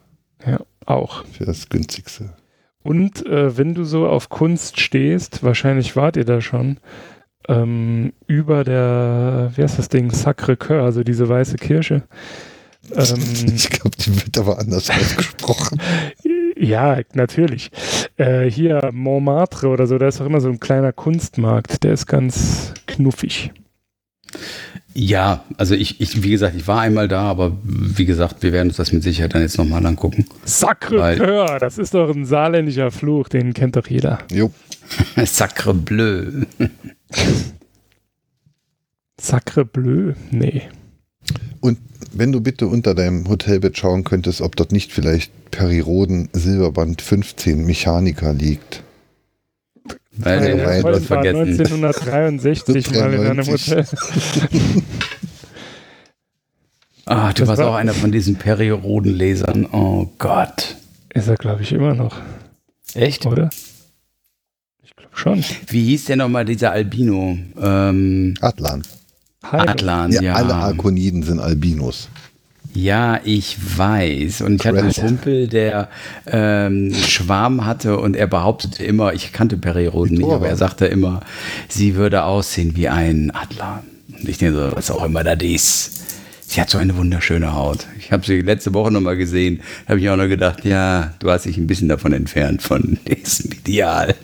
Ja, 0.46 0.60
auch. 0.86 1.26
für 1.26 1.46
das 1.46 1.70
günstigste. 1.70 2.34
Und 2.84 3.24
äh, 3.28 3.56
wenn 3.58 3.76
du 3.76 3.84
so 3.84 4.08
auf 4.08 4.30
Kunst 4.30 4.80
stehst, 4.80 5.44
wahrscheinlich 5.44 5.96
wart 5.96 6.18
ihr 6.18 6.26
da 6.26 6.42
schon, 6.42 6.78
ähm, 7.48 8.14
über 8.26 8.64
der, 8.64 9.52
wie 9.56 9.62
heißt 9.62 9.78
das 9.78 9.90
Ding, 9.90 10.10
Sacré-Cœur, 10.10 10.82
also 10.84 11.04
diese 11.04 11.30
weiße 11.30 11.58
Kirche. 11.58 12.04
Ähm, 12.96 13.20
Ich 13.56 13.70
glaube, 13.70 13.96
die 13.98 14.16
wird 14.16 14.38
aber 14.38 14.60
anders 14.60 14.90
ausgesprochen. 14.90 15.82
ja, 16.58 17.00
natürlich. 17.14 17.72
Äh, 18.18 18.50
hier 18.50 18.90
Montmartre 18.94 19.68
oder 19.68 19.88
so, 19.88 19.98
da 19.98 20.08
ist 20.08 20.22
auch 20.22 20.26
immer 20.26 20.42
so 20.42 20.50
ein 20.50 20.60
kleiner 20.60 20.94
Kunstmarkt, 20.94 21.84
der 21.84 21.94
ist 21.94 22.06
ganz 22.08 22.74
knuffig. 22.88 23.52
ja, 24.94 25.44
also 25.58 25.76
ich, 25.76 26.02
ich, 26.02 26.24
wie 26.24 26.32
gesagt, 26.32 26.56
ich 26.56 26.68
war 26.68 26.82
einmal 26.82 27.08
da, 27.08 27.24
aber 27.24 27.58
wie 27.64 28.06
gesagt, 28.06 28.44
wir 28.44 28.52
werden 28.52 28.70
uns 28.70 28.78
das 28.78 28.92
mit 28.92 29.04
Sicherheit 29.04 29.34
dann 29.36 29.42
jetzt 29.42 29.58
nochmal 29.58 29.86
angucken. 29.86 30.26
Sacré-Cœur, 30.46 31.60
das 31.60 31.78
ist 31.78 31.94
doch 31.94 32.10
ein 32.14 32.26
saarländischer 32.26 32.92
Fluch, 32.92 33.30
den 33.30 33.54
kennt 33.54 33.76
doch 33.76 33.88
jeder. 33.88 34.20
Jo. 34.32 34.52
Sacre 35.26 35.74
bleu. 35.74 36.26
Sacre 39.20 39.66
bleu? 39.66 40.14
Nee. 40.32 40.64
Und 41.60 41.78
wenn 42.14 42.32
du 42.32 42.42
bitte 42.42 42.68
unter 42.68 42.94
deinem 42.96 43.28
Hotelbett 43.30 43.78
schauen 43.78 44.04
könntest, 44.04 44.42
ob 44.42 44.56
dort 44.56 44.72
nicht 44.72 44.92
vielleicht 44.92 45.32
Periroden 45.52 46.30
Silberband 46.34 47.02
15 47.02 47.66
Mechaniker 47.66 48.34
liegt. 48.34 48.84
Weil 50.18 50.42
den 50.42 50.58
das 50.60 50.84
war 50.84 51.00
vergessen. 51.02 51.40
1963 51.60 52.92
mal 52.92 53.14
in 53.14 53.20
einem 53.22 53.38
93. 53.46 53.72
Hotel. 53.72 53.86
Ah, 57.06 57.34
du 57.34 57.40
Das 57.42 57.48
warst 57.50 57.62
war- 57.62 57.70
auch 57.72 57.76
einer 57.76 57.94
von 57.94 58.12
diesen 58.12 58.36
Periodenlesern. 58.36 59.66
Oh 59.72 60.08
Gott. 60.18 60.78
Ist 61.14 61.28
er, 61.28 61.36
glaube 61.36 61.64
ich, 61.64 61.72
immer 61.74 61.94
noch, 61.94 62.16
Echt? 62.94 63.26
oder? 63.26 63.50
Ich 64.84 64.96
glaube 64.96 65.18
schon. 65.18 65.44
Wie 65.68 65.84
hieß 65.86 66.06
der 66.06 66.16
nochmal 66.18 66.46
dieser 66.46 66.72
Albino? 66.72 67.38
Ähm, 67.60 68.36
Adlan. 68.40 68.84
Adlan, 69.42 70.12
Ja, 70.12 70.22
ja. 70.22 70.34
alle 70.36 70.54
Arkoniden 70.56 71.24
sind 71.24 71.40
Albinos. 71.40 72.10
Ja, 72.74 73.20
ich 73.24 73.58
weiß. 73.78 74.42
Und 74.42 74.62
ich 74.62 74.68
hatte 74.68 74.80
einen. 74.80 74.94
Kumpel, 74.94 75.48
der 75.48 75.90
ähm, 76.26 76.94
Schwarm 76.94 77.66
hatte 77.66 77.98
und 78.00 78.16
er 78.16 78.28
behauptete 78.28 78.84
immer, 78.84 79.14
ich 79.14 79.34
kannte 79.34 79.58
Perioden 79.58 80.18
nicht, 80.18 80.30
aber 80.30 80.48
er 80.48 80.56
sagte 80.56 80.86
immer, 80.86 81.22
sie 81.68 81.96
würde 81.96 82.24
aussehen 82.24 82.76
wie 82.76 82.88
ein 82.88 83.32
Adler. 83.32 83.84
Und 84.18 84.30
ich 84.30 84.38
denke 84.38 84.56
so, 84.70 84.76
was 84.76 84.90
auch 84.92 85.04
immer 85.04 85.24
das 85.24 85.42
ist. 85.44 85.98
Sie 86.48 86.60
hat 86.62 86.70
so 86.70 86.78
eine 86.78 86.96
wunderschöne 86.98 87.54
Haut. 87.54 87.88
Ich 87.98 88.12
habe 88.12 88.26
sie 88.26 88.42
letzte 88.42 88.74
Woche 88.74 88.92
noch 88.92 89.00
mal 89.02 89.16
gesehen. 89.18 89.62
habe 89.88 90.00
ich 90.00 90.10
auch 90.10 90.18
noch 90.18 90.28
gedacht, 90.28 90.64
ja, 90.66 91.14
du 91.20 91.30
hast 91.32 91.46
dich 91.46 91.58
ein 91.58 91.68
bisschen 91.68 91.90
davon 91.90 92.14
entfernt, 92.14 92.62
von 92.62 93.00
diesem 93.08 93.52
Ideal. 93.52 94.16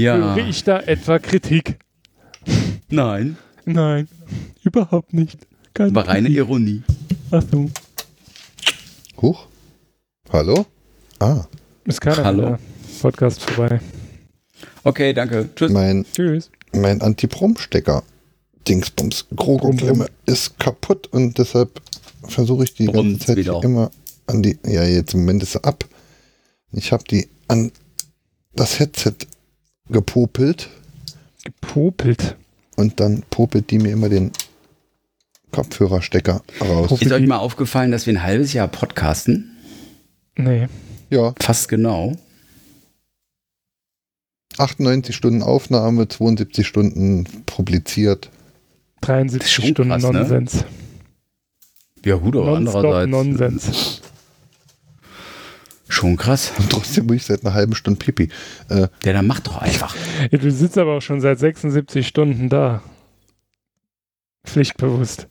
Ja, 0.00 0.34
Höre 0.34 0.46
ich 0.48 0.64
da 0.64 0.80
etwa 0.80 1.18
Kritik? 1.18 1.78
nein, 2.88 3.36
Nein, 3.66 4.08
überhaupt 4.64 5.12
nicht. 5.12 5.46
Keine 5.74 5.94
war 5.94 6.08
reine 6.08 6.28
Kritik. 6.28 6.36
Ironie. 6.38 6.82
Achtung. 7.30 7.70
Huch. 9.20 9.46
Hallo? 10.32 10.66
Ah, 11.18 11.44
Ist 11.84 12.00
keiner 12.00 12.24
Hallo. 12.24 12.58
Podcast 13.02 13.42
vorbei. 13.42 13.80
Okay, 14.82 15.12
danke. 15.12 15.48
Tschüss. 15.54 15.70
mein, 15.72 16.04
Tschüss. 16.12 16.50
mein 16.72 17.00
Anti-Prom-Stecker. 17.02 18.02
Dingsbums. 18.66 19.26
Krogo-Klemme 19.36 20.06
ist 20.26 20.58
kaputt 20.58 21.06
und 21.08 21.38
deshalb 21.38 21.80
versuche 22.24 22.64
ich 22.64 22.74
die 22.74 22.86
ganze 22.86 22.98
Brummt 23.00 23.22
Zeit 23.22 23.36
wieder. 23.36 23.60
immer 23.62 23.90
an 24.26 24.42
die. 24.42 24.58
Ja, 24.64 24.84
jetzt 24.84 25.14
im 25.14 25.20
Moment 25.20 25.42
ist 25.42 25.52
sie 25.52 25.64
ab. 25.64 25.84
Ich 26.72 26.92
habe 26.92 27.04
die 27.04 27.28
an 27.48 27.72
das 28.54 28.78
Headset 28.78 29.14
gepopelt 29.90 30.68
Gepopelt. 31.44 32.36
und 32.76 33.00
dann 33.00 33.22
popelt 33.30 33.70
die 33.70 33.78
mir 33.78 33.92
immer 33.92 34.08
den 34.08 34.32
Kopfhörerstecker 35.52 36.42
raus. 36.60 37.00
Ist 37.00 37.12
euch 37.12 37.26
mal 37.26 37.38
aufgefallen, 37.38 37.90
dass 37.90 38.06
wir 38.06 38.14
ein 38.14 38.22
halbes 38.22 38.52
Jahr 38.52 38.68
podcasten? 38.68 39.56
Nee. 40.36 40.68
Ja, 41.10 41.34
Fast 41.40 41.68
genau. 41.68 42.16
98 44.58 45.14
Stunden 45.14 45.42
Aufnahme, 45.42 46.08
72 46.08 46.66
Stunden 46.66 47.24
publiziert. 47.46 48.30
73 49.00 49.50
schon 49.50 49.64
Stunden 49.66 49.90
krass, 49.90 50.02
ne? 50.02 50.12
Nonsens. 50.12 50.64
Ja, 52.04 52.16
gut, 52.16 52.36
aber 52.36 52.56
andererseits 52.56 53.10
Nonsens. 53.10 54.02
Schon 55.90 56.16
krass. 56.16 56.52
Und 56.58 56.70
trotzdem 56.70 57.06
muss 57.06 57.16
ich 57.16 57.24
seit 57.26 57.44
einer 57.44 57.54
halben 57.54 57.74
Stunde 57.74 57.98
Pipi. 57.98 58.28
Äh, 58.68 58.88
Der 59.04 59.12
dann 59.12 59.26
macht 59.26 59.46
doch 59.46 59.58
einfach. 59.58 59.94
Ja, 60.30 60.38
du 60.38 60.50
sitzt 60.50 60.78
aber 60.78 60.96
auch 60.96 61.02
schon 61.02 61.20
seit 61.20 61.38
76 61.38 62.06
Stunden 62.06 62.48
da. 62.48 62.82
Pflichtbewusst. 64.44 65.28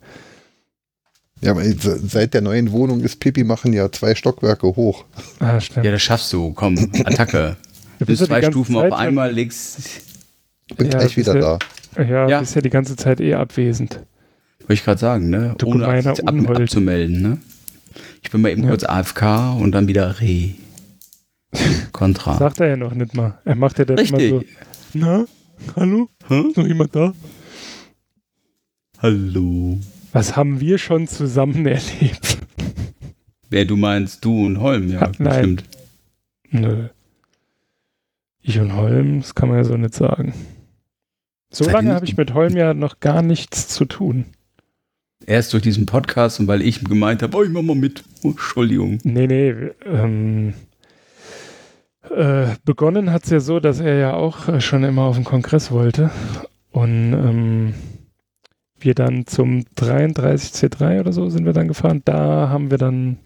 ja, 1.42 1.52
aber 1.52 1.64
se- 1.64 2.00
seit 2.08 2.34
der 2.34 2.42
neuen 2.42 2.72
Wohnung 2.72 3.02
ist 3.02 3.20
Pipi 3.20 3.44
machen 3.44 3.74
ja 3.74 3.92
zwei 3.92 4.14
Stockwerke 4.16 4.68
hoch. 4.68 5.06
Ah, 5.40 5.60
stimmt. 5.60 5.86
Ja, 5.86 5.92
das 5.92 6.02
schaffst 6.02 6.32
du. 6.34 6.54
Komm, 6.54 6.78
Attacke. 7.06 7.58
Du 7.98 8.06
Bis 8.06 8.20
bist 8.20 8.30
ja 8.30 8.36
die 8.40 8.42
zwei 8.46 8.52
Stufen 8.52 8.76
Zeit 8.76 8.92
auf 8.92 8.98
einmal 9.00 9.32
legst. 9.32 9.80
Bin 10.78 10.92
Ja, 10.92 11.00
gleich 11.00 11.18
wieder 11.18 11.36
ja- 11.36 11.58
da. 11.96 12.04
Ja, 12.04 12.30
Ja. 12.30 12.40
bist 12.42 12.56
ja 12.56 12.62
die 12.62 12.70
ganze 12.70 12.96
Zeit 12.96 13.20
eh 13.20 13.34
abwesend. 13.34 13.96
Wollte 14.60 14.74
ich 14.74 14.84
gerade 14.84 15.00
sagen, 15.00 15.30
ne? 15.30 15.56
Du 15.58 15.66
Ohne 15.68 15.88
ab, 15.88 16.20
Unhold. 16.22 16.62
abzumelden, 16.62 17.22
ne? 17.22 17.38
Ich 18.22 18.32
bin 18.32 18.42
mal 18.42 18.50
eben 18.50 18.64
Ja. 18.64 18.70
kurz 18.70 18.84
AFK 18.84 19.54
und 19.60 19.72
dann 19.72 19.88
wieder 19.88 20.20
Re. 20.20 20.52
Contra. 21.92 22.38
Sagt 22.38 22.60
er 22.60 22.68
ja 22.68 22.78
noch 22.78 22.94
nicht 22.94 23.16
mal. 23.16 23.40
Er 23.46 23.56
macht 23.56 23.80
ja 23.80 23.86
dann 23.86 23.98
immer 23.98 24.20
so, 24.20 24.38
Richtig. 24.38 24.58
na, 24.94 25.26
hallo, 25.76 26.10
Hä? 26.28 26.42
ist 26.50 26.58
noch 26.58 26.68
jemand 26.68 26.96
da? 26.96 27.14
Hallo. 29.00 29.80
Was 30.12 30.36
haben 30.36 30.60
wir 30.60 30.78
schon 30.78 31.08
zusammen 31.08 31.66
erlebt? 31.66 32.38
Wer 33.50 33.66
du 33.66 33.78
meinst, 33.78 34.24
du 34.26 34.46
und 34.46 34.60
Holm, 34.60 34.90
ja, 34.92 35.12
nein. 35.18 35.56
bestimmt. 35.56 35.64
Nö. 36.52 36.88
Ich 38.42 38.60
und 38.60 38.76
Holm, 38.76 39.22
das 39.22 39.34
kann 39.36 39.50
man 39.50 39.58
ja 39.58 39.64
so 39.64 39.76
nicht 39.76 39.94
sagen. 39.96 40.34
So 41.52 41.66
ihr 41.66 41.72
lange 41.72 41.94
habe 41.96 42.06
ich 42.06 42.16
mit 42.16 42.34
Holm 42.36 42.56
ja 42.56 42.74
noch 42.76 43.00
gar 43.00 43.22
nichts 43.24 43.68
zu 43.70 43.86
tun. 43.86 44.26
Erst 45.26 45.54
durch 45.54 45.64
diesen 45.64 45.86
Podcast 45.86 46.40
und 46.40 46.48
weil 46.48 46.62
ich 46.62 46.84
gemeint 46.84 47.22
habe, 47.22 47.38
oh, 47.38 47.44
ich 47.44 47.50
mach 47.50 47.62
mal 47.62 47.76
mit. 47.76 48.04
Oh, 48.24 48.30
Entschuldigung. 48.30 49.00
Nee, 49.04 49.28
nee. 49.28 49.54
Ähm, 49.86 50.54
äh, 52.10 52.56
begonnen 52.66 53.12
hat 53.12 53.26
es 53.26 53.30
ja 53.30 53.40
so, 53.40 53.60
dass 53.60 53.80
er 53.80 53.96
ja 53.96 54.14
auch 54.14 54.48
äh, 54.48 54.62
schon 54.62 54.84
immer 54.84 55.04
auf 55.04 55.16
den 55.16 55.26
Kongress 55.26 55.72
wollte. 55.72 56.10
Und 56.72 57.14
ähm, 57.14 57.74
wir 58.80 58.96
dann 58.96 59.26
zum 59.28 59.66
33C3 59.78 61.02
oder 61.02 61.12
so 61.12 61.30
sind 61.30 61.46
wir 61.46 61.54
dann 61.54 61.68
gefahren. 61.68 62.02
Da 62.06 62.50
haben 62.50 62.72
wir 62.72 62.78
dann, 62.78 63.18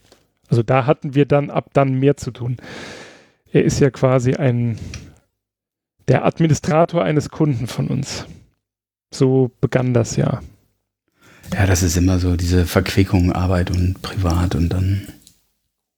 also 0.50 0.64
da 0.64 0.86
hatten 0.86 1.16
wir 1.16 1.26
dann 1.26 1.50
ab 1.50 1.70
dann 1.74 2.00
mehr 2.00 2.18
zu 2.18 2.32
tun. 2.32 2.58
Er 3.52 3.64
ist 3.64 3.80
ja 3.80 3.92
quasi 3.92 4.34
ein, 4.34 4.80
der 6.08 6.26
Administrator 6.26 7.04
eines 7.04 7.30
Kunden 7.30 7.68
von 7.68 7.88
uns. 7.88 8.26
So 9.14 9.52
begann 9.62 9.94
das 9.94 10.16
ja. 10.16 10.42
Ja, 11.54 11.68
das 11.68 11.84
ist 11.84 11.98
immer 11.98 12.18
so, 12.18 12.36
diese 12.36 12.66
Verquickung 12.66 13.32
Arbeit 13.32 13.70
und 13.70 14.02
Privat 14.02 14.56
und 14.56 14.70
dann. 14.70 15.08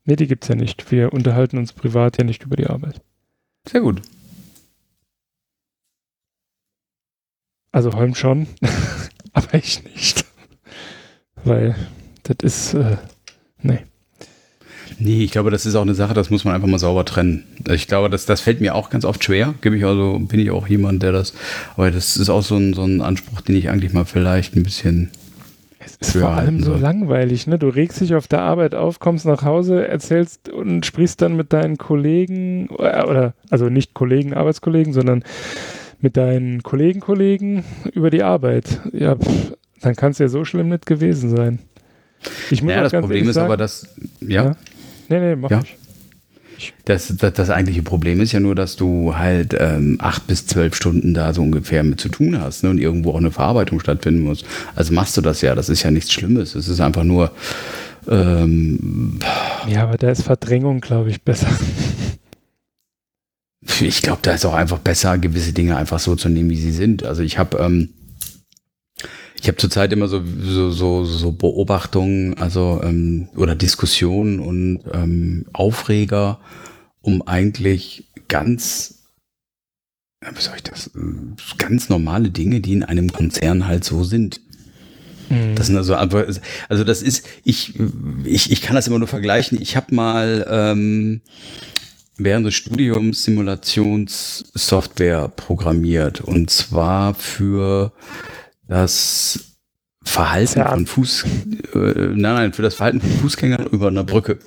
Nee, 0.03 0.17
die 0.17 0.27
gibt's 0.27 0.49
ja 0.49 0.55
nicht. 0.55 0.91
Wir 0.91 1.13
unterhalten 1.13 1.57
uns 1.57 1.71
privat 1.71 2.17
ja 2.17 2.25
nicht 2.25 2.43
über 2.43 2.57
die 2.57 2.67
Arbeit. 2.67 3.01
Sehr 3.67 3.81
gut. 3.81 4.01
Also 7.71 7.93
Holm 7.93 8.15
schon, 8.15 8.47
aber 9.33 9.53
ich 9.53 9.83
nicht. 9.83 10.25
Weil 11.43 11.75
das 12.23 12.37
ist, 12.41 12.73
äh, 12.73 12.97
nee. 13.61 13.79
Nee, 14.97 15.23
ich 15.23 15.31
glaube, 15.31 15.51
das 15.51 15.65
ist 15.65 15.75
auch 15.75 15.81
eine 15.81 15.95
Sache, 15.95 16.13
das 16.13 16.29
muss 16.29 16.45
man 16.45 16.53
einfach 16.53 16.67
mal 16.67 16.79
sauber 16.79 17.05
trennen. 17.05 17.43
Ich 17.69 17.87
glaube, 17.87 18.09
das, 18.09 18.25
das 18.25 18.41
fällt 18.41 18.61
mir 18.61 18.75
auch 18.75 18.89
ganz 18.89 19.03
oft 19.03 19.23
schwer. 19.23 19.53
Gebe 19.61 19.77
ich 19.77 19.85
also, 19.85 20.19
bin 20.19 20.39
ich 20.39 20.51
auch 20.51 20.67
jemand, 20.67 21.03
der 21.03 21.11
das, 21.11 21.33
aber 21.75 21.91
das 21.91 22.17
ist 22.17 22.29
auch 22.29 22.43
so 22.43 22.55
ein, 22.55 22.73
so 22.73 22.83
ein 22.83 23.01
Anspruch, 23.01 23.41
den 23.41 23.55
ich 23.55 23.69
eigentlich 23.69 23.93
mal 23.93 24.05
vielleicht 24.05 24.55
ein 24.55 24.63
bisschen 24.63 25.11
Es 25.85 25.95
ist 25.97 26.17
vor 26.17 26.31
allem 26.31 26.61
so 26.61 26.75
langweilig, 26.75 27.47
ne? 27.47 27.59
Du 27.59 27.67
regst 27.67 28.01
dich 28.01 28.15
auf 28.15 28.27
der 28.27 28.41
Arbeit 28.41 28.75
auf, 28.75 28.99
kommst 28.99 29.25
nach 29.25 29.43
Hause, 29.43 29.87
erzählst 29.87 30.49
und 30.49 30.85
sprichst 30.85 31.21
dann 31.21 31.35
mit 31.35 31.53
deinen 31.53 31.77
Kollegen, 31.77 32.67
oder, 32.69 33.07
oder 33.09 33.33
also 33.49 33.69
nicht 33.69 33.93
Kollegen, 33.93 34.33
Arbeitskollegen, 34.33 34.93
sondern 34.93 35.23
mit 36.01 36.17
deinen 36.17 36.63
Kollegen, 36.63 36.99
Kollegen 36.99 37.63
über 37.93 38.09
die 38.09 38.23
Arbeit. 38.23 38.81
Ja, 38.93 39.15
pff, 39.15 39.53
dann 39.81 39.95
kann 39.95 40.11
es 40.11 40.19
ja 40.19 40.27
so 40.27 40.43
schlimm 40.45 40.69
nicht 40.69 40.85
gewesen 40.85 41.29
sein. 41.29 41.59
Ich 42.49 42.63
muss 42.63 42.71
Ja, 42.73 42.81
das 42.83 42.91
ganz 42.91 43.03
Problem 43.03 43.27
ist 43.29 43.35
sagen, 43.35 43.45
aber, 43.45 43.57
dass, 43.57 43.87
ja, 44.21 44.45
Ja. 44.45 44.55
Nee, 45.09 45.19
nee, 45.19 45.35
mach 45.35 45.51
Ja. 45.51 45.59
nicht. 45.59 45.77
Das, 46.85 47.13
das, 47.17 47.33
das 47.33 47.49
eigentliche 47.49 47.83
Problem 47.83 48.21
ist 48.21 48.31
ja 48.31 48.39
nur, 48.39 48.55
dass 48.55 48.75
du 48.75 49.15
halt 49.15 49.55
ähm, 49.59 49.97
acht 49.99 50.27
bis 50.27 50.45
zwölf 50.47 50.75
Stunden 50.75 51.13
da 51.13 51.33
so 51.33 51.41
ungefähr 51.41 51.83
mit 51.83 51.99
zu 51.99 52.09
tun 52.09 52.39
hast 52.39 52.63
ne, 52.63 52.69
und 52.69 52.77
irgendwo 52.77 53.11
auch 53.11 53.17
eine 53.17 53.31
Verarbeitung 53.31 53.79
stattfinden 53.79 54.21
muss. 54.21 54.43
Also 54.75 54.93
machst 54.93 55.17
du 55.17 55.21
das 55.21 55.41
ja, 55.41 55.55
das 55.55 55.69
ist 55.69 55.83
ja 55.83 55.91
nichts 55.91 56.13
Schlimmes. 56.13 56.55
Es 56.55 56.67
ist 56.67 56.79
einfach 56.79 57.03
nur, 57.03 57.31
ähm, 58.09 59.19
Ja, 59.67 59.83
aber 59.83 59.97
da 59.97 60.11
ist 60.11 60.23
Verdrängung, 60.23 60.81
glaube 60.81 61.09
ich, 61.09 61.21
besser. 61.21 61.49
ich 63.81 64.01
glaube, 64.01 64.19
da 64.21 64.33
ist 64.33 64.45
auch 64.45 64.53
einfach 64.53 64.79
besser, 64.79 65.17
gewisse 65.17 65.53
Dinge 65.53 65.75
einfach 65.77 65.99
so 65.99 66.15
zu 66.15 66.29
nehmen, 66.29 66.49
wie 66.49 66.57
sie 66.57 66.71
sind. 66.71 67.03
Also 67.03 67.23
ich 67.23 67.37
habe 67.37 67.57
ähm, 67.57 67.89
ich 69.45 69.47
habe 69.47 69.57
zurzeit 69.57 69.93
immer 69.93 70.07
so, 70.07 70.23
so, 70.41 70.71
so, 70.71 71.05
so 71.05 71.31
Beobachtungen, 71.31 72.35
also 72.39 72.81
ähm, 72.83 73.27
oder 73.35 73.53
Diskussionen 73.53 74.39
und 74.39 74.79
ähm, 74.91 75.45
Aufreger, 75.53 76.39
um 77.01 77.21
eigentlich 77.27 78.05
ganz, 78.27 79.03
wie 80.19 80.41
soll 80.41 80.55
ich 80.55 80.63
das, 80.63 80.89
ganz 81.59 81.89
normale 81.89 82.31
Dinge, 82.31 82.59
die 82.59 82.73
in 82.73 82.83
einem 82.83 83.13
Konzern 83.13 83.67
halt 83.67 83.83
so 83.83 84.03
sind. 84.03 84.41
Das 85.53 85.67
sind 85.67 85.77
also 85.77 85.93
einfach, 85.93 86.25
also 86.67 86.83
das 86.83 87.03
ist, 87.03 87.27
ich, 87.43 87.79
ich, 88.23 88.51
ich 88.51 88.63
kann 88.63 88.75
das 88.75 88.87
immer 88.87 88.97
nur 88.97 89.07
vergleichen. 89.07 89.61
Ich 89.61 89.75
habe 89.75 89.93
mal 89.93 90.43
ähm, 90.49 91.21
während 92.17 92.47
des 92.47 92.55
Studiums 92.55 93.23
Simulationssoftware 93.23 95.27
programmiert 95.27 96.21
und 96.21 96.49
zwar 96.49 97.13
für 97.13 97.91
das 98.67 99.55
Verhalten 100.03 100.63
von 100.63 100.85
Fuß, 100.85 101.25
äh, 101.73 101.77
nein, 101.77 102.15
nein, 102.15 102.53
für 102.53 102.61
das 102.61 102.75
Verhalten 102.75 103.01
von 103.01 103.09
Fußgängern 103.09 103.67
über 103.67 103.87
einer 103.87 104.03
Brücke. 104.03 104.39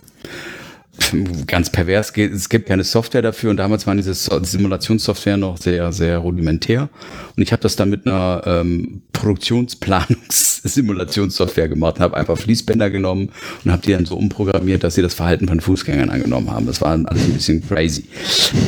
Ganz 1.47 1.71
pervers, 1.71 2.13
es 2.17 2.49
gibt 2.49 2.67
keine 2.67 2.83
Software 2.85 3.23
dafür 3.23 3.51
und 3.51 3.57
damals 3.57 3.87
waren 3.87 3.97
diese 3.97 4.15
So- 4.15 4.43
Simulationssoftware 4.43 5.37
noch 5.37 5.57
sehr, 5.59 5.93
sehr 5.93 6.19
rudimentär 6.19 6.89
und 7.37 7.43
ich 7.43 7.53
habe 7.53 7.63
das 7.63 7.77
dann 7.77 7.89
mit 7.89 8.07
einer 8.07 8.43
ähm, 8.47 9.03
Produktionsplanungs-Simulationssoftware 9.13 11.69
gemacht 11.69 11.97
und 11.97 12.03
habe 12.03 12.17
einfach 12.17 12.37
Fließbänder 12.37 12.91
genommen 12.91 13.31
und 13.65 13.73
habe 13.73 13.83
die 13.83 13.93
dann 13.93 14.07
so 14.07 14.17
umprogrammiert, 14.17 14.83
dass 14.85 14.97
sie 14.97 15.03
das 15.03 15.15
Verhalten 15.15 15.49
von 15.49 15.61
Fußgängern 15.61 16.11
angenommen 16.11 16.51
haben. 16.51 16.67
Das 16.67 16.81
war 16.81 16.91
alles 16.91 17.25
ein 17.25 17.33
bisschen 17.33 17.67
crazy. 17.67 18.05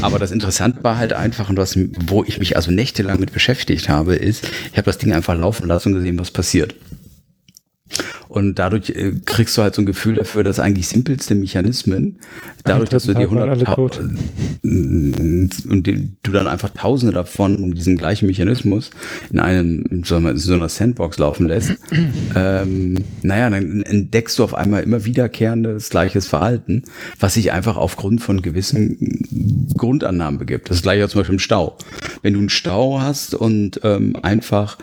Aber 0.00 0.18
das 0.18 0.30
Interessante 0.30 0.82
war 0.84 0.96
halt 0.98 1.12
einfach 1.12 1.50
und 1.50 1.56
was, 1.56 1.76
wo 2.06 2.24
ich 2.24 2.38
mich 2.38 2.56
also 2.56 2.70
nächtelang 2.70 3.18
mit 3.20 3.32
beschäftigt 3.32 3.88
habe, 3.88 4.14
ist, 4.14 4.44
ich 4.70 4.76
habe 4.78 4.86
das 4.86 4.98
Ding 4.98 5.12
einfach 5.12 5.36
laufen 5.36 5.66
lassen 5.66 5.88
und 5.90 5.96
gesehen, 5.96 6.18
was 6.18 6.30
passiert. 6.30 6.74
Und 8.30 8.60
dadurch 8.60 8.90
äh, 8.90 9.12
kriegst 9.24 9.58
du 9.58 9.62
halt 9.62 9.74
so 9.74 9.82
ein 9.82 9.86
Gefühl 9.86 10.14
dafür, 10.14 10.44
dass 10.44 10.60
eigentlich 10.60 10.86
simpelste 10.86 11.34
Mechanismen, 11.34 12.20
dadurch, 12.62 12.88
dass 12.88 13.02
du 13.02 13.12
die 13.12 13.24
dritten 13.24 13.34
Tag 13.34 13.40
waren 13.40 13.50
alle 13.50 13.66
100 13.66 13.74
tot. 13.74 13.98
und 14.62 15.82
die, 15.84 16.12
du 16.22 16.30
dann 16.30 16.46
einfach 16.46 16.70
Tausende 16.70 17.12
davon 17.12 17.56
um 17.56 17.74
diesen 17.74 17.96
gleichen 17.96 18.26
Mechanismus 18.26 18.90
in 19.32 19.40
einem 19.40 19.84
in 19.90 20.04
so 20.04 20.14
einer, 20.14 20.30
in 20.30 20.36
so 20.36 20.54
einer 20.54 20.68
Sandbox 20.68 21.18
laufen 21.18 21.48
lässt, 21.48 21.72
ähm, 22.36 22.98
naja, 23.22 23.50
dann 23.50 23.82
entdeckst 23.82 24.38
du 24.38 24.44
auf 24.44 24.54
einmal 24.54 24.84
immer 24.84 25.04
wiederkehrendes 25.04 25.90
gleiches 25.90 26.28
Verhalten, 26.28 26.84
was 27.18 27.34
sich 27.34 27.50
einfach 27.50 27.76
aufgrund 27.76 28.22
von 28.22 28.42
gewissen 28.42 29.66
Grundannahmen 29.76 30.38
begibt. 30.38 30.70
Das 30.70 30.82
gleiche 30.82 31.08
zum 31.08 31.22
Beispiel 31.22 31.34
im 31.34 31.40
Stau. 31.40 31.76
Wenn 32.22 32.34
du 32.34 32.38
einen 32.38 32.48
Stau 32.48 33.00
hast 33.00 33.34
und 33.34 33.80
ähm, 33.82 34.14
einfach 34.22 34.78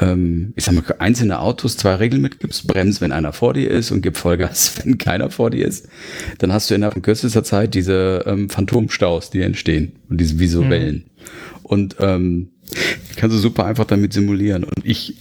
ähm, 0.00 0.52
ich 0.56 0.64
sag 0.64 0.74
mal, 0.74 0.84
einzelne 0.98 1.40
Autos 1.40 1.76
zwei 1.76 1.94
Regeln 1.94 2.22
mitgibst, 2.22 2.66
bremst, 2.66 3.00
wenn 3.00 3.12
einer 3.12 3.32
vor 3.32 3.54
dir 3.54 3.70
ist 3.70 3.90
und 3.90 4.02
gib 4.02 4.16
Vollgas, 4.16 4.74
wenn 4.84 4.98
keiner 4.98 5.30
vor 5.30 5.50
dir 5.50 5.66
ist, 5.66 5.88
dann 6.38 6.52
hast 6.52 6.70
du 6.70 6.74
innerhalb 6.74 6.94
von 6.94 7.02
kürzester 7.02 7.44
Zeit 7.44 7.74
diese 7.74 8.24
ähm, 8.26 8.48
Phantomstaus, 8.48 9.30
die 9.30 9.42
entstehen 9.42 9.92
und 10.08 10.20
diese 10.20 10.38
visuellen. 10.38 11.04
Und 11.62 11.96
ähm, 12.00 12.50
kannst 13.16 13.36
du 13.36 13.40
super 13.40 13.64
einfach 13.64 13.84
damit 13.84 14.12
simulieren. 14.12 14.64
Und 14.64 14.84
ich, 14.84 15.16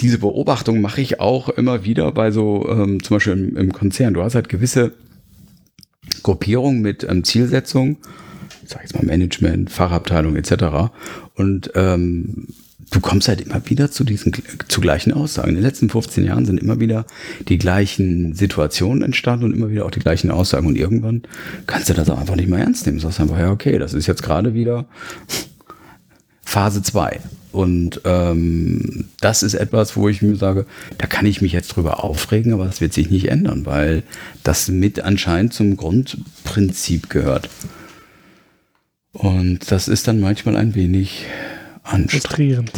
diese 0.00 0.18
Beobachtung 0.18 0.80
mache 0.80 1.00
ich 1.00 1.20
auch 1.20 1.48
immer 1.48 1.84
wieder 1.84 2.10
bei 2.12 2.30
so, 2.30 2.68
ähm, 2.68 3.02
zum 3.02 3.16
Beispiel 3.16 3.32
im, 3.32 3.56
im 3.56 3.72
Konzern. 3.72 4.14
Du 4.14 4.22
hast 4.22 4.34
halt 4.34 4.48
gewisse 4.48 4.92
Gruppierungen 6.22 6.80
mit 6.80 7.04
ähm, 7.04 7.24
Zielsetzung, 7.24 7.98
ich 8.62 8.70
sag 8.70 8.82
jetzt 8.82 8.94
mal 8.94 9.04
Management, 9.04 9.70
Fachabteilung 9.70 10.36
etc. 10.36 10.90
Und 11.34 11.70
ähm, 11.74 12.48
du 12.90 13.00
kommst 13.00 13.28
halt 13.28 13.40
immer 13.40 13.60
wieder 13.66 13.90
zu 13.90 14.04
diesen 14.04 14.32
zu 14.68 14.80
gleichen 14.80 15.12
Aussagen. 15.12 15.50
In 15.50 15.54
den 15.56 15.64
letzten 15.64 15.90
15 15.90 16.24
Jahren 16.24 16.46
sind 16.46 16.60
immer 16.60 16.80
wieder 16.80 17.06
die 17.48 17.58
gleichen 17.58 18.34
Situationen 18.34 19.02
entstanden 19.02 19.46
und 19.46 19.54
immer 19.54 19.70
wieder 19.70 19.84
auch 19.84 19.90
die 19.90 20.00
gleichen 20.00 20.30
Aussagen. 20.30 20.66
Und 20.66 20.76
irgendwann 20.76 21.22
kannst 21.66 21.88
du 21.88 21.94
das 21.94 22.08
auch 22.10 22.18
einfach 22.18 22.36
nicht 22.36 22.48
mehr 22.48 22.60
ernst 22.60 22.86
nehmen. 22.86 22.98
Du 22.98 23.02
sagst 23.02 23.20
einfach, 23.20 23.38
ja, 23.38 23.50
okay, 23.50 23.78
das 23.78 23.94
ist 23.94 24.06
jetzt 24.06 24.22
gerade 24.22 24.54
wieder 24.54 24.86
Phase 26.42 26.82
2. 26.82 27.20
Und 27.52 28.02
ähm, 28.04 29.06
das 29.20 29.42
ist 29.42 29.54
etwas, 29.54 29.96
wo 29.96 30.08
ich 30.08 30.20
mir 30.20 30.36
sage, 30.36 30.66
da 30.98 31.06
kann 31.06 31.26
ich 31.26 31.40
mich 31.40 31.52
jetzt 31.52 31.68
drüber 31.68 32.04
aufregen, 32.04 32.52
aber 32.52 32.66
das 32.66 32.80
wird 32.80 32.92
sich 32.92 33.10
nicht 33.10 33.28
ändern, 33.28 33.64
weil 33.64 34.02
das 34.42 34.68
mit 34.68 35.00
anscheinend 35.00 35.54
zum 35.54 35.76
Grundprinzip 35.76 37.08
gehört. 37.08 37.48
Und 39.12 39.70
das 39.70 39.88
ist 39.88 40.06
dann 40.06 40.20
manchmal 40.20 40.56
ein 40.56 40.74
wenig 40.74 41.24
anstrengend. 41.86 42.10
Frustrierend. 42.10 42.72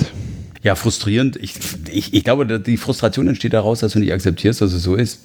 Ja, 0.63 0.75
frustrierend. 0.75 1.37
Ich, 1.37 1.55
ich, 1.91 2.15
ich 2.15 2.25
glaube, 2.25 2.61
die 2.61 2.77
Frustration 2.77 3.29
entsteht 3.29 3.53
daraus, 3.53 3.81
dass 3.81 3.93
du 3.93 3.99
nicht 4.01 4.13
akzeptierst, 4.13 4.61
dass 4.61 4.73
es 4.73 4.83
so 4.83 4.95
ist. 4.97 5.21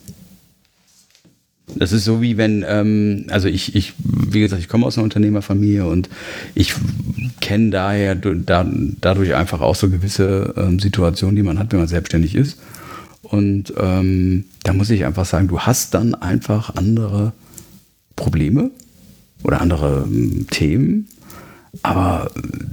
Das 1.75 1.91
ist 1.91 2.03
so 2.05 2.21
wie 2.21 2.37
wenn, 2.37 2.63
ähm, 2.67 3.25
also 3.29 3.47
ich, 3.47 3.75
ich, 3.75 3.93
wie 3.97 4.41
gesagt, 4.41 4.61
ich 4.61 4.67
komme 4.67 4.85
aus 4.85 4.97
einer 4.97 5.05
Unternehmerfamilie 5.05 5.85
und 5.85 6.09
ich 6.53 6.75
kenne 7.41 7.71
daher 7.71 8.15
da, 8.15 8.65
dadurch 9.01 9.33
einfach 9.33 9.61
auch 9.61 9.75
so 9.75 9.89
gewisse 9.89 10.53
ähm, 10.55 10.79
Situationen, 10.79 11.35
die 11.35 11.43
man 11.43 11.57
hat, 11.57 11.71
wenn 11.71 11.79
man 11.79 11.87
selbstständig 11.87 12.35
ist. 12.35 12.59
Und 13.23 13.73
ähm, 13.77 14.45
da 14.63 14.73
muss 14.73 14.89
ich 14.89 15.05
einfach 15.05 15.25
sagen, 15.25 15.47
du 15.47 15.61
hast 15.61 15.93
dann 15.93 16.13
einfach 16.13 16.75
andere 16.75 17.33
Probleme 18.15 18.69
oder 19.43 19.61
andere 19.61 20.05
ähm, 20.05 20.45
Themen. 20.51 21.07
Aber 21.81 22.31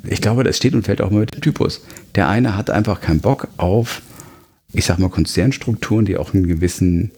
ich 0.08 0.20
glaube, 0.20 0.44
das 0.44 0.56
steht 0.56 0.74
und 0.74 0.82
fällt 0.82 1.00
auch 1.00 1.10
mal 1.10 1.20
mit 1.20 1.34
dem 1.34 1.40
Typus. 1.40 1.82
Der 2.14 2.28
eine 2.28 2.56
hat 2.56 2.70
einfach 2.70 3.00
keinen 3.00 3.20
Bock 3.20 3.48
auf, 3.56 4.02
ich 4.72 4.84
sag 4.84 4.98
mal, 4.98 5.08
Konzernstrukturen, 5.08 6.04
die 6.04 6.16
auch 6.16 6.34
einen 6.34 6.46
gewissen 6.46 7.10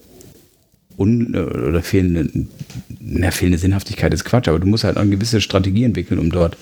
un 0.97 1.35
oder 1.35 1.81
fehlende, 1.81 2.47
na, 2.99 3.31
fehlende 3.31 3.57
Sinnhaftigkeit 3.57 4.13
ist 4.13 4.25
Quatsch, 4.25 4.47
aber 4.47 4.59
du 4.59 4.67
musst 4.67 4.83
halt 4.83 4.97
eine 4.97 5.09
gewisse 5.09 5.41
Strategie 5.41 5.83
entwickeln, 5.83 6.19
um 6.19 6.31
dort 6.31 6.55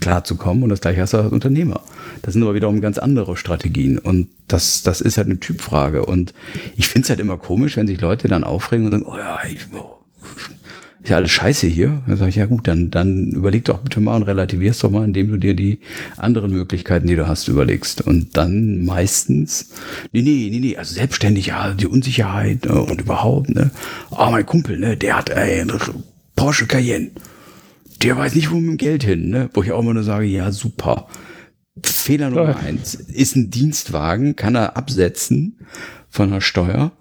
klarzukommen. 0.00 0.62
Und 0.62 0.70
das 0.70 0.80
gleiche 0.80 1.00
hast 1.00 1.12
du 1.12 1.18
als 1.18 1.32
Unternehmer. 1.32 1.80
Das 2.22 2.34
sind 2.34 2.42
aber 2.42 2.54
wiederum 2.54 2.80
ganz 2.80 2.98
andere 2.98 3.36
Strategien. 3.36 3.98
Und 3.98 4.28
das, 4.48 4.82
das 4.82 5.00
ist 5.00 5.18
halt 5.18 5.28
eine 5.28 5.40
Typfrage. 5.40 6.04
Und 6.04 6.34
ich 6.76 6.88
finde 6.88 7.04
es 7.04 7.10
halt 7.10 7.20
immer 7.20 7.36
komisch, 7.36 7.76
wenn 7.76 7.86
sich 7.86 8.00
Leute 8.00 8.28
dann 8.28 8.44
aufregen 8.44 8.86
und 8.86 8.92
sagen, 8.92 9.06
oh 9.06 9.16
ja, 9.16 9.38
ich, 9.50 9.60
oh, 9.74 9.98
ist 11.04 11.10
ja 11.10 11.16
alles 11.16 11.32
scheiße 11.32 11.66
hier. 11.66 12.02
Dann 12.06 12.16
sage 12.16 12.30
ich, 12.30 12.36
ja 12.36 12.46
gut, 12.46 12.66
dann, 12.66 12.90
dann 12.90 13.28
überleg 13.32 13.66
doch 13.66 13.80
bitte 13.80 14.00
mal 14.00 14.16
und 14.16 14.22
relativierst 14.22 14.82
doch 14.82 14.90
mal, 14.90 15.04
indem 15.04 15.28
du 15.28 15.36
dir 15.36 15.54
die 15.54 15.80
anderen 16.16 16.50
Möglichkeiten, 16.50 17.06
die 17.06 17.14
du 17.14 17.28
hast, 17.28 17.46
überlegst. 17.46 18.00
Und 18.00 18.38
dann 18.38 18.86
meistens, 18.86 19.70
nee, 20.12 20.22
nee, 20.22 20.48
nee, 20.50 20.60
nee, 20.60 20.76
also 20.78 20.94
selbstständig, 20.94 21.46
ja, 21.46 21.74
die 21.74 21.86
Unsicherheit 21.86 22.64
ne, 22.64 22.80
und 22.80 23.02
überhaupt, 23.02 23.50
ne. 23.50 23.70
Ah, 24.12 24.28
oh, 24.28 24.30
mein 24.30 24.46
Kumpel, 24.46 24.78
ne, 24.78 24.96
der 24.96 25.18
hat 25.18 25.28
ey, 25.28 25.60
einen 25.60 25.78
Porsche 26.36 26.66
Cayenne. 26.66 27.10
Der 28.02 28.16
weiß 28.16 28.34
nicht, 28.34 28.50
wo 28.50 28.56
mit 28.56 28.70
dem 28.70 28.76
Geld 28.78 29.04
hin, 29.04 29.28
ne. 29.28 29.50
Wo 29.52 29.62
ich 29.62 29.72
auch 29.72 29.80
immer 29.80 29.92
nur 29.92 30.04
sage, 30.04 30.24
ja, 30.24 30.52
super. 30.52 31.08
Fehler 31.82 32.30
Nummer 32.30 32.56
eins. 32.56 32.94
Ist 32.94 33.36
ein 33.36 33.50
Dienstwagen, 33.50 34.36
kann 34.36 34.54
er 34.54 34.78
absetzen 34.78 35.58
von 36.08 36.30
der 36.30 36.40
Steuer 36.40 36.92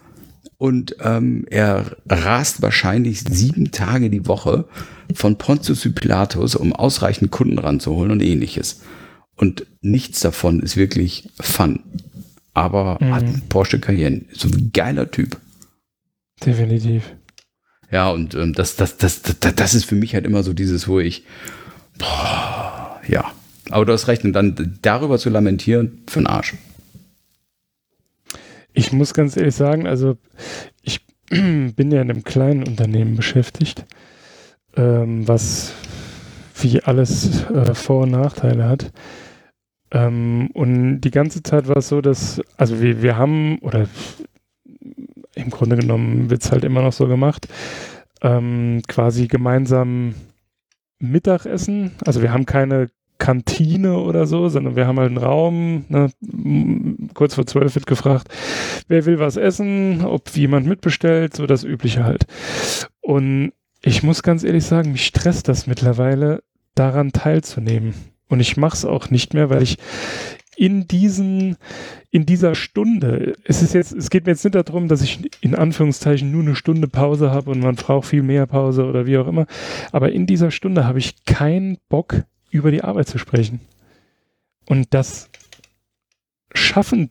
und 0.64 0.96
ähm, 1.02 1.46
er 1.50 1.98
rast 2.08 2.62
wahrscheinlich 2.62 3.20
sieben 3.20 3.72
Tage 3.72 4.10
die 4.10 4.28
Woche 4.28 4.64
von 5.14 5.38
Pontius 5.38 5.82
zu 5.82 5.92
Pilatus, 5.92 6.56
um 6.56 6.72
ausreichend 6.72 7.32
Kunden 7.32 7.60
ranzuholen 7.60 8.12
und 8.14 8.22
ähnliches. 8.22 8.80
Und 9.36 9.68
nichts 9.82 10.22
davon 10.22 10.62
ist 10.62 10.78
wirklich 10.78 11.28
Fun. 11.38 11.82
Aber 12.54 12.98
mhm. 13.02 13.14
hat 13.14 13.24
einen 13.24 13.42
Porsche 13.50 13.82
Cayenne. 13.82 14.22
So 14.32 14.48
ein 14.48 14.72
geiler 14.74 15.12
Typ. 15.12 15.36
Definitiv. 16.46 17.12
Ja, 17.92 18.12
und 18.12 18.34
ähm, 18.34 18.54
das, 18.54 18.78
das, 18.78 18.96
das, 18.96 19.22
das, 19.22 19.56
das 19.56 19.74
ist 19.74 19.84
für 19.84 19.96
mich 19.96 20.14
halt 20.14 20.26
immer 20.26 20.44
so 20.44 20.54
dieses, 20.54 20.88
wo 20.88 21.02
ich, 21.02 21.26
boah, 21.98 23.02
ja. 23.06 23.34
Aber 23.70 23.84
du 23.84 23.92
hast 23.92 24.08
recht, 24.08 24.24
und 24.24 24.32
dann 24.32 24.80
darüber 24.82 25.20
zu 25.20 25.30
lamentieren, 25.30 26.04
für 26.08 26.22
den 26.22 26.28
Arsch. 26.28 26.54
Ich 28.74 28.92
muss 28.92 29.14
ganz 29.14 29.38
ehrlich 29.38 29.56
sagen, 29.56 29.88
also 29.88 30.18
ich 30.82 31.06
bin 31.30 31.92
ja 31.92 32.02
in 32.02 32.10
einem 32.10 32.24
kleinen 32.24 32.68
Unternehmen 32.68 33.16
beschäftigt, 33.16 33.86
ähm, 34.76 35.28
was 35.28 35.74
wie 36.60 36.82
alles 36.82 37.44
äh, 37.50 37.74
Vor- 37.76 38.04
und 38.04 38.12
Nachteile 38.12 38.68
hat. 38.68 38.92
Ähm, 39.92 40.50
und 40.54 41.02
die 41.02 41.12
ganze 41.12 41.44
Zeit 41.44 41.68
war 41.68 41.78
es 41.78 41.90
so, 41.90 42.02
dass, 42.02 42.42
also 42.58 42.82
wir, 42.82 43.02
wir 43.02 43.18
haben, 43.18 43.60
oder 43.60 43.88
im 45.36 45.50
Grunde 45.50 45.78
genommen 45.78 46.30
wird 46.30 46.44
es 46.44 46.52
halt 46.52 46.64
immer 46.64 46.82
noch 46.82 46.94
so 46.94 47.08
gemacht, 47.08 47.48
ähm, 48.22 48.82
quasi 48.88 49.28
gemeinsam 49.28 50.16
Mittagessen. 51.00 51.92
Also 52.06 52.22
wir 52.22 52.32
haben 52.32 52.46
keine 52.46 52.90
Kantine 53.18 53.98
oder 53.98 54.26
so, 54.26 54.50
sondern 54.50 54.76
wir 54.76 54.88
haben 54.88 55.00
halt 55.00 55.10
einen 55.10 55.18
Raum. 55.18 55.86
Ne? 55.90 56.10
Kurz 57.14 57.36
vor 57.36 57.46
zwölf 57.46 57.76
wird 57.76 57.88
gefragt, 57.88 58.28
wer 58.88 59.06
will 59.06 59.20
was 59.20 59.38
essen, 59.38 60.04
ob 60.04 60.30
jemand 60.36 60.68
mitbestellt, 60.68 61.36
so 61.36 61.46
das 61.46 61.64
Übliche 61.64 62.04
halt. 62.04 62.26
Und 63.02 63.54
ich 63.82 64.04
muss 64.04 64.24
ganz 64.24 64.44
ehrlich 64.44 64.66
sagen, 64.66 64.92
mich 64.92 65.06
stresst 65.06 65.48
das 65.48 65.68
mittlerweile, 65.68 66.44
daran 66.76 67.12
teilzunehmen. 67.12 67.94
Und 68.30 68.40
ich 68.40 68.58
mache 68.58 68.76
es 68.76 68.86
auch 68.86 69.10
nicht 69.10 69.34
mehr, 69.34 69.50
weil 69.50 69.62
ich 69.62 69.78
in 70.56 70.88
diesen, 70.88 71.58
in 72.12 72.26
dieser 72.26 72.56
Stunde, 72.56 73.34
es 73.44 73.62
ist 73.62 73.74
jetzt, 73.74 73.92
es 73.92 74.10
geht 74.10 74.26
mir 74.26 74.32
jetzt 74.32 74.44
nicht 74.44 74.56
darum, 74.56 74.88
dass 74.88 75.02
ich 75.02 75.20
in 75.42 75.56
Anführungszeichen 75.56 76.32
nur 76.32 76.44
eine 76.44 76.56
Stunde 76.56 76.88
Pause 76.88 77.32
habe 77.32 77.52
und 77.52 77.60
man 77.60 77.76
braucht 77.76 78.08
viel 78.08 78.24
mehr 78.24 78.46
Pause 78.46 78.86
oder 78.86 79.06
wie 79.06 79.18
auch 79.18 79.28
immer, 79.28 79.46
aber 79.92 80.12
in 80.12 80.28
dieser 80.28 80.52
Stunde 80.52 80.86
habe 80.86 81.00
ich 81.00 81.26
keinen 81.26 81.78
Bock, 81.90 82.24
über 82.54 82.72
die 82.72 82.84
Arbeit 82.84 83.08
zu 83.08 83.18
sprechen. 83.18 83.60
Und 84.66 84.94
das 84.94 85.30
schaffen 86.54 87.10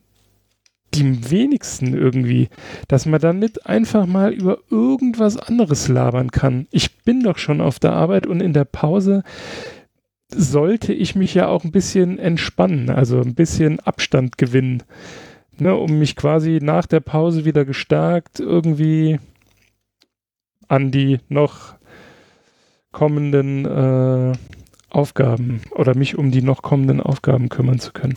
die 0.93 1.31
wenigsten 1.31 1.93
irgendwie, 1.93 2.49
dass 2.87 3.05
man 3.05 3.39
nicht 3.39 3.65
einfach 3.65 4.05
mal 4.05 4.31
über 4.31 4.59
irgendwas 4.69 5.37
anderes 5.37 5.87
labern 5.87 6.31
kann. 6.31 6.67
Ich 6.71 7.03
bin 7.03 7.23
doch 7.23 7.37
schon 7.37 7.61
auf 7.61 7.79
der 7.79 7.93
Arbeit 7.93 8.27
und 8.27 8.41
in 8.41 8.53
der 8.53 8.65
Pause 8.65 9.23
sollte 10.29 10.93
ich 10.93 11.15
mich 11.15 11.33
ja 11.33 11.47
auch 11.47 11.63
ein 11.63 11.71
bisschen 11.71 12.19
entspannen, 12.19 12.89
also 12.89 13.21
ein 13.21 13.35
bisschen 13.35 13.79
Abstand 13.79 14.37
gewinnen, 14.37 14.83
ne, 15.57 15.75
um 15.75 15.99
mich 15.99 16.15
quasi 16.15 16.59
nach 16.61 16.85
der 16.85 16.99
Pause 16.99 17.45
wieder 17.45 17.65
gestärkt 17.65 18.39
irgendwie 18.39 19.19
an 20.67 20.91
die 20.91 21.19
noch 21.29 21.75
kommenden 22.91 23.65
äh, 23.65 24.33
Aufgaben 24.93 25.61
oder 25.71 25.95
mich 25.95 26.17
um 26.17 26.31
die 26.31 26.41
noch 26.41 26.61
kommenden 26.61 27.01
Aufgaben 27.01 27.49
kümmern 27.49 27.79
zu 27.79 27.91
können. 27.91 28.15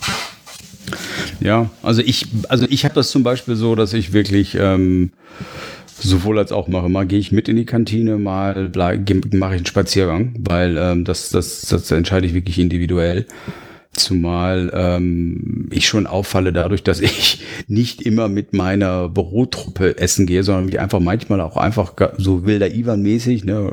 Ja, 1.40 1.70
also 1.82 2.02
ich, 2.02 2.26
also 2.48 2.66
ich 2.68 2.84
habe 2.84 2.94
das 2.94 3.10
zum 3.10 3.22
Beispiel 3.22 3.56
so, 3.56 3.74
dass 3.74 3.92
ich 3.92 4.12
wirklich 4.12 4.56
ähm, 4.58 5.10
sowohl 5.98 6.38
als 6.38 6.52
auch 6.52 6.68
mache. 6.68 6.88
Mal 6.88 7.06
gehe 7.06 7.18
ich 7.18 7.32
mit 7.32 7.48
in 7.48 7.56
die 7.56 7.64
Kantine, 7.64 8.18
mal 8.18 8.70
mache 8.74 9.54
ich 9.54 9.58
einen 9.58 9.66
Spaziergang, 9.66 10.34
weil 10.38 10.76
ähm, 10.76 11.04
das, 11.04 11.30
das, 11.30 11.62
das 11.62 11.90
entscheide 11.90 12.26
ich 12.26 12.34
wirklich 12.34 12.58
individuell. 12.58 13.26
Zumal 13.96 14.70
ähm, 14.74 15.68
ich 15.70 15.88
schon 15.88 16.06
auffalle 16.06 16.52
dadurch, 16.52 16.82
dass 16.82 17.00
ich 17.00 17.42
nicht 17.66 18.02
immer 18.02 18.28
mit 18.28 18.52
meiner 18.52 19.08
Bürotruppe 19.08 19.98
essen 19.98 20.26
gehe, 20.26 20.42
sondern 20.42 20.66
mich 20.66 20.78
einfach 20.78 21.00
manchmal 21.00 21.40
auch 21.40 21.56
einfach 21.56 21.94
so 22.18 22.44
wilder 22.44 22.74
Ivan-mäßig, 22.74 23.44
ne, 23.44 23.72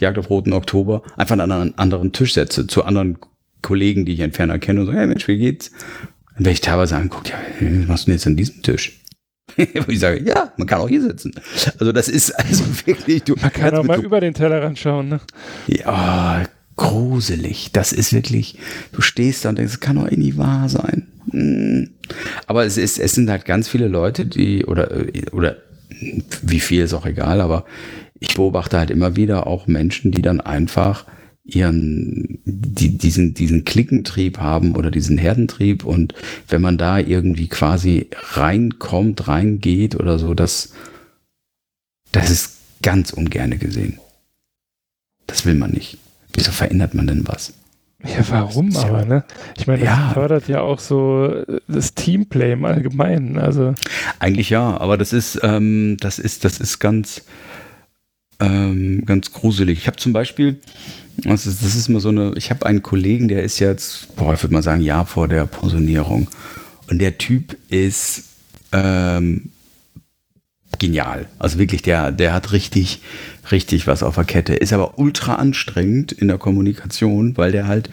Jagd 0.00 0.18
auf 0.18 0.30
Roten 0.30 0.52
Oktober, 0.52 1.02
einfach 1.16 1.38
an 1.38 1.52
einen 1.52 1.78
anderen 1.78 2.12
Tisch 2.12 2.34
setze, 2.34 2.66
zu 2.66 2.84
anderen 2.84 3.18
Kollegen, 3.62 4.06
die 4.06 4.14
ich 4.14 4.20
entfernt 4.20 4.58
kenne 4.62 4.80
und 4.80 4.86
so, 4.86 4.92
hey 4.92 5.06
Mensch, 5.06 5.28
wie 5.28 5.38
geht's? 5.38 5.70
Und 6.38 6.46
wenn 6.46 6.52
ich 6.52 6.60
teilweise 6.60 6.96
angucke, 6.96 7.30
ja, 7.30 7.68
was 7.80 7.86
machst 7.88 8.06
du 8.06 8.10
denn 8.10 8.16
jetzt 8.16 8.26
an 8.26 8.36
diesem 8.36 8.62
Tisch? 8.62 9.00
Wo 9.56 9.90
ich 9.90 10.00
sage, 10.00 10.22
ja, 10.22 10.52
man 10.56 10.66
kann 10.66 10.80
auch 10.80 10.88
hier 10.88 11.02
sitzen. 11.02 11.32
Also 11.78 11.92
das 11.92 12.08
ist 12.08 12.30
also 12.32 12.64
wirklich, 12.86 13.24
du 13.24 13.34
Man 13.40 13.52
kann 13.52 13.74
auch 13.74 13.84
mal 13.84 14.02
über 14.02 14.20
den 14.20 14.34
Tellerrand 14.34 14.78
schauen, 14.78 15.08
ne? 15.08 15.20
Ja, 15.66 16.44
gruselig. 16.76 17.70
Das 17.72 17.92
ist 17.92 18.12
wirklich, 18.12 18.58
du 18.92 19.00
stehst 19.00 19.44
da 19.44 19.48
und 19.48 19.58
denkst, 19.58 19.72
das 19.72 19.80
kann 19.80 19.96
doch 19.96 20.10
eh 20.10 20.16
nie 20.16 20.36
wahr 20.36 20.68
sein. 20.68 21.06
Hm. 21.30 21.90
Aber 22.46 22.64
es, 22.64 22.76
ist, 22.76 22.98
es 22.98 23.12
sind 23.12 23.28
halt 23.30 23.44
ganz 23.44 23.68
viele 23.68 23.88
Leute, 23.88 24.26
die, 24.26 24.64
oder, 24.64 24.90
oder 25.32 25.56
wie 26.42 26.60
viel 26.60 26.82
ist 26.82 26.94
auch 26.94 27.06
egal, 27.06 27.40
aber 27.40 27.64
ich 28.20 28.34
beobachte 28.34 28.78
halt 28.78 28.90
immer 28.90 29.16
wieder 29.16 29.46
auch 29.46 29.66
Menschen, 29.66 30.12
die 30.12 30.22
dann 30.22 30.40
einfach 30.40 31.04
ihren, 31.44 32.40
die, 32.44 32.98
diesen, 32.98 33.34
diesen 33.34 33.64
Klickentrieb 33.64 34.38
haben 34.38 34.74
oder 34.74 34.90
diesen 34.90 35.16
Herdentrieb 35.16 35.84
und 35.84 36.14
wenn 36.48 36.60
man 36.60 36.76
da 36.76 36.98
irgendwie 36.98 37.48
quasi 37.48 38.08
reinkommt, 38.32 39.28
reingeht 39.28 39.94
oder 39.94 40.18
so, 40.18 40.34
das, 40.34 40.72
das 42.10 42.30
ist 42.30 42.56
ganz 42.82 43.12
ungerne 43.12 43.58
gesehen. 43.58 43.98
Das 45.26 45.46
will 45.46 45.54
man 45.54 45.70
nicht. 45.70 45.98
Wieso 46.36 46.52
verändert 46.52 46.94
man 46.94 47.06
denn 47.06 47.26
was? 47.26 47.54
Ja, 48.04 48.24
warum 48.28 48.70
ja, 48.70 48.82
aber, 48.84 49.04
ne? 49.04 49.24
Ich 49.56 49.66
meine, 49.66 49.80
das 49.80 49.88
ja. 49.88 50.10
fördert 50.12 50.48
ja 50.48 50.60
auch 50.60 50.78
so 50.78 51.26
äh, 51.26 51.60
das 51.66 51.94
Teamplay 51.94 52.52
im 52.52 52.64
Allgemeinen. 52.64 53.38
Also. 53.38 53.74
Eigentlich 54.18 54.50
ja, 54.50 54.78
aber 54.78 54.98
das 54.98 55.12
ist, 55.12 55.40
ähm, 55.42 55.96
das 55.98 56.18
ist, 56.18 56.44
das 56.44 56.60
ist 56.60 56.78
ganz, 56.78 57.22
ähm, 58.38 59.04
ganz 59.06 59.32
gruselig. 59.32 59.78
Ich 59.78 59.86
habe 59.86 59.96
zum 59.96 60.12
Beispiel, 60.12 60.60
das 61.16 61.46
ist, 61.46 61.64
das 61.64 61.74
ist 61.74 61.88
immer 61.88 62.00
so 62.00 62.10
eine, 62.10 62.34
ich 62.36 62.50
habe 62.50 62.66
einen 62.66 62.82
Kollegen, 62.82 63.28
der 63.28 63.42
ist 63.42 63.58
jetzt, 63.58 64.14
boah, 64.16 64.34
ich 64.34 64.42
würde 64.42 64.54
mal 64.54 64.62
sagen, 64.62 64.82
Jahr 64.82 65.06
vor 65.06 65.26
der 65.26 65.46
Pensionierung. 65.46 66.28
Und 66.90 66.98
der 66.98 67.16
Typ 67.16 67.56
ist 67.70 68.24
ähm, 68.72 69.50
genial. 70.78 71.26
Also 71.38 71.58
wirklich, 71.58 71.82
der, 71.82 72.12
der 72.12 72.34
hat 72.34 72.52
richtig, 72.52 73.00
richtig 73.50 73.86
was 73.86 74.02
auf 74.02 74.16
der 74.16 74.24
Kette. 74.24 74.54
Ist 74.54 74.72
aber 74.72 74.98
ultra 74.98 75.36
anstrengend 75.36 76.12
in 76.12 76.28
der 76.28 76.38
Kommunikation, 76.38 77.36
weil 77.36 77.52
der 77.52 77.66
halt 77.66 77.90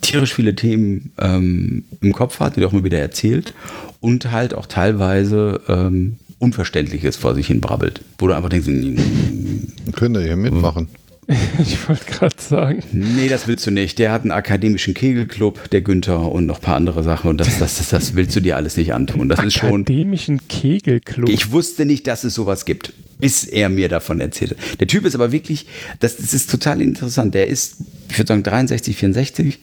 tierisch 0.00 0.34
viele 0.34 0.54
Themen 0.54 1.12
ähm, 1.18 1.84
im 2.00 2.12
Kopf 2.12 2.40
hat, 2.40 2.56
die 2.56 2.60
er 2.60 2.68
auch 2.68 2.72
mal 2.72 2.84
wieder 2.84 2.98
erzählt 2.98 3.54
und 4.00 4.30
halt 4.30 4.54
auch 4.54 4.66
teilweise 4.66 5.60
ähm, 5.68 6.16
Unverständliches 6.38 7.16
vor 7.16 7.34
sich 7.34 7.46
hin 7.46 7.60
brabbelt. 7.60 8.02
Wo 8.18 8.26
du 8.26 8.34
einfach 8.34 8.50
denkst, 8.50 8.68
mm, 8.68 9.92
Könnt 9.92 10.16
ihr 10.16 10.22
hier 10.22 10.36
mitmachen. 10.36 10.88
Ich 11.58 11.88
wollte 11.88 12.04
gerade 12.06 12.36
sagen. 12.38 12.82
nee, 12.92 13.28
das 13.28 13.46
willst 13.46 13.66
du 13.66 13.70
nicht. 13.70 13.98
Der 13.98 14.12
hat 14.12 14.22
einen 14.22 14.32
akademischen 14.32 14.94
Kegelclub, 14.94 15.70
der 15.70 15.80
Günther, 15.82 16.30
und 16.30 16.46
noch 16.46 16.56
ein 16.58 16.62
paar 16.62 16.76
andere 16.76 17.02
Sachen. 17.02 17.30
Und 17.30 17.38
das, 17.38 17.58
das, 17.58 17.78
das, 17.78 17.88
das 17.88 18.14
willst 18.14 18.34
du 18.36 18.40
dir 18.40 18.56
alles 18.56 18.76
nicht 18.76 18.92
antun. 18.92 19.28
Das 19.28 19.42
ist 19.42 19.54
schon. 19.54 19.82
Akademischen 19.82 20.46
Kegelclub. 20.48 21.28
Ich 21.28 21.52
wusste 21.52 21.86
nicht, 21.86 22.06
dass 22.06 22.24
es 22.24 22.34
sowas 22.34 22.64
gibt, 22.64 22.92
bis 23.18 23.44
er 23.44 23.68
mir 23.68 23.88
davon 23.88 24.20
erzählte. 24.20 24.56
Der 24.80 24.86
Typ 24.86 25.04
ist 25.04 25.14
aber 25.14 25.32
wirklich, 25.32 25.66
das, 26.00 26.16
das 26.16 26.34
ist 26.34 26.50
total 26.50 26.80
interessant. 26.80 27.34
Der 27.34 27.46
ist, 27.46 27.76
ich 28.10 28.18
würde 28.18 28.28
sagen, 28.28 28.42
63, 28.42 28.96
64, 28.96 29.58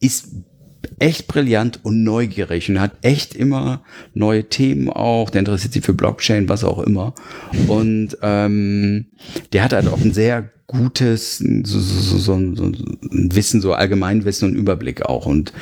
ist 0.00 0.28
echt 0.98 1.28
brillant 1.28 1.80
und 1.82 2.04
neugierig 2.04 2.68
und 2.68 2.80
hat 2.80 2.92
echt 3.02 3.34
immer 3.34 3.82
neue 4.14 4.48
Themen 4.48 4.88
auch. 4.90 5.30
Der 5.30 5.40
interessiert 5.40 5.72
sich 5.72 5.84
für 5.84 5.94
Blockchain, 5.94 6.48
was 6.48 6.64
auch 6.64 6.78
immer. 6.78 7.14
Und 7.66 8.16
ähm, 8.22 9.06
der 9.52 9.64
hat 9.64 9.72
halt 9.72 9.88
auch 9.88 10.00
ein 10.00 10.12
sehr 10.12 10.50
gutes 10.66 11.38
so, 11.38 11.80
so, 11.80 12.18
so, 12.18 12.54
so, 12.54 12.64
ein 12.64 13.34
Wissen, 13.34 13.60
so 13.60 13.72
Allgemeinwissen 13.72 14.48
und 14.48 14.56
Überblick 14.56 15.02
auch. 15.02 15.26
Und 15.26 15.52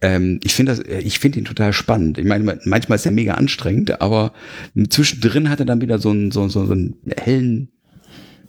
ähm, 0.00 0.40
ich 0.42 0.54
finde 0.54 0.72
das, 0.72 0.80
ich 0.80 1.18
finde 1.18 1.40
ihn 1.40 1.44
total 1.44 1.72
spannend. 1.72 2.18
Ich 2.18 2.24
meine, 2.24 2.58
manchmal 2.64 2.96
ist 2.96 3.06
er 3.06 3.12
mega 3.12 3.34
anstrengend, 3.34 4.00
aber 4.00 4.32
zwischendrin 4.88 5.50
hat 5.50 5.60
er 5.60 5.66
dann 5.66 5.80
wieder 5.80 5.98
so 5.98 6.10
einen, 6.10 6.30
so, 6.30 6.48
so, 6.48 6.66
so 6.66 6.72
einen 6.72 6.96
hellen 7.16 7.68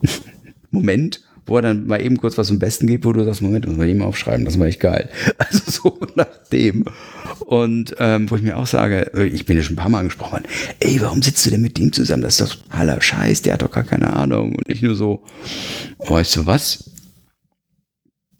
Moment, 0.71 1.21
wo 1.45 1.57
er 1.57 1.61
dann 1.61 1.87
mal 1.87 2.01
eben 2.01 2.17
kurz 2.17 2.37
was 2.37 2.47
zum 2.47 2.59
Besten 2.59 2.87
gibt, 2.87 3.05
wo 3.05 3.13
du 3.13 3.23
sagst, 3.23 3.41
Moment, 3.41 3.67
muss 3.67 3.77
man 3.77 3.89
eben 3.89 4.01
aufschreiben, 4.01 4.45
das 4.45 4.59
war 4.59 4.67
echt 4.67 4.79
geil. 4.79 5.09
Also 5.37 5.59
so 5.67 5.99
nach 6.15 6.27
dem. 6.51 6.85
Und 7.45 7.95
ähm, 7.99 8.29
wo 8.29 8.35
ich 8.35 8.41
mir 8.41 8.57
auch 8.57 8.67
sage, 8.67 9.11
ich 9.33 9.45
bin 9.45 9.57
ja 9.57 9.63
schon 9.63 9.73
ein 9.73 9.77
paar 9.77 9.89
Mal 9.89 9.99
angesprochen 9.99 10.43
ey, 10.79 11.01
warum 11.01 11.21
sitzt 11.21 11.45
du 11.45 11.49
denn 11.49 11.61
mit 11.61 11.77
dem 11.77 11.91
zusammen? 11.91 12.23
Das 12.23 12.39
ist 12.39 12.41
doch 12.41 12.55
totaler 12.55 13.01
Scheiß, 13.01 13.41
der 13.41 13.53
hat 13.53 13.61
doch 13.61 13.71
gar 13.71 13.83
keine 13.83 14.13
Ahnung. 14.13 14.55
Und 14.55 14.69
ich 14.69 14.81
nur 14.81 14.95
so, 14.95 15.23
weißt 16.07 16.37
du 16.37 16.45
was? 16.45 16.92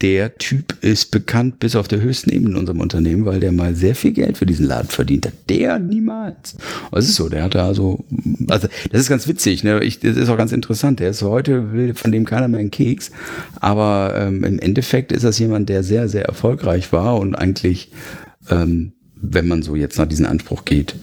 Der 0.01 0.37
Typ 0.37 0.75
ist 0.81 1.11
bekannt 1.11 1.59
bis 1.59 1.75
auf 1.75 1.87
der 1.87 2.01
höchsten 2.01 2.29
Ebene 2.29 2.51
in 2.51 2.57
unserem 2.57 2.81
Unternehmen, 2.81 3.25
weil 3.25 3.39
der 3.39 3.51
mal 3.51 3.73
sehr 3.73 3.95
viel 3.95 4.11
Geld 4.11 4.37
für 4.37 4.45
diesen 4.45 4.65
Laden 4.65 4.89
verdient 4.89 5.27
hat. 5.27 5.33
Der 5.49 5.79
niemals. 5.79 6.57
Das 6.91 7.07
ist 7.07 7.15
so, 7.15 7.29
der 7.29 7.43
hat 7.43 7.55
da 7.55 7.67
also, 7.67 8.03
also 8.49 8.67
das 8.91 9.01
ist 9.01 9.09
ganz 9.09 9.27
witzig, 9.27 9.63
ne? 9.63 9.81
Ich, 9.83 9.99
das 9.99 10.17
ist 10.17 10.29
auch 10.29 10.37
ganz 10.37 10.51
interessant. 10.51 10.99
Der 10.99 11.11
ist 11.11 11.21
heute, 11.21 11.71
will 11.71 11.93
von 11.93 12.11
dem 12.11 12.25
keiner 12.25 12.47
mehr 12.49 12.59
einen 12.59 12.71
Keks. 12.71 13.11
Aber 13.61 14.13
ähm, 14.17 14.43
im 14.43 14.59
Endeffekt 14.59 15.11
ist 15.11 15.23
das 15.23 15.39
jemand, 15.39 15.69
der 15.69 15.83
sehr, 15.83 16.09
sehr 16.09 16.25
erfolgreich 16.25 16.91
war 16.91 17.17
und 17.17 17.35
eigentlich, 17.35 17.91
ähm, 18.49 18.93
wenn 19.15 19.47
man 19.47 19.61
so 19.61 19.75
jetzt 19.75 19.97
nach 19.97 20.07
diesem 20.07 20.25
Anspruch 20.25 20.65
geht, 20.65 20.95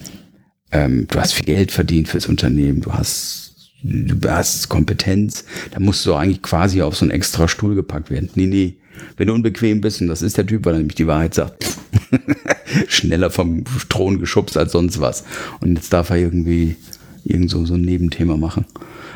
ähm, 0.71 1.07
du 1.09 1.19
hast 1.19 1.33
viel 1.33 1.45
Geld 1.45 1.71
verdient 1.71 2.07
fürs 2.07 2.27
Unternehmen, 2.27 2.81
du 2.81 2.93
hast, 2.93 3.50
du 3.83 4.29
hast 4.29 4.69
Kompetenz, 4.69 5.45
da 5.71 5.79
musst 5.79 6.05
du 6.05 6.13
eigentlich 6.13 6.41
quasi 6.41 6.81
auf 6.81 6.95
so 6.95 7.05
einen 7.05 7.11
extra 7.11 7.47
Stuhl 7.47 7.75
gepackt 7.75 8.09
werden. 8.09 8.29
Nee, 8.35 8.47
nee. 8.47 8.75
Wenn 9.17 9.27
du 9.27 9.33
unbequem 9.33 9.81
bist, 9.81 10.01
und 10.01 10.07
das 10.07 10.21
ist 10.21 10.37
der 10.37 10.45
Typ, 10.45 10.65
weil 10.65 10.73
er 10.75 10.79
nämlich 10.79 10.95
die 10.95 11.07
Wahrheit 11.07 11.33
sagt, 11.33 11.65
schneller 12.87 13.31
vom 13.31 13.63
Thron 13.89 14.19
geschubst 14.19 14.57
als 14.57 14.73
sonst 14.73 14.99
was. 14.99 15.23
Und 15.59 15.75
jetzt 15.75 15.91
darf 15.93 16.09
er 16.09 16.17
irgendwie 16.17 16.75
irgend 17.23 17.49
so, 17.49 17.65
so 17.65 17.75
ein 17.75 17.81
Nebenthema 17.81 18.37
machen. 18.37 18.65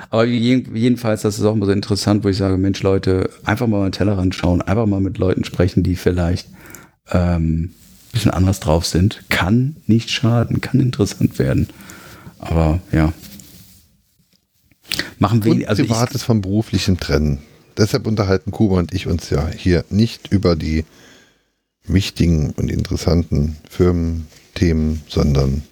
Aber 0.09 0.25
jeden- 0.25 0.75
jedenfalls, 0.75 1.23
das 1.23 1.37
ist 1.37 1.43
auch 1.45 1.53
immer 1.53 1.65
so 1.65 1.71
interessant, 1.71 2.23
wo 2.23 2.29
ich 2.29 2.37
sage, 2.37 2.57
Mensch, 2.57 2.81
Leute, 2.83 3.29
einfach 3.43 3.67
mal 3.67 3.83
den 3.83 3.91
Tellerrand 3.91 4.33
schauen, 4.33 4.61
einfach 4.61 4.85
mal 4.85 5.01
mit 5.01 5.17
Leuten 5.17 5.43
sprechen, 5.43 5.83
die 5.83 5.95
vielleicht 5.95 6.47
ähm, 7.11 7.63
ein 7.63 7.71
bisschen 8.13 8.31
anders 8.31 8.59
drauf 8.59 8.85
sind. 8.85 9.23
Kann 9.29 9.75
nicht 9.87 10.09
schaden, 10.09 10.61
kann 10.61 10.79
interessant 10.79 11.37
werden. 11.37 11.67
Aber 12.39 12.79
ja. 12.91 13.13
Machen 15.19 15.43
wir, 15.43 15.51
Und 15.51 15.67
also 15.67 15.83
ich, 15.83 15.89
Privates 15.89 16.23
vom 16.23 16.41
Beruflichen 16.41 16.99
trennen. 16.99 17.39
Deshalb 17.77 18.07
unterhalten 18.07 18.51
Kuba 18.51 18.77
und 18.77 18.93
ich 18.93 19.07
uns 19.07 19.29
ja 19.29 19.47
hier 19.49 19.83
nicht 19.89 20.31
über 20.31 20.55
die 20.55 20.85
wichtigen 21.83 22.51
und 22.51 22.71
interessanten 22.71 23.57
Firmenthemen, 23.69 25.01
sondern 25.07 25.63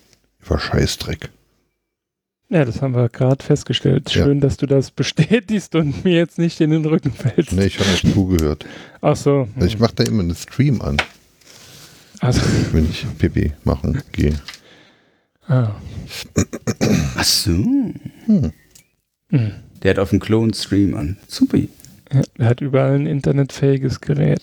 über 0.46 0.60
Scheißdreck. 0.60 1.30
Ja, 2.50 2.66
das 2.66 2.82
haben 2.82 2.94
wir 2.94 3.10
gerade 3.10 3.44
festgestellt. 3.44 4.14
Ja. 4.14 4.26
Schön, 4.26 4.40
dass 4.40 4.58
du 4.58 4.68
das 4.68 4.92
bestätigst 4.92 5.74
und 5.76 6.04
mir 6.06 6.14
jetzt 6.18 6.38
nicht 6.38 6.62
in 6.62 6.70
den 6.70 6.86
Rücken 6.86 7.12
fällst. 7.12 7.52
Nee, 7.54 7.66
ich 7.66 7.80
habe 7.80 7.90
nicht 7.90 8.14
zugehört. 8.14 8.66
Ach 9.02 9.16
so. 9.16 9.48
Also 9.56 9.68
ich 9.68 9.80
mache 9.80 9.96
da 9.96 10.04
immer 10.04 10.22
einen 10.22 10.36
Stream 10.36 10.82
an, 10.82 10.98
Also, 12.20 12.42
wenn 12.72 12.90
ich 12.90 13.06
Pipi 13.18 13.54
machen 13.64 14.02
gehe. 14.12 14.40
ah. 15.48 15.72
ach 17.16 17.24
so. 17.24 17.52
Hm. 18.26 18.52
Der 19.82 19.90
hat 19.92 20.00
auf 20.00 20.12
dem 20.12 20.20
Clone 20.20 20.54
Stream 20.54 20.96
an. 20.96 21.18
Super. 21.28 21.58
Ja, 21.58 22.22
er 22.38 22.46
hat 22.46 22.62
überall 22.62 22.96
ein 22.96 23.08
internetfähiges 23.08 24.00
Gerät. 24.02 24.42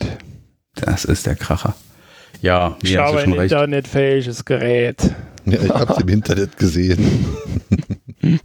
Das 0.74 1.04
ist 1.04 1.26
der 1.26 1.36
Kracher. 1.36 1.74
Ja, 2.42 2.76
Ich 2.82 2.96
habe 2.96 3.20
ein 3.20 3.32
recht. 3.32 3.52
internetfähiges 3.52 4.44
Gerät. 4.44 5.14
Ja, 5.46 5.62
ich 5.62 5.70
habe 5.70 5.92
es 5.94 5.98
im 6.00 6.08
Internet 6.08 6.56
gesehen. 6.58 7.26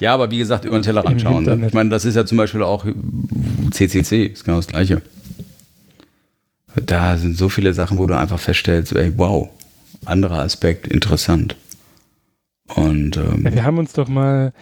Ja, 0.00 0.14
aber 0.14 0.30
wie 0.30 0.38
gesagt, 0.38 0.64
über 0.64 0.78
den 0.78 0.82
Tellerrand 0.82 1.12
Im 1.12 1.18
schauen. 1.20 1.34
Ne? 1.34 1.38
Internet. 1.52 1.68
Ich 1.68 1.74
meine, 1.74 1.90
das 1.90 2.04
ist 2.04 2.14
ja 2.16 2.24
zum 2.26 2.38
Beispiel 2.38 2.62
auch 2.62 2.84
CCC, 3.70 4.26
ist 4.26 4.44
genau 4.44 4.56
das 4.56 4.66
Gleiche. 4.66 5.02
Da 6.86 7.16
sind 7.18 7.36
so 7.36 7.48
viele 7.48 7.74
Sachen, 7.74 7.98
wo 7.98 8.06
du 8.06 8.16
einfach 8.16 8.40
feststellst, 8.40 8.92
ey, 8.96 9.12
wow, 9.16 9.48
anderer 10.04 10.40
Aspekt, 10.40 10.88
interessant. 10.88 11.56
Und 12.76 13.16
ähm, 13.16 13.42
Ja, 13.44 13.54
wir 13.54 13.64
haben 13.64 13.78
uns 13.78 13.92
doch 13.92 14.08
mal, 14.08 14.52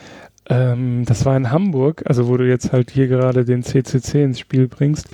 ähm, 0.49 1.05
das 1.05 1.25
war 1.25 1.37
in 1.37 1.51
Hamburg, 1.51 2.03
also 2.07 2.29
wo 2.29 2.37
du 2.37 2.49
jetzt 2.49 2.73
halt 2.73 2.91
hier 2.91 3.09
gerade 3.09 3.45
den 3.45 3.63
CCC 3.63 4.25
ins 4.25 4.41
Spiel 4.41 4.69
bringst. 4.69 5.09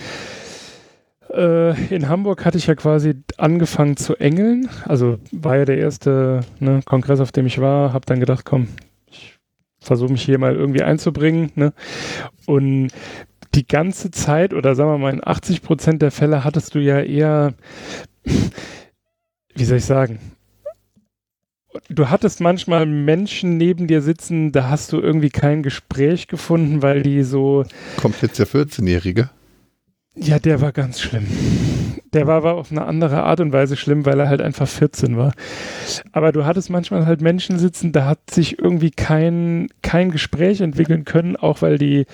Äh, 1.32 1.94
in 1.94 2.08
Hamburg 2.08 2.44
hatte 2.44 2.58
ich 2.58 2.66
ja 2.66 2.74
quasi 2.74 3.14
angefangen 3.36 3.96
zu 3.96 4.16
engeln. 4.16 4.68
Also 4.84 5.18
war 5.32 5.56
ja 5.56 5.64
der 5.64 5.78
erste 5.78 6.40
ne, 6.60 6.80
Kongress, 6.84 7.20
auf 7.20 7.32
dem 7.32 7.46
ich 7.46 7.60
war. 7.60 7.92
Habe 7.92 8.06
dann 8.06 8.20
gedacht, 8.20 8.44
komm, 8.44 8.68
ich 9.10 9.36
versuche 9.78 10.12
mich 10.12 10.22
hier 10.22 10.38
mal 10.38 10.54
irgendwie 10.54 10.82
einzubringen. 10.82 11.50
Ne? 11.54 11.72
Und 12.46 12.88
die 13.54 13.66
ganze 13.66 14.10
Zeit 14.10 14.52
oder 14.54 14.74
sagen 14.74 14.90
wir 14.90 14.98
mal 14.98 15.12
in 15.12 15.26
80 15.26 15.62
Prozent 15.62 16.02
der 16.02 16.10
Fälle 16.10 16.44
hattest 16.44 16.74
du 16.74 16.78
ja 16.78 17.00
eher, 17.00 17.54
wie 19.54 19.64
soll 19.64 19.78
ich 19.78 19.84
sagen, 19.84 20.18
du 21.88 22.10
hattest 22.10 22.40
manchmal 22.40 22.86
Menschen 22.86 23.56
neben 23.56 23.86
dir 23.86 24.02
sitzen, 24.02 24.52
da 24.52 24.68
hast 24.68 24.92
du 24.92 25.00
irgendwie 25.00 25.30
kein 25.30 25.62
Gespräch 25.62 26.28
gefunden, 26.28 26.82
weil 26.82 27.02
die 27.02 27.22
so, 27.22 27.64
Kommt 27.96 28.20
jetzt 28.22 28.38
der 28.38 28.46
14-Jährige? 28.46 29.30
ja, 30.18 30.38
der 30.38 30.60
war 30.62 30.72
ganz 30.72 31.00
schlimm. 31.00 31.26
Der 32.14 32.26
war 32.26 32.36
aber 32.36 32.54
auf 32.54 32.70
eine 32.70 32.86
andere 32.86 33.24
Art 33.24 33.40
und 33.40 33.52
Weise 33.52 33.76
schlimm, 33.76 34.06
weil 34.06 34.18
er 34.18 34.30
halt 34.30 34.40
einfach 34.40 34.66
14 34.66 35.18
war. 35.18 35.34
Aber 36.12 36.32
du 36.32 36.46
hattest 36.46 36.70
manchmal 36.70 37.04
halt 37.04 37.20
Menschen 37.20 37.58
sitzen, 37.58 37.92
da 37.92 38.06
hat 38.06 38.30
sich 38.30 38.58
irgendwie 38.58 38.90
kein, 38.90 39.68
kein 39.82 40.10
Gespräch 40.10 40.62
entwickeln 40.62 41.04
können, 41.04 41.36
auch 41.36 41.60
weil 41.60 41.76
die, 41.76 42.06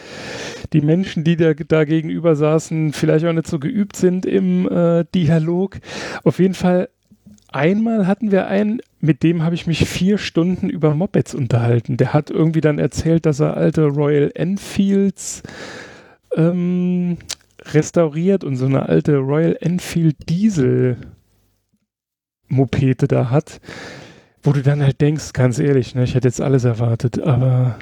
die 0.72 0.80
Menschen, 0.80 1.22
die 1.22 1.36
da, 1.36 1.54
da 1.54 1.84
gegenüber 1.84 2.34
saßen, 2.34 2.92
vielleicht 2.92 3.24
auch 3.24 3.32
nicht 3.32 3.46
so 3.46 3.60
geübt 3.60 3.94
sind 3.94 4.26
im 4.26 4.68
äh, 4.68 5.04
Dialog. 5.14 5.78
Auf 6.24 6.40
jeden 6.40 6.54
Fall 6.54 6.88
Einmal 7.52 8.06
hatten 8.06 8.30
wir 8.30 8.46
einen, 8.46 8.80
mit 9.00 9.22
dem 9.22 9.42
habe 9.42 9.54
ich 9.54 9.66
mich 9.66 9.86
vier 9.86 10.18
Stunden 10.18 10.70
über 10.70 10.94
Mopeds 10.94 11.34
unterhalten. 11.34 11.96
Der 11.96 12.12
hat 12.12 12.30
irgendwie 12.30 12.60
dann 12.60 12.78
erzählt, 12.78 13.26
dass 13.26 13.40
er 13.40 13.56
alte 13.56 13.86
Royal 13.86 14.30
Enfields 14.34 15.42
ähm, 16.34 17.18
restauriert 17.60 18.44
und 18.44 18.56
so 18.56 18.66
eine 18.66 18.88
alte 18.88 19.18
Royal 19.18 19.56
Enfield 19.60 20.28
Diesel 20.28 20.96
Mopete 22.48 23.08
da 23.08 23.30
hat, 23.30 23.60
wo 24.42 24.52
du 24.52 24.62
dann 24.62 24.82
halt 24.82 25.00
denkst, 25.00 25.32
ganz 25.32 25.58
ehrlich, 25.58 25.94
ne, 25.94 26.04
ich 26.04 26.14
hätte 26.14 26.28
jetzt 26.28 26.40
alles 26.40 26.64
erwartet, 26.64 27.20
aber 27.20 27.78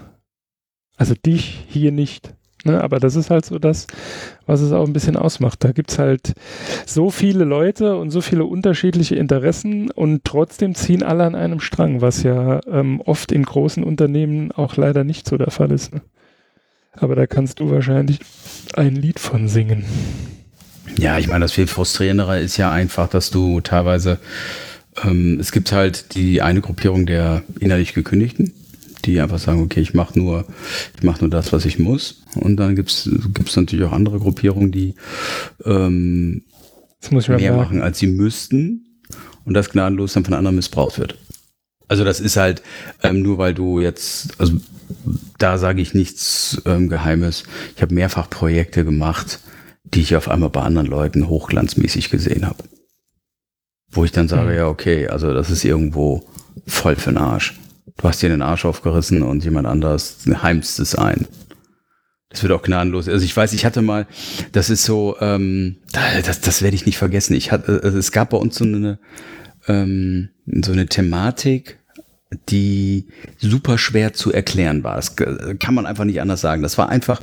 also 0.96 1.14
dich 1.14 1.64
hier 1.68 1.92
nicht. 1.92 2.34
Ne, 2.64 2.82
aber 2.82 3.00
das 3.00 3.16
ist 3.16 3.30
halt 3.30 3.46
so 3.46 3.58
das, 3.58 3.86
was 4.44 4.60
es 4.60 4.72
auch 4.72 4.86
ein 4.86 4.92
bisschen 4.92 5.16
ausmacht. 5.16 5.64
Da 5.64 5.72
gibt 5.72 5.92
es 5.92 5.98
halt 5.98 6.34
so 6.84 7.10
viele 7.10 7.44
Leute 7.44 7.96
und 7.96 8.10
so 8.10 8.20
viele 8.20 8.44
unterschiedliche 8.44 9.14
Interessen 9.14 9.90
und 9.90 10.24
trotzdem 10.24 10.74
ziehen 10.74 11.02
alle 11.02 11.24
an 11.24 11.34
einem 11.34 11.60
Strang, 11.60 12.02
was 12.02 12.22
ja 12.22 12.60
ähm, 12.70 13.00
oft 13.00 13.32
in 13.32 13.44
großen 13.44 13.82
Unternehmen 13.82 14.52
auch 14.52 14.76
leider 14.76 15.04
nicht 15.04 15.26
so 15.26 15.38
der 15.38 15.50
Fall 15.50 15.72
ist. 15.72 15.94
Ne? 15.94 16.02
Aber 16.92 17.14
da 17.14 17.26
kannst 17.26 17.60
du 17.60 17.70
wahrscheinlich 17.70 18.18
ein 18.74 18.94
Lied 18.94 19.18
von 19.18 19.48
singen. 19.48 19.84
Ja, 20.98 21.18
ich 21.18 21.28
meine, 21.28 21.44
das 21.44 21.52
viel 21.52 21.66
frustrierendere 21.66 22.40
ist 22.40 22.58
ja 22.58 22.70
einfach, 22.70 23.08
dass 23.08 23.30
du 23.30 23.62
teilweise, 23.62 24.18
ähm, 25.02 25.38
es 25.40 25.50
gibt 25.50 25.72
halt 25.72 26.14
die 26.14 26.42
eine 26.42 26.60
Gruppierung 26.60 27.06
der 27.06 27.42
innerlich 27.58 27.94
Gekündigten, 27.94 28.52
die 29.02 29.20
einfach 29.20 29.38
sagen, 29.38 29.62
okay, 29.62 29.80
ich 29.80 29.94
mache 29.94 30.18
nur, 30.18 30.46
ich 30.96 31.02
mache 31.02 31.20
nur 31.20 31.30
das, 31.30 31.52
was 31.52 31.64
ich 31.64 31.78
muss. 31.78 32.22
Und 32.34 32.56
dann 32.56 32.76
gibt's 32.76 33.08
gibt's 33.34 33.56
natürlich 33.56 33.84
auch 33.86 33.92
andere 33.92 34.18
Gruppierungen, 34.18 34.72
die 34.72 34.94
ähm, 35.64 36.44
mehr 37.10 37.22
merken. 37.38 37.56
machen, 37.56 37.82
als 37.82 37.98
sie 37.98 38.06
müssten 38.06 38.98
und 39.44 39.54
das 39.54 39.70
gnadenlos 39.70 40.12
dann 40.12 40.24
von 40.24 40.34
anderen 40.34 40.56
missbraucht 40.56 40.98
wird. 40.98 41.16
Also 41.88 42.04
das 42.04 42.20
ist 42.20 42.36
halt 42.36 42.62
ähm, 43.02 43.22
nur, 43.22 43.38
weil 43.38 43.52
du 43.54 43.80
jetzt, 43.80 44.38
also 44.38 44.52
da 45.38 45.58
sage 45.58 45.82
ich 45.82 45.92
nichts 45.94 46.62
ähm, 46.64 46.88
Geheimes. 46.88 47.44
Ich 47.74 47.82
habe 47.82 47.94
mehrfach 47.94 48.30
Projekte 48.30 48.84
gemacht, 48.84 49.40
die 49.82 50.00
ich 50.00 50.14
auf 50.14 50.28
einmal 50.28 50.50
bei 50.50 50.62
anderen 50.62 50.86
Leuten 50.86 51.26
hochglanzmäßig 51.28 52.10
gesehen 52.10 52.46
habe. 52.46 52.62
Wo 53.90 54.04
ich 54.04 54.12
dann 54.12 54.28
sage, 54.28 54.50
Mhm. 54.50 54.56
ja, 54.56 54.68
okay, 54.68 55.08
also 55.08 55.34
das 55.34 55.50
ist 55.50 55.64
irgendwo 55.64 56.24
voll 56.66 56.94
für 56.94 57.10
den 57.10 57.16
Arsch. 57.18 57.58
Du 57.96 58.08
hast 58.08 58.22
dir 58.22 58.28
den 58.28 58.42
Arsch 58.42 58.64
aufgerissen 58.64 59.22
und 59.22 59.44
jemand 59.44 59.66
anderes 59.66 60.18
heimst 60.42 60.80
es 60.80 60.94
ein. 60.94 61.26
Das 62.30 62.42
wird 62.42 62.52
auch 62.52 62.62
gnadenlos. 62.62 63.08
Also 63.08 63.24
ich 63.24 63.36
weiß, 63.36 63.52
ich 63.52 63.64
hatte 63.64 63.82
mal, 63.82 64.06
das 64.52 64.70
ist 64.70 64.84
so, 64.84 65.16
ähm, 65.20 65.78
das, 66.24 66.40
das 66.40 66.62
werde 66.62 66.76
ich 66.76 66.86
nicht 66.86 66.96
vergessen. 66.96 67.34
Ich 67.34 67.50
hatte, 67.50 67.80
also 67.82 67.98
es 67.98 68.12
gab 68.12 68.30
bei 68.30 68.36
uns 68.36 68.56
so 68.56 68.64
eine, 68.64 69.00
ähm, 69.66 70.30
so 70.46 70.72
eine 70.72 70.86
Thematik, 70.86 71.79
die 72.48 73.06
super 73.38 73.76
schwer 73.76 74.12
zu 74.12 74.32
erklären 74.32 74.84
war. 74.84 74.96
Das 74.96 75.16
k- 75.16 75.54
kann 75.58 75.74
man 75.74 75.86
einfach 75.86 76.04
nicht 76.04 76.20
anders 76.20 76.40
sagen. 76.40 76.62
Das 76.62 76.78
war 76.78 76.88
einfach, 76.88 77.20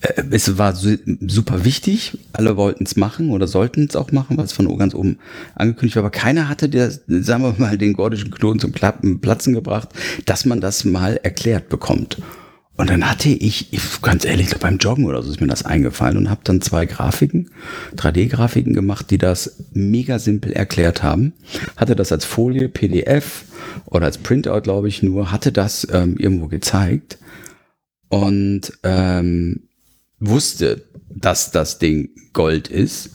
äh, 0.00 0.22
es 0.30 0.56
war 0.56 0.74
su 0.74 0.96
super 1.26 1.64
wichtig. 1.64 2.18
Alle 2.32 2.56
wollten 2.56 2.84
es 2.84 2.96
machen 2.96 3.30
oder 3.30 3.46
sollten 3.46 3.84
es 3.86 3.96
auch 3.96 4.12
machen, 4.12 4.36
weil 4.38 4.46
es 4.46 4.52
von 4.52 4.78
ganz 4.78 4.94
oben 4.94 5.18
angekündigt 5.54 5.96
war. 5.96 6.04
Aber 6.04 6.10
keiner 6.10 6.48
hatte 6.48 6.68
der, 6.68 6.90
sagen 6.90 7.42
wir 7.42 7.54
mal, 7.58 7.76
den 7.76 7.92
gordischen 7.92 8.30
Knoten 8.30 8.58
zum 8.58 8.72
Platzen 8.72 9.52
gebracht, 9.52 9.90
dass 10.24 10.44
man 10.46 10.60
das 10.60 10.84
mal 10.84 11.20
erklärt 11.22 11.68
bekommt. 11.68 12.16
Und 12.76 12.90
dann 12.90 13.08
hatte 13.08 13.30
ich, 13.30 13.70
ganz 14.02 14.24
ehrlich, 14.24 14.54
beim 14.58 14.76
Joggen 14.76 15.06
oder 15.06 15.22
so 15.22 15.30
ist 15.30 15.40
mir 15.40 15.46
das 15.46 15.64
eingefallen 15.64 16.18
und 16.18 16.28
habe 16.28 16.42
dann 16.44 16.60
zwei 16.60 16.84
Grafiken, 16.84 17.50
3D-Grafiken 17.96 18.74
gemacht, 18.74 19.10
die 19.10 19.18
das 19.18 19.64
mega 19.72 20.18
simpel 20.18 20.52
erklärt 20.52 21.02
haben. 21.02 21.32
Hatte 21.76 21.96
das 21.96 22.12
als 22.12 22.26
Folie, 22.26 22.68
PDF 22.68 23.44
oder 23.86 24.06
als 24.06 24.18
Printout, 24.18 24.60
glaube 24.60 24.88
ich, 24.88 25.02
nur, 25.02 25.32
hatte 25.32 25.52
das 25.52 25.86
ähm, 25.90 26.16
irgendwo 26.18 26.48
gezeigt 26.48 27.18
und 28.08 28.72
ähm, 28.82 29.68
wusste, 30.20 30.82
dass 31.08 31.50
das 31.50 31.78
Ding 31.78 32.10
Gold 32.34 32.68
ist. 32.68 33.10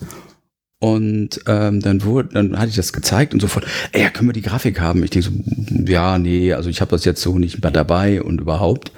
Und 0.79 1.41
ähm, 1.45 1.79
dann 1.79 2.03
wurde, 2.03 2.29
dann 2.33 2.57
hatte 2.57 2.69
ich 2.69 2.75
das 2.75 2.91
gezeigt 2.91 3.35
und 3.35 3.39
sofort, 3.39 3.67
ey, 3.91 4.09
können 4.09 4.29
wir 4.29 4.33
die 4.33 4.41
Grafik 4.41 4.79
haben? 4.79 5.03
Ich 5.03 5.11
denke 5.11 5.29
so, 5.29 5.83
ja, 5.85 6.17
nee, 6.17 6.53
also 6.53 6.71
ich 6.71 6.81
habe 6.81 6.89
das 6.89 7.05
jetzt 7.05 7.21
so 7.21 7.37
nicht 7.37 7.61
mehr 7.61 7.69
dabei 7.69 8.23
und 8.23 8.41
überhaupt. 8.41 8.91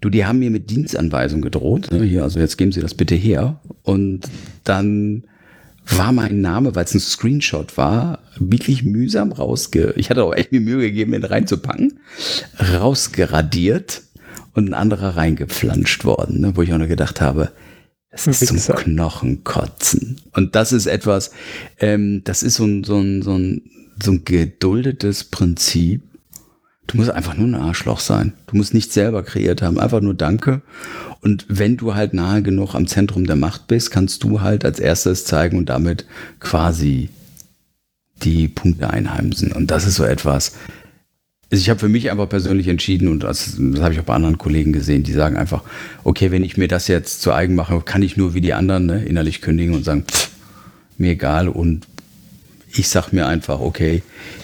Du, 0.00 0.10
die 0.10 0.24
haben 0.26 0.38
mir 0.38 0.50
mit 0.50 0.70
Dienstanweisung 0.70 1.40
gedroht. 1.40 1.88
Ne? 1.90 2.02
Hier, 2.04 2.22
also 2.22 2.38
jetzt 2.38 2.56
geben 2.56 2.72
Sie 2.72 2.80
das 2.80 2.94
bitte 2.94 3.14
her. 3.14 3.60
Und 3.82 4.22
dann 4.64 5.24
war 5.86 6.12
mein 6.12 6.40
Name, 6.40 6.74
weil 6.74 6.84
es 6.84 6.94
ein 6.94 7.00
Screenshot 7.00 7.76
war, 7.76 8.20
wirklich 8.38 8.82
mühsam 8.82 9.32
rausge... 9.32 9.94
Ich 9.96 10.10
hatte 10.10 10.24
auch 10.24 10.34
echt 10.34 10.52
mir 10.52 10.60
Mühe 10.60 10.80
gegeben, 10.80 11.14
ihn 11.14 11.24
reinzupacken. 11.24 12.00
Rausgeradiert 12.58 14.02
und 14.54 14.68
ein 14.68 14.74
anderer 14.74 15.16
reingeflanscht 15.16 16.04
worden, 16.04 16.40
ne? 16.40 16.56
wo 16.56 16.62
ich 16.62 16.72
auch 16.72 16.78
nur 16.78 16.88
gedacht 16.88 17.20
habe, 17.20 17.52
das 18.10 18.26
ist 18.26 18.46
zum 18.46 18.56
Wichser. 18.56 18.74
Knochenkotzen. 18.74 20.20
Und 20.32 20.54
das 20.54 20.72
ist 20.72 20.86
etwas, 20.86 21.32
ähm, 21.78 22.22
das 22.24 22.42
ist 22.42 22.54
so 22.54 22.64
ein, 22.64 22.82
so 22.82 22.98
ein, 22.98 23.22
so 23.22 23.36
ein, 23.36 23.62
so 24.02 24.12
ein 24.12 24.24
geduldetes 24.24 25.24
Prinzip. 25.24 26.02
Du 26.86 26.96
musst 26.96 27.10
einfach 27.10 27.36
nur 27.36 27.48
ein 27.48 27.54
Arschloch 27.54 28.00
sein. 28.00 28.32
Du 28.46 28.56
musst 28.56 28.74
nicht 28.74 28.92
selber 28.92 29.22
kreiert 29.22 29.62
haben, 29.62 29.78
einfach 29.78 30.00
nur 30.00 30.14
Danke. 30.14 30.62
Und 31.20 31.44
wenn 31.48 31.76
du 31.76 31.94
halt 31.94 32.14
nahe 32.14 32.42
genug 32.42 32.74
am 32.74 32.86
Zentrum 32.86 33.26
der 33.26 33.36
Macht 33.36 33.66
bist, 33.66 33.90
kannst 33.90 34.22
du 34.22 34.40
halt 34.40 34.64
als 34.64 34.78
erstes 34.78 35.24
zeigen 35.24 35.58
und 35.58 35.68
damit 35.68 36.06
quasi 36.38 37.08
die 38.22 38.48
Punkte 38.48 38.90
einheimsen. 38.90 39.52
Und 39.52 39.70
das 39.70 39.86
ist 39.86 39.96
so 39.96 40.04
etwas. 40.04 40.54
Also 41.50 41.62
ich 41.62 41.70
habe 41.70 41.80
für 41.80 41.88
mich 41.88 42.10
einfach 42.10 42.28
persönlich 42.28 42.66
entschieden 42.68 43.08
und 43.08 43.22
das, 43.22 43.56
das 43.58 43.80
habe 43.80 43.94
ich 43.94 44.00
auch 44.00 44.04
bei 44.04 44.14
anderen 44.14 44.38
Kollegen 44.38 44.72
gesehen, 44.72 45.04
die 45.04 45.12
sagen 45.12 45.36
einfach, 45.36 45.62
okay, 46.02 46.32
wenn 46.32 46.42
ich 46.42 46.56
mir 46.56 46.66
das 46.66 46.88
jetzt 46.88 47.22
zu 47.22 47.32
eigen 47.32 47.54
mache, 47.54 47.80
kann 47.82 48.02
ich 48.02 48.16
nur 48.16 48.34
wie 48.34 48.40
die 48.40 48.52
anderen 48.52 48.86
ne, 48.86 49.04
innerlich 49.04 49.42
kündigen 49.42 49.74
und 49.74 49.84
sagen, 49.84 50.04
pff, 50.10 50.30
mir 50.98 51.12
egal 51.12 51.48
und 51.48 51.86
ich 52.78 52.88
sag 52.88 53.12
mir 53.12 53.26
einfach, 53.26 53.60
okay, 53.60 54.02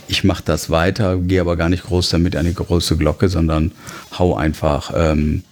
ich 0.09 0.25
mache 0.25 0.43
das 0.45 0.71
weiter, 0.71 1.19
gehe 1.19 1.41
aber 1.41 1.57
gar 1.57 1.69
nicht 1.69 1.85
groß 1.85 2.11
damit 2.11 2.37
an 2.37 2.47
die 2.47 2.55
große 2.55 2.97
Glocke, 2.97 3.29
sondern 3.29 3.73
hau 4.19 4.35
einfach, 4.35 4.93
ähm, 4.95 5.45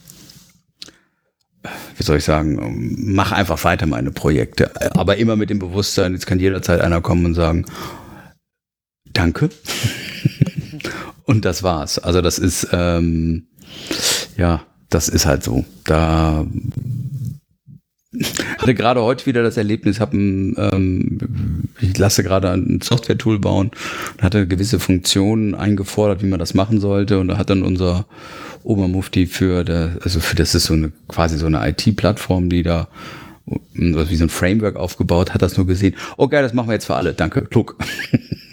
wie 1.97 2.03
soll 2.03 2.19
ich 2.19 2.25
sagen, 2.25 2.97
mach 2.99 3.33
einfach 3.33 3.63
weiter 3.65 3.87
meine 3.87 4.11
Projekte. 4.11 4.71
Aber 4.97 5.17
immer 5.17 5.37
mit 5.37 5.51
dem 5.51 5.59
Bewusstsein, 5.59 6.15
jetzt 6.15 6.27
kann 6.27 6.41
jederzeit 6.41 6.81
einer 6.81 7.01
kommen 7.01 7.27
und 7.27 7.35
sagen, 7.35 7.67
danke. 9.13 9.51
und 11.25 11.45
das 11.45 11.63
war's. 11.63 11.99
Also 11.99 12.23
das 12.23 12.39
ist, 12.39 12.69
ähm, 12.73 13.47
ja, 14.37 14.63
das 14.89 15.09
ist 15.09 15.27
halt 15.27 15.45
so. 15.45 15.65
Da 15.85 16.47
hatte 18.59 18.75
gerade 18.75 19.03
heute 19.03 19.27
wieder 19.27 19.43
das 19.43 19.57
Erlebnis, 19.57 20.01
habe 20.01 20.17
ähm, 20.17 21.69
ich 21.81 21.97
lasse 21.97 22.25
gerade 22.25 22.51
ein 22.51 22.81
Software-Tool 22.83 23.39
bauen 23.39 23.71
und 24.17 24.23
hatte 24.23 24.49
gewisse 24.49 24.81
Funktionen 24.81 25.55
eingefordert, 25.55 26.23
wie 26.23 26.27
man 26.27 26.41
das 26.41 26.55
machen 26.55 26.81
sollte. 26.81 27.21
Und 27.21 27.29
da 27.29 27.39
hat 27.39 27.51
dann 27.51 27.63
unser 27.63 28.07
Obermufti 28.65 29.27
für 29.27 29.65
der, 29.65 29.99
also 30.03 30.19
für 30.19 30.35
das 30.35 30.55
ist 30.55 30.65
so 30.65 30.75
eine 30.75 30.91
quasi 31.07 31.39
so 31.39 31.47
eine 31.47 31.67
IT-Plattform, 31.69 32.51
die 32.51 32.65
da 32.65 32.89
also 33.77 34.11
wie 34.11 34.17
so 34.17 34.25
ein 34.25 34.29
Framework 34.29 34.77
aufgebaut, 34.77 35.33
hat 35.35 35.43
das 35.43 35.57
nur 35.57 35.67
gesehen. 35.67 35.95
Geil, 36.31 36.43
das 36.43 36.53
machen 36.53 36.69
wir 36.69 36.75
jetzt 36.75 36.87
für 36.87 36.97
alle. 36.97 37.15
Danke, 37.15 37.43
Kluck. 37.43 37.77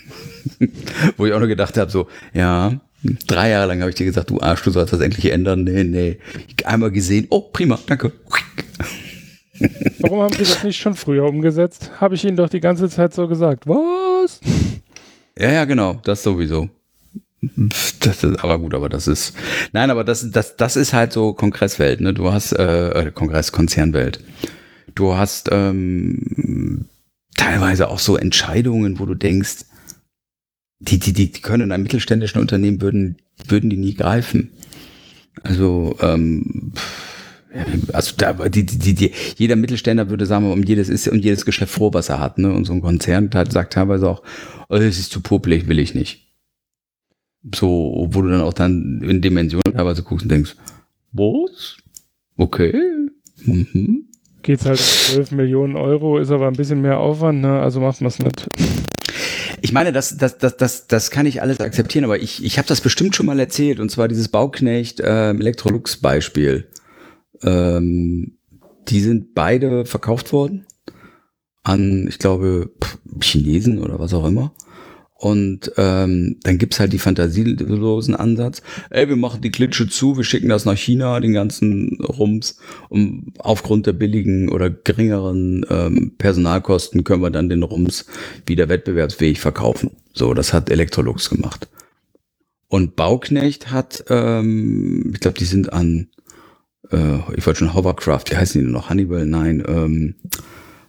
Wo 1.17 1.25
ich 1.25 1.34
auch 1.34 1.39
nur 1.39 1.47
gedacht 1.47 1.77
habe, 1.77 1.91
so, 1.91 2.07
ja, 2.34 2.79
drei 3.27 3.49
Jahre 3.49 3.67
lang 3.67 3.81
habe 3.81 3.89
ich 3.89 3.95
dir 3.95 4.05
gesagt, 4.05 4.29
du 4.29 4.39
Arsch, 4.41 4.63
du 4.63 4.71
sollst 4.71 4.93
das 4.93 5.01
endlich 5.01 5.31
ändern. 5.31 5.63
Nee, 5.63 5.84
nee. 5.84 6.17
Einmal 6.65 6.91
gesehen, 6.91 7.27
oh, 7.29 7.41
prima, 7.41 7.77
danke. 7.85 8.11
Warum 9.99 10.21
haben 10.21 10.34
Sie 10.34 10.39
das 10.39 10.63
nicht 10.63 10.79
schon 10.79 10.95
früher 10.95 11.25
umgesetzt? 11.25 11.91
Habe 11.99 12.15
ich 12.15 12.25
Ihnen 12.25 12.38
doch 12.38 12.49
die 12.49 12.59
ganze 12.59 12.89
Zeit 12.89 13.13
so 13.13 13.27
gesagt. 13.27 13.67
Was? 13.67 14.39
Ja, 15.38 15.51
ja, 15.51 15.65
genau, 15.65 15.99
das 16.03 16.23
sowieso. 16.23 16.69
Das 17.99 18.23
ist, 18.23 18.43
aber 18.43 18.57
gut, 18.57 18.73
aber 18.73 18.89
das 18.89 19.07
ist. 19.07 19.35
Nein, 19.71 19.91
aber 19.91 20.03
das, 20.03 20.31
das, 20.31 20.55
das 20.55 20.75
ist 20.75 20.93
halt 20.93 21.13
so 21.13 21.34
Kongresswelt, 21.34 22.01
ne? 22.01 22.13
Du 22.13 22.31
hast 22.31 22.53
äh, 22.53 23.11
Kongress, 23.13 23.51
Konzernwelt. 23.51 24.23
Du 24.95 25.15
hast 25.15 25.49
ähm, 25.51 26.85
teilweise 27.35 27.89
auch 27.89 27.99
so 27.99 28.17
Entscheidungen, 28.17 28.99
wo 28.99 29.05
du 29.05 29.13
denkst, 29.13 29.65
die, 30.79 30.99
die, 30.99 31.13
die 31.13 31.29
können 31.29 31.63
in 31.63 31.71
einem 31.71 31.84
mittelständischen 31.84 32.41
Unternehmen 32.41 32.81
würden, 32.81 33.17
würden 33.47 33.69
die 33.69 33.77
nie 33.77 33.93
greifen. 33.93 34.51
Also, 35.43 35.95
ähm, 36.01 36.73
also 37.94 38.14
da, 38.18 38.34
die, 38.49 38.65
die, 38.65 38.94
die, 38.94 39.11
jeder 39.38 39.56
Mittelständler 39.56 40.10
würde 40.10 40.26
sagen, 40.26 40.52
um 40.52 40.64
jedes 40.64 40.90
ist 40.90 41.07
um 41.07 41.19
jedes 41.19 41.45
Geschäft 41.45 41.74
froh, 41.74 41.94
was 41.94 42.10
er 42.10 42.19
hat. 42.19 42.38
Ne? 42.38 42.52
Und 42.52 42.65
so 42.65 42.74
ein 42.74 42.82
Konzern 42.82 43.30
sagt 43.49 43.74
teilweise 43.74 44.10
auch, 44.10 44.24
oh, 44.69 44.76
es 44.76 44.99
ist 44.99 45.11
zu 45.11 45.22
popelig, 45.22 45.68
will 45.68 45.80
ich 45.80 45.95
nicht. 45.95 46.28
So, 47.56 48.07
wo 48.11 48.22
du 48.22 48.30
dann 48.30 48.41
auch 48.41 48.53
dann 48.53 49.02
in 49.03 49.22
Dimensionen 49.22 49.74
teilweise 49.74 50.03
guckst 50.03 50.26
und 50.26 50.32
denkst, 50.32 50.56
was? 51.14 51.78
Okay. 52.36 52.74
Mhm. 53.45 54.06
Geht's 54.41 54.65
halt 54.65 54.80
um 54.80 54.86
12 54.86 55.32
Millionen 55.32 55.76
Euro, 55.76 56.19
ist 56.19 56.32
aber 56.32 56.48
ein 56.48 56.56
bisschen 56.56 56.82
mehr 56.82 56.99
Aufwand, 56.99 57.41
ne? 57.41 57.60
also 57.60 57.80
macht 57.80 58.02
man 58.02 58.10
es 58.10 58.19
nicht. 58.19 58.48
Ich 59.61 59.72
meine, 59.74 59.91
das, 59.91 60.18
das, 60.18 60.38
das, 60.38 60.56
das, 60.57 60.88
das 60.88 61.11
kann 61.11 61.26
ich 61.26 61.41
alles 61.41 61.60
akzeptieren, 61.60 62.06
aber 62.06 62.19
ich, 62.19 62.44
ich 62.44 62.57
habe 62.57 62.68
das 62.68 62.82
bestimmt 62.82 63.15
schon 63.15 63.26
mal 63.26 63.40
erzählt, 63.40 63.80
und 63.80 63.90
zwar 63.90 64.07
dieses 64.07 64.28
Bauknecht 64.28 64.99
äh, 64.99 65.32
Electrolux-Beispiel. 65.32 66.68
Ähm, 67.43 68.38
die 68.88 69.01
sind 69.01 69.34
beide 69.34 69.85
verkauft 69.85 70.31
worden 70.31 70.65
an, 71.64 72.07
ich 72.07 72.19
glaube, 72.19 72.72
Chinesen 73.22 73.80
oder 73.80 73.99
was 73.99 74.14
auch 74.14 74.26
immer. 74.26 74.53
Und 75.19 75.72
ähm, 75.77 76.38
dann 76.43 76.59
gibt's 76.59 76.80
halt 76.80 76.93
die 76.93 76.99
fantasielosen 76.99 78.15
Ansatz, 78.15 78.61
ey, 78.91 79.09
wir 79.09 79.15
machen 79.15 79.41
die 79.41 79.49
Klitsche 79.49 79.88
zu, 79.88 80.15
wir 80.15 80.23
schicken 80.23 80.49
das 80.49 80.65
nach 80.65 80.77
China, 80.77 81.19
den 81.19 81.34
ganzen 81.34 81.97
Rums, 82.01 82.59
um 82.89 83.34
aufgrund 83.39 83.88
der 83.88 83.93
billigen 83.93 84.49
oder 84.49 84.69
geringeren 84.69 85.65
ähm, 85.72 86.14
Personalkosten 86.19 87.03
können 87.03 87.23
wir 87.23 87.31
dann 87.31 87.49
den 87.49 87.64
Rums 87.64 88.05
wieder 88.45 88.69
wettbewerbsfähig 88.69 89.39
verkaufen. 89.39 89.89
So, 90.14 90.35
das 90.35 90.53
hat 90.53 90.69
Electrolux 90.69 91.31
gemacht. 91.31 91.68
Und 92.68 92.95
Bauknecht 92.95 93.72
hat, 93.72 94.05
ähm, 94.09 95.11
ich 95.15 95.19
glaube, 95.19 95.39
die 95.39 95.45
sind 95.45 95.73
an, 95.73 96.09
äh, 96.91 97.19
ich 97.35 97.45
wollte 97.45 97.59
schon 97.59 97.73
Hovercraft, 97.73 98.23
wie 98.30 98.38
heißen 98.38 98.59
die 98.59 98.65
denn 98.65 98.73
noch? 98.73 98.89
Honeywell? 98.89 99.26
Nein, 99.26 99.64
ähm, 99.68 100.15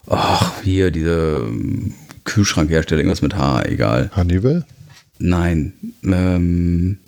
ach, 0.08 0.62
hier, 0.62 0.90
diese 0.90 1.46
ähm, 1.46 1.94
Kühlschrankhersteller, 2.24 3.00
irgendwas 3.00 3.22
mit 3.22 3.36
H, 3.36 3.62
egal. 3.64 4.10
Hannibal? 4.14 4.64
Nein, 5.18 5.72
ähm, 6.04 6.98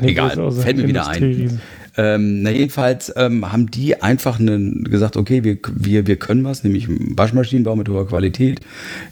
nee, 0.00 0.10
Egal, 0.10 0.52
fällt 0.52 0.76
mir 0.78 0.88
wieder 0.88 1.06
ein. 1.08 1.60
Ähm, 1.96 2.42
na 2.42 2.50
jedenfalls 2.50 3.12
ähm, 3.16 3.52
haben 3.52 3.70
die 3.70 4.02
einfach 4.02 4.40
einen, 4.40 4.84
gesagt, 4.84 5.16
okay, 5.16 5.44
wir, 5.44 5.58
wir, 5.72 6.06
wir 6.06 6.16
können 6.16 6.44
was, 6.44 6.64
nämlich 6.64 6.88
Waschmaschinenbau 6.88 7.76
mit 7.76 7.88
hoher 7.88 8.08
Qualität. 8.08 8.60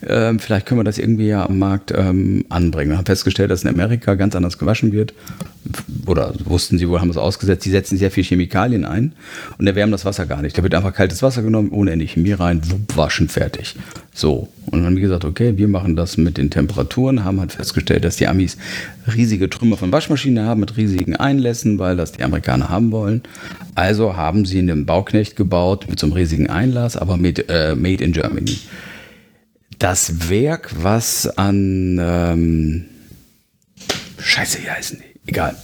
Ähm, 0.06 0.38
vielleicht 0.38 0.66
können 0.66 0.80
wir 0.80 0.84
das 0.84 0.98
irgendwie 0.98 1.28
ja 1.28 1.46
am 1.46 1.58
Markt 1.58 1.92
ähm, 1.96 2.44
anbringen. 2.48 2.90
Wir 2.90 2.98
haben 2.98 3.06
festgestellt, 3.06 3.50
dass 3.50 3.62
in 3.62 3.70
Amerika 3.70 4.14
ganz 4.14 4.34
anders 4.34 4.58
gewaschen 4.58 4.92
wird. 4.92 5.14
Oder 6.06 6.34
wussten 6.44 6.76
sie 6.76 6.88
wohl, 6.88 7.00
haben 7.00 7.10
es 7.10 7.16
ausgesetzt. 7.16 7.64
Die 7.64 7.70
setzen 7.70 7.96
sehr 7.96 8.10
viel 8.10 8.24
Chemikalien 8.24 8.84
ein 8.84 9.12
und 9.58 9.66
erwärmen 9.66 9.92
das 9.92 10.04
Wasser 10.04 10.26
gar 10.26 10.42
nicht. 10.42 10.58
Da 10.58 10.62
wird 10.62 10.74
einfach 10.74 10.92
kaltes 10.92 11.22
Wasser 11.22 11.42
genommen, 11.42 11.70
ohne 11.70 11.92
Ende 11.92 12.06
Chemie 12.06 12.32
rein, 12.32 12.60
wupp, 12.68 12.96
waschen, 12.96 13.28
fertig. 13.28 13.76
So. 14.12 14.48
Und 14.66 14.78
dann 14.78 14.86
haben 14.86 14.96
die 14.96 15.02
gesagt, 15.02 15.24
okay, 15.24 15.56
wir 15.56 15.68
machen 15.68 15.96
das 15.96 16.16
mit 16.16 16.38
den 16.38 16.50
Temperaturen, 16.50 17.24
haben 17.24 17.40
halt 17.40 17.52
festgestellt, 17.52 18.04
dass 18.04 18.16
die 18.16 18.28
Amis 18.28 18.56
riesige 19.12 19.50
Trümmer 19.50 19.76
von 19.76 19.90
Waschmaschinen 19.90 20.44
haben 20.44 20.60
mit 20.60 20.76
riesigen 20.76 21.16
Einlässen, 21.16 21.78
weil 21.78 21.96
das 21.96 22.12
die 22.12 22.22
Amerikaner 22.22 22.68
haben 22.72 22.90
wollen. 22.90 23.22
Also 23.76 24.16
haben 24.16 24.44
sie 24.44 24.58
einen 24.58 24.84
Bauknecht 24.84 25.36
gebaut 25.36 25.86
mit 25.88 26.00
so 26.00 26.06
einem 26.06 26.14
riesigen 26.14 26.50
Einlass, 26.50 26.96
aber 26.96 27.16
mit 27.16 27.48
äh, 27.48 27.76
Made 27.76 28.02
in 28.02 28.12
Germany. 28.12 28.58
Das 29.78 30.28
Werk, 30.28 30.70
was 30.82 31.26
an 31.38 31.98
ähm, 32.00 32.84
Scheiße, 34.18 34.58
wie 34.62 34.70
heißen 34.70 34.98
die? 34.98 35.30
Egal. 35.30 35.56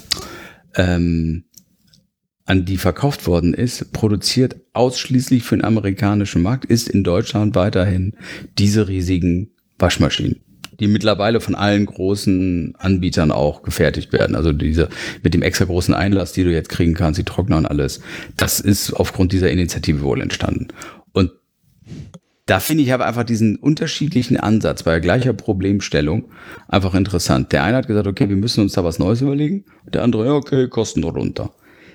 Ähm, 0.77 1.45
an 2.45 2.65
die 2.65 2.79
verkauft 2.79 3.27
worden 3.27 3.53
ist, 3.53 3.93
produziert 3.93 4.57
ausschließlich 4.73 5.43
für 5.43 5.57
den 5.57 5.65
amerikanischen 5.65 6.43
Markt, 6.43 6.65
ist 6.65 6.89
in 6.89 7.05
Deutschland 7.05 7.55
weiterhin 7.55 8.15
diese 8.59 8.89
riesigen 8.89 9.51
Waschmaschinen, 9.79 10.41
die 10.81 10.87
mittlerweile 10.87 11.41
von 11.41 11.55
allen 11.55 11.87
großen 11.87 12.75
Anbietern 12.79 13.33
auch 13.33 13.63
gefertigt 13.63 14.13
werden. 14.13 14.37
Also 14.37 14.53
diese 14.53 14.89
mit 15.23 15.35
dem 15.35 15.43
extra 15.43 15.65
großen 15.65 15.95
Einlass, 15.95 16.33
die 16.33 16.45
du 16.45 16.53
jetzt 16.53 16.69
kriegen 16.69 16.95
kannst, 16.95 17.19
die 17.19 17.25
Trockner 17.25 17.57
und 17.57 17.67
alles. 17.67 18.01
Das 18.37 18.61
ist 18.61 18.93
aufgrund 18.93 19.33
dieser 19.33 19.51
Initiative 19.51 20.03
wohl 20.03 20.21
entstanden. 20.21 20.69
Und 21.13 21.33
da 22.47 22.61
finde 22.61 22.83
ich 22.83 22.93
aber 22.93 23.07
einfach 23.07 23.25
diesen 23.25 23.57
unterschiedlichen 23.57 24.39
Ansatz 24.39 24.83
bei 24.83 25.01
gleicher 25.01 25.35
Problemstellung 25.35 26.31
einfach 26.69 26.95
interessant. 26.95 27.53
Der 27.53 27.65
eine 27.65 27.77
hat 27.77 27.89
gesagt, 27.89 28.07
okay, 28.07 28.29
wir 28.29 28.37
müssen 28.37 28.63
uns 28.63 28.73
da 28.73 28.85
was 28.85 28.99
Neues 28.99 29.21
überlegen. 29.21 29.65
Der 29.93 30.03
andere, 30.03 30.27
ja, 30.27 30.33
okay, 30.33 30.69
Kosten 30.69 31.05
runter. 31.05 31.53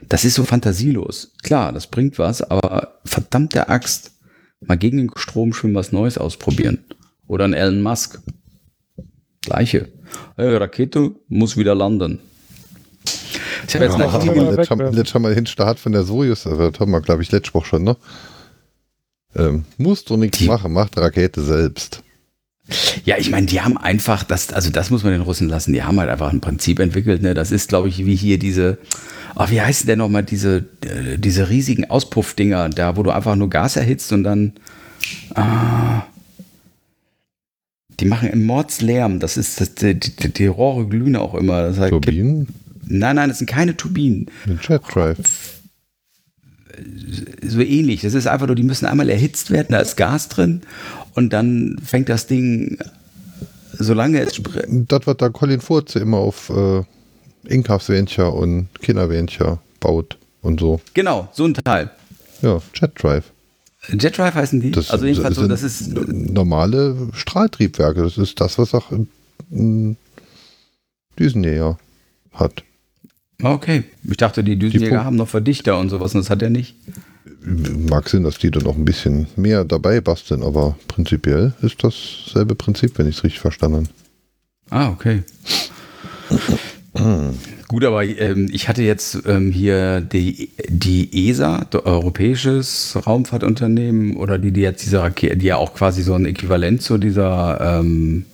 Das 0.10 0.26
ist 0.26 0.36
so 0.36 0.44
fantasielos. 0.44 1.34
Klar, 1.42 1.72
das 1.72 1.88
bringt 1.88 2.20
was, 2.20 2.42
aber 2.42 3.00
verdammte 3.06 3.70
Axt, 3.70 4.12
mal 4.60 4.78
gegen 4.78 4.98
den 4.98 5.12
Strom 5.16 5.54
schwimmen 5.54 5.76
was 5.76 5.92
Neues 5.92 6.18
ausprobieren. 6.18 6.86
Oder 7.26 7.46
ein 7.46 7.54
Elon 7.54 7.82
Musk. 7.82 8.22
Gleiche. 9.46 9.88
Hey, 10.36 10.56
Rakete 10.56 11.12
muss 11.28 11.58
wieder 11.58 11.76
landen. 11.76 12.20
Ich 13.68 13.76
habe 13.76 13.86
jetzt 13.86 13.98
Ja, 13.98 14.04
eine 14.04 14.12
haben 14.12 14.26
wir 14.26 14.36
mal 14.36 14.46
letztes 14.56 14.70
haben 14.70 14.80
wegwerfen. 14.80 14.98
letztes 14.98 15.22
Mal 15.22 15.36
den 15.36 15.46
Start 15.46 15.80
von 15.80 15.92
der 15.92 16.04
Sojus, 16.04 16.46
also 16.48 16.70
das 16.70 16.80
haben 16.80 16.92
wir, 16.92 17.02
glaube 17.02 17.22
ich, 17.24 17.32
letzte 17.32 17.54
Woche 17.54 17.66
schon, 17.68 17.84
ne? 17.84 17.96
Ähm, 19.36 19.66
musst 19.78 20.10
du 20.10 20.18
nichts 20.18 20.38
Die- 20.40 20.46
machen, 20.48 20.74
macht 20.74 20.98
Rakete 20.98 21.42
selbst. 21.42 22.04
Ja, 23.04 23.18
ich 23.18 23.30
meine, 23.30 23.46
die 23.48 23.60
haben 23.62 23.78
einfach, 23.78 24.24
das, 24.24 24.54
also 24.54 24.70
das 24.70 24.90
muss 24.90 25.04
man 25.04 25.12
den 25.12 25.22
Russen 25.22 25.50
lassen, 25.50 25.74
die 25.74 25.84
haben 25.84 26.00
halt 26.00 26.10
einfach 26.10 26.32
ein 26.32 26.40
Prinzip 26.40 26.80
entwickelt, 26.80 27.22
ne? 27.22 27.34
Das 27.34 27.52
ist, 27.52 27.68
glaube 27.70 27.90
ich, 27.90 28.06
wie 28.06 28.16
hier 28.16 28.38
diese, 28.40 28.78
oh, 29.36 29.46
wie 29.50 29.60
heißt 29.62 29.88
denn 29.88 30.00
nochmal 30.00 30.24
diese, 30.24 30.66
äh, 30.86 31.18
diese 31.18 31.50
riesigen 31.50 31.90
Auspuffdinger, 31.90 32.70
da, 32.70 32.96
wo 32.96 33.04
du 33.04 33.12
einfach 33.12 33.36
nur 33.36 33.50
Gas 33.50 33.76
erhitzt 33.76 34.14
und 34.14 34.24
dann, 34.24 34.54
ah, 35.36 36.04
die 38.00 38.06
machen 38.06 38.30
einen 38.30 38.46
Mordslärm, 38.46 39.20
das 39.20 39.38
ist, 39.38 39.62
das, 39.62 39.76
die, 39.76 40.00
die, 40.00 40.34
die 40.34 40.48
Rohre 40.48 40.88
glühen 40.88 41.16
auch 41.16 41.36
immer. 41.36 41.64
Das 41.64 41.78
heißt, 41.78 41.92
Turbinen 41.92 42.48
nein, 42.88 43.16
nein, 43.16 43.30
das 43.30 43.40
sind 43.40 43.48
keine 43.50 43.76
Turbinen. 43.76 44.30
mit 44.46 44.68
Jet 44.68 44.82
Drive. 44.94 45.62
so 47.42 47.62
ähnlich. 47.62 48.02
Das 48.02 48.14
ist 48.14 48.28
einfach 48.28 48.48
nur, 48.48 48.56
die 48.56 48.64
müssen 48.64 48.86
einmal 48.86 49.10
erhitzt 49.10 49.52
werden, 49.52 49.68
da 49.70 49.80
ist 49.80 49.98
Gas 49.98 50.30
drin 50.30 50.62
und 51.14 51.34
dann 51.34 51.78
fängt 51.84 52.10
das 52.10 52.28
Ding, 52.28 52.78
solange 53.74 54.20
es 54.22 54.42
Das, 54.68 55.02
was 55.06 55.18
da 55.18 55.30
Colin 55.30 55.62
Furze 55.62 56.00
immer 56.00 56.18
auf 56.18 56.50
äh, 56.50 56.84
Inkafswähncher 57.48 58.34
und 58.34 58.70
Kinderwähncher 58.82 59.60
baut 59.80 60.18
und 60.42 60.60
so. 60.60 60.82
Genau, 60.94 61.30
so 61.34 61.46
ein 61.46 61.54
Teil. 61.54 61.92
Ja, 62.42 62.62
Jet 62.74 62.96
Drive. 63.88 64.02
Jet 64.02 64.18
Drive 64.18 64.34
heißen 64.36 64.60
die? 64.62 64.72
Das, 64.72 64.90
also 64.92 65.06
jedenfalls 65.06 65.36
so, 65.36 65.48
das 65.48 65.64
ist, 65.64 65.94
normale 65.94 67.10
Strahltriebwerke. 67.14 68.02
Das 68.02 68.18
ist 68.18 68.40
das, 68.42 68.58
was 68.58 68.74
auch 68.74 68.92
ein 69.52 69.98
Düsenjäger 71.20 71.78
hat. 72.34 72.64
okay. 73.44 73.84
Ich 74.10 74.18
dachte, 74.18 74.44
die 74.44 74.58
Düsenjäger 74.58 75.02
Pu- 75.02 75.04
haben 75.04 75.16
noch 75.16 75.28
Verdichter 75.28 75.78
und 75.80 75.90
sowas 75.90 76.14
und 76.16 76.22
das 76.22 76.30
hat 76.30 76.42
er 76.42 76.50
nicht. 76.50 76.76
Mag 77.46 78.10
Sinn, 78.10 78.24
dass 78.24 78.38
die 78.40 78.52
dann 78.52 78.64
noch 78.64 78.76
ein 78.78 78.86
bisschen 78.86 79.28
mehr 79.36 79.64
dabei 79.66 80.02
basteln, 80.02 80.44
aber 80.44 80.78
prinzipiell 80.88 81.54
ist 81.62 81.84
dasselbe 81.84 82.56
Prinzip, 82.56 82.98
wenn 82.98 83.08
ich 83.08 83.18
es 83.18 83.24
richtig 83.24 83.42
verstanden 83.42 83.90
Ah, 84.70 84.90
okay. 84.90 85.24
Gut, 87.74 87.86
aber 87.86 88.04
ähm, 88.04 88.52
ich 88.54 88.70
hatte 88.70 88.84
jetzt 88.84 89.24
ähm, 89.26 89.50
hier 89.50 90.00
die, 90.00 90.50
die 90.70 91.28
ESA, 91.28 91.66
Europäisches 91.74 92.96
Raumfahrtunternehmen, 93.04 94.16
oder 94.16 94.38
die, 94.38 94.52
die 94.52 94.62
jetzt 94.62 94.86
diese 94.86 95.02
Rakete, 95.02 95.38
die 95.38 95.48
ja 95.48 95.56
auch 95.56 95.74
quasi 95.74 96.04
so 96.04 96.14
ein 96.14 96.28
Äquivalent 96.28 96.84
zu 96.84 97.00
dieser 97.00 97.80
ähm, 97.80 98.26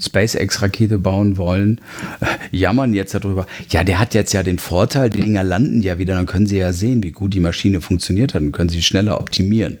SpaceX-Rakete 0.00 0.98
bauen 0.98 1.36
wollen, 1.36 1.80
äh, 2.22 2.26
jammern 2.50 2.92
jetzt 2.92 3.14
darüber. 3.14 3.46
Ja, 3.68 3.84
der 3.84 4.00
hat 4.00 4.14
jetzt 4.14 4.32
ja 4.32 4.42
den 4.42 4.58
Vorteil, 4.58 5.10
die 5.10 5.20
Dinger 5.20 5.44
landen 5.44 5.80
ja 5.80 5.98
wieder, 5.98 6.16
dann 6.16 6.26
können 6.26 6.48
sie 6.48 6.58
ja 6.58 6.72
sehen, 6.72 7.04
wie 7.04 7.12
gut 7.12 7.34
die 7.34 7.38
Maschine 7.38 7.80
funktioniert 7.80 8.34
hat 8.34 8.42
und 8.42 8.50
können 8.50 8.68
sie 8.68 8.82
schneller 8.82 9.20
optimieren. 9.20 9.78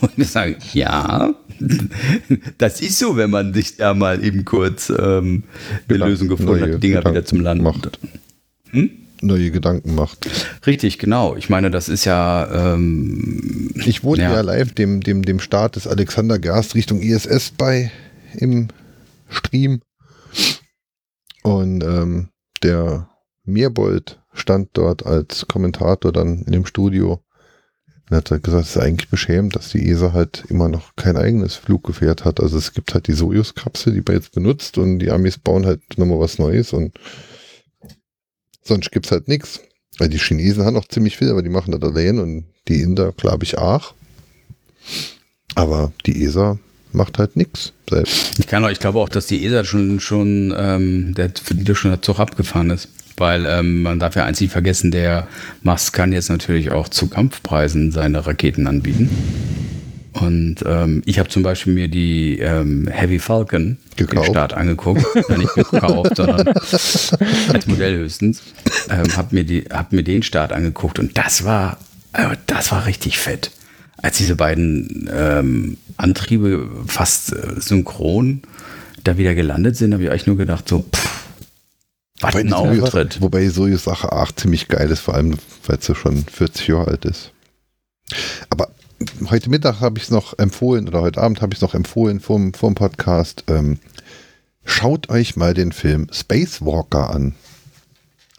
Und 0.00 0.16
wir 0.16 0.24
sagen, 0.26 0.56
ja, 0.74 1.34
das 2.58 2.80
ist 2.80 2.98
so, 2.98 3.16
wenn 3.16 3.30
man 3.30 3.54
sich 3.54 3.76
da 3.76 3.94
mal 3.94 4.22
eben 4.24 4.44
kurz 4.44 4.90
ähm, 4.90 5.44
eine 5.88 5.98
Lösung 5.98 6.28
gefunden 6.28 6.60
hat, 6.60 6.68
die 6.74 6.78
Dinger 6.80 7.00
wieder 7.00 7.10
Gedanken 7.10 7.26
zum 7.26 7.40
Landen. 7.40 7.64
macht. 7.64 7.98
Neue 9.20 9.50
Gedanken 9.50 9.94
macht. 9.94 10.28
Richtig, 10.66 10.98
genau. 10.98 11.34
Ich 11.36 11.50
meine, 11.50 11.70
das 11.70 11.88
ist 11.88 12.04
ja, 12.04 12.74
ähm, 12.74 13.70
Ich 13.74 14.04
wohne 14.04 14.22
Ja. 14.22 14.32
ja, 14.34 14.40
live 14.42 14.72
dem, 14.74 15.00
dem, 15.00 15.22
dem 15.24 15.40
Start 15.40 15.76
des 15.76 15.86
Alexander 15.88 16.38
Gerst 16.38 16.74
Richtung 16.74 17.00
ISS 17.00 17.50
bei 17.56 17.90
im 18.34 18.68
Stream. 19.28 19.80
Und 21.42 21.82
ähm, 21.82 22.28
der 22.62 23.08
Mirbold 23.44 24.20
stand 24.32 24.68
dort 24.74 25.04
als 25.06 25.48
Kommentator 25.48 26.12
dann 26.12 26.42
in 26.42 26.52
dem 26.52 26.66
Studio 26.66 27.20
und 28.08 28.16
hat 28.16 28.30
halt 28.30 28.42
gesagt, 28.42 28.64
es 28.64 28.76
ist 28.76 28.82
eigentlich 28.82 29.08
beschämend, 29.08 29.56
dass 29.56 29.70
die 29.70 29.88
ESA 29.88 30.12
halt 30.12 30.44
immer 30.48 30.68
noch 30.68 30.96
kein 30.96 31.16
eigenes 31.16 31.54
Fluggefährt 31.54 32.24
hat. 32.24 32.40
Also 32.40 32.56
es 32.56 32.72
gibt 32.72 32.94
halt 32.94 33.06
die 33.06 33.12
Sojus-Kapsel, 33.12 33.92
die 33.92 34.02
man 34.06 34.16
jetzt 34.16 34.32
benutzt 34.32 34.78
und 34.78 34.98
die 34.98 35.10
Amis 35.10 35.38
bauen 35.38 35.66
halt 35.66 35.80
nochmal 35.98 36.20
was 36.20 36.38
Neues 36.38 36.72
und 36.72 36.98
sonst 38.62 38.90
gibt's 38.90 39.10
halt 39.10 39.28
nichts. 39.28 39.60
Weil 39.98 40.08
die 40.08 40.18
Chinesen 40.18 40.64
haben 40.64 40.74
noch 40.74 40.86
ziemlich 40.86 41.16
viel, 41.16 41.30
aber 41.30 41.42
die 41.42 41.48
machen 41.48 41.72
das 41.72 41.82
allein 41.82 42.18
und 42.18 42.46
die 42.68 42.82
Inder, 42.82 43.12
glaube 43.12 43.44
ich, 43.44 43.58
auch. 43.58 43.94
Aber 45.56 45.92
die 46.06 46.24
ESA 46.24 46.58
macht 46.92 47.18
halt 47.18 47.36
nichts 47.36 47.72
selbst. 47.90 48.38
ich 48.38 48.46
kann 48.46 48.64
auch, 48.64 48.70
ich 48.70 48.78
glaube 48.78 49.00
auch, 49.00 49.08
dass 49.08 49.26
die 49.26 49.44
ESA 49.44 49.64
schon, 49.64 50.00
schon, 50.00 50.54
ähm, 50.56 51.14
der, 51.14 51.32
für 51.42 51.54
die 51.54 51.64
da 51.64 51.74
schon 51.74 51.90
der 51.90 52.02
Zug 52.02 52.20
abgefahren 52.20 52.70
ist. 52.70 52.88
Weil 53.18 53.46
ähm, 53.46 53.82
man 53.82 53.98
darf 53.98 54.16
ja 54.16 54.24
eins 54.24 54.40
nicht 54.40 54.52
vergessen, 54.52 54.90
der 54.90 55.28
Musk 55.62 55.94
kann 55.94 56.12
jetzt 56.12 56.30
natürlich 56.30 56.70
auch 56.70 56.88
zu 56.88 57.08
Kampfpreisen 57.08 57.90
seine 57.90 58.26
Raketen 58.26 58.66
anbieten. 58.66 59.10
Und 60.12 60.56
ähm, 60.66 61.02
ich 61.04 61.18
habe 61.18 61.28
zum 61.28 61.42
Beispiel 61.42 61.72
mir 61.72 61.88
die 61.88 62.38
ähm, 62.38 62.88
Heavy 62.90 63.18
Falcon, 63.18 63.76
Gekauft. 63.96 64.28
den 64.28 64.32
Start 64.32 64.52
angeguckt. 64.54 65.04
Ja, 65.28 65.36
nicht 65.36 65.54
gekauft, 65.54 66.16
sondern 66.16 66.48
als 67.52 67.66
Modell 67.66 67.98
höchstens. 67.98 68.42
Ähm, 68.90 69.16
hab, 69.16 69.32
mir 69.32 69.44
die, 69.44 69.64
hab 69.70 69.92
mir 69.92 70.02
den 70.02 70.22
Start 70.22 70.52
angeguckt 70.52 70.98
und 70.98 71.16
das 71.16 71.44
war, 71.44 71.78
äh, 72.14 72.36
das 72.46 72.72
war 72.72 72.86
richtig 72.86 73.18
fett. 73.18 73.50
Als 74.00 74.18
diese 74.18 74.36
beiden 74.36 75.08
ähm, 75.12 75.76
Antriebe 75.96 76.68
fast 76.86 77.32
äh, 77.32 77.60
synchron 77.60 78.42
da 79.04 79.18
wieder 79.18 79.34
gelandet 79.34 79.76
sind, 79.76 79.92
habe 79.92 80.04
ich 80.04 80.10
eigentlich 80.10 80.26
nur 80.26 80.36
gedacht, 80.36 80.68
so, 80.68 80.84
pff, 80.94 81.17
was 82.20 82.34
ein 82.34 82.46
die 82.46 82.52
Sojus- 82.52 82.82
Auftritt. 82.82 83.20
Wobei 83.20 83.40
die 83.40 83.48
Sojus-Sache 83.48 84.12
auch 84.12 84.32
ziemlich 84.32 84.68
geil 84.68 84.90
ist, 84.90 85.00
vor 85.00 85.14
allem, 85.14 85.36
weil 85.66 85.80
sie 85.80 85.94
schon 85.94 86.24
40 86.24 86.68
Jahre 86.68 86.90
alt 86.92 87.04
ist. 87.04 87.32
Aber 88.50 88.68
heute 89.30 89.50
Mittag 89.50 89.80
habe 89.80 89.98
ich 89.98 90.04
es 90.04 90.10
noch 90.10 90.38
empfohlen, 90.38 90.88
oder 90.88 91.02
heute 91.02 91.20
Abend 91.20 91.40
habe 91.42 91.52
ich 91.52 91.58
es 91.58 91.62
noch 91.62 91.74
empfohlen 91.74 92.20
vom, 92.20 92.54
vom 92.54 92.74
Podcast. 92.74 93.44
Ähm, 93.48 93.78
schaut 94.64 95.08
euch 95.10 95.36
mal 95.36 95.54
den 95.54 95.72
Film 95.72 96.08
Spacewalker 96.12 97.10
an. 97.10 97.34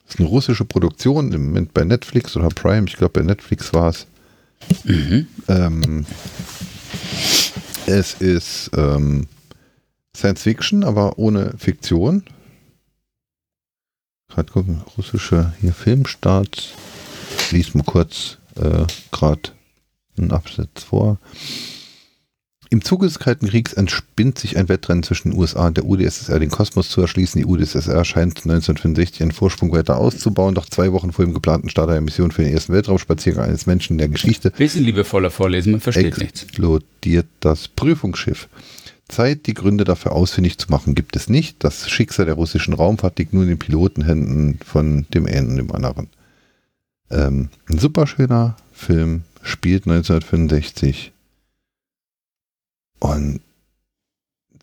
Das 0.05 0.15
ist 0.15 0.19
eine 0.19 0.29
russische 0.29 0.65
Produktion, 0.65 1.31
im 1.33 1.45
Moment 1.47 1.73
bei 1.73 1.83
Netflix 1.83 2.35
oder 2.35 2.49
Prime, 2.49 2.87
ich 2.87 2.97
glaube 2.97 3.19
bei 3.19 3.25
Netflix 3.25 3.73
war 3.73 3.89
es. 3.89 4.07
Ähm, 5.47 6.05
es 7.85 8.13
ist 8.15 8.71
ähm, 8.75 9.27
Science 10.17 10.41
Fiction, 10.43 10.83
aber 10.83 11.17
ohne 11.19 11.53
Fiktion. 11.57 12.23
Gerade 14.29 14.51
gucken, 14.51 14.81
russische 14.97 15.53
hier 15.59 15.73
Filmstart. 15.73 16.75
ich 17.39 17.51
lese 17.51 17.77
mal 17.77 17.83
kurz 17.83 18.37
äh, 18.55 18.85
gerade 19.11 19.41
einen 20.17 20.31
Absatz 20.31 20.83
vor. 20.83 21.19
Im 22.71 22.83
Zuge 22.83 23.07
des 23.07 23.17
Kalten 23.17 23.47
Kriegs 23.47 23.73
entspinnt 23.73 24.37
sich 24.37 24.55
ein 24.55 24.69
Wettrennen 24.69 25.01
zwischen 25.01 25.31
den 25.31 25.39
USA 25.39 25.65
und 25.67 25.77
der 25.77 25.85
UdSSR, 25.85 26.37
den 26.37 26.51
Kosmos 26.51 26.89
zu 26.89 27.01
erschließen. 27.01 27.41
Die 27.41 27.47
UdSSR 27.47 28.05
scheint 28.05 28.37
1965 28.37 29.21
ihren 29.21 29.31
Vorsprung 29.31 29.71
weiter 29.71 29.97
auszubauen, 29.97 30.53
doch 30.53 30.67
zwei 30.67 30.91
Wochen 30.91 31.11
vor 31.11 31.25
dem 31.25 31.33
geplanten 31.33 31.69
Start 31.69 31.89
einer 31.89 32.01
Mission 32.01 32.29
für 32.29 32.43
den 32.43 32.53
ersten 32.53 32.73
Weltraumspaziergang 32.73 33.45
eines 33.45 33.65
Menschen 33.65 33.93
in 33.93 33.97
der 33.97 34.09
Geschichte 34.09 34.51
Bisschen 34.51 34.85
liebevoller 34.85 35.31
vorlesen, 35.31 35.71
man 35.71 35.81
versteht 35.81 36.19
nichts. 36.19 36.43
explodiert 36.43 37.25
das 37.39 37.67
Prüfungsschiff. 37.69 38.47
Zeit, 39.09 39.45
die 39.47 39.53
Gründe 39.53 39.83
dafür 39.83 40.13
ausfindig 40.13 40.57
zu 40.57 40.69
machen, 40.69 40.95
gibt 40.95 41.15
es 41.15 41.29
nicht. 41.29 41.63
Das 41.63 41.89
Schicksal 41.89 42.25
der 42.25 42.35
russischen 42.35 42.73
Raumfahrt 42.73 43.19
liegt 43.19 43.33
nun 43.33 43.43
in 43.43 43.49
den 43.49 43.59
Pilotenhänden 43.59 44.59
von 44.65 45.05
dem 45.13 45.25
einen 45.25 45.49
und 45.49 45.57
dem 45.57 45.71
anderen. 45.71 46.07
Ähm, 47.11 47.49
ein 47.67 47.79
super 47.79 48.07
schöner 48.07 48.55
Film, 48.71 49.23
spielt 49.41 49.87
1965 49.87 51.11
und 52.99 53.41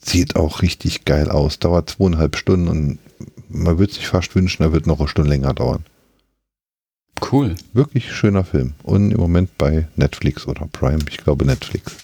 sieht 0.01 0.36
auch 0.36 0.62
richtig 0.62 1.05
geil 1.05 1.31
aus. 1.31 1.59
Dauert 1.59 1.90
zweieinhalb 1.90 2.36
Stunden 2.36 2.68
und 2.68 2.98
man 3.48 3.78
würde 3.78 3.93
sich 3.93 4.06
fast 4.06 4.35
wünschen, 4.35 4.62
er 4.62 4.73
wird 4.73 4.86
noch 4.86 5.01
eine 5.01 5.09
Stunde 5.09 5.31
länger 5.31 5.55
dauern. 5.55 5.85
Cool. 7.32 7.55
Wirklich 7.73 8.12
schöner 8.12 8.44
Film. 8.44 8.74
Und 8.82 9.10
im 9.10 9.18
Moment 9.18 9.56
bei 9.59 9.89
Netflix 9.97 10.47
oder 10.47 10.66
Prime. 10.66 11.05
Ich 11.09 11.18
glaube 11.18 11.47
Netflix. 11.47 11.97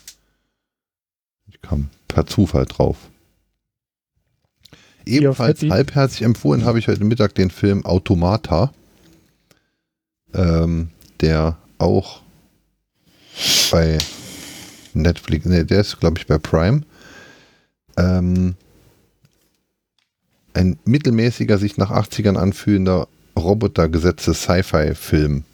Ich 1.48 1.60
kam 1.60 1.90
per 2.12 2.26
Zufall 2.26 2.66
drauf. 2.66 2.96
Ebenfalls 5.04 5.62
halbherzig 5.62 6.22
empfohlen 6.22 6.64
habe 6.64 6.78
ich 6.78 6.86
heute 6.86 7.04
Mittag 7.04 7.34
den 7.34 7.50
Film 7.50 7.84
Automata, 7.84 8.72
ähm, 10.32 10.90
der 11.20 11.56
auch 11.78 12.22
bei 13.70 13.98
Netflix, 14.94 15.46
ne, 15.46 15.64
der 15.64 15.80
ist 15.80 15.98
glaube 15.98 16.18
ich 16.18 16.26
bei 16.26 16.38
Prime. 16.38 16.82
Ähm, 17.96 18.54
ein 20.54 20.78
mittelmäßiger, 20.84 21.58
sich 21.58 21.78
nach 21.78 21.90
80ern 21.90 22.36
anfühlender 22.36 23.08
Robotergesetze 23.36 24.34
Sci-Fi-Film, 24.34 25.44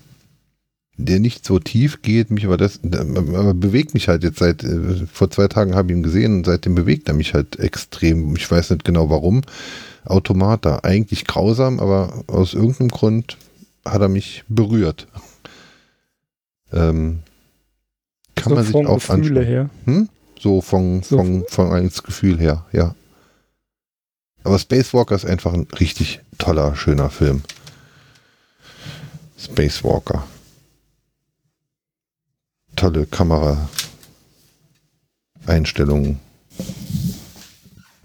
der 0.99 1.21
nicht 1.21 1.47
so 1.47 1.61
tief 1.61 2.03
geht, 2.03 2.31
mich 2.31 2.45
aber 2.45 2.57
das, 2.57 2.81
aber 2.83 3.55
bewegt 3.55 3.95
mich 3.95 4.09
halt 4.09 4.25
jetzt 4.25 4.41
seit, 4.41 4.65
äh, 4.65 5.07
vor 5.11 5.31
zwei 5.31 5.47
Tagen 5.47 5.75
habe 5.75 5.91
ich 5.91 5.97
ihn 5.97 6.03
gesehen 6.03 6.39
und 6.39 6.47
seitdem 6.47 6.75
bewegt 6.75 7.09
er 7.09 7.15
mich 7.15 7.35
halt 7.35 7.59
extrem. 7.59 8.35
Ich 8.37 8.51
weiß 8.51 8.71
nicht 8.71 8.85
genau 8.85 9.09
warum. 9.09 9.43
Automata, 10.05 10.81
eigentlich 10.83 11.25
grausam, 11.25 11.79
aber 11.79 12.25
aus 12.27 12.55
irgendeinem 12.55 12.89
Grund 12.89 13.37
hat 13.85 14.01
er 14.03 14.09
mich 14.09 14.45
berührt. 14.49 15.07
Ähm, 16.73 17.21
kann 18.35 18.51
so 18.51 18.55
man 18.57 18.65
sich 18.65 18.75
auch 18.75 18.95
Gefühle 18.97 19.41
anschauen. 19.41 19.47
her. 19.47 19.71
Hm? 19.85 20.09
So 20.41 20.61
von, 20.61 21.03
So 21.03 21.19
von, 21.19 21.45
von 21.49 21.71
als 21.71 22.03
Gefühl 22.03 22.39
her, 22.39 22.65
ja. 22.73 22.95
Aber 24.43 24.59
Spacewalker 24.59 25.15
ist 25.15 25.27
einfach 25.27 25.53
ein 25.53 25.67
richtig 25.79 26.21
toller, 26.39 26.75
schöner 26.75 27.11
Film. 27.11 27.43
Spacewalker. 29.39 30.25
Tolle 32.79 33.07
Kamera. 33.07 33.69
Einstellungen. 35.47 36.21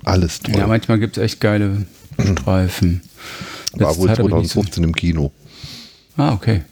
Alles 0.04 0.40
toll. 0.40 0.56
Ja, 0.58 0.68
manchmal 0.68 1.00
gibt 1.00 1.18
es 1.18 1.24
echt 1.24 1.42
geile 1.42 1.86
Streifen. 2.20 3.02
War 3.74 3.90
Letzte 3.90 4.02
wohl 4.02 4.10
hab 4.10 4.20
ich 4.20 4.26
nicht 4.26 4.52
so- 4.52 4.62
2015 4.62 4.84
im 4.84 4.94
Kino. 4.96 5.32
Ah, 6.18 6.34
okay. 6.34 6.64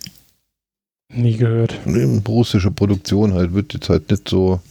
Nie 1.09 1.35
gehört. 1.35 1.79
Eine 1.85 2.21
russische 2.27 2.71
Produktion 2.71 3.33
halt 3.33 3.53
wird 3.53 3.73
jetzt 3.73 3.89
halt 3.89 4.09
nicht 4.11 4.29
so 4.29 4.61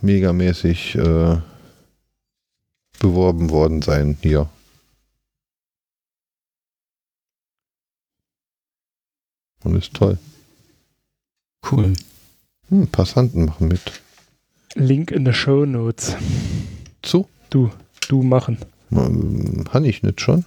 megamäßig 0.00 0.94
äh, 0.96 1.38
beworben 2.98 3.50
worden 3.50 3.82
sein 3.82 4.16
hier. 4.22 4.48
Und 9.62 9.76
ist 9.76 9.94
toll. 9.94 10.18
Cool. 11.70 11.94
Hm, 12.68 12.88
Passanten 12.88 13.46
machen 13.46 13.68
mit. 13.68 14.02
Link 14.74 15.10
in 15.10 15.24
the 15.24 15.32
Show 15.32 15.64
Notes. 15.64 16.16
Zu? 17.02 17.28
Du, 17.50 17.70
du 18.08 18.22
machen. 18.22 18.58
Ähm, 18.90 19.64
Han 19.72 19.84
ich 19.84 20.02
nicht 20.02 20.20
schon? 20.20 20.44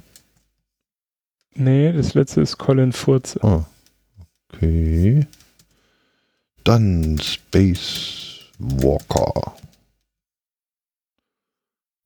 Nee, 1.54 1.92
das 1.92 2.14
letzte 2.14 2.42
ist 2.42 2.58
Colin 2.58 2.92
Furze. 2.92 3.44
Ah. 3.44 3.66
Okay. 4.54 5.26
Dann 6.64 7.20
Space 7.20 8.42
Walker. 8.60 9.56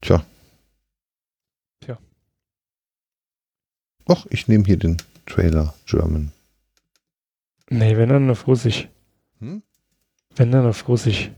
Tja. 0.02 0.26
Tja. 1.82 1.98
Ach, 4.08 4.26
ich 4.30 4.48
nehme 4.48 4.66
hier 4.66 4.78
den 4.78 4.98
Trailer 5.26 5.74
German. 5.86 6.32
Nee, 7.70 7.98
wenn 7.98 8.10
dann 8.10 8.30
auf 8.30 8.48
Russisch. 8.48 8.88
Hm? 9.42 9.64
Wenn 10.36 10.52
dann 10.52 10.66
auf 10.66 10.88
Russisch. 10.88 11.32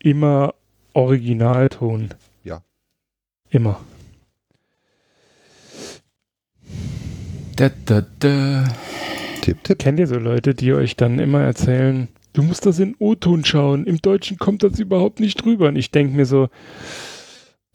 Immer 0.00 0.54
Originalton. 0.94 2.08
Ja. 2.42 2.62
Immer. 3.50 3.80
Da, 7.56 7.70
da, 7.84 8.04
da. 8.18 8.64
Tipp, 9.42 9.62
Tipp. 9.62 9.78
Kennt 9.78 10.00
ihr 10.00 10.06
so 10.06 10.18
Leute, 10.18 10.54
die 10.54 10.72
euch 10.72 10.96
dann 10.96 11.18
immer 11.18 11.42
erzählen, 11.42 12.08
du 12.32 12.42
musst 12.42 12.66
das 12.66 12.78
in 12.78 12.96
O-Ton 12.98 13.44
schauen, 13.44 13.84
im 13.86 13.98
Deutschen 13.98 14.38
kommt 14.38 14.62
das 14.62 14.78
überhaupt 14.78 15.20
nicht 15.20 15.44
drüber. 15.44 15.68
Und 15.68 15.76
ich 15.76 15.90
denke 15.90 16.16
mir 16.16 16.26
so, 16.26 16.48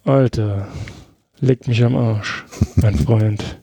Alter, 0.04 0.68
leck 1.40 1.68
mich 1.68 1.84
am 1.84 1.96
Arsch, 1.96 2.46
mein 2.76 2.96
Freund. 2.98 3.62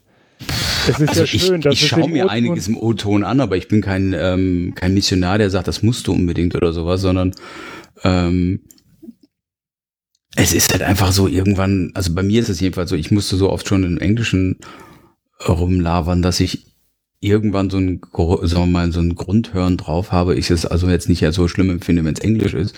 Es 0.88 1.00
ist 1.00 1.08
Also 1.08 1.20
ja 1.20 1.26
schön, 1.26 1.54
ich, 1.56 1.60
dass 1.62 1.74
ich 1.74 1.86
schaue 1.86 2.04
im 2.04 2.12
mir 2.12 2.30
einiges 2.30 2.68
im 2.68 2.76
O-Ton 2.76 3.24
an, 3.24 3.40
aber 3.40 3.56
ich 3.56 3.68
bin 3.68 3.80
kein, 3.80 4.14
ähm, 4.16 4.72
kein 4.74 4.94
Missionar, 4.94 5.38
der 5.38 5.50
sagt, 5.50 5.68
das 5.68 5.82
musst 5.82 6.06
du 6.06 6.12
unbedingt 6.12 6.54
oder 6.54 6.72
sowas, 6.72 7.00
sondern 7.00 7.32
ähm, 8.02 8.60
es 10.36 10.52
ist 10.52 10.72
halt 10.72 10.82
einfach 10.82 11.12
so 11.12 11.28
irgendwann, 11.28 11.92
also 11.94 12.14
bei 12.14 12.22
mir 12.22 12.40
ist 12.40 12.48
es 12.48 12.60
jedenfalls 12.60 12.90
so, 12.90 12.96
ich 12.96 13.10
musste 13.10 13.36
so 13.36 13.50
oft 13.50 13.68
schon 13.68 13.84
im 13.84 13.98
Englischen 13.98 14.58
rumlabern, 15.46 16.22
dass 16.22 16.40
ich 16.40 16.74
irgendwann 17.20 17.70
so 17.70 17.78
ein, 17.78 18.00
sagen 18.12 18.48
wir 18.48 18.66
mal, 18.66 18.92
so 18.92 19.00
ein 19.00 19.14
Grundhören 19.14 19.76
drauf 19.76 20.12
habe, 20.12 20.34
ich 20.34 20.50
es 20.50 20.66
also 20.66 20.88
jetzt 20.88 21.08
nicht 21.08 21.24
so 21.32 21.48
schlimm 21.48 21.70
empfinde, 21.70 22.04
wenn 22.04 22.14
es 22.14 22.20
Englisch 22.20 22.52
ist. 22.52 22.76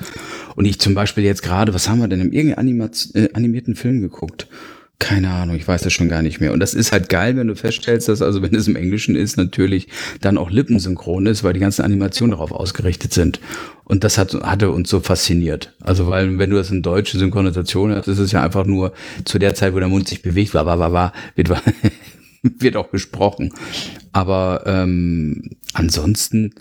Und 0.55 0.66
ich 0.66 0.78
zum 0.78 0.95
Beispiel 0.95 1.24
jetzt 1.24 1.43
gerade, 1.43 1.74
was 1.74 1.89
haben 1.89 1.99
wir 1.99 2.09
denn 2.09 2.20
in 2.20 2.33
irgendeinem 2.33 2.61
Animat 2.61 3.09
äh, 3.15 3.28
animierten 3.33 3.74
Film 3.74 4.01
geguckt? 4.01 4.47
Keine 4.98 5.31
Ahnung, 5.31 5.56
ich 5.56 5.68
weiß 5.68 5.82
das 5.82 5.93
schon 5.93 6.09
gar 6.09 6.23
nicht 6.23 6.40
mehr. 6.40 6.55
Und 6.55 6.60
das 6.60 6.73
ist 6.73 6.90
halt 6.90 7.10
geil, 7.10 7.36
wenn 7.36 7.48
du 7.48 7.55
feststellst, 7.55 8.09
dass 8.09 8.23
also, 8.23 8.40
wenn 8.40 8.55
es 8.55 8.66
im 8.66 8.77
Englischen 8.77 9.14
ist, 9.14 9.36
natürlich 9.36 9.89
dann 10.23 10.39
auch 10.39 10.51
lippensynchron 10.51 11.27
ist, 11.27 11.44
weil 11.44 11.52
die 11.52 11.60
ganzen 11.60 11.82
Animationen 11.82 12.31
darauf 12.31 12.51
ausgerichtet 12.51 13.12
sind. 13.12 13.40
Und 13.85 14.05
das 14.05 14.16
hat, 14.16 14.32
hatte 14.32 14.70
uns 14.70 14.89
so 14.89 15.01
fasziniert. 15.01 15.74
Also, 15.81 16.09
weil, 16.09 16.39
wenn 16.39 16.48
du 16.48 16.56
das 16.56 16.70
in 16.70 16.81
deutsche 16.81 17.18
Synchronisation 17.18 17.94
hast, 17.94 18.09
ist 18.09 18.18
es 18.18 18.32
ja 18.32 18.43
einfach 18.43 18.64
nur 18.64 18.94
zu 19.27 19.39
der 19.39 19.55
Zeit, 19.55 19.74
wo 19.74 19.78
der 19.81 19.89
Mund 19.89 20.09
sich 20.09 20.23
bewegt, 20.23 20.55
war, 20.55 20.64
war, 20.64 20.78
war, 20.78 20.93
war, 20.93 21.12
wird, 21.35 21.51
wird 22.43 22.77
auch 22.77 22.90
gesprochen. 22.90 23.52
Aber 24.12 24.62
ähm, 24.64 25.51
ansonsten, 25.74 26.55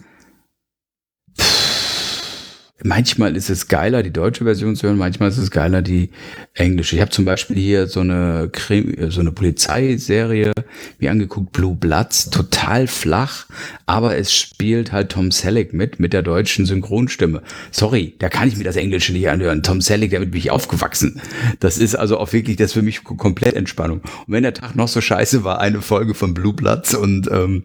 manchmal 2.83 3.35
ist 3.35 3.49
es 3.49 3.67
geiler, 3.67 4.03
die 4.03 4.11
deutsche 4.11 4.43
Version 4.43 4.75
zu 4.75 4.87
hören, 4.87 4.97
manchmal 4.97 5.29
ist 5.29 5.37
es 5.37 5.51
geiler, 5.51 5.81
die 5.81 6.09
englische. 6.53 6.95
Ich 6.95 7.01
habe 7.01 7.11
zum 7.11 7.25
Beispiel 7.25 7.55
hier 7.55 7.87
so 7.87 8.01
eine 8.01 8.49
Krimi, 8.51 9.11
so 9.11 9.21
eine 9.21 9.31
Polizeiserie 9.31 10.51
mir 10.99 11.11
angeguckt, 11.11 11.51
Blue 11.53 11.75
Bloods, 11.75 12.29
total 12.29 12.87
flach, 12.87 13.45
aber 13.85 14.17
es 14.17 14.33
spielt 14.33 14.91
halt 14.91 15.11
Tom 15.11 15.31
Selleck 15.31 15.73
mit, 15.73 15.99
mit 15.99 16.13
der 16.13 16.23
deutschen 16.23 16.65
Synchronstimme. 16.65 17.41
Sorry, 17.71 18.15
da 18.19 18.29
kann 18.29 18.47
ich 18.47 18.57
mir 18.57 18.63
das 18.63 18.75
Englische 18.75 19.13
nicht 19.13 19.29
anhören. 19.29 19.61
Tom 19.61 19.81
Selleck, 19.81 20.11
damit 20.11 20.31
bin 20.31 20.39
ich 20.39 20.51
aufgewachsen. 20.51 21.21
Das 21.59 21.77
ist 21.77 21.95
also 21.95 22.17
auch 22.17 22.33
wirklich, 22.33 22.57
das 22.57 22.67
ist 22.67 22.73
für 22.73 22.81
mich 22.81 23.03
komplett 23.03 23.55
Entspannung. 23.55 23.99
Und 23.99 24.33
wenn 24.33 24.43
der 24.43 24.53
Tag 24.53 24.75
noch 24.75 24.87
so 24.87 25.01
scheiße 25.01 25.43
war, 25.43 25.59
eine 25.59 25.81
Folge 25.81 26.15
von 26.15 26.33
Blue 26.33 26.53
Bloods 26.53 26.95
und 26.95 27.29
ähm, 27.31 27.63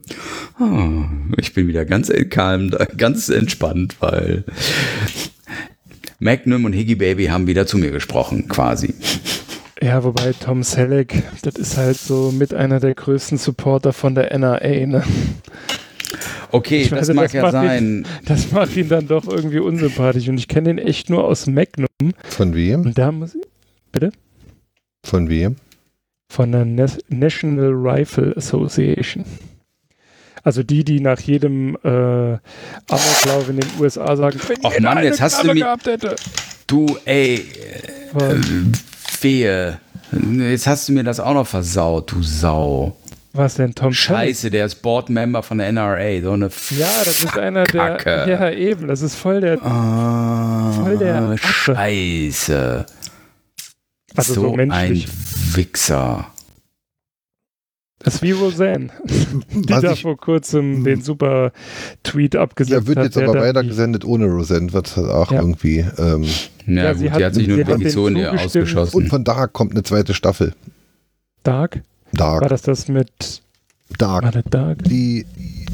ah, 0.58 1.08
ich 1.38 1.54
bin 1.54 1.68
wieder 1.68 1.84
ganz 1.84 2.12
calm, 2.28 2.70
ganz 2.96 3.28
entspannt, 3.30 3.96
weil 4.00 4.44
Magnum 6.18 6.66
und 6.66 6.74
Higgy 6.74 6.96
Baby 6.96 7.26
haben 7.26 7.46
wieder 7.46 7.66
zu 7.66 7.78
mir 7.78 7.90
gesprochen, 7.90 8.46
quasi. 8.48 8.94
Ja, 9.82 10.04
wobei 10.04 10.34
Tom 10.34 10.62
Selleck, 10.62 11.22
das 11.40 11.54
ist 11.54 11.78
halt 11.78 11.96
so 11.96 12.30
mit 12.30 12.52
einer 12.52 12.80
der 12.80 12.94
größten 12.94 13.38
Supporter 13.38 13.94
von 13.94 14.14
der 14.14 14.30
NRA, 14.38 14.86
ne? 14.86 15.02
Okay, 16.50 16.82
Ich 16.82 16.90
das 16.90 17.08
weiß, 17.08 17.14
mag 17.14 17.24
das 17.26 17.32
ja 17.32 17.42
macht 17.42 17.52
sein. 17.52 18.06
Das 18.26 18.52
macht 18.52 18.76
ihn 18.76 18.88
dann 18.88 19.06
doch 19.08 19.26
irgendwie 19.28 19.58
unsympathisch 19.60 20.28
und 20.28 20.38
ich 20.38 20.48
kenne 20.48 20.70
ihn 20.70 20.78
echt 20.78 21.08
nur 21.10 21.24
aus 21.24 21.46
Magnum 21.46 21.86
Von 22.28 22.54
wem? 22.54 22.82
und 22.86 22.98
da 22.98 23.12
muss 23.12 23.34
ich, 23.34 23.42
Von 25.04 25.28
wem? 25.28 25.56
von 26.32 26.52
der 26.52 26.64
Nas- 26.64 26.98
National 27.08 27.72
Rifle 27.72 28.34
Association. 28.36 29.24
Also 30.44 30.62
die, 30.62 30.84
die 30.84 31.00
nach 31.00 31.20
jedem 31.20 31.74
äh, 31.82 31.88
Amoklauf 32.88 33.48
in 33.50 33.56
den 33.58 33.68
USA 33.80 34.16
sagen, 34.16 34.38
wenn 34.46 34.64
Och 34.64 34.78
Mann, 34.80 34.98
eine 34.98 35.06
jetzt 35.08 35.20
hast 35.20 35.38
du 35.38 35.42
Knarre 35.42 35.54
mi- 35.54 35.60
gehabt 35.60 35.86
hätte. 35.86 36.16
Du, 36.66 36.96
ey, 37.04 37.44
Was? 38.12 38.36
Wehe. 39.22 39.80
Jetzt 40.38 40.66
hast 40.66 40.88
du 40.88 40.92
mir 40.92 41.02
das 41.04 41.20
auch 41.20 41.34
noch 41.34 41.46
versaut, 41.46 42.12
du 42.12 42.22
Sau. 42.22 42.96
Was 43.32 43.54
denn, 43.54 43.74
Tom? 43.74 43.92
Scheiße, 43.92 44.50
der 44.50 44.66
ist 44.66 44.82
Board-Member 44.82 45.42
von 45.44 45.58
der 45.58 45.68
NRA. 45.72 46.20
So 46.20 46.32
eine 46.32 46.50
Ja, 46.76 47.04
das 47.04 47.22
ist 47.22 47.38
einer 47.38 47.62
der. 47.64 47.96
Kacke. 47.96 48.30
Ja, 48.30 48.50
eben, 48.50 48.88
das 48.88 49.02
ist 49.02 49.14
voll 49.14 49.40
der. 49.40 49.62
Ah, 49.64 50.72
Voll 50.72 50.98
der. 50.98 51.36
Scheiße. 51.38 52.86
Also 54.16 54.34
so, 54.34 54.40
so 54.40 54.50
ein 54.56 54.68
menschlich. 54.68 55.06
Wichser. 55.54 56.26
Das 58.02 58.14
ist 58.16 58.22
wie 58.22 58.30
Roseanne, 58.32 58.88
die 59.04 59.68
Was 59.68 59.82
da 59.82 59.92
ich- 59.92 60.02
vor 60.02 60.16
kurzem 60.16 60.84
den 60.84 61.02
super 61.02 61.52
Tweet 62.02 62.34
abgesetzt 62.34 62.72
Ja, 62.82 62.86
wird 62.86 62.96
hat. 62.98 63.04
jetzt 63.04 63.16
der 63.16 63.24
aber 63.28 63.34
dann 63.34 63.42
weiter 63.48 63.62
die- 63.62 63.68
gesendet 63.68 64.04
ohne 64.06 64.24
Rosent, 64.24 64.72
wird 64.72 64.96
halt 64.96 65.10
auch 65.10 65.30
Ja. 65.30 65.40
irgendwie. 65.40 65.84
Ähm, 65.98 66.24
Ja, 66.66 66.84
Ja, 66.84 66.92
gut, 66.92 66.98
sie 67.00 67.04
die 67.04 67.10
hat- 67.12 67.22
hat 67.22 67.34
sich 67.34 67.46
nur 67.46 67.58
hat 67.60 67.68
dem 67.68 67.78
Petition 67.78 68.16
ausgeschossen. 68.26 68.96
und 68.96 69.08
von 69.08 69.22
Dark 69.22 69.52
kommt 69.52 69.72
eine 69.72 69.82
zweite 69.82 70.14
Staffel. 70.14 70.54
Dark? 71.42 71.82
Dark. 72.12 72.42
War 72.42 72.48
das 72.48 72.62
das 72.62 72.88
mit. 72.88 73.42
War 73.98 74.20
Dark. 74.22 74.32
das 74.32 74.44
Dark? 74.50 74.84
Die 74.84 75.26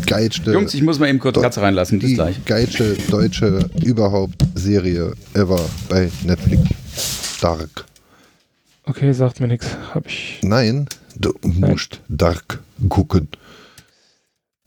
geilste, 0.06 0.52
Jungs, 0.52 0.74
ich 0.74 0.82
muss 0.82 0.98
mal 0.98 1.08
eben 1.08 1.18
kurz. 1.18 1.40
Katze 1.40 1.62
reinlassen. 1.62 1.98
Bis 1.98 2.10
die 2.10 2.14
gleich. 2.14 2.44
geilste 2.44 2.96
deutsche 3.10 3.68
überhaupt 3.82 4.42
Serie 4.54 5.12
ever 5.34 5.60
bei 5.88 6.10
Netflix. 6.24 7.38
Dark. 7.40 7.84
Okay, 8.84 9.12
sagt 9.12 9.40
mir 9.40 9.48
nichts. 9.48 9.76
Hab 9.94 10.06
ich. 10.06 10.40
Nein, 10.42 10.86
du 11.16 11.34
musst 11.42 12.00
Dark 12.08 12.60
gucken. 12.88 13.28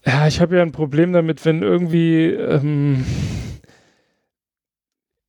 Ja, 0.06 0.28
ich 0.28 0.40
habe 0.41 0.58
ja 0.58 0.62
ein 0.62 0.72
Problem 0.72 1.14
damit, 1.14 1.44
wenn 1.46 1.62
irgendwie. 1.64 2.26
Ähm, 2.28 3.06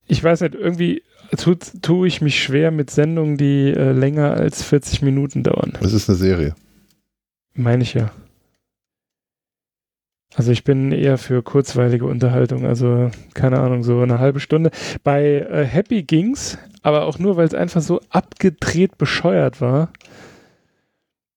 ich 0.07 0.23
weiß 0.23 0.41
nicht, 0.41 0.55
irgendwie 0.55 1.03
tut, 1.37 1.83
tue 1.83 2.09
ich 2.09 2.21
mich 2.21 2.43
schwer 2.43 2.71
mit 2.71 2.91
Sendungen, 2.91 3.37
die 3.37 3.73
äh, 3.73 3.93
länger 3.93 4.35
als 4.35 4.63
40 4.63 5.03
Minuten 5.03 5.43
dauern. 5.43 5.73
Das 5.81 5.93
ist 5.93 6.09
eine 6.09 6.17
Serie. 6.17 6.55
Meine 7.55 7.83
ich 7.83 7.95
ja. 7.95 8.11
Also 10.37 10.53
ich 10.53 10.63
bin 10.63 10.93
eher 10.93 11.19
für 11.19 11.43
kurzweilige 11.43 12.07
Unterhaltung, 12.07 12.65
also 12.65 13.11
keine 13.35 13.59
Ahnung, 13.59 13.83
so 13.83 14.01
eine 14.01 14.21
halbe 14.21 14.39
Stunde. 14.39 14.71
Bei 15.03 15.25
äh, 15.25 15.65
Happy 15.65 16.05
ging's, 16.05 16.57
aber 16.83 17.07
auch 17.07 17.19
nur, 17.19 17.37
weil 17.37 17.47
es 17.47 17.55
einfach 17.55 17.81
so 17.81 18.01
abgedreht 18.11 18.97
bescheuert 18.97 19.61
war. 19.61 19.91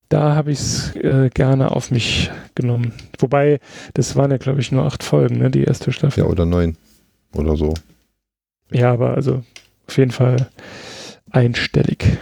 Da 0.10 0.36
habe 0.36 0.52
ich 0.52 0.60
es 0.60 0.96
äh, 0.96 1.32
gerne 1.34 1.72
auf 1.72 1.90
mich 1.90 2.30
genommen. 2.54 2.94
Wobei, 3.18 3.60
das 3.96 4.16
waren 4.16 4.30
ja, 4.30 4.38
glaube 4.38 4.62
ich, 4.62 4.72
nur 4.72 4.86
acht 4.86 5.04
Folgen, 5.04 5.40
ne, 5.40 5.50
die 5.50 5.64
erste 5.64 5.92
Staffel. 5.92 6.24
Ja, 6.24 6.30
oder 6.30 6.46
neun. 6.46 6.78
Oder 7.34 7.56
so. 7.56 7.74
Ja, 8.70 8.92
aber 8.92 9.16
also 9.16 9.44
auf 9.88 9.98
jeden 9.98 10.12
Fall 10.12 10.50
einstellig. 11.32 12.18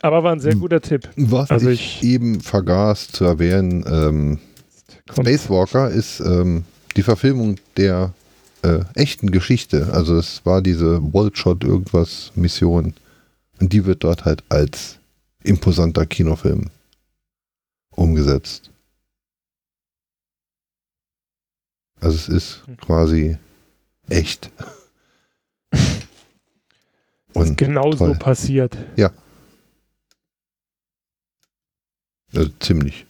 Aber 0.00 0.22
war 0.22 0.32
ein 0.32 0.40
sehr 0.40 0.52
Hm. 0.52 0.60
guter 0.60 0.80
Tipp. 0.80 1.08
Was 1.16 1.50
Also 1.50 1.68
ich, 1.70 2.02
ich- 2.02 2.08
eben 2.08 2.40
vergaß 2.40 3.08
zu 3.08 3.24
erwähnen, 3.24 3.84
ähm. 3.88 4.38
Spacewalker 5.10 5.88
ist 5.90 6.20
ähm, 6.20 6.64
die 6.96 7.02
Verfilmung 7.02 7.56
der 7.76 8.12
äh, 8.62 8.80
echten 8.94 9.30
Geschichte. 9.30 9.88
Also 9.92 10.16
es 10.18 10.44
war 10.44 10.60
diese 10.62 11.00
Wallshot 11.14 11.64
irgendwas 11.64 12.30
Mission. 12.34 12.92
Und 13.60 13.72
die 13.72 13.86
wird 13.86 14.04
dort 14.04 14.24
halt 14.26 14.44
als 14.50 14.98
imposanter 15.42 16.04
Kinofilm 16.06 16.70
umgesetzt. 17.90 18.70
Also 22.00 22.16
es 22.16 22.28
ist 22.28 22.66
Hm. 22.66 22.76
quasi 22.76 23.38
echt. 24.08 24.50
Und 27.40 27.56
Genau 27.58 27.92
so 27.92 28.06
toll. 28.08 28.14
passiert. 28.16 28.76
also 32.34 32.50
ziemlich. 32.60 33.06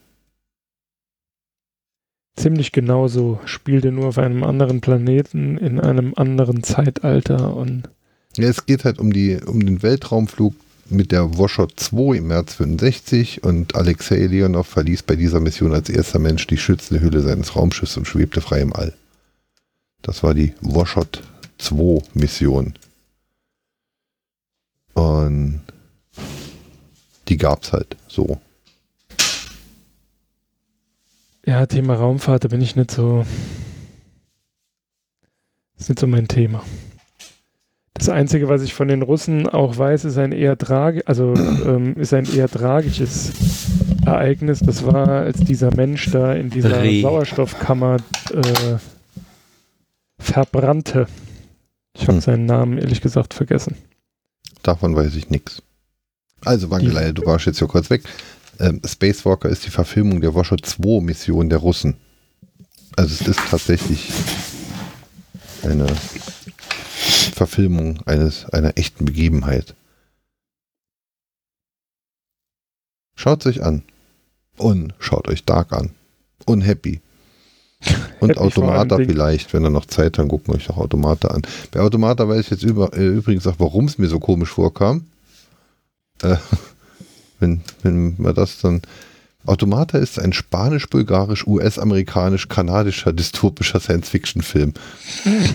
Ziemlich 2.36 2.70
genauso. 2.70 3.40
Spielte 3.46 3.90
nur 3.90 4.06
auf 4.06 4.18
einem 4.18 4.44
anderen 4.44 4.80
Planeten, 4.80 5.58
in 5.58 5.80
einem 5.80 6.14
anderen 6.16 6.62
Zeitalter 6.62 7.56
und 7.56 7.88
Ja, 8.36 8.48
es 8.48 8.64
geht 8.64 8.84
halt 8.84 8.98
um, 9.00 9.12
die, 9.12 9.38
um 9.44 9.64
den 9.64 9.82
Weltraumflug 9.82 10.54
mit 10.90 11.10
der 11.12 11.36
Woshot 11.36 11.78
2 11.78 12.18
im 12.18 12.28
März 12.28 12.54
65 12.54 13.42
und 13.42 13.74
Alexei 13.74 14.24
Leonov 14.26 14.68
verließ 14.68 15.02
bei 15.02 15.16
dieser 15.16 15.40
Mission 15.40 15.72
als 15.74 15.88
erster 15.90 16.18
Mensch 16.18 16.46
die 16.46 16.56
schützende 16.56 17.02
Hülle 17.02 17.20
seines 17.20 17.56
Raumschiffs 17.56 17.96
und 17.96 18.06
schwebte 18.06 18.40
frei 18.40 18.60
im 18.60 18.72
All. 18.72 18.94
Das 20.02 20.22
war 20.22 20.32
die 20.32 20.54
Woshot 20.60 21.22
2 21.58 22.02
Mission. 22.14 22.74
Und 24.98 25.60
die 27.28 27.36
gab's 27.36 27.72
halt 27.72 27.96
so. 28.08 28.40
ja, 31.46 31.64
Thema 31.66 31.94
Raumfahrt, 31.94 32.44
da 32.44 32.48
bin 32.48 32.60
ich 32.60 32.74
nicht 32.74 32.90
so. 32.90 33.24
ist 35.78 35.88
nicht 35.88 36.00
so 36.00 36.06
mein 36.08 36.26
Thema. 36.26 36.64
Das 37.94 38.08
Einzige, 38.08 38.48
was 38.48 38.62
ich 38.62 38.74
von 38.74 38.88
den 38.88 39.02
Russen 39.02 39.48
auch 39.48 39.76
weiß, 39.78 40.04
ist 40.04 40.18
ein 40.18 40.32
eher 40.32 40.58
tragi 40.58 41.02
also 41.06 41.32
ähm, 41.34 41.94
ist 41.96 42.12
ein 42.12 42.26
eher 42.32 42.48
tragisches 42.48 43.32
Ereignis. 44.04 44.60
Das 44.60 44.84
war, 44.84 45.08
als 45.08 45.38
dieser 45.38 45.74
Mensch 45.74 46.10
da 46.10 46.32
in 46.32 46.50
dieser 46.50 46.82
Reh. 46.82 47.02
Sauerstoffkammer 47.02 47.98
äh, 48.32 48.76
verbrannte. 50.18 51.06
Ich 51.94 52.02
habe 52.02 52.14
Hm. 52.14 52.20
seinen 52.20 52.46
Namen 52.46 52.78
ehrlich 52.78 53.00
gesagt 53.00 53.34
vergessen. 53.34 53.76
Davon 54.62 54.96
weiß 54.96 55.14
ich 55.14 55.30
nichts. 55.30 55.62
Also, 56.44 56.70
Wangelei, 56.70 57.12
du 57.12 57.26
warst 57.26 57.46
jetzt 57.46 57.60
ja 57.60 57.66
kurz 57.66 57.90
weg. 57.90 58.02
Ähm, 58.60 58.80
Spacewalker 58.84 59.48
ist 59.48 59.66
die 59.66 59.70
Verfilmung 59.70 60.20
der 60.20 60.34
Woshot 60.34 60.64
2 60.64 61.00
Mission 61.00 61.48
der 61.48 61.58
Russen. 61.58 61.96
Also 62.96 63.14
es 63.14 63.28
ist 63.28 63.40
tatsächlich 63.48 64.10
eine 65.62 65.86
Verfilmung 65.86 68.00
eines, 68.06 68.46
einer 68.46 68.76
echten 68.76 69.04
Begebenheit. 69.04 69.76
Schaut 73.14 73.46
euch 73.46 73.62
an. 73.62 73.82
Und 74.56 74.94
schaut 74.98 75.28
euch 75.28 75.44
Dark 75.44 75.72
an. 75.72 75.94
Und 76.44 76.62
Happy. 76.62 77.00
Und 78.20 78.38
Automata 78.38 78.96
vielleicht, 78.96 79.52
wenn 79.52 79.64
ihr 79.64 79.70
noch 79.70 79.86
Zeit 79.86 80.18
habt, 80.18 80.28
gucken 80.28 80.54
euch 80.54 80.68
auch 80.70 80.78
Automata 80.78 81.28
an. 81.28 81.42
Bei 81.70 81.80
Automata 81.80 82.28
weiß 82.28 82.40
ich 82.40 82.50
jetzt 82.50 82.64
über, 82.64 82.92
äh, 82.96 83.06
übrigens 83.06 83.46
auch, 83.46 83.56
warum 83.58 83.84
es 83.84 83.98
mir 83.98 84.08
so 84.08 84.18
komisch 84.18 84.50
vorkam. 84.50 85.04
Äh, 86.22 86.36
wenn, 87.40 87.62
wenn 87.82 88.14
man 88.18 88.34
das 88.34 88.58
dann. 88.60 88.82
Automata 89.46 89.96
ist 89.96 90.18
ein 90.18 90.32
spanisch-bulgarisch, 90.32 91.46
US-amerikanisch-kanadischer 91.46 93.12
dystopischer 93.12 93.80
Science-Fiction-Film. 93.80 94.74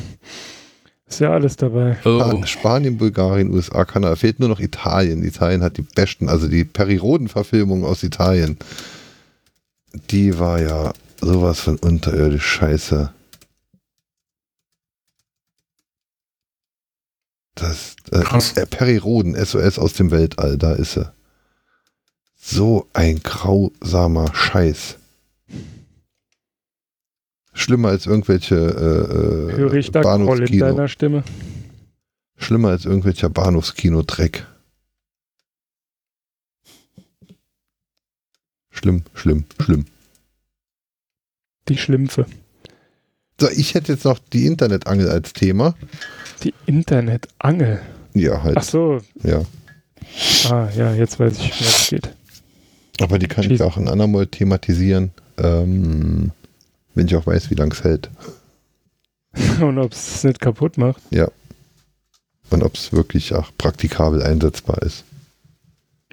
Ist 1.05 1.19
ja 1.19 1.31
alles 1.31 1.57
dabei. 1.57 1.97
Oh. 2.05 2.19
Spa- 2.19 2.47
Spanien, 2.47 2.97
Bulgarien, 2.97 3.51
USA, 3.51 3.85
Kanada. 3.85 4.15
Fehlt 4.15 4.39
nur 4.39 4.49
noch 4.49 4.59
Italien. 4.59 5.23
Italien 5.23 5.61
hat 5.61 5.77
die 5.77 5.83
besten, 5.83 6.27
also 6.27 6.47
die 6.47 6.63
Peri-Roden-Verfilmung 6.63 7.85
aus 7.85 8.01
Italien. 8.01 8.57
Die 10.09 10.39
war 10.39 10.59
ja 10.59 10.93
sowas 11.25 11.59
von 11.59 11.77
unterirdisch 11.77 12.45
scheiße. 12.45 13.13
Das, 17.55 17.95
äh, 18.11 18.21
Krass. 18.21 18.57
äh, 18.57 18.65
Peri 18.65 18.97
Roden, 18.97 19.35
SOS 19.35 19.77
aus 19.77 19.93
dem 19.93 20.11
Weltall, 20.11 20.57
da 20.57 20.73
ist 20.73 20.93
sie. 20.93 21.11
So 22.35 22.89
ein 22.93 23.21
grausamer 23.21 24.33
Scheiß. 24.33 24.97
Schlimmer 27.53 27.89
als 27.89 28.07
irgendwelche 28.07 28.55
äh, 28.55 29.55
Höre 29.55 29.73
ich 29.75 29.89
äh, 29.89 29.91
da 29.91 30.01
Groll 30.01 30.49
in 30.49 30.59
deiner 30.59 30.87
Stimme? 30.87 31.23
Schlimmer 32.35 32.69
als 32.69 32.85
irgendwelcher 32.85 33.29
Bahnhofskino-Dreck. 33.29 34.47
Schlimm, 38.71 39.03
schlimm, 39.13 39.45
schlimm. 39.61 39.85
Die 41.69 41.77
Schlümpfe. 41.77 42.25
So, 43.39 43.49
ich 43.49 43.73
hätte 43.73 43.93
jetzt 43.93 44.05
noch 44.05 44.19
die 44.19 44.45
Internetangel 44.45 45.09
als 45.09 45.33
Thema. 45.33 45.75
Die 46.43 46.53
Internetangel. 46.65 47.81
Ja, 48.13 48.43
halt. 48.43 48.57
Ach 48.57 48.63
so. 48.63 49.01
Ja. 49.23 49.43
Ah, 50.49 50.69
ja, 50.75 50.93
jetzt 50.93 51.19
weiß 51.19 51.37
ich, 51.39 51.51
was 51.59 51.81
es 51.81 51.89
geht. 51.89 52.09
Aber 53.01 53.17
die 53.17 53.27
kann 53.27 53.43
Schieß. 53.43 53.53
ich 53.53 53.61
auch 53.61 53.77
ein 53.77 53.87
andermal 53.87 54.27
thematisieren, 54.27 55.11
ähm, 55.37 56.31
wenn 56.93 57.07
ich 57.07 57.15
auch 57.15 57.25
weiß, 57.25 57.49
wie 57.49 57.55
lang 57.55 57.71
es 57.71 57.83
hält. 57.83 58.09
Und 59.61 59.79
ob 59.79 59.93
es 59.93 60.23
nicht 60.23 60.39
kaputt 60.39 60.77
macht. 60.77 61.01
Ja. 61.09 61.29
Und 62.51 62.61
ob 62.61 62.75
es 62.75 62.93
wirklich 62.93 63.33
auch 63.33 63.51
praktikabel 63.57 64.21
einsetzbar 64.21 64.81
ist. 64.83 65.05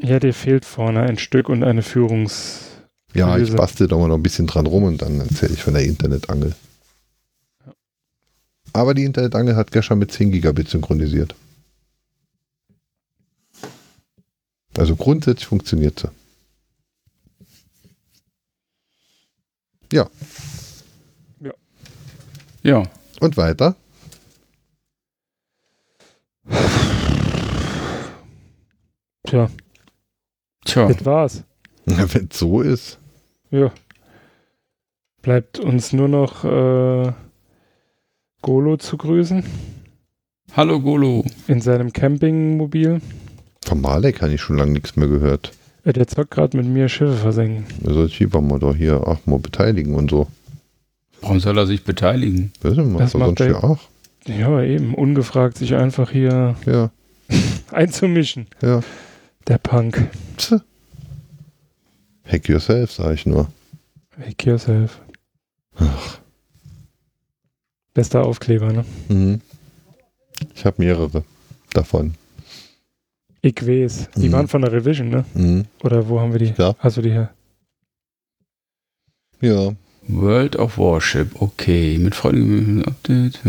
Ja, 0.01 0.18
dir 0.18 0.32
fehlt 0.32 0.64
vorne 0.64 1.02
ein 1.02 1.18
Stück 1.18 1.51
und 1.51 1.62
eine 1.62 1.82
Führungs... 1.82 2.69
Ja, 3.15 3.37
ich 3.39 3.53
bastel 3.55 3.89
da 3.89 3.97
mal 3.97 4.09
noch 4.09 4.16
ein 4.16 4.23
bisschen 4.23 4.47
dran 4.47 4.66
rum 4.66 4.85
und 4.85 5.03
dann 5.03 5.19
erzähle 5.20 5.55
ich 5.55 5.62
von 5.62 5.74
der 5.74 5.85
Internetangel. 5.85 6.55
Aber 8.73 8.95
die 8.95 9.05
Internetangel 9.05 9.57
hat 9.57 9.73
Gescher 9.73 9.97
mit 9.97 10.12
10 10.12 10.31
Gigabit 10.31 10.69
synchronisiert. 10.69 11.35
Also 14.77 14.95
grundsätzlich 14.95 15.47
funktioniert 15.47 15.99
sie. 15.99 16.11
Ja, 19.93 20.09
Ja. 22.62 22.82
und 23.20 23.37
weiter. 23.37 23.74
Tja, 29.24 29.51
Tja. 30.65 30.89
das 30.93 31.05
war's. 31.05 31.43
Wenn 31.87 32.28
es 32.31 32.39
so 32.39 32.61
ist. 32.61 32.99
Ja. 33.51 33.72
Bleibt 35.22 35.59
uns 35.59 35.93
nur 35.93 36.09
noch 36.09 36.44
äh, 36.44 37.12
Golo 38.43 38.77
zu 38.78 38.97
grüßen 38.97 39.44
Hallo 40.56 40.81
Golo. 40.81 41.24
in 41.47 41.60
seinem 41.60 41.93
Campingmobil. 41.93 43.01
Von 43.64 43.81
Malek 43.81 44.22
habe 44.22 44.32
ich 44.32 44.40
schon 44.40 44.56
lange 44.56 44.72
nichts 44.72 44.97
mehr 44.97 45.09
gehört. 45.09 45.52
Äh, 45.85 45.93
Der 45.93 46.09
zockt 46.09 46.31
gerade 46.31 46.56
mit 46.56 46.66
mir 46.66 46.89
Schiffe 46.89 47.16
versenken. 47.16 47.66
Da 47.82 47.93
soll 47.93 48.09
sich 48.09 48.27
mal 48.32 48.59
doch 48.59 48.74
hier 48.74 49.06
auch 49.06 49.24
mal 49.27 49.39
beteiligen 49.39 49.94
und 49.94 50.10
so. 50.10 50.27
Warum 51.20 51.39
soll 51.40 51.59
er 51.59 51.66
sich 51.66 51.85
beteiligen? 51.85 52.52
Das 52.62 52.77
macht 52.77 53.01
Das 53.01 53.14
er 53.14 53.20
macht 53.20 53.39
sonst 53.39 53.40
er- 53.40 53.48
ja 53.51 53.62
auch. 53.62 53.78
Ja, 54.27 54.62
eben. 54.62 54.94
Ungefragt 54.94 55.59
sich 55.59 55.74
einfach 55.74 56.10
hier 56.10 56.55
Ja, 56.66 56.90
einzumischen. 57.72 58.47
ja. 58.62 58.81
Der 59.48 59.59
Punk. 59.59 60.09
Tse. 60.36 60.62
Hack 62.31 62.48
yourself, 62.48 62.93
sage 62.93 63.15
ich 63.15 63.27
nur. 63.27 63.48
Make 64.16 64.48
yourself. 64.48 65.01
Bester 67.94 68.24
Aufkleber, 68.24 68.73
ne? 68.73 68.85
Mhm. 69.09 69.40
Ich 70.55 70.65
habe 70.65 70.77
mehrere 70.82 71.24
davon. 71.73 72.15
Ich 73.43 73.66
weiß. 73.66 74.09
Die 74.16 74.28
Mhm. 74.28 74.32
waren 74.32 74.48
von 74.48 74.62
der 74.62 74.73
Revision, 74.73 75.09
ne? 75.09 75.24
Mhm. 75.35 75.65
Oder 75.82 76.09
wo 76.09 76.20
haben 76.20 76.32
wir 76.32 76.39
die? 76.39 76.55
Ja. 76.57 76.74
Also 76.78 77.02
die 77.02 77.11
her. 77.11 77.31
Ja. 79.40 79.73
World 80.07 80.57
of 80.57 80.77
Warship, 80.78 81.40
okay. 81.40 81.98
Mit 81.98 82.15
freundlichem 82.15 82.82
Update. 82.85 83.40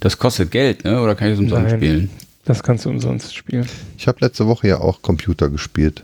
Das 0.00 0.18
kostet 0.18 0.50
Geld, 0.50 0.84
ne? 0.84 1.00
Oder 1.00 1.14
kann 1.14 1.28
ich 1.28 1.34
es 1.34 1.40
umsonst 1.40 1.70
Nein. 1.70 1.78
spielen? 1.80 2.10
Das 2.44 2.62
kannst 2.62 2.84
du 2.84 2.90
umsonst 2.90 3.34
spielen. 3.34 3.66
Ich 3.96 4.06
habe 4.06 4.18
letzte 4.20 4.46
Woche 4.46 4.68
ja 4.68 4.78
auch 4.80 5.00
Computer 5.02 5.48
gespielt. 5.48 6.02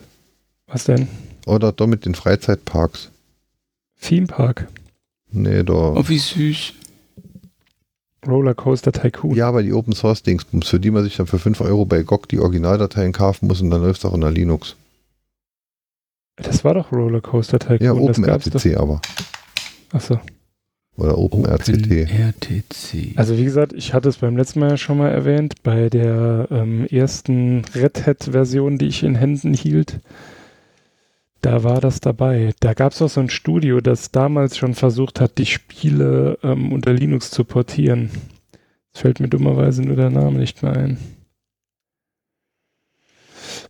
Was 0.71 0.85
denn? 0.85 1.09
Oder 1.47 1.73
doch 1.73 1.87
mit 1.87 2.05
den 2.05 2.15
Freizeitparks. 2.15 3.11
Theme 4.01 4.27
Park. 4.27 4.69
Nee, 5.33 5.63
da. 5.63 5.73
Oh, 5.73 6.05
wie 6.09 6.19
süß. 6.19 6.73
Rollercoaster 8.27 8.93
Tycoon. 8.93 9.35
Ja, 9.35 9.49
aber 9.49 9.63
die 9.63 9.73
Open 9.73 9.95
Source 9.95 10.23
Dingsbums, 10.23 10.69
für 10.69 10.79
die 10.79 10.91
man 10.91 11.05
sich 11.05 11.17
dann 11.17 11.27
für 11.27 11.39
5 11.39 11.61
Euro 11.63 11.87
bei 11.87 12.03
GOG 12.03 12.29
die 12.29 12.39
Originaldateien 12.39 13.13
kaufen 13.13 13.47
muss 13.47 13.63
und 13.63 13.71
dann 13.71 13.83
läuft 13.83 14.01
es 14.01 14.05
auch 14.05 14.13
unter 14.13 14.31
Linux. 14.31 14.77
Das 16.37 16.65
war 16.65 16.75
doch 16.75 16.93
Rollercoaster 16.93 17.59
Tycoon. 17.59 17.83
Ja, 17.83 17.95
doch. 17.95 18.01
OpenRTC 18.01 18.77
aber. 18.77 19.01
Achso. 19.93 20.21
Oder 20.97 21.17
OpenRCT. 21.17 22.11
RTC. 22.11 23.17
Also 23.17 23.39
wie 23.39 23.45
gesagt, 23.45 23.73
ich 23.73 23.95
hatte 23.95 24.09
es 24.09 24.19
beim 24.19 24.37
letzten 24.37 24.61
Mal 24.61 24.71
ja 24.71 24.77
schon 24.77 24.99
mal 24.99 25.11
erwähnt, 25.11 25.63
bei 25.63 25.89
der 25.89 26.49
ähm, 26.51 26.87
ersten 26.87 27.65
Red 27.75 28.07
Hat-Version, 28.07 28.77
die 28.77 28.87
ich 28.87 29.03
in 29.03 29.15
Händen 29.15 29.55
hielt, 29.55 30.01
da 31.43 31.63
war 31.65 31.81
das 31.81 32.01
dabei. 32.01 32.53
Da 32.61 32.75
gab 32.75 32.93
es 32.93 33.01
auch 33.03 33.09
so 33.09 33.21
ein 33.21 33.31
Studio, 33.31 33.81
das 33.81 34.11
damals 34.11 34.57
schon 34.57 34.75
versucht 34.75 35.21
hat, 35.21 35.39
die 35.39 35.47
Spiele 35.47 36.39
ähm, 36.43 36.73
unter 36.73 36.93
Linux 36.93 37.31
zu 37.31 37.45
portieren. 37.45 38.11
Es 38.93 39.01
fällt 39.01 39.21
mir 39.21 39.29
dummerweise 39.29 39.83
nur 39.83 39.97
der 39.97 40.11
Name 40.11 40.39
nicht 40.39 40.63
mehr 40.63 40.73
ein. 40.73 40.99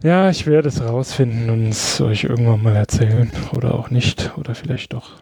Ja, 0.02 0.30
ich 0.30 0.46
werde 0.46 0.68
es 0.68 0.80
rausfinden 0.82 1.50
und 1.50 1.68
es 1.68 2.00
euch 2.00 2.24
irgendwann 2.24 2.62
mal 2.62 2.74
erzählen. 2.76 3.30
Oder 3.52 3.74
auch 3.74 3.90
nicht. 3.90 4.32
Oder 4.38 4.54
vielleicht 4.54 4.92
doch. 4.92 5.20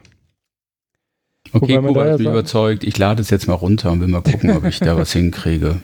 Okay, 1.53 1.77
Wobei 1.79 1.89
Kuba 1.89 2.01
hat 2.05 2.19
mich 2.19 2.25
sagen- 2.27 2.37
überzeugt. 2.37 2.85
Ich 2.85 2.99
lade 2.99 3.21
es 3.23 3.31
jetzt 3.31 3.49
mal 3.49 3.55
runter 3.55 3.91
und 3.91 4.01
will 4.01 4.09
mal 4.09 4.23
gucken, 4.23 4.51
ob 4.57 4.65
ich 4.65 4.79
da 4.79 4.97
was 4.97 5.13
hinkriege. 5.15 5.81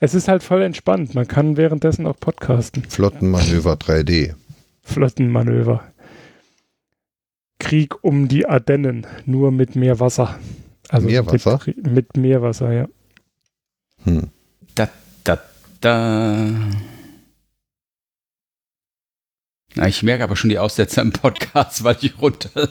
Es 0.00 0.14
ist 0.14 0.28
halt 0.28 0.42
voll 0.42 0.62
entspannt. 0.62 1.14
Man 1.14 1.26
kann 1.28 1.56
währenddessen 1.56 2.06
auch 2.06 2.18
podcasten. 2.18 2.84
Flottenmanöver 2.88 3.74
3D. 3.74 4.34
Flottenmanöver. 4.88 5.84
Krieg 7.58 8.02
um 8.02 8.28
die 8.28 8.46
Ardennen, 8.46 9.06
nur 9.26 9.52
mit 9.52 9.76
mehr 9.76 10.00
Wasser. 10.00 10.38
Also 10.88 11.06
Meerwasser? 11.06 11.60
Mit, 11.66 11.86
mit 11.86 12.16
Meerwasser, 12.16 12.72
ja. 12.72 12.88
Hm. 14.04 14.28
Da, 14.74 14.88
da, 15.24 15.38
da. 15.80 16.46
Na, 19.74 19.86
ich 19.86 20.02
merke 20.02 20.24
aber 20.24 20.36
schon 20.36 20.50
die 20.50 20.58
Aussetzer 20.58 21.02
im 21.02 21.12
Podcast, 21.12 21.84
weil 21.84 21.96
ich 22.00 22.20
runter. 22.20 22.68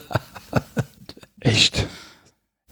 Echt? 1.40 1.86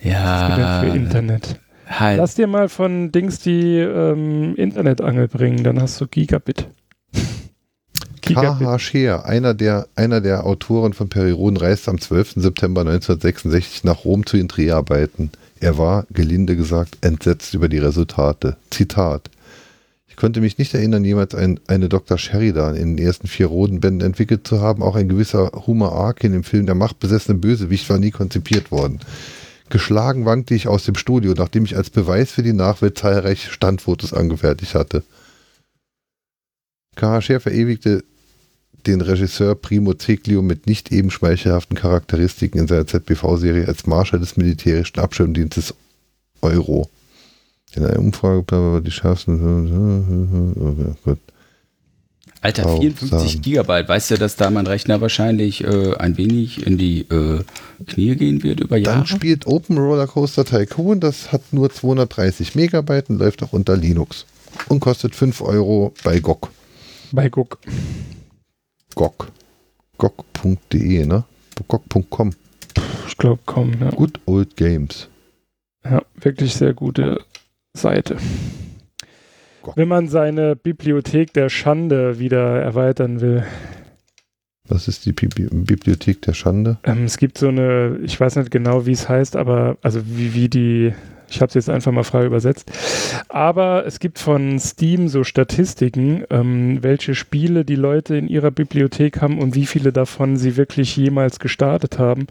Ja. 0.01 0.55
Wieder 0.55 0.81
für 0.81 0.97
Internet. 0.97 1.59
Halt. 1.87 2.17
Lass 2.17 2.33
dir 2.33 2.47
mal 2.47 2.67
von 2.67 3.11
Dings 3.11 3.39
die 3.39 3.77
ähm, 3.77 4.55
Internetangel 4.55 5.27
bringen, 5.27 5.63
dann 5.63 5.79
hast 5.79 6.01
du 6.01 6.07
Gigabit. 6.07 6.67
K.H. 8.25 8.79
Scheer, 8.79 9.25
einer 9.25 9.53
der, 9.53 9.87
einer 9.95 10.19
der 10.19 10.45
Autoren 10.45 10.93
von 10.93 11.09
Periron, 11.09 11.57
reiste 11.57 11.91
am 11.91 12.01
12. 12.01 12.33
September 12.37 12.81
1966 12.81 13.83
nach 13.83 14.03
Rom 14.03 14.25
zu 14.25 14.37
den 14.37 14.47
Dreharbeiten. 14.47 15.31
Er 15.59 15.77
war, 15.77 16.07
gelinde 16.11 16.55
gesagt, 16.55 16.97
entsetzt 17.01 17.53
über 17.53 17.69
die 17.69 17.77
Resultate. 17.77 18.57
Zitat. 18.71 19.29
Ich 20.07 20.15
konnte 20.15 20.41
mich 20.41 20.57
nicht 20.57 20.73
erinnern, 20.73 21.05
jemals 21.05 21.35
ein, 21.35 21.59
eine 21.67 21.87
Dr. 21.87 22.17
Sheridan 22.17 22.75
in 22.75 22.95
den 22.95 23.05
ersten 23.05 23.27
vier 23.27 23.47
Rodenbänden 23.47 24.05
entwickelt 24.05 24.47
zu 24.47 24.61
haben. 24.61 24.81
Auch 24.81 24.95
ein 24.95 25.09
gewisser 25.09 25.51
Homer 25.67 25.91
Arkin 25.91 26.33
im 26.33 26.43
Film 26.43 26.65
Der 26.65 26.75
machtbesessene 26.75 27.37
Bösewicht 27.37 27.89
war 27.89 27.99
nie 27.99 28.11
konzipiert 28.11 28.71
worden. 28.71 29.01
Geschlagen 29.69 30.25
wankte 30.25 30.55
ich 30.55 30.67
aus 30.67 30.85
dem 30.85 30.95
Studio, 30.95 31.33
nachdem 31.37 31.65
ich 31.65 31.75
als 31.75 31.89
Beweis 31.89 32.31
für 32.31 32.43
die 32.43 32.53
Nachwelt 32.53 32.97
zahlreiche 32.97 33.51
Standfotos 33.51 34.13
angefertigt 34.13 34.73
hatte. 34.73 35.03
K.H. 36.95 37.21
Scheer 37.21 37.41
verewigte 37.41 38.03
den 38.87 39.01
Regisseur 39.01 39.55
Primo 39.55 39.93
Zeglio 39.93 40.41
mit 40.41 40.67
nicht 40.67 40.91
eben 40.91 41.11
schmeichelhaften 41.11 41.75
Charakteristiken 41.75 42.59
in 42.59 42.67
seiner 42.67 42.87
ZBV-Serie 42.87 43.67
als 43.67 43.87
Marschall 43.87 44.19
des 44.19 44.37
militärischen 44.37 44.99
Abschirmdienstes 44.99 45.73
Euro. 46.41 46.89
In 47.73 47.85
einer 47.85 47.99
Umfrage 47.99 48.43
bla, 48.43 48.59
bla, 48.59 48.69
bla, 48.71 48.79
die 48.79 48.91
schärfsten. 48.91 50.53
Okay, 50.55 50.95
gut. 51.03 51.19
Alter, 52.41 52.61
Grausam. 52.61 52.81
54 52.81 53.41
Gigabyte. 53.41 53.89
Weißt 53.89 54.11
du, 54.11 54.17
dass 54.17 54.35
da 54.35 54.51
mein 54.51 54.67
Rechner 54.67 55.01
wahrscheinlich 55.01 55.63
äh, 55.63 55.95
ein 55.95 56.15
wenig 56.17 56.65
in 56.65 56.77
die 56.77 57.01
äh, 57.01 57.43
Knie 57.87 58.15
gehen 58.15 58.43
wird 58.43 58.59
über 58.59 58.77
Jahre? 58.77 58.97
Dann 58.97 59.07
spielt 59.07 59.47
Open 59.47 59.79
Roller 59.79 60.05
Coaster 60.05 60.45
Tycoon, 60.45 60.99
das 60.99 61.31
hat 61.31 61.41
nur 61.51 61.71
230 61.71 62.53
Megabyte 62.53 63.09
und 63.09 63.17
läuft 63.17 63.41
auch 63.41 63.51
unter 63.51 63.75
Linux. 63.75 64.25
Und 64.69 64.79
kostet 64.79 65.15
5 65.15 65.41
Euro 65.41 65.93
bei 66.03 66.19
GOG. 66.19 66.49
Bei 67.11 67.29
Guck. 67.29 67.57
GOG. 68.95 69.27
GOG.de, 69.97 71.05
ne? 71.05 71.23
GOG.com. 71.67 72.31
Ich 73.07 73.17
glaube, 73.17 73.41
komm. 73.45 73.73
Ja. 73.79 73.89
Good 73.91 74.19
Old 74.25 74.55
Games. 74.57 75.09
ja, 75.83 76.01
wirklich 76.15 76.53
sehr 76.55 76.73
gute 76.73 77.21
Seite. 77.75 78.17
Guck. 79.61 79.77
Wenn 79.77 79.87
man 79.87 80.07
seine 80.07 80.55
Bibliothek 80.55 81.33
der 81.33 81.49
Schande 81.49 82.19
wieder 82.19 82.61
erweitern 82.61 83.21
will. 83.21 83.43
Was 84.67 84.87
ist 84.87 85.05
die 85.05 85.13
Bibli- 85.13 85.47
Bibliothek 85.51 86.21
der 86.23 86.33
Schande? 86.33 86.77
Ähm, 86.83 87.03
es 87.05 87.17
gibt 87.17 87.37
so 87.37 87.47
eine, 87.49 87.99
ich 88.03 88.19
weiß 88.19 88.35
nicht 88.37 88.49
genau, 88.51 88.85
wie 88.85 88.91
es 88.93 89.07
heißt, 89.07 89.35
aber 89.35 89.77
also 89.81 90.01
wie, 90.05 90.33
wie 90.33 90.49
die, 90.49 90.93
ich 91.35 91.41
habe 91.41 91.49
es 91.49 91.53
jetzt 91.55 91.69
einfach 91.69 91.91
mal 91.91 92.03
frei 92.03 92.25
übersetzt. 92.25 92.71
Aber 93.29 93.85
es 93.85 93.99
gibt 93.99 94.19
von 94.19 94.57
Steam 94.59 95.07
so 95.07 95.23
Statistiken, 95.23 96.23
ähm, 96.29 96.79
welche 96.81 97.15
Spiele 97.15 97.65
die 97.65 97.75
Leute 97.75 98.15
in 98.15 98.27
ihrer 98.27 98.51
Bibliothek 98.51 99.21
haben 99.21 99.39
und 99.39 99.55
wie 99.55 99.65
viele 99.65 99.91
davon 99.91 100.37
sie 100.37 100.57
wirklich 100.57 100.95
jemals 100.95 101.39
gestartet 101.39 101.99
haben. 101.99 102.27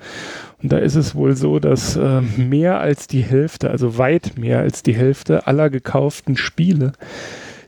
Und 0.63 0.73
da 0.73 0.79
ist 0.79 0.95
es 0.95 1.15
wohl 1.15 1.37
so, 1.37 1.59
dass 1.59 1.97
äh, 1.97 2.23
mehr 2.37 2.81
als 2.81 3.07
die 3.07 3.23
Hälfte, 3.23 3.71
also 3.71 3.99
weit 3.99 4.39
mehr 4.39 4.61
als 4.61 4.83
die 4.83 4.95
Hälfte 4.95 5.47
aller 5.47 5.69
gekauften 5.69 6.37
Spiele, 6.37 6.93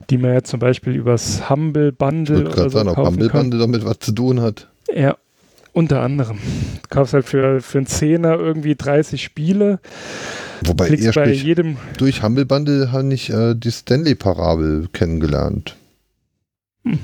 die 0.09 0.17
man 0.17 0.33
ja 0.33 0.43
zum 0.43 0.59
Beispiel 0.59 0.95
übers 0.95 1.49
Humble 1.49 1.91
Bundle 1.91 2.47
oder 2.47 2.63
so 2.63 2.69
sagen, 2.69 2.93
kaufen 2.93 3.27
kann. 3.27 3.43
Humble 3.43 3.59
damit 3.59 3.85
was 3.85 3.99
zu 3.99 4.11
tun 4.11 4.41
hat. 4.41 4.67
Ja, 4.93 5.17
unter 5.77 6.01
anderem. 6.01 6.39
Du 6.81 6.87
kaufst 6.89 7.13
halt 7.13 7.25
für, 7.25 7.61
für 7.61 7.77
einen 7.77 7.85
Zehner 7.85 8.39
irgendwie 8.39 8.75
30 8.75 9.21
Spiele, 9.21 9.79
Wobei 10.65 10.89
erst 10.89 11.13
bei 11.13 11.25
durch, 11.25 11.43
jedem. 11.43 11.77
durch 11.99 12.23
Humble 12.23 12.45
Bundle 12.45 12.91
habe 12.91 13.13
ich 13.13 13.29
äh, 13.29 13.53
die 13.53 13.71
Stanley-Parabel 13.71 14.89
kennengelernt. 14.91 15.75
Hm. 16.83 16.97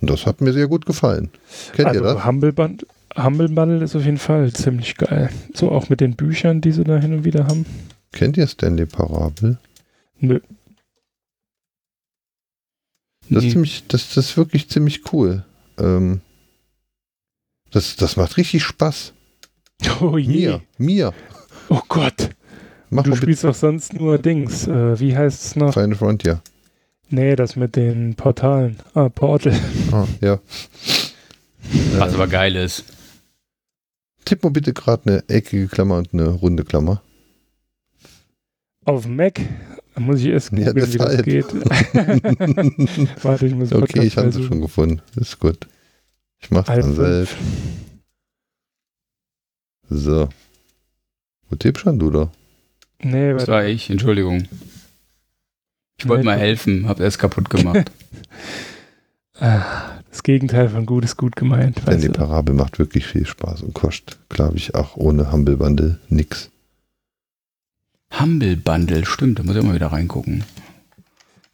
Und 0.00 0.10
das 0.10 0.24
hat 0.24 0.40
mir 0.40 0.52
sehr 0.52 0.68
gut 0.68 0.86
gefallen. 0.86 1.30
Kennt 1.72 1.92
ihr 1.94 2.02
also 2.02 2.14
das? 2.14 2.24
Humble 2.24 2.52
Bundle. 2.52 2.86
Humble 3.16 3.48
Bundle 3.48 3.82
ist 3.82 3.96
auf 3.96 4.04
jeden 4.04 4.18
Fall 4.18 4.52
ziemlich 4.52 4.96
geil. 4.96 5.30
So 5.52 5.72
auch 5.72 5.88
mit 5.88 6.00
den 6.00 6.14
Büchern, 6.14 6.60
die 6.60 6.70
sie 6.70 6.84
da 6.84 6.98
hin 6.98 7.12
und 7.12 7.24
wieder 7.24 7.48
haben. 7.48 7.66
Kennt 8.12 8.36
ihr 8.36 8.46
Stanley 8.46 8.86
Parabel? 8.86 9.58
Nö. 10.20 10.38
Das, 13.28 13.42
ist 13.42 13.50
ziemlich, 13.50 13.84
das, 13.88 14.14
das 14.14 14.30
ist 14.30 14.36
wirklich 14.36 14.68
ziemlich 14.68 15.12
cool. 15.12 15.44
Ähm, 15.78 16.20
das, 17.72 17.96
das 17.96 18.16
macht 18.16 18.36
richtig 18.36 18.62
Spaß. 18.62 19.12
Oh 20.00 20.16
je. 20.16 20.28
Mir, 20.46 20.60
mir. 20.78 21.14
Oh 21.68 21.80
Gott. 21.88 22.30
Mach 22.90 23.02
Du 23.04 23.10
mal 23.10 23.14
bitte 23.14 23.24
spielst 23.26 23.44
doch 23.44 23.54
sonst 23.54 23.94
nur 23.94 24.18
Dings. 24.18 24.66
Äh, 24.66 25.00
wie 25.00 25.16
heißt 25.16 25.44
es 25.44 25.56
noch? 25.56 25.72
Final 25.72 25.96
Frontier. 25.96 26.40
Nee, 27.08 27.36
das 27.36 27.56
mit 27.56 27.76
den 27.76 28.14
Portalen. 28.14 28.76
Ah, 28.94 29.08
Portal. 29.08 29.58
Ah, 29.90 30.06
ja. 30.20 30.38
Was 31.98 32.14
aber 32.14 32.26
geil 32.28 32.56
ist. 32.56 32.84
Tipp 34.24 34.42
mal 34.44 34.50
bitte 34.50 34.72
gerade 34.72 35.02
eine 35.10 35.28
eckige 35.28 35.66
Klammer 35.68 35.96
und 35.98 36.12
eine 36.12 36.28
runde 36.28 36.64
Klammer. 36.64 37.02
Auf 38.84 39.06
Mac. 39.06 39.40
Da 39.94 40.00
muss 40.00 40.20
ich 40.20 40.26
erst 40.26 40.52
Ja, 40.52 40.72
googeln, 40.72 40.92
wie 40.92 40.98
das 40.98 41.16
deshalb. 41.16 41.24
geht. 41.24 41.46
Warte, 43.24 43.46
ich 43.46 43.54
muss 43.54 43.72
Okay, 43.72 44.02
ich 44.06 44.16
habe 44.16 44.30
sie 44.32 44.38
suchen. 44.38 44.48
schon 44.48 44.60
gefunden. 44.62 45.02
Ist 45.16 45.38
gut. 45.38 45.66
Ich 46.42 46.50
mach's 46.50 46.68
Alt 46.68 46.84
dann 46.84 46.94
selbst. 46.94 47.36
So. 49.88 50.28
Wo 51.48 51.56
tippst 51.56 51.82
schon 51.82 51.98
du 51.98 52.10
da? 52.10 52.30
Nee, 53.02 53.32
Das 53.32 53.48
war 53.48 53.64
ich, 53.64 53.90
Entschuldigung. 53.90 54.48
Ich 55.98 56.08
wollte 56.08 56.24
mal 56.24 56.38
helfen, 56.38 56.88
hab 56.88 57.00
erst 57.00 57.18
kaputt 57.18 57.50
gemacht. 57.50 57.90
Ah, 59.40 59.98
das 60.10 60.22
Gegenteil 60.22 60.68
von 60.68 60.86
gut 60.86 61.04
ist 61.04 61.16
gut 61.16 61.34
gemeint. 61.34 61.80
Denn 61.88 62.00
die? 62.00 62.10
Parabel 62.10 62.54
macht 62.54 62.78
wirklich 62.78 63.06
viel 63.06 63.26
Spaß 63.26 63.62
und 63.62 63.74
kostet, 63.74 64.18
glaube 64.28 64.56
ich, 64.56 64.76
auch 64.76 64.96
ohne 64.96 65.32
Humble 65.32 65.56
Bundle 65.56 65.98
nix. 66.08 66.50
Humble 68.20 68.56
Bundle, 68.56 69.04
stimmt, 69.04 69.38
da 69.38 69.42
muss 69.42 69.56
ich 69.56 69.62
auch 69.62 69.66
mal 69.66 69.74
wieder 69.74 69.90
reingucken. 69.90 70.44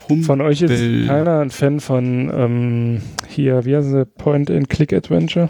Humble. 0.09 0.24
Von 0.24 0.40
euch 0.40 0.62
ist 0.62 1.06
keiner 1.06 1.40
ein 1.40 1.51
Fan 1.51 1.80
von 1.80 2.30
ähm, 2.35 3.01
hier, 3.28 3.64
wie 3.64 3.76
heißen 3.76 3.90
sie, 3.93 4.05
Point-and-Click-Adventure? 4.05 5.48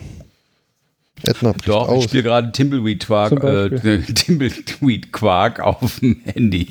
Edna 1.25 1.53
bricht 1.53 1.69
Doch, 1.69 1.89
ich 1.89 1.95
aus. 1.97 2.05
spiele 2.05 2.23
gerade 2.23 2.53
Timbleweed 2.53 3.07
Quark, 3.07 3.43
äh. 3.43 3.99
Timbleweed 4.15 5.13
Quark 5.13 5.61
auf 5.61 5.99
dem 6.01 6.17
Handy. 6.25 6.69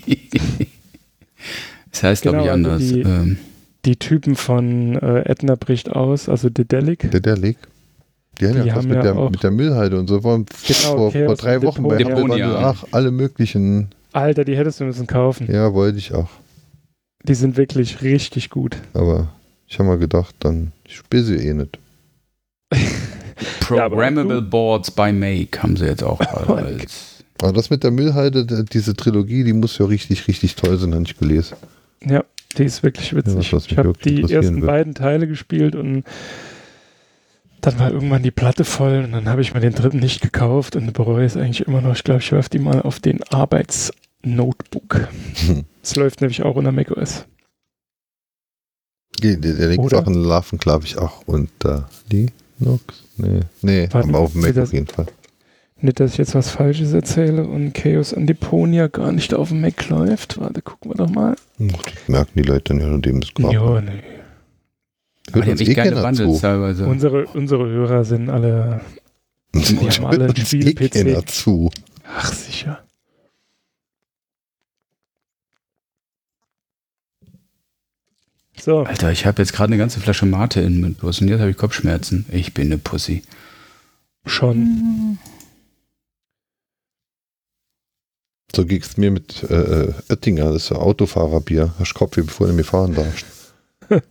das 1.92 2.04
heißt, 2.04 2.22
glaube 2.22 2.38
ich, 2.40 2.44
Genau, 2.46 2.54
also 2.54 2.70
anders. 2.70 2.82
die- 2.82 3.02
ähm, 3.02 3.38
Die 3.86 3.96
Typen 3.98 4.36
von 4.36 4.96
äh, 4.96 5.30
Edna 5.30 5.56
bricht 5.56 5.90
aus, 5.92 6.28
also 6.30 6.50
Dedelic. 6.50 7.04
Leg. 7.14 7.58
Die, 8.40 8.46
haben 8.48 8.54
Die 8.54 8.60
ja 8.60 8.66
was 8.68 8.74
haben 8.76 8.88
mit, 8.88 8.96
ja 8.98 9.02
der, 9.04 9.16
auch- 9.18 9.30
mit 9.32 9.44
der 9.44 9.52
Müllhalde 9.52 9.98
und 10.00 10.08
so. 10.08 10.24
Waren 10.24 10.46
Genau, 10.68 10.80
vor, 10.98 11.12
Chaos 11.12 11.26
vor 11.26 11.36
drei 11.36 11.62
Wochen 11.64 11.84
bei 11.84 11.96
Deponia. 11.98 12.16
Humble 12.18 12.30
Bundle. 12.30 12.48
Deponia. 12.48 12.70
Ach, 12.70 12.84
alle 12.92 13.12
möglichen. 13.12 13.90
Alter, 14.14 14.46
die 14.46 14.56
hättest 14.58 14.80
du 14.80 14.84
müssen 14.86 15.08
kaufen. 15.08 15.48
Ja, 15.52 15.74
wollte 15.74 15.98
ich 15.98 16.14
auch. 16.14 16.30
Die 17.24 17.34
sind 17.36 17.58
wirklich 17.58 18.02
richtig 18.02 18.50
gut. 18.50 18.78
Aber 18.94 19.30
ich 19.68 19.80
habe 19.80 19.90
mal 19.90 19.98
gedacht, 19.98 20.36
dann 20.40 20.72
spiele 20.88 21.24
sie 21.24 21.36
eh 21.36 21.54
nicht. 21.54 21.78
Ja, 23.70 23.90
Programmable 23.90 24.42
du- 24.42 24.50
Boards 24.50 24.90
by 24.90 25.12
Make 25.12 25.62
haben 25.62 25.76
sie 25.76 25.86
jetzt 25.86 26.02
auch 26.02 26.20
als. 26.22 27.24
Aber 27.42 27.52
das 27.52 27.70
mit 27.70 27.84
der 27.84 27.92
Müllhalde, 27.92 28.46
diese 28.64 28.96
Trilogie, 28.96 29.44
die 29.44 29.52
muss 29.54 29.78
ja 29.78 29.86
richtig, 29.86 30.28
richtig 30.28 30.56
toll 30.56 30.78
sein, 30.78 30.94
habe 30.96 31.04
ich 31.04 31.18
gelesen. 31.18 31.56
Ja, 32.04 32.24
die 32.58 32.64
ist 32.64 32.82
wirklich 32.82 33.12
Ja, 33.12 33.18
witzig. 33.18 33.36
was, 33.36 33.54
was 33.54 33.64
mich 33.66 33.72
ich 33.74 33.78
habe 33.78 33.94
die 34.04 34.22
ersten 34.34 34.56
wird. 34.62 34.66
beiden 34.68 34.96
Teile 34.96 35.28
gespielt 35.28 35.76
und 35.76 36.04
dann 37.62 37.78
war 37.78 37.92
irgendwann 37.92 38.24
die 38.24 38.32
Platte 38.32 38.64
voll 38.64 39.04
und 39.04 39.12
dann 39.12 39.28
habe 39.28 39.42
ich 39.42 39.54
mir 39.54 39.60
den 39.60 39.74
dritten 39.76 40.00
nicht 40.00 40.22
gekauft 40.22 40.76
und 40.78 40.94
bereue 40.94 41.26
es 41.26 41.36
eigentlich 41.36 41.68
immer 41.68 41.82
noch. 41.82 41.94
Ich 41.94 42.04
glaube, 42.06 42.22
ich 42.22 42.32
werfe 42.32 42.50
die 42.50 42.60
mal 42.60 42.82
auf 42.82 43.00
den 43.02 43.22
Arbeitsnotebook. 43.24 44.07
Hm. 44.24 45.64
Es 45.82 45.96
läuft 45.96 46.22
nämlich 46.22 46.44
auch 46.44 46.56
unter 46.56 46.72
macOS. 46.72 47.26
Die, 49.22 49.40
die, 49.40 49.54
die? 49.54 49.90
Sachen 49.90 50.14
laufen, 50.14 50.58
glaube 50.60 50.86
ich, 50.86 50.98
auch 50.98 51.24
unter 51.26 51.90
Linux. 52.10 53.04
Nee, 53.18 53.40
nee 53.62 53.88
Warte, 53.92 54.10
aber 54.10 54.20
auf 54.20 54.34
dem 54.34 54.42
Mac 54.42 54.54
das- 54.54 54.70
auf 54.70 54.74
jeden 54.74 54.88
Fall. 54.88 55.08
Nicht, 55.80 56.00
dass 56.00 56.14
ich 56.14 56.18
jetzt 56.18 56.34
was 56.34 56.50
Falsches 56.50 56.92
erzähle 56.94 57.44
und 57.46 57.74
Chaos 57.74 58.12
Antiponia 58.12 58.88
gar 58.88 59.12
nicht 59.12 59.36
auf 59.36 59.50
dem 59.50 59.62
Mac 59.62 59.88
läuft. 59.90 60.40
Warte, 60.40 60.64
gucken 60.64 60.90
wir 60.92 60.96
doch 60.96 61.10
mal. 61.10 61.36
Hm, 61.58 61.68
Das 61.70 62.08
merken 62.08 62.32
die 62.36 62.42
Leute 62.42 62.74
dann 62.74 62.80
ja, 62.80 62.88
nachdem 62.88 63.20
es 63.20 63.32
kaufen. 63.34 63.52
Ja, 63.52 63.82
nee. 63.82 64.04
Aber 65.32 65.42
die 65.42 65.52
haben 65.52 65.60
eh 65.60 65.74
geile 65.76 65.90
keiner 65.92 66.02
Bundles 66.02 66.42
teilweise. 66.42 66.88
Unsere, 66.88 67.26
unsere 67.28 67.68
Hörer 67.68 68.06
sind 68.06 68.30
alle. 68.30 68.82
Die 69.54 69.78
haben 69.90 70.06
alle 70.06 70.26
ein 70.26 70.36
Spiel-PC. 70.36 70.92
keiner 70.92 71.26
zu. 71.26 71.70
Ach, 72.08 72.32
sicher. 72.34 72.84
So, 78.60 78.80
Alter, 78.84 79.12
ich 79.12 79.26
habe 79.26 79.42
jetzt 79.42 79.54
gerade 79.54 79.68
eine 79.72 79.78
ganze 79.78 80.00
Flasche 80.00 80.26
Mate 80.26 80.62
in 80.62 80.82
mit 80.82 80.98
bloß 81.00 81.22
und 81.22 81.28
jetzt 81.30 81.40
habe 81.40 81.52
ich 81.52 81.58
Kopfschmerzen. 81.58 82.26
Ich 82.32 82.54
bin 82.54 82.68
eine 82.68 82.78
Pussy. 82.78 83.24
schon. 84.26 85.18
So 88.56 88.66
ging's 88.66 88.98
mir 88.98 89.12
mit 89.12 89.44
äh, 89.44 89.94
Oettinger, 90.10 90.46
das 90.46 90.56
ist 90.64 90.68
so 90.68 90.76
Autofahrerbier. 90.76 91.74
Hast 91.80 91.94
Kopf, 91.94 92.16
bevor 92.16 92.48
du 92.48 92.54
mir 92.54 92.64
fahren 92.64 92.94
darfst. 92.96 93.26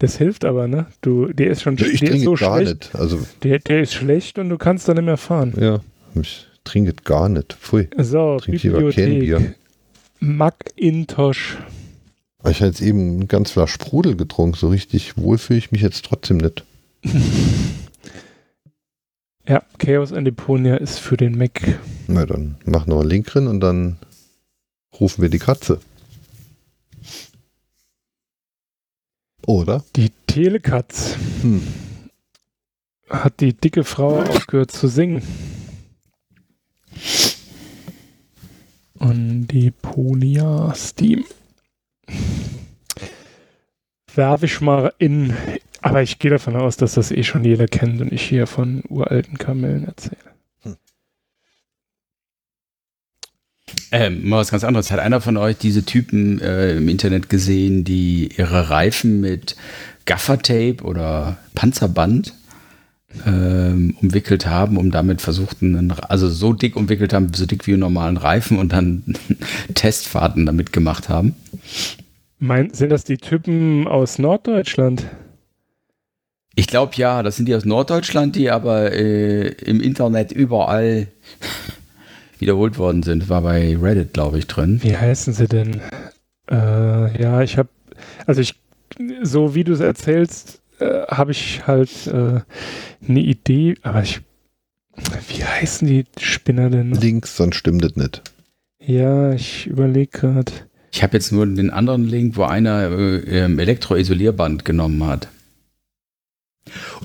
Das 0.00 0.16
hilft 0.18 0.44
aber, 0.44 0.66
ne? 0.66 0.86
Du, 1.02 1.32
der 1.32 1.50
ist 1.50 1.62
schon 1.62 1.74
Ich 1.74 1.78
der 1.78 1.92
ist 1.92 2.00
trinke 2.00 2.24
so 2.24 2.34
gar 2.34 2.58
schlecht. 2.60 2.82
nicht. 2.82 2.94
Also, 2.96 3.20
Der, 3.44 3.60
der 3.60 3.80
ist 3.80 3.94
schlecht 3.94 4.38
und 4.40 4.48
du 4.50 4.58
kannst 4.58 4.88
dann 4.88 4.96
nicht 4.96 5.04
mehr 5.04 5.16
fahren. 5.16 5.54
ja, 5.56 5.80
ich 6.20 6.46
trinke 6.64 6.92
gar 7.04 7.28
nicht. 7.28 7.52
Pfui. 7.54 7.88
So, 7.96 8.38
Trink 8.38 8.62
lieber 8.64 8.78
kein 8.92 9.18
Bier. 9.20 9.36
Bibliothek. 9.38 9.56
Macintosh. 12.44 12.50
Ich 12.56 12.60
habe 12.60 12.70
jetzt 12.70 12.80
eben 12.80 13.18
ein 13.20 13.28
ganz 13.28 13.50
Flasch 13.50 13.72
Sprudel 13.72 14.16
getrunken. 14.16 14.56
So 14.56 14.68
richtig 14.68 15.16
wohl 15.16 15.38
fühle 15.38 15.58
ich 15.58 15.72
mich 15.72 15.82
jetzt 15.82 16.04
trotzdem 16.04 16.36
nicht. 16.38 16.64
Ja, 19.46 19.62
Chaos 19.76 20.14
Antiponia 20.14 20.76
ist 20.76 20.98
für 20.98 21.18
den 21.18 21.36
Mac. 21.36 21.78
Na, 22.06 22.24
dann 22.24 22.56
mach 22.64 22.86
noch 22.86 23.00
einen 23.00 23.10
Link 23.10 23.26
drin 23.26 23.46
und 23.46 23.60
dann 23.60 23.98
rufen 24.98 25.20
wir 25.20 25.28
die 25.28 25.38
Katze. 25.38 25.80
Oder? 29.46 29.84
Die 29.96 30.10
Telekatz 30.26 31.16
Hm. 31.42 31.60
hat 33.10 33.40
die 33.40 33.52
dicke 33.52 33.84
Frau 33.84 34.22
aufgehört 34.22 34.70
zu 34.70 34.88
singen. 34.88 35.22
Und 38.94 39.48
die 39.48 39.70
Ponia 39.72 40.72
Steam. 40.74 41.24
Werfe 44.14 44.46
ich 44.46 44.60
mal 44.60 44.92
in. 44.98 45.34
Aber 45.82 46.02
ich 46.02 46.18
gehe 46.18 46.30
davon 46.30 46.56
aus, 46.56 46.76
dass 46.76 46.94
das 46.94 47.10
eh 47.10 47.24
schon 47.24 47.44
jeder 47.44 47.66
kennt 47.66 48.00
und 48.00 48.12
ich 48.12 48.22
hier 48.22 48.46
von 48.46 48.82
uralten 48.88 49.36
Kamellen 49.36 49.84
erzähle. 49.84 50.16
Ähm, 53.92 54.28
mal 54.28 54.38
was 54.38 54.50
ganz 54.50 54.64
anderes. 54.64 54.90
Hat 54.90 54.98
einer 54.98 55.20
von 55.20 55.36
euch 55.36 55.56
diese 55.56 55.84
Typen 55.84 56.40
äh, 56.40 56.76
im 56.76 56.88
Internet 56.88 57.28
gesehen, 57.28 57.84
die 57.84 58.30
ihre 58.36 58.70
Reifen 58.70 59.20
mit 59.20 59.56
Gaffertape 60.06 60.82
oder 60.82 61.36
Panzerband 61.54 62.34
ähm, 63.26 63.96
umwickelt 64.00 64.46
haben, 64.46 64.76
um 64.76 64.90
damit 64.90 65.20
versuchten, 65.20 65.92
also 65.92 66.28
so 66.28 66.52
dick 66.52 66.76
umwickelt 66.76 67.12
haben, 67.12 67.32
so 67.34 67.46
dick 67.46 67.66
wie 67.66 67.72
einen 67.72 67.80
normalen 67.80 68.16
Reifen 68.16 68.58
und 68.58 68.72
dann 68.72 69.04
Testfahrten 69.74 70.46
damit 70.46 70.72
gemacht 70.72 71.08
haben? 71.08 71.34
Mein, 72.38 72.72
sind 72.74 72.90
das 72.90 73.04
die 73.04 73.16
Typen 73.16 73.86
aus 73.88 74.18
Norddeutschland? 74.18 75.06
Ich 76.56 76.66
glaube 76.66 76.92
ja, 76.96 77.22
das 77.22 77.36
sind 77.36 77.46
die 77.46 77.54
aus 77.54 77.64
Norddeutschland, 77.64 78.36
die 78.36 78.50
aber 78.50 78.92
äh, 78.92 79.48
im 79.48 79.80
Internet 79.80 80.30
überall 80.30 81.08
wiederholt 82.38 82.78
worden 82.78 83.02
sind. 83.02 83.28
War 83.28 83.42
bei 83.42 83.76
Reddit, 83.76 84.12
glaube 84.12 84.38
ich, 84.38 84.46
drin. 84.46 84.80
Wie 84.82 84.96
heißen 84.96 85.32
sie 85.32 85.48
denn? 85.48 85.80
Äh, 86.50 87.20
ja, 87.22 87.42
ich 87.42 87.58
habe, 87.58 87.68
also 88.26 88.40
ich, 88.40 88.54
so 89.22 89.54
wie 89.54 89.64
du 89.64 89.72
es 89.72 89.80
erzählst, 89.80 90.60
äh, 90.78 91.06
habe 91.08 91.32
ich 91.32 91.66
halt 91.66 92.06
äh, 92.06 92.40
eine 93.08 93.20
Idee, 93.20 93.76
aber 93.82 94.02
ich, 94.02 94.20
wie 95.28 95.44
heißen 95.44 95.88
die 95.88 96.04
Spinner 96.18 96.70
denn? 96.70 96.92
Links, 96.92 97.36
sonst 97.36 97.56
stimmt 97.56 97.84
das 97.84 97.96
nicht. 97.96 98.22
Ja, 98.78 99.32
ich 99.32 99.66
überlege 99.66 100.18
gerade. 100.18 100.52
Ich 100.94 101.02
habe 101.02 101.16
jetzt 101.16 101.32
nur 101.32 101.44
den 101.44 101.70
anderen 101.70 102.06
Link, 102.06 102.36
wo 102.36 102.44
einer 102.44 102.88
äh, 102.88 103.16
ähm, 103.16 103.58
Elektroisolierband 103.58 104.64
genommen 104.64 105.04
hat. 105.04 105.26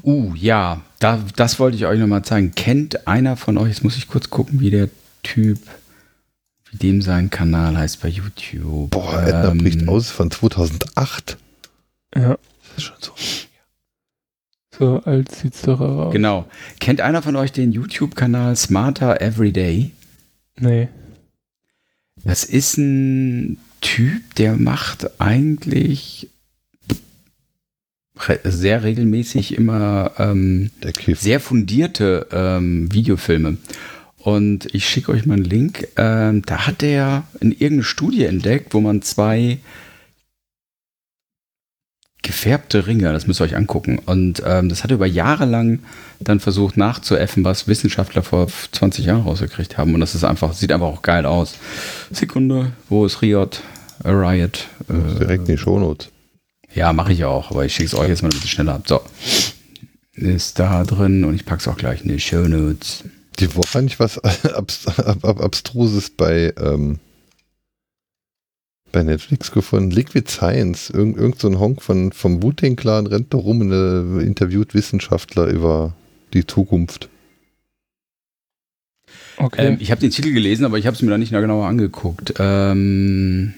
Uh, 0.03 0.31
ja, 0.35 0.81
da, 0.99 1.19
das 1.35 1.59
wollte 1.59 1.75
ich 1.75 1.87
euch 1.87 1.99
nochmal 1.99 2.23
zeigen. 2.23 2.51
Kennt 2.53 3.07
einer 3.07 3.35
von 3.35 3.57
euch, 3.57 3.69
jetzt 3.69 3.83
muss 3.83 3.97
ich 3.97 4.07
kurz 4.07 4.29
gucken, 4.29 4.59
wie 4.59 4.69
der 4.69 4.89
Typ, 5.23 5.57
wie 6.69 6.77
dem 6.77 7.01
sein 7.01 7.31
Kanal 7.31 7.75
heißt 7.75 7.99
bei 8.01 8.09
YouTube. 8.09 8.91
Boah, 8.91 9.23
Edna 9.23 9.49
Ähm, 9.49 9.57
bricht 9.57 9.87
aus 9.87 10.11
von 10.11 10.29
2008. 10.29 11.37
Ja, 12.15 12.37
Das 12.75 12.77
ist 12.77 12.83
schon 12.83 12.95
so. 12.99 13.13
So 14.77 15.03
alt 15.03 15.33
sieht's 15.33 15.63
doch 15.63 15.81
aus. 15.81 16.13
Genau. 16.13 16.47
Kennt 16.79 17.01
einer 17.01 17.23
von 17.23 17.35
euch 17.35 17.51
den 17.51 17.71
YouTube-Kanal 17.71 18.55
Smarter 18.55 19.19
Everyday? 19.19 19.93
Nee. 20.59 20.89
Das 22.23 22.43
ist 22.43 22.77
ein 22.77 23.57
Typ, 23.81 24.35
der 24.35 24.55
macht 24.57 25.21
eigentlich 25.21 26.29
sehr 28.43 28.83
regelmäßig 28.83 29.55
immer 29.55 30.11
ähm, 30.17 30.71
sehr 31.13 31.39
fundierte 31.39 32.27
ähm, 32.31 32.91
Videofilme. 32.93 33.57
Und 34.17 34.73
ich 34.75 34.85
schicke 34.87 35.13
euch 35.13 35.25
mal 35.25 35.35
einen 35.35 35.45
Link. 35.45 35.87
Ähm, 35.95 36.41
da 36.45 36.67
hat 36.67 36.83
er 36.83 37.23
in 37.39 37.51
irgendeine 37.51 37.83
Studie 37.83 38.25
entdeckt, 38.25 38.73
wo 38.73 38.81
man 38.81 39.01
zwei 39.01 39.59
gefärbte 42.29 42.85
Ringe, 42.85 43.11
das 43.11 43.25
müsst 43.25 43.41
ihr 43.41 43.45
euch 43.45 43.55
angucken. 43.55 43.97
Und 44.05 44.43
ähm, 44.45 44.69
das 44.69 44.83
hat 44.83 44.91
er 44.91 44.95
über 44.97 45.07
Jahre 45.07 45.45
lang 45.45 45.79
dann 46.19 46.39
versucht 46.39 46.77
nachzuäffen, 46.77 47.43
was 47.43 47.67
Wissenschaftler 47.67 48.21
vor 48.21 48.45
20 48.71 49.03
Jahren 49.05 49.23
rausgekriegt 49.23 49.79
haben. 49.79 49.95
Und 49.95 49.99
das 49.99 50.13
ist 50.13 50.23
einfach, 50.23 50.53
sieht 50.53 50.71
einfach 50.71 50.85
auch 50.85 51.01
geil 51.01 51.25
aus. 51.25 51.55
Sekunde, 52.11 52.71
wo 52.87 53.03
ist 53.03 53.23
Riot? 53.23 53.63
Äh, 54.03 54.11
Riot. 54.11 54.67
Äh, 54.89 55.17
Direkt 55.17 55.49
in 55.49 55.55
die 55.55 55.57
Shownotes. 55.57 56.09
ja, 56.75 56.93
mache 56.93 57.13
ich 57.13 57.25
auch, 57.25 57.49
aber 57.49 57.65
ich 57.65 57.73
schicke 57.73 57.87
es 57.87 57.95
euch 57.95 58.09
jetzt 58.09 58.21
mal 58.21 58.27
ein 58.27 58.35
bisschen 58.35 58.49
schneller 58.49 58.75
ab. 58.75 58.83
So. 58.85 59.01
Ist 60.13 60.59
da 60.59 60.83
drin 60.83 61.23
und 61.23 61.33
ich 61.33 61.45
packe 61.45 61.61
es 61.61 61.67
auch 61.67 61.77
gleich 61.77 62.03
in 62.03 62.09
die 62.09 62.19
Show 62.19 62.47
Notes. 62.47 63.05
Die 63.39 63.55
Woche 63.55 63.67
fand 63.67 63.89
ich 63.89 63.99
was 63.99 64.19
abs 64.53 64.85
ab 64.87 65.25
ab 65.25 65.41
abstruses 65.41 66.11
bei, 66.11 66.53
ähm, 66.61 66.99
bei 68.91 69.03
Netflix 69.03 69.51
gefunden. 69.51 69.91
Liquid 69.91 70.29
Science. 70.29 70.89
Irgend, 70.89 71.17
irgend 71.17 71.39
so 71.39 71.47
ein 71.47 71.59
Honk 71.59 71.81
von, 71.81 72.11
vom 72.11 72.41
Wu-Tang-Clan 72.41 73.07
rennt 73.07 73.33
da 73.33 73.37
rum 73.37 73.61
und 73.61 73.71
äh, 73.71 74.23
interviewt 74.25 74.73
Wissenschaftler 74.73 75.47
über 75.47 75.93
die 76.33 76.45
Zukunft. 76.45 77.09
Okay. 79.37 79.67
Ähm, 79.67 79.77
ich 79.79 79.91
habe 79.91 80.01
den 80.01 80.11
Titel 80.11 80.33
gelesen, 80.33 80.65
aber 80.65 80.77
ich 80.77 80.85
habe 80.85 80.95
es 80.95 81.01
mir 81.01 81.09
da 81.09 81.17
nicht 81.17 81.31
genauer 81.31 81.67
angeguckt. 81.67 82.33
Ähm, 82.39 83.53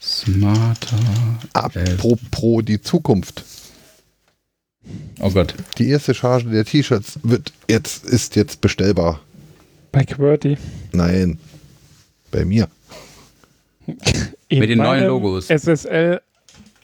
smarter. 0.00 0.98
Apropos 1.54 2.64
die 2.64 2.80
Zukunft. 2.80 3.44
Oh 5.20 5.30
Gott. 5.30 5.54
Die 5.78 5.88
erste 5.88 6.14
Charge 6.14 6.50
der 6.50 6.64
T-Shirts 6.64 7.18
wird 7.22 7.52
jetzt, 7.68 8.04
ist 8.04 8.36
jetzt 8.36 8.60
bestellbar. 8.60 9.20
Bei 9.90 10.04
QWERTY. 10.04 10.58
Nein. 10.92 11.38
Bei 12.30 12.44
mir. 12.44 12.68
In 14.48 14.58
Mit 14.58 14.70
den 14.70 14.78
neuen 14.78 15.06
Logos. 15.06 15.46
SSL 15.46 16.20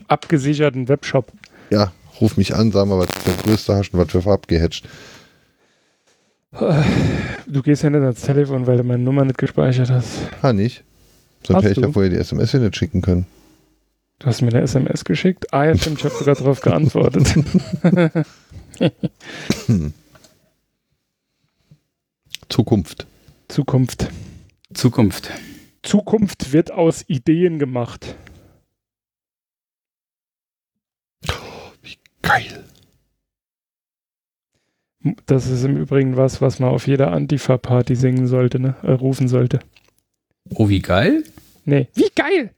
abgesicherten 0.08 0.88
Webshop. 0.88 1.32
Ja, 1.70 1.92
ruf 2.20 2.36
mich 2.36 2.54
an, 2.54 2.70
sag 2.72 2.86
mal, 2.86 2.98
was 2.98 3.08
für 3.12 3.42
größte 3.42 3.74
hast 3.74 3.94
und 3.94 4.00
was 4.00 4.10
für 4.10 4.22
Farb 4.22 4.46
gehatcht. 4.48 4.86
Du 7.46 7.62
gehst 7.62 7.82
ja 7.82 7.90
nicht 7.90 8.02
ans 8.02 8.20
Telefon, 8.20 8.66
weil 8.66 8.76
du 8.76 8.84
meine 8.84 9.02
Nummer 9.02 9.24
nicht 9.24 9.38
gespeichert 9.38 9.90
hast. 9.90 10.18
Ha, 10.42 10.52
nicht? 10.52 10.84
Sonst 11.46 11.64
hätte 11.64 11.80
ich 11.80 11.86
ja 11.86 11.90
vorher 11.90 12.10
die 12.10 12.18
SMS 12.18 12.50
hier 12.50 12.60
nicht 12.60 12.76
schicken 12.76 13.00
können. 13.00 13.26
Du 14.18 14.26
hast 14.26 14.42
mir 14.42 14.48
eine 14.48 14.60
SMS 14.60 15.04
geschickt. 15.04 15.52
Ah, 15.52 15.64
ja, 15.64 15.76
stimmt, 15.76 15.98
ich 15.98 16.04
habe 16.04 16.14
sogar 16.14 16.34
darauf 16.36 16.60
geantwortet. 16.60 17.34
Zukunft. 22.48 23.06
Zukunft. 23.48 24.08
Zukunft. 24.74 25.30
Zukunft 25.82 26.52
wird 26.52 26.70
aus 26.70 27.04
Ideen 27.08 27.58
gemacht. 27.58 28.14
Geil. 32.22 32.64
Das 35.26 35.48
ist 35.48 35.64
im 35.64 35.76
Übrigen 35.76 36.16
was, 36.16 36.40
was 36.40 36.60
man 36.60 36.70
auf 36.70 36.86
jeder 36.86 37.10
Antifa-Party 37.10 37.96
singen 37.96 38.28
sollte, 38.28 38.60
ne? 38.60 38.76
Äh, 38.82 38.92
rufen 38.92 39.26
sollte. 39.26 39.58
Oh, 40.50 40.68
wie 40.68 40.80
geil. 40.80 41.24
Nee. 41.64 41.88
Wie 41.94 42.10
geil! 42.14 42.54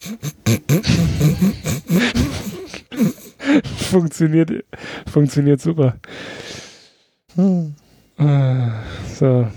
funktioniert, 3.90 4.64
funktioniert 5.06 5.60
super. 5.60 5.98
Äh, 7.36 8.70
So. 9.14 9.48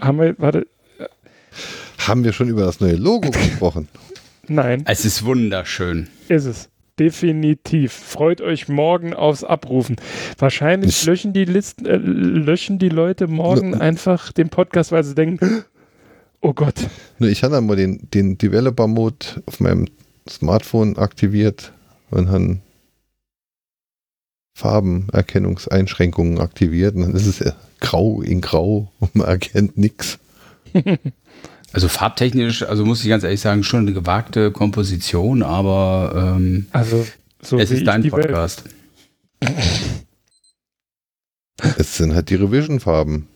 Haben 0.00 0.18
wir, 0.18 0.34
warte, 0.38 0.66
Haben 2.06 2.24
wir 2.24 2.32
schon 2.32 2.48
über 2.48 2.62
das 2.64 2.80
neue 2.80 2.96
Logo 2.96 3.30
gesprochen? 3.32 3.88
nein, 4.48 4.82
Es 4.86 5.04
ist 5.04 5.24
wunderschön. 5.24 6.08
ist 6.28 6.44
es. 6.46 6.68
Definitiv. 6.98 7.92
Freut 7.92 8.42
euch 8.42 8.68
morgen 8.68 9.14
aufs 9.14 9.44
Abrufen. 9.44 9.96
Wahrscheinlich 10.38 10.90
Ich- 10.90 11.06
löschen 11.06 11.32
die 11.32 11.46
Listen, 11.46 11.86
äh, 11.86 11.96
löschen 11.96 12.78
die 12.78 12.90
Leute 12.90 13.28
morgen 13.28 13.74
einfach 13.74 14.30
den 14.30 14.50
Podcast, 14.50 14.92
weil 14.92 15.02
sie 15.02 15.14
denken, 15.14 15.64
oh 16.42 16.52
Gott, 16.52 16.74
Nur 17.18 17.30
ich 17.30 17.42
habe 17.44 17.60
mal 17.62 17.76
den, 17.76 18.08
den 18.12 18.36
Developer-Mode 18.36 19.42
auf 19.46 19.58
meinem 19.60 19.86
Smartphone 20.28 20.98
aktiviert 20.98 21.72
und 22.10 22.28
habe 22.28 22.58
Farbenerkennungseinschränkungen 24.58 26.38
aktiviert. 26.40 26.94
Und 26.94 27.02
dann 27.02 27.14
ist 27.14 27.26
es 27.26 27.38
ja 27.38 27.54
grau 27.80 28.20
in 28.20 28.42
grau 28.42 28.92
und 29.00 29.14
man 29.16 29.26
erkennt 29.28 29.78
nichts. 29.78 30.18
Also 31.72 31.88
farbtechnisch, 31.88 32.62
also 32.62 32.84
muss 32.84 33.02
ich 33.02 33.08
ganz 33.08 33.24
ehrlich 33.24 33.40
sagen, 33.40 33.64
schon 33.64 33.80
eine 33.80 33.92
gewagte 33.92 34.50
Komposition, 34.50 35.42
aber 35.42 36.34
ähm, 36.36 36.66
also 36.70 37.06
so 37.40 37.58
es 37.58 37.70
ist 37.70 37.86
dein 37.86 38.02
Welt. 38.04 38.12
Podcast. 38.12 38.64
Es 41.78 41.96
sind 41.96 42.12
halt 42.12 42.28
die 42.30 42.34
Revision-Farben. 42.34 43.28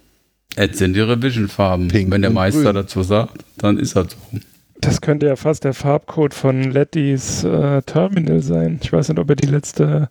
Jetzt 0.57 0.79
sind 0.79 0.95
die 0.95 1.01
Revision-Farben. 1.01 1.93
Wenn 1.93 2.23
der 2.23 2.31
Meister 2.31 2.65
grün. 2.65 2.75
dazu 2.75 3.05
sagt, 3.05 3.45
dann 3.59 3.79
ist 3.79 3.95
das 3.95 4.09
so. 4.13 4.39
Das 4.81 5.01
könnte 5.01 5.27
ja 5.27 5.37
fast 5.37 5.65
der 5.65 5.75
Farbcode 5.75 6.35
von 6.35 6.71
Lettys 6.71 7.45
äh, 7.45 7.83
Terminal 7.83 8.41
sein. 8.41 8.81
Ich 8.83 8.93
weiß 8.93 9.09
nicht, 9.09 9.19
ob 9.19 9.31
ihr 9.31 9.37
die 9.37 9.47
letzte 9.47 10.09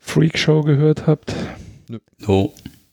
Freak-Show 0.00 0.62
gehört 0.62 1.06
habt. 1.06 1.34
So. 2.18 2.52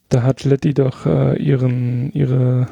Da 0.09 0.23
hat 0.23 0.43
Letty 0.43 0.73
doch 0.73 1.05
äh, 1.05 1.41
ihren, 1.41 2.11
ihre 2.13 2.67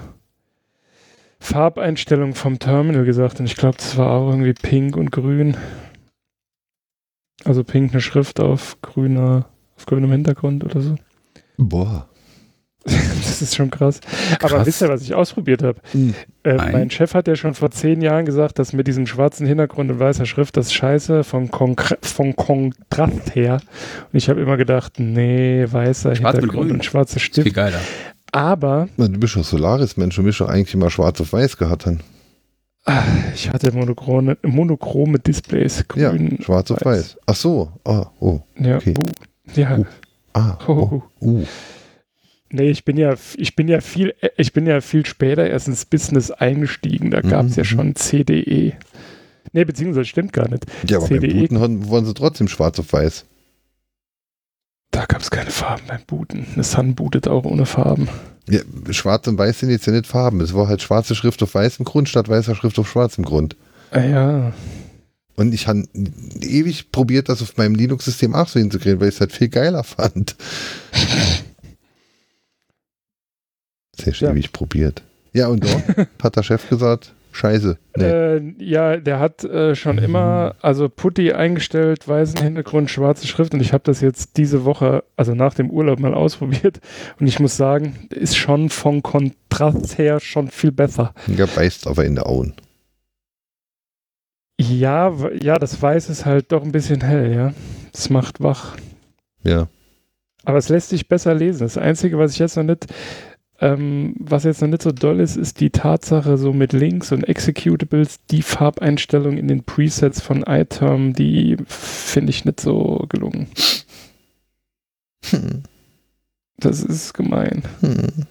Farbeinstellung 1.41 2.35
vom 2.35 2.59
Terminal 2.59 3.03
gesagt 3.03 3.39
und 3.39 3.47
ich 3.47 3.55
glaube, 3.55 3.75
das 3.77 3.97
war 3.97 4.11
auch 4.11 4.29
irgendwie 4.29 4.53
pink 4.53 4.95
und 4.95 5.11
grün. 5.11 5.57
Also 7.43 7.63
pink 7.63 7.91
eine 7.91 8.01
Schrift 8.01 8.39
auf 8.39 8.77
grüner, 8.81 9.47
auf 9.75 9.87
grünem 9.87 10.11
Hintergrund 10.11 10.63
oder 10.63 10.79
so. 10.81 10.95
Boah. 11.57 12.07
Das 13.21 13.41
ist 13.41 13.55
schon 13.55 13.69
krass. 13.69 14.01
Aber 14.39 14.49
Krass. 14.57 14.67
wisst 14.67 14.81
ihr, 14.81 14.89
was 14.89 15.01
ich 15.03 15.13
ausprobiert 15.15 15.63
habe? 15.63 15.79
Hm. 15.91 16.13
Äh, 16.43 16.55
mein 16.55 16.89
Chef 16.91 17.13
hat 17.13 17.27
ja 17.27 17.35
schon 17.35 17.53
vor 17.53 17.71
zehn 17.71 18.01
Jahren 18.01 18.25
gesagt, 18.25 18.59
dass 18.59 18.73
mit 18.73 18.87
diesem 18.87 19.07
schwarzen 19.07 19.47
Hintergrund 19.47 19.89
und 19.91 19.99
weißer 19.99 20.25
Schrift 20.25 20.57
das 20.57 20.73
scheiße 20.73 21.23
vom, 21.23 21.49
Konkre 21.49 21.97
vom 22.01 22.35
Kontrast 22.35 23.33
her. 23.35 23.61
Und 24.11 24.17
ich 24.17 24.29
habe 24.29 24.41
immer 24.41 24.57
gedacht, 24.57 24.93
nee, 24.99 25.65
weißer 25.67 26.15
Schwarz 26.15 26.35
Hintergrund 26.37 26.71
und 26.71 26.83
schwarzer 26.85 27.17
Ist 27.17 27.23
viel 27.33 27.43
Stift. 27.43 27.53
geiler. 27.55 27.79
Aber 28.31 28.87
Du 28.97 29.09
bist 29.19 29.35
doch 29.35 29.43
Solaris-Mensch, 29.43 30.15
du 30.15 30.23
bist 30.23 30.39
doch 30.39 30.47
eigentlich 30.49 30.73
immer 30.73 30.89
schwarz 30.89 31.19
auf 31.21 31.33
weiß 31.33 31.57
gehabt. 31.57 31.85
Dann. 31.85 31.99
ich 33.35 33.49
hatte 33.49 33.71
monochrome, 33.73 34.37
monochrome 34.41 35.19
Displays. 35.19 35.83
Ja, 35.95 36.09
Grün, 36.11 36.39
schwarz 36.41 36.71
auf 36.71 36.83
weiß. 36.83 37.17
Ach 37.25 37.35
so. 37.35 37.71
Ah, 37.83 38.07
oh. 38.19 38.39
Ja, 38.57 38.77
Okay. 38.77 38.93
uh, 38.97 39.05
ja. 39.55 39.77
Uh. 39.79 39.85
Ah, 40.33 40.57
oh. 40.67 41.01
Uh. 41.19 41.43
Nee, 42.53 42.69
ich 42.69 42.83
bin 42.83 42.97
ja, 42.97 43.15
ich 43.37 43.55
bin 43.55 43.67
ja 43.67 43.79
viel, 43.81 44.13
ich 44.37 44.51
bin 44.51 44.65
ja 44.65 44.81
viel 44.81 45.05
später 45.05 45.47
erst 45.47 45.67
ins 45.67 45.85
Business 45.85 46.31
eingestiegen. 46.31 47.11
Da 47.11 47.21
gab 47.21 47.45
es 47.45 47.55
ja 47.55 47.63
Mhm. 47.63 47.67
schon 47.67 47.95
CDE. 47.95 48.73
Nee, 49.53 49.65
beziehungsweise 49.65 50.05
stimmt 50.05 50.33
gar 50.33 50.49
nicht. 50.49 50.65
Ja, 50.89 50.97
aber 50.97 51.07
CDE. 51.07 51.33
Booten 51.33 51.59
haben- 51.59 51.87
wollen 51.89 52.05
sie 52.05 52.13
trotzdem 52.13 52.47
schwarz 52.47 52.79
auf 52.79 52.91
weiß. 52.93 53.25
Da 54.91 55.05
gab 55.05 55.21
es 55.21 55.31
keine 55.31 55.51
Farben 55.51 55.83
beim 55.87 56.01
Booten. 56.05 56.45
Eine 56.53 56.63
Sun 56.63 56.95
bootet 56.95 57.27
auch 57.27 57.45
ohne 57.45 57.65
Farben. 57.65 58.09
Ja, 58.49 58.59
schwarz 58.91 59.27
und 59.27 59.37
weiß 59.37 59.59
sind 59.59 59.69
jetzt 59.69 59.85
ja 59.85 59.93
nicht 59.93 60.07
Farben. 60.07 60.41
Es 60.41 60.53
war 60.53 60.67
halt 60.67 60.81
schwarze 60.81 61.15
Schrift 61.15 61.41
auf 61.43 61.53
weißem 61.55 61.85
Grund 61.85 62.09
statt 62.09 62.27
weißer 62.27 62.55
Schrift 62.55 62.77
auf 62.79 62.89
schwarzem 62.89 63.23
Grund. 63.23 63.55
Ah, 63.91 64.01
ja, 64.01 64.53
Und 65.35 65.53
ich 65.53 65.67
habe 65.67 65.83
ewig 66.41 66.91
probiert, 66.91 67.29
das 67.29 67.41
auf 67.41 67.55
meinem 67.57 67.75
Linux-System 67.75 68.35
auch 68.35 68.47
so 68.47 68.59
hinzukriegen, 68.59 68.99
weil 68.99 69.09
ich 69.09 69.15
es 69.15 69.21
halt 69.21 69.31
viel 69.31 69.49
geiler 69.49 69.83
fand. 69.83 70.35
Sehr 73.97 74.13
Ja. 74.15 74.31
ewig 74.31 74.51
probiert. 74.51 75.03
Ja, 75.33 75.47
und 75.47 75.63
doch 75.63 75.81
hat 76.23 76.35
der 76.35 76.43
Chef 76.43 76.67
gesagt, 76.69 77.13
scheiße. 77.31 77.77
Nee. 77.95 78.03
äh, 78.03 78.53
ja, 78.59 78.97
der 78.97 79.19
hat 79.19 79.43
äh, 79.43 79.75
schon 79.75 79.97
immer, 79.97 80.55
also 80.61 80.89
Putty 80.89 81.33
eingestellt, 81.33 82.07
weißen 82.07 82.41
Hintergrund, 82.41 82.89
schwarze 82.89 83.27
Schrift 83.27 83.53
und 83.53 83.61
ich 83.61 83.73
habe 83.73 83.83
das 83.83 84.01
jetzt 84.01 84.37
diese 84.37 84.65
Woche, 84.65 85.03
also 85.15 85.33
nach 85.33 85.53
dem 85.53 85.69
Urlaub 85.69 85.99
mal 85.99 86.13
ausprobiert 86.13 86.79
und 87.19 87.27
ich 87.27 87.39
muss 87.39 87.57
sagen, 87.57 88.07
ist 88.09 88.37
schon 88.37 88.69
vom 88.69 89.01
Kontrast 89.03 89.97
her 89.97 90.19
schon 90.19 90.49
viel 90.49 90.71
besser. 90.71 91.13
Ja, 91.27 91.45
beißt 91.45 91.87
aber 91.87 92.05
in 92.05 92.15
der 92.15 92.27
Augen. 92.27 92.53
Ja, 94.59 95.11
ja, 95.41 95.57
das 95.57 95.81
Weiß 95.81 96.09
ist 96.09 96.25
halt 96.25 96.51
doch 96.51 96.63
ein 96.63 96.71
bisschen 96.71 97.01
hell, 97.01 97.33
ja. 97.33 97.53
Es 97.93 98.09
macht 98.09 98.41
wach. 98.41 98.77
Ja. 99.43 99.67
Aber 100.43 100.57
es 100.57 100.69
lässt 100.69 100.89
sich 100.89 101.07
besser 101.07 101.33
lesen. 101.33 101.61
Das 101.61 101.77
Einzige, 101.77 102.17
was 102.17 102.33
ich 102.33 102.39
jetzt 102.39 102.57
noch 102.57 102.63
nicht, 102.63 102.85
ähm, 103.61 104.15
was 104.19 104.43
jetzt 104.43 104.61
noch 104.61 104.67
nicht 104.67 104.81
so 104.81 104.91
doll 104.91 105.19
ist, 105.19 105.37
ist 105.37 105.59
die 105.59 105.69
Tatsache, 105.69 106.37
so 106.37 106.51
mit 106.51 106.73
Links 106.73 107.11
und 107.11 107.23
Executables, 107.23 108.19
die 108.31 108.41
Farbeinstellung 108.41 109.37
in 109.37 109.47
den 109.47 109.63
Presets 109.63 110.19
von 110.19 110.43
iTerm, 110.43 111.13
die 111.13 111.57
finde 111.67 112.31
ich 112.31 112.43
nicht 112.43 112.59
so 112.59 113.05
gelungen. 113.07 113.47
Hm. 115.29 115.63
Das 116.57 116.83
ist 116.83 117.13
gemein. 117.13 117.63
Hm. 117.81 118.25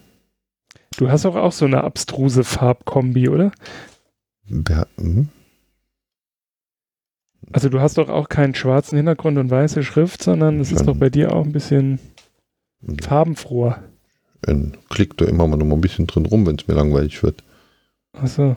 Du 0.97 1.09
hast 1.09 1.25
auch, 1.25 1.35
auch 1.37 1.53
so 1.53 1.65
eine 1.65 1.83
abstruse 1.83 2.43
Farbkombi, 2.43 3.29
oder? 3.29 3.53
Wer- 4.43 4.87
hm? 4.99 5.29
Also 7.53 7.69
du 7.69 7.79
hast 7.79 7.97
doch 7.97 8.09
auch 8.09 8.29
keinen 8.29 8.53
schwarzen 8.53 8.97
Hintergrund 8.97 9.37
und 9.37 9.49
weiße 9.49 9.83
Schrift, 9.83 10.23
sondern 10.23 10.59
es 10.59 10.71
ist 10.71 10.87
doch 10.87 10.95
bei 10.95 11.09
dir 11.09 11.33
auch 11.33 11.43
ein 11.45 11.51
bisschen 11.51 11.99
farbenfroher. 13.01 13.83
Dann 14.43 14.75
klickt 14.89 15.21
da 15.21 15.25
immer 15.25 15.47
mal 15.47 15.57
noch 15.57 15.65
mal 15.65 15.75
ein 15.75 15.81
bisschen 15.81 16.07
drin 16.07 16.25
rum, 16.25 16.45
wenn 16.45 16.55
es 16.55 16.67
mir 16.67 16.73
langweilig 16.73 17.21
wird. 17.23 17.43
Achso. 18.13 18.55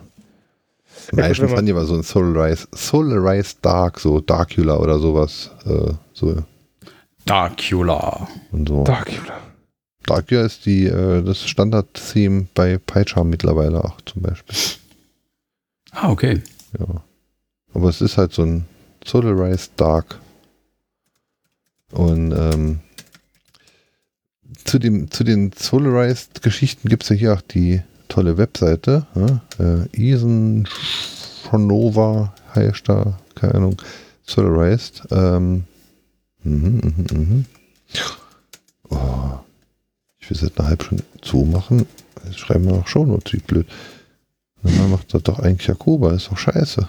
Am 1.12 1.18
Ja, 1.18 1.28
meisten 1.28 1.48
fand 1.48 1.68
ich 1.68 1.74
aber 1.74 1.86
so 1.86 1.94
ein 1.94 2.02
Solarized, 2.02 2.68
Solarized 2.72 3.58
Dark, 3.62 3.98
so 4.00 4.20
Darkula 4.20 4.76
oder 4.78 4.98
sowas. 4.98 5.50
Äh, 5.66 5.92
so 6.12 6.36
Darkula. 7.24 8.28
und 8.52 8.68
so. 8.68 8.84
Darkula. 8.84 9.40
Darkula 10.06 10.42
ist 10.42 10.66
die, 10.66 10.86
äh, 10.86 11.22
das 11.22 11.46
Standard-Theme 11.48 12.46
bei 12.54 12.78
PyCharm 12.78 13.28
mittlerweile 13.30 13.82
auch 13.84 14.00
zum 14.02 14.22
Beispiel. 14.22 14.56
Ah, 15.92 16.10
okay. 16.10 16.42
Ja. 16.78 16.86
Aber 17.72 17.88
es 17.88 18.00
ist 18.00 18.16
halt 18.18 18.32
so 18.32 18.42
ein 18.42 18.66
Solarized 19.04 19.72
Dark. 19.76 20.18
Und 21.92 22.32
ähm, 22.32 22.80
zu, 24.64 24.78
dem, 24.78 25.10
zu 25.10 25.24
den 25.24 25.52
Solarized-Geschichten 25.52 26.88
gibt 26.88 27.04
es 27.04 27.10
ja 27.10 27.16
hier 27.16 27.34
auch 27.34 27.40
die 27.40 27.82
tolle 28.08 28.36
Webseite. 28.38 29.06
Ja? 29.14 29.40
Äh, 29.58 29.88
Isen 29.96 30.66
Schonova 30.66 32.34
heißt 32.54 32.88
da, 32.88 33.18
keine 33.34 33.54
Ahnung. 33.54 33.82
Solarized. 34.26 35.02
Ähm, 35.10 35.64
mhm, 36.42 36.80
mhm, 36.82 37.06
mhm. 37.12 37.44
Oh, 38.88 39.38
ich 40.18 40.30
will 40.30 40.36
seit 40.36 40.58
einer 40.58 40.68
halben 40.68 40.84
Stunde 40.84 41.04
zumachen. 41.20 41.86
Jetzt 42.24 42.38
schreiben 42.38 42.64
wir 42.64 42.72
noch 42.72 42.86
Shownotes, 42.86 43.32
wie 43.34 43.38
blöd. 43.38 43.66
Na, 44.62 44.86
macht 44.86 45.12
das 45.12 45.22
doch 45.22 45.40
eigentlich 45.40 45.68
Jakoba, 45.68 46.12
ist 46.12 46.30
doch 46.30 46.38
scheiße. 46.38 46.88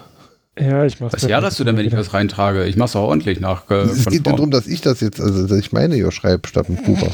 Ja, 0.58 0.86
ich 0.86 1.00
mach's 1.00 1.12
Was 1.12 1.22
ja 1.22 1.42
hast 1.42 1.60
du 1.60 1.64
denn, 1.64 1.76
wenn 1.76 1.86
ich 1.86 1.92
was 1.92 2.14
reintrage? 2.14 2.64
Ich 2.64 2.76
mach's 2.76 2.96
auch 2.96 3.08
ordentlich 3.08 3.40
nach. 3.40 3.70
Äh, 3.70 3.82
es 3.82 4.06
geht 4.06 4.26
darum, 4.26 4.50
dass 4.50 4.66
ich 4.66 4.80
das 4.80 5.00
jetzt, 5.00 5.20
also 5.20 5.46
dass 5.46 5.58
ich 5.58 5.72
meine 5.72 5.96
ja 5.96 6.10
schreibe 6.10 6.48
statt 6.48 6.70
ein 6.70 6.82
Kuba. 6.82 7.08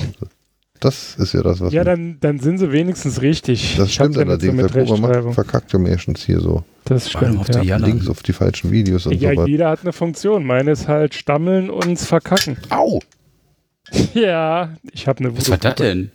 Das 0.83 1.15
ist 1.17 1.33
ja 1.33 1.43
das, 1.43 1.61
was 1.61 1.73
Ja, 1.73 1.85
dann, 1.85 2.17
dann 2.21 2.41
sind 2.41 2.59
sie 2.59 2.73
wenigstens 2.73 3.23
richtig. 3.23 3.77
das 3.77 3.89
Ich 3.89 3.95
stimmt 3.95 4.17
ja 4.17 4.23
so 4.23 4.29
allerdings. 4.29 4.55
mit 4.55 4.75
der 4.75 4.85
Kuba 4.85 4.97
macht 5.23 5.35
verkackte 5.35 5.79
meistens 5.79 6.25
hier 6.25 6.41
so 6.41 6.65
Das 6.85 7.09
stimmt. 7.09 7.39
auf 7.39 7.65
Ja. 7.65 7.77
Links 7.77 8.09
auf 8.09 8.23
die 8.25 8.33
falschen 8.33 8.71
Videos 8.73 9.07
und 9.07 9.15
ja, 9.15 9.31
so 9.31 9.37
weiter. 9.37 9.49
jeder 9.49 9.71
hat 9.71 9.83
eine 9.83 9.93
Funktion. 9.93 10.45
Meine 10.45 10.73
ist 10.73 10.89
halt 10.89 11.15
stammeln 11.15 11.71
und 11.71 11.99
verkacken. 11.99 12.57
Au! 12.71 13.01
Ja, 14.15 14.75
ich 14.93 15.07
habe 15.07 15.21
eine 15.21 15.37
Was 15.37 15.51
war 15.51 15.59
das 15.59 15.75
denn? 15.77 16.11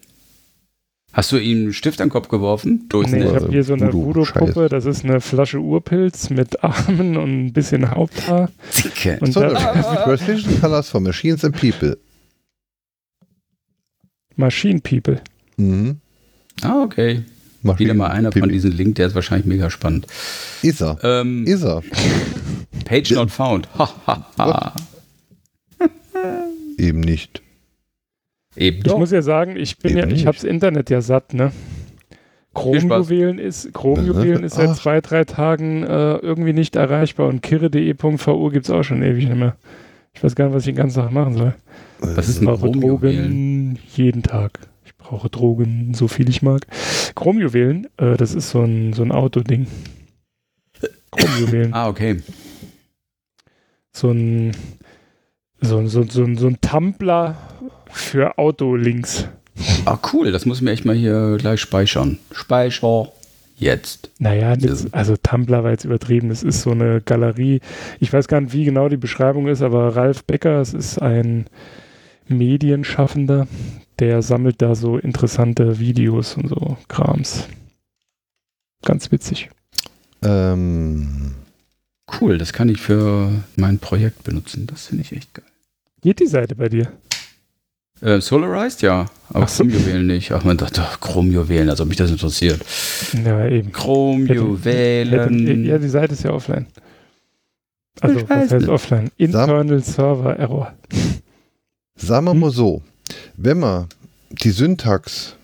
Hast 1.13 1.31
du 1.31 1.37
ihm 1.37 1.57
einen 1.63 1.73
Stift 1.73 1.99
an 2.01 2.07
den 2.07 2.11
Kopf 2.11 2.27
geworfen? 2.27 2.85
Durchs 2.89 3.11
Nee, 3.11 3.23
ich 3.23 3.33
habe 3.33 3.47
hier 3.49 3.63
so 3.63 3.73
eine 3.73 3.91
Voodoo, 3.93 4.21
Voodoo-Puppe. 4.27 4.69
Das 4.69 4.85
ist 4.85 5.03
eine 5.03 5.19
Flasche 5.21 5.59
Urpilz 5.59 6.29
mit 6.29 6.63
Armen 6.63 7.17
und 7.17 7.45
ein 7.47 7.53
bisschen 7.53 7.89
Haupthaar. 7.89 8.49
Dicke. 8.83 9.17
Und 9.21 9.31
So, 9.33 9.39
da, 9.39 10.03
Precision 10.03 10.59
Colors 10.61 10.89
for 10.89 10.99
Machines 11.01 11.43
and 11.43 11.55
People. 11.59 11.97
Machine 14.38 14.80
People. 14.82 15.19
Mhm. 15.57 15.98
Ah, 16.61 16.82
okay. 16.83 17.24
Macht 17.64 17.80
Wieder 17.80 17.93
mal 17.95 18.07
einer 18.07 18.32
von 18.32 18.41
Pipi. 18.43 18.53
diesen 18.53 18.72
Link, 18.72 18.95
der 18.95 19.07
ist 19.07 19.16
wahrscheinlich 19.16 19.45
mega 19.48 19.69
spannend. 19.69 20.07
Ist 20.61 20.82
er. 20.82 20.98
Ähm, 21.03 21.45
Ist 21.45 21.64
er. 21.64 21.82
Page 22.85 23.11
not 23.11 23.32
found. 23.32 23.67
Ha, 23.77 23.90
ha, 24.07 24.27
ha. 24.38 24.74
Eben 26.77 26.99
nicht. 27.01 27.41
Eben 28.56 28.77
Ich 28.77 28.83
doch. 28.83 28.98
muss 28.99 29.11
ja 29.11 29.22
sagen, 29.22 29.56
ich 29.57 29.77
bin 29.80 29.91
Eben 29.91 29.99
ja, 29.99 30.06
ich 30.07 30.14
nicht. 30.14 30.25
hab's 30.27 30.43
Internet 30.43 30.90
ja 30.90 31.01
satt, 31.01 31.33
ne? 31.33 31.51
Chrom-Juwelen 32.53 33.38
ist, 33.38 33.72
Chrom-Juwelen 33.74 34.43
ist 34.43 34.56
seit 34.56 34.69
Ach. 34.69 34.75
zwei, 34.77 35.01
drei 35.01 35.24
Tagen 35.25 35.83
äh, 35.83 36.16
irgendwie 36.17 36.53
nicht 36.53 36.75
erreichbar 36.75 37.27
und 37.27 37.41
kirre.de.vu 37.43 38.49
gibt's 38.49 38.69
auch 38.72 38.83
schon 38.83 39.03
ewig 39.03 39.25
nicht 39.27 39.38
mehr. 39.38 39.56
Ich 40.17 40.23
weiß 40.23 40.35
gar 40.35 40.45
nicht, 40.45 40.55
was 40.55 40.63
ich 40.63 40.73
den 40.73 40.75
ganzen 40.75 40.99
Tag 41.01 41.11
machen 41.11 41.35
soll. 41.35 41.53
Was 41.99 42.27
ist 42.27 42.41
Ich 42.41 42.41
ein 42.41 42.45
brauche? 42.57 42.71
Drogen 42.71 43.77
jeden 43.95 44.23
Tag. 44.23 44.59
Ich 44.83 44.95
brauche 44.97 45.29
Drogen, 45.29 45.93
so 45.93 46.07
viel 46.07 46.27
ich 46.29 46.41
mag. 46.41 46.65
Chromjuwelen, 47.15 47.87
äh, 47.97 48.17
das 48.17 48.33
ist 48.35 48.49
so 48.49 48.61
ein, 48.61 48.93
so 48.93 49.03
ein 49.03 49.11
Autoding. 49.11 49.67
Chromjuwelen. 51.11 51.73
Ah, 51.73 51.87
okay. 51.87 52.21
so 53.93 54.11
ein, 54.11 54.51
so, 55.61 55.77
ein- 55.77 55.87
so, 55.87 56.01
ein- 56.01 56.09
so, 56.09 56.23
ein- 56.23 56.37
so 56.37 56.47
ein 56.47 56.61
Tumblr 56.61 57.35
für 57.91 58.37
Autolinks. 58.37 59.27
Ah, 59.85 59.97
cool. 60.13 60.31
Das 60.31 60.45
muss 60.45 60.57
ich 60.57 60.63
mir 60.63 60.71
echt 60.71 60.85
mal 60.85 60.95
hier 60.95 61.37
gleich 61.39 61.61
speichern. 61.61 62.19
Speicher. 62.31 63.11
Jetzt. 63.58 64.11
Naja, 64.19 64.56
nix, 64.56 64.88
also 64.94 65.16
Tumblr 65.18 65.64
war 65.64 65.72
jetzt 65.72 65.84
übertrieben. 65.84 66.30
Es 66.30 66.44
ist 66.44 66.61
so 66.61 66.72
eine 66.72 67.02
Galerie. 67.02 67.60
Ich 68.00 68.14
weiß 68.14 68.27
gar 68.27 68.40
nicht, 68.40 68.53
wie 68.53 68.66
genau 68.66 68.88
die 68.88 68.98
Beschreibung 68.98 69.48
ist, 69.48 69.61
aber 69.61 69.95
Ralf 69.95 70.24
Becker, 70.24 70.61
es 70.61 70.74
ist 70.74 71.02
ein 71.02 71.48
Medienschaffender, 72.27 73.48
der 74.00 74.22
sammelt 74.22 74.61
da 74.61 74.76
so 74.76 74.98
interessante 74.98 75.80
Videos 75.80 76.36
und 76.38 76.50
so 76.50 76.77
Krams. 76.88 77.48
Ganz 78.84 79.11
witzig. 79.11 79.50
Ähm, 80.22 81.34
Cool, 82.19 82.38
das 82.38 82.53
kann 82.53 82.69
ich 82.69 82.80
für 82.80 83.32
mein 83.56 83.80
Projekt 83.80 84.24
benutzen. 84.24 84.66
Das 84.66 84.88
finde 84.88 85.03
ich 85.03 85.11
echt 85.11 85.34
geil. 85.34 85.45
Geht 86.02 86.19
die 86.19 86.27
Seite 86.27 86.56
bei 86.56 86.69
dir? 86.69 86.92
Äh, 88.01 88.22
Solarized, 88.22 88.82
ja. 88.84 89.08
Aber 89.30 89.48
so. 89.48 89.64
Chromjuwelen 89.64 90.08
nicht. 90.08 90.32
Ach, 90.32 90.43
man 90.43 90.58
dachte, 90.58 90.82
ach, 90.84 91.00
Chromjuwelen, 91.00 91.69
als 91.69 91.82
ob 91.82 91.88
mich 91.88 91.98
das 91.98 92.11
interessiert. 92.11 92.61
Ja, 93.26 93.48
eben. 93.48 93.72
Chromjuwelen. 93.72 95.66
Ja, 95.66 95.77
die 95.77 95.90
Seite 95.90 96.14
ist 96.14 96.24
ja 96.24 96.32
offline. 96.32 96.67
Also, 98.00 98.19
Ich 98.19 98.30
was 98.30 98.38
heißt 98.38 98.53
nicht. 98.53 98.69
offline? 98.69 99.09
Internal 99.17 99.82
Server 99.84 100.38
Error. 100.38 100.74
sagen 101.95 102.26
wir 102.26 102.32
Hm? 102.32 102.40
mal 102.40 102.51
so, 102.51 102.82
wenn 103.35 103.59
man 103.59 103.88
die 104.30 104.51
Syntax, 104.51 105.35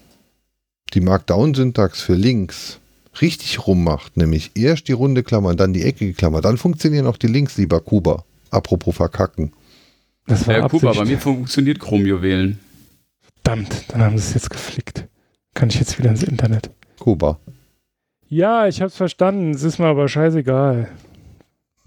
die 0.94 1.02
Markdown-Syntax 1.02 2.02
für 2.02 2.14
Links 2.14 2.80
richtig 3.22 3.66
rummacht, 3.68 4.18
nämlich 4.18 4.52
erst 4.56 4.88
die 4.88 4.92
runde 4.94 5.24
Klammer 5.24 5.50
und 5.50 5.60
dann 5.60 5.74
die 5.74 5.84
eckige 5.84 6.14
Klammer, 6.14 6.42
dann 6.42 6.58
funktionieren 6.58 7.08
auch 7.08 7.18
die 7.18 7.28
Links, 7.28 7.58
lieber 7.58 7.80
Kuba. 7.82 8.24
Apropos 8.52 8.96
verkacken. 8.96 9.52
Das 10.28 10.48
war 10.48 10.58
Ja, 10.58 10.68
Kuba, 10.68 10.94
bei 10.94 11.06
mir 11.06 11.20
funktioniert 11.20 11.80
Chromjuwelen. 11.80 12.60
Verdammt, 13.44 13.86
dann 13.90 14.02
haben 14.02 14.18
sie 14.18 14.28
es 14.30 14.34
jetzt 14.36 14.50
geflickt. 14.50 15.08
Kann 15.54 15.70
ich 15.70 15.76
jetzt 15.80 16.00
wieder 16.00 16.10
ins 16.10 16.24
Internet? 16.24 16.70
Kuba. 17.00 17.40
Ja, 18.30 18.68
ich 18.68 18.82
hab's 18.82 18.96
verstanden. 18.96 19.52
Es 19.52 19.64
ist 19.64 19.80
mir 19.80 19.86
aber 19.88 20.08
scheißegal. 20.08 20.88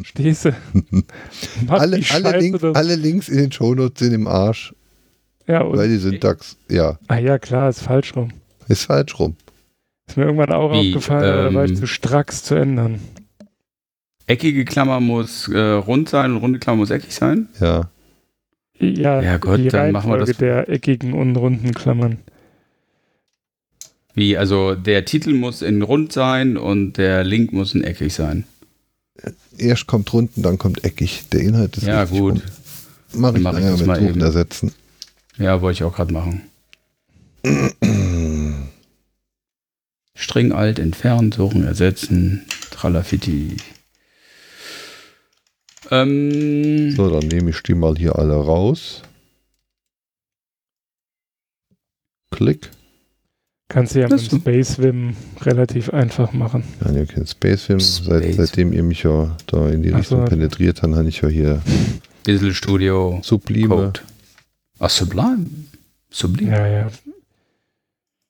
Stehst 0.03 0.45
du? 0.45 0.51
Mach 1.67 1.81
Alle, 1.81 1.99
die 1.99 2.11
alle, 2.11 2.51
doch. 2.59 2.75
alle 2.75 2.95
Links 2.97 3.29
in 3.31 3.39
den 3.39 3.51
Shownotes 3.53 3.99
sind 4.01 4.13
im 4.15 4.27
Arsch, 4.29 4.75
Ja, 5.47 5.63
und, 5.63 5.79
weil 5.79 5.89
die 5.89 5.97
Syntax, 5.97 6.59
ja, 6.69 6.99
ah 7.09 7.17
ja, 7.17 7.39
klar, 7.39 7.71
ist 7.71 7.81
falsch 7.81 8.15
rum. 8.15 8.31
ist 8.69 8.85
falsch 8.85 9.19
rum. 9.19 9.37
Ist 10.07 10.19
mir 10.19 10.25
irgendwann 10.25 10.53
auch 10.53 10.71
Wie, 10.73 10.91
aufgefallen, 10.95 11.25
aber 11.33 11.43
da 11.45 11.55
war 11.55 11.65
ich 11.65 11.71
ähm, 11.71 11.77
zu 11.79 11.87
stracks 11.87 12.45
zu 12.45 12.55
ändern. 12.55 13.01
Eckige 14.27 14.65
Klammer 14.67 15.01
muss 15.01 15.49
äh, 15.49 15.59
rund 15.59 16.11
sein 16.11 16.33
und 16.33 16.39
runde 16.39 16.59
Klammer 16.59 16.79
muss 16.79 16.91
eckig 16.91 17.15
sein. 17.15 17.49
Ja. 17.59 17.89
Ja, 18.79 19.23
Ja, 19.23 19.37
gut, 19.39 19.59
die 19.59 19.69
dann 19.69 19.93
machen 19.93 20.11
wir 20.11 20.19
das. 20.19 20.37
der 20.37 20.69
eckigen 20.69 21.13
und 21.15 21.37
runden 21.37 21.73
Klammern. 21.73 22.19
Wie, 24.15 24.37
also 24.37 24.75
der 24.75 25.05
Titel 25.05 25.33
muss 25.35 25.63
in 25.63 25.83
rund 25.83 26.13
sein 26.13 26.57
und 26.57 26.95
der 26.99 27.23
Link 27.25 27.53
muss 27.53 27.75
in 27.75 27.85
eckig 27.85 28.15
sein. 28.15 28.45
Erst 29.59 29.87
kommt 29.87 30.13
runden, 30.13 30.43
dann 30.43 30.59
kommt 30.59 30.85
eckig. 30.85 31.25
Der 31.33 31.41
Inhalt 31.41 31.77
ist 31.77 31.85
Ja, 31.87 32.03
richtig 32.03 32.19
gut. 32.21 32.33
rum. 32.35 32.43
Mach 33.15 33.29
ich 33.31 33.35
Dann 33.35 33.43
mach 33.43 33.59
ich 33.59 33.65
das 33.65 33.79
mit 33.79 33.87
mal 33.87 34.03
eben. 34.03 34.21
ersetzen. 34.21 34.73
Ja, 35.39 35.61
wollte 35.63 35.77
ich 35.79 35.85
auch 35.85 35.95
gerade 35.95 36.13
machen. 36.13 36.43
String 40.15 40.53
alt 40.53 40.79
entfernen, 40.79 41.31
suchen, 41.33 41.65
ersetzen, 41.65 42.47
tralafitti. 42.71 43.57
Ähm, 45.91 46.91
So, 46.93 47.09
dann 47.11 47.29
nehme 47.29 47.51
ich 47.51 47.63
die 47.63 47.75
mal 47.75 47.97
hier 47.97 48.17
alle 48.19 48.35
raus. 48.35 49.03
Klick. 52.31 52.71
Kannst 53.69 53.95
du 53.95 54.01
ja 54.01 54.09
Das 54.09 54.31
mit. 54.31 54.43
Space 54.43 54.79
Wim 54.79 55.17
relativ 55.41 55.91
einfach 55.91 56.33
machen. 56.33 56.63
Ja, 56.85 56.93
ihr 56.93 57.07
kennt 57.07 57.29
Space 57.29 57.65
Film. 57.65 57.81
Seit, 57.81 58.35
seitdem 58.35 58.73
ihr 58.73 58.83
mich 58.83 59.03
ja 59.03 59.37
da 59.47 59.69
in 59.69 59.83
die 59.83 59.93
Ach 59.93 59.99
Richtung 59.99 60.21
so. 60.21 60.25
penetriert 60.27 60.83
habt, 60.83 60.95
habe 60.95 61.09
ich 61.09 61.21
ja 61.21 61.29
hier 61.29 61.63
Visual 62.25 62.55
Studio 62.55 63.21
Sublime. 63.23 63.69
Code. 63.69 64.01
Ach, 64.79 64.91
Sublime. 64.91 65.47
Sublime. 66.11 66.51
Ja, 66.53 66.67
ja. 66.67 66.89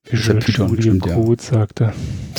Visual 0.08 0.40
Studio 0.40 0.80
stimmt, 0.80 1.06
ja. 1.06 1.14
Code, 1.14 1.42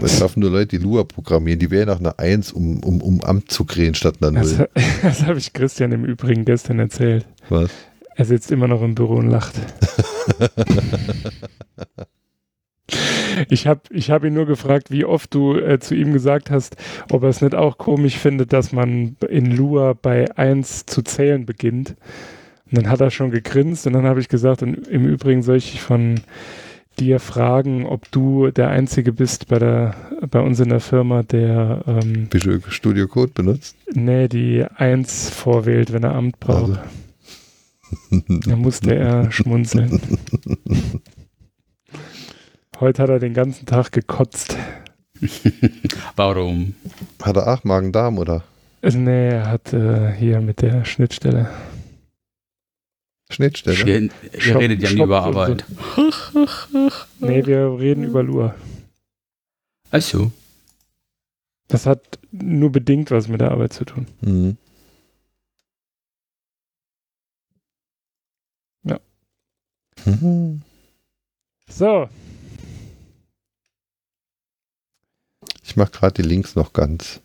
sagte. 0.00 0.06
Dabei 0.08 0.18
schaffen 0.20 0.40
nur 0.40 0.50
Leute, 0.50 0.78
die 0.78 0.84
Lua 0.84 1.04
programmieren. 1.04 1.58
Die 1.58 1.70
wären 1.70 1.88
nach 1.88 2.00
einer 2.00 2.18
1, 2.18 2.52
um, 2.52 2.80
um, 2.80 3.00
um 3.02 3.20
Amt 3.22 3.50
zu 3.50 3.64
krähen 3.64 3.94
statt 3.94 4.16
einer 4.20 4.40
Das, 4.40 4.58
0. 4.58 4.68
das 5.02 5.26
habe 5.26 5.38
ich 5.38 5.52
Christian 5.52 5.92
im 5.92 6.04
Übrigen 6.04 6.44
gestern 6.44 6.78
erzählt. 6.78 7.26
Was? 7.48 7.70
Er 8.14 8.24
sitzt 8.24 8.50
immer 8.50 8.68
noch 8.68 8.82
im 8.82 8.94
Büro 8.94 9.14
und 9.16 9.28
lacht. 9.28 9.54
Ich 13.48 13.66
habe 13.66 13.80
ich 13.90 14.10
hab 14.10 14.24
ihn 14.24 14.32
nur 14.32 14.46
gefragt, 14.46 14.90
wie 14.90 15.04
oft 15.04 15.34
du 15.34 15.56
äh, 15.56 15.78
zu 15.78 15.94
ihm 15.94 16.12
gesagt 16.12 16.50
hast, 16.50 16.76
ob 17.10 17.22
er 17.22 17.28
es 17.28 17.42
nicht 17.42 17.54
auch 17.54 17.78
komisch 17.78 18.16
findet, 18.16 18.52
dass 18.52 18.72
man 18.72 19.16
in 19.28 19.54
Lua 19.54 19.92
bei 19.92 20.34
1 20.36 20.86
zu 20.86 21.02
zählen 21.02 21.44
beginnt. 21.44 21.96
Und 22.70 22.78
dann 22.78 22.88
hat 22.88 23.00
er 23.00 23.10
schon 23.10 23.30
gegrinst 23.30 23.86
und 23.86 23.92
dann 23.92 24.04
habe 24.04 24.20
ich 24.20 24.28
gesagt, 24.28 24.62
und 24.62 24.88
im 24.88 25.06
Übrigen 25.06 25.42
soll 25.42 25.56
ich 25.56 25.80
von 25.80 26.20
dir 26.98 27.20
fragen, 27.20 27.86
ob 27.86 28.10
du 28.10 28.50
der 28.50 28.68
Einzige 28.68 29.12
bist 29.12 29.48
bei, 29.48 29.58
der, 29.58 29.94
bei 30.30 30.40
uns 30.40 30.60
in 30.60 30.68
der 30.68 30.80
Firma, 30.80 31.22
der 31.22 31.82
ähm, 31.86 32.28
Visual 32.30 32.60
Studio 32.68 33.06
Code 33.08 33.32
benutzt? 33.32 33.76
nee, 33.92 34.28
die 34.28 34.64
1 34.64 35.30
vorwählt, 35.30 35.92
wenn 35.92 36.02
er 36.02 36.14
Amt 36.14 36.40
braucht. 36.40 36.80
Da 38.10 38.56
musste 38.56 38.94
er 38.94 39.30
schmunzeln. 39.30 40.00
Heute 42.80 43.02
hat 43.02 43.10
er 43.10 43.18
den 43.20 43.32
ganzen 43.32 43.64
Tag 43.64 43.92
gekotzt. 43.92 44.56
Warum? 46.16 46.74
Hat 47.22 47.36
er 47.36 47.46
auch 47.46 47.64
Magen-Darm 47.64 48.18
oder 48.18 48.42
Nee, 48.82 49.30
er 49.30 49.50
hat 49.50 49.72
äh, 49.72 50.12
hier 50.12 50.40
mit 50.40 50.62
der 50.62 50.84
Schnittstelle. 50.84 51.48
Schnittstelle? 53.30 53.76
Ihr, 53.84 54.02
ihr 54.32 54.40
Shop- 54.40 54.60
redet 54.60 54.82
ja 54.82 54.90
nie 54.92 55.02
über 55.02 55.22
so. 55.22 55.28
Arbeit. 55.28 55.64
Nee, 57.18 57.44
wir 57.46 57.78
reden 57.78 58.04
über 58.04 58.22
Lua. 58.22 58.54
Also, 59.90 60.30
Das 61.68 61.86
hat 61.86 62.18
nur 62.30 62.70
bedingt 62.70 63.10
was 63.10 63.26
mit 63.28 63.40
der 63.40 63.50
Arbeit 63.50 63.72
zu 63.72 63.84
tun. 63.84 64.06
Mhm. 64.20 64.56
Ja. 68.84 69.00
Mhm. 70.04 70.62
So, 71.68 72.08
Ich 75.64 75.74
mache 75.76 75.90
gerade 75.90 76.22
die 76.22 76.28
Links 76.28 76.54
noch 76.54 76.72
ganz. 76.72 77.20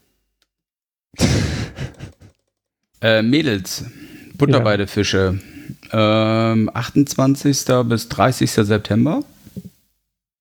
äh, 3.02 3.22
Mädels, 3.22 3.86
Butterweidefische. 4.34 5.40
Ähm, 5.92 6.70
28. 6.74 7.66
bis 7.86 8.10
30. 8.10 8.52
September. 8.52 9.24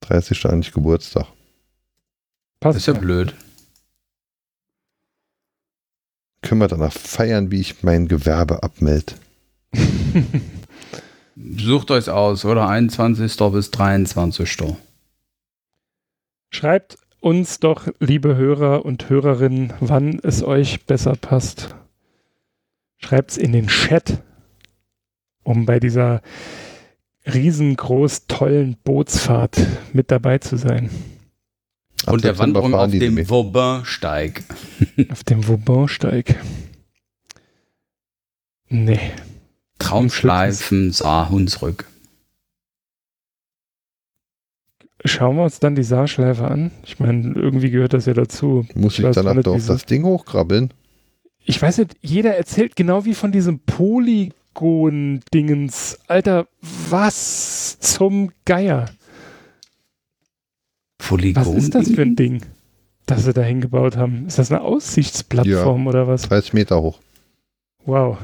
30. 0.03 0.47
eigentlich 0.47 0.73
Geburtstag. 0.73 1.27
passt. 2.61 2.79
Ist 2.79 2.87
ja 2.87 2.93
blöd. 2.93 3.35
Können 6.43 6.61
wir 6.61 6.69
danach 6.69 6.93
feiern, 6.93 7.51
wie 7.51 7.61
ich 7.61 7.83
mein 7.83 8.09
Gewerbe 8.09 8.63
abmelde. 8.63 9.15
Sucht 11.57 11.91
euch 11.91 12.09
aus, 12.09 12.45
oder? 12.45 12.69
21. 12.69 13.37
bis 13.53 13.71
23. 13.71 14.77
Schreibt 16.51 16.99
uns 17.21 17.61
doch, 17.61 17.87
liebe 18.01 18.37
Hörer 18.37 18.85
und 18.85 19.09
Hörerinnen, 19.09 19.73
wann 19.81 20.19
es 20.23 20.43
euch 20.43 20.85
besser 20.87 21.15
passt. 21.15 21.75
Schreibt's 22.99 23.37
in 23.37 23.53
den 23.53 23.69
Chat, 23.69 24.23
um 25.43 25.67
bei 25.67 25.81
dieser 25.81 26.23
riesengroß 27.27 28.27
tollen 28.27 28.77
Bootsfahrt 28.83 29.59
mit 29.93 30.11
dabei 30.11 30.39
zu 30.39 30.57
sein. 30.57 30.91
Ab 32.07 32.15
Und 32.15 32.25
der 32.25 32.39
Wanderung 32.39 32.75
auf 32.75 32.91
dem. 32.91 33.29
Vauban-Steig. 33.29 34.43
Auf 35.11 35.25
dem 35.25 35.47
Vauban-Steig. 35.47 36.37
Nee. 38.69 39.01
Traumschleifen, 39.79 40.93
sah 40.93 41.29
Hunsrück. 41.29 41.87
Schauen 45.05 45.37
wir 45.37 45.45
uns 45.45 45.59
dann 45.61 45.75
die 45.75 45.83
Saarschleife 45.83 46.47
an. 46.47 46.73
Ich 46.85 47.01
meine, 47.01 47.33
irgendwie 47.35 47.71
gehört 47.71 47.95
das 47.95 48.05
ja 48.05 48.13
dazu. 48.13 48.67
Muss 48.75 48.99
ich 48.99 49.05
nicht, 49.05 49.17
auf 49.17 49.57
wieso. 49.57 49.73
das 49.73 49.87
Ding 49.87 50.05
hochkrabbeln? 50.05 50.75
Ich 51.43 51.61
weiß 51.61 51.79
nicht, 51.79 51.97
jeder 52.03 52.37
erzählt 52.37 52.77
genau 52.77 53.07
wie 53.07 53.15
von 53.15 53.33
diesem 53.33 53.61
Polygon-Dingens. 54.55 55.99
Alter, 56.07 56.47
was 56.61 57.79
zum 57.81 58.31
Geier? 58.45 58.87
Polygon. 60.99 61.45
Was 61.47 61.55
ist 61.55 61.75
das 61.75 61.91
für 61.91 62.03
ein 62.03 62.17
Ding, 62.17 62.43
das 63.07 63.25
sie 63.25 63.33
da 63.33 63.43
hingebaut 63.43 63.97
haben? 63.97 64.27
Ist 64.27 64.39
das 64.39 64.51
eine 64.51 64.61
Aussichtsplattform 64.63 65.87
oder 65.87 66.07
was? 66.07 66.23
30 66.23 66.53
Meter 66.53 66.81
hoch. 66.83 67.01
Wow. 67.85 68.19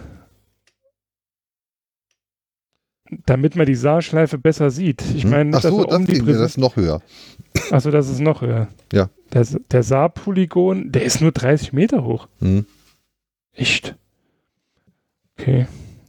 Damit 3.25 3.55
man 3.55 3.67
die 3.67 3.77
Saarschleife 3.77 4.37
besser 4.37 4.71
sieht. 4.71 5.03
Ich 5.15 5.23
Hm? 5.25 5.31
meine, 5.31 5.57
Ach 5.57 5.63
so, 5.63 5.85
dass 5.85 5.99
das 5.99 6.07
Ding, 6.07 6.27
das 6.27 6.41
ist 6.41 6.59
noch 6.59 6.77
höher. 6.77 7.03
Achso, 7.71 7.91
das 7.91 8.09
ist 8.09 8.21
noch 8.21 8.43
höher. 8.43 8.69
Ja. 8.93 9.11
Der, 9.33 9.45
der 9.45 9.83
Saar-Polygon, 9.83 10.91
der 10.93 11.05
ist 11.05 11.21
nur 11.21 11.33
30 11.33 11.73
Meter 11.73 12.05
hoch. 12.05 12.29
Hm. 12.41 12.67
Echt? 13.53 13.97
Okay. 15.39 15.67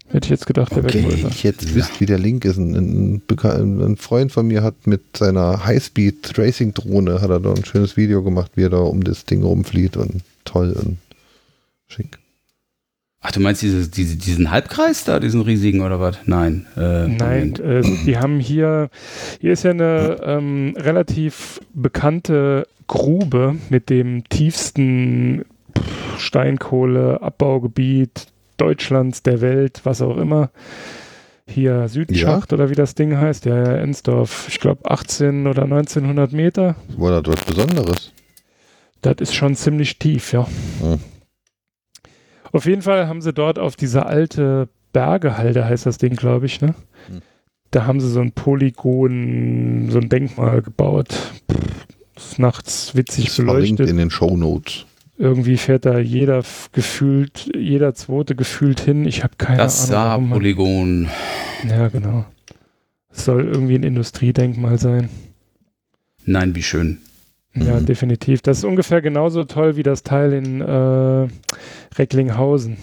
Hätte 0.10 0.26
ich 0.26 0.30
jetzt 0.32 0.48
gedacht, 0.48 0.72
der 0.72 0.86
Okay. 0.86 1.03
wäre 1.03 1.11
größer. 1.14 1.27
Ich 1.30 1.44
jetzt 1.44 1.76
wisst, 1.76 2.00
wie 2.00 2.06
der 2.06 2.18
Link 2.18 2.45
ist. 2.45 2.58
Ein, 2.58 2.74
ein, 2.76 3.22
Beka- 3.27 3.60
ein 3.61 3.98
Freund 3.98 4.32
von 4.32 4.48
mir 4.48 4.64
hat 4.64 4.88
mit 4.88 5.02
seiner 5.18 5.66
Highspeed-Tracing-Drohne 5.66 7.19
hat 7.22 7.30
er 7.30 7.42
da 7.42 7.53
ein 7.53 7.66
schönes 7.66 7.98
Video 7.98 8.24
gemacht, 8.24 8.52
wie 8.56 8.64
er 8.64 8.69
da 8.69 8.77
um 8.80 9.03
das 9.03 9.26
Ding 9.26 9.44
rumfliegt 9.44 9.98
und 9.98 10.22
toll 10.45 10.72
und 10.82 10.98
schick. 11.88 12.18
Ach, 13.19 13.32
du 13.32 13.42
meinst 13.42 13.61
dieses, 13.64 13.92
diese, 13.92 14.16
diesen 14.16 14.50
Halbkreis 14.52 15.03
da, 15.03 15.19
diesen 15.19 15.42
riesigen 15.42 15.82
oder 15.82 16.00
was? 16.00 16.18
Nein. 16.26 16.68
Äh, 16.77 17.08
Nein, 17.10 17.56
äh, 17.56 17.82
die 18.06 18.18
haben 18.18 18.40
hier, 18.40 18.90
hier 19.42 19.52
ist 19.52 19.64
ja 19.64 19.72
eine 19.72 20.22
ähm, 20.24 20.74
relativ 20.77 21.60
bekannte 21.74 22.66
Grube 22.88 23.58
mit 23.69 23.90
dem 23.90 24.24
tiefsten 24.30 25.44
Steinkohleabbaugebiet 26.18 28.27
Deutschlands, 28.58 29.24
der 29.24 29.42
Welt, 29.42 29.82
was 29.84 30.02
auch 30.02 30.18
immer. 30.18 30.50
Hier 31.50 31.88
Südschacht 31.88 32.52
oder 32.52 32.69
wie 32.69 32.76
das 32.76 32.94
Ding 32.94 33.16
heißt, 33.18 33.45
ja, 33.45 33.56
ja 33.56 33.77
Ensdorf, 33.77 34.48
ich 34.50 34.60
glaube 34.60 34.90
18 34.90 35.48
oder 35.48 35.64
1900 35.64 36.34
Meter. 36.34 36.76
War 36.98 37.22
das 37.22 37.38
was 37.38 37.45
Besonderes? 37.45 38.11
Das 39.02 39.16
ist 39.19 39.34
schon 39.34 39.56
ziemlich 39.56 39.98
tief, 39.98 40.34
ja. 40.34 40.45
Hm. 40.82 41.00
Auf 42.52 42.66
jeden 42.66 42.82
Fall 42.82 43.08
haben 43.08 43.22
sie 43.22 43.34
dort 43.34 43.60
auf 43.60 43.76
diese 43.76 44.06
alte 44.06 44.68
Bergehalde, 44.92 45.66
heißt 45.66 45.86
das 45.86 45.98
Ding, 45.98 46.16
glaube 46.16 46.48
ich, 46.48 46.60
ne? 46.61 46.76
Hm. 47.08 47.22
Da 47.72 47.86
haben 47.86 48.00
sie 48.00 48.10
so 48.10 48.19
ein 48.22 48.32
Polygon, 48.32 49.90
so 49.90 50.00
ein 50.00 50.10
Denkmal 50.10 50.61
gebaut. 50.61 51.10
Pff, 51.10 51.86
ist 52.16 52.40
nachts 52.40 52.95
witzig 52.95 53.26
Das 53.26 53.36
verlinkt 53.36 53.77
beleuchtet. 53.77 53.90
in 53.90 53.98
den 53.98 54.10
Shownotes. 54.10 54.86
Irgendwie 55.20 55.58
fährt 55.58 55.86
da 55.86 55.98
jeder 55.98 56.44
gefühlt, 56.74 57.50
jeder 57.56 57.96
zweite 57.96 58.36
gefühlt 58.36 58.80
hin. 58.80 59.06
Ich 59.06 59.24
habe 59.24 59.34
keine 59.38 59.58
das 59.58 59.90
Ahnung. 59.92 60.30
man- 60.30 60.30
Saar-Polygon. 60.30 61.10
Ja, 61.68 61.88
genau. 61.88 62.26
Es 63.10 63.26
soll 63.26 63.46
irgendwie 63.48 63.76
ein 63.76 63.84
Industriedenkmal 63.84 64.78
sein. 64.78 65.10
Nein, 66.26 66.54
wie 66.54 66.62
schön. 66.62 67.00
Ja, 67.56 67.80
Mhm. 67.80 67.88
definitiv. 67.88 68.44
Das 68.44 68.60
ist 68.60 68.64
ungefähr 68.64 69.02
genauso 69.02 69.44
toll 69.44 69.76
wie 69.76 69.82
das 69.84 70.04
Teil 70.04 70.34
in 70.34 70.62
äh, 70.62 71.28
Recklinghausen. 71.98 72.78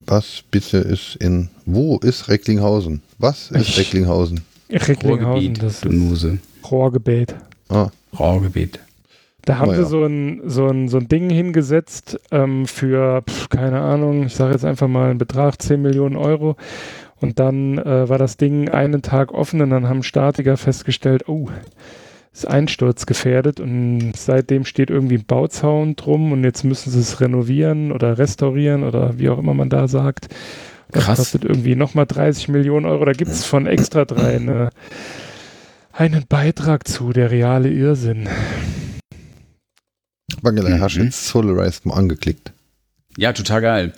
Was 0.00 0.42
bitte 0.50 0.78
ist 0.78 1.16
in. 1.16 1.48
Wo 1.64 1.98
ist 1.98 2.28
Recklinghausen? 2.28 3.02
Was 3.18 3.50
ist 3.50 3.68
Ich- 3.70 3.78
Recklinghausen? 3.78 4.42
Recklinghausen, 4.70 5.24
Ruhrgebiet, 5.24 5.62
das 5.62 5.80
du 5.80 5.88
ist 5.88 5.94
Nuse. 5.94 6.38
Rohrgebet. 6.70 7.34
Ah, 7.68 7.90
Ruhrgebiet. 8.18 8.80
Da 9.44 9.58
haben 9.58 9.70
Oh 9.70 9.74
sie 9.74 9.82
ja. 9.82 9.86
so 9.86 10.04
ein, 10.04 10.42
so, 10.44 10.66
ein, 10.66 10.88
so 10.88 10.98
ein 10.98 11.08
Ding 11.08 11.30
hingesetzt 11.30 12.18
ähm, 12.32 12.66
für, 12.66 13.22
pf, 13.22 13.48
keine 13.48 13.80
Ahnung, 13.80 14.26
ich 14.26 14.34
sage 14.34 14.52
jetzt 14.52 14.64
einfach 14.64 14.88
mal 14.88 15.10
einen 15.10 15.18
Betrag, 15.18 15.62
10 15.62 15.80
Millionen 15.80 16.16
Euro. 16.16 16.56
Und 17.20 17.38
dann 17.38 17.78
äh, 17.78 18.08
war 18.08 18.18
das 18.18 18.36
Ding 18.36 18.68
einen 18.68 19.02
Tag 19.02 19.32
offen 19.32 19.62
und 19.62 19.70
dann 19.70 19.88
haben 19.88 20.02
Statiker 20.02 20.56
festgestellt, 20.56 21.28
oh, 21.28 21.48
ist 22.32 22.46
einsturzgefährdet 22.46 23.60
und 23.60 24.12
seitdem 24.14 24.66
steht 24.66 24.90
irgendwie 24.90 25.16
ein 25.16 25.24
Bauzaun 25.24 25.96
drum 25.96 26.32
und 26.32 26.44
jetzt 26.44 26.64
müssen 26.64 26.90
sie 26.90 27.00
es 27.00 27.20
renovieren 27.20 27.92
oder 27.92 28.18
restaurieren 28.18 28.84
oder 28.84 29.18
wie 29.18 29.30
auch 29.30 29.38
immer 29.38 29.54
man 29.54 29.70
da 29.70 29.88
sagt. 29.88 30.28
Das 30.90 31.04
Krass. 31.04 31.18
kostet 31.18 31.44
irgendwie 31.44 31.74
nochmal 31.76 32.06
30 32.06 32.48
Millionen 32.48 32.84
Euro. 32.84 33.04
Da 33.06 33.12
gibt 33.12 33.30
es 33.30 33.44
von 33.44 33.66
Extra 33.66 34.04
3 34.04 34.36
eine, 34.36 34.70
einen 35.96 36.26
Beitrag 36.28 36.86
zu, 36.86 37.12
der 37.12 37.30
reale 37.30 37.70
Irrsinn. 37.70 38.28
Wangela, 40.42 40.78
hast 40.80 40.96
du 40.96 41.00
Mhm. 41.00 41.06
jetzt 41.06 41.26
Solarize 41.26 41.80
mal 41.84 41.94
angeklickt? 41.94 42.52
Ja, 43.18 43.32
total 43.32 43.62
geil. 43.62 43.92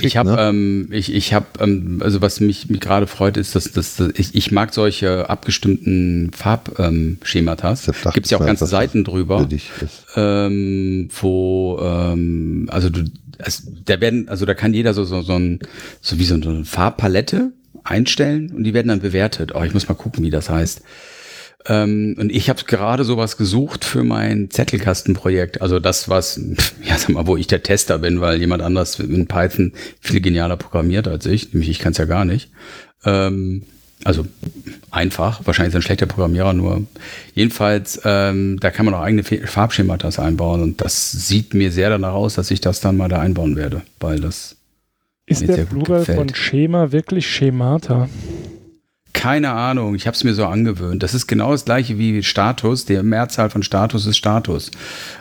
ich 0.00 0.16
habe, 0.16 0.30
ne? 0.30 0.36
ähm, 0.40 0.88
ich, 0.90 1.14
ich 1.14 1.32
habe, 1.32 1.46
ähm, 1.60 2.02
also 2.04 2.20
was 2.20 2.40
mich, 2.40 2.68
mich 2.68 2.80
gerade 2.80 3.06
freut, 3.06 3.36
ist, 3.36 3.54
dass, 3.54 3.70
dass, 3.70 3.94
dass 3.94 4.10
ich, 4.16 4.34
ich 4.34 4.50
mag 4.50 4.74
solche 4.74 5.30
abgestimmten 5.30 6.32
Farbschematas. 6.32 7.86
Ähm, 7.86 7.94
dachte 8.02 8.14
Gibt's 8.14 8.30
ja 8.30 8.38
auch 8.38 8.44
ganze 8.44 8.66
Seiten 8.66 9.04
Für 9.04 9.10
drüber, 9.12 9.48
ähm, 10.16 11.08
wo, 11.20 11.78
ähm, 11.80 12.66
also 12.68 12.90
du, 12.90 13.04
es, 13.38 13.62
da 13.84 14.00
werden, 14.00 14.28
also 14.28 14.44
da 14.44 14.54
kann 14.54 14.74
jeder 14.74 14.92
so, 14.92 15.04
so, 15.04 15.22
so 15.22 15.34
ein, 15.34 15.60
so 16.00 16.18
wie 16.18 16.24
so 16.24 16.34
eine 16.34 16.64
Farbpalette 16.64 17.52
einstellen 17.84 18.50
und 18.52 18.64
die 18.64 18.74
werden 18.74 18.88
dann 18.88 19.00
bewertet. 19.00 19.52
Oh, 19.54 19.62
ich 19.62 19.72
muss 19.72 19.88
mal 19.88 19.94
gucken, 19.94 20.24
wie 20.24 20.30
das 20.30 20.50
heißt. 20.50 20.82
Ähm, 21.66 22.16
und 22.18 22.30
ich 22.30 22.48
habe 22.48 22.62
gerade 22.64 23.04
sowas 23.04 23.36
gesucht 23.36 23.84
für 23.84 24.04
mein 24.04 24.50
Zettelkastenprojekt. 24.50 25.60
Also 25.60 25.80
das, 25.80 26.08
was, 26.08 26.40
ja, 26.82 26.96
sag 26.96 27.10
mal, 27.10 27.26
wo 27.26 27.36
ich 27.36 27.46
der 27.46 27.62
Tester 27.62 27.98
bin, 27.98 28.20
weil 28.20 28.38
jemand 28.38 28.62
anders 28.62 28.98
in 29.00 29.26
Python 29.26 29.72
viel 30.00 30.20
genialer 30.20 30.56
programmiert 30.56 31.08
als 31.08 31.26
ich. 31.26 31.52
Nämlich 31.52 31.70
ich 31.70 31.78
kann 31.78 31.92
es 31.92 31.98
ja 31.98 32.04
gar 32.04 32.24
nicht. 32.24 32.50
Ähm, 33.04 33.64
also 34.04 34.26
einfach, 34.90 35.44
wahrscheinlich 35.44 35.72
ist 35.72 35.76
ein 35.76 35.82
schlechter 35.82 36.06
Programmierer, 36.06 36.52
nur 36.52 36.86
jedenfalls, 37.34 38.00
ähm, 38.04 38.58
da 38.60 38.70
kann 38.70 38.86
man 38.86 38.94
auch 38.94 39.00
eigene 39.00 39.24
Farbschematas 39.24 40.18
einbauen 40.18 40.62
und 40.62 40.80
das 40.80 41.10
sieht 41.10 41.52
mir 41.52 41.72
sehr 41.72 41.90
danach 41.90 42.12
aus, 42.12 42.34
dass 42.34 42.50
ich 42.50 42.60
das 42.60 42.80
dann 42.80 42.96
mal 42.96 43.08
da 43.08 43.20
einbauen 43.20 43.56
werde, 43.56 43.82
weil 43.98 44.20
das 44.20 44.56
Ist 45.26 45.40
Mir 45.40 45.48
der 45.48 45.56
sehr 45.56 45.64
gut 45.66 45.84
Plural 45.84 46.04
von 46.04 46.34
Schema 46.34 46.92
wirklich 46.92 47.26
Schemata? 47.26 48.08
Keine 49.12 49.50
Ahnung, 49.50 49.94
ich 49.94 50.06
habe 50.06 50.14
es 50.14 50.22
mir 50.22 50.34
so 50.34 50.46
angewöhnt. 50.46 51.02
Das 51.02 51.14
ist 51.14 51.26
genau 51.26 51.52
das 51.52 51.64
gleiche 51.64 51.98
wie 51.98 52.22
Status. 52.22 52.84
Die 52.84 53.02
Mehrzahl 53.02 53.50
von 53.50 53.62
Status 53.62 54.06
ist 54.06 54.16
Status. 54.16 54.70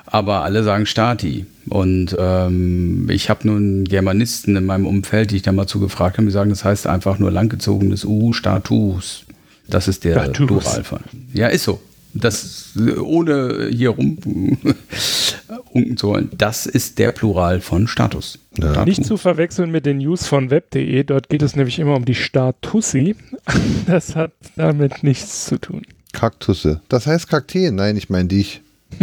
Aber 0.05 0.43
alle 0.43 0.63
sagen 0.63 0.85
Stati. 0.85 1.45
Und 1.69 2.15
ähm, 2.19 3.09
ich 3.09 3.29
habe 3.29 3.47
nun 3.47 3.85
Germanisten 3.85 4.55
in 4.55 4.65
meinem 4.65 4.85
Umfeld, 4.85 5.31
die 5.31 5.37
ich 5.37 5.41
da 5.41 5.51
mal 5.51 5.67
zugefragt 5.67 6.17
habe, 6.17 6.27
die 6.27 6.31
sagen, 6.31 6.49
das 6.49 6.63
heißt 6.63 6.85
einfach 6.87 7.17
nur 7.17 7.31
langgezogenes 7.31 8.05
U, 8.05 8.33
Status. 8.33 9.25
Das 9.67 9.87
ist 9.87 10.03
der. 10.03 10.15
Plural 10.29 10.83
von. 10.83 10.99
Ja, 11.33 11.47
ist 11.47 11.63
so. 11.63 11.81
Das, 12.13 12.73
ohne 13.01 13.69
hier 13.71 13.89
rum 13.89 14.57
unken 15.77 15.97
zu 15.97 16.07
wollen, 16.09 16.29
das 16.37 16.65
ist 16.65 16.99
der 16.99 17.11
Plural 17.11 17.61
von 17.61 17.87
Status. 17.87 18.39
Ja. 18.57 18.83
Nicht 18.85 19.05
zu 19.05 19.17
verwechseln 19.17 19.71
mit 19.71 19.85
den 19.85 19.97
News 19.99 20.27
von 20.27 20.49
web.de. 20.49 21.03
Dort 21.03 21.29
geht 21.29 21.41
es 21.41 21.55
nämlich 21.55 21.79
immer 21.79 21.95
um 21.95 22.05
die 22.05 22.15
Statussi. 22.15 23.15
Das 23.87 24.15
hat 24.15 24.31
damit 24.57 25.03
nichts 25.03 25.45
zu 25.45 25.57
tun. 25.59 25.83
Kaktusse. 26.13 26.81
Das 26.89 27.07
heißt 27.07 27.29
Kakteen. 27.29 27.75
Nein, 27.75 27.95
ich 27.95 28.09
meine 28.09 28.27
dich. 28.27 28.61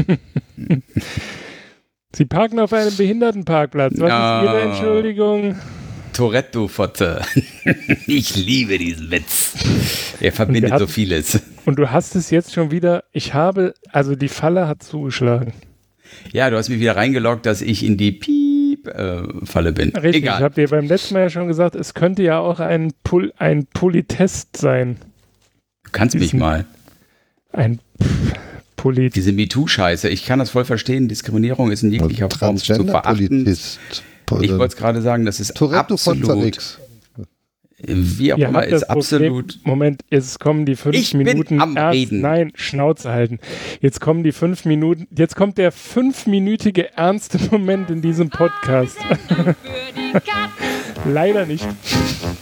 Sie 2.15 2.25
parken 2.27 2.61
auf 2.61 2.73
einem 2.73 2.95
Behindertenparkplatz. 2.97 3.95
Was 3.99 4.11
Ah. 4.11 4.43
ist 4.43 4.49
Ihre 4.49 4.61
Entschuldigung? 4.63 5.57
Tourette, 6.13 6.51
du 6.53 6.69
Fotze. 6.69 7.23
Ich 8.07 8.37
liebe 8.37 8.79
diesen 8.79 9.11
Witz. 9.11 9.55
Er 10.21 10.33
verbindet 10.33 10.71
hat- 10.73 10.79
so 10.81 10.87
vieles. 10.87 11.41
Und 11.65 11.79
du 11.79 11.91
hast 11.91 12.15
es 12.15 12.31
jetzt 12.31 12.53
schon 12.53 12.71
wieder. 12.71 13.05
Ich 13.13 13.35
habe, 13.35 13.75
also 13.91 14.15
die 14.15 14.29
Falle 14.29 14.69
hat 14.69 14.83
zugeschlagen. 14.83 15.53
Ja, 16.33 16.51
du 16.51 16.57
hast 16.57 16.69
mich 16.69 16.81
wieder 16.81 16.97
reingeloggt, 16.97 17.47
dass 17.47 17.63
ich 17.63 17.85
in 17.85 17.97
die 17.97 18.13
Piep-Falle 18.13 19.73
bin. 19.73 19.91
Richtig, 19.91 20.11
ich 20.11 20.17
Egal. 20.17 20.41
habe 20.41 20.55
dir 20.55 20.69
beim 20.69 20.87
letzten 20.87 21.15
Mal 21.15 21.21
ja 21.21 21.31
schon 21.31 21.49
gesagt, 21.49 21.75
es 21.75 21.95
könnte 21.95 22.23
ja 22.23 22.39
auch 22.39 22.61
ein, 22.61 22.93
Pol 23.03 23.33
ein 23.39 23.67
Politest 23.67 24.57
sein. 24.57 24.97
Du 25.85 25.91
kannst 25.93 26.17
mich 26.17 26.35
mal. 26.35 26.65
Ein 27.53 27.79
Polit. 28.77 29.17
Diese 29.17 29.33
MeToo-Scheiße. 29.33 30.09
Ich 30.09 30.27
kann 30.27 30.39
das 30.39 30.51
voll 30.51 30.65
verstehen. 30.65 31.09
Diskriminierung 31.09 31.71
ist 31.71 31.83
in 31.83 31.91
jeglicher 31.91 32.29
Form 32.29 32.57
zu 32.57 32.85
verachten. 32.85 33.47
Ich 33.47 33.79
wollte 34.51 34.65
es 34.65 34.77
gerade 34.77 35.01
sagen, 35.01 35.25
das 35.25 35.41
ist 35.41 35.55
Tourette 35.55 35.95
absolut. 35.95 36.79
Wie 37.79 38.33
auch 38.33 38.39
Ihr 38.39 38.49
immer, 38.49 38.65
ist 38.65 38.85
absolut. 38.85 39.49
Problem, 39.49 39.61
Moment, 39.65 40.03
jetzt 40.11 40.39
kommen 40.41 40.65
die 40.65 40.77
fünf 40.77 40.95
Ich 40.97 41.11
bin 41.13 41.25
Minuten. 41.25 41.61
am 41.61 41.77
ernst, 41.77 41.95
Reden. 41.97 42.21
Nein, 42.21 42.53
Schnauze 42.55 43.11
halten. 43.11 43.39
Jetzt 43.81 44.01
kommen 44.01 44.23
die 44.23 44.31
fünf 44.33 44.65
Minuten. 44.65 45.07
Jetzt 45.17 45.35
kommt 45.37 45.59
der 45.59 45.73
fünfminütige 45.73 46.97
ernste 46.97 47.39
Moment 47.51 47.91
in 47.91 48.01
diesem 48.03 48.31
Podcast. 48.31 48.97
Leider 51.07 51.45
nicht. 51.47 51.67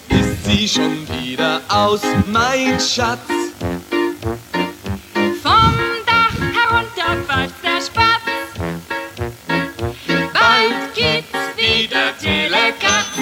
Ist 0.09 0.45
sie 0.45 0.69
schon 0.69 0.93
wieder 1.23 1.61
aus, 1.69 2.03
mein 2.31 2.79
Schatz? 2.79 3.21
Vom 5.43 5.75
Dach 6.07 6.39
herunter 6.39 7.17
quatscht 7.27 7.55
der 7.65 7.81
Spatz. 7.81 8.23
Bald 10.33 10.95
gibt's 10.95 11.57
wieder 11.57 12.13
Telekatz. 12.21 13.19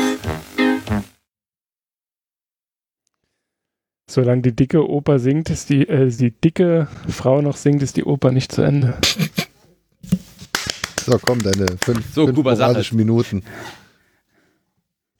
Solange 4.10 4.42
die 4.42 4.56
dicke 4.56 4.88
Oper 4.90 5.20
singt, 5.20 5.50
ist 5.50 5.70
die, 5.70 5.88
äh, 5.88 6.10
die 6.10 6.32
dicke 6.32 6.88
Frau 7.08 7.40
noch 7.42 7.56
singt, 7.56 7.80
ist 7.80 7.96
die 7.96 8.02
Oper 8.02 8.32
nicht 8.32 8.50
zu 8.50 8.62
Ende. 8.62 8.98
So, 11.06 11.16
komm, 11.22 11.40
deine 11.40 11.66
fünf, 11.80 12.12
So, 12.12 12.26
fünf 12.26 12.92
Minuten. 12.92 13.44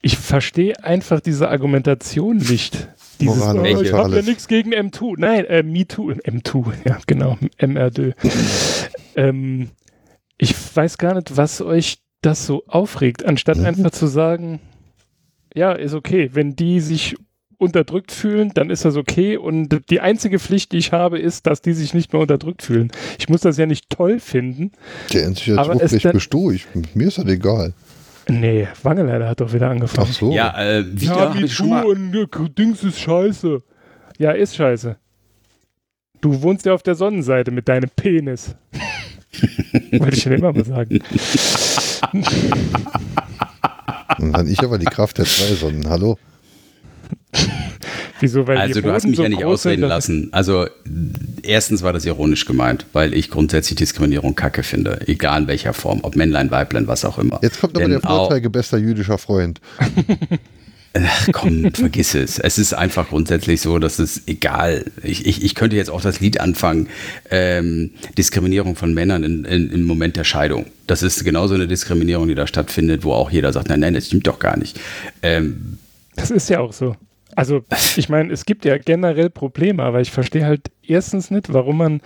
Ich 0.01 0.17
verstehe 0.17 0.83
einfach 0.83 1.21
diese 1.21 1.49
Argumentation 1.49 2.35
nicht. 2.35 2.89
Dieses, 3.21 3.37
Moral 3.37 3.59
oh, 3.77 3.81
ich 3.81 3.93
habe 3.93 4.15
ja 4.17 4.21
nichts 4.23 4.49
gegen 4.49 4.73
M2. 4.73 5.13
Nein, 5.17 5.45
äh, 5.45 5.63
MeToo. 5.63 6.11
M2, 6.11 6.73
ja, 6.85 6.97
genau. 7.07 7.37
MRD. 7.59 8.13
ähm, 9.15 9.69
ich 10.37 10.53
weiß 10.75 10.97
gar 10.97 11.13
nicht, 11.15 11.37
was 11.37 11.61
euch 11.61 11.99
das 12.21 12.45
so 12.45 12.65
aufregt, 12.67 13.23
anstatt 13.23 13.57
Mhm. 13.57 13.65
einfach 13.65 13.91
zu 13.91 14.07
sagen, 14.07 14.59
ja, 15.55 15.71
ist 15.71 15.93
okay. 15.93 16.31
Wenn 16.33 16.57
die 16.57 16.81
sich 16.81 17.15
unterdrückt 17.61 18.11
fühlen, 18.11 18.51
dann 18.53 18.69
ist 18.69 18.83
das 18.85 18.95
okay. 18.97 19.37
Und 19.37 19.89
die 19.89 19.99
einzige 19.99 20.39
Pflicht, 20.39 20.71
die 20.71 20.77
ich 20.77 20.91
habe, 20.91 21.19
ist, 21.19 21.45
dass 21.47 21.61
die 21.61 21.73
sich 21.73 21.93
nicht 21.93 22.11
mehr 22.11 22.21
unterdrückt 22.21 22.63
fühlen. 22.63 22.91
Ich 23.19 23.29
muss 23.29 23.41
das 23.41 23.57
ja 23.57 23.65
nicht 23.65 23.89
toll 23.89 24.19
finden. 24.19 24.71
Der 25.13 25.25
endlich 25.25 25.47
jetzt 25.47 26.11
bist 26.11 26.33
du. 26.33 26.51
Ich, 26.51 26.65
mir 26.95 27.07
ist 27.07 27.17
das 27.17 27.25
egal. 27.25 27.73
Nee, 28.27 28.67
Wangeleider 28.83 29.27
hat 29.27 29.41
doch 29.41 29.53
wieder 29.53 29.69
angefangen. 29.69 30.07
Ach 30.09 30.13
so. 30.13 30.31
Ja, 30.31 30.59
äh, 30.61 30.85
wieder 30.85 31.15
Ja, 31.15 31.35
ich 31.35 31.53
schon 31.53 31.69
mal. 31.69 31.85
und 31.85 32.15
äh, 32.15 32.27
Dings 32.57 32.83
ist 32.83 32.99
scheiße. 32.99 33.61
Ja, 34.17 34.31
ist 34.31 34.55
scheiße. 34.55 34.97
Du 36.21 36.41
wohnst 36.41 36.65
ja 36.65 36.73
auf 36.73 36.83
der 36.83 36.95
Sonnenseite 36.95 37.51
mit 37.51 37.67
deinem 37.67 37.89
Penis. 37.95 38.55
Wollte 39.91 40.15
ich 40.15 40.21
schon 40.23 40.33
immer 40.33 40.53
mal 40.53 40.65
sagen. 40.65 40.99
Und 44.19 44.33
dann 44.33 44.47
ich 44.47 44.59
aber 44.61 44.77
die 44.77 44.85
Kraft 44.85 45.17
der 45.17 45.25
zwei 45.25 45.55
Sonnen. 45.55 45.89
Hallo? 45.89 46.17
Wieso? 48.19 48.45
Weil 48.47 48.57
Also 48.57 48.81
du 48.81 48.91
hast 48.91 49.05
mich 49.07 49.15
so 49.15 49.23
ja 49.23 49.29
nicht 49.29 49.39
sind, 49.39 49.47
ausreden 49.47 49.81
dass- 49.81 49.89
lassen. 49.89 50.29
Also 50.31 50.67
erstens 51.43 51.81
war 51.81 51.91
das 51.93 52.05
ironisch 52.05 52.45
gemeint, 52.45 52.85
weil 52.93 53.13
ich 53.13 53.29
grundsätzlich 53.31 53.77
Diskriminierung 53.77 54.35
kacke 54.35 54.63
finde, 54.63 55.01
egal 55.07 55.43
in 55.43 55.47
welcher 55.47 55.73
Form, 55.73 55.99
ob 56.03 56.15
Männlein, 56.15 56.51
Weiblein, 56.51 56.87
was 56.87 57.03
auch 57.05 57.17
immer. 57.17 57.39
Jetzt 57.41 57.59
kommt 57.59 57.75
aber 57.75 57.83
Denn 57.83 57.91
der 57.91 58.01
Vorteil, 58.01 58.41
bester 58.49 58.77
jüdischer 58.77 59.17
Freund. 59.17 59.59
Ach, 60.93 61.27
komm, 61.31 61.71
vergiss 61.73 62.13
es. 62.15 62.37
Es 62.37 62.57
ist 62.57 62.73
einfach 62.73 63.07
grundsätzlich 63.09 63.61
so, 63.61 63.79
dass 63.79 63.97
es 63.97 64.27
egal. 64.27 64.85
Ich, 65.03 65.25
ich, 65.25 65.43
ich 65.43 65.55
könnte 65.55 65.77
jetzt 65.77 65.89
auch 65.89 66.01
das 66.01 66.19
Lied 66.19 66.41
anfangen. 66.41 66.89
Ähm, 67.29 67.91
Diskriminierung 68.17 68.75
von 68.75 68.93
Männern 68.93 69.23
in, 69.23 69.45
in, 69.45 69.71
im 69.71 69.83
Moment 69.85 70.17
der 70.17 70.25
Scheidung. 70.25 70.65
Das 70.87 71.01
ist 71.01 71.23
genauso 71.23 71.55
eine 71.55 71.67
Diskriminierung, 71.67 72.27
die 72.27 72.35
da 72.35 72.45
stattfindet, 72.45 73.03
wo 73.05 73.13
auch 73.13 73.31
jeder 73.31 73.53
sagt, 73.53 73.69
nein, 73.69 73.79
nein, 73.79 73.93
das 73.93 74.07
stimmt 74.07 74.27
doch 74.27 74.37
gar 74.39 74.57
nicht. 74.57 74.79
Ähm, 75.21 75.77
Das 76.17 76.29
ist 76.29 76.49
ja 76.49 76.59
auch 76.59 76.73
so. 76.73 76.95
Also, 77.35 77.61
ich 77.95 78.09
meine, 78.09 78.31
es 78.31 78.45
gibt 78.45 78.65
ja 78.65 78.77
generell 78.77 79.29
Probleme, 79.29 79.83
aber 79.83 80.01
ich 80.01 80.11
verstehe 80.11 80.45
halt 80.45 80.71
erstens 80.85 81.31
nicht, 81.31 81.51
warum 81.53 81.77
man 81.77 82.01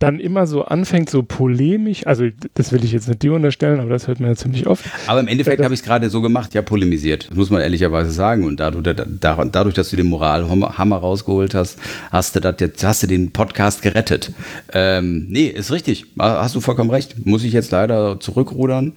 dann 0.00 0.20
immer 0.20 0.46
so 0.46 0.62
anfängt, 0.64 1.10
so 1.10 1.24
polemisch, 1.24 2.06
also 2.06 2.24
das 2.54 2.70
will 2.70 2.84
ich 2.84 2.92
jetzt 2.92 3.08
nicht 3.08 3.20
dir 3.20 3.32
unterstellen, 3.32 3.80
aber 3.80 3.90
das 3.90 4.06
hört 4.06 4.20
man 4.20 4.30
ja 4.30 4.36
ziemlich 4.36 4.68
oft. 4.68 4.84
Aber 5.08 5.18
im 5.18 5.26
Endeffekt 5.26 5.60
habe 5.60 5.74
ich 5.74 5.80
es 5.80 5.84
gerade 5.84 6.08
so 6.08 6.20
gemacht, 6.20 6.54
ja, 6.54 6.62
polemisiert. 6.62 7.26
Das 7.28 7.36
muss 7.36 7.50
man 7.50 7.62
ehrlicherweise 7.62 8.12
sagen. 8.12 8.44
Und 8.44 8.60
dadurch, 8.60 8.84
da- 8.84 9.44
dadurch 9.44 9.74
dass 9.74 9.90
du 9.90 9.96
den 9.96 10.06
Moralhammer 10.06 10.96
rausgeholt 10.98 11.52
hast, 11.54 11.80
hast 12.12 12.36
du, 12.36 12.40
das 12.40 12.54
jetzt, 12.60 12.84
hast 12.84 13.02
du 13.02 13.08
den 13.08 13.32
Podcast 13.32 13.82
gerettet. 13.82 14.30
Ähm, 14.72 15.26
nee, 15.30 15.46
ist 15.48 15.72
richtig. 15.72 16.06
Hast 16.16 16.54
du 16.54 16.60
vollkommen 16.60 16.90
recht. 16.90 17.26
Muss 17.26 17.42
ich 17.42 17.52
jetzt 17.52 17.72
leider 17.72 18.20
zurückrudern. 18.20 18.92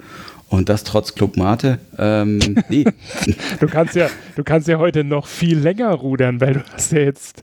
Und 0.52 0.68
das 0.68 0.84
trotz 0.84 1.16
Club 1.16 1.38
Mate. 1.38 1.80
Ähm, 1.98 2.40
nee. 2.70 2.84
Du 3.62 3.68
kannst 3.68 3.96
ja, 3.96 4.10
du 4.36 4.44
kannst 4.44 4.68
ja 4.68 4.80
heute 4.80 5.06
noch 5.06 5.26
viel 5.26 5.58
länger 5.58 5.92
rudern, 5.94 6.42
weil 6.42 6.56
du 6.56 6.64
hast 6.74 6.92
ja 6.92 7.00
jetzt 7.00 7.42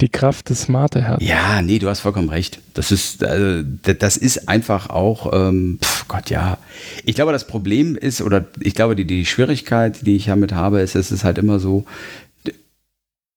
die 0.00 0.08
Kraft 0.08 0.50
des 0.50 0.66
Mate-Herzens. 0.66 1.26
ja, 1.28 1.62
nee, 1.62 1.78
du 1.78 1.88
hast 1.88 2.00
vollkommen 2.00 2.28
recht. 2.28 2.58
Das 2.74 2.90
ist, 2.90 3.22
d- 3.22 3.94
das 3.96 4.16
ist 4.16 4.48
einfach 4.48 4.90
auch, 4.90 5.32
ähm, 5.32 5.78
pf, 5.80 6.08
Gott, 6.08 6.30
ja. 6.30 6.58
Ich 7.04 7.14
glaube, 7.14 7.30
das 7.30 7.46
Problem 7.46 7.94
ist, 7.96 8.20
oder 8.22 8.44
ich 8.60 8.74
glaube, 8.74 8.96
die, 8.96 9.04
die 9.04 9.24
Schwierigkeit, 9.24 10.04
die 10.04 10.16
ich 10.16 10.24
damit 10.26 10.52
habe, 10.52 10.80
ist, 10.80 10.96
es 10.96 11.12
ist 11.12 11.22
halt 11.22 11.38
immer 11.38 11.60
so, 11.60 11.84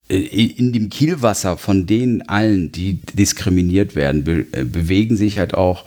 äh, 0.09 0.16
in 0.17 0.74
dem 0.74 0.90
Kielwasser 0.90 1.58
von 1.58 1.85
denen 1.85 2.24
allen, 2.24 2.72
die 2.72 2.95
diskriminiert 3.14 3.95
werden, 3.95 4.24
be 4.24 4.48
äh, 4.51 4.64
bewegen 4.64 5.16
sich 5.16 5.38
halt 5.38 5.53
auch 5.53 5.85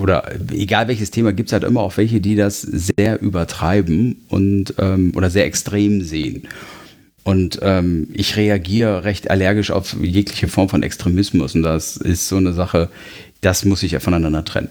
oder 0.00 0.30
egal 0.52 0.88
welches 0.88 1.10
Thema, 1.10 1.32
gibt 1.32 1.48
es 1.48 1.52
halt 1.52 1.64
immer 1.64 1.80
auch 1.80 1.96
welche, 1.96 2.20
die 2.20 2.36
das 2.36 2.62
sehr 2.62 3.20
übertreiben 3.20 4.24
und 4.28 4.74
ähm, 4.78 5.12
oder 5.16 5.30
sehr 5.30 5.46
extrem 5.46 6.02
sehen. 6.02 6.48
Und 7.26 7.58
ähm, 7.62 8.08
ich 8.12 8.36
reagiere 8.36 9.02
recht 9.02 9.30
allergisch 9.30 9.72
auf 9.72 9.96
jegliche 10.00 10.46
Form 10.46 10.68
von 10.68 10.84
Extremismus. 10.84 11.56
Und 11.56 11.64
das 11.64 11.96
ist 11.96 12.28
so 12.28 12.36
eine 12.36 12.52
Sache, 12.52 12.88
das 13.40 13.64
muss 13.64 13.82
ich 13.82 13.92
ja 13.92 14.00
voneinander 14.00 14.44
trennen. 14.44 14.68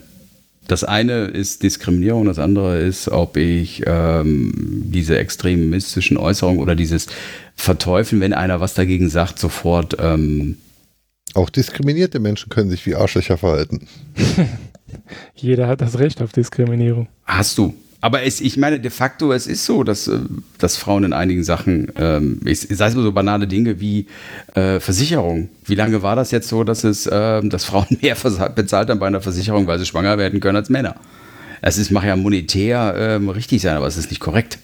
Das 0.68 0.86
eine 0.86 1.26
ist 1.26 1.64
Diskriminierung, 1.64 2.26
das 2.26 2.40
andere 2.40 2.80
ist, 2.80 3.10
ob 3.10 3.36
ich 3.36 3.84
ähm, 3.86 4.54
diese 4.86 5.18
extremistischen 5.18 6.16
Äußerungen 6.18 6.62
oder 6.62 6.76
dieses 6.76 7.08
Verteufeln, 7.56 8.22
wenn 8.22 8.34
einer 8.34 8.62
was 8.62 8.74
dagegen 8.74 9.10
sagt, 9.10 9.38
sofort. 9.38 9.98
Ähm, 10.00 10.58
Auch 11.34 11.50
diskriminierte 11.50 12.20
Menschen 12.20 12.50
können 12.50 12.70
sich 12.70 12.86
wie 12.86 12.96
Arschlöcher 12.96 13.38
verhalten. 13.38 13.86
Jeder 15.34 15.68
hat 15.68 15.82
das 15.82 16.00
Recht 16.00 16.22
auf 16.22 16.32
Diskriminierung. 16.32 17.08
Hast 17.24 17.58
du. 17.58 17.74
Aber 18.02 18.22
es, 18.22 18.40
ich 18.40 18.56
meine, 18.58 18.80
de 18.80 18.92
facto, 18.92 19.34
es 19.34 19.48
ist 19.48 19.66
so, 19.66 19.84
dass, 19.84 20.08
äh, 20.08 20.20
dass 20.60 20.78
Frauen 20.78 21.06
in 21.06 21.14
einigen 21.14 21.44
Sachen, 21.44 21.92
ähm, 21.96 22.40
ich, 22.46 22.60
sei 22.60 22.86
es 22.88 22.94
nur 22.94 23.04
so 23.04 23.12
banale 23.12 23.48
Dinge 23.48 23.80
wie 23.80 24.06
äh, 24.54 24.80
Versicherung. 24.80 25.50
Wie 25.66 25.74
lange 25.74 26.04
war 26.04 26.16
das 26.16 26.30
jetzt 26.30 26.48
so, 26.48 26.64
dass 26.64 26.84
es, 26.84 27.08
äh, 27.08 27.42
dass 27.48 27.66
Frauen 27.66 27.88
mehr 28.02 28.16
bezahlt 28.54 28.90
haben 28.90 29.00
bei 29.00 29.08
einer 29.08 29.22
Versicherung, 29.22 29.66
weil 29.66 29.80
sie 29.80 29.88
schwanger 29.88 30.20
werden 30.20 30.40
können 30.40 30.56
als 30.56 30.70
Männer? 30.70 30.96
Es 31.62 31.80
ist, 31.80 31.90
mag 31.90 32.04
ja 32.04 32.16
monetär 32.16 32.94
ähm, 32.96 33.30
richtig 33.30 33.64
sein, 33.64 33.76
aber 33.76 33.88
es 33.88 33.98
ist 33.98 34.12
nicht 34.12 34.20
korrekt. 34.20 34.60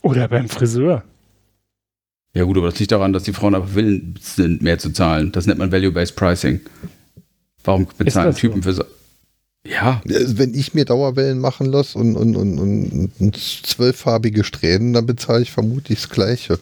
Oder 0.00 0.28
beim 0.28 0.48
Friseur. 0.48 1.04
Ja 2.32 2.44
gut, 2.44 2.56
aber 2.56 2.70
das 2.70 2.78
liegt 2.78 2.92
daran, 2.92 3.12
dass 3.12 3.24
die 3.24 3.32
Frauen 3.34 3.54
aber 3.54 3.74
willen 3.74 4.14
sind, 4.22 4.62
mehr 4.62 4.78
zu 4.78 4.90
zahlen. 4.90 5.32
Das 5.32 5.46
nennt 5.46 5.58
man 5.58 5.70
Value-Based 5.70 6.16
Pricing. 6.16 6.60
Warum 7.64 7.86
bezahlen 7.98 8.34
Typen 8.34 8.62
so? 8.62 8.70
für 8.70 8.72
so? 8.72 8.84
Ja. 9.66 10.00
Also 10.08 10.38
wenn 10.38 10.54
ich 10.54 10.72
mir 10.72 10.84
Dauerwellen 10.86 11.38
machen 11.38 11.66
lasse 11.66 11.98
und, 11.98 12.16
und, 12.16 12.34
und, 12.34 12.58
und, 12.58 13.12
und 13.18 13.36
zwölffarbige 13.36 14.42
Strähnen, 14.42 14.94
dann 14.94 15.06
bezahle 15.06 15.42
ich 15.42 15.50
vermutlich 15.52 16.00
das 16.00 16.08
Gleiche. 16.08 16.58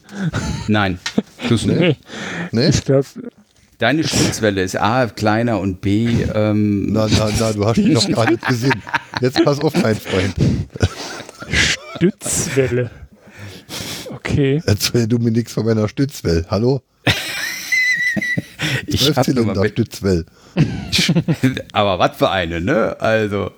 Nein, 0.67 0.99
tust 1.47 1.65
du 1.65 1.73
nicht. 1.73 1.99
Nee? 2.51 2.67
Ich 2.67 2.83
glaube, 2.83 3.05
Deine 3.79 4.05
Stützwelle 4.05 4.61
ist 4.61 4.75
A 4.75 5.07
kleiner 5.07 5.61
und 5.61 5.79
B. 5.79 6.07
Ähm, 6.35 6.91
Na, 6.91 7.07
na, 7.09 7.29
na, 7.39 7.53
du 7.53 7.65
hast 7.65 7.77
mich 7.77 7.93
noch 7.93 8.09
gar 8.11 8.29
nicht 8.29 8.45
gesehen. 8.45 8.83
Jetzt 9.21 9.41
pass 9.45 9.57
auf, 9.59 9.73
mein 9.81 9.95
Freund. 9.95 10.35
Stützwelle. 11.49 12.91
Okay. 14.11 14.61
Erzähl 14.65 15.07
du 15.07 15.17
mir 15.17 15.31
nichts 15.31 15.53
von 15.53 15.65
meiner 15.65 15.87
Stützwelle. 15.87 16.45
Hallo? 16.49 16.81
ich 18.85 19.01
12 19.01 19.15
hab 19.15 19.25
Zylinder 19.25 19.65
Stützwelle. 19.69 20.25
aber 21.73 21.99
was 21.99 22.17
für 22.17 22.29
eine, 22.29 22.61
ne? 22.61 22.99
Also. 22.99 23.51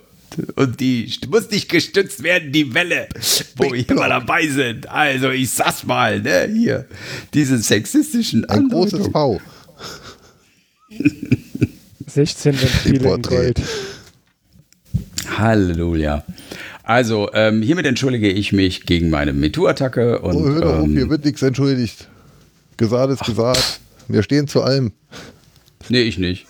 Und 0.56 0.80
die 0.80 1.12
muss 1.28 1.50
nicht 1.50 1.68
gestützt 1.68 2.22
werden, 2.22 2.52
die 2.52 2.72
Welle, 2.72 3.08
wo 3.56 3.70
wir 3.70 3.86
immer 3.88 4.08
dabei 4.08 4.46
sind. 4.46 4.88
Also, 4.88 5.30
ich 5.30 5.50
sag's 5.50 5.84
mal, 5.84 6.20
ne? 6.20 6.48
Hier. 6.50 6.86
Diese 7.34 7.58
sexistischen 7.58 8.46
Ein 8.46 8.68
großes. 8.68 9.08
V. 9.08 9.40
16 12.06 12.54
Ventile 12.60 13.14
in. 13.14 13.22
Gold. 13.22 13.60
Halleluja. 15.38 16.24
Also, 16.82 17.30
ähm, 17.32 17.62
hiermit 17.62 17.86
entschuldige 17.86 18.28
ich 18.28 18.52
mich 18.52 18.86
gegen 18.86 19.08
meine 19.10 19.32
MeToo-Attacke 19.32 20.20
und. 20.20 20.34
Oh, 20.34 20.44
hör 20.46 20.60
doch 20.60 20.78
auf, 20.78 20.84
ähm, 20.84 20.96
hier 20.96 21.08
wird 21.08 21.24
nichts 21.24 21.42
entschuldigt. 21.42 22.08
Gesagt 22.76 23.12
ist 23.12 23.24
gesagt. 23.24 23.80
Wir 24.08 24.22
stehen 24.22 24.48
zu 24.48 24.62
allem. 24.62 24.92
nee, 25.88 26.02
ich 26.02 26.18
nicht. 26.18 26.46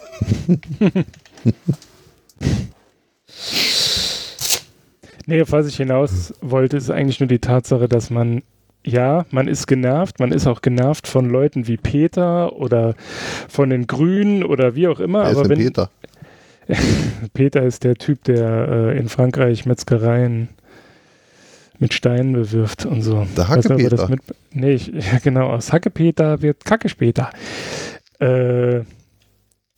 Nee, 5.27 5.43
auf 5.43 5.53
was 5.53 5.67
ich 5.67 5.77
hinaus 5.77 6.35
wollte, 6.41 6.77
ist 6.77 6.91
eigentlich 6.91 7.21
nur 7.21 7.29
die 7.29 7.39
Tatsache, 7.39 7.89
dass 7.89 8.11
man, 8.11 8.43
ja, 8.85 9.25
man 9.31 9.47
ist 9.49 9.67
genervt, 9.67 10.19
man 10.19 10.33
ist 10.33 10.47
auch 10.47 10.63
genervt 10.63 11.07
von 11.07 11.31
Leuten 11.31 11.69
wie 11.69 11.77
Peter 11.77 12.55
oder 12.55 12.95
von 13.49 13.71
den 13.71 13.87
Grünen 13.87 14.43
oder 14.43 14.75
wie 14.75 14.89
auch 14.89 15.01
immer. 15.01 15.23
Wer 15.23 15.31
ist 15.31 15.37
aber 15.39 15.49
denn 15.49 15.59
wenn, 15.59 15.67
Peter? 15.67 15.91
Peter 17.35 17.63
ist 17.63 17.85
der 17.85 17.95
Typ, 17.95 18.25
der 18.25 18.69
äh, 18.69 18.99
in 18.99 19.09
Frankreich 19.09 19.65
Metzgereien 19.65 20.49
mit 21.79 21.95
Steinen 21.95 22.33
bewirft 22.33 22.87
und 22.87 23.03
so. 23.03 23.27
Der 23.37 23.49
Weißt 23.49 23.71
du, 23.71 23.75
ihr 23.75 23.85
Hackepeter. 23.85 23.97
das 23.97 24.09
mit, 24.09 24.21
nee, 24.53 24.73
ich, 24.73 24.89
ja, 24.89 25.19
genau, 25.23 25.51
aus 25.51 25.73
Hackepeter 25.73 26.43
wird 26.43 26.65
Kacke 26.65 26.89
später. 26.89 27.31
Äh, 28.21 28.83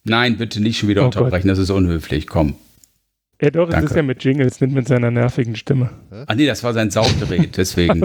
Nein, 0.04 0.36
bitte 0.36 0.60
nicht 0.62 0.78
schon 0.78 0.88
wieder 0.88 1.02
Oh 1.02 1.06
unterbrechen, 1.06 1.48
das 1.48 1.58
ist 1.58 1.70
unhöflich. 1.70 2.26
Komm. 2.26 2.54
ja 3.40 3.50
doch, 3.50 3.68
es 3.68 3.74
Danke. 3.74 3.90
ist 3.90 3.96
ja 3.96 4.02
mit 4.02 4.22
Jingles, 4.22 4.60
nicht 4.60 4.74
mit 4.74 4.86
seiner 4.86 5.10
nervigen 5.10 5.56
Stimme. 5.56 5.90
Ah, 6.26 6.34
nee, 6.34 6.46
das 6.46 6.62
war 6.62 6.72
sein 6.74 6.90
Sauggerät, 6.90 7.56
deswegen. 7.56 8.02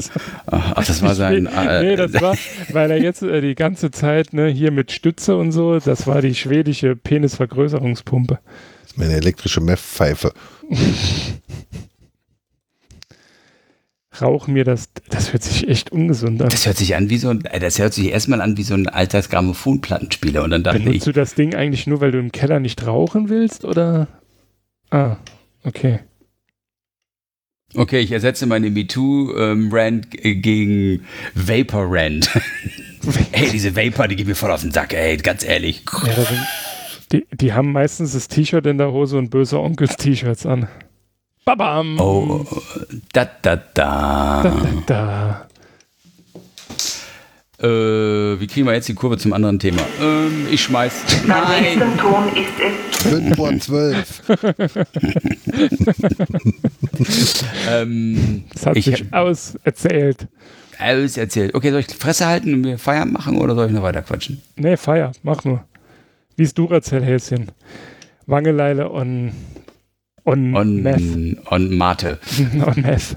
Ach, 0.48 0.74
das 0.86 1.02
war 1.02 1.14
sein. 1.16 1.46
Äh, 1.46 1.84
nee, 1.84 1.96
das 1.98 2.14
war, 2.22 2.36
weil 2.72 2.92
er 2.92 3.02
jetzt 3.02 3.22
äh, 3.22 3.42
die 3.42 3.56
ganze 3.56 3.92
Zeit 3.92 4.34
ne, 4.34 4.48
hier 4.48 4.72
mit 4.72 4.92
Stütze 4.92 5.36
und 5.36 5.52
so, 5.52 5.80
das 5.80 6.08
war 6.08 6.22
die 6.22 6.36
schwedische 6.36 6.96
Penisvergrößerungspumpe. 6.96 8.40
Das 8.82 8.92
ist 8.92 8.98
meine 8.98 9.14
elektrische 9.14 9.60
Meth-Pfeife. 9.62 10.32
Rauch 14.22 14.48
mir 14.48 14.64
das, 14.64 14.90
das 15.10 15.34
hört 15.34 15.44
sich 15.44 15.68
echt 15.68 15.92
ungesund 15.92 16.42
an. 16.42 16.50
Das 16.50 16.66
hört 16.66 16.78
sich 16.78 16.96
an 16.96 17.10
wie 17.10 17.18
so 17.18 17.30
ein, 17.30 17.46
äh, 17.46 17.60
das 17.60 17.80
hört 17.80 17.94
sich 17.94 18.10
erstmal 18.10 18.42
an 18.42 18.58
wie 18.58 18.64
so 18.64 18.74
ein 18.74 18.88
alter 18.88 19.22
Grammophonplattenspieler 19.22 20.44
und 20.44 20.52
dann 20.52 20.64
dachte 20.64 20.80
Benutzt 20.80 20.98
ich, 20.98 21.04
du 21.04 21.12
das 21.12 21.36
Ding 21.36 21.56
eigentlich 21.56 21.88
nur, 21.88 22.02
weil 22.02 22.12
du 22.12 22.20
im 22.20 22.32
Keller 22.32 22.60
nicht 22.60 22.86
rauchen 22.86 23.30
willst 23.30 23.66
oder? 23.66 24.08
Ah, 24.92 25.18
okay. 25.64 26.00
okay, 27.76 28.00
ich 28.00 28.12
ersetze 28.12 28.46
meine 28.46 28.70
MeToo-Rant 28.70 30.12
gegen 30.12 31.02
Vapor-Rant. 31.36 32.30
Ey, 33.32 33.50
diese 33.52 33.76
Vapor, 33.76 34.08
die 34.08 34.16
geht 34.16 34.28
mir 34.28 34.36
voll 34.36 34.52
auf 34.52 34.62
den 34.62 34.72
Sack, 34.72 34.94
ey, 34.94 35.16
ganz 35.18 35.46
ehrlich. 35.46 35.84
Ja, 36.06 36.14
sind, 36.14 36.48
die, 37.12 37.26
die 37.32 37.54
haben 37.54 37.72
meistens 37.72 38.14
das 38.14 38.28
T-Shirt 38.28 38.66
in 38.66 38.78
der 38.78 38.92
Hose 38.92 39.18
und 39.18 39.30
böse 39.30 39.60
Onkels-T-Shirts 39.60 40.46
an. 40.46 40.68
Babam! 41.46 42.00
Oh, 42.00 42.46
da, 43.14 43.26
da, 43.42 43.56
da. 43.56 44.44
Da, 44.44 44.44
da, 44.44 44.68
da. 44.86 45.46
Äh, 47.62 48.40
wie 48.40 48.48
kriegen 48.48 48.68
wir 48.68 48.74
jetzt 48.74 48.88
die 48.88 48.94
Kurve 48.94 49.18
zum 49.18 49.34
anderen 49.34 49.60
Thema? 49.60 49.82
Ähm, 50.02 50.48
ich 50.50 50.62
schmeiß. 50.64 50.94
Nein. 51.28 51.62
nächsten 51.64 51.98
Ton 51.98 52.30
ist 52.30 52.60
es 53.06 53.12
5 53.12 53.36
vor 53.36 53.58
12. 53.60 54.22
Ähm, 57.70 58.44
Das 58.54 58.66
hat 58.66 58.78
ich 58.78 58.86
sich 58.86 59.14
auserzählt. 59.14 60.28
alles 60.78 61.18
erzählt. 61.18 61.54
Okay, 61.56 61.72
soll 61.72 61.82
ich 61.82 61.88
Fresse 61.88 62.28
halten 62.28 62.54
und 62.54 62.64
wir 62.64 62.78
Feierabend 62.78 63.14
machen 63.14 63.38
oder 63.38 63.56
soll 63.56 63.68
ich 63.68 63.74
noch 63.74 63.84
weiter 63.84 64.04
quatschen? 64.04 64.42
Nee, 64.56 64.78
Feier, 64.78 65.12
mach 65.24 65.44
nur. 65.44 65.64
Wie 66.38 66.44
ist 66.44 66.58
Duracell-Häschen? 66.58 67.52
Wangeleile 68.26 68.88
und, 68.90 69.34
und, 70.24 70.56
Und, 70.56 70.84
Meth. 70.84 71.38
und 71.50 71.72
Mate. 71.78 72.20
und 72.66 72.78
Meth. 72.78 73.16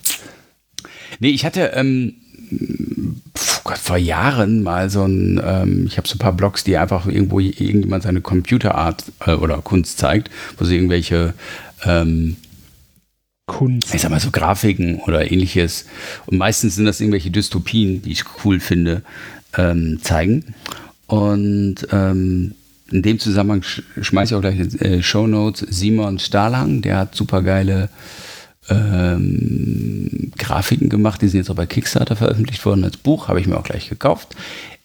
Nee, 1.21 1.31
ich 1.31 1.45
hatte 1.45 1.73
ähm, 1.75 2.15
pf, 3.37 3.65
Gott, 3.65 3.79
vor 3.79 3.97
Jahren 3.97 4.63
mal 4.63 4.91
so 4.91 5.05
ein, 5.05 5.41
ähm, 5.45 5.87
ich 5.87 5.97
habe 5.99 6.09
so 6.09 6.17
ein 6.17 6.19
paar 6.19 6.33
Blogs, 6.33 6.65
die 6.65 6.77
einfach 6.77 7.07
irgendwo 7.07 7.39
irgendjemand 7.41 8.03
seine 8.03 8.21
Computerart 8.21 9.05
äh, 9.27 9.33
oder 9.33 9.59
Kunst 9.59 9.99
zeigt, 9.99 10.31
wo 10.59 10.65
sie 10.65 10.77
irgendwelche, 10.77 11.35
ähm, 11.85 12.37
Kunst. 13.47 13.95
ich 13.95 14.01
sag 14.01 14.11
mal 14.11 14.21
so 14.21 14.31
Grafiken 14.31 15.01
oder 15.01 15.31
ähnliches, 15.31 15.87
und 16.27 16.39
meistens 16.39 16.77
sind 16.77 16.85
das 16.87 17.01
irgendwelche 17.01 17.31
Dystopien, 17.31 18.03
die 18.03 18.13
ich 18.13 18.25
cool 18.45 18.61
finde, 18.61 19.03
ähm, 19.57 19.99
zeigen. 20.03 20.55
Und 21.07 21.77
ähm, 21.91 22.55
in 22.93 23.03
dem 23.03 23.19
Zusammenhang 23.19 23.63
sch 23.63 23.83
schmeiße 24.01 24.35
ich 24.35 24.37
auch 24.37 24.41
gleich 24.41 24.81
äh, 24.81 25.03
Show 25.03 25.27
Notes. 25.27 25.67
Simon 25.71 26.19
Stahlhang, 26.19 26.83
der 26.83 26.99
hat 26.99 27.15
super 27.15 27.43
geile 27.43 27.89
ähm, 28.69 30.33
Grafiken 30.39 30.89
gemacht, 30.89 31.23
die 31.23 31.29
sind 31.29 31.39
jetzt 31.39 31.51
auch 31.51 31.57
bei 31.57 31.67
Kickstarter 31.67 32.17
veröffentlicht 32.17 32.65
worden 32.65 32.85
als 32.85 32.97
Buch, 32.97 33.29
habe 33.29 33.41
ich 33.41 33.47
mir 33.47 33.57
auch 33.57 33.65
gleich 33.65 33.89
gekauft. 33.89 34.37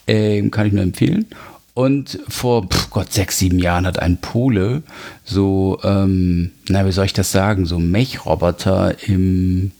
Ähm, 0.07 0.51
kann 0.51 0.67
ich 0.67 0.73
nur 0.73 0.83
empfehlen. 0.83 1.25
Und 1.73 2.19
vor 2.27 2.67
pf, 2.67 2.89
Gott, 2.89 3.13
sechs, 3.13 3.37
sieben 3.37 3.59
Jahren 3.59 3.85
hat 3.85 3.99
ein 3.99 4.17
Pole 4.17 4.81
so, 5.23 5.79
ähm, 5.83 6.51
na, 6.69 6.85
wie 6.87 6.91
soll 6.91 7.05
ich 7.05 7.13
das 7.13 7.31
sagen, 7.31 7.67
so 7.67 7.77
Mech-Roboter 7.77 8.95
im, 9.07 9.71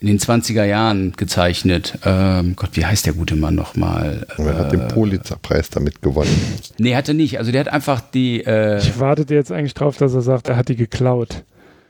in 0.00 0.06
den 0.06 0.18
20er 0.18 0.64
Jahren 0.64 1.12
gezeichnet. 1.12 1.98
Ähm, 2.04 2.56
Gott, 2.56 2.70
wie 2.72 2.86
heißt 2.86 3.04
der 3.04 3.12
gute 3.12 3.36
Mann 3.36 3.54
nochmal? 3.54 4.26
Er 4.38 4.58
hat 4.58 4.72
den 4.72 4.88
Pulitzer-Preis 4.88 5.68
damit 5.68 6.00
gewonnen. 6.00 6.34
Nee, 6.78 6.96
hatte 6.96 7.12
nicht. 7.12 7.38
Also 7.38 7.52
der 7.52 7.60
hat 7.60 7.68
einfach 7.68 8.00
die, 8.00 8.42
äh, 8.44 8.78
Ich 8.78 8.98
wartete 8.98 9.34
jetzt 9.34 9.52
eigentlich 9.52 9.74
drauf, 9.74 9.98
dass 9.98 10.14
er 10.14 10.22
sagt, 10.22 10.48
er 10.48 10.56
hat 10.56 10.68
die 10.70 10.76
geklaut. 10.76 11.42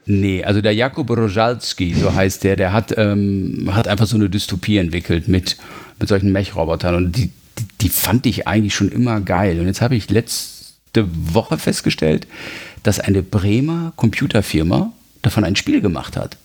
Nee, 0.07 0.43
also 0.43 0.61
der 0.61 0.75
Jakub 0.75 1.09
Rojalski, 1.09 1.95
so 1.95 2.13
heißt 2.13 2.43
der, 2.43 2.57
der 2.57 2.73
hat, 2.73 2.93
ähm, 2.99 3.71
hat 3.73 3.87
einfach 3.87 4.07
so 4.07 4.17
eine 4.17 4.29
Dystopie 4.29 4.79
entwickelt 4.79 5.29
mit, 5.29 5.57
mit 6.01 6.09
solchen 6.09 6.33
Mech-Robotern 6.33 6.97
und 6.97 7.17
die, 7.17 7.31
die, 7.59 7.65
die 7.83 7.89
fand 7.91 8.27
ich 8.27 8.49
eigentlich 8.49 8.75
schon 8.75 8.91
immer 8.91 9.21
geil. 9.21 9.61
Und 9.61 9.67
jetzt 9.67 9.83
habe 9.83 9.95
ich 9.95 10.11
letzte 10.11 11.07
Woche 11.13 11.59
festgestellt, 11.59 12.27
dass 12.83 12.99
eine 12.99 13.23
Bremer 13.23 13.93
Computerfirma 13.95 14.93
davon 15.23 15.45
ein 15.45 15.55
Spiel 15.55 15.81
gemacht 15.81 16.17
hat, 16.17 16.37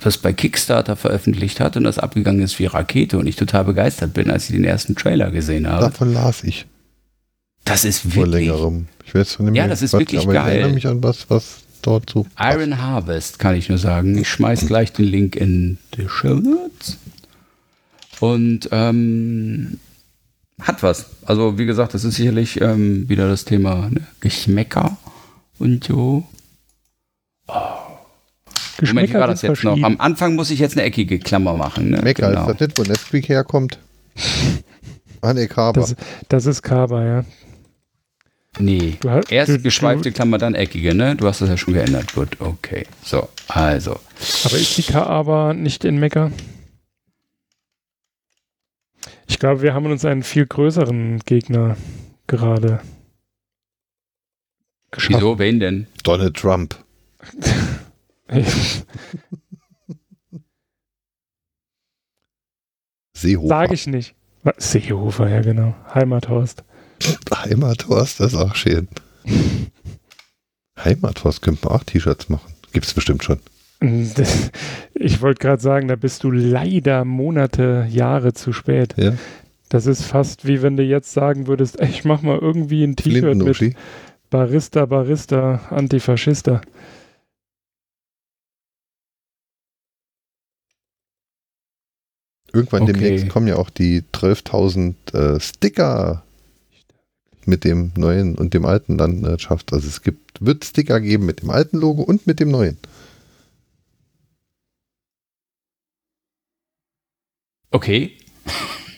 das 0.00 0.18
bei 0.18 0.32
Kickstarter 0.32 0.96
veröffentlicht 0.96 1.60
hat 1.60 1.76
und 1.76 1.84
das 1.84 1.98
abgegangen 1.98 2.42
ist 2.42 2.58
wie 2.58 2.66
Rakete 2.66 3.18
und 3.18 3.26
ich 3.26 3.36
total 3.36 3.64
begeistert 3.64 4.14
bin, 4.14 4.30
als 4.30 4.48
ich 4.48 4.56
den 4.56 4.64
ersten 4.64 4.94
Trailer 4.96 5.30
gesehen 5.30 5.66
habe. 5.68 5.84
Davon 5.86 6.12
las 6.12 6.42
ich 6.42 6.66
Das 7.64 7.84
ist 7.84 8.00
vor 8.00 8.14
wirklich 8.14 8.46
längerem. 8.46 8.86
Ich 9.04 9.14
weiß 9.14 9.34
von 9.34 9.46
dem 9.46 9.54
Ja, 9.54 9.68
das 9.68 9.82
ist 9.82 9.92
was, 9.92 10.00
wirklich 10.00 10.22
aber 10.22 10.32
Ich 10.32 10.38
erinnere 10.38 10.62
geil. 10.62 10.72
mich 10.72 10.86
an 10.86 11.02
was, 11.02 11.28
was 11.28 11.60
dort 11.82 12.10
so. 12.10 12.26
Iron 12.38 12.80
Harvest, 12.80 13.38
kann 13.38 13.54
ich 13.56 13.68
nur 13.68 13.78
sagen. 13.78 14.16
Ich 14.18 14.28
schmeiß 14.28 14.66
gleich 14.66 14.92
den 14.92 15.06
Link 15.06 15.36
in 15.36 15.78
die 15.96 16.08
Show 16.08 16.34
Notes. 16.34 16.98
Und 18.20 18.68
ähm, 18.70 19.78
hat 20.60 20.82
was. 20.82 21.06
Also, 21.24 21.58
wie 21.58 21.64
gesagt, 21.66 21.94
das 21.94 22.04
ist 22.04 22.16
sicherlich 22.16 22.60
ähm, 22.60 23.08
wieder 23.08 23.28
das 23.28 23.44
Thema 23.46 23.88
ne? 23.90 24.06
Geschmäcker 24.20 24.98
und 25.58 25.84
so. 25.84 26.24
Moment, 28.88 29.08
wie 29.10 29.14
war 29.14 29.26
das 29.26 29.42
jetzt 29.42 29.62
noch? 29.64 29.80
Am 29.82 30.00
Anfang 30.00 30.34
muss 30.34 30.50
ich 30.50 30.58
jetzt 30.58 30.76
eine 30.76 30.84
eckige 30.86 31.18
Klammer 31.18 31.54
machen. 31.54 31.90
Ne? 31.90 32.00
Mecker, 32.02 32.28
Genau. 32.30 32.48
ist 32.50 32.60
das 32.60 32.68
nicht, 32.68 32.78
wo 32.78 32.82
Netflix 32.82 33.28
herkommt? 33.28 33.78
Ah, 35.22 35.34
ne, 35.34 35.46
Kaba. 35.48 35.78
Das, 35.78 35.94
das 36.30 36.46
ist 36.46 36.62
Kaba, 36.62 37.04
ja. 37.04 37.24
Nee, 38.58 38.94
Du 39.00 39.10
hast- 39.10 39.30
erst 39.30 39.50
du- 39.50 39.58
geschweifte 39.58 40.08
du- 40.08 40.14
Klammer, 40.14 40.38
dann 40.38 40.54
eckige, 40.54 40.94
ne? 40.94 41.14
Du 41.14 41.26
hast 41.26 41.42
das 41.42 41.50
ja 41.50 41.58
schon 41.58 41.74
geändert. 41.74 42.14
Gut, 42.14 42.40
okay. 42.40 42.86
So, 43.04 43.28
also. 43.48 44.00
Aber 44.44 44.56
ist 44.56 44.78
die 44.78 44.82
Kaaba 44.82 45.52
nicht 45.52 45.84
in 45.84 45.98
Mekka? 45.98 46.32
Ich 49.28 49.38
glaube, 49.38 49.60
wir 49.60 49.74
haben 49.74 49.84
uns 49.86 50.06
einen 50.06 50.22
viel 50.22 50.46
größeren 50.46 51.20
Gegner 51.26 51.76
gerade 52.26 52.80
geschaffen. 54.90 55.16
Wieso? 55.16 55.38
Wen 55.38 55.60
denn? 55.60 55.86
Donald 56.02 56.34
Trump. 56.34 56.76
Seehofer. 63.16 63.48
Sage 63.48 63.74
ich 63.74 63.86
nicht. 63.86 64.14
Seehofer, 64.56 65.28
ja 65.28 65.42
genau. 65.42 65.74
Heimathorst. 65.94 66.64
Heimathorst, 67.34 68.20
das 68.20 68.32
ist 68.32 68.38
auch 68.38 68.54
schön. 68.54 68.88
Heimathorst 70.82 71.42
könnte 71.42 71.66
man 71.66 71.74
auch 71.76 71.84
T-Shirts 71.84 72.28
machen. 72.28 72.52
Gibt's 72.72 72.94
bestimmt 72.94 73.24
schon. 73.24 73.38
Das- 73.80 74.50
Ich 75.02 75.22
wollte 75.22 75.38
gerade 75.40 75.62
sagen, 75.62 75.88
da 75.88 75.96
bist 75.96 76.24
du 76.24 76.30
leider 76.30 77.06
Monate, 77.06 77.86
Jahre 77.88 78.34
zu 78.34 78.52
spät. 78.52 78.94
Ja. 78.98 79.14
Das 79.70 79.86
ist 79.86 80.02
fast 80.04 80.46
wie 80.46 80.60
wenn 80.60 80.76
du 80.76 80.82
jetzt 80.82 81.12
sagen 81.12 81.46
würdest, 81.46 81.80
ey, 81.80 81.88
ich 81.88 82.04
mach 82.04 82.20
mal 82.20 82.38
irgendwie 82.38 82.84
ein 82.84 82.96
T-Shirt 82.96 83.36
mit. 83.36 83.76
Barista, 84.28 84.84
Barista, 84.84 85.60
Antifaschista. 85.70 86.60
Irgendwann 92.52 92.82
Okay. 92.82 92.92
demnächst 92.92 93.28
kommen 93.28 93.46
ja 93.46 93.56
auch 93.56 93.70
die 93.70 94.02
12.000 94.12 95.14
äh, 95.14 95.40
Sticker 95.40 96.22
mit 97.46 97.64
dem 97.64 97.92
neuen 97.96 98.34
und 98.36 98.54
dem 98.54 98.64
alten 98.64 98.98
Landwirtschaft. 98.98 99.72
Also 99.72 99.88
es 99.88 100.02
gibt, 100.02 100.44
wird 100.44 100.64
Sticker 100.64 101.00
geben 101.00 101.26
mit 101.26 101.42
dem 101.42 101.50
alten 101.50 101.78
Logo 101.78 102.02
und 102.02 102.26
mit 102.26 102.40
dem 102.40 102.50
neuen. 102.50 102.76
Okay. 107.70 108.12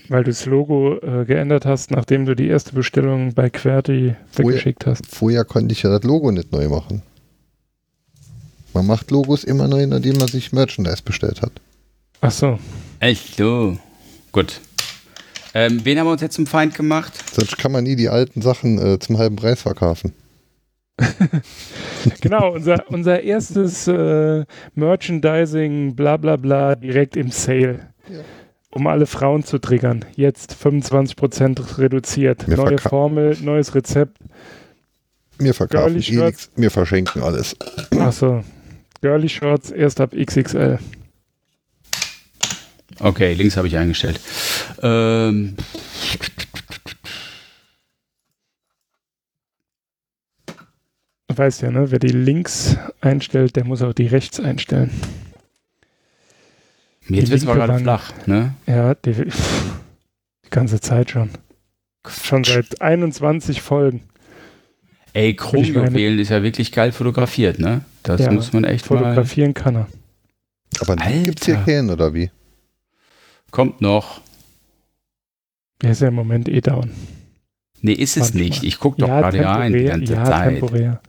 Weil 0.09 0.25
du 0.25 0.31
das 0.31 0.47
Logo 0.47 0.99
äh, 0.99 1.25
geändert 1.25 1.65
hast, 1.65 1.91
nachdem 1.91 2.27
du 2.27 2.35
die 2.35 2.49
erste 2.49 2.73
Bestellung 2.73 3.35
bei 3.35 3.49
QWERTY 3.51 4.17
weggeschickt 4.35 4.87
hast. 4.87 5.07
Vorher 5.07 5.45
konnte 5.45 5.73
ich 5.73 5.83
ja 5.83 5.91
das 5.91 6.03
Logo 6.03 6.31
nicht 6.31 6.53
neu 6.53 6.69
machen. 6.69 7.03
Man 8.75 8.87
macht 8.87 9.11
Logos 9.11 9.45
immer 9.45 9.69
neu, 9.69 9.87
nachdem 9.87 10.17
man 10.19 10.29
sich 10.29 10.53
Merchandise 10.53 11.03
bestellt 11.05 11.43
hat. 11.43 11.53
Ach 12.21 12.31
so. 12.31 12.59
Echt 13.03 13.35
so. 13.35 13.77
Gut. 14.31 14.61
Ähm, 15.55 15.85
wen 15.85 15.99
haben 15.99 16.07
wir 16.07 16.13
uns 16.13 16.23
jetzt 16.23 16.37
zum 16.37 16.47
Feind 16.47 16.77
gemacht? 16.77 17.13
Sonst 17.33 17.59
kann 17.59 17.73
man 17.73 17.83
nie 17.83 17.97
die 17.97 18.09
alten 18.09 18.43
Sachen 18.43 18.79
äh, 18.79 19.01
zum 19.01 19.19
halben 19.19 19.35
Preis 19.37 19.61
verkaufen. 19.61 20.15
Genau, 22.21 22.53
unser, 22.53 22.85
unser 22.89 23.23
erstes 23.23 23.87
äh, 23.87 24.45
Merchandising, 24.75 25.95
bla 25.95 26.17
bla 26.17 26.35
bla, 26.35 26.75
direkt 26.75 27.17
im 27.17 27.31
Sale. 27.31 27.89
Ja. 28.09 28.19
Um 28.71 28.89
alle 28.89 29.07
Frauen 29.07 29.45
zu 29.45 29.59
triggern. 29.59 30.05
Jetzt 30.17 30.57
25% 30.61 31.79
reduziert. 31.79 32.49
Wir 32.49 32.57
Neue 32.57 32.79
Formel, 32.79 33.37
neues 33.41 33.77
Rezept. 33.77 34.19
Wir 35.39 35.55
verkaufen 35.55 36.03
eh 36.03 36.17
nichts, 36.17 36.51
wir 36.57 36.73
verschenken 36.73 37.23
alles. 37.23 37.55
Achso. 37.97 38.43
Girly 39.01 39.29
Shorts 39.29 39.71
erst 39.71 40.01
ab 40.01 40.13
XXL. 40.13 40.81
Okay, 43.03 43.35
links 43.35 43.57
habe 43.57 43.67
ich 43.67 43.77
eingestellt. 43.77 44.21
Ähm, 44.83 45.57
Du 51.29 51.39
weißt 51.39 51.63
ja, 51.63 51.71
ne? 51.71 51.91
Wer 51.91 51.99
die 51.99 52.09
links 52.09 52.77
einstellt, 53.01 53.57
der 53.57 53.65
muss 53.65 53.81
auch 53.83 53.95
die 53.95 54.07
rechts 54.07 54.39
einstellen. 54.39 54.91
jetzt 57.09 57.31
wird 57.31 57.41
es 57.43 57.47
aber 57.47 57.55
linke 57.55 57.67
gerade 57.69 57.83
flach, 57.83 58.13
ne? 58.27 58.55
Ja, 58.67 58.95
die, 58.95 59.15
die 59.15 60.51
ganze 60.51 60.81
Zeit 60.81 61.11
schon. 61.11 61.31
Schon 62.07 62.45
seit 62.45 62.83
21 62.83 63.63
Folgen. 63.63 64.03
Ey, 65.15 65.35
Chromjuwelen 65.35 66.19
ist 66.19 66.29
ja 66.31 66.43
wirklich 66.43 66.71
geil 66.71 66.93
fotografiert, 66.93 67.59
ne? 67.59 67.81
Das 68.03 68.21
Ja, 68.21 68.31
muss 68.31 68.53
man 68.53 68.65
echt 68.65 68.91
mal. 68.91 68.99
Fotografieren 68.99 69.55
kann 69.55 69.77
er. 69.77 69.87
Aber 70.81 70.97
die 70.97 71.23
gibt's 71.25 71.47
hier 71.47 71.57
keinen, 71.57 71.91
oder 71.91 72.13
wie? 72.13 72.31
Kommt 73.53 73.83
noch. 73.83 74.23
Der 75.83 75.93
ist 75.93 76.01
ja 76.01 76.09
im 76.09 76.15
Moment 76.15 76.49
eh 76.49 76.63
down. 76.63 76.91
Nee, 77.83 77.93
ist 77.93 78.17
es 78.17 78.35
Manchmal. 78.35 78.43
nicht. 78.45 78.63
Ich 78.65 78.79
gucke 78.81 79.01
doch 79.01 79.09
gerade 79.09 79.45
rein 79.45 79.73
die 79.73 79.85
ganze 79.85 80.15
ja, 80.15 80.25
Zeit. 80.25 80.59
temporär. 80.59 81.01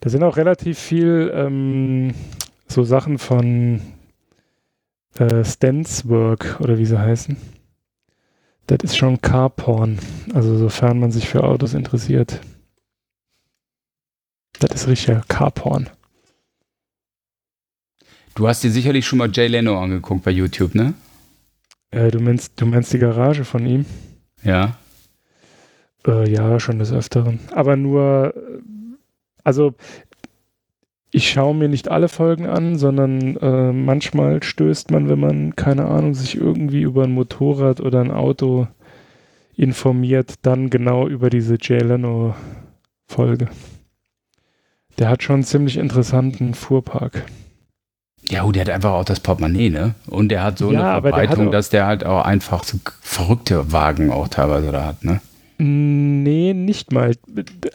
Da 0.00 0.08
sind 0.08 0.22
auch 0.22 0.36
relativ 0.36 0.78
viel 0.78 1.30
ähm, 1.34 2.14
so 2.66 2.82
Sachen 2.82 3.18
von 3.18 3.80
äh, 5.18 5.44
Stance 5.44 6.08
Work 6.08 6.60
oder 6.60 6.78
wie 6.78 6.86
sie 6.86 6.98
heißen. 6.98 7.36
Das 8.66 8.78
ist 8.82 8.96
schon 8.96 9.20
Carporn. 9.20 9.98
Also 10.32 10.56
sofern 10.56 10.98
man 10.98 11.12
sich 11.12 11.28
für 11.28 11.44
Autos 11.44 11.74
interessiert. 11.74 12.40
Das 14.60 14.70
ist 14.74 14.88
richtiger 14.88 15.22
Carporn. 15.28 15.90
Du 18.36 18.46
hast 18.46 18.62
dir 18.62 18.70
sicherlich 18.70 19.06
schon 19.06 19.18
mal 19.18 19.30
Jay 19.32 19.46
Leno 19.46 19.82
angeguckt 19.82 20.22
bei 20.22 20.30
YouTube, 20.30 20.74
ne? 20.74 20.92
Äh, 21.90 22.10
du, 22.10 22.20
meinst, 22.20 22.60
du 22.60 22.66
meinst 22.66 22.92
die 22.92 22.98
Garage 22.98 23.44
von 23.46 23.64
ihm? 23.64 23.86
Ja. 24.42 24.76
Äh, 26.06 26.30
ja, 26.30 26.60
schon 26.60 26.78
des 26.78 26.92
Öfteren. 26.92 27.40
Aber 27.52 27.76
nur, 27.76 28.34
äh, 28.36 28.60
also 29.42 29.72
ich 31.12 31.30
schaue 31.30 31.54
mir 31.54 31.70
nicht 31.70 31.88
alle 31.88 32.08
Folgen 32.08 32.44
an, 32.44 32.76
sondern 32.76 33.38
äh, 33.38 33.72
manchmal 33.72 34.42
stößt 34.42 34.90
man, 34.90 35.08
wenn 35.08 35.18
man, 35.18 35.56
keine 35.56 35.86
Ahnung, 35.86 36.12
sich 36.12 36.36
irgendwie 36.36 36.82
über 36.82 37.04
ein 37.04 37.12
Motorrad 37.12 37.80
oder 37.80 38.02
ein 38.02 38.10
Auto 38.10 38.68
informiert, 39.56 40.34
dann 40.42 40.68
genau 40.68 41.08
über 41.08 41.30
diese 41.30 41.56
Jay 41.58 41.78
Leno-Folge. 41.78 43.48
Der 44.98 45.08
hat 45.08 45.22
schon 45.22 45.36
einen 45.36 45.44
ziemlich 45.44 45.78
interessanten 45.78 46.52
Fuhrpark. 46.52 47.24
Ja, 48.28 48.44
oh, 48.44 48.50
der 48.52 48.62
hat 48.62 48.70
einfach 48.70 48.90
auch 48.92 49.04
das 49.04 49.20
Portemonnaie, 49.20 49.70
ne? 49.70 49.94
Und 50.06 50.30
der 50.30 50.42
hat 50.42 50.58
so 50.58 50.72
Ja, 50.72 50.94
eine 50.94 51.02
der 51.02 51.12
Verbreitung, 51.12 51.48
auch- 51.48 51.52
dass 51.52 51.70
der 51.70 51.86
halt 51.86 52.04
auch 52.04 52.24
einfach 52.24 52.64
so 52.64 52.78
verrückte 53.00 53.72
Wagen 53.72 54.10
auch 54.10 54.28
teilweise 54.28 54.72
da 54.72 54.84
hat, 54.84 55.04
ne? 55.04 55.20
Nee, 55.58 56.52
nicht 56.54 56.92
mal. 56.92 57.12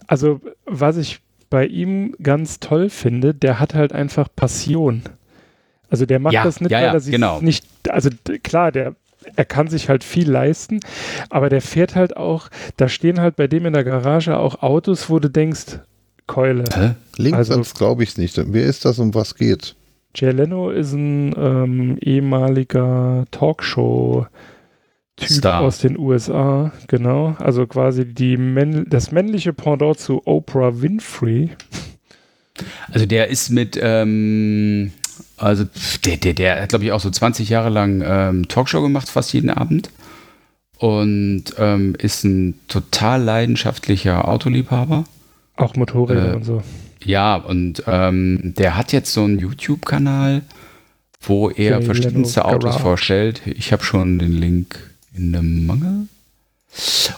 Also, 0.08 0.40
was 0.66 0.98
ich 0.98 1.20
bei 1.50 1.66
ihm 1.66 2.16
ganz 2.22 2.60
toll 2.60 2.90
finde, 2.90 3.34
der 3.34 3.60
hat 3.60 3.74
halt 3.74 3.94
einfach 3.94 4.28
Passion. 4.36 5.02
Also 5.90 6.06
der 6.06 6.20
macht 6.20 6.34
Ja, 6.34 6.44
das 6.44 6.62
nicht, 6.62 6.72
ja, 6.72 6.78
weil 6.80 6.86
er 6.96 7.00
sich 7.02 7.12
genau. 7.12 7.42
nicht, 7.42 7.66
also 7.90 8.10
klar, 8.44 8.72
der, 8.72 8.96
er 9.36 9.44
kann 9.46 9.68
sich 9.68 9.90
halt 9.90 10.04
viel 10.06 10.30
leisten, 10.30 10.80
aber 11.30 11.50
der 11.50 11.62
fährt 11.62 11.96
halt 11.96 12.16
auch, 12.16 12.48
da 12.78 12.88
stehen 12.88 13.20
halt 13.20 13.36
bei 13.36 13.48
dem 13.48 13.66
in 13.66 13.74
der 13.74 13.84
Garage 13.84 14.38
auch 14.38 14.62
Autos, 14.64 15.10
wo 15.10 15.20
du 15.20 15.30
denkst, 15.30 15.80
Keule. 16.28 16.64
Hä? 16.74 16.92
Links 17.18 17.38
Also- 17.38 17.54
sonst 17.56 17.76
glaube 17.76 18.04
ich 18.04 18.18
nicht. 18.18 18.40
Wer 18.54 18.64
ist 18.66 18.86
das, 18.86 19.00
um 19.00 19.14
was 19.14 19.36
geht? 19.36 19.76
Jay 20.16 20.32
Leno 20.32 20.70
ist 20.70 20.94
ein 20.94 21.34
ähm, 21.38 21.98
ehemaliger 22.02 23.26
Talkshow-Typ 23.32 25.30
Star. 25.30 25.62
aus 25.62 25.80
den 25.80 25.98
USA, 25.98 26.72
genau. 26.88 27.36
Also 27.40 27.66
quasi 27.68 28.06
die 28.06 28.38
Männ 28.38 28.86
das 28.90 29.12
männliche 29.12 29.54
Pendant 29.54 30.00
zu 30.00 30.22
Oprah 30.26 30.82
Winfrey. 30.82 31.52
Also 32.92 33.06
der 33.06 33.30
ist 33.30 33.50
mit, 33.50 33.80
ähm, 33.82 34.92
also 35.38 35.66
der, 36.06 36.18
der, 36.18 36.34
der 36.34 36.62
hat, 36.62 36.70
glaube 36.70 36.86
ich, 36.86 36.92
auch 36.92 37.00
so 37.00 37.10
20 37.10 37.50
Jahre 37.50 37.70
lang 37.70 38.04
ähm, 38.06 38.48
Talkshow 38.48 38.82
gemacht, 38.82 39.10
fast 39.10 39.34
jeden 39.34 39.50
Abend. 39.50 39.90
Und 40.78 41.46
ähm, 41.58 41.96
ist 41.98 42.24
ein 42.24 42.60
total 42.68 43.22
leidenschaftlicher 43.22 44.28
Autoliebhaber. 44.28 45.06
Auch 45.56 45.76
Motorräder 45.76 46.34
Äh, 46.34 46.36
und 46.36 46.44
so. 46.44 46.64
Ja, 47.04 47.36
und 47.36 47.84
ähm, 47.88 48.54
der 48.58 48.76
hat 48.76 48.92
jetzt 48.92 49.14
so 49.14 49.24
einen 49.24 49.40
YouTube-Kanal, 49.40 50.44
wo 51.22 51.50
er 51.50 51.80
Jay 51.80 51.86
verschiedenste 51.86 52.46
Autos 52.46 52.72
Garage. 52.72 52.80
vorstellt. 52.80 53.42
Ich 53.46 53.72
habe 53.72 53.84
schon 53.84 54.20
den 54.20 54.34
Link 54.34 54.92
in 55.14 55.34
dem 55.34 55.66
Mangel. 55.66 56.08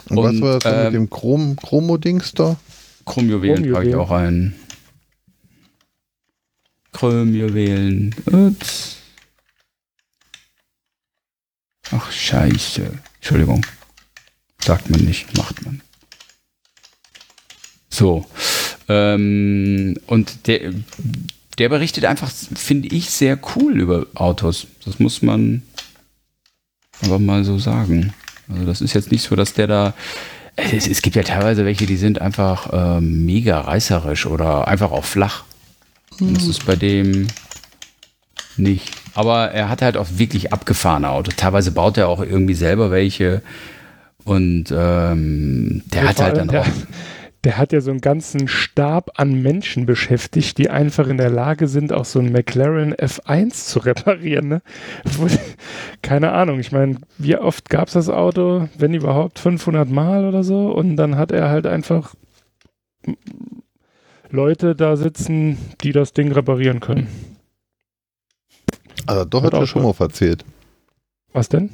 Und, 0.08 0.16
was 0.16 0.40
war 0.40 0.58
das 0.58 0.72
ähm, 0.72 0.84
mit 0.84 0.94
dem 0.94 1.10
Chrom 1.10 1.56
Chromo-Dings 1.56 2.32
da? 2.32 2.56
Chromjuwelen 3.06 3.72
trage 3.72 3.90
ich 3.90 3.94
auch 3.94 4.10
ein. 4.10 4.54
Chromjuwelen. 6.92 8.14
Ups. 8.26 8.96
Ach, 11.90 12.10
scheiße. 12.10 12.90
Entschuldigung. 13.16 13.64
Sagt 14.60 14.88
man 14.88 15.00
nicht, 15.00 15.36
macht 15.36 15.64
man. 15.64 15.82
So. 17.90 18.26
Ähm, 18.88 19.96
und 20.06 20.46
der, 20.46 20.72
der 21.58 21.68
berichtet 21.68 22.04
einfach, 22.04 22.30
finde 22.30 22.88
ich, 22.88 23.10
sehr 23.10 23.38
cool 23.56 23.80
über 23.80 24.06
Autos. 24.14 24.66
Das 24.84 24.98
muss 24.98 25.22
man 25.22 25.62
aber 27.02 27.18
mal 27.18 27.44
so 27.44 27.58
sagen. 27.58 28.12
Also 28.48 28.64
das 28.64 28.80
ist 28.80 28.94
jetzt 28.94 29.10
nicht 29.10 29.22
so, 29.22 29.36
dass 29.36 29.54
der 29.54 29.66
da. 29.66 29.94
Es, 30.56 30.86
es 30.86 31.02
gibt 31.02 31.16
ja 31.16 31.22
teilweise 31.22 31.64
welche, 31.64 31.86
die 31.86 31.96
sind 31.96 32.20
einfach 32.20 32.70
ähm, 32.72 33.24
mega 33.24 33.60
reißerisch 33.60 34.26
oder 34.26 34.68
einfach 34.68 34.92
auch 34.92 35.04
flach. 35.04 35.44
Und 36.20 36.36
Das 36.36 36.46
ist 36.46 36.64
bei 36.64 36.76
dem 36.76 37.26
nicht. 38.56 38.92
Aber 39.14 39.50
er 39.50 39.68
hat 39.68 39.82
halt 39.82 39.96
auch 39.96 40.06
wirklich 40.16 40.52
abgefahrene 40.52 41.08
Autos. 41.08 41.34
Teilweise 41.36 41.72
baut 41.72 41.96
er 41.96 42.08
auch 42.08 42.20
irgendwie 42.20 42.54
selber 42.54 42.90
welche. 42.92 43.42
Und 44.24 44.66
ähm, 44.70 45.82
der 45.86 46.02
Ja, 46.02 46.08
hat 46.08 46.20
halt 46.20 46.36
dann 46.36 46.50
auch. 46.50 46.66
Der, 47.44 47.58
hat 47.58 47.72
ja 47.72 47.80
so 47.80 47.90
einen 47.90 48.00
ganzen 48.00 48.48
Stab 48.48 49.20
an 49.20 49.42
Menschen 49.42 49.86
beschäftigt, 49.86 50.58
die 50.58 50.70
einfach 50.70 51.08
in 51.08 51.18
der 51.18 51.30
Lage 51.30 51.68
sind, 51.68 51.92
auch 51.92 52.04
so 52.04 52.18
einen 52.18 52.32
McLaren 52.32 52.94
F1 52.94 53.66
zu 53.66 53.80
reparieren. 53.80 54.48
Ne? 54.48 54.62
Keine 56.02 56.32
Ahnung. 56.32 56.58
Ich 56.58 56.72
meine, 56.72 56.98
wie 57.18 57.36
oft 57.36 57.70
gab 57.70 57.88
es 57.88 57.94
das 57.94 58.08
Auto? 58.08 58.68
Wenn 58.76 58.94
überhaupt 58.94 59.38
500 59.38 59.88
Mal 59.88 60.24
oder 60.24 60.42
so. 60.42 60.72
Und 60.72 60.96
dann 60.96 61.16
hat 61.16 61.32
er 61.32 61.50
halt 61.50 61.66
einfach 61.66 62.14
Leute 64.30 64.74
da 64.74 64.96
sitzen, 64.96 65.58
die 65.82 65.92
das 65.92 66.12
Ding 66.12 66.32
reparieren 66.32 66.80
können. 66.80 67.08
Also 69.06 69.24
doch 69.24 69.42
Hat 69.42 69.52
hat 69.52 69.52
er 69.54 69.62
auch 69.62 69.66
schon 69.66 69.82
mal 69.82 69.94
erzählt. 69.98 70.44
Was 71.32 71.48
denn? 71.48 71.70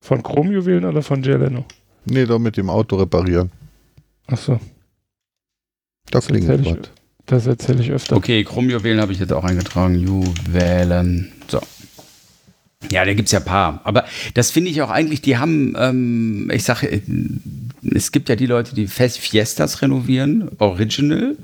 Von 0.00 0.22
Chromjuwelen 0.22 0.84
oder 0.84 1.02
von 1.02 1.22
Jay 1.22 1.36
Leno? 1.36 1.64
Nee, 2.04 2.26
doch 2.26 2.38
mit 2.38 2.56
dem 2.56 2.68
Auto 2.68 2.96
reparieren. 2.96 3.50
Achso, 4.26 4.58
Da 6.10 6.18
Das 6.18 6.26
klingelt 6.26 6.50
erzähl 6.60 6.72
ich- 6.72 6.78
was. 6.80 6.88
das 7.26 7.46
erzähle 7.46 7.82
ich 7.82 7.90
öfter. 7.90 8.16
Okay, 8.16 8.44
Chromjuwelen 8.44 9.00
habe 9.00 9.12
ich 9.12 9.18
jetzt 9.18 9.32
auch 9.32 9.44
eingetragen. 9.44 9.94
Juwelen. 9.98 11.32
So. 11.48 11.60
Ja, 12.90 13.04
da 13.04 13.14
gibt 13.14 13.26
es 13.28 13.32
ja 13.32 13.38
ein 13.38 13.44
paar. 13.44 13.80
Aber 13.84 14.04
das 14.34 14.50
finde 14.50 14.70
ich 14.70 14.82
auch 14.82 14.90
eigentlich, 14.90 15.22
die 15.22 15.38
haben, 15.38 15.74
ähm, 15.78 16.50
ich 16.52 16.64
sage, 16.64 16.86
äh, 16.90 17.00
es 17.94 18.12
gibt 18.12 18.28
ja 18.28 18.36
die 18.36 18.46
Leute, 18.46 18.74
die 18.74 18.86
Fest 18.86 19.18
Fiestas 19.18 19.80
renovieren, 19.82 20.50
Original. 20.58 21.36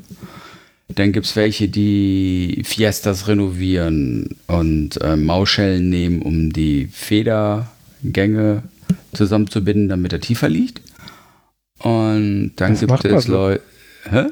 Dann 0.89 1.13
gibt 1.13 1.27
es 1.27 1.37
welche, 1.37 1.69
die 1.69 2.63
Fiestas 2.67 3.29
renovieren 3.29 4.37
und 4.49 5.01
äh, 5.01 5.17
Mauschellen 5.17 5.89
nehmen, 5.89 6.21
um 6.21 6.53
die 6.53 6.89
Federgänge 6.93 8.65
zusammenzubinden, 9.15 9.89
damit 9.89 10.13
er 10.13 10.21
tiefer 10.21 10.49
liegt. 10.49 10.81
Und 11.79 12.53
dann 12.57 12.73
Das 12.73 12.81
gibt 12.81 13.05
es. 13.05 13.29
Leute. 13.29 13.63
Hä? 14.11 14.25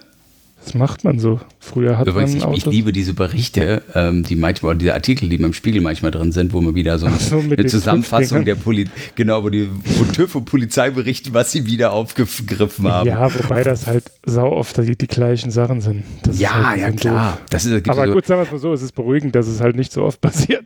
Das 0.68 0.74
macht 0.74 1.02
man 1.02 1.18
so. 1.18 1.40
Früher 1.60 1.96
hat 1.96 2.06
Übrigens, 2.06 2.32
man 2.32 2.52
ich, 2.52 2.58
ich 2.58 2.62
Autos. 2.64 2.74
liebe 2.74 2.92
diese 2.92 3.14
Berichte, 3.14 3.82
ähm, 3.94 4.22
die 4.22 4.36
manchmal, 4.36 4.76
diese 4.76 4.92
Artikel, 4.92 5.30
die 5.30 5.38
beim 5.38 5.54
Spiegel 5.54 5.80
manchmal 5.80 6.10
drin 6.10 6.30
sind, 6.30 6.52
wo 6.52 6.60
man 6.60 6.74
wieder 6.74 6.98
so, 6.98 7.06
Ach 7.06 7.18
so, 7.18 7.38
eine 7.38 7.64
Zusammenfassung 7.64 8.44
der 8.44 8.54
Poli 8.54 8.84
genau, 9.14 9.42
wo 9.42 9.48
die 9.48 9.70
wo 9.72 10.04
TÜV 10.04 10.34
und 10.34 10.44
Polizei 10.44 10.90
berichten, 10.90 11.32
was 11.32 11.52
sie 11.52 11.64
wieder 11.64 11.92
aufgegriffen 11.92 12.86
haben. 12.86 13.08
Ja, 13.08 13.32
wobei 13.34 13.62
das 13.64 13.86
halt 13.86 14.12
sau 14.26 14.52
oft 14.52 14.76
die, 14.76 14.94
die 14.94 15.06
gleichen 15.06 15.50
Sachen 15.50 15.80
sind. 15.80 16.04
Das 16.24 16.38
ja, 16.38 16.68
halt 16.68 16.80
ja, 16.80 16.90
klar. 16.90 17.38
Das 17.48 17.64
ist, 17.64 17.72
gibt 17.72 17.88
Aber 17.88 18.06
so, 18.06 18.12
gut, 18.12 18.26
sagen 18.26 18.40
wir 18.40 18.44
es 18.44 18.52
mal 18.52 18.58
so, 18.58 18.74
es 18.74 18.82
ist 18.82 18.92
beruhigend, 18.92 19.34
dass 19.34 19.46
es 19.46 19.62
halt 19.62 19.74
nicht 19.74 19.90
so 19.90 20.04
oft 20.04 20.20
passiert. 20.20 20.64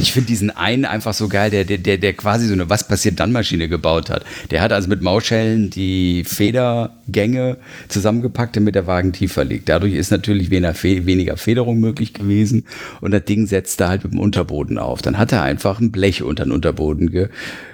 Ich 0.00 0.12
finde 0.12 0.26
diesen 0.26 0.50
einen 0.50 0.84
einfach 0.84 1.14
so 1.14 1.28
geil, 1.28 1.50
der, 1.50 1.64
der, 1.64 1.78
der, 1.78 2.12
quasi 2.14 2.46
so 2.46 2.52
eine 2.52 2.68
Was 2.68 2.86
passiert 2.86 3.20
dann 3.20 3.32
Maschine 3.32 3.68
gebaut 3.68 4.10
hat. 4.10 4.24
Der 4.50 4.60
hat 4.62 4.72
also 4.72 4.88
mit 4.88 5.00
Mauschellen 5.00 5.70
die 5.70 6.24
Federgänge 6.24 7.56
zusammengepackt, 7.88 8.56
damit 8.56 8.74
der 8.74 8.86
Wagen 8.86 9.12
tiefer 9.12 9.44
liegt. 9.44 9.68
Dadurch 9.68 9.94
ist 9.94 10.10
natürlich 10.10 10.50
weniger, 10.50 10.74
Fe- 10.74 11.06
weniger 11.06 11.36
Federung 11.36 11.78
möglich 11.80 12.12
gewesen 12.12 12.64
und 13.00 13.12
das 13.12 13.24
Ding 13.24 13.46
setzte 13.46 13.88
halt 13.88 14.02
mit 14.04 14.12
dem 14.12 14.18
Unterboden 14.20 14.78
auf. 14.78 15.02
Dann 15.02 15.18
hat 15.18 15.32
er 15.32 15.42
einfach 15.42 15.80
ein 15.80 15.92
Blech 15.92 16.22
unter 16.22 16.44
den 16.44 16.52
Unterboden 16.52 17.10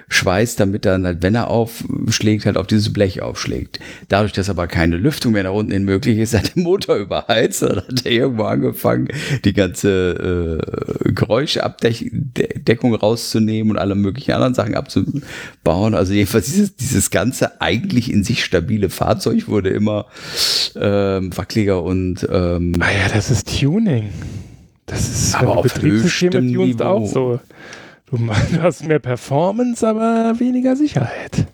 geschweißt, 0.09 0.59
damit 0.59 0.85
er 0.85 0.93
dann 0.93 1.05
halt, 1.05 1.21
wenn 1.21 1.35
er 1.35 1.49
aufschlägt, 1.49 2.45
halt 2.45 2.57
auf 2.57 2.67
dieses 2.67 2.93
Blech 2.93 3.21
aufschlägt. 3.21 3.79
Dadurch, 4.07 4.31
dass 4.31 4.49
aber 4.49 4.67
keine 4.67 4.95
Lüftung 4.97 5.33
mehr 5.33 5.43
nach 5.43 5.51
unten 5.51 5.71
hin 5.71 5.83
möglich 5.83 6.17
ist, 6.17 6.33
hat 6.33 6.55
der 6.55 6.63
Motor 6.63 6.95
überheizt. 6.97 7.61
Dann 7.61 7.77
hat 7.77 8.05
er 8.05 8.11
irgendwo 8.11 8.43
angefangen, 8.43 9.09
die 9.43 9.53
ganze 9.53 10.61
äh, 11.03 11.11
Geräuscheabdeckung 11.11 12.95
rauszunehmen 12.95 13.71
und 13.71 13.77
alle 13.77 13.95
möglichen 13.95 14.31
anderen 14.31 14.53
Sachen 14.53 14.75
abzubauen. 14.75 15.93
Also 15.93 16.13
jedenfalls 16.13 16.45
dieses, 16.45 16.75
dieses 16.75 17.11
ganze 17.11 17.59
eigentlich 17.61 18.11
in 18.11 18.23
sich 18.23 18.43
stabile 18.43 18.89
Fahrzeug 18.89 19.47
wurde 19.47 19.69
immer 19.69 20.05
ähm, 20.75 21.35
wackeliger 21.35 21.83
und 21.83 22.27
ähm, 22.31 22.73
Ah 22.79 22.91
ja, 22.91 23.09
das 23.13 23.29
ist 23.29 23.59
Tuning. 23.59 24.09
Das 24.85 25.01
ist, 25.09 25.35
Aber 25.35 25.57
auf 25.57 25.81
höchstem 25.81 26.45
Niveau. 26.45 26.83
auch 26.83 27.05
so. 27.05 27.39
Du 28.09 28.61
hast 28.61 28.85
mehr 28.85 28.99
Performance, 28.99 29.87
aber 29.87 30.39
weniger 30.39 30.75
Sicherheit. 30.75 31.47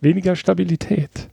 Weniger 0.00 0.36
Stabilität. 0.36 1.28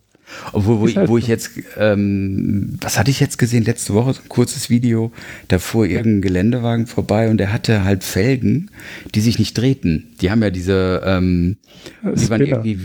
Obwohl, 0.51 0.79
wo, 0.79 0.87
ich, 0.87 0.95
wo 1.07 1.17
ich 1.17 1.27
jetzt, 1.27 1.51
ähm, 1.77 2.77
was 2.81 2.97
hatte 2.97 3.11
ich 3.11 3.19
jetzt 3.19 3.37
gesehen 3.37 3.63
letzte 3.63 3.93
Woche, 3.93 4.13
so 4.13 4.21
ein 4.21 4.29
kurzes 4.29 4.69
Video, 4.69 5.11
da 5.47 5.59
fuhr 5.59 5.85
irgendein 5.85 6.21
Geländewagen 6.21 6.87
vorbei 6.87 7.29
und 7.29 7.37
der 7.37 7.53
hatte 7.53 7.83
halt 7.83 8.03
Felgen, 8.03 8.71
die 9.13 9.21
sich 9.21 9.39
nicht 9.39 9.57
drehten. 9.57 10.15
Die 10.21 10.31
haben 10.31 10.41
ja 10.41 10.49
diese, 10.49 11.01
ähm, 11.05 11.57
die 12.01 12.07
waren 12.29 12.41
Spinner. 12.41 12.65
irgendwie 12.65 12.79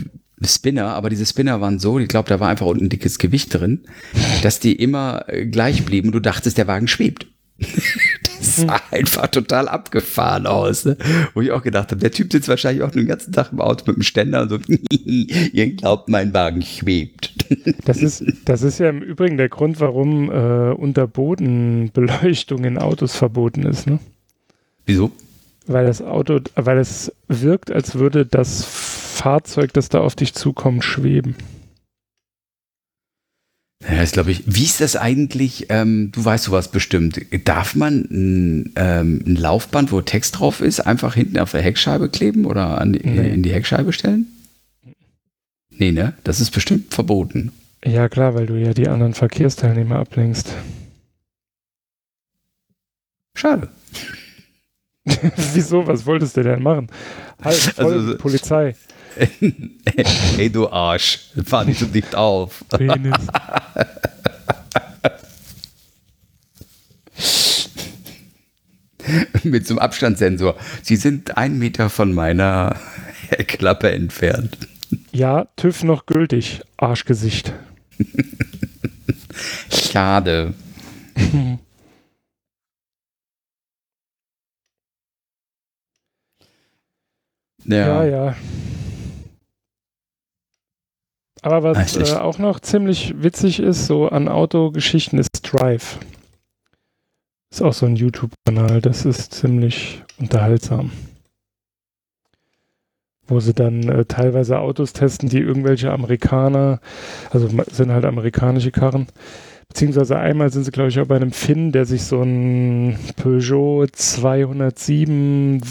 Spinner, 0.45 0.85
aber 0.93 1.09
diese 1.09 1.25
Spinner 1.25 1.61
waren 1.61 1.79
so, 1.79 1.99
ich 1.99 2.07
glaube, 2.07 2.29
da 2.29 2.39
war 2.39 2.49
einfach 2.49 2.67
unten 2.67 2.85
ein 2.85 2.89
dickes 2.89 3.19
Gewicht 3.19 3.53
drin, 3.53 3.81
dass 4.43 4.59
die 4.59 4.75
immer 4.75 5.25
äh, 5.27 5.45
gleich 5.45 5.83
blieben 5.83 6.09
und 6.09 6.13
du 6.13 6.19
dachtest, 6.19 6.57
der 6.57 6.67
Wagen 6.67 6.87
schwebt. 6.87 7.27
Das 8.41 8.55
sah 8.55 8.81
einfach 8.89 9.27
total 9.27 9.67
abgefahren 9.67 10.47
aus. 10.47 10.85
Ne? 10.85 10.97
Wo 11.33 11.41
ich 11.41 11.51
auch 11.51 11.61
gedacht 11.61 11.91
habe, 11.91 12.01
der 12.01 12.11
Typ 12.11 12.31
sitzt 12.31 12.49
wahrscheinlich 12.49 12.83
auch 12.83 12.89
den 12.89 13.05
ganzen 13.05 13.31
Tag 13.31 13.51
im 13.51 13.61
Auto 13.61 13.83
mit 13.85 13.97
dem 13.97 14.01
Ständer 14.03 14.41
und 14.41 14.49
so, 14.49 14.57
ihr 15.05 15.75
glaubt, 15.75 16.09
mein 16.09 16.33
Wagen 16.33 16.61
schwebt. 16.61 17.33
Das 17.85 17.97
ist, 18.01 18.23
das 18.45 18.61
ist 18.61 18.79
ja 18.79 18.89
im 18.89 19.01
Übrigen 19.01 19.35
der 19.35 19.49
Grund, 19.49 19.81
warum 19.81 20.31
äh, 20.31 20.71
Unterbodenbeleuchtung 20.71 22.63
in 22.63 22.77
Autos 22.77 23.15
verboten 23.15 23.63
ist, 23.63 23.87
ne? 23.87 23.99
Wieso? 24.85 25.11
Weil 25.67 25.85
das 25.85 26.01
Auto, 26.01 26.39
weil 26.55 26.77
es 26.77 27.11
wirkt, 27.27 27.71
als 27.71 27.95
würde 27.95 28.25
das 28.25 28.63
Fahrzeug, 28.63 29.73
das 29.73 29.89
da 29.89 29.99
auf 29.99 30.15
dich 30.15 30.33
zukommt, 30.33 30.85
schweben. 30.85 31.35
Ja, 33.89 33.97
das 33.97 34.11
glaube 34.11 34.31
ich. 34.31 34.43
Wie 34.45 34.63
ist 34.63 34.79
das 34.79 34.95
eigentlich? 34.95 35.65
Ähm, 35.69 36.11
du 36.11 36.23
weißt 36.23 36.43
sowas 36.45 36.69
bestimmt. 36.69 37.19
Darf 37.45 37.75
man 37.75 38.01
ein, 38.11 38.73
ähm, 38.75 39.23
ein 39.25 39.35
Laufband, 39.35 39.91
wo 39.91 40.01
Text 40.01 40.39
drauf 40.39 40.61
ist, 40.61 40.81
einfach 40.81 41.15
hinten 41.15 41.39
auf 41.39 41.51
der 41.51 41.61
Heckscheibe 41.63 42.09
kleben 42.09 42.45
oder 42.45 42.79
an 42.79 42.91
Nee. 42.91 43.29
in 43.33 43.41
die 43.41 43.51
Heckscheibe 43.53 43.91
stellen? 43.91 44.27
Nee, 45.71 45.91
ne? 45.91 46.13
Das 46.23 46.39
ist 46.39 46.51
bestimmt 46.51 46.93
verboten. 46.93 47.51
Ja, 47.83 48.07
klar, 48.07 48.35
weil 48.35 48.45
du 48.45 48.53
ja 48.59 48.73
die 48.75 48.87
anderen 48.87 49.15
Verkehrsteilnehmer 49.15 49.95
ablenkst. 49.95 50.53
Schade. 53.35 53.69
Wieso? 55.53 55.87
Was 55.87 56.05
wolltest 56.05 56.37
du 56.37 56.43
denn 56.43 56.61
machen? 56.61 56.87
Halt, 57.43 57.55
voll, 57.57 57.93
Also- 57.93 58.17
Polizei. 58.17 58.75
hey, 60.35 60.49
du 60.49 60.69
Arsch. 60.69 61.19
Fahr 61.45 61.65
nicht 61.65 61.79
so 61.79 61.85
dicht 61.85 62.15
auf. 62.15 62.63
Penis. 62.69 63.13
Mit 69.43 69.67
so 69.67 69.73
einem 69.73 69.79
Abstandssensor. 69.79 70.55
Sie 70.83 70.95
sind 70.95 71.37
einen 71.37 71.57
Meter 71.59 71.89
von 71.89 72.13
meiner 72.13 72.75
Klappe 73.47 73.91
entfernt. 73.91 74.57
Ja, 75.11 75.47
TÜV 75.55 75.83
noch 75.83 76.05
gültig. 76.05 76.61
Arschgesicht. 76.77 77.53
Schade. 79.69 80.53
Ja, 87.63 88.03
Ja. 88.03 88.05
ja. 88.05 88.35
Aber 91.41 91.63
was 91.63 91.97
äh, 91.97 92.15
auch 92.15 92.37
noch 92.37 92.59
ziemlich 92.59 93.15
witzig 93.17 93.59
ist, 93.59 93.87
so 93.87 94.07
an 94.07 94.27
Autogeschichten, 94.27 95.17
ist 95.17 95.29
Drive. 95.41 95.97
Ist 97.51 97.61
auch 97.61 97.73
so 97.73 97.85
ein 97.85 97.95
YouTube-Kanal, 97.95 98.81
das 98.81 99.05
ist 99.05 99.33
ziemlich 99.33 100.03
unterhaltsam. 100.19 100.91
Wo 103.27 103.39
sie 103.39 103.53
dann 103.53 103.83
äh, 103.89 104.05
teilweise 104.05 104.59
Autos 104.59 104.93
testen, 104.93 105.29
die 105.29 105.39
irgendwelche 105.39 105.91
Amerikaner, 105.91 106.79
also 107.31 107.49
sind 107.71 107.91
halt 107.91 108.05
amerikanische 108.05 108.71
Karren, 108.71 109.07
beziehungsweise 109.67 110.19
einmal 110.19 110.51
sind 110.51 110.63
sie, 110.65 110.71
glaube 110.71 110.89
ich, 110.89 110.99
auch 110.99 111.07
bei 111.07 111.15
einem 111.15 111.31
Finn, 111.31 111.71
der 111.71 111.85
sich 111.85 112.03
so 112.03 112.21
ein 112.21 112.99
Peugeot 113.15 113.87
207 113.91 115.61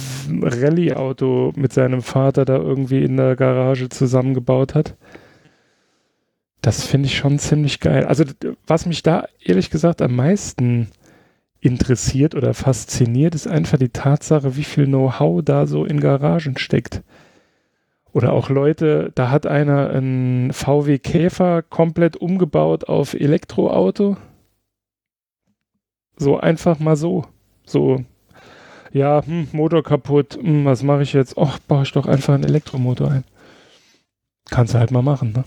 Rallye-Auto 0.43 1.53
mit 1.55 1.73
seinem 1.73 2.03
Vater 2.03 2.45
da 2.45 2.57
irgendwie 2.57 3.05
in 3.05 3.17
der 3.17 3.37
Garage 3.37 3.89
zusammengebaut 3.89 4.75
hat. 4.75 4.97
Das 6.63 6.85
finde 6.85 7.07
ich 7.07 7.17
schon 7.17 7.39
ziemlich 7.39 7.81
geil. 7.81 8.05
Also, 8.05 8.25
was 8.67 8.87
mich 8.87 9.03
da 9.03 9.27
ehrlich 9.43 9.71
gesagt 9.71 10.03
am 10.03 10.15
meisten 10.15 10.91
interessiert 11.61 12.35
oder 12.35 12.55
fasziniert, 12.55 13.35
ist 13.35 13.47
einfach 13.47 13.79
die 13.79 13.91
Tatsache, 13.91 14.57
wie 14.57 14.65
viel 14.65 14.87
Know-how 14.87 15.43
da 15.43 15.67
so 15.67 15.85
in 15.85 16.01
Garagen 16.01 16.59
steckt. 16.59 17.03
Oder 18.13 18.33
auch 18.33 18.49
Leute, 18.49 19.13
da 19.15 19.31
hat 19.31 19.47
einer 19.47 19.91
einen 19.91 20.53
VW 20.53 20.99
Käfer 20.99 21.63
komplett 21.63 22.17
umgebaut 22.17 22.89
auf 22.89 23.15
Elektroauto. 23.15 24.17
So 26.17 26.39
einfach 26.39 26.79
mal 26.79 26.97
so. 26.97 27.25
So, 27.65 28.05
ja, 28.93 29.25
hm, 29.25 29.49
Motor 29.53 29.83
kaputt, 29.85 30.39
hm, 30.41 30.65
was 30.65 30.83
mache 30.83 31.03
ich 31.03 31.13
jetzt? 31.13 31.37
Och, 31.37 31.59
baue 31.69 31.85
ich 31.85 31.93
doch 31.93 32.07
einfach 32.07 32.35
einen 32.35 32.45
Elektromotor 32.45 33.11
ein. 33.11 33.25
Kannst 34.51 34.75
du 34.75 34.79
halt 34.79 34.91
mal 34.91 35.03
machen, 35.03 35.33
ne? 35.33 35.45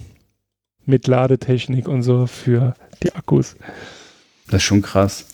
Mit 0.86 1.08
Ladetechnik 1.08 1.88
und 1.88 2.04
so 2.04 2.28
für 2.28 2.74
die 3.04 3.14
Akkus. 3.14 3.56
Das 4.48 4.58
ist 4.58 4.64
schon 4.64 4.82
krass. 4.82 5.26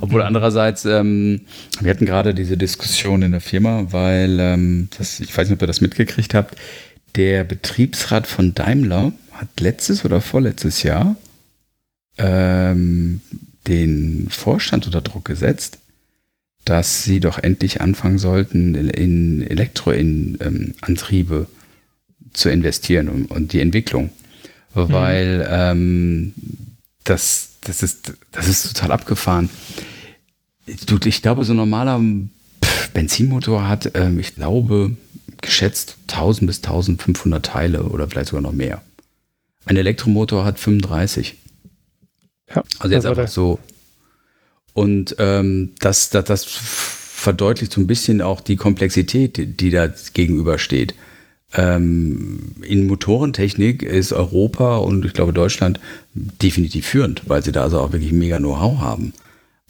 Obwohl 0.00 0.22
andererseits, 0.22 0.84
ähm, 0.84 1.42
wir 1.80 1.90
hatten 1.90 2.06
gerade 2.06 2.34
diese 2.34 2.56
Diskussion 2.56 3.22
in 3.22 3.32
der 3.32 3.40
Firma, 3.40 3.86
weil, 3.90 4.38
ähm, 4.40 4.88
das, 4.96 5.20
ich 5.20 5.36
weiß 5.36 5.48
nicht, 5.48 5.56
ob 5.56 5.62
ihr 5.62 5.66
das 5.66 5.80
mitgekriegt 5.80 6.34
habt, 6.34 6.56
der 7.16 7.44
Betriebsrat 7.44 8.26
von 8.26 8.54
Daimler 8.54 9.12
hat 9.32 9.60
letztes 9.60 10.04
oder 10.04 10.20
vorletztes 10.20 10.82
Jahr 10.82 11.16
ähm, 12.18 13.20
den 13.66 14.28
Vorstand 14.30 14.86
unter 14.86 15.00
Druck 15.00 15.24
gesetzt, 15.24 15.78
dass 16.64 17.02
sie 17.02 17.20
doch 17.20 17.38
endlich 17.38 17.80
anfangen 17.80 18.18
sollten, 18.18 18.74
in, 18.74 19.42
Elektroantriebe 19.42 21.46
zu 22.32 22.50
investieren 22.50 23.08
und, 23.08 23.30
und 23.30 23.52
die 23.52 23.60
Entwicklung. 23.60 24.10
Weil 24.92 25.46
ähm, 25.50 26.34
das, 27.04 27.50
das, 27.62 27.82
ist, 27.82 28.12
das 28.32 28.48
ist 28.48 28.74
total 28.74 28.92
abgefahren. 28.92 29.50
Du, 30.86 30.98
ich 31.04 31.22
glaube, 31.22 31.44
so 31.44 31.52
ein 31.52 31.56
normaler 31.56 32.00
Benzinmotor 32.92 33.66
hat, 33.66 33.92
ähm, 33.94 34.18
ich 34.18 34.34
glaube, 34.34 34.96
geschätzt 35.40 35.96
1000 36.08 36.46
bis 36.46 36.56
1500 36.58 37.44
Teile 37.44 37.84
oder 37.84 38.08
vielleicht 38.08 38.28
sogar 38.28 38.42
noch 38.42 38.52
mehr. 38.52 38.82
Ein 39.64 39.76
Elektromotor 39.76 40.44
hat 40.44 40.58
35. 40.58 41.36
Ja, 42.54 42.62
Also 42.78 42.94
jetzt 42.94 43.06
einfach 43.06 43.28
so. 43.28 43.58
Und 44.72 45.16
ähm, 45.18 45.72
das, 45.80 46.10
das, 46.10 46.24
das 46.24 46.44
verdeutlicht 46.44 47.72
so 47.72 47.80
ein 47.80 47.86
bisschen 47.86 48.22
auch 48.22 48.40
die 48.40 48.56
Komplexität, 48.56 49.60
die 49.60 49.70
da 49.70 49.92
gegenübersteht. 50.12 50.94
Ähm, 51.54 52.52
in 52.62 52.86
Motorentechnik 52.86 53.82
ist 53.82 54.12
Europa 54.12 54.76
und 54.76 55.04
ich 55.04 55.14
glaube 55.14 55.32
Deutschland 55.32 55.80
definitiv 56.14 56.86
führend, 56.86 57.22
weil 57.26 57.42
sie 57.42 57.52
da 57.52 57.62
also 57.62 57.80
auch 57.80 57.92
wirklich 57.92 58.12
mega 58.12 58.38
Know-how 58.38 58.80
haben. 58.80 59.14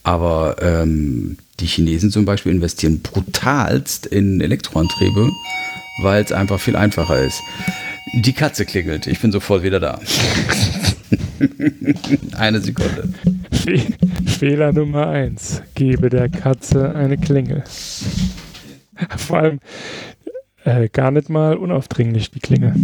Aber 0.02 0.56
ähm, 0.60 1.38
die 1.60 1.66
Chinesen 1.66 2.10
zum 2.10 2.24
Beispiel 2.24 2.52
investieren 2.52 3.00
brutalst 3.00 4.06
in 4.06 4.40
Elektroantriebe, 4.40 5.30
weil 6.02 6.24
es 6.24 6.32
einfach 6.32 6.60
viel 6.60 6.76
einfacher 6.76 7.20
ist. 7.20 7.40
Die 8.24 8.32
Katze 8.32 8.64
klingelt. 8.64 9.06
Ich 9.06 9.20
bin 9.20 9.32
sofort 9.32 9.62
wieder 9.62 9.80
da. 9.80 10.00
Eine 12.36 12.60
Sekunde. 12.60 13.12
Fe 13.52 13.82
Fehler 14.26 14.72
Nummer 14.72 15.08
eins. 15.08 15.62
Gebe 15.74 16.08
der 16.08 16.28
Katze 16.28 16.94
eine 16.94 17.18
Klingel. 17.18 17.64
Vor 19.16 19.38
allem 19.38 19.60
äh, 20.68 20.88
gar 20.88 21.10
nicht 21.10 21.28
mal 21.28 21.56
unaufdringlich, 21.56 22.30
die 22.30 22.40
Klingel. 22.40 22.74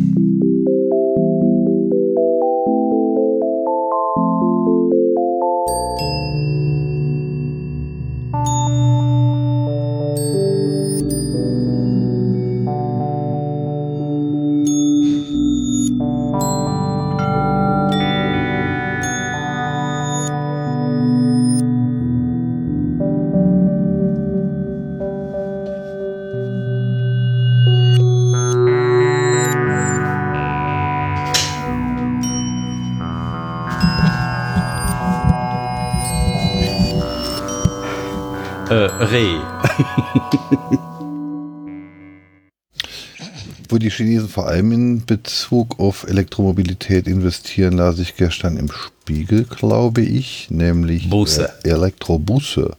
Chinesen 43.95 44.29
vor 44.29 44.47
allem 44.49 44.73
in 44.73 45.05
Bezug 45.05 45.79
auf 45.79 46.05
Elektromobilität 46.05 47.07
investieren, 47.07 47.75
las 47.75 47.99
ich 47.99 48.17
gestern 48.17 48.57
im 48.57 48.71
Spiegel, 48.71 49.45
glaube 49.45 50.03
ich, 50.03 50.49
nämlich 50.51 51.09
Busse. 51.11 51.53
äh, 51.63 51.71
Elektrobusse. 51.71 52.77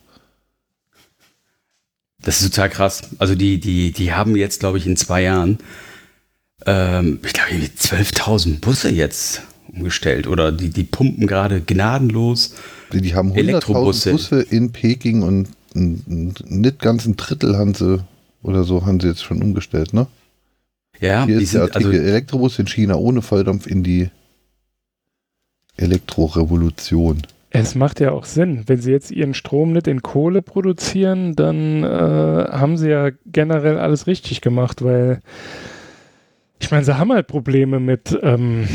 Das 2.22 2.42
ist 2.42 2.56
total 2.56 2.70
krass. 2.70 3.04
Also 3.20 3.36
die, 3.36 3.60
die, 3.60 3.92
die 3.92 4.14
haben 4.14 4.36
jetzt, 4.36 4.60
glaube 4.60 4.78
ich, 4.78 4.88
in 4.88 4.98
zwei 4.98 5.22
Jahren, 5.24 5.60
ähm, 6.66 7.20
ich 7.24 7.34
glaube, 7.34 7.52
irgendwie 7.52 7.72
12.000 7.78 8.60
Busse 8.60 8.90
jetzt 8.90 9.42
umgestellt. 9.72 10.28
Oder 10.28 10.52
die, 10.52 10.70
die 10.70 10.84
pumpen 10.84 11.28
gerade 11.28 11.62
gnadenlos. 11.62 12.56
Die, 12.92 13.02
die 13.02 13.14
haben 13.14 13.32
100.000 13.32 13.38
Elektrobusse. 13.38 14.12
Busse 14.12 14.42
in 14.42 14.72
Peking 14.72 15.22
und 15.22 15.50
nicht 15.76 16.80
ganz 16.80 17.06
ein 17.06 17.18
Drittel 17.18 17.58
haben 17.58 17.74
sie 17.74 18.04
oder 18.42 18.64
so 18.64 18.86
haben 18.86 19.00
sie 19.00 19.08
jetzt 19.08 19.24
schon 19.24 19.42
umgestellt, 19.42 19.94
ne? 19.94 20.08
Ja, 21.00 21.26
Hier 21.26 21.38
die 21.38 21.44
ist 21.44 21.54
der 21.54 21.66
sind, 21.66 21.76
also, 21.76 21.88
Artikel 21.88 22.08
Elektrobus 22.08 22.60
in 22.60 22.68
China 22.68 22.96
ohne 22.96 23.22
Volldampf 23.22 23.68
in 23.68 23.84
die 23.84 24.10
Elektrorevolution. 25.78 27.24
Es 27.50 27.76
macht 27.76 28.00
ja 28.02 28.12
auch 28.12 28.26
Sinn. 28.26 28.64
Wenn 28.68 28.82
sie 28.82 28.92
jetzt 28.92 29.12
ihren 29.12 29.34
Strom 29.34 29.72
nicht 29.72 29.88
in 29.88 30.02
Kohle 30.02 30.42
produzieren, 30.42 31.36
dann 31.36 31.84
äh, 31.84 31.88
haben 31.88 32.78
sie 32.78 32.90
ja 32.90 33.12
generell 33.26 33.78
alles 33.78 34.08
richtig 34.08 34.42
gemacht, 34.42 34.84
weil 34.84 35.22
ich 36.60 36.72
meine, 36.72 36.84
sie 36.84 36.98
haben 36.98 37.14
halt 37.14 37.28
Probleme 37.28 37.80
mit 37.80 38.18
ähm, 38.24 38.68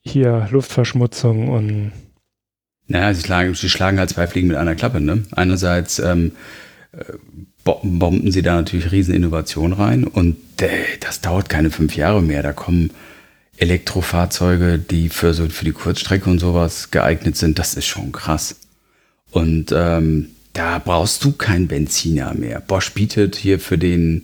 hier 0.00 0.48
Luftverschmutzung 0.50 1.48
und 1.48 1.92
naja, 2.86 3.14
sie 3.14 3.22
schlagen, 3.22 3.54
sie 3.54 3.68
schlagen 3.68 4.00
halt 4.00 4.10
zwei 4.10 4.26
Fliegen 4.26 4.48
mit 4.48 4.56
einer 4.56 4.74
Klappe. 4.74 5.00
Ne? 5.00 5.22
Einerseits 5.30 6.00
ähm, 6.00 6.32
äh, 6.90 7.04
bomben 7.64 8.32
sie 8.32 8.42
da 8.42 8.56
natürlich 8.56 8.90
riesen 8.90 9.14
Innovation 9.14 9.72
rein 9.72 10.04
und 10.04 10.36
äh, 10.60 10.68
das 11.00 11.20
dauert 11.20 11.48
keine 11.48 11.70
fünf 11.70 11.96
Jahre 11.96 12.22
mehr. 12.22 12.42
Da 12.42 12.52
kommen 12.52 12.90
Elektrofahrzeuge, 13.56 14.78
die 14.78 15.08
für 15.08 15.34
so 15.34 15.46
für 15.48 15.64
die 15.64 15.72
Kurzstrecke 15.72 16.30
und 16.30 16.38
sowas 16.38 16.90
geeignet 16.90 17.36
sind. 17.36 17.58
Das 17.58 17.74
ist 17.74 17.86
schon 17.86 18.12
krass. 18.12 18.56
Und 19.30 19.72
ähm, 19.72 20.28
da 20.54 20.78
brauchst 20.78 21.22
du 21.24 21.32
kein 21.32 21.68
Benziner 21.68 22.34
mehr. 22.34 22.60
Bosch 22.60 22.92
bietet 22.92 23.36
hier 23.36 23.60
für 23.60 23.78
den 23.78 24.22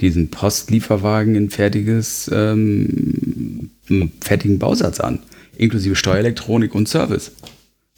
diesen 0.00 0.30
Postlieferwagen 0.30 1.36
ein 1.36 1.50
fertiges 1.50 2.30
ähm, 2.32 3.70
einen 3.88 4.12
fertigen 4.20 4.58
Bausatz 4.58 5.00
an, 5.00 5.20
inklusive 5.56 5.96
Steuerelektronik 5.96 6.74
und 6.74 6.88
Service. 6.88 7.32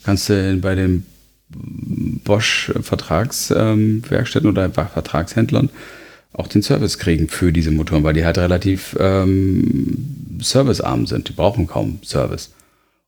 Kannst 0.03 0.29
du 0.29 0.57
bei 0.61 0.75
den 0.75 1.05
Bosch 1.49 2.71
Vertragswerkstätten 2.81 4.49
oder 4.49 4.69
Vertragshändlern 4.69 5.69
auch 6.33 6.47
den 6.47 6.61
Service 6.61 6.99
kriegen 6.99 7.27
für 7.27 7.51
diese 7.51 7.71
Motoren, 7.71 8.03
weil 8.03 8.13
die 8.13 8.25
halt 8.25 8.37
relativ 8.37 8.95
ähm, 8.99 10.37
servicearm 10.39 11.07
sind. 11.07 11.29
Die 11.29 11.33
brauchen 11.33 11.67
kaum 11.67 11.99
Service. 12.03 12.53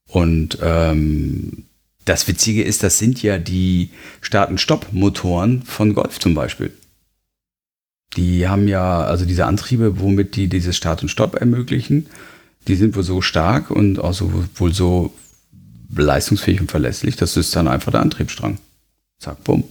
Und 0.08 0.58
ähm, 0.62 1.66
das 2.06 2.28
Witzige 2.28 2.64
ist, 2.64 2.84
das 2.84 2.98
sind 2.98 3.22
ja 3.22 3.38
die 3.38 3.92
Start-and-Stop-Motoren 4.22 5.62
von 5.62 5.94
Golf 5.94 6.20
zum 6.20 6.34
Beispiel. 6.34 6.74
Die 8.18 8.48
haben 8.48 8.68
ja, 8.68 9.02
also 9.02 9.26
diese 9.26 9.46
Antriebe, 9.46 10.00
womit 10.00 10.36
die 10.36 10.48
dieses 10.48 10.76
Start 10.76 11.02
und 11.04 11.10
Stopp 11.10 11.36
ermöglichen, 11.36 12.08
Die 12.68 12.76
sind 12.76 12.96
wohl 12.96 13.04
so 13.04 13.22
stark 13.22 13.72
und 13.72 14.00
auch 14.00 14.14
so, 14.14 14.32
wohl 14.56 14.74
so 14.74 15.14
leistungsfähig 15.96 16.62
und 16.62 16.72
verlässlich, 16.72 17.16
das 17.16 17.38
ist 17.38 17.56
dann 17.56 17.68
einfach 17.68 17.92
der 17.92 18.02
Antriebsstrang. 18.02 18.58
Zack, 19.20 19.44
bumm. 19.44 19.64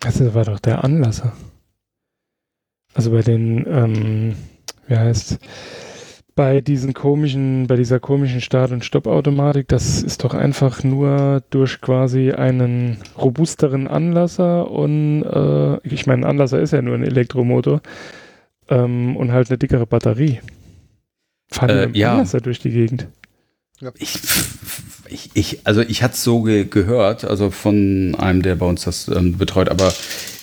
Das 0.00 0.20
war 0.34 0.44
doch 0.44 0.58
der 0.58 0.82
Anlasser. 0.82 1.32
Also 2.94 3.10
bei 3.10 3.22
den, 3.22 3.64
ähm, 3.68 4.34
wie 4.88 4.96
heißt 4.96 5.38
bei 6.34 6.60
diesen 6.60 6.94
komischen, 6.94 7.66
bei 7.66 7.76
dieser 7.76 8.00
komischen 8.00 8.40
Start- 8.40 8.72
und 8.72 8.84
Stoppautomatik, 8.84 9.68
das 9.68 10.02
ist 10.02 10.24
doch 10.24 10.34
einfach 10.34 10.82
nur 10.82 11.42
durch 11.50 11.80
quasi 11.80 12.32
einen 12.32 12.98
robusteren 13.18 13.86
Anlasser 13.86 14.70
und 14.70 15.24
äh, 15.24 15.86
ich 15.86 16.06
meine, 16.06 16.22
ein 16.22 16.30
Anlasser 16.30 16.60
ist 16.60 16.72
ja 16.72 16.80
nur 16.80 16.94
ein 16.94 17.04
Elektromotor 17.04 17.82
ähm, 18.68 19.16
und 19.16 19.32
halt 19.32 19.50
eine 19.50 19.58
dickere 19.58 19.86
Batterie. 19.86 20.40
Fahren 21.48 21.94
Äh, 21.94 21.98
ja. 21.98 22.12
Anlasser 22.12 22.40
durch 22.40 22.60
die 22.60 22.70
Gegend. 22.70 23.08
Ich, 23.98 24.18
ich, 25.12 25.30
ich, 25.34 25.60
also 25.64 25.80
ich 25.82 26.02
hatte 26.02 26.14
es 26.14 26.24
so 26.24 26.42
ge 26.42 26.64
gehört, 26.64 27.24
also 27.24 27.50
von 27.50 28.14
einem, 28.16 28.42
der 28.42 28.56
bei 28.56 28.66
uns 28.66 28.84
das 28.84 29.08
ähm, 29.08 29.36
betreut, 29.36 29.68
aber 29.68 29.92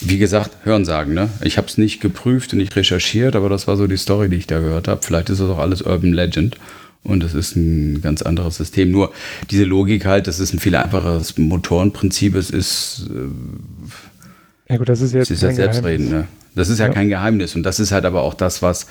wie 0.02 0.18
gesagt, 0.18 0.52
Hörensagen, 0.64 1.14
ne? 1.14 1.30
Ich 1.42 1.58
habe 1.58 1.68
es 1.68 1.78
nicht 1.78 2.00
geprüft 2.02 2.54
und 2.54 2.60
nicht 2.60 2.76
recherchiert, 2.76 3.36
aber 3.36 3.50
das 3.50 3.68
war 3.68 3.76
so 3.78 3.88
die 3.88 3.98
Story, 3.98 4.30
die 4.30 4.38
ich 4.38 4.48
da 4.48 4.60
gehört 4.60 4.88
habe. 4.88 5.02
Vielleicht 5.04 5.30
ist 5.30 5.42
das 5.42 5.50
auch 5.50 5.58
alles 5.58 5.82
Urban 5.82 6.14
Legend 6.14 6.56
und 7.04 7.24
es 7.24 7.34
ist 7.34 7.56
ein 7.56 8.02
ganz 8.02 8.22
anderes 8.22 8.58
System. 8.58 8.92
Nur 8.92 9.12
diese 9.50 9.64
Logik 9.64 10.06
halt, 10.06 10.28
das 10.28 10.40
ist 10.40 10.54
ein 10.54 10.60
viel 10.60 10.76
einfacheres 10.76 11.38
Motorenprinzip. 11.38 12.36
Es 12.36 12.50
ist, 12.50 13.08
äh, 13.10 14.72
Ja 14.74 14.78
gut, 14.78 14.90
das 14.90 15.02
ist 15.02 15.14
jetzt 15.14 15.32
ist 15.32 15.42
ja 15.42 15.52
selbstredend, 15.52 16.12
ne? 16.12 16.28
Das 16.56 16.70
ist 16.70 16.80
ja, 16.80 16.88
Ja. 16.88 16.94
kein 16.94 17.10
Geheimnis 17.10 17.56
und 17.56 17.64
das 17.64 17.80
ist 17.80 17.92
halt 17.92 18.06
aber 18.06 18.22
auch 18.22 18.34
das, 18.34 18.62
was 18.62 18.88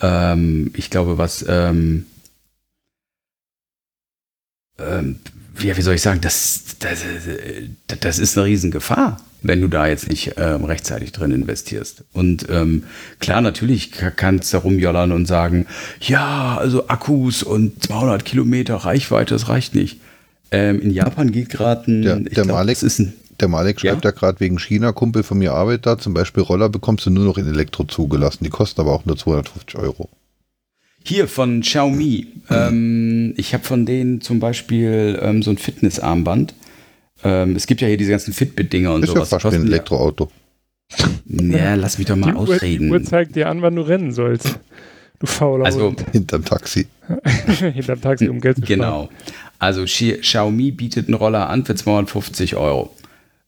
ähm, 0.00 0.70
ich 0.74 0.90
glaube, 0.90 1.18
was 1.18 1.44
ähm, 1.48 2.06
ähm, 4.78 5.16
ja, 5.62 5.76
wie 5.76 5.82
soll 5.82 5.94
ich 5.94 6.02
sagen, 6.02 6.20
das, 6.20 6.76
das, 6.78 7.00
das 8.00 8.18
ist 8.18 8.36
eine 8.38 8.46
Riesengefahr, 8.46 9.18
wenn 9.42 9.60
du 9.60 9.68
da 9.68 9.86
jetzt 9.86 10.08
nicht 10.08 10.34
ähm, 10.38 10.64
rechtzeitig 10.64 11.12
drin 11.12 11.30
investierst. 11.30 12.04
Und 12.12 12.46
ähm, 12.48 12.84
klar, 13.20 13.40
natürlich 13.42 13.92
ka- 13.92 14.10
kannst 14.10 14.52
du 14.54 14.58
rumjollern 14.58 15.12
und 15.12 15.26
sagen, 15.26 15.66
ja, 16.00 16.56
also 16.56 16.88
Akkus 16.88 17.42
und 17.42 17.82
200 17.84 18.24
Kilometer 18.24 18.76
Reichweite, 18.76 19.34
das 19.34 19.48
reicht 19.48 19.74
nicht. 19.74 20.00
Ähm, 20.50 20.80
in 20.80 20.90
Japan 20.90 21.32
geht 21.32 21.50
gerade 21.50 21.90
ein, 21.90 22.02
Der, 22.02 22.16
der, 22.16 22.44
glaub, 22.44 22.68
ist 22.68 22.98
ein, 22.98 23.12
der 23.40 23.48
Malek 23.48 23.80
schreibt 23.80 24.04
ja, 24.04 24.10
gerade 24.10 24.40
wegen 24.40 24.58
China, 24.58 24.92
Kumpel 24.92 25.22
von 25.22 25.38
mir 25.38 25.52
arbeitet 25.52 25.86
da, 25.86 25.98
zum 25.98 26.14
Beispiel 26.14 26.42
Roller 26.42 26.68
bekommst 26.68 27.06
du 27.06 27.10
nur 27.10 27.24
noch 27.24 27.38
in 27.38 27.46
Elektro 27.46 27.84
zugelassen. 27.84 28.44
Die 28.44 28.50
kosten 28.50 28.80
aber 28.80 28.92
auch 28.92 29.04
nur 29.04 29.16
250 29.16 29.76
Euro. 29.76 30.08
Hier 31.04 31.26
von 31.28 31.60
Xiaomi. 31.62 32.26
Ähm, 32.50 33.34
ich 33.36 33.54
habe 33.54 33.64
von 33.64 33.86
denen 33.86 34.20
zum 34.20 34.40
Beispiel 34.40 35.18
ähm, 35.22 35.42
so 35.42 35.50
ein 35.50 35.58
Fitnessarmband. 35.58 36.54
Ähm, 37.24 37.56
es 37.56 37.66
gibt 37.66 37.80
ja 37.80 37.88
hier 37.88 37.96
diese 37.96 38.10
ganzen 38.10 38.32
Fitbit-Dinger 38.32 38.94
und 38.94 39.02
Ist 39.02 39.08
ja 39.10 39.14
sowas. 39.24 39.28
fast 39.30 39.44
wie 39.52 39.56
ein 39.56 39.62
ja- 39.62 39.68
Elektroauto. 39.68 40.30
Ja, 41.26 41.74
lass 41.74 41.98
mich 41.98 42.06
doch 42.06 42.16
mal 42.16 42.32
Die 42.32 42.36
Uhr, 42.38 42.46
die 42.46 42.52
ausreden. 42.52 42.90
Uhr 42.90 43.02
zeigt 43.02 43.34
dir 43.36 43.48
an, 43.48 43.62
wann 43.62 43.74
du 43.76 43.82
rennen 43.82 44.12
sollst. 44.12 44.58
Du 45.18 45.26
fauler 45.26 45.64
Also, 45.64 45.86
Hund. 45.88 46.04
Hinterm 46.12 46.44
Taxi. 46.44 46.86
Hinterm 47.72 48.00
Taxi, 48.00 48.28
um 48.28 48.40
Geld 48.40 48.56
zu 48.56 48.62
sparen. 48.62 48.78
genau. 48.80 49.08
Also 49.58 49.82
Xi- 49.82 50.20
Xiaomi 50.20 50.72
bietet 50.72 51.06
einen 51.08 51.14
Roller 51.14 51.48
an 51.48 51.64
für 51.64 51.74
250 51.74 52.56
Euro. 52.56 52.94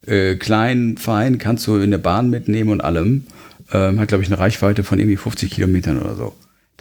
Äh, 0.07 0.37
klein, 0.37 0.97
fein, 0.97 1.39
kannst 1.39 1.67
du 1.67 1.77
in 1.77 1.91
der 1.91 1.99
Bahn 1.99 2.31
mitnehmen 2.31 2.71
und 2.71 2.81
allem. 2.81 3.27
Ähm, 3.73 3.99
hat, 3.99 4.09
glaube 4.09 4.23
ich, 4.23 4.29
eine 4.31 4.39
Reichweite 4.39 4.85
von 4.85 4.99
irgendwie 4.99 5.17
50 5.17 5.51
Kilometern 5.51 6.01
oder 6.01 6.15
so. 6.15 6.33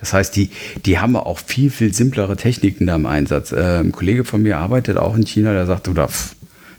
Das 0.03 0.11
heißt, 0.11 0.35
die, 0.35 0.49
die 0.85 0.99
haben 0.99 1.15
auch 1.15 1.39
viel, 1.39 1.69
viel 1.69 1.93
simplere 1.93 2.35
Techniken 2.35 2.87
da 2.87 2.95
im 2.95 3.05
Einsatz. 3.05 3.53
Äh, 3.53 3.79
ein 3.79 3.93
Kollege 3.93 4.25
von 4.25 4.43
mir 4.43 4.57
arbeitet 4.57 4.97
auch 4.97 5.15
in 5.15 5.25
China, 5.25 5.53
der 5.53 5.65
sagt, 5.65 5.87
du, 5.87 5.93
da, 5.93 6.09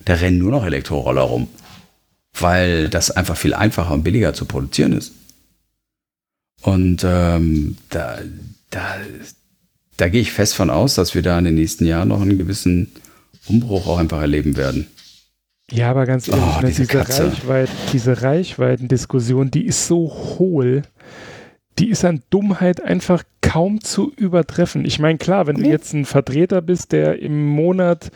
da 0.04 0.12
rennen 0.12 0.36
nur 0.36 0.50
noch 0.50 0.66
Elektroroller 0.66 1.22
rum. 1.22 1.48
Weil 2.38 2.90
das 2.90 3.10
einfach 3.10 3.38
viel 3.38 3.54
einfacher 3.54 3.94
und 3.94 4.02
billiger 4.02 4.34
zu 4.34 4.44
produzieren 4.44 4.92
ist. 4.92 5.12
Und 6.60 7.02
ähm, 7.02 7.78
da, 7.88 8.18
da, 8.68 8.96
da 9.96 10.08
gehe 10.10 10.20
ich 10.20 10.32
fest 10.32 10.54
von 10.54 10.68
aus, 10.68 10.94
dass 10.94 11.14
wir 11.14 11.22
da 11.22 11.38
in 11.38 11.46
den 11.46 11.54
nächsten 11.54 11.86
Jahren 11.86 12.08
noch 12.08 12.20
einen 12.20 12.36
gewissen 12.36 12.92
Umbruch 13.46 13.86
auch 13.86 13.96
einfach 13.96 14.20
erleben 14.20 14.58
werden. 14.58 14.86
Ja, 15.70 15.90
aber 15.90 16.04
ganz 16.04 16.28
ehrlich, 16.28 16.44
Oh, 16.44 16.60
ne, 16.60 16.68
diese 16.68 16.86
diese. 16.86 16.98
Reichweiten, 16.98 17.72
diese 17.94 18.20
Reichweitendiskussion, 18.20 19.50
die 19.50 19.64
ist 19.64 19.86
so 19.86 20.12
hohl, 20.38 20.82
die 21.78 21.90
ist 21.90 22.04
an 22.04 22.22
Dummheit 22.30 22.80
einfach 22.82 23.22
kaum 23.42 23.80
zu 23.82 24.12
übertreffen. 24.16 24.84
Ich 24.84 24.98
meine, 24.98 25.18
klar, 25.18 25.46
wenn 25.46 25.56
du 25.56 25.68
jetzt 25.68 25.92
ein 25.92 26.04
Vertreter 26.04 26.62
bist, 26.62 26.92
der 26.92 27.18
im 27.20 27.46
Monat 27.46 28.10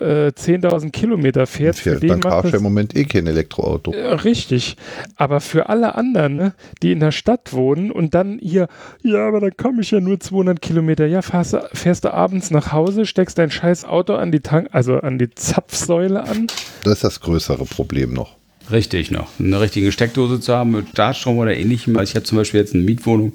äh, 0.00 0.28
10.000 0.28 0.90
Kilometer 0.90 1.46
fährt, 1.46 1.76
für 1.76 1.90
Fährt 1.90 2.02
den 2.02 2.08
dann 2.08 2.20
Karsche 2.20 2.50
das 2.52 2.58
im 2.60 2.62
Moment 2.62 2.96
eh 2.96 3.04
kein 3.04 3.26
Elektroauto. 3.26 3.92
Ja, 3.94 4.14
Richtig. 4.14 4.76
Aber 5.16 5.40
für 5.40 5.68
alle 5.68 5.94
anderen, 5.96 6.36
ne, 6.36 6.54
die 6.82 6.92
in 6.92 7.00
der 7.00 7.12
Stadt 7.12 7.52
wohnen 7.52 7.90
und 7.90 8.14
dann 8.14 8.38
hier, 8.40 8.68
ja, 9.02 9.28
aber 9.28 9.40
dann 9.40 9.56
komme 9.56 9.82
ich 9.82 9.90
ja 9.90 10.00
nur 10.00 10.18
200 10.18 10.62
Kilometer. 10.62 11.06
Ja, 11.06 11.20
fährst, 11.20 11.52
du- 11.52 11.68
fährst 11.74 12.04
du 12.04 12.12
abends 12.14 12.50
nach 12.50 12.72
Hause, 12.72 13.04
steckst 13.04 13.36
dein 13.36 13.50
scheiß 13.50 13.84
Auto 13.84 14.14
an 14.14 14.32
die 14.32 14.40
Tank, 14.40 14.68
also 14.72 14.98
an 14.98 15.18
die 15.18 15.28
Zapfsäule 15.30 16.22
an. 16.24 16.46
Das 16.84 16.94
ist 16.94 17.04
das 17.04 17.20
größere 17.20 17.66
Problem 17.66 18.14
noch. 18.14 18.36
Richtig 18.70 19.10
noch. 19.10 19.28
Eine 19.38 19.60
richtige 19.60 19.90
Steckdose 19.92 20.40
zu 20.40 20.54
haben 20.54 20.70
mit 20.70 20.88
Startstrom 20.90 21.36
oder 21.38 21.54
ähnlichem. 21.56 21.96
Also 21.96 22.10
ich 22.10 22.14
habe 22.16 22.24
zum 22.24 22.38
Beispiel 22.38 22.60
jetzt 22.60 22.74
eine 22.74 22.84
Mietwohnung, 22.84 23.32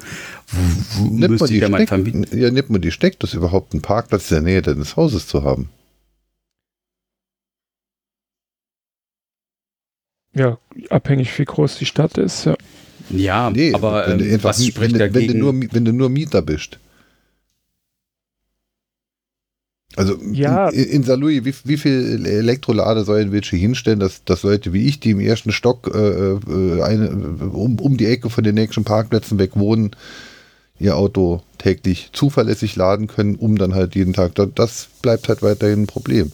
wo, 0.96 1.04
Nimmt 1.04 1.20
man, 1.20 1.32
müsste 1.32 1.48
die 1.50 1.56
ich 1.58 1.62
ja 1.62 1.70
mal 1.70 1.78
Steck, 1.80 1.90
vermieten. 1.90 2.26
ja, 2.32 2.50
nimmt 2.50 2.70
man 2.70 2.82
die 2.82 2.92
Steckdose 2.92 3.38
überhaupt 3.38 3.74
einen 3.74 3.82
Parkplatz 3.82 4.32
in 4.32 4.36
der 4.36 4.44
Nähe 4.44 4.62
deines 4.62 4.96
Hauses 4.96 5.28
zu 5.28 5.44
haben? 5.44 5.70
Ja, 10.34 10.58
abhängig 10.90 11.38
wie 11.40 11.46
groß 11.46 11.78
die 11.78 11.86
Stadt 11.86 12.18
ist. 12.18 12.46
Ja. 12.46 12.56
Ja, 13.10 13.50
Nee, 13.52 13.74
aber 13.74 14.08
wenn, 14.08 14.18
du 14.20 14.26
ähm, 14.26 14.34
einfach, 14.34 14.50
was 14.50 14.66
spricht 14.66 14.82
wenn, 14.82 14.94
du- 14.94 15.00
wenn, 15.00 15.14
dagegen? 15.14 15.34
du 15.40 15.52
nur, 15.52 15.54
wenn 15.72 15.86
du 15.86 15.94
nur 15.94 16.10
Mieter 16.10 16.42
bist. 16.42 16.80
Also 19.96 20.16
Ja. 20.32 20.70
in, 20.70 20.84
in 20.86 21.04
Saarlouis, 21.04 21.44
wie, 21.46 21.54
wie 21.64 21.78
viel 21.78 22.26
Elektroladesäulen 22.26 23.32
willst 23.32 23.52
du 23.52 23.56
hinstellen, 23.56 24.00
dass, 24.00 24.24
dass 24.26 24.44
Leute 24.44 24.74
wie 24.74 24.86
ich, 24.86 25.00
die 25.00 25.12
im 25.12 25.20
ersten 25.20 25.52
Stock 25.52 25.90
äh, 25.94 26.00
äh, 26.34 26.82
eine, 26.84 27.10
um, 27.10 27.80
um 27.80 27.98
die 27.98 28.06
Ecke 28.06 28.30
von 28.30 28.44
den 28.44 28.56
nächsten 28.56 28.84
Parkplätzen 28.84 29.40
weg 29.40 29.52
wohnen, 29.56 29.92
ihr 30.80 30.96
Auto 30.98 31.42
täglich 31.58 32.10
zuverlässig 32.14 32.76
laden 32.76 33.08
können, 33.08 33.36
um 33.36 33.58
dann 33.58 33.74
halt 33.74 33.96
jeden 33.96 34.14
Tag, 34.14 34.36
da- 34.36 34.46
das 34.46 34.90
bleibt 35.02 35.30
halt 35.30 35.42
weiterhin 35.42 35.84
ein 35.84 35.88
Problem. 35.88 36.32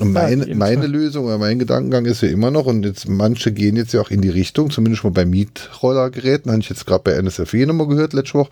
Und 0.00 0.08
Ja, 0.12 0.22
meine, 0.22 0.46
jeden 0.46 0.58
meine. 0.58 0.86
Lösung 0.88 1.26
oder 1.26 1.38
mein 1.38 1.60
Gedankengang 1.60 2.04
ist 2.06 2.22
ja 2.22 2.28
immer 2.28 2.50
noch, 2.50 2.66
und 2.66 2.84
jetzt 2.84 3.08
manche 3.08 3.52
gehen 3.52 3.76
jetzt 3.76 3.92
ja 3.92 4.00
auch 4.00 4.10
in 4.10 4.22
die 4.22 4.30
Richtung, 4.30 4.70
zumindest 4.70 5.04
mal 5.04 5.10
bei 5.10 5.24
Mietrollergeräten, 5.24 6.50
habe 6.50 6.60
ich 6.62 6.68
jetzt 6.68 6.86
gerade 6.86 7.04
bei 7.04 7.12
NSFW 7.12 7.66
nochmal 7.66 7.86
gehört 7.86 8.12
letzte 8.12 8.34
Woche. 8.34 8.50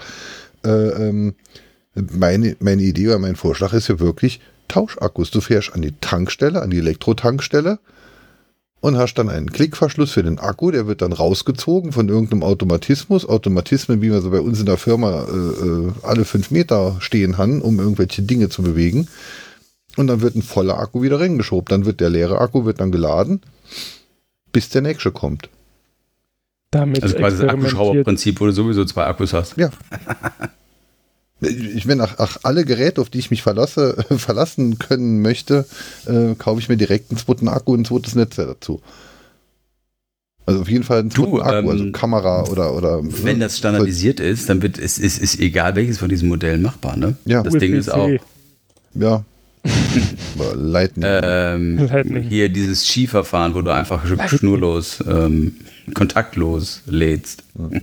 Äh, 0.64 0.68
ähm, 1.08 1.34
meine, 1.94 2.56
meine 2.60 2.82
Idee 2.82 3.08
oder 3.08 3.18
mein 3.18 3.36
Vorschlag 3.36 3.72
ist 3.72 3.88
ja 3.88 4.00
wirklich 4.00 4.40
Tauschakkus. 4.68 5.30
Du 5.30 5.40
fährst 5.40 5.74
an 5.74 5.82
die 5.82 5.94
Tankstelle, 6.00 6.62
an 6.62 6.70
die 6.70 6.78
Elektrotankstelle 6.78 7.78
und 8.80 8.96
hast 8.96 9.14
dann 9.14 9.28
einen 9.28 9.52
Klickverschluss 9.52 10.12
für 10.12 10.22
den 10.22 10.38
Akku, 10.38 10.70
der 10.70 10.86
wird 10.86 11.02
dann 11.02 11.12
rausgezogen 11.12 11.92
von 11.92 12.08
irgendeinem 12.08 12.42
Automatismus. 12.42 13.28
Automatismen, 13.28 14.02
wie 14.02 14.10
wir 14.10 14.20
so 14.20 14.30
bei 14.30 14.40
uns 14.40 14.58
in 14.60 14.66
der 14.66 14.78
Firma 14.78 15.24
äh, 15.24 15.66
äh, 15.66 15.92
alle 16.02 16.24
fünf 16.24 16.50
Meter 16.50 16.96
stehen 17.00 17.38
haben, 17.38 17.62
um 17.62 17.78
irgendwelche 17.78 18.22
Dinge 18.22 18.48
zu 18.48 18.62
bewegen. 18.62 19.08
Und 19.96 20.06
dann 20.06 20.22
wird 20.22 20.34
ein 20.34 20.42
voller 20.42 20.78
Akku 20.78 21.02
wieder 21.02 21.20
reingeschoben. 21.20 21.66
Dann 21.68 21.84
wird 21.84 22.00
der 22.00 22.10
leere 22.10 22.40
Akku 22.40 22.64
wird 22.64 22.80
dann 22.80 22.90
geladen, 22.90 23.42
bis 24.50 24.70
der 24.70 24.80
nächste 24.80 25.12
kommt. 25.12 25.50
Damit 26.70 27.02
Also 27.02 27.16
quasi 27.16 27.42
das. 27.42 27.54
Akkuschrauberprinzip, 27.54 28.40
wo 28.40 28.46
du 28.46 28.52
sowieso 28.52 28.86
zwei 28.86 29.04
Akkus 29.04 29.34
hast. 29.34 29.58
Ja. 29.58 29.70
Ich, 31.42 31.86
wenn 31.88 32.00
ach, 32.00 32.14
ach, 32.18 32.38
alle 32.44 32.64
Geräte, 32.64 33.00
auf 33.00 33.10
die 33.10 33.18
ich 33.18 33.30
mich 33.30 33.42
verlasse, 33.42 34.04
verlassen 34.16 34.78
können 34.78 35.22
möchte, 35.22 35.66
äh, 36.06 36.34
kaufe 36.36 36.60
ich 36.60 36.68
mir 36.68 36.76
direkt 36.76 37.10
einen 37.10 37.18
zweiten 37.18 37.48
Akku 37.48 37.72
und 37.72 37.80
ein 37.80 37.84
zweites 37.84 38.14
Netz 38.14 38.36
dazu. 38.36 38.80
Also 40.46 40.60
auf 40.60 40.68
jeden 40.68 40.84
Fall 40.84 41.00
einen 41.00 41.10
Du, 41.10 41.38
zweiten 41.38 41.40
Akku, 41.40 41.56
ähm, 41.56 41.68
also 41.68 41.92
Kamera 41.92 42.44
oder 42.44 42.74
oder. 42.74 43.00
Wenn 43.02 43.40
das 43.40 43.58
standardisiert 43.58 44.20
ist, 44.20 44.48
dann 44.48 44.62
wird 44.62 44.78
es 44.78 44.98
ist, 44.98 45.18
ist 45.18 45.40
egal 45.40 45.76
welches 45.76 45.98
von 45.98 46.08
diesen 46.08 46.28
Modellen 46.28 46.62
machbar, 46.62 46.96
ne? 46.96 47.16
Ja. 47.24 47.42
Das 47.42 47.54
Ding 47.54 47.74
ist 47.74 47.92
auch. 47.92 48.10
Ja. 48.94 49.24
Aber 50.38 50.56
Lightning. 50.56 51.04
ähm, 51.22 51.78
Lightning. 51.78 52.22
hier 52.24 52.48
dieses 52.48 52.86
Skiverfahren, 52.86 53.54
wo 53.54 53.62
du 53.62 53.72
einfach 53.72 54.04
schnurlos, 54.28 55.02
ähm, 55.08 55.56
kontaktlos 55.94 56.82
lädst. 56.86 57.44
ja, 57.56 57.80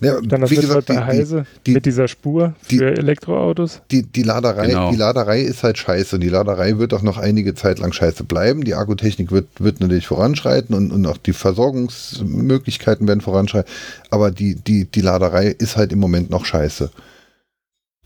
Dann 0.00 0.40
das 0.42 0.50
wie 0.50 0.56
gesagt, 0.56 0.86
bei 0.86 0.94
die, 0.94 1.00
Heise 1.00 1.46
die- 1.66 1.72
mit 1.72 1.84
dieser 1.86 2.06
Spur 2.08 2.54
die- 2.70 2.78
für 2.78 2.96
Elektroautos. 2.96 3.80
die, 3.90 4.02
die, 4.04 4.22
Laderei, 4.22 4.68
Genau. 4.68 4.90
die 4.90 4.96
Laderei 4.96 5.40
ist 5.42 5.62
halt 5.64 5.76
scheiße 5.78 6.16
und 6.16 6.20
die 6.22 6.28
Laderei 6.28 6.78
wird 6.78 6.94
auch 6.94 7.02
noch 7.02 7.18
einige 7.18 7.54
Zeit 7.54 7.78
lang 7.80 7.92
scheiße 7.92 8.22
bleiben. 8.24 8.62
Die 8.64 8.74
Akkutechnik 8.74 9.32
wird, 9.32 9.46
wird 9.58 9.80
natürlich 9.80 10.06
voranschreiten 10.06 10.74
und, 10.74 10.92
und 10.92 11.04
auch 11.06 11.16
die 11.16 11.32
Versorgungsmöglichkeiten 11.32 13.08
werden 13.08 13.20
voranschreiten. 13.20 13.70
Aber 14.10 14.30
die, 14.30 14.54
die, 14.54 14.84
die 14.84 15.00
Laderei 15.00 15.48
ist 15.48 15.76
halt 15.76 15.92
im 15.92 15.98
Moment 15.98 16.30
noch 16.30 16.44
scheiße. 16.44 16.90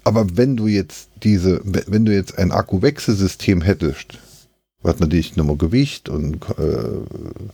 Aber 0.04 0.26
wenn 0.36 0.56
du 0.56 0.66
jetzt 0.66 1.08
diese, 1.22 1.60
wenn 1.64 2.04
du 2.04 2.12
jetzt 2.12 2.38
ein 2.38 2.50
Akkuwechselsystem 2.52 3.62
hättest, 3.62 4.18
was 4.82 4.98
natürlich 4.98 5.36
nochmal 5.36 5.56
Gewicht 5.56 6.08
und 6.08 6.36
äh, 6.58 7.52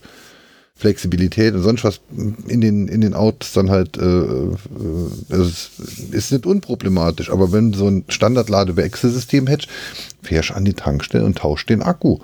Flexibilität 0.79 1.53
und 1.53 1.61
sonst 1.61 1.83
was 1.83 1.99
in 2.47 2.61
den, 2.61 2.87
in 2.87 3.01
den 3.01 3.13
Autos 3.13 3.51
dann 3.53 3.69
halt, 3.69 3.97
äh, 3.97 4.01
äh, 4.01 4.55
es 5.29 5.69
ist 6.11 6.31
nicht 6.31 6.45
unproblematisch, 6.45 7.29
aber 7.29 7.51
wenn 7.51 7.73
du 7.73 7.77
so 7.77 7.87
ein 7.87 8.05
Standardladewechselsystem 8.07 9.47
hättest, 9.47 9.69
fährst 10.23 10.49
du 10.51 10.53
an 10.55 10.63
die 10.65 10.73
Tankstelle 10.73 11.25
und 11.25 11.37
tauschst 11.37 11.69
den 11.69 11.81
Akku. 11.83 12.19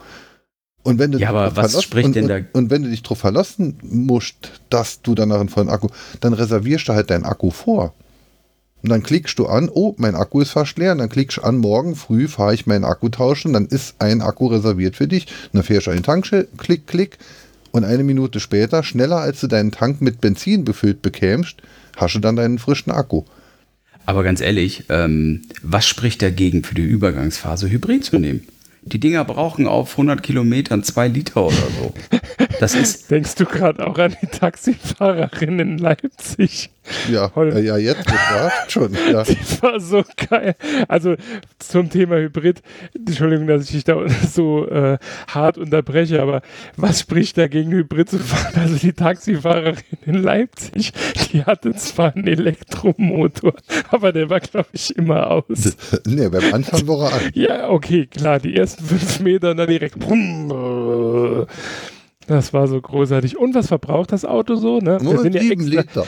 Und 0.83 0.99
wenn 0.99 1.11
du 1.11 1.17
Ja, 1.17 1.29
dich 1.31 1.35
aber 1.37 1.49
drauf 1.51 1.73
was 1.73 1.83
spricht 1.83 2.05
und, 2.05 2.15
denn 2.15 2.23
und, 2.25 2.29
da- 2.29 2.39
Und 2.53 2.69
wenn 2.69 2.83
du 2.83 2.89
dich 2.89 3.03
darauf 3.03 3.17
verlassen 3.17 3.77
musst, 3.83 4.35
dass 4.69 5.01
du 5.01 5.15
danach 5.15 5.39
einen 5.39 5.49
vollen 5.49 5.69
Akku, 5.69 5.87
dann 6.21 6.33
reservierst 6.33 6.87
du 6.87 6.93
halt 6.93 7.09
deinen 7.09 7.25
Akku 7.25 7.49
vor. 7.49 7.93
Und 8.83 8.89
dann 8.89 9.01
klickst 9.01 9.39
du 9.39 9.47
an, 9.47 9.69
oh, 9.73 9.95
mein 9.97 10.13
Akku 10.15 10.41
ist 10.41 10.51
fast 10.51 10.77
leer. 10.77 10.91
Und 10.91 10.99
dann 10.99 11.09
klickst 11.09 11.37
du 11.37 11.41
an, 11.41 11.57
morgen 11.57 11.95
früh 11.95 12.27
fahre 12.27 12.53
ich 12.53 12.67
meinen 12.67 12.85
Akku 12.85 13.09
tauschen. 13.09 13.51
Dann 13.53 13.65
ist 13.65 13.95
ein 13.97 14.21
Akku 14.21 14.45
reserviert 14.45 14.95
für 14.95 15.07
dich. 15.07 15.25
Und 15.25 15.55
dann 15.55 15.63
fährst 15.63 15.87
du 15.87 15.91
an 15.91 15.97
den 15.97 16.03
Tankstelle, 16.03 16.47
klick, 16.59 16.85
klick. 16.85 17.17
Und 17.75 17.83
eine 17.83 18.05
Minute 18.05 18.39
später, 18.39 18.83
schneller 18.83 19.17
als 19.17 19.41
du 19.41 19.47
deinen 19.47 19.73
Tank 19.73 19.99
mit 19.99 20.21
Benzin 20.21 20.63
befüllt 20.63 21.01
bekämst, 21.01 21.57
hast 21.97 22.15
du 22.15 22.19
dann 22.19 22.37
deinen 22.37 22.57
frischen 22.57 22.89
Akku. 22.89 23.23
Aber 24.05 24.23
ganz 24.23 24.39
ehrlich, 24.39 24.85
ähm, 24.87 25.41
was 25.61 25.85
spricht 25.85 26.21
dagegen 26.21 26.63
für 26.63 26.73
die 26.73 26.83
Übergangsphase 26.83 27.69
Hybrid 27.69 28.05
zu 28.05 28.17
nehmen? 28.17 28.47
Die 28.83 29.01
Dinger 29.01 29.25
brauchen 29.25 29.67
auf 29.67 29.91
100 29.91 30.23
Kilometern 30.23 30.83
zwei 30.83 31.09
Liter 31.09 31.47
oder 31.47 31.67
so. 31.81 31.93
Das 32.61 32.75
ist, 32.75 33.11
Denkst 33.11 33.35
du 33.35 33.43
gerade 33.43 33.85
auch 33.85 33.97
an 33.97 34.15
die 34.21 34.27
Taxifahrerin 34.27 35.59
in 35.59 35.77
Leipzig? 35.77 36.69
Ja, 37.11 37.31
äh, 37.35 37.61
ja 37.61 37.77
jetzt 37.77 38.05
gefragt 38.05 38.53
schon. 38.71 38.93
Ja. 39.11 39.23
Die 39.23 39.37
war 39.61 39.79
so 39.79 40.03
geil. 40.29 40.55
Also 40.87 41.15
zum 41.59 41.89
Thema 41.89 42.17
Hybrid, 42.17 42.61
Entschuldigung, 42.93 43.47
dass 43.47 43.65
ich 43.65 43.71
dich 43.71 43.83
da 43.83 43.97
so 44.31 44.67
äh, 44.67 44.97
hart 45.27 45.57
unterbreche, 45.57 46.21
aber 46.21 46.41
was 46.77 47.01
spricht 47.01 47.37
dagegen, 47.37 47.71
Hybrid 47.71 48.09
zu 48.09 48.19
fahren? 48.19 48.53
Also 48.55 48.77
die 48.77 48.93
Taxifahrerin 48.93 49.77
in 50.05 50.15
Leipzig, 50.15 50.93
die 51.31 51.43
hatte 51.43 51.73
zwar 51.75 52.15
einen 52.15 52.27
Elektromotor, 52.27 53.53
aber 53.89 54.11
der 54.11 54.29
war, 54.29 54.39
glaube 54.39 54.69
ich, 54.73 54.95
immer 54.95 55.31
aus. 55.31 55.75
nee, 56.05 56.27
beim 56.29 56.53
Anfang 56.53 56.87
war 56.87 57.11
er 57.11 57.15
an. 57.15 57.31
Ja, 57.33 57.69
okay, 57.69 58.05
klar, 58.07 58.39
die 58.39 58.55
ersten 58.55 58.83
fünf 58.83 59.19
Meter 59.19 59.51
und 59.51 59.57
dann 59.57 59.67
direkt. 59.67 59.99
brumm. 59.99 61.45
Das 62.27 62.53
war 62.53 62.67
so 62.67 62.81
großartig. 62.81 63.37
Und 63.37 63.53
was 63.53 63.67
verbraucht 63.67 64.11
das 64.11 64.25
Auto 64.25 64.55
so? 64.55 64.79
Ne? 64.79 64.97
Wir, 65.01 65.19
sind 65.19 65.35
ja 65.35 65.41
extra, 65.41 65.81
Liter. 65.81 66.05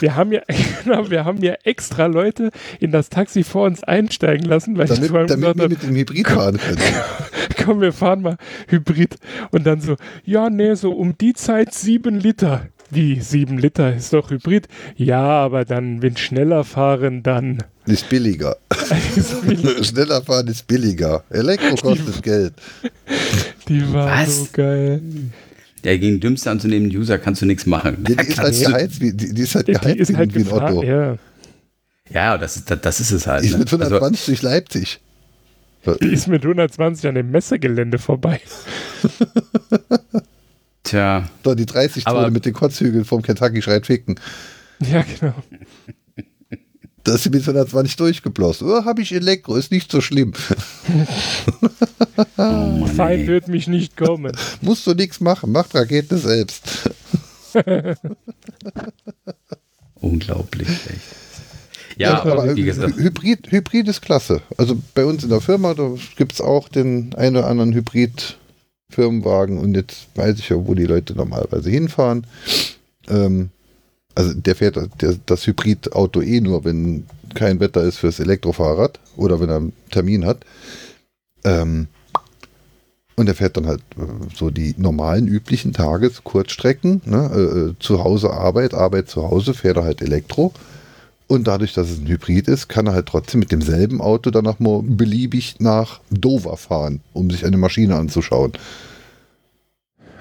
wir, 0.00 0.14
haben 0.14 0.32
ja, 0.32 0.42
genau, 0.84 1.10
wir 1.10 1.24
haben 1.24 1.42
ja 1.42 1.54
extra 1.64 2.06
Leute 2.06 2.50
in 2.80 2.90
das 2.90 3.08
Taxi 3.08 3.44
vor 3.44 3.66
uns 3.66 3.82
einsteigen 3.82 4.46
lassen, 4.46 4.76
weil 4.76 4.84
ich 4.84 4.90
Damit, 4.90 5.10
damit 5.10 5.30
gesagt 5.30 5.58
wir 5.58 5.68
mit 5.68 5.82
dem 5.82 5.96
Hybrid 5.96 6.28
fahren 6.28 6.58
können. 6.58 6.78
komm, 7.64 7.80
wir 7.80 7.92
fahren 7.92 8.22
mal 8.22 8.36
Hybrid. 8.68 9.16
Und 9.50 9.64
dann 9.66 9.80
so, 9.80 9.96
ja, 10.24 10.50
nee, 10.50 10.74
so 10.74 10.92
um 10.92 11.16
die 11.16 11.32
Zeit 11.32 11.72
sieben 11.72 12.20
Liter. 12.20 12.66
Wie, 12.90 13.20
sieben 13.20 13.58
Liter 13.58 13.94
ist 13.94 14.12
doch 14.12 14.30
Hybrid? 14.30 14.68
Ja, 14.96 15.22
aber 15.22 15.64
dann, 15.64 16.02
wenn 16.02 16.16
schneller 16.16 16.64
fahren, 16.64 17.22
dann. 17.22 17.58
Ist 17.86 18.08
billiger. 18.08 18.56
Schneller 19.82 20.22
fahren 20.22 20.46
ist 20.48 20.66
billiger. 20.66 21.24
Elektro 21.30 21.74
kostet 21.76 22.22
Geld. 22.22 22.54
Die 23.68 23.92
war 23.92 24.22
Was? 24.22 24.36
so 24.36 24.48
geil. 24.52 25.00
Der 25.84 25.98
gegen 25.98 26.18
dümmste 26.20 26.50
anzunehmenden 26.50 26.98
User 26.98 27.18
kannst 27.18 27.42
du 27.42 27.46
nichts 27.46 27.66
machen. 27.66 28.04
Die, 28.04 28.16
die 28.16 28.22
ist 28.26 28.38
halt 28.38 28.58
geheizt 28.58 29.00
wie, 29.00 29.12
die, 29.12 29.34
die 29.34 29.42
ist 29.42 29.54
halt 29.54 29.68
Die 29.68 29.72
geheizt 29.72 29.96
ist 30.00 30.16
halt 30.16 30.34
wie 30.34 30.38
ein 30.40 30.44
gefahren, 30.44 30.76
Otto. 30.78 30.82
ja. 30.86 31.16
ja, 32.10 32.38
das 32.38 32.56
ist, 32.56 32.70
das 32.82 33.00
ist 33.00 33.10
es 33.10 33.26
halt. 33.26 33.42
Die 33.44 33.48
ist 33.48 33.52
Ne? 33.54 33.58
mit 33.60 33.72
Also, 33.72 33.82
120 33.96 34.26
durch 34.26 34.42
Leipzig. 34.42 35.00
Die 36.02 36.06
ist 36.14 36.28
mit 36.28 36.42
120 36.42 37.06
an 37.08 37.14
dem 37.14 37.30
Messegelände 37.30 37.98
vorbei. 37.98 38.40
tja, 40.82 41.28
So, 41.44 41.54
die 41.54 41.66
30 41.66 42.06
Aber- 42.06 42.20
Tode 42.20 42.30
mit 42.32 42.46
den 42.46 42.52
Kotzhügeln 42.54 43.04
vom 43.04 43.22
Kentucky 43.22 43.60
schreit 43.62 43.86
ficken. 43.86 44.18
Ja, 44.80 45.04
genau. 45.20 45.34
Da 47.04 47.14
ist 47.14 47.24
sie 47.24 47.30
mit 47.30 47.42
120 47.42 47.96
durchgeblossen. 47.96 48.68
Oh, 48.68 48.84
habe 48.86 49.02
ich 49.02 49.12
Elektro, 49.12 49.56
ist 49.56 49.70
nicht 49.70 49.92
so 49.92 50.00
schlimm. 50.00 50.32
oh 52.38 52.88
ey. 52.98 53.26
wird 53.26 53.48
mich 53.48 53.66
nicht 53.66 53.94
kommen. 53.96 54.32
Musst 54.62 54.86
du 54.86 54.94
nichts 54.94 55.20
machen, 55.20 55.52
macht 55.52 55.74
Rakete 55.74 56.16
selbst. 56.16 56.90
unglaublich, 60.00 60.68
echt. 60.68 61.24
Ja, 61.96 62.22
aber 62.22 62.42
aber 62.42 62.56
wie 62.56 62.64
gesagt, 62.64 62.96
Hybrid, 62.96 63.52
Hybrid 63.52 63.86
ist 63.86 64.00
klasse. 64.00 64.40
Also 64.56 64.76
bei 64.94 65.04
uns 65.04 65.22
in 65.22 65.28
der 65.28 65.42
Firma, 65.42 65.74
da 65.74 65.94
gibt 66.16 66.32
es 66.32 66.40
auch 66.40 66.68
den 66.68 67.14
einen 67.14 67.36
oder 67.36 67.46
anderen 67.46 67.72
Hybrid-Firmenwagen 67.74 69.58
und 69.58 69.74
jetzt 69.74 70.08
weiß 70.14 70.38
ich 70.38 70.48
ja, 70.48 70.56
wo 70.66 70.74
die 70.74 70.86
Leute 70.86 71.14
normalerweise 71.14 71.70
hinfahren. 71.70 72.26
Ähm, 73.08 73.50
also 74.14 74.34
der 74.34 74.54
fährt 74.54 74.76
der, 75.00 75.16
das 75.26 75.46
Hybrid-Auto 75.46 76.20
eh 76.20 76.40
nur, 76.40 76.64
wenn 76.64 77.06
kein 77.34 77.60
Wetter 77.60 77.82
ist 77.82 77.98
fürs 77.98 78.20
Elektrofahrrad 78.20 79.00
oder 79.16 79.40
wenn 79.40 79.48
er 79.48 79.56
einen 79.56 79.72
Termin 79.90 80.24
hat. 80.24 80.44
Ähm, 81.44 81.88
und 83.16 83.28
er 83.28 83.34
fährt 83.34 83.56
dann 83.56 83.66
halt 83.66 83.82
äh, 83.96 84.02
so 84.34 84.50
die 84.50 84.74
normalen, 84.76 85.28
üblichen 85.28 85.72
Tages-Kurzstrecken, 85.72 87.02
ne? 87.04 87.30
äh, 87.32 87.40
äh, 87.40 87.74
zu 87.78 88.02
Hause 88.02 88.30
Arbeit, 88.30 88.74
Arbeit 88.74 89.08
zu 89.08 89.22
Hause, 89.22 89.54
fährt 89.54 89.76
er 89.76 89.84
halt 89.84 90.02
Elektro. 90.02 90.52
Und 91.26 91.46
dadurch, 91.46 91.72
dass 91.72 91.90
es 91.90 92.00
ein 92.00 92.06
Hybrid 92.06 92.48
ist, 92.48 92.68
kann 92.68 92.86
er 92.86 92.92
halt 92.92 93.06
trotzdem 93.06 93.40
mit 93.40 93.50
demselben 93.50 94.00
Auto 94.00 94.30
dann 94.30 94.46
auch 94.46 94.58
mal 94.58 94.82
beliebig 94.82 95.56
nach 95.58 96.00
Dover 96.10 96.56
fahren, 96.56 97.00
um 97.12 97.30
sich 97.30 97.46
eine 97.46 97.56
Maschine 97.56 97.96
anzuschauen. 97.96 98.52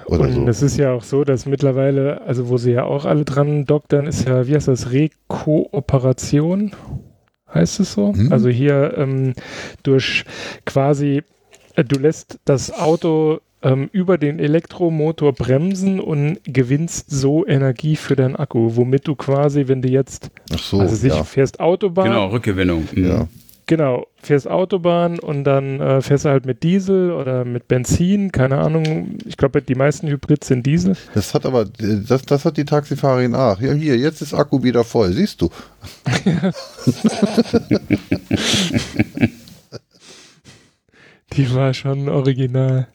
Oder 0.05 0.21
Und 0.21 0.33
so. 0.33 0.47
es 0.47 0.61
ist 0.61 0.77
ja 0.77 0.93
auch 0.93 1.03
so, 1.03 1.23
dass 1.23 1.45
mittlerweile, 1.45 2.21
also 2.21 2.49
wo 2.49 2.57
sie 2.57 2.71
ja 2.71 2.83
auch 2.83 3.05
alle 3.05 3.25
dran 3.25 3.65
doktern, 3.65 4.07
ist 4.07 4.27
ja, 4.27 4.47
wie 4.47 4.55
heißt 4.55 4.67
das, 4.67 4.91
Rekooperation? 4.91 6.71
Heißt 7.53 7.79
es 7.79 7.93
so? 7.93 8.13
Hm. 8.13 8.31
Also 8.31 8.49
hier 8.49 8.95
ähm, 8.97 9.33
durch 9.83 10.25
quasi, 10.65 11.23
äh, 11.75 11.83
du 11.83 11.99
lässt 11.99 12.39
das 12.45 12.71
Auto 12.71 13.39
ähm, 13.61 13.89
über 13.91 14.17
den 14.17 14.39
Elektromotor 14.39 15.33
bremsen 15.33 15.99
und 15.99 16.39
gewinnst 16.43 17.09
so 17.09 17.45
Energie 17.45 17.95
für 17.95 18.15
deinen 18.15 18.35
Akku, 18.35 18.75
womit 18.75 19.07
du 19.07 19.15
quasi, 19.15 19.67
wenn 19.67 19.81
du 19.81 19.89
jetzt, 19.89 20.31
Ach 20.53 20.59
so, 20.59 20.79
also 20.79 20.95
sich 20.95 21.13
ja. 21.13 21.23
fährst 21.23 21.59
Autobahn, 21.59 22.05
genau, 22.05 22.27
Rückgewinnung. 22.27 22.87
Mhm. 22.93 23.05
ja. 23.05 23.27
Genau, 23.65 24.07
fährst 24.21 24.47
Autobahn 24.47 25.19
und 25.19 25.45
dann 25.45 25.79
äh, 25.79 26.01
fährst 26.01 26.25
du 26.25 26.29
halt 26.29 26.45
mit 26.45 26.63
Diesel 26.63 27.11
oder 27.11 27.45
mit 27.45 27.67
Benzin, 27.67 28.31
keine 28.31 28.57
Ahnung. 28.57 29.17
Ich 29.25 29.37
glaube, 29.37 29.61
die 29.61 29.75
meisten 29.75 30.07
Hybrids 30.07 30.47
sind 30.47 30.65
Diesel. 30.65 30.97
Das 31.13 31.33
hat 31.33 31.45
aber, 31.45 31.65
das, 31.65 32.23
das 32.23 32.43
hat 32.45 32.57
die 32.57 32.65
Taxifahrerin 32.65 33.35
auch. 33.35 33.59
Ja, 33.61 33.71
hier, 33.73 33.97
jetzt 33.97 34.21
ist 34.21 34.33
Akku 34.33 34.63
wieder 34.63 34.83
voll, 34.83 35.13
siehst 35.13 35.41
du. 35.41 35.49
Die 41.35 41.53
war 41.53 41.73
schon 41.73 42.09
original. 42.09 42.87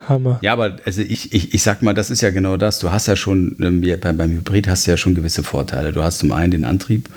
Hammer. 0.00 0.38
Ja, 0.42 0.52
aber 0.52 0.76
also 0.84 1.02
ich, 1.02 1.32
ich, 1.32 1.54
ich 1.54 1.62
sag 1.62 1.82
mal, 1.82 1.94
das 1.94 2.10
ist 2.10 2.20
ja 2.20 2.30
genau 2.30 2.56
das. 2.56 2.78
Du 2.78 2.90
hast 2.90 3.06
ja 3.08 3.16
schon, 3.16 3.56
ähm, 3.60 3.82
beim 4.16 4.30
Hybrid 4.30 4.68
hast 4.68 4.86
du 4.86 4.92
ja 4.92 4.96
schon 4.96 5.14
gewisse 5.14 5.42
Vorteile. 5.42 5.92
Du 5.92 6.02
hast 6.02 6.18
zum 6.18 6.32
einen 6.32 6.50
den 6.50 6.64
Antrieb, 6.64 7.08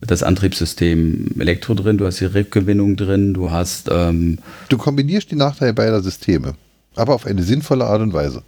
das 0.00 0.22
Antriebssystem 0.22 1.32
Elektro 1.38 1.74
drin, 1.74 1.98
du 1.98 2.06
hast 2.06 2.20
die 2.20 2.26
Rückgewinnung 2.26 2.96
drin, 2.96 3.34
du 3.34 3.50
hast 3.50 3.88
ähm, 3.92 4.38
Du 4.68 4.78
kombinierst 4.78 5.30
die 5.30 5.36
Nachteile 5.36 5.74
beider 5.74 6.02
Systeme, 6.02 6.54
aber 6.94 7.14
auf 7.14 7.26
eine 7.26 7.42
sinnvolle 7.42 7.84
Art 7.84 8.00
und 8.00 8.12
Weise. 8.12 8.42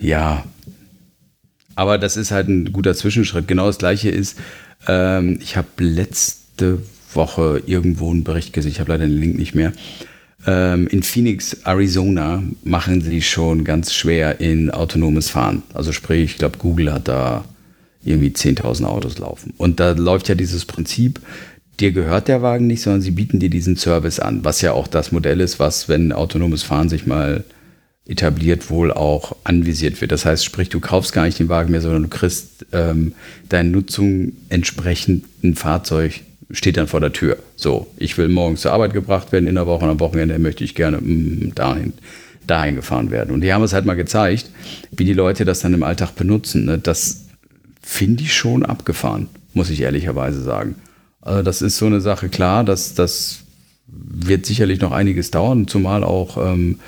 Ja. 0.00 0.44
Aber 1.74 1.98
das 1.98 2.16
ist 2.16 2.30
halt 2.30 2.48
ein 2.48 2.72
guter 2.72 2.94
Zwischenschritt. 2.94 3.46
Genau 3.46 3.66
das 3.66 3.78
gleiche 3.78 4.10
ist, 4.10 4.38
ähm, 4.88 5.38
ich 5.40 5.56
habe 5.56 5.68
letzte 5.78 6.82
Woche 7.12 7.62
irgendwo 7.66 8.10
einen 8.10 8.24
Bericht 8.24 8.52
gesehen, 8.52 8.72
ich 8.72 8.80
habe 8.80 8.92
leider 8.92 9.06
den 9.06 9.20
Link 9.20 9.38
nicht 9.38 9.54
mehr. 9.54 9.72
Ähm, 10.46 10.86
in 10.86 11.02
Phoenix, 11.02 11.58
Arizona, 11.64 12.42
machen 12.64 13.00
sie 13.00 13.22
schon 13.22 13.64
ganz 13.64 13.92
schwer 13.92 14.40
in 14.40 14.70
autonomes 14.70 15.28
Fahren. 15.30 15.62
Also 15.74 15.92
sprich, 15.92 16.32
ich 16.32 16.38
glaube, 16.38 16.58
Google 16.58 16.92
hat 16.92 17.08
da 17.08 17.44
irgendwie 18.08 18.30
10.000 18.30 18.84
Autos 18.84 19.18
laufen. 19.18 19.54
Und 19.56 19.80
da 19.80 19.92
läuft 19.92 20.28
ja 20.28 20.34
dieses 20.34 20.64
Prinzip, 20.64 21.20
dir 21.80 21.92
gehört 21.92 22.28
der 22.28 22.42
Wagen 22.42 22.66
nicht, 22.66 22.82
sondern 22.82 23.02
sie 23.02 23.10
bieten 23.10 23.38
dir 23.38 23.50
diesen 23.50 23.76
Service 23.76 24.18
an, 24.18 24.44
was 24.44 24.60
ja 24.60 24.72
auch 24.72 24.88
das 24.88 25.12
Modell 25.12 25.40
ist, 25.40 25.58
was, 25.58 25.88
wenn 25.88 26.12
autonomes 26.12 26.62
Fahren 26.62 26.88
sich 26.88 27.06
mal 27.06 27.44
etabliert, 28.06 28.70
wohl 28.70 28.90
auch 28.90 29.36
anvisiert 29.44 30.00
wird. 30.00 30.12
Das 30.12 30.24
heißt, 30.24 30.44
sprich, 30.44 30.70
du 30.70 30.80
kaufst 30.80 31.12
gar 31.12 31.24
nicht 31.24 31.38
den 31.38 31.50
Wagen 31.50 31.70
mehr, 31.70 31.82
sondern 31.82 32.04
du 32.04 32.08
kriegst 32.08 32.66
ähm, 32.72 33.12
deine 33.48 33.68
Nutzung 33.68 34.32
entsprechend 34.48 35.24
ein 35.44 35.54
Fahrzeug 35.54 36.22
steht 36.50 36.76
dann 36.76 36.86
vor 36.86 37.00
der 37.00 37.12
Tür. 37.12 37.38
So, 37.56 37.88
ich 37.98 38.16
will 38.16 38.28
morgens 38.28 38.62
zur 38.62 38.72
Arbeit 38.72 38.94
gebracht 38.94 39.32
werden 39.32 39.46
in 39.46 39.56
der 39.56 39.66
Woche 39.66 39.84
und 39.84 39.90
am 39.90 40.00
Wochenende 40.00 40.38
möchte 40.38 40.64
ich 40.64 40.74
gerne 40.74 40.98
mm, 40.98 41.52
dahin, 41.54 41.92
dahin 42.46 42.76
gefahren 42.76 43.10
werden. 43.10 43.34
Und 43.34 43.42
die 43.42 43.52
haben 43.52 43.62
es 43.62 43.72
halt 43.72 43.84
mal 43.84 43.94
gezeigt, 43.94 44.50
wie 44.90 45.04
die 45.04 45.12
Leute 45.12 45.44
das 45.44 45.60
dann 45.60 45.74
im 45.74 45.82
Alltag 45.82 46.16
benutzen. 46.16 46.64
Ne? 46.64 46.78
Das 46.78 47.27
finde 47.88 48.22
ich 48.22 48.34
schon 48.34 48.66
abgefahren, 48.66 49.28
muss 49.54 49.70
ich 49.70 49.80
ehrlicherweise 49.80 50.42
sagen. 50.42 50.74
Also 51.22 51.42
das 51.42 51.62
ist 51.62 51.78
so 51.78 51.86
eine 51.86 52.02
Sache, 52.02 52.28
klar, 52.28 52.62
dass 52.62 52.94
das 52.94 53.38
wird 53.86 54.44
sicherlich 54.44 54.80
noch 54.80 54.92
einiges 54.92 55.30
dauern, 55.30 55.66
zumal 55.66 56.04
auch 56.04 56.36
ähm, 56.36 56.78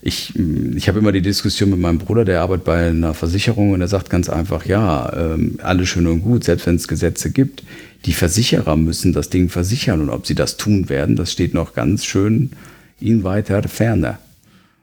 ich, 0.00 0.32
ich 0.38 0.88
habe 0.88 1.00
immer 1.00 1.10
die 1.10 1.22
Diskussion 1.22 1.70
mit 1.70 1.80
meinem 1.80 1.98
Bruder, 1.98 2.24
der 2.24 2.40
arbeitet 2.40 2.64
bei 2.64 2.88
einer 2.88 3.14
Versicherung 3.14 3.72
und 3.72 3.80
er 3.80 3.88
sagt 3.88 4.10
ganz 4.10 4.28
einfach, 4.28 4.64
ja, 4.64 5.12
ähm, 5.12 5.58
alles 5.60 5.88
schön 5.88 6.06
und 6.06 6.22
gut, 6.22 6.44
selbst 6.44 6.68
wenn 6.68 6.76
es 6.76 6.86
Gesetze 6.86 7.32
gibt, 7.32 7.64
die 8.04 8.12
Versicherer 8.12 8.76
müssen 8.76 9.12
das 9.12 9.30
Ding 9.30 9.48
versichern 9.48 10.00
und 10.00 10.10
ob 10.10 10.24
sie 10.24 10.36
das 10.36 10.56
tun 10.56 10.88
werden, 10.88 11.16
das 11.16 11.32
steht 11.32 11.52
noch 11.52 11.74
ganz 11.74 12.04
schön 12.04 12.52
in 13.00 13.24
weiter 13.24 13.60
Ferne. 13.64 14.18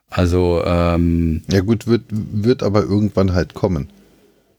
Also 0.09 0.61
ähm, 0.65 1.43
Ja 1.49 1.61
gut, 1.61 1.87
wird, 1.87 2.03
wird 2.09 2.61
aber 2.61 2.83
irgendwann 2.83 3.33
halt 3.33 3.53
kommen. 3.53 3.87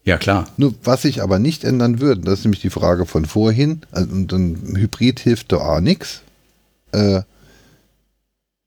Ja 0.07 0.17
klar, 0.17 0.47
Nur 0.57 0.73
was 0.83 1.03
sich 1.03 1.21
aber 1.21 1.37
nicht 1.37 1.63
ändern 1.63 1.99
würde, 1.99 2.21
das 2.21 2.39
ist 2.39 2.45
nämlich 2.45 2.61
die 2.61 2.69
Frage 2.71 3.05
von 3.05 3.25
vorhin, 3.25 3.81
also, 3.91 4.09
und 4.11 4.31
dann 4.31 4.57
Hybrid 4.75 5.19
hilft 5.19 5.51
da 5.51 5.57
auch 5.57 5.79
nichts. 5.81 6.21
Äh, 6.93 7.21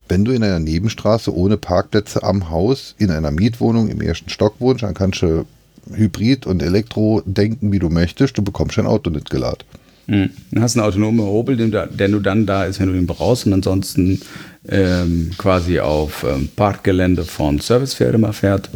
wenn 0.09 0.25
du 0.25 0.33
in 0.33 0.43
einer 0.43 0.59
Nebenstraße 0.60 1.35
ohne 1.35 1.57
Parkplätze 1.57 2.23
am 2.23 2.51
Haus 2.51 2.94
in 2.99 3.10
einer 3.10 3.31
Mietwohnung 3.31 3.89
im 3.89 4.01
ersten 4.01 4.28
Stock 4.28 4.55
wohnst, 4.59 4.83
dann 4.83 4.94
kannst 4.94 5.23
du 5.23 5.47
Hybrid 5.94 6.47
und 6.47 6.62
Elektro 6.62 7.23
denken, 7.25 7.73
wie 7.73 7.78
du 7.78 7.89
möchtest, 7.89 8.36
du 8.36 8.43
bekommst 8.43 8.77
dein 8.77 8.86
Auto 8.86 9.09
nicht 9.10 9.31
geladen. 9.31 9.65
Hm. 10.09 10.31
Dann 10.51 10.62
hast 10.62 10.77
einen 10.77 10.85
autonomen 10.85 11.25
Hobel, 11.25 11.57
den 11.57 11.70
du- 11.70 11.86
der 11.86 12.09
nur 12.09 12.20
dann 12.23 12.44
da 12.44 12.65
ist, 12.65 12.81
wenn 12.81 12.89
du 12.93 12.99
ihn 12.99 13.07
brauchst 13.07 13.47
und 13.47 13.52
ansonsten 13.52 14.20
ähm, 14.69 15.31
quasi 15.39 15.78
auf 15.81 16.25
ähm, 16.28 16.49
Parkgelände 16.55 17.25
von 17.25 17.60
Servicefirma 17.60 18.33
fährt, 18.33 18.69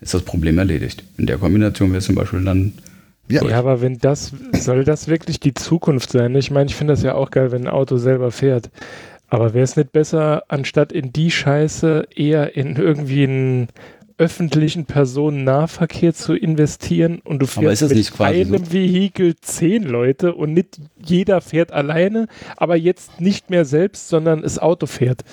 ist 0.00 0.14
das 0.14 0.22
Problem 0.22 0.58
erledigt. 0.58 1.04
In 1.18 1.26
der 1.26 1.38
Kombination 1.38 1.92
wäre 1.92 2.02
zum 2.02 2.14
Beispiel 2.14 2.44
dann 2.44 2.72
Ja, 3.28 3.44
Ja, 3.44 3.58
aber 3.58 3.80
wenn 3.80 3.98
das, 3.98 4.32
soll 4.52 4.84
das 4.84 5.08
wirklich 5.08 5.40
die 5.40 5.54
Zukunft 5.54 6.10
sein? 6.10 6.34
Ich 6.34 6.50
meine, 6.50 6.68
ich 6.68 6.76
finde 6.76 6.94
das 6.94 7.02
ja 7.02 7.14
auch 7.14 7.30
geil, 7.30 7.52
wenn 7.52 7.62
ein 7.62 7.72
Auto 7.72 7.96
selber 7.96 8.30
fährt. 8.30 8.70
Aber 9.28 9.54
wäre 9.54 9.64
es 9.64 9.76
nicht 9.76 9.92
besser, 9.92 10.42
anstatt 10.48 10.90
in 10.90 11.12
die 11.12 11.30
Scheiße 11.30 12.08
eher 12.14 12.56
in 12.56 12.76
irgendwie 12.76 13.22
einen 13.24 13.68
öffentlichen 14.18 14.84
Personennahverkehr 14.84 16.12
zu 16.12 16.34
investieren 16.34 17.20
und 17.24 17.40
du 17.40 17.46
fährst 17.46 17.82
mit 17.82 17.92
nicht 17.92 18.12
quasi 18.12 18.42
einem 18.42 18.66
so? 18.66 18.72
Vehikel 18.72 19.34
zehn 19.40 19.82
Leute 19.84 20.34
und 20.34 20.52
nicht 20.52 20.78
jeder 21.02 21.40
fährt 21.40 21.72
alleine, 21.72 22.26
aber 22.58 22.76
jetzt 22.76 23.18
nicht 23.20 23.48
mehr 23.48 23.64
selbst, 23.64 24.08
sondern 24.08 24.42
das 24.42 24.58
Auto 24.58 24.84
fährt. 24.84 25.24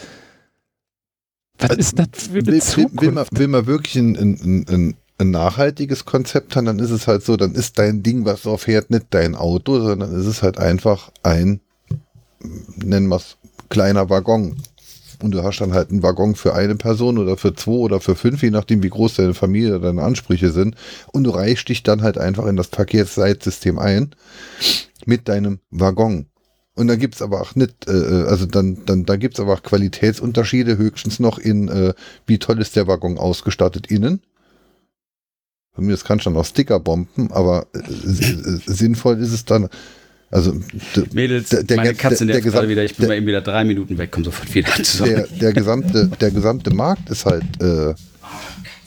Was 1.60 1.77
ist 1.77 2.00
das 2.00 2.08
für 2.32 2.40
eine 2.40 2.48
will, 2.48 2.61
Zukunft? 2.61 3.02
will, 3.02 3.11
man, 3.11 3.27
will 3.32 3.48
man 3.48 3.66
wirklich 3.68 3.95
ein, 3.95 4.16
ein, 4.16 4.66
ein, 4.68 4.95
ein 5.18 5.32
nachhaltiges 5.32 6.06
Konzept 6.06 6.56
haben, 6.56 6.66
dann 6.66 6.80
ist 6.80 6.92
es 6.92 7.08
halt 7.08 7.24
so, 7.24 7.38
dann 7.38 7.53
ist 7.56 7.80
dein 7.80 8.03
Ding, 8.03 8.26
was 8.26 8.44
du 8.44 8.56
fährt, 8.58 8.92
nicht 8.92 9.08
dein 9.10 9.36
Auto, 9.36 9.80
sondern 9.80 10.14
es 10.14 10.26
ist 10.26 10.44
halt 10.44 10.60
einfach 10.60 11.11
ein, 11.24 11.60
nennen 12.76 13.08
wir 13.08 13.18
es, 13.18 13.38
kleiner 13.69 14.10
Waggon. 14.10 14.58
Und 15.19 15.32
du 15.32 15.42
hast 15.42 15.60
dann 15.60 15.74
halt 15.74 15.90
einen 15.90 16.03
Waggon 16.03 16.36
für 16.36 16.53
eine 16.53 16.76
Person 16.76 17.18
oder 17.18 17.38
für 17.38 17.56
zwei 17.56 17.72
oder 17.72 18.00
für 18.00 18.16
fünf, 18.16 18.44
je 18.44 18.52
nachdem, 18.52 18.84
wie 18.84 18.90
groß 18.90 19.16
deine 19.16 19.34
Familie 19.34 19.77
oder 19.77 19.88
deine 19.88 20.03
Ansprüche 20.03 20.52
sind. 20.52 20.76
Und 21.11 21.24
du 21.24 21.32
reichst 21.32 21.69
dich 21.69 21.82
dann 21.82 22.03
halt 22.03 22.19
einfach 22.19 22.45
in 22.45 22.56
das 22.56 22.68
Verkehrsleitsystem 22.68 23.80
ein 23.80 24.11
mit 25.08 25.27
deinem 25.27 25.60
Waggon. 25.72 26.27
Und 26.78 26.88
dann 26.88 27.00
gibt's 27.00 27.22
aber 27.24 27.42
auch 27.42 27.56
nicht, 27.56 27.88
äh, 27.88 27.92
also 28.28 28.46
dann, 28.46 28.86
dann, 28.86 29.04
da 29.06 29.16
gibt's 29.16 29.40
aber 29.40 29.54
auch 29.54 29.64
Qualitätsunterschiede, 29.64 30.78
höchstens 30.78 31.20
noch 31.20 31.40
in, 31.40 31.68
äh, 31.70 31.94
wie 32.28 32.38
toll 32.38 32.62
ist 32.62 32.76
der 32.76 32.86
Waggon 32.88 33.18
ausgestattet 33.18 33.88
innen. 33.88 34.22
Von 35.74 35.86
mir, 35.86 35.92
das 35.94 36.04
kann 36.04 36.20
schon 36.20 36.38
auch 36.38 36.46
Sticker 36.46 36.80
bomben, 36.80 37.32
aber 37.32 37.66
äh, 37.74 37.80
äh, 37.80 38.60
sinnvoll 38.66 39.20
ist 39.20 39.32
es 39.34 39.44
dann, 39.46 39.70
also 40.30 40.54
Mädels, 41.14 41.50
Der- 41.50 41.64
der 41.64 41.78
meine 41.78 41.94
Katze 41.96 42.26
der- 42.28 42.36
der 42.42 42.52
gerade 42.52 42.70
wieder. 42.70 42.84
Ich 42.84 42.92
bin 42.96 43.02
der- 43.02 43.10
mal 43.10 43.18
eben 43.18 43.28
wieder 43.28 43.42
drei 43.42 43.64
Minuten 43.64 43.98
weg, 43.98 44.10
komm 44.12 44.24
sofort 44.24 44.54
wieder 44.54 44.72
zusammen. 44.84 45.12
der, 45.16 45.28
der, 45.28 45.54
gesamte, 45.54 46.08
der 46.22 46.32
gesamte 46.32 46.70
Markt 46.72 47.10
ist 47.10 47.26
halt, 47.26 47.44
äh, 47.62 47.96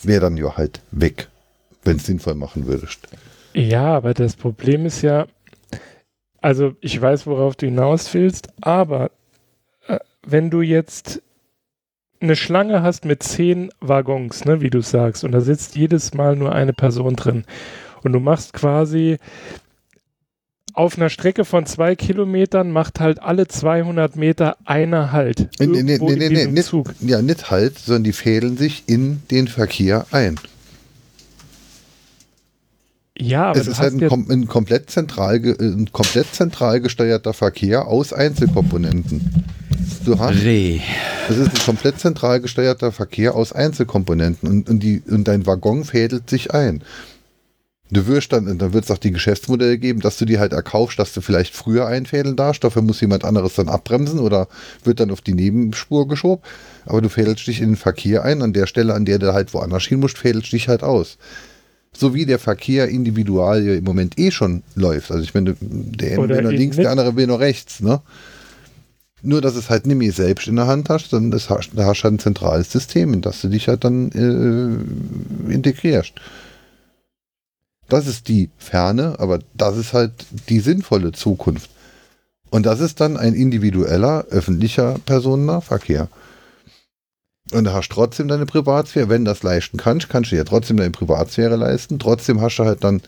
wäre 0.03 0.21
dann 0.21 0.37
ja 0.37 0.55
halt 0.55 0.79
weg, 0.91 1.27
wenn 1.83 1.97
es 1.97 2.05
sinnvoll 2.05 2.35
machen 2.35 2.67
würdest. 2.67 2.99
Ja, 3.53 3.95
aber 3.97 4.13
das 4.13 4.35
Problem 4.37 4.85
ist 4.85 5.01
ja, 5.01 5.27
also 6.41 6.73
ich 6.81 6.99
weiß, 6.99 7.27
worauf 7.27 7.55
du 7.55 7.67
hinaus 7.67 8.13
willst, 8.13 8.49
aber 8.61 9.11
äh, 9.87 9.99
wenn 10.25 10.49
du 10.49 10.61
jetzt 10.61 11.21
eine 12.19 12.35
Schlange 12.35 12.83
hast 12.83 13.05
mit 13.05 13.23
zehn 13.23 13.71
Waggons, 13.79 14.45
ne, 14.45 14.61
wie 14.61 14.69
du 14.69 14.81
sagst, 14.81 15.23
und 15.23 15.31
da 15.31 15.41
sitzt 15.41 15.75
jedes 15.75 16.13
Mal 16.13 16.35
nur 16.35 16.53
eine 16.53 16.73
Person 16.73 17.15
drin 17.15 17.45
und 18.03 18.13
du 18.13 18.19
machst 18.19 18.53
quasi 18.53 19.17
auf 20.73 20.97
einer 20.97 21.09
Strecke 21.09 21.43
von 21.43 21.65
zwei 21.65 21.95
Kilometern 21.95 22.71
macht 22.71 22.99
halt 22.99 23.21
alle 23.21 23.47
200 23.47 24.15
Meter 24.15 24.55
einer 24.63 25.11
Halt. 25.11 25.49
Nee, 25.59 25.67
nee, 25.67 25.83
nee, 25.83 26.29
nee, 26.29 26.45
nee, 26.47 26.61
Zug. 26.61 26.93
ja, 27.01 27.21
nicht 27.21 27.51
halt, 27.51 27.77
sondern 27.77 28.05
die 28.05 28.13
fädeln 28.13 28.57
sich 28.57 28.83
in 28.87 29.21
den 29.31 29.47
Verkehr 29.47 30.05
ein. 30.11 30.39
Ja, 33.17 33.49
aber 33.49 33.59
es 33.59 33.67
ist 33.67 33.79
halt 33.79 34.01
ein, 34.01 34.07
kom 34.07 34.29
ein, 34.29 34.47
komplett 34.47 34.89
zentral 34.89 35.43
äh, 35.45 35.55
ein 35.59 35.91
komplett 35.91 36.33
zentral 36.33 36.79
gesteuerter 36.79 37.33
Verkehr 37.33 37.87
aus 37.87 38.13
Einzelkomponenten. 38.13 39.45
Du 40.05 40.17
hast, 40.17 40.43
Reh. 40.43 40.79
es 41.29 41.37
ist 41.37 41.49
ein 41.49 41.65
komplett 41.65 41.99
zentral 41.99 42.39
gesteuerter 42.39 42.91
Verkehr 42.91 43.35
aus 43.35 43.53
Einzelkomponenten 43.53 44.49
und, 44.49 44.69
und, 44.69 44.79
die, 44.79 45.01
und 45.07 45.27
dein 45.27 45.45
Waggon 45.45 45.83
fädelt 45.83 46.29
sich 46.29 46.53
ein. 46.53 46.83
Du 47.91 48.07
wirst 48.07 48.31
dann, 48.31 48.57
dann 48.57 48.71
wird 48.71 48.85
es 48.85 48.91
auch 48.91 48.97
die 48.97 49.11
Geschäftsmodelle 49.11 49.77
geben, 49.77 49.99
dass 49.99 50.17
du 50.17 50.23
die 50.23 50.39
halt 50.39 50.53
erkaufst, 50.53 50.97
dass 50.97 51.13
du 51.13 51.19
vielleicht 51.19 51.53
früher 51.53 51.87
einfädeln 51.87 52.37
darfst, 52.37 52.63
dafür 52.63 52.81
muss 52.81 53.01
jemand 53.01 53.25
anderes 53.25 53.55
dann 53.55 53.67
abbremsen 53.67 54.19
oder 54.19 54.47
wird 54.85 55.01
dann 55.01 55.11
auf 55.11 55.19
die 55.19 55.33
Nebenspur 55.33 56.07
geschoben. 56.07 56.41
Aber 56.85 57.01
du 57.01 57.09
fädelst 57.09 57.45
dich 57.45 57.59
in 57.59 57.71
den 57.71 57.75
Verkehr 57.75 58.23
ein, 58.23 58.41
an 58.41 58.53
der 58.53 58.65
Stelle, 58.65 58.93
an 58.93 59.03
der 59.03 59.19
du 59.19 59.33
halt 59.33 59.53
woanders 59.53 59.83
hin 59.83 59.99
musst, 59.99 60.17
fädelst 60.17 60.53
dich 60.53 60.69
halt 60.69 60.83
aus. 60.83 61.17
So 61.95 62.13
wie 62.13 62.25
der 62.25 62.39
Verkehr 62.39 62.87
individual 62.87 63.65
im 63.67 63.83
Moment 63.83 64.17
eh 64.17 64.31
schon 64.31 64.63
läuft. 64.75 65.11
Also 65.11 65.23
ich 65.23 65.33
meine, 65.33 65.55
der 65.59 66.17
eine 66.17 66.29
will 66.29 66.41
nach 66.41 66.51
links, 66.51 66.77
der 66.77 66.91
andere 66.91 67.15
will 67.15 67.27
nach 67.27 67.39
rechts, 67.39 67.81
ne? 67.81 68.01
Nur, 69.23 69.41
dass 69.41 69.55
es 69.55 69.69
halt 69.69 69.85
nicht 69.85 69.97
mehr 69.97 70.11
selbst 70.11 70.47
in 70.47 70.55
der 70.55 70.65
Hand 70.65 70.89
hast, 70.89 71.13
hast, 71.13 71.71
da 71.75 71.85
hast 71.85 71.99
du 71.99 72.03
halt 72.03 72.13
ein 72.15 72.19
zentrales 72.19 72.71
System, 72.71 73.13
in 73.13 73.21
das 73.21 73.41
du 73.41 73.49
dich 73.49 73.67
halt 73.67 73.83
dann 73.83 74.09
äh, 74.11 75.53
integrierst. 75.53 76.13
Das 77.87 78.07
ist 78.07 78.29
die 78.29 78.49
ferne, 78.57 79.19
aber 79.19 79.39
das 79.53 79.77
ist 79.77 79.93
halt 79.93 80.13
die 80.49 80.59
sinnvolle 80.59 81.11
Zukunft. 81.11 81.69
Und 82.49 82.65
das 82.65 82.79
ist 82.79 82.99
dann 82.99 83.15
ein 83.17 83.33
individueller, 83.33 84.25
öffentlicher 84.29 84.95
Personennahverkehr. 85.05 86.09
Und 87.51 87.65
da 87.65 87.73
hast 87.73 87.89
du 87.89 87.95
trotzdem 87.95 88.27
deine 88.27 88.45
Privatsphäre. 88.45 89.09
Wenn 89.09 89.25
du 89.25 89.31
das 89.31 89.43
leisten 89.43 89.77
kannst, 89.77 90.09
kannst 90.09 90.31
du 90.31 90.35
ja 90.35 90.43
trotzdem 90.43 90.77
deine 90.77 90.91
Privatsphäre 90.91 91.55
leisten. 91.55 91.99
Trotzdem 91.99 92.41
hast 92.41 92.57
du 92.57 92.65
halt 92.65 92.83
dann, 92.83 93.01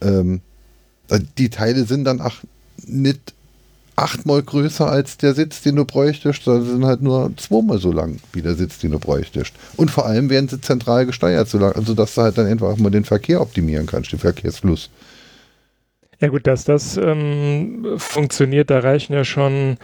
ähm, 0.00 0.40
die 1.38 1.50
Teile 1.50 1.84
sind 1.84 2.04
dann 2.04 2.20
ach, 2.20 2.42
nicht 2.86 3.34
achtmal 3.94 4.42
größer 4.42 4.90
als 4.90 5.18
der 5.18 5.34
Sitz, 5.34 5.62
den 5.62 5.76
du 5.76 5.84
bräuchtest, 5.84 6.44
sondern 6.44 6.66
sind 6.66 6.84
halt 6.86 7.02
nur 7.02 7.32
zweimal 7.36 7.78
so 7.78 7.92
lang 7.92 8.18
wie 8.32 8.42
der 8.42 8.54
Sitz, 8.54 8.78
den 8.78 8.90
du 8.90 8.98
bräuchtest. 8.98 9.52
Und 9.76 9.90
vor 9.90 10.06
allem 10.06 10.30
werden 10.30 10.48
sie 10.48 10.60
zentral 10.60 11.06
gesteuert, 11.06 11.48
sodass 11.48 12.14
du 12.14 12.22
halt 12.22 12.38
dann 12.38 12.46
einfach 12.46 12.76
mal 12.78 12.90
den 12.90 13.04
Verkehr 13.04 13.40
optimieren 13.40 13.86
kannst, 13.86 14.12
den 14.12 14.18
Verkehrsfluss. 14.18 14.90
Ja 16.20 16.28
gut, 16.28 16.46
dass 16.46 16.64
das 16.64 16.96
ähm, 16.96 17.94
funktioniert, 17.96 18.70
da 18.70 18.78
reichen 18.78 19.12
ja 19.12 19.24
schon, 19.24 19.76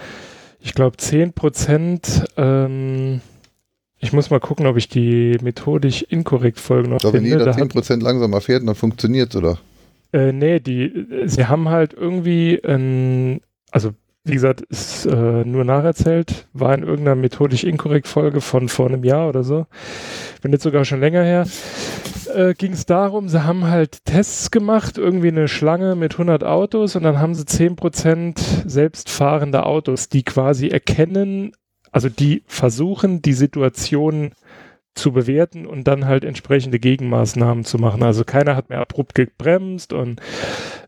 ich 0.60 0.74
glaube, 0.74 0.96
10 0.96 1.32
Prozent. 1.32 2.24
Ähm, 2.36 3.20
ich 4.00 4.12
muss 4.12 4.30
mal 4.30 4.40
gucken, 4.40 4.66
ob 4.66 4.76
ich 4.76 4.88
die 4.88 5.36
methodisch 5.42 6.02
inkorrekt 6.02 6.60
Folge 6.60 6.88
noch 6.88 6.96
Ich 6.96 7.00
glaube, 7.02 7.18
wenn 7.18 7.24
finde. 7.24 7.38
jeder 7.44 7.52
Da 7.52 7.56
hat, 7.56 7.72
10% 7.72 8.02
langsamer 8.02 8.40
fährt, 8.40 8.66
dann 8.66 8.74
funktioniert 8.74 9.34
oder? 9.36 9.58
äh, 10.12 10.32
nee, 10.32 10.60
die, 10.60 11.06
sie 11.26 11.46
haben 11.46 11.68
halt 11.68 11.92
irgendwie, 11.94 12.60
ein, 12.64 13.40
also 13.70 13.92
wie 14.24 14.34
gesagt, 14.34 14.60
ist 14.62 15.06
äh, 15.06 15.44
nur 15.44 15.64
nacherzählt, 15.64 16.48
war 16.52 16.74
in 16.74 16.82
irgendeiner 16.82 17.14
methodisch 17.14 17.64
inkorrekt 17.64 18.08
Folge 18.08 18.40
von 18.40 18.68
vor 18.68 18.86
einem 18.86 19.04
Jahr 19.04 19.28
oder 19.28 19.42
so, 19.42 19.66
wenn 20.42 20.50
nicht 20.50 20.62
sogar 20.62 20.84
schon 20.84 21.00
länger 21.00 21.22
her, 21.22 21.46
äh, 22.34 22.52
ging 22.54 22.72
es 22.72 22.84
darum, 22.84 23.28
sie 23.28 23.44
haben 23.44 23.66
halt 23.66 24.04
Tests 24.04 24.50
gemacht, 24.50 24.98
irgendwie 24.98 25.28
eine 25.28 25.48
Schlange 25.48 25.94
mit 25.94 26.14
100 26.14 26.44
Autos 26.44 26.94
und 26.94 27.04
dann 27.04 27.18
haben 27.18 27.34
sie 27.34 27.44
10% 27.44 28.68
selbstfahrende 28.68 29.64
Autos, 29.64 30.08
die 30.08 30.24
quasi 30.24 30.68
erkennen, 30.68 31.52
also 31.98 32.08
die 32.08 32.44
versuchen, 32.46 33.22
die 33.22 33.32
Situation 33.32 34.30
zu 34.94 35.10
bewerten 35.10 35.66
und 35.66 35.88
dann 35.88 36.04
halt 36.04 36.22
entsprechende 36.22 36.78
Gegenmaßnahmen 36.78 37.64
zu 37.64 37.76
machen. 37.78 38.04
Also 38.04 38.22
keiner 38.22 38.54
hat 38.54 38.68
mehr 38.68 38.78
abrupt 38.78 39.16
gebremst 39.16 39.92
und 39.92 40.20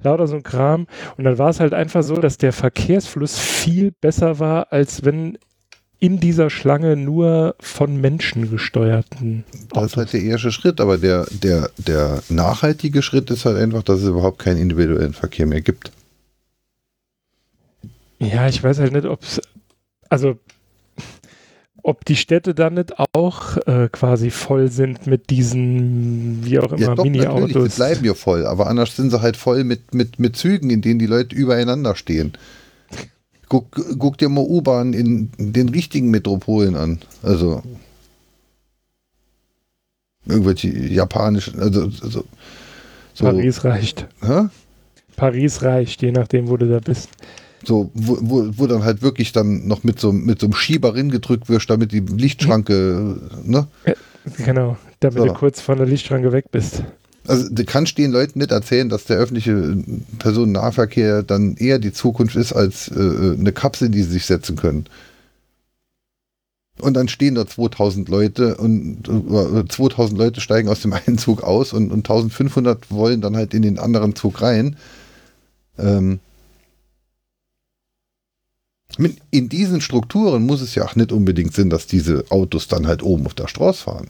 lauter 0.05 0.29
so 0.29 0.37
ein 0.37 0.45
Kram. 0.45 0.87
Und 1.17 1.25
dann 1.25 1.37
war 1.37 1.51
es 1.51 1.59
halt 1.59 1.75
einfach 1.75 2.05
so, 2.05 2.15
dass 2.15 2.39
der 2.39 2.53
Verkehrsfluss 2.53 3.41
viel 3.41 3.91
besser 3.91 4.39
war, 4.39 4.73
als 4.73 5.05
wenn 5.05 5.37
in 5.99 6.21
dieser 6.21 6.49
Schlange 6.49 6.95
nur 6.95 7.57
von 7.59 8.01
Menschen 8.01 8.49
gesteuerten 8.49 9.43
Das 9.75 9.87
ist 9.87 9.97
halt 9.97 10.13
der 10.13 10.23
erste 10.23 10.53
Schritt, 10.53 10.81
aber 10.81 10.97
der, 10.97 11.27
der, 11.33 11.73
der 11.77 12.23
nachhaltige 12.29 13.03
Schritt 13.03 13.33
ist 13.33 13.47
halt 13.47 13.57
einfach, 13.57 13.83
dass 13.83 14.03
es 14.03 14.09
überhaupt 14.09 14.39
keinen 14.39 14.59
individuellen 14.59 15.13
Verkehr 15.13 15.47
mehr 15.47 15.61
gibt. 15.61 15.91
Ja, 18.21 18.47
ich 18.47 18.63
weiß 18.63 18.79
halt 18.79 18.93
nicht, 18.93 19.07
ob 19.07 19.25
es, 19.25 19.41
also 20.09 20.39
ob 21.83 22.05
die 22.05 22.17
Städte 22.17 22.55
dann 22.55 22.75
nicht 22.75 22.95
auch 23.13 23.57
äh, 23.67 23.89
quasi 23.91 24.31
voll 24.31 24.69
sind 24.71 25.07
mit 25.07 25.31
diesen, 25.31 26.45
wie 26.45 26.59
auch 26.59 26.73
immer, 26.73 26.81
Ja, 26.81 26.95
doch, 26.95 27.05
natürlich, 27.05 27.23
die 27.23 27.29
Mini-Autos. 27.29 27.77
bleiben 27.77 28.05
ja 28.05 28.15
voll, 28.15 28.47
aber 28.47 28.67
anders 28.67 28.97
sind 28.97 29.11
sie 29.11 29.21
halt 29.21 29.37
voll 29.37 29.65
mit, 29.65 29.95
mit, 29.95 30.19
mit 30.19 30.37
Zügen, 30.37 30.71
in 30.71 30.83
denen 30.83 30.99
die 30.99 31.07
Leute 31.07 31.35
übereinander 31.35 31.95
stehen. 31.97 32.33
Guck, 33.49 33.81
guck 33.99 34.19
dir 34.19 34.29
mal 34.29 34.45
U-Bahn 34.45 34.93
in 34.93 35.31
den 35.39 35.69
richtigen 35.71 36.11
Metropolen 36.11 36.77
an. 36.77 37.01
Also 37.23 37.63
irgendwelche 40.27 40.69
japanischen, 40.69 41.59
also, 41.61 41.83
also 42.03 42.25
so, 43.15 43.25
Paris 43.25 43.65
reicht. 43.65 44.07
hä? 44.23 44.49
Paris 45.17 45.63
reicht, 45.63 46.03
je 46.03 46.13
nachdem, 46.13 46.49
wo 46.49 46.57
du 46.57 46.69
da 46.69 46.79
bist. 46.79 47.09
So 47.65 47.91
wo, 47.95 48.19
wo, 48.21 48.51
wo 48.57 48.67
dann 48.67 48.85
halt 48.85 49.03
wirklich 49.03 49.33
dann 49.33 49.67
noch 49.67 49.85
mit 49.85 50.01
so, 50.01 50.13
mit 50.13 50.41
so 50.41 50.47
einem 50.47 50.55
Schieber 50.55 50.93
gedrückt 50.93 51.49
wirst, 51.49 51.71
damit 51.71 51.93
die 51.93 52.01
Lichtschranke, 52.01 53.17
ne? 53.45 53.67
Genau, 54.39 54.77
damit 55.01 55.19
So. 55.19 55.27
du 55.27 55.33
kurz 55.35 55.61
von 55.61 55.79
der 55.79 55.87
Lichtschranke 55.87 56.33
weg 56.33 56.47
bist. 56.51 56.83
Also 57.27 57.49
du 57.51 57.65
kannst 57.65 57.99
den 57.99 58.13
Leuten 58.13 58.39
nicht 58.39 58.51
erzählen, 58.51 58.89
dass 58.89 59.05
der 59.05 59.19
öffentliche 59.19 59.77
Personennahverkehr 60.19 61.23
dann 61.23 61.57
eher 61.57 61.79
die 61.79 61.93
Zukunft 61.93 62.35
ist 62.35 62.53
als 62.53 62.89
äh, 62.89 63.37
eine 63.39 63.53
Kapsel, 63.53 63.89
die 63.91 64.03
sie 64.03 64.13
sich 64.13 64.27
setzen 64.27 64.57
können. 64.57 64.87
Und 66.81 66.95
dann 66.95 67.09
stehen 67.09 67.35
da 67.35 67.47
2000 67.47 68.09
Leute 68.09 68.57
und 68.57 69.07
äh, 69.07 69.69
2000 69.69 70.19
Leute 70.19 70.41
steigen 70.41 70.69
aus 70.69 70.81
dem 70.81 70.93
einen 71.07 71.19
Zug 71.19 71.43
aus 71.43 71.73
und, 71.73 71.93
und 71.93 71.99
1500 71.99 72.91
wollen 72.91 73.21
dann 73.21 73.37
halt 73.37 73.55
in 73.55 73.63
den 73.63 73.79
anderen 73.79 74.17
Zug 74.17 74.41
rein. 74.41 74.77
Ähm, 75.79 76.21
in 79.31 79.49
diesen 79.49 79.81
Strukturen 79.81 80.45
muss 80.45 80.61
es 80.61 80.75
ja 80.75 80.85
auch 80.85 80.97
nicht 80.97 81.13
unbedingt 81.13 81.55
Sinn, 81.55 81.71
dass 81.71 81.87
diese 81.87 82.25
Autos 82.31 82.69
dann 82.69 82.87
halt 82.87 83.03
oben 83.03 83.27
auf 83.27 83.35
der 83.35 83.49
Straße 83.49 83.85
fahren. 83.85 84.09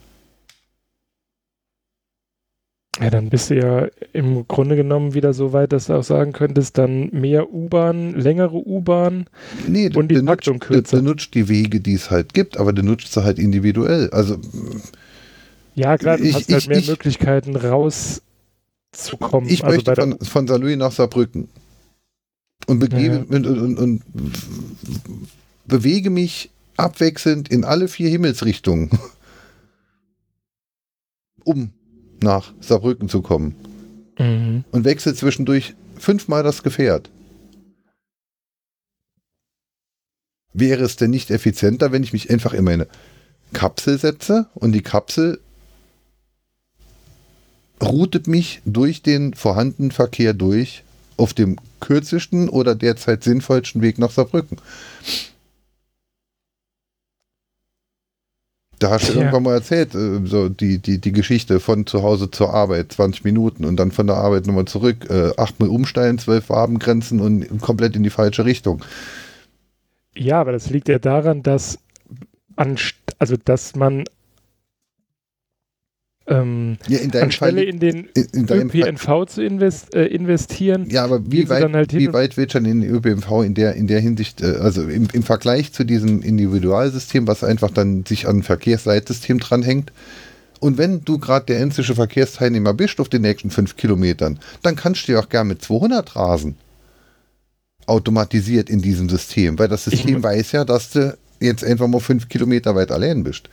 Ja, 3.00 3.08
dann 3.08 3.30
bist 3.30 3.48
du 3.50 3.56
ja 3.56 3.86
im 4.12 4.46
Grunde 4.48 4.76
genommen 4.76 5.14
wieder 5.14 5.32
so 5.32 5.52
weit, 5.52 5.72
dass 5.72 5.86
du 5.86 5.94
auch 5.94 6.02
sagen 6.02 6.32
könntest, 6.32 6.76
dann 6.76 7.08
mehr 7.12 7.50
U-Bahn, 7.52 8.14
längere 8.14 8.56
U-Bahn. 8.56 9.26
Nee, 9.66 9.90
Und 9.94 10.08
die 10.08 10.22
Taktung 10.22 10.58
kürzer. 10.58 10.98
du 10.98 11.04
nutzt 11.04 11.34
die 11.34 11.48
Wege, 11.48 11.80
die 11.80 11.94
es 11.94 12.10
halt 12.10 12.34
gibt, 12.34 12.58
aber 12.58 12.72
du 12.72 12.82
nutzt 12.82 13.12
sie 13.12 13.22
halt 13.24 13.38
individuell. 13.38 14.10
Also 14.10 14.38
Ja, 15.76 15.96
klar, 15.96 16.18
du 16.18 16.24
Ich- 16.24 16.34
hast 16.34 16.50
halt 16.50 16.62
ich- 16.64 16.68
mehr 16.68 16.78
ich- 16.78 16.88
Möglichkeiten 16.88 17.54
rauszukommen. 17.56 19.48
ich 19.48 19.64
also 19.64 19.76
möchte 19.76 19.94
von, 19.94 20.18
von 20.18 20.48
St. 20.48 20.58
Louis 20.58 20.76
nach 20.76 20.92
Saarbrücken 20.92 21.48
und, 22.66 22.78
begebe, 22.78 23.26
Ja. 23.28 23.36
und, 23.36 23.46
und, 23.46 23.78
und 23.78 24.02
bewege 25.66 26.10
mich 26.10 26.50
abwechselnd 26.76 27.48
in 27.50 27.64
alle 27.64 27.88
vier 27.88 28.08
Himmelsrichtungen, 28.08 28.90
um 31.44 31.72
nach 32.22 32.52
Saarbrücken 32.60 33.08
zu 33.08 33.22
kommen 33.22 33.54
Mhm. 34.18 34.64
und 34.70 34.84
wechsle 34.84 35.14
zwischendurch 35.14 35.74
fünfmal 35.96 36.42
das 36.42 36.62
Gefährt. 36.62 37.10
Wäre 40.52 40.84
es 40.84 40.96
denn 40.96 41.10
nicht 41.10 41.30
effizienter, 41.30 41.92
wenn 41.92 42.02
ich 42.02 42.12
mich 42.12 42.30
einfach 42.30 42.52
in 42.52 42.64
meine 42.64 42.86
Kapsel 43.52 43.98
setze 43.98 44.48
und 44.54 44.72
die 44.72 44.82
Kapsel 44.82 45.40
routet 47.82 48.26
mich 48.26 48.60
durch 48.66 49.02
den 49.02 49.32
vorhandenen 49.34 49.90
Verkehr 49.90 50.34
durch 50.34 50.84
auf 51.20 51.34
dem 51.34 51.56
kürzesten 51.80 52.48
oder 52.48 52.74
derzeit 52.74 53.22
sinnvollsten 53.22 53.82
Weg 53.82 53.98
nach 53.98 54.10
Saarbrücken? 54.10 54.58
Da 58.78 58.90
hast 58.90 59.08
du 59.08 59.12
Tja. 59.12 59.20
irgendwann 59.20 59.42
mal 59.42 59.54
erzählt, 59.54 59.94
äh, 59.94 60.24
so 60.24 60.48
die, 60.48 60.78
die, 60.78 60.98
die 60.98 61.12
Geschichte 61.12 61.60
von 61.60 61.86
zu 61.86 62.02
Hause 62.02 62.30
zur 62.30 62.54
Arbeit, 62.54 62.92
20 62.92 63.24
Minuten 63.24 63.66
und 63.66 63.76
dann 63.76 63.92
von 63.92 64.06
der 64.06 64.16
Arbeit 64.16 64.46
nochmal 64.46 64.64
zurück, 64.64 65.08
äh, 65.10 65.32
achtmal 65.36 65.68
umsteigen, 65.68 66.18
zwölf 66.18 66.46
Farbengrenzen 66.46 67.20
und 67.20 67.60
komplett 67.60 67.94
in 67.94 68.02
die 68.02 68.10
falsche 68.10 68.46
Richtung. 68.46 68.82
Ja, 70.14 70.40
aber 70.40 70.52
das 70.52 70.70
liegt 70.70 70.88
ja 70.88 70.98
daran, 70.98 71.42
dass 71.42 71.78
anst 72.56 72.94
also 73.18 73.36
dass 73.36 73.76
man 73.76 74.04
ähm, 76.30 76.78
Ja, 76.88 76.98
in 76.98 77.10
deinem 77.10 77.30
Fall, 77.30 77.48
anstelle 77.50 77.62
in 77.64 77.78
den 77.80 78.08
in, 78.14 78.24
in 78.32 78.46
deinem 78.46 78.70
Fall, 78.70 78.80
ÖPNV 78.88 79.26
zu 79.26 79.44
invest, 79.44 79.94
äh, 79.94 80.06
investieren, 80.06 80.88
ja, 80.88 81.04
aber 81.04 81.20
wie 81.30 81.48
weit, 81.48 81.72
halt 81.72 81.92
wie 81.92 82.12
weit 82.12 82.36
wird 82.36 82.52
schon 82.52 82.64
in 82.64 82.80
den 82.80 82.90
ÖPNV 82.94 83.42
in 83.44 83.54
der, 83.54 83.74
in 83.74 83.86
der 83.86 84.00
Hinsicht, 84.00 84.40
äh, 84.40 84.56
also 84.60 84.82
im, 84.82 85.08
im 85.12 85.22
Vergleich 85.22 85.72
zu 85.72 85.84
diesem 85.84 86.22
Individualsystem, 86.22 87.26
was 87.26 87.44
einfach 87.44 87.70
dann 87.70 88.06
sich 88.06 88.26
an 88.26 88.38
ein 88.38 88.42
Verkehrsleitsystem 88.42 89.38
dranhängt, 89.40 89.92
und 90.60 90.76
wenn 90.76 91.02
du 91.04 91.18
gerade 91.18 91.46
der 91.46 91.60
ensische 91.60 91.94
Verkehrsteilnehmer 91.94 92.74
bist 92.74 93.00
auf 93.00 93.08
den 93.08 93.22
nächsten 93.22 93.50
fünf 93.50 93.76
Kilometern, 93.76 94.38
dann 94.62 94.76
kannst 94.76 95.08
du 95.08 95.12
ja 95.12 95.20
auch 95.20 95.28
gern 95.30 95.48
mit 95.48 95.62
200 95.62 96.14
rasen. 96.16 96.56
Automatisiert 97.86 98.68
in 98.70 98.82
diesem 98.82 99.08
System, 99.08 99.58
weil 99.58 99.68
das 99.68 99.84
System 99.84 100.18
Ich- 100.18 100.22
weiß 100.22 100.52
ja, 100.52 100.64
dass 100.66 100.90
du 100.90 101.16
jetzt 101.40 101.64
einfach 101.64 101.88
mal 101.88 101.98
fünf 102.00 102.28
Kilometer 102.28 102.74
weit 102.76 102.92
allein 102.92 103.24
bist. 103.24 103.48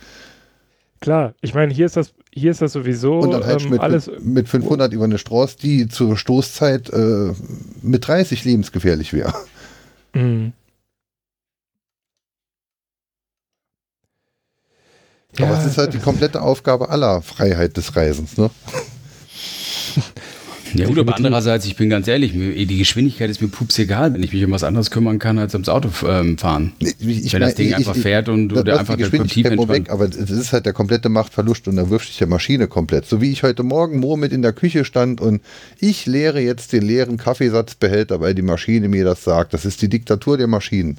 Klar, 1.00 1.34
ich 1.40 1.54
meine, 1.54 1.72
hier 1.72 1.86
ist 1.86 1.96
das, 1.96 2.14
hier 2.32 2.50
ist 2.50 2.62
das 2.62 2.72
sowieso 2.72 3.18
Und 3.18 3.32
dann 3.32 3.44
halt 3.44 3.62
ähm, 3.62 3.70
mit, 3.70 3.80
alles, 3.80 4.06
mit, 4.06 4.24
mit 4.24 4.48
500 4.48 4.92
über 4.92 5.04
eine 5.04 5.18
Straße, 5.18 5.56
die 5.58 5.88
zur 5.88 6.16
Stoßzeit 6.16 6.90
äh, 6.90 7.32
mit 7.82 8.06
30 8.06 8.44
lebensgefährlich 8.44 9.12
wäre. 9.12 9.34
Mhm. 10.14 10.52
Aber 15.36 15.52
Ja, 15.52 15.60
es 15.60 15.66
ist 15.66 15.78
halt 15.78 15.94
die 15.94 15.98
komplette 15.98 16.42
Aufgabe 16.42 16.88
aller 16.88 17.22
Freiheit 17.22 17.76
des 17.76 17.94
Reisens. 17.94 18.36
Ne? 18.36 18.50
Ja 20.74 20.86
gut, 20.86 20.98
aber 20.98 21.16
andererseits, 21.16 21.64
ich 21.66 21.76
bin 21.76 21.88
ganz 21.90 22.08
ehrlich, 22.08 22.34
mir, 22.34 22.52
die 22.66 22.78
Geschwindigkeit 22.78 23.30
ist 23.30 23.40
mir 23.40 23.48
pups 23.48 23.78
egal, 23.78 24.12
wenn 24.14 24.22
ich 24.22 24.32
mich 24.32 24.44
um 24.44 24.50
was 24.50 24.64
anderes 24.64 24.90
kümmern 24.90 25.18
kann, 25.18 25.38
als 25.38 25.54
ums 25.54 25.68
Auto 25.68 25.88
ähm, 26.06 26.36
fahren. 26.38 26.72
Ich, 26.78 26.96
ich 27.00 27.32
wenn 27.32 27.40
das 27.40 27.54
Ding 27.54 27.68
ich- 27.68 27.76
einfach 27.76 27.96
ich- 27.96 28.02
fährt 28.02 28.28
und 28.28 28.48
du 28.48 28.62
da- 28.62 28.76
einfach 28.76 28.96
die 28.96 29.02
Geschwindigkeit 29.04 29.68
weg, 29.68 29.90
aber 29.90 30.04
es 30.04 30.16
ist 30.30 30.52
halt 30.52 30.66
der 30.66 30.72
komplette 30.72 31.08
Machtverlust 31.08 31.68
und 31.68 31.76
da 31.76 31.88
wirft 31.90 32.08
sich 32.08 32.18
der 32.18 32.26
Maschine 32.26 32.66
komplett. 32.68 33.06
So 33.06 33.20
wie 33.20 33.30
ich 33.32 33.42
heute 33.42 33.62
Morgen 33.62 34.00
Mo 34.00 34.16
mit 34.16 34.32
in 34.32 34.42
der 34.42 34.52
Küche 34.52 34.84
stand 34.84 35.20
und 35.20 35.40
ich 35.78 36.06
leere 36.06 36.40
jetzt 36.40 36.72
den 36.72 36.82
leeren 36.82 37.16
Kaffeesatzbehälter, 37.16 38.20
weil 38.20 38.34
die 38.34 38.42
Maschine 38.42 38.88
mir 38.88 39.04
das 39.04 39.24
sagt. 39.24 39.54
Das 39.54 39.64
ist 39.64 39.80
die 39.82 39.88
Diktatur 39.88 40.36
der 40.36 40.46
Maschinen. 40.48 40.98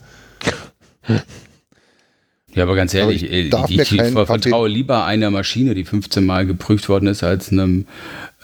Ja, 2.55 2.63
aber 2.63 2.75
ganz 2.75 2.93
ehrlich, 2.93 3.23
Aber 3.23 3.31
ich, 3.31 3.45
ich 3.45 3.49
darf 3.51 3.69
ich, 3.69 3.79
ich 3.79 3.97
keinen 3.97 4.25
vertraue 4.25 4.67
lieber 4.67 5.05
einer 5.05 5.29
Maschine, 5.29 5.75
die 5.75 5.85
15 5.85 6.25
Mal 6.25 6.45
geprüft 6.45 6.89
worden 6.89 7.07
ist, 7.07 7.23
als 7.23 7.51
einem 7.51 7.85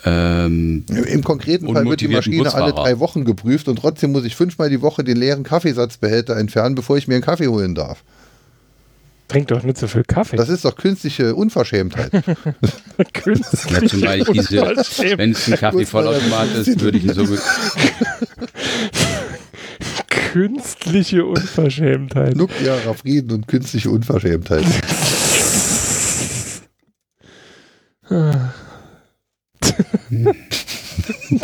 ähm, 0.04 0.84
Im 0.88 1.24
konkreten 1.24 1.72
Fall 1.72 1.84
wird 1.86 2.00
die 2.00 2.08
Maschine 2.08 2.52
alle 2.52 2.72
Busfahrer. 2.72 2.84
drei 2.84 2.98
Wochen 3.00 3.24
geprüft 3.24 3.66
und 3.66 3.76
trotzdem 3.76 4.12
muss 4.12 4.24
ich 4.24 4.36
fünfmal 4.36 4.70
die 4.70 4.82
Woche 4.82 5.02
den 5.02 5.16
leeren 5.16 5.42
Kaffeesatzbehälter 5.42 6.36
entfernen, 6.36 6.74
bevor 6.74 6.96
ich 6.96 7.08
mir 7.08 7.14
einen 7.14 7.24
Kaffee 7.24 7.48
holen 7.48 7.74
darf. 7.74 8.04
trink 9.26 9.48
doch 9.48 9.64
nicht 9.64 9.78
so 9.78 9.88
viel 9.88 10.04
Kaffee. 10.04 10.36
Das 10.36 10.48
ist 10.48 10.64
doch 10.64 10.76
künstliche 10.76 11.34
Unverschämtheit. 11.34 12.12
Künstlich 13.12 13.70
ja, 13.70 13.88
zum 13.88 14.00
Beispiel 14.02 14.34
diese, 14.34 14.64
unverschämt. 14.64 15.18
wenn 15.18 15.30
es 15.32 15.48
ein 15.48 15.58
Kaffeevollautomat 15.58 16.54
ist, 16.54 16.80
würde 16.80 16.98
ich 16.98 17.04
ihn 17.04 17.14
so 17.14 17.24
Künstliche 20.36 21.24
Unverschämtheit. 21.24 22.36
Nuklearer 22.36 22.92
Frieden 22.92 23.32
und 23.32 23.48
künstliche 23.48 23.88
Unverschämtheit. 23.88 24.66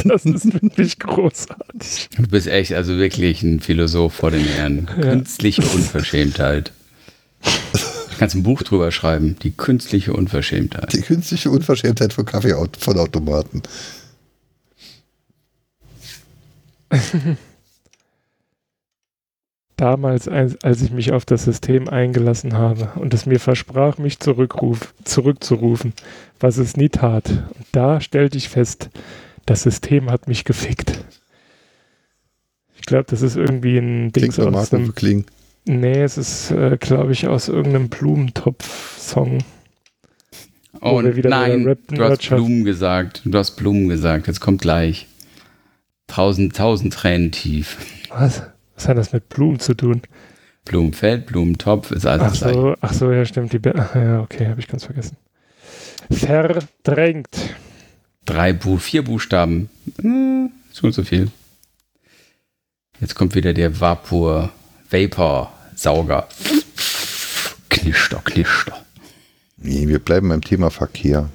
Das 0.04 0.24
ist 0.24 0.52
wirklich 0.52 0.98
großartig. 0.98 2.08
Du 2.16 2.28
bist 2.28 2.46
echt, 2.46 2.72
also 2.74 2.98
wirklich 2.98 3.42
ein 3.42 3.60
Philosoph 3.60 4.12
vor 4.12 4.30
den 4.30 4.44
Herren. 4.44 4.86
Künstliche 4.86 5.62
Unverschämtheit. 5.62 6.72
Du 7.42 8.18
kannst 8.18 8.34
ein 8.34 8.42
Buch 8.42 8.62
drüber 8.62 8.92
schreiben. 8.92 9.36
Die 9.42 9.52
künstliche 9.52 10.12
Unverschämtheit. 10.12 10.92
Die 10.92 11.00
künstliche 11.00 11.50
Unverschämtheit 11.50 12.12
von 12.12 12.26
Kaffeevollautomaten. 12.26 13.62
Damals, 19.82 20.28
als, 20.28 20.80
ich 20.80 20.92
mich 20.92 21.10
auf 21.10 21.24
das 21.24 21.42
System 21.42 21.88
eingelassen 21.88 22.52
habe 22.52 22.92
und 23.00 23.12
es 23.14 23.26
mir 23.26 23.40
versprach, 23.40 23.98
mich 23.98 24.20
zurückruf, 24.20 24.94
zurückzurufen, 25.02 25.92
was 26.38 26.58
es 26.58 26.76
nie 26.76 26.88
tat. 26.88 27.28
Und 27.28 27.66
da 27.72 28.00
stellte 28.00 28.38
ich 28.38 28.48
fest, 28.48 28.90
das 29.44 29.64
System 29.64 30.08
hat 30.08 30.28
mich 30.28 30.44
gefickt. 30.44 31.04
Ich 32.76 32.82
glaube, 32.82 33.06
das 33.08 33.22
ist 33.22 33.34
irgendwie 33.34 33.76
ein 33.76 34.12
Ding 34.12 34.30
aus 34.30 34.38
einem 34.38 34.52
Marco 34.52 34.92
Kling. 34.92 35.24
Nee, 35.64 36.00
es 36.00 36.16
ist, 36.16 36.52
äh, 36.52 36.76
glaube 36.78 37.10
ich, 37.10 37.26
aus 37.26 37.48
irgendeinem 37.48 37.88
Blumentopf-Song. 37.88 39.38
Oh 40.80 41.02
nein, 41.02 41.76
du 41.88 42.04
hast 42.04 42.28
Blumen 42.28 42.64
gesagt. 42.64 43.22
Du 43.24 43.36
hast 43.36 43.56
Blumen 43.56 43.88
gesagt. 43.88 44.28
Jetzt 44.28 44.40
kommt 44.40 44.60
gleich. 44.60 45.08
Tausend, 46.06 46.54
tausend 46.54 46.94
Tränen 46.94 47.32
tief. 47.32 47.78
Was? 48.10 48.44
Was 48.82 48.88
hat 48.88 48.98
das 48.98 49.12
mit 49.12 49.28
Blumen 49.28 49.60
zu 49.60 49.74
tun? 49.74 50.02
Blumenfeld, 50.64 51.26
Blumentopf 51.26 51.92
ist 51.92 52.04
alles 52.04 52.42
Ach 52.42 52.52
so, 52.52 52.74
ach 52.80 52.92
so, 52.92 53.12
ja, 53.12 53.24
stimmt. 53.24 53.52
Die 53.52 53.60
Be 53.60 53.72
ja, 53.94 54.20
okay, 54.20 54.48
habe 54.48 54.58
ich 54.58 54.66
ganz 54.66 54.86
vergessen. 54.86 55.16
Verdrängt. 56.10 57.28
Drei, 58.24 58.52
Bu 58.52 58.78
vier 58.78 59.04
Buchstaben. 59.04 59.70
Hm, 60.00 60.50
schon 60.74 60.92
zu 60.92 61.04
viel. 61.04 61.30
Jetzt 62.98 63.14
kommt 63.14 63.36
wieder 63.36 63.52
der 63.52 63.80
Vapor, 63.80 64.50
Vapor, 64.90 65.52
Sauger. 65.76 66.26
Knischter, 67.68 68.20
knischter. 68.24 68.84
Nee, 69.58 69.86
wir 69.86 70.00
bleiben 70.00 70.28
beim 70.28 70.42
Thema 70.42 70.72
Verkehr. 70.72 71.30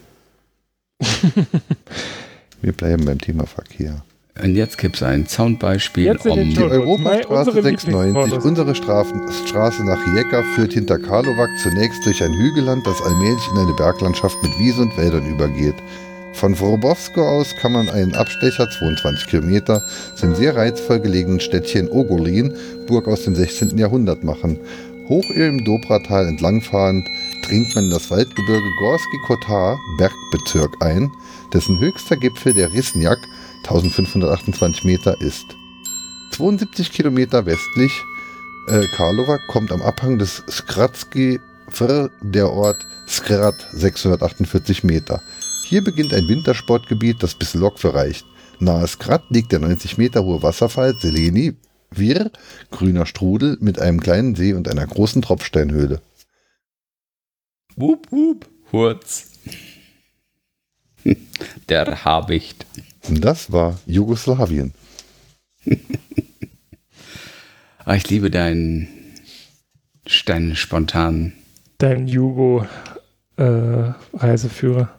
wir 2.62 2.74
bleiben 2.74 3.06
beim 3.06 3.20
Thema 3.20 3.46
Verkehr. 3.46 4.04
Und 4.44 4.56
jetzt 4.56 4.78
gibt 4.78 4.98
es 4.98 5.04
ein 5.04 5.26
Soundbeispiel. 5.28 6.06
Jetzt 6.06 6.26
den 6.26 6.50
Die 6.50 6.60
Europastraße 6.60 7.50
Unsere 7.50 7.64
96, 7.64 7.88
Lieblingsworte. 7.88 8.48
unsere 8.48 8.76
Strafen, 8.76 9.22
Straße 9.48 9.84
nach 9.84 10.00
Rijeka 10.06 10.44
führt 10.56 10.74
hinter 10.74 11.00
Karlovac 11.00 11.50
zunächst 11.64 12.06
durch 12.06 12.24
ein 12.24 12.34
Hügelland, 12.34 12.86
das 12.86 13.02
allmählich 13.02 13.48
in 13.52 13.58
eine 13.60 13.74
Berglandschaft 13.74 14.36
mit 14.44 14.52
Wiese 14.60 14.82
und 14.82 14.96
Wäldern 14.98 15.26
übergeht. 15.26 15.76
Von 16.34 16.56
Vorobowsko 16.56 17.22
aus 17.22 17.56
kann 17.62 17.72
man 17.72 17.90
einen 17.90 18.14
Abstecher, 18.14 18.70
22 18.70 19.28
Kilometer, 19.28 19.82
zum 20.16 20.36
sehr 20.36 20.56
reizvoll 20.56 21.00
gelegenen 21.00 21.40
Städtchen 21.40 21.90
Ogolin, 21.90 22.54
Burg 22.86 23.08
aus 23.08 23.24
dem 23.24 23.34
16. 23.34 23.76
Jahrhundert 23.78 24.24
machen. 24.24 24.60
Hoch 25.10 25.28
im 25.32 25.64
Dobratal 25.64 26.28
entlangfahrend 26.28 27.08
dringt 27.48 27.74
man 27.74 27.86
in 27.86 27.92
das 27.92 28.12
Waldgebirge 28.12 28.70
Gorski 28.80 29.18
Kotar, 29.26 29.80
Bergbezirk 29.98 30.76
ein, 30.82 31.10
dessen 31.54 31.80
höchster 31.80 32.18
Gipfel 32.18 32.54
der 32.54 32.72
Risnjak 32.74 33.20
1528 33.68 34.84
Meter 34.84 35.20
ist. 35.22 35.46
72 36.32 36.92
Kilometer 36.92 37.46
westlich 37.46 37.92
äh, 38.68 38.86
Karlovac 38.88 39.48
kommt 39.48 39.72
am 39.72 39.82
Abhang 39.82 40.18
des 40.20 40.44
Skratski 40.50 41.40
Vr 41.70 42.10
der 42.22 42.52
Ort 42.52 42.86
Skrat 43.08 43.56
648 43.72 44.84
Meter. 44.84 45.22
Hier 45.66 45.84
beginnt 45.84 46.14
ein 46.14 46.28
Wintersportgebiet, 46.28 47.24
das 47.24 47.36
bis 47.36 47.54
Lokve 47.54 47.94
reicht. 47.94 48.26
Nahe 48.60 48.88
Skrat 48.88 49.24
liegt 49.30 49.54
der 49.54 49.60
90 49.60 49.98
Meter 49.98 50.24
hohe 50.24 50.44
Wasserfall 50.44 50.96
Seleni 50.96 51.56
Wir, 51.92 52.32
grüner 52.72 53.06
Strudel 53.06 53.58
mit 53.62 53.80
einem 53.80 54.02
kleinen 54.02 54.36
See 54.36 54.54
und 54.54 54.70
einer 54.70 54.86
großen 54.86 55.22
Tropfsteinhöhle. 55.22 56.02
Wup, 57.78 58.12
wup, 58.12 58.50
Hurz. 58.74 59.32
Der 61.70 62.04
Habicht. 62.04 62.66
Und 63.08 63.24
das 63.24 63.52
war 63.52 63.80
Jugoslawien. 63.86 64.74
Ah, 67.90 67.96
ich 67.96 68.10
liebe 68.10 68.30
deinen 68.30 68.90
Stein 70.06 70.58
spontan. 70.58 71.32
Dein 71.78 72.06
Jugo-Reiseführer. 72.06 74.90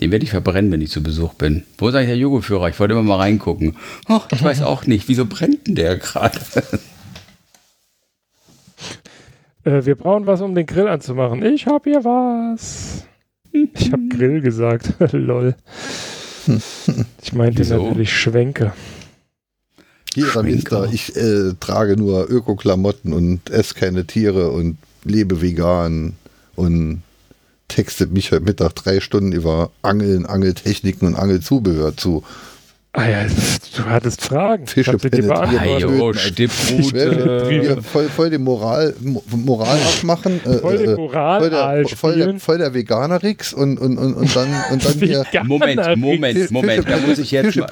Den 0.00 0.10
werde 0.10 0.24
ich 0.24 0.30
verbrennen, 0.30 0.72
wenn 0.72 0.80
ich 0.80 0.90
zu 0.90 1.02
Besuch 1.02 1.34
bin. 1.34 1.64
Wo 1.76 1.88
ist 1.88 1.94
eigentlich 1.94 2.08
der 2.08 2.16
Jugo-Führer? 2.16 2.70
Ich 2.70 2.80
wollte 2.80 2.94
immer 2.94 3.02
mal 3.02 3.16
reingucken. 3.16 3.76
Ach, 4.06 4.26
ich 4.32 4.42
weiß 4.42 4.62
auch 4.62 4.86
nicht. 4.86 5.06
Wieso 5.08 5.26
brennt 5.26 5.66
denn 5.66 5.74
der 5.74 5.98
gerade? 5.98 6.40
Äh, 9.62 9.84
wir 9.84 9.94
brauchen 9.94 10.26
was, 10.26 10.40
um 10.40 10.54
den 10.54 10.64
Grill 10.64 10.88
anzumachen. 10.88 11.44
Ich 11.44 11.66
hab 11.66 11.84
hier 11.84 12.02
was. 12.02 13.04
Ich 13.52 13.92
hab 13.92 14.00
Grill 14.08 14.40
gesagt. 14.40 14.94
Lol. 15.12 15.54
Ich 17.22 17.32
meinte 17.32 17.60
Wieso? 17.60 17.82
natürlich 17.82 18.12
Schwenke. 18.12 18.72
Hier. 20.14 20.42
Mister, 20.42 20.88
ich 20.92 21.14
äh, 21.16 21.54
trage 21.60 21.96
nur 21.96 22.28
Öko-Klamotten 22.28 23.12
und 23.12 23.48
esse 23.50 23.74
keine 23.74 24.06
Tiere 24.06 24.50
und 24.50 24.76
lebe 25.04 25.40
vegan 25.40 26.14
und 26.56 27.02
textet 27.68 28.10
mich 28.12 28.32
heute 28.32 28.44
Mittag 28.44 28.74
drei 28.74 29.00
Stunden 29.00 29.32
über 29.32 29.70
Angeln, 29.82 30.26
Angeltechniken 30.26 31.06
und 31.06 31.14
Angelzubehör 31.14 31.96
zu. 31.96 32.24
Ah 32.92 33.08
ja, 33.08 33.18
du 33.76 33.84
hattest 33.84 34.20
Fragen. 34.20 34.66
Fische 34.66 34.96
penetrieren. 34.98 35.28
beantwortet. 35.28 36.40
Ajo, 36.70 36.78
Ich 36.80 36.92
werde 36.92 37.82
voll, 37.82 38.08
voll 38.08 38.30
den 38.30 38.42
Moral, 38.42 38.94
Mo- 39.00 39.22
Moral 39.30 39.78
abmachen. 39.98 40.40
Äh, 40.44 40.58
Voll 40.58 40.78
den 40.78 40.90
äh, 40.90 40.94
Moral 40.96 41.40
voll 41.40 41.50
der, 41.50 41.88
voll 41.96 42.16
der, 42.16 42.40
voll 42.40 42.58
der 42.58 42.74
Veganer-Rix 42.74 43.52
und, 43.52 43.78
und, 43.78 43.96
und, 43.96 44.14
und 44.14 44.34
dann, 44.34 44.48
und 44.72 44.84
dann 44.84 44.92
hier 44.94 45.24
Moment, 45.44 45.96
Moment, 45.98 46.50
Moment. 46.50 46.88
Da 46.90 46.96
muss 46.98 47.18
ich 47.20 47.30
jetzt 47.30 47.46
Fische 47.54 47.66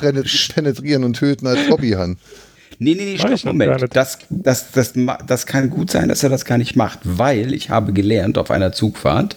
penetrieren 0.55 1.03
und 1.03 1.15
töten 1.15 1.49
als 1.49 1.69
Hobbyhand. 1.69 2.19
Nee, 2.81 2.95
nee, 2.95 3.05
nee, 3.07 3.15
ich 3.15 3.21
stopp, 3.21 3.45
Moment. 3.47 3.87
Das, 3.97 4.19
das, 4.31 4.71
das, 4.71 4.93
das 5.27 5.47
kann 5.47 5.69
gut 5.69 5.91
sein, 5.91 6.09
dass 6.09 6.23
er 6.23 6.29
das 6.29 6.45
gar 6.45 6.59
nicht 6.59 6.77
macht, 6.77 7.01
weil 7.03 7.53
ich 7.55 7.71
habe 7.71 7.93
gelernt 7.93 8.39
auf 8.39 8.53
einer 8.53 8.71
Zugfahrt, 8.71 9.37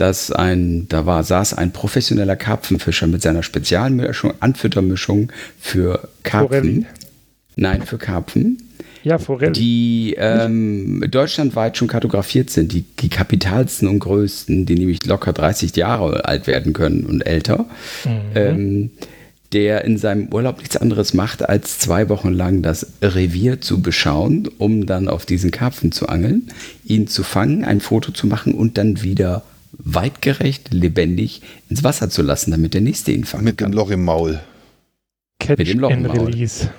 dass 0.00 0.32
ein, 0.32 0.86
da 0.88 1.04
war, 1.06 1.22
saß 1.24 1.54
ein 1.54 1.72
professioneller 1.72 2.36
Karpfenfischer 2.36 3.06
mit 3.06 3.22
seiner 3.22 3.42
Spezialmischung, 3.42 4.32
Anfüttermischung 4.40 5.30
für 5.60 6.08
Karpfen. 6.22 6.48
Forelli. 6.48 6.86
Nein, 7.56 7.82
für 7.82 7.98
Karpfen, 7.98 8.62
Ja, 9.02 9.18
Forelle. 9.18 9.52
die 9.52 10.14
ähm, 10.16 11.04
deutschlandweit 11.10 11.76
schon 11.76 11.88
kartografiert 11.88 12.48
sind, 12.48 12.72
die, 12.72 12.82
die 12.82 13.10
kapitalsten 13.10 13.88
und 13.88 13.98
größten, 13.98 14.64
die 14.64 14.76
nämlich 14.76 15.04
locker 15.04 15.34
30 15.34 15.76
Jahre 15.76 16.24
alt 16.24 16.46
werden 16.46 16.72
können 16.72 17.04
und 17.04 17.20
älter. 17.26 17.66
Ähm, 18.34 18.90
der 19.52 19.84
in 19.84 19.98
seinem 19.98 20.32
Urlaub 20.32 20.58
nichts 20.58 20.76
anderes 20.76 21.12
macht, 21.12 21.48
als 21.48 21.80
zwei 21.80 22.08
Wochen 22.08 22.32
lang 22.32 22.62
das 22.62 22.86
Revier 23.02 23.60
zu 23.60 23.82
beschauen, 23.82 24.48
um 24.58 24.86
dann 24.86 25.08
auf 25.08 25.26
diesen 25.26 25.50
Karpfen 25.50 25.90
zu 25.90 26.08
angeln, 26.08 26.48
ihn 26.84 27.08
zu 27.08 27.24
fangen, 27.24 27.64
ein 27.64 27.80
Foto 27.80 28.12
zu 28.12 28.28
machen 28.28 28.54
und 28.54 28.78
dann 28.78 29.02
wieder 29.02 29.42
weitgerecht, 29.84 30.72
lebendig 30.72 31.42
ins 31.68 31.84
Wasser 31.84 32.10
zu 32.10 32.22
lassen, 32.22 32.50
damit 32.50 32.74
der 32.74 32.80
nächste 32.80 33.12
ihn 33.12 33.24
fangen 33.24 33.44
Mit 33.44 33.60
dem 33.60 33.66
kann. 33.66 33.72
Loch 33.72 33.90
im 33.90 34.04
Maul. 34.04 34.40
Catch 35.38 35.58
mit 35.58 35.68
dem 35.68 35.80
Loch 35.80 35.90
im 35.90 36.04
and 36.04 36.14
Maul. 36.14 36.26
Release. 36.26 36.70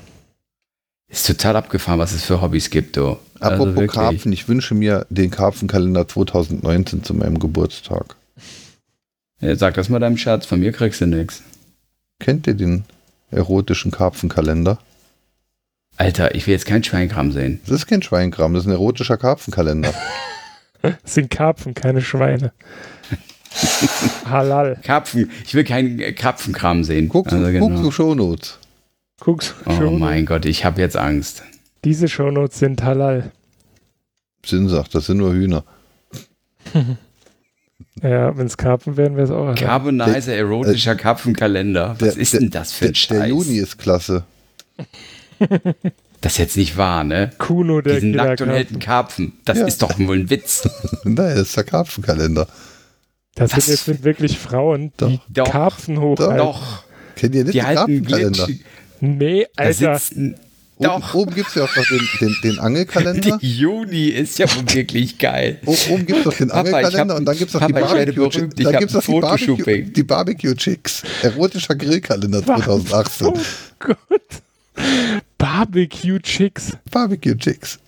Ist 1.10 1.28
total 1.28 1.58
abgefahren, 1.58 2.00
was 2.00 2.14
es 2.14 2.24
für 2.24 2.42
Hobbys 2.42 2.70
gibt, 2.70 2.96
du. 2.96 3.18
Also 3.40 3.56
Apropos 3.56 3.76
wirklich. 3.76 3.92
Karpfen, 3.92 4.32
ich 4.32 4.48
wünsche 4.48 4.76
mir 4.76 5.06
den 5.10 5.30
Karpfenkalender 5.30 6.08
2019 6.08 7.04
zu 7.04 7.14
meinem 7.14 7.40
Geburtstag. 7.40 8.16
Ja, 9.42 9.56
sag 9.56 9.74
das 9.74 9.90
mal 9.90 10.00
deinem 10.00 10.18
Schatz, 10.18 10.46
von 10.46 10.60
mir 10.60 10.72
kriegst 10.72 11.02
du 11.02 11.08
nichts. 11.08 11.42
Kennt 12.20 12.48
ihr 12.48 12.54
den 12.54 12.86
erotischen 13.32 13.92
Karpfenkalender? 13.92 14.78
Alter, 15.98 16.34
ich 16.36 16.48
will 16.48 16.54
jetzt 16.54 16.66
kein 16.66 16.84
Schweinkram 16.84 17.32
sehen. 17.32 17.60
Das 17.66 17.76
ist 17.76 17.88
kein 17.88 18.02
Schweinkram, 18.02 18.54
das 18.54 18.64
ist 18.64 18.68
ein 18.68 18.74
erotischer 18.74 19.18
Karpfenkalender. 19.18 19.94
Das 20.82 21.14
sind 21.14 21.30
Karpfen, 21.30 21.74
keine 21.74 22.02
Schweine. 22.02 22.52
Halal. 24.30 24.80
Karpfen, 24.84 25.30
ich 25.46 25.54
will 25.54 25.64
keinen 25.64 26.00
äh, 26.00 26.14
Karpfenkram 26.14 26.84
sehen. 26.84 27.10
Guckst, 27.10 27.34
Also 27.34 27.46
du 27.46 27.52
genau. 27.52 27.68
guckst 27.68 27.84
du 27.84 27.92
Shownotes. 27.92 28.60
Guck's. 29.20 29.54
Oh 29.66 29.72
Show- 29.72 29.92
mein 29.92 30.26
Gott, 30.26 30.46
ich 30.46 30.64
habe 30.66 30.80
jetzt 30.82 30.98
Angst. 30.98 31.44
Diese 31.84 32.08
Shownotes 32.08 32.60
sind 32.60 32.84
halal. 32.84 33.32
Sinn 34.46 34.70
sagt, 34.70 34.96
das 34.96 35.06
sind 35.08 35.18
nur 35.18 35.34
Hühner. 35.34 35.64
Ja, 38.02 38.36
wenn 38.36 38.48
es 38.48 38.58
Karpfen 38.58 38.98
wären, 38.98 39.16
wäre 39.16 39.26
es 39.26 39.32
auch 39.32 39.44
halal. 39.44 39.56
Carbonizer 39.56 40.34
erotischer 40.34 40.96
Karpfenkalender. 40.96 41.96
Was 42.00 42.16
ist 42.16 42.34
denn 42.34 42.50
das 42.50 42.72
für 42.74 42.86
ein 42.86 42.92
der, 42.94 42.96
Scheiß? 42.96 43.18
der 43.20 43.28
Juni 43.28 43.58
ist 43.58 43.78
klasse. 43.78 44.24
Das 46.22 46.34
ist 46.34 46.38
jetzt 46.38 46.58
nicht 46.58 46.78
wahr, 46.78 47.04
ne? 47.04 47.32
Kuno, 47.40 47.82
der 47.82 47.96
Diesen 47.96 48.12
nackt 48.12 48.42
und 48.42 48.50
hälten 48.50 48.78
Karpfen. 48.80 49.34
Das 49.46 49.58
Ja. 49.58 49.66
ist 49.66 49.82
doch 49.82 49.98
wohl 50.00 50.20
ein 50.20 50.30
Witz. 50.30 50.70
Nein, 51.04 51.16
das 51.36 51.48
ist 51.50 51.58
der 51.58 51.64
Karpfenkalender. 51.64 52.48
Das 53.36 53.56
Was? 53.58 53.66
sind 53.66 53.74
jetzt 53.74 53.86
sind 53.86 54.04
wirklich 54.04 54.38
Frauen, 54.38 54.92
die 55.00 55.20
Doch. 55.30 55.50
Karpfen 55.50 56.00
hochhalten. 56.00 56.38
Doch. 56.38 56.84
Kennt 57.16 57.34
ihr 57.36 57.44
nicht 57.44 57.56
Die 57.56 57.60
den 57.60 57.74
Karpfenkalender? 57.76 58.48
Nee, 59.00 59.48
Alter. 59.56 59.98
sitzen. 59.98 60.36
Oben, 60.78 60.88
Doch. 61.02 61.14
oben 61.14 61.36
gibt 61.36 61.50
es 61.50 61.56
ja 61.56 61.64
auch 61.64 61.76
noch 61.76 61.86
den, 61.88 62.08
den, 62.20 62.36
den 62.44 62.60
Angelkalender. 62.60 63.38
Die 63.42 63.58
Juni 63.58 64.08
ist 64.08 64.40
ja 64.40 64.48
wirklich 64.74 65.18
geil. 65.20 65.60
O- 65.68 65.76
Oben 65.92 66.06
gibt 66.08 66.20
es 66.20 66.26
noch 66.26 66.34
den 66.34 66.48
Papa, 66.50 66.60
Angelkalender 66.62 67.14
hab- 67.14 67.20
und 67.20 67.26
dann 67.26 67.38
gibt 67.38 67.50
es 67.50 67.54
noch 67.60 67.68
die 67.68 67.74
Papa, 67.74 67.86
ich 67.86 67.94
werde 67.94 68.14
Barbecue 68.14 68.30
berühmt, 68.30 68.54
Chicks. 68.56 68.60
ich 68.60 68.66
Dann 68.66 68.74
hab 68.74 68.80
gibt 68.80 68.90
es 68.92 68.96
noch 68.96 69.08
ein 69.08 69.14
die 69.16 69.22
Barbecue, 69.22 69.56
Fotoshooting. 69.58 69.94
die 69.94 70.04
Barbecue 70.04 70.56
Chicks. 70.56 71.04
Erotischer 71.22 71.76
Grillkalender 71.76 72.44
2018. 72.46 73.28
Oh 73.28 73.34
Gott. 73.80 73.98
Barbecue 75.42 76.20
Chicks. 76.20 76.78
Barbecue 76.92 77.36
Chicks. 77.36 77.80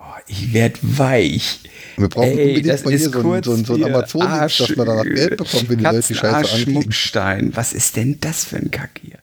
Oh, 0.00 0.04
ich 0.26 0.52
werde 0.52 0.78
weich. 0.82 1.60
Wir 1.96 2.08
brauchen 2.08 2.24
Ey, 2.38 2.48
unbedingt 2.48 2.68
das 2.68 2.84
mal 2.84 2.90
hier 2.90 2.98
so, 2.98 3.18
ein- 3.32 3.42
so, 3.44 3.52
ein- 3.52 3.64
so 3.64 3.72
ein 3.74 3.76
hier 3.76 3.86
amazon 3.86 4.20
dass 4.22 4.58
wir 4.68 4.76
danach 4.84 5.04
Geld 5.04 5.36
bekommen, 5.36 5.68
wenn 5.68 5.78
die 5.78 5.84
Leute 5.84 6.02
die 6.08 6.14
Scheiße. 6.14 6.58
Schmuckstein. 6.58 7.54
Was 7.54 7.72
ist 7.72 7.94
denn 7.96 8.18
das 8.20 8.44
für 8.44 8.56
ein 8.56 8.70
Kack 8.72 9.00
hier? 9.02 9.18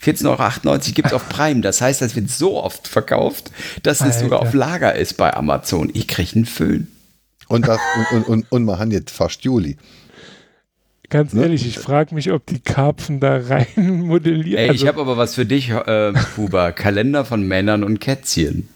14,98 0.00 0.66
Euro 0.66 0.94
gibt 0.94 1.06
es 1.08 1.12
auf 1.12 1.28
Prime. 1.28 1.60
Das 1.60 1.80
heißt, 1.80 2.02
das 2.02 2.16
wird 2.16 2.28
so 2.28 2.60
oft 2.60 2.88
verkauft, 2.88 3.52
dass 3.84 3.98
es 3.98 4.02
Alter. 4.06 4.18
sogar 4.18 4.40
auf 4.40 4.52
Lager 4.52 4.96
ist 4.96 5.16
bei 5.16 5.32
Amazon. 5.32 5.88
Ich 5.94 6.08
kriege 6.08 6.34
einen 6.34 6.46
Föhn. 6.46 6.88
Und, 7.46 7.68
das, 7.68 7.78
und, 7.96 8.16
und, 8.16 8.28
und, 8.28 8.52
und 8.52 8.64
wir 8.64 8.78
haben 8.80 8.90
jetzt 8.90 9.10
fast 9.12 9.42
Juli. 9.44 9.76
Ganz 11.12 11.34
Ne? 11.34 11.42
ehrlich, 11.42 11.66
ich 11.66 11.78
frage 11.78 12.14
mich, 12.14 12.32
ob 12.32 12.46
die 12.46 12.58
Karpfen 12.58 13.20
da 13.20 13.36
rein 13.36 13.66
modellieren. 14.06 14.56
Ey, 14.58 14.64
ich 14.64 14.70
also, 14.70 14.86
habe 14.86 15.00
aber 15.02 15.18
was 15.18 15.34
für 15.34 15.44
dich, 15.44 15.68
äh, 15.68 16.14
Huber. 16.38 16.72
Kalender 16.72 17.26
von 17.26 17.46
Männern 17.46 17.84
und 17.84 18.00
Kätzchen. 18.00 18.66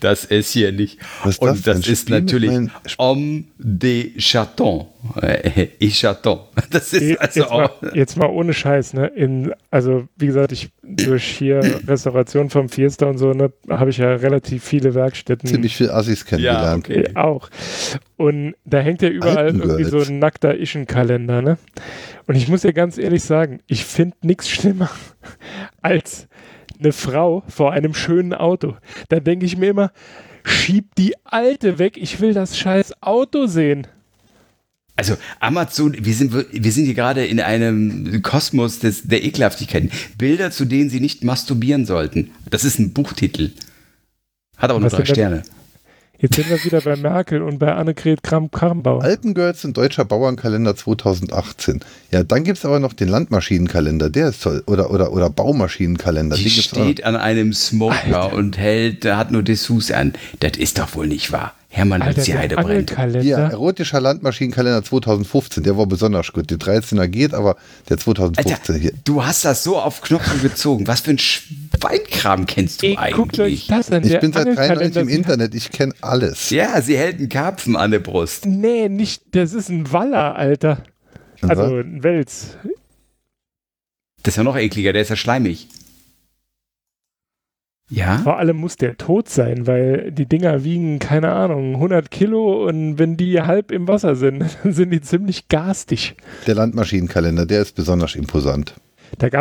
Das 0.00 0.24
ist 0.24 0.52
hier 0.52 0.72
nicht. 0.72 0.98
Was 1.22 1.34
ist 1.34 1.42
und 1.42 1.48
das 1.48 1.62
denn? 1.62 1.76
das 1.76 1.88
ist 1.88 2.00
Spiel 2.02 2.20
natürlich 2.20 2.70
Homme 2.98 3.44
de 3.58 4.16
Chaton. 4.18 4.86
Äh, 5.22 5.68
et 5.80 5.92
Chaton. 5.92 6.40
Das 6.70 6.92
ist 6.92 7.02
jetzt, 7.02 7.20
also 7.20 7.40
mal, 7.40 7.66
auch. 7.66 7.94
jetzt 7.94 8.16
mal 8.16 8.26
ohne 8.26 8.52
Scheiß, 8.52 8.94
ne? 8.94 9.06
In, 9.06 9.52
also, 9.70 10.08
wie 10.16 10.26
gesagt, 10.26 10.52
ich 10.52 10.70
durch 10.82 11.24
hier 11.24 11.60
Restauration 11.86 12.50
vom 12.50 12.68
Fiesta 12.68 13.06
und 13.06 13.18
so, 13.18 13.32
ne, 13.32 13.52
habe 13.68 13.90
ich 13.90 13.98
ja 13.98 14.14
relativ 14.14 14.64
viele 14.64 14.94
Werkstätten. 14.94 15.48
Ziemlich 15.48 15.76
viel 15.76 15.90
Assis 15.90 16.24
kennengelernt. 16.24 16.88
okay. 16.88 17.02
Äh, 17.02 17.16
auch. 17.16 17.48
Und 18.16 18.54
da 18.64 18.80
hängt 18.80 19.02
ja 19.02 19.08
überall 19.08 19.54
irgendwie 19.56 19.84
so 19.84 20.00
ein 20.00 20.18
nackter 20.18 20.58
Ischenkalender, 20.58 21.42
ne? 21.42 21.58
Und 22.26 22.34
ich 22.34 22.48
muss 22.48 22.62
ja 22.62 22.72
ganz 22.72 22.98
ehrlich 22.98 23.22
sagen, 23.22 23.60
ich 23.66 23.84
finde 23.84 24.16
nichts 24.22 24.48
schlimmer 24.48 24.90
als 25.82 26.28
eine 26.80 26.92
Frau 26.92 27.42
vor 27.48 27.72
einem 27.72 27.94
schönen 27.94 28.34
Auto. 28.34 28.76
Da 29.08 29.20
denke 29.20 29.46
ich 29.46 29.56
mir 29.56 29.70
immer, 29.70 29.92
schieb 30.44 30.94
die 30.96 31.14
Alte 31.24 31.78
weg, 31.78 31.96
ich 31.96 32.20
will 32.20 32.34
das 32.34 32.58
scheiß 32.58 33.02
Auto 33.02 33.46
sehen. 33.46 33.86
Also 34.96 35.16
Amazon, 35.38 35.94
wir 35.96 36.12
sind, 36.14 36.34
wir 36.34 36.72
sind 36.72 36.86
hier 36.86 36.94
gerade 36.94 37.24
in 37.24 37.38
einem 37.38 38.20
Kosmos 38.22 38.80
des, 38.80 39.04
der 39.04 39.22
Ekelhaftigkeiten. 39.22 39.92
Bilder, 40.18 40.50
zu 40.50 40.64
denen 40.64 40.90
sie 40.90 40.98
nicht 40.98 41.22
masturbieren 41.22 41.86
sollten. 41.86 42.32
Das 42.50 42.64
ist 42.64 42.80
ein 42.80 42.92
Buchtitel. 42.92 43.52
Hat 44.56 44.70
aber 44.70 44.80
nur 44.80 44.88
drei 44.88 44.96
denn 44.98 45.06
Sterne. 45.06 45.42
Jetzt 46.20 46.34
sind 46.34 46.50
wir 46.50 46.64
wieder 46.64 46.80
bei 46.80 46.96
Merkel 46.96 47.42
und 47.42 47.60
bei 47.60 47.72
Annegret 47.72 48.24
Kramp-Karrenbauer. 48.24 49.04
Alpengirls 49.04 49.64
und 49.64 49.76
Deutscher 49.76 50.04
Bauernkalender 50.04 50.74
2018. 50.74 51.78
Ja, 52.10 52.24
dann 52.24 52.42
gibt 52.42 52.58
es 52.58 52.64
aber 52.64 52.80
noch 52.80 52.92
den 52.92 53.08
Landmaschinenkalender, 53.08 54.10
der 54.10 54.30
ist 54.30 54.42
toll. 54.42 54.64
Oder, 54.66 54.90
oder, 54.90 55.12
oder 55.12 55.30
Baumaschinenkalender. 55.30 56.34
Die 56.36 56.46
noch. 56.46 56.50
steht 56.50 57.04
an 57.04 57.14
einem 57.14 57.52
Smoker 57.52 58.32
und 58.32 58.58
hält, 58.58 59.04
hat 59.04 59.30
nur 59.30 59.44
Dessous 59.44 59.92
an. 59.92 60.14
Das 60.40 60.56
ist 60.56 60.80
doch 60.80 60.92
wohl 60.96 61.06
nicht 61.06 61.30
wahr. 61.30 61.54
Hermann 61.68 62.02
Alter, 62.02 62.22
die 62.22 62.32
der 62.32 62.40
Heide 62.40 62.54
brennt. 62.56 62.68
Angelkalender. 62.68 63.20
Hier, 63.20 63.36
erotischer 63.36 64.00
Landmaschinenkalender 64.00 64.82
2015, 64.82 65.62
der 65.62 65.76
war 65.76 65.86
besonders 65.86 66.32
gut. 66.32 66.50
Der 66.50 66.58
13er 66.58 67.06
geht, 67.06 67.32
aber 67.32 67.56
der 67.88 67.98
2015 67.98 68.74
hier. 68.80 68.92
Du 69.04 69.24
hast 69.24 69.44
das 69.44 69.62
so 69.62 69.78
auf 69.78 70.00
Knopf 70.00 70.42
gezogen. 70.42 70.88
Was 70.88 71.02
für 71.02 71.10
ein 71.10 71.18
Schweinkram 71.80 72.46
kennst 72.46 72.82
du 72.82 72.86
Ey, 72.86 73.12
guckt 73.12 73.38
euch 73.38 73.46
eigentlich? 73.46 73.66
das 73.68 73.90
an. 73.90 74.04
Ich 74.04 74.18
bin 74.20 74.32
seit 74.32 74.46
93 74.46 74.60
Angelkalender 74.60 75.00
im 75.00 75.08
Internet, 75.08 75.54
ich 75.54 75.70
kenne 75.70 75.94
alles. 76.00 76.50
Ja, 76.50 76.80
sie 76.82 76.96
hält 76.96 77.18
einen 77.18 77.28
Karpfen 77.28 77.76
an 77.76 77.90
der 77.90 78.00
Brust. 78.00 78.46
Nee, 78.46 78.88
nicht, 78.88 79.22
das 79.34 79.52
ist 79.52 79.68
ein 79.68 79.92
Waller, 79.92 80.36
Alter. 80.36 80.82
Also 81.42 81.76
ein 81.76 82.02
Wels. 82.02 82.56
Das 84.22 84.32
ist 84.32 84.36
ja 84.36 84.42
noch 84.42 84.56
ekliger, 84.56 84.92
der 84.92 85.02
ist 85.02 85.10
ja 85.10 85.16
schleimig. 85.16 85.68
Ja? 87.90 88.18
Vor 88.18 88.38
allem 88.38 88.56
muss 88.56 88.76
der 88.76 88.98
tot 88.98 89.28
sein, 89.28 89.66
weil 89.66 90.12
die 90.12 90.26
Dinger 90.26 90.62
wiegen, 90.62 90.98
keine 90.98 91.32
Ahnung, 91.32 91.76
100 91.76 92.10
Kilo 92.10 92.66
und 92.66 92.98
wenn 92.98 93.16
die 93.16 93.40
halb 93.40 93.70
im 93.72 93.88
Wasser 93.88 94.14
sind, 94.14 94.44
dann 94.62 94.72
sind 94.72 94.90
die 94.90 95.00
ziemlich 95.00 95.48
garstig. 95.48 96.16
Der 96.46 96.54
Landmaschinenkalender, 96.54 97.46
der 97.46 97.62
ist 97.62 97.74
besonders 97.74 98.14
imposant. 98.14 98.74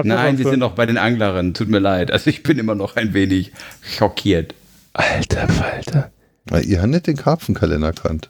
Nein, 0.03 0.37
wir 0.37 0.43
so, 0.45 0.51
sind 0.51 0.59
noch 0.59 0.73
bei 0.73 0.85
den 0.85 0.97
Anglerinnen. 0.97 1.53
Tut 1.53 1.69
mir 1.69 1.79
leid. 1.79 2.11
Also 2.11 2.29
ich 2.29 2.43
bin 2.43 2.57
immer 2.57 2.75
noch 2.75 2.95
ein 2.95 3.13
wenig 3.13 3.51
schockiert. 3.81 4.53
Alter 4.93 5.47
Falter. 5.47 6.11
Weil 6.45 6.65
ihr 6.65 6.79
habt 6.81 6.89
nicht 6.89 7.07
den 7.07 7.17
Karpfenkalender 7.17 7.93
kannt. 7.93 8.29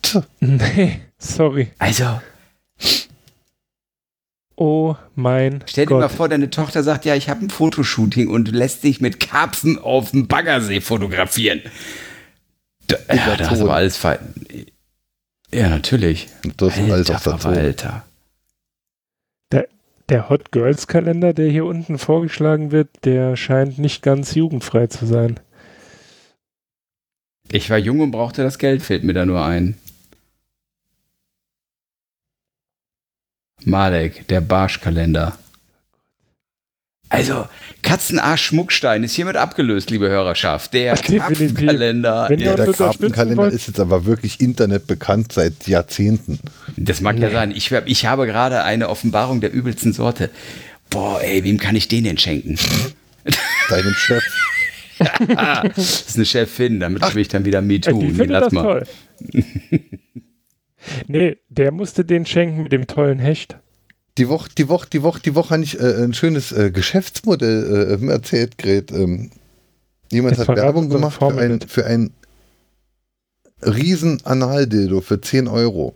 Tja, 0.00 0.24
Nee, 0.40 1.00
sorry. 1.18 1.70
Also, 1.78 2.20
Oh 4.56 4.96
mein 5.14 5.64
stell 5.66 5.86
dir 5.86 5.94
mal 5.94 6.02
Gott. 6.02 6.12
vor, 6.12 6.28
deine 6.28 6.50
Tochter 6.50 6.82
sagt, 6.82 7.04
ja, 7.04 7.14
ich 7.14 7.28
habe 7.28 7.44
ein 7.44 7.50
Fotoshooting 7.50 8.28
und 8.28 8.48
lässt 8.52 8.82
sich 8.82 9.00
mit 9.00 9.18
Karpfen 9.18 9.78
auf 9.78 10.10
dem 10.10 10.28
Baggersee 10.28 10.80
fotografieren. 10.80 11.62
Da, 12.86 12.96
ja, 13.12 13.36
da 13.36 13.50
hast 13.50 13.60
du 13.60 13.64
aber 13.64 13.74
alles 13.76 13.96
fein. 13.96 14.18
Ja, 15.52 15.68
natürlich. 15.68 16.28
das 16.56 16.76
ist 16.76 16.90
alles 16.90 17.10
Alter, 17.10 17.34
auf 17.34 17.42
der. 17.42 17.50
Alter. 17.50 18.04
Der 20.08 20.28
Hot 20.28 20.52
Girls 20.52 20.86
Kalender, 20.86 21.32
der 21.32 21.48
hier 21.48 21.64
unten 21.64 21.98
vorgeschlagen 21.98 22.70
wird, 22.70 22.88
der 23.04 23.36
scheint 23.36 23.78
nicht 23.78 24.02
ganz 24.02 24.34
jugendfrei 24.34 24.86
zu 24.88 25.06
sein. 25.06 25.40
Ich 27.50 27.70
war 27.70 27.78
jung 27.78 28.00
und 28.00 28.10
brauchte 28.10 28.42
das 28.42 28.58
Geld, 28.58 28.82
fällt 28.82 29.04
mir 29.04 29.12
da 29.12 29.26
nur 29.26 29.44
ein. 29.44 29.76
Malek, 33.64 34.26
der 34.28 34.40
Barschkalender. 34.40 35.38
Also, 37.12 37.46
Katzenarsch-Schmuckstein 37.82 39.04
ist 39.04 39.14
hiermit 39.14 39.36
abgelöst, 39.36 39.90
liebe 39.90 40.08
Hörerschaft. 40.08 40.72
Der. 40.72 40.94
Karpfenkalender. 40.94 42.32
Ja, 42.38 42.56
der 42.56 42.72
Karpfenkalender 42.72 43.48
ist 43.48 43.66
jetzt 43.66 43.78
aber 43.80 44.06
wirklich 44.06 44.40
internetbekannt 44.40 45.30
seit 45.30 45.68
Jahrzehnten. 45.68 46.38
Das 46.78 47.02
mag 47.02 47.18
ja 47.18 47.30
sein. 47.30 47.50
Ich, 47.50 47.70
ich 47.70 48.06
habe 48.06 48.24
gerade 48.24 48.62
eine 48.64 48.88
Offenbarung 48.88 49.42
der 49.42 49.52
übelsten 49.52 49.92
Sorte. 49.92 50.30
Boah, 50.88 51.20
ey, 51.22 51.44
wem 51.44 51.58
kann 51.58 51.76
ich 51.76 51.86
den 51.86 52.04
denn 52.04 52.16
schenken? 52.16 52.58
Deinem 53.68 53.92
Chef. 53.92 54.24
das 54.98 56.06
ist 56.08 56.16
eine 56.16 56.24
Chefin, 56.24 56.80
damit 56.80 57.02
habe 57.02 57.20
ich 57.20 57.28
dann 57.28 57.44
wieder 57.44 57.60
MeToo. 57.60 58.00
die 58.00 58.06
Nee, 58.06 58.12
findet 58.14 58.30
lass 58.30 58.44
das 58.44 58.52
mal. 58.54 58.62
toll. 58.62 58.86
nee, 61.08 61.36
der 61.50 61.72
musste 61.72 62.06
den 62.06 62.24
schenken 62.24 62.62
mit 62.62 62.72
dem 62.72 62.86
tollen 62.86 63.18
Hecht. 63.18 63.58
Die 64.18 64.28
Woche, 64.28 64.50
die 64.56 64.68
Woche, 64.68 64.88
die 64.92 65.02
Woche, 65.02 65.20
die 65.20 65.34
Woche 65.34 65.50
habe 65.50 65.62
ich 65.62 65.80
äh, 65.80 66.04
ein 66.04 66.12
schönes 66.12 66.52
äh, 66.52 66.70
Geschäftsmodell 66.70 67.98
äh, 68.02 68.06
erzählt, 68.10 68.58
Gret. 68.58 68.90
Ähm, 68.92 69.30
jemand 70.10 70.36
Jetzt 70.36 70.48
hat 70.48 70.56
Werbung 70.56 70.90
gemacht 70.90 71.18
für 71.18 71.38
ein, 71.38 71.60
für 71.62 71.86
ein 71.86 72.12
riesen 73.62 74.24
Analdildo 74.24 75.00
für 75.00 75.20
10 75.20 75.48
Euro. 75.48 75.94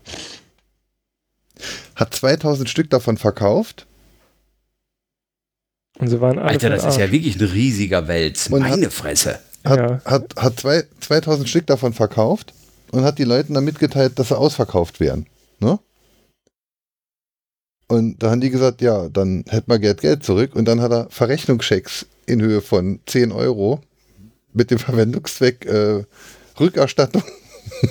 Hat 1.94 2.14
2000 2.14 2.68
Stück 2.68 2.90
davon 2.90 3.16
verkauft 3.18 3.86
Und 5.98 6.08
sie 6.08 6.20
waren 6.20 6.38
alle 6.38 6.50
Alter, 6.50 6.70
das 6.70 6.84
ist 6.84 6.98
ja 6.98 7.10
wirklich 7.10 7.36
ein 7.40 7.46
riesiger 7.46 8.08
Wels. 8.08 8.48
Und 8.48 8.60
Meine 8.60 8.90
Fresse. 8.90 9.40
hat, 9.64 9.78
Ja. 9.78 10.00
hat, 10.04 10.36
hat 10.36 10.60
zwei, 10.60 10.84
2000 11.00 11.48
Stück 11.48 11.66
davon 11.66 11.92
verkauft 11.92 12.54
und 12.92 13.04
hat 13.04 13.18
die 13.18 13.24
Leuten 13.24 13.54
dann 13.54 13.64
mitgeteilt, 13.64 14.18
dass 14.18 14.28
sie 14.28 14.38
ausverkauft 14.38 15.00
wären. 15.00 15.26
Ne? 15.58 15.78
Und 17.88 18.20
da 18.22 18.30
haben 18.30 18.40
die 18.40 18.50
gesagt, 18.50 18.82
ja, 18.82 19.08
dann 19.08 19.44
hätten 19.48 19.70
wir 19.70 19.78
Geld, 19.78 20.00
Geld 20.00 20.24
zurück. 20.24 20.54
Und 20.56 20.64
dann 20.66 20.80
hat 20.80 20.90
er 20.92 21.08
Verrechnungschecks 21.10 22.06
in 22.26 22.40
Höhe 22.42 22.60
von 22.60 22.98
10 23.06 23.30
Euro 23.32 23.80
mit 24.52 24.70
dem 24.70 24.78
Verwendungszweck 24.78 25.64
äh, 25.66 26.04
Rückerstattung, 26.58 27.22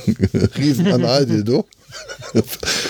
Riesenanaldildo, 0.58 1.66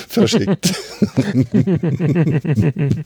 verschickt. 0.07 0.73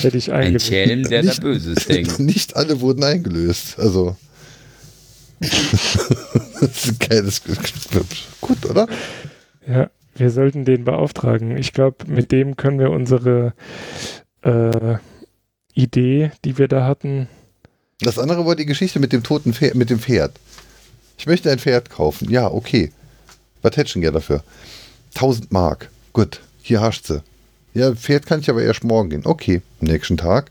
Hätte 0.00 0.16
ich 0.16 0.32
Ein 0.32 0.38
eingelegt. 0.38 0.62
Schelm, 0.62 1.02
der 1.04 1.22
da 1.22 1.28
Nicht- 1.28 1.40
Böses 1.42 1.86
denkt. 1.86 2.18
Nicht 2.18 2.56
alle 2.56 2.80
wurden 2.80 3.04
eingelöst. 3.04 3.78
Also. 3.78 4.16
das 5.40 5.50
ist 6.60 6.88
ein 6.88 6.98
geiles. 6.98 7.42
Gut, 8.40 8.66
oder? 8.66 8.86
Ja, 9.66 9.90
wir 10.20 10.30
sollten 10.30 10.64
den 10.64 10.84
beauftragen. 10.84 11.56
Ich 11.56 11.72
glaube, 11.72 12.06
mit 12.06 12.30
dem 12.30 12.56
können 12.56 12.78
wir 12.78 12.90
unsere 12.90 13.54
äh, 14.42 14.96
Idee, 15.74 16.30
die 16.44 16.58
wir 16.58 16.68
da 16.68 16.86
hatten, 16.86 17.28
Das 18.00 18.18
andere 18.18 18.46
war 18.46 18.56
die 18.56 18.66
Geschichte 18.66 18.98
mit 19.00 19.12
dem 19.12 19.22
toten 19.22 19.52
Pferd, 19.52 19.74
mit 19.74 19.90
dem 19.90 19.98
Pferd. 19.98 20.32
Ich 21.18 21.26
möchte 21.26 21.50
ein 21.50 21.58
Pferd 21.58 21.90
kaufen. 21.90 22.30
Ja, 22.30 22.50
okay. 22.50 22.92
Was 23.62 23.76
hättest 23.76 23.96
du 23.96 24.00
dafür? 24.10 24.42
1000 25.14 25.52
Mark. 25.52 25.90
Gut, 26.12 26.40
hier 26.62 26.80
hast 26.80 27.10
du. 27.10 27.22
Ja, 27.74 27.94
Pferd 27.94 28.26
kann 28.26 28.40
ich 28.40 28.48
aber 28.50 28.62
erst 28.62 28.84
morgen 28.84 29.10
gehen. 29.10 29.22
Okay, 29.26 29.60
am 29.80 29.88
nächsten 29.88 30.16
Tag. 30.16 30.50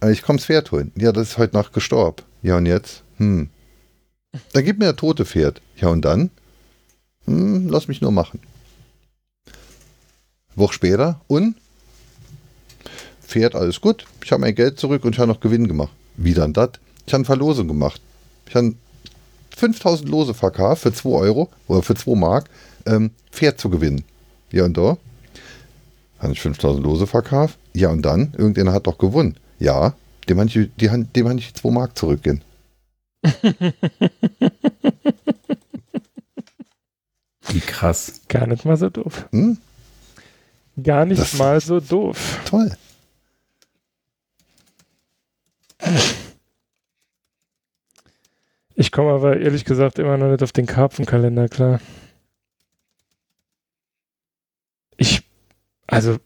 Äh, 0.00 0.12
Ich 0.12 0.22
komme 0.22 0.38
das 0.38 0.46
Pferd 0.46 0.70
holen. 0.72 0.92
Ja, 0.96 1.12
das 1.12 1.30
ist 1.30 1.38
heute 1.38 1.56
Nacht 1.56 1.72
gestorben. 1.72 2.22
Ja, 2.42 2.56
und 2.56 2.66
jetzt? 2.66 3.02
Hm. 3.18 3.48
Dann 4.52 4.64
gib 4.64 4.78
mir 4.78 4.86
das 4.86 4.96
tote 4.96 5.24
Pferd. 5.24 5.60
Ja, 5.76 5.88
und 5.88 6.04
dann? 6.04 6.30
Hm, 7.26 7.68
lass 7.68 7.88
mich 7.88 8.00
nur 8.00 8.12
machen. 8.12 8.40
Woche 10.54 10.74
später. 10.74 11.20
Und? 11.26 11.56
Pferd, 13.26 13.54
alles 13.54 13.80
gut. 13.80 14.06
Ich 14.24 14.32
habe 14.32 14.40
mein 14.40 14.54
Geld 14.54 14.78
zurück 14.78 15.04
und 15.04 15.14
ich 15.14 15.18
habe 15.18 15.28
noch 15.28 15.40
Gewinn 15.40 15.66
gemacht. 15.66 15.92
Wie 16.16 16.34
dann 16.34 16.52
das? 16.52 16.70
Ich 17.06 17.12
habe 17.12 17.20
eine 17.20 17.24
Verlosung 17.24 17.68
gemacht. 17.68 18.00
Ich 18.48 18.54
habe 18.54 18.74
5000 19.56 20.08
Lose 20.08 20.34
verkauft 20.34 20.82
für 20.82 20.92
2 20.92 21.08
Euro 21.10 21.48
oder 21.66 21.82
für 21.82 21.94
2 21.94 22.14
Mark, 22.14 22.48
ähm, 22.86 23.10
Pferd 23.30 23.60
zu 23.60 23.70
gewinnen. 23.70 24.04
Ja, 24.50 24.64
und 24.64 24.76
da? 24.76 24.96
Habe 26.18 26.32
ich 26.32 26.40
5000 26.40 26.84
Lose 26.84 27.06
verkauft? 27.06 27.58
Ja, 27.72 27.90
und 27.90 28.02
dann? 28.02 28.34
Irgendjemand 28.36 28.76
hat 28.76 28.86
doch 28.86 28.98
gewonnen. 28.98 29.36
Ja, 29.58 29.94
dem 30.28 30.38
habe 30.38 30.48
ich, 30.48 30.70
ich 30.76 31.54
2 31.54 31.70
Mark 31.70 31.98
zurückgehen. 31.98 32.42
Wie 37.54 37.60
krass. 37.60 38.20
Gar 38.28 38.48
nicht 38.48 38.64
mal 38.64 38.76
so 38.76 38.90
doof. 38.90 39.28
Hm? 39.30 39.58
Gar 40.82 41.06
nicht 41.06 41.22
Das- 41.22 41.34
mal 41.34 41.60
so 41.60 41.78
doof. 41.78 42.40
Toll. 42.46 42.76
Ich 48.74 48.90
komme 48.90 49.12
aber 49.12 49.38
ehrlich 49.38 49.64
gesagt 49.64 49.98
immer 49.98 50.16
noch 50.16 50.30
nicht 50.30 50.42
auf 50.42 50.52
den 50.52 50.66
Karpfenkalender 50.66 51.48
klar. 51.48 51.80
Ich, 54.96 55.22
also, 55.86 56.18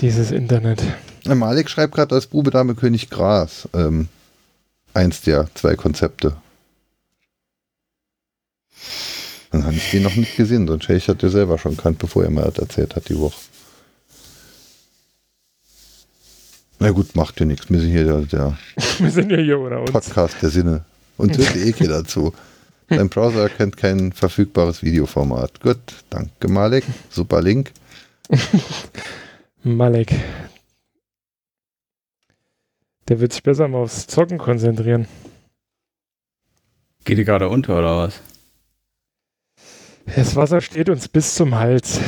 dieses 0.00 0.30
Internet. 0.32 0.82
Malik 1.26 1.70
schreibt 1.70 1.94
gerade 1.94 2.14
als 2.14 2.26
Bube 2.26 2.50
Dame 2.50 2.74
König 2.74 3.08
Gras. 3.10 3.68
Ähm, 3.72 4.08
eins 4.94 5.20
der 5.20 5.48
zwei 5.54 5.76
Konzepte. 5.76 6.36
Dann 9.50 9.64
habe 9.64 9.74
ich 9.74 9.90
den 9.90 10.02
noch 10.02 10.16
nicht 10.16 10.36
gesehen, 10.36 10.66
sonst 10.66 10.88
hätte 10.88 10.98
ich 10.98 11.06
das 11.06 11.16
ja 11.20 11.28
selber 11.28 11.58
schon 11.58 11.76
kannt, 11.76 11.98
bevor 11.98 12.24
er 12.24 12.30
mir 12.30 12.42
das 12.42 12.58
erzählt 12.58 12.96
hat 12.96 13.08
die 13.08 13.18
Woche. 13.18 13.36
Na 16.78 16.90
gut, 16.90 17.14
macht 17.14 17.38
ja 17.38 17.46
nichts. 17.46 17.70
Wir 17.70 17.78
sind 17.78 17.90
hier 17.90 18.04
der, 18.04 18.20
der 18.22 18.58
Wir 18.98 19.10
sind 19.10 19.30
ja 19.30 19.36
hier 19.36 19.60
ohne 19.60 19.78
uns. 19.78 19.92
Podcast 19.92 20.36
der 20.42 20.50
Sinne. 20.50 20.84
Und 21.16 21.36
dritte 21.36 21.58
Eke 21.64 21.86
dazu. 21.86 22.32
Dein 22.88 23.08
Browser 23.08 23.42
erkennt 23.42 23.76
kein 23.76 24.12
verfügbares 24.12 24.82
Videoformat. 24.82 25.60
Gut, 25.60 25.78
danke 26.10 26.48
Malik. 26.48 26.84
Super 27.10 27.40
Link. 27.40 27.70
Malek. 29.62 30.12
Der 33.08 33.20
wird 33.20 33.32
sich 33.32 33.42
besser 33.42 33.68
mal 33.68 33.78
aufs 33.78 34.06
Zocken 34.06 34.38
konzentrieren. 34.38 35.06
Geht 37.04 37.18
die 37.18 37.24
gerade 37.24 37.48
unter 37.48 37.78
oder 37.78 37.96
was? 37.96 38.20
Das 40.06 40.36
Wasser 40.36 40.60
steht 40.60 40.88
uns 40.88 41.08
bis 41.08 41.34
zum 41.34 41.54
Hals. 41.54 41.98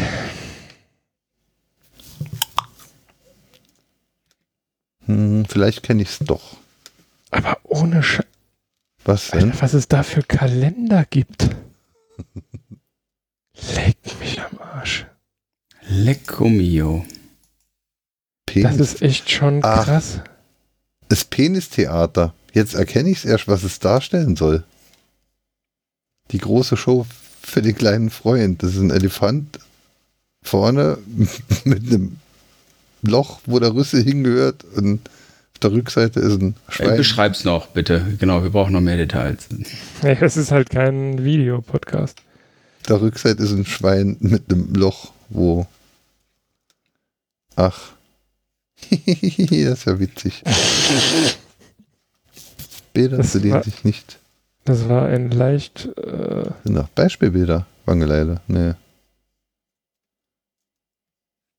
Hm, 5.07 5.45
vielleicht 5.47 5.83
kenne 5.83 6.03
ich 6.03 6.09
es 6.09 6.19
doch. 6.21 6.57
Aber 7.31 7.59
ohne 7.65 8.03
Sch 8.03 8.21
Was 9.05 9.31
denn? 9.31 9.51
Alter, 9.51 9.63
was 9.63 9.75
es 9.75 9.89
da 9.89 10.03
für 10.03 10.23
Kalender 10.23 11.05
gibt. 11.09 11.51
Leck 13.75 13.97
mich 14.21 14.41
am 14.41 14.59
Arsch. 14.59 15.07
Lecco 15.89 16.49
mio. 16.49 17.05
Das 18.47 18.55
Penis, 18.55 18.81
ist 18.81 19.03
echt 19.03 19.31
schon 19.31 19.61
Ach. 19.65 19.85
krass. 19.85 20.21
das 21.09 21.25
Penistheater. 21.25 22.35
Jetzt 22.53 22.75
erkenne 22.75 23.11
ich 23.11 23.19
es 23.19 23.25
erst, 23.25 23.49
was 23.49 23.65
es 23.65 23.81
darstellen 23.81 24.37
soll. 24.37 24.65
Die 26.31 26.39
große 26.39 26.77
Show 26.77 27.05
für 27.45 27.63
den 27.63 27.77
kleinen 27.77 28.11
Freund. 28.11 28.63
Das 28.63 28.75
ist 28.75 28.81
ein 28.81 28.91
Elefant 28.91 29.59
vorne 30.43 30.99
mit 31.65 31.87
einem 31.87 32.19
Loch, 33.03 33.41
wo 33.47 33.59
der 33.59 33.75
Rüssel 33.75 34.03
hingehört 34.03 34.65
und 34.65 35.09
auf 35.55 35.61
der 35.61 35.73
Rückseite 35.73 36.21
ist 36.21 36.41
ein 36.41 36.57
Schwein. 36.69 36.97
beschreib's 36.97 37.45
noch, 37.45 37.69
bitte. 37.69 38.17
Genau, 38.19 38.43
wir 38.43 38.51
brauchen 38.51 38.73
noch 38.73 38.81
mehr 38.81 38.97
Details. 38.97 39.47
Nee, 40.03 40.17
das 40.17 40.37
ist 40.37 40.51
halt 40.51 40.71
kein 40.71 41.23
Videopodcast. 41.25 42.19
Auf 42.19 42.87
der 42.89 43.01
Rückseite 43.01 43.43
ist 43.43 43.53
ein 43.53 43.65
Schwein 43.65 44.17
mit 44.21 44.51
einem 44.51 44.75
Loch, 44.75 45.13
wo. 45.29 45.67
Ach. 47.57 47.93
das 48.91 48.99
ist 48.99 49.85
ja 49.87 49.99
witzig. 49.99 50.43
Bilder, 52.93 53.19
Das 53.19 53.33
zu 53.33 53.41
denen 53.41 53.63
sich 53.63 53.85
nicht. 53.85 54.19
Das 54.65 54.89
war 54.89 55.07
ein 55.09 55.31
leicht. 55.31 55.87
Äh, 55.99 56.45
Sind 56.65 56.75
noch 56.75 56.89
Beispielbilder, 56.89 57.67
Wangeleile. 57.85 58.41
Nee. 58.47 58.73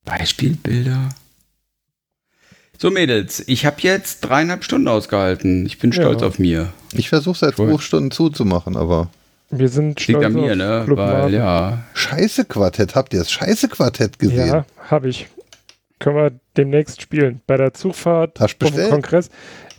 Beispielbilder. 0.04 1.10
So, 2.78 2.90
Mädels, 2.90 3.42
ich 3.48 3.64
habe 3.64 3.76
jetzt 3.80 4.20
dreieinhalb 4.20 4.62
Stunden 4.64 4.88
ausgehalten. 4.88 5.64
Ich 5.66 5.78
bin 5.78 5.92
Ja. 5.92 6.02
stolz 6.02 6.22
auf 6.22 6.38
mir. 6.38 6.72
Ich 6.92 7.08
versuche 7.08 7.38
seit 7.38 7.54
fünf 7.54 7.80
Stunden 7.82 8.10
zuzumachen, 8.10 8.76
aber. 8.76 9.08
wir 9.50 9.68
sind 9.68 10.04
Liegt 10.06 10.22
an 10.24 10.32
stolz 10.32 10.34
mir, 10.34 10.50
auf 10.52 10.56
ne? 10.58 10.82
Club 10.84 10.98
Weil, 10.98 11.32
ja. 11.34 11.84
Scheiße-Quartett, 11.94 12.94
habt 12.94 13.14
ihr 13.14 13.20
das 13.20 13.30
Scheiße-Quartett 13.30 14.18
gesehen? 14.18 14.48
Ja, 14.48 14.66
habe 14.90 15.08
ich. 15.08 15.28
Können 15.98 16.16
wir 16.16 16.32
demnächst 16.56 17.00
spielen. 17.00 17.40
Bei 17.46 17.56
der 17.56 17.72
Zugfahrt 17.72 18.38
Hast 18.40 18.58
dem 18.58 18.66
bestellt? 18.68 18.90
Kongress. 18.90 19.30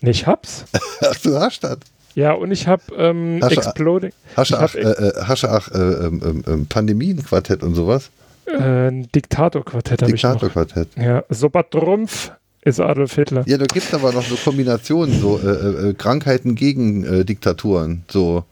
Nee, 0.02 0.10
ich 0.12 0.26
hab's. 0.26 0.66
Ach, 1.02 1.16
du 1.22 1.36
hast 1.38 1.64
das. 1.64 1.78
Ja, 2.18 2.34
und 2.34 2.50
ich 2.50 2.68
hab 2.68 2.82
ähm, 2.98 3.44
Exploding. 3.44 4.12
Ich 4.32 4.52
hab 4.52 4.60
auch, 4.64 4.74
äh, 4.74 4.80
äh, 4.80 5.78
äh, 5.78 6.08
ähm, 6.08 6.22
ähm, 6.26 6.44
ähm, 6.48 6.66
Pandemien-Quartett 6.66 7.62
und 7.62 7.76
sowas? 7.76 8.10
Äh, 8.48 9.04
Diktator-Quartett 9.14 10.02
habe 10.02 10.16
ich 10.16 10.24
noch. 10.24 10.32
Diktator-Quartett. 10.32 10.96
Ja, 10.98 11.24
Sobatrumpf 11.30 12.32
ist 12.62 12.80
Adolf 12.80 13.14
Hitler. 13.14 13.44
Ja, 13.46 13.60
da 13.60 13.68
gibt 13.68 13.86
es 13.86 13.94
aber 13.94 14.14
noch 14.14 14.24
so 14.24 14.36
Kombinationen, 14.36 15.22
so 15.22 15.38
äh, 15.38 15.94
Krankheiten 15.94 16.56
gegen 16.56 17.24
Diktaturen. 17.24 18.04
So, 18.08 18.46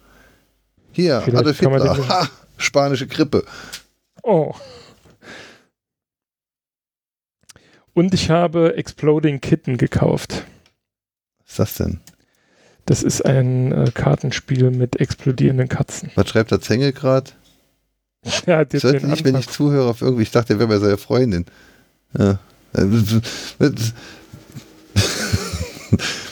hier, 0.92 1.22
Vielleicht 1.22 1.40
Adolf 1.40 1.60
Hitler, 1.60 2.08
ha, 2.08 2.30
spanische 2.58 3.08
Grippe. 3.08 3.46
Oh. 4.22 4.54
Und 7.96 8.14
ich 8.14 8.30
habe 8.30 8.78
Exploding 8.78 9.42
Kitten 9.42 9.78
gekauft. 9.78 10.44
Was 11.40 11.50
ist 11.50 11.60
das 11.60 11.74
denn? 11.78 12.00
Das 12.86 13.02
ist 13.02 13.26
ein 13.26 13.72
äh, 13.72 13.92
Kartenspiel 13.92 14.70
mit 14.72 15.00
explodierenden 15.00 15.68
Katzen. 15.68 16.12
Was 16.16 16.30
schreibt 16.30 16.52
der 16.52 16.62
Zengel 16.62 16.92
gerade? 16.94 17.32
Ja, 18.48 18.64
Ich 18.72 18.82
sollte 18.82 19.06
nicht, 19.08 19.24
wenn 19.24 19.36
ich 19.36 19.48
zuhöre 19.48 19.88
auf 19.88 20.02
irgendwie, 20.02 20.24
ich 20.24 20.32
dachte, 20.32 20.54
er 20.54 20.60
wäre 20.60 20.68
bei 20.70 20.80
seiner 20.80 20.98
Freundin. 20.98 21.46
Ja. 22.18 22.40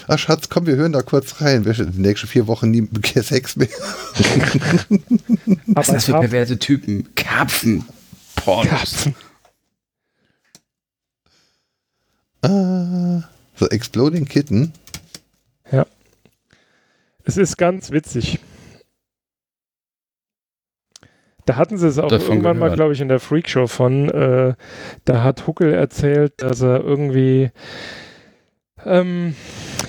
Ach 0.08 0.18
Schatz, 0.18 0.50
komm, 0.50 0.66
wir 0.66 0.76
hören 0.76 0.92
da 0.92 1.04
kurz 1.04 1.40
rein. 1.40 1.66
Wir 1.66 1.74
die 1.74 2.02
nächsten 2.02 2.26
vier 2.28 2.48
Wochen 2.48 2.72
nie 2.72 2.88
kein 2.88 3.22
Sex 3.24 3.56
mehr. 3.56 3.68
Was 5.68 5.86
sind 5.86 5.96
das 5.96 6.06
für 6.06 6.14
perverse 6.14 6.58
Typen? 6.58 7.14
Karpfen. 7.14 7.86
Pornos. 8.36 8.70
Karpfen. 8.72 9.16
Ah, 12.42 13.24
so 13.56 13.70
Exploding 13.70 14.26
Kitten. 14.26 14.74
Es 17.24 17.38
ist 17.38 17.58
ganz 17.58 17.92
witzig. 17.92 18.40
Da 21.46 21.58
hatten 21.58 21.78
sie 21.78 21.88
es 21.88 22.00
auch 22.00 22.08
Davon 22.08 22.28
irgendwann 22.30 22.58
mal, 22.58 22.66
gehört. 22.68 22.78
glaube 22.78 22.94
ich, 22.94 23.02
in 23.02 23.10
der 23.10 23.20
Freakshow 23.20 23.68
von. 23.68 24.10
Äh, 24.10 24.54
da 25.06 25.24
hat 25.24 25.46
Huckel 25.46 25.74
erzählt, 25.74 26.34
dass 26.38 26.62
er 26.62 26.82
irgendwie 26.82 27.52
ähm, 28.86 29.36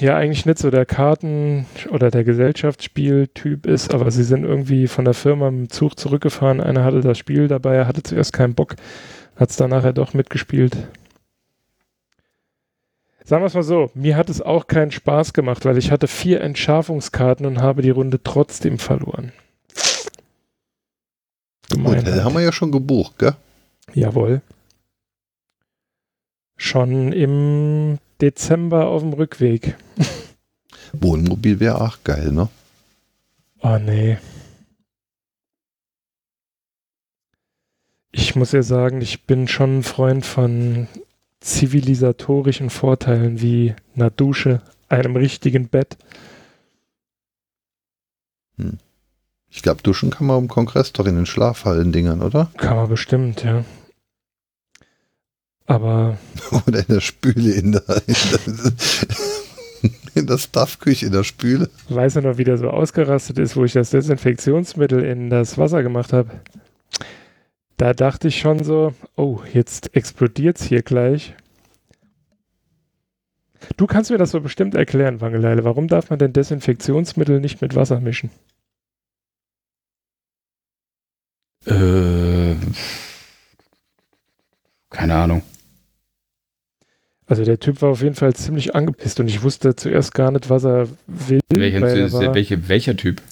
ja 0.00 0.16
eigentlich 0.16 0.46
nicht 0.46 0.58
so 0.58 0.70
der 0.70 0.84
Karten- 0.84 1.66
oder 1.90 2.10
der 2.10 2.24
Gesellschaftsspieltyp 2.24 3.66
ist, 3.66 3.94
aber 3.94 4.10
sie 4.10 4.24
sind 4.24 4.44
irgendwie 4.44 4.88
von 4.88 5.04
der 5.04 5.14
Firma 5.14 5.50
mit 5.50 5.60
dem 5.60 5.70
Zug 5.70 5.98
zurückgefahren. 5.98 6.60
Einer 6.60 6.84
hatte 6.84 7.00
das 7.00 7.18
Spiel 7.18 7.46
dabei, 7.46 7.76
er 7.76 7.86
hatte 7.86 8.02
zuerst 8.02 8.32
keinen 8.32 8.54
Bock, 8.54 8.74
hat 9.36 9.50
es 9.50 9.56
dann 9.56 9.70
nachher 9.70 9.92
doch 9.92 10.12
mitgespielt. 10.12 10.76
Sagen 13.26 13.42
wir 13.42 13.46
es 13.46 13.54
mal 13.54 13.62
so, 13.62 13.90
mir 13.94 14.16
hat 14.16 14.28
es 14.28 14.42
auch 14.42 14.66
keinen 14.66 14.90
Spaß 14.90 15.32
gemacht, 15.32 15.64
weil 15.64 15.78
ich 15.78 15.90
hatte 15.90 16.08
vier 16.08 16.42
Entschärfungskarten 16.42 17.46
und 17.46 17.62
habe 17.62 17.80
die 17.80 17.90
Runde 17.90 18.22
trotzdem 18.22 18.78
verloren. 18.78 19.32
Gemeinheit. 21.70 22.06
Hotel 22.06 22.22
haben 22.22 22.34
wir 22.34 22.42
ja 22.42 22.52
schon 22.52 22.70
gebucht, 22.70 23.18
gell? 23.18 23.34
Jawohl. 23.94 24.42
Schon 26.58 27.12
im 27.12 27.98
Dezember 28.20 28.88
auf 28.88 29.00
dem 29.00 29.14
Rückweg. 29.14 29.74
Wohnmobil 30.92 31.60
wäre 31.60 31.80
auch 31.80 31.96
geil, 32.04 32.30
ne? 32.30 32.48
Oh 33.62 33.78
nee. 33.78 34.18
Ich 38.12 38.36
muss 38.36 38.52
ja 38.52 38.62
sagen, 38.62 39.00
ich 39.00 39.24
bin 39.24 39.48
schon 39.48 39.78
ein 39.78 39.82
Freund 39.82 40.26
von 40.26 40.88
zivilisatorischen 41.44 42.70
Vorteilen 42.70 43.40
wie 43.40 43.74
einer 43.94 44.10
Dusche, 44.10 44.62
einem 44.88 45.14
richtigen 45.14 45.68
Bett. 45.68 45.98
Ich 49.50 49.62
glaube, 49.62 49.82
duschen 49.82 50.10
kann 50.10 50.26
man 50.26 50.38
im 50.38 50.48
Kongress 50.48 50.92
doch 50.92 51.06
in 51.06 51.16
den 51.16 51.26
Schlafhallen-Dingern, 51.26 52.22
oder? 52.22 52.50
Kann 52.56 52.76
man 52.76 52.88
bestimmt, 52.88 53.44
ja. 53.44 53.64
Aber 55.66 56.18
Oder 56.66 56.80
in 56.80 56.94
der 56.94 57.00
Spüle, 57.00 57.52
in 57.52 57.72
der, 57.72 57.84
in 58.06 58.16
der, 58.30 58.72
in 60.14 60.26
der 60.26 60.38
Stuffküche, 60.38 61.06
in 61.06 61.12
der 61.12 61.24
Spüle. 61.24 61.68
weiß 61.88 62.16
er 62.16 62.22
noch, 62.22 62.38
wie 62.38 62.44
der 62.44 62.58
so 62.58 62.70
ausgerastet 62.70 63.38
ist, 63.38 63.56
wo 63.56 63.64
ich 63.64 63.72
das 63.72 63.90
Desinfektionsmittel 63.90 65.04
in 65.04 65.30
das 65.30 65.58
Wasser 65.58 65.82
gemacht 65.82 66.12
habe 66.12 66.30
da 67.76 67.92
dachte 67.92 68.28
ich 68.28 68.38
schon 68.38 68.62
so, 68.62 68.94
oh, 69.16 69.40
jetzt 69.52 69.94
explodiert's 69.96 70.64
hier 70.64 70.82
gleich. 70.82 71.34
Du 73.76 73.86
kannst 73.86 74.10
mir 74.10 74.18
das 74.18 74.30
so 74.30 74.40
bestimmt 74.40 74.74
erklären, 74.74 75.20
Wangeleile. 75.20 75.64
Warum 75.64 75.88
darf 75.88 76.10
man 76.10 76.18
denn 76.18 76.32
Desinfektionsmittel 76.32 77.40
nicht 77.40 77.62
mit 77.62 77.74
Wasser 77.74 78.00
mischen? 78.00 78.30
Äh, 81.66 82.56
keine 84.90 85.14
Ahnung. 85.14 85.42
Also 87.26 87.42
der 87.42 87.58
Typ 87.58 87.80
war 87.80 87.88
auf 87.88 88.02
jeden 88.02 88.14
Fall 88.14 88.34
ziemlich 88.34 88.74
angepisst 88.74 89.18
und 89.18 89.28
ich 89.28 89.42
wusste 89.42 89.74
zuerst 89.74 90.12
gar 90.12 90.30
nicht, 90.30 90.50
was 90.50 90.64
er 90.64 90.88
will. 91.06 91.40
Welchen, 91.48 91.82
welcher 92.68 92.96
Typ? 92.96 93.22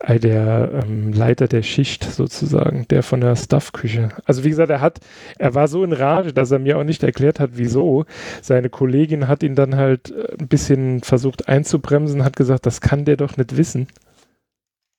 Äh, 0.00 0.20
der 0.20 0.84
ähm, 0.84 1.12
Leiter 1.12 1.48
der 1.48 1.62
Schicht 1.62 2.04
sozusagen, 2.04 2.86
der 2.88 3.02
von 3.02 3.20
der 3.20 3.34
Staffküche. 3.34 4.10
Also 4.24 4.44
wie 4.44 4.50
gesagt, 4.50 4.70
er 4.70 4.80
hat, 4.80 5.00
er 5.38 5.54
war 5.54 5.68
so 5.68 5.82
in 5.82 5.92
Rage, 5.92 6.32
dass 6.32 6.50
er 6.50 6.58
mir 6.58 6.78
auch 6.78 6.84
nicht 6.84 7.02
erklärt 7.02 7.40
hat, 7.40 7.50
wieso. 7.54 8.04
Seine 8.40 8.70
Kollegin 8.70 9.28
hat 9.28 9.42
ihn 9.42 9.54
dann 9.54 9.76
halt 9.76 10.10
äh, 10.10 10.36
ein 10.38 10.48
bisschen 10.48 11.02
versucht 11.02 11.48
einzubremsen, 11.48 12.24
hat 12.24 12.36
gesagt, 12.36 12.66
das 12.66 12.80
kann 12.80 13.04
der 13.04 13.16
doch 13.16 13.36
nicht 13.36 13.56
wissen. 13.56 13.88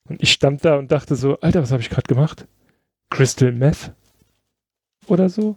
Und 0.09 0.21
ich 0.21 0.31
stand 0.31 0.65
da 0.65 0.77
und 0.77 0.91
dachte 0.91 1.15
so, 1.15 1.39
Alter, 1.39 1.61
was 1.61 1.71
habe 1.71 1.81
ich 1.81 1.89
gerade 1.89 2.07
gemacht? 2.07 2.47
Crystal 3.09 3.51
Meth? 3.51 3.93
Oder 5.07 5.29
so? 5.29 5.55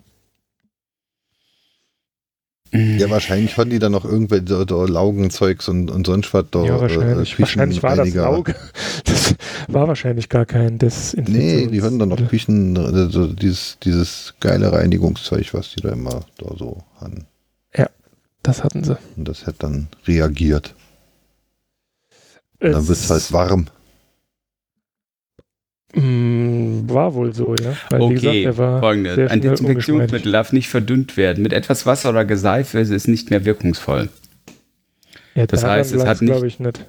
Ja, 2.72 3.10
wahrscheinlich 3.10 3.56
hatten 3.58 3.70
die 3.70 3.78
dann 3.78 3.92
noch 3.92 4.04
irgendwelche 4.06 4.46
so, 4.46 4.64
so 4.66 4.86
Laugenzeugs 4.86 5.68
und, 5.68 5.90
und 5.90 6.06
sonst 6.06 6.32
was 6.32 6.46
da. 6.50 6.64
ja, 6.64 6.80
wahrscheinlich. 6.80 7.30
Küchen 7.36 7.40
wahrscheinlich 7.42 7.82
war 7.82 7.96
das 7.96 8.06
einiger- 8.06 8.28
Auge. 8.28 8.54
Das 9.04 9.34
war 9.68 9.88
wahrscheinlich 9.88 10.28
gar 10.28 10.46
kein 10.46 10.78
Desinfektions... 10.78 11.28
Nee, 11.38 11.66
die 11.66 11.82
hatten 11.82 11.98
dann 11.98 12.08
noch 12.08 12.28
Küchen, 12.28 12.76
äh, 12.76 13.10
so 13.10 13.26
dieses, 13.26 13.78
dieses 13.82 14.34
geile 14.40 14.72
Reinigungszeug, 14.72 15.52
was 15.54 15.72
die 15.74 15.80
da 15.80 15.90
immer 15.90 16.24
da 16.38 16.56
so 16.56 16.82
hatten. 17.00 17.26
Das 18.44 18.64
hatten 18.64 18.82
sie. 18.82 18.98
Und 19.16 19.28
das 19.28 19.46
hat 19.46 19.56
dann 19.60 19.86
reagiert. 20.06 20.74
Und 22.60 22.72
dann 22.72 22.88
wird 22.88 22.98
es 22.98 23.08
halt 23.08 23.32
warm. 23.32 23.66
War 25.94 27.14
wohl 27.14 27.34
so, 27.34 27.54
ja. 27.54 27.74
Weil, 27.90 28.08
gesagt, 28.14 28.26
Okay, 28.28 28.56
war 28.58 28.80
folgendes. 28.80 29.30
Ein 29.30 29.40
Desinfektionsmittel 29.42 30.32
darf 30.32 30.52
nicht 30.52 30.68
verdünnt 30.68 31.16
werden. 31.16 31.42
Mit 31.42 31.52
etwas 31.52 31.84
Wasser 31.84 32.10
oder 32.10 32.24
Geseife 32.24 32.78
ist 32.78 32.90
es 32.90 33.06
nicht 33.08 33.30
mehr 33.30 33.44
wirkungsvoll. 33.44 34.08
Ja, 35.34 35.46
Das 35.46 35.64
heißt, 35.64 35.94
es 35.94 36.04
hat 36.06 36.22
nicht- 36.22 36.60
nicht. 36.60 36.86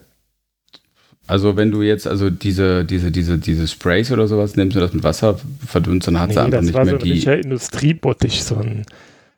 Also 1.26 1.56
wenn 1.56 1.72
du 1.72 1.82
jetzt 1.82 2.06
also 2.06 2.30
diese, 2.30 2.84
diese, 2.84 3.10
diese, 3.12 3.38
diese 3.38 3.68
Sprays 3.68 4.12
oder 4.12 4.28
sowas 4.28 4.58
nimmst 4.58 4.76
und 4.76 4.82
das 4.84 4.94
mit 4.94 5.04
Wasser 5.04 5.40
verdünnst, 5.66 6.08
dann 6.08 6.20
hat 6.20 6.30
Nee, 6.30 6.34
sie 6.36 6.40
einfach 6.42 6.58
das 6.58 6.66
nicht 6.66 6.74
war 6.74 6.86
so 6.86 6.92
mehr 6.92 7.00
ein 7.00 7.04
die. 7.04 7.12
richtiger 7.12 7.38
Industriebottich, 7.38 8.44
so 8.44 8.56
ein 8.58 8.86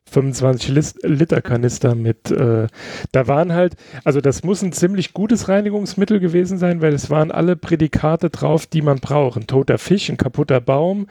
25 0.10 0.70
Lis- 0.70 0.96
Liter 1.02 1.42
Kanister 1.42 1.96
mit, 1.96 2.30
äh, 2.32 2.68
da 3.12 3.28
waren 3.28 3.54
halt, 3.54 3.76
also 4.04 4.22
das 4.22 4.44
muss 4.44 4.62
ein 4.62 4.72
ziemlich 4.72 5.14
gutes 5.14 5.48
Reinigungsmittel 5.50 6.20
gewesen 6.20 6.58
sein, 6.58 6.82
weil 6.82 6.94
es 6.94 7.10
waren 7.10 7.32
alle 7.32 7.56
Prädikate 7.56 8.30
drauf, 8.30 8.68
die 8.68 8.82
man 8.82 9.00
braucht. 9.00 9.38
Ein 9.38 9.48
toter 9.48 9.78
Fisch, 9.78 10.10
ein 10.10 10.18
kaputter 10.18 10.62
Baum, 10.62 11.08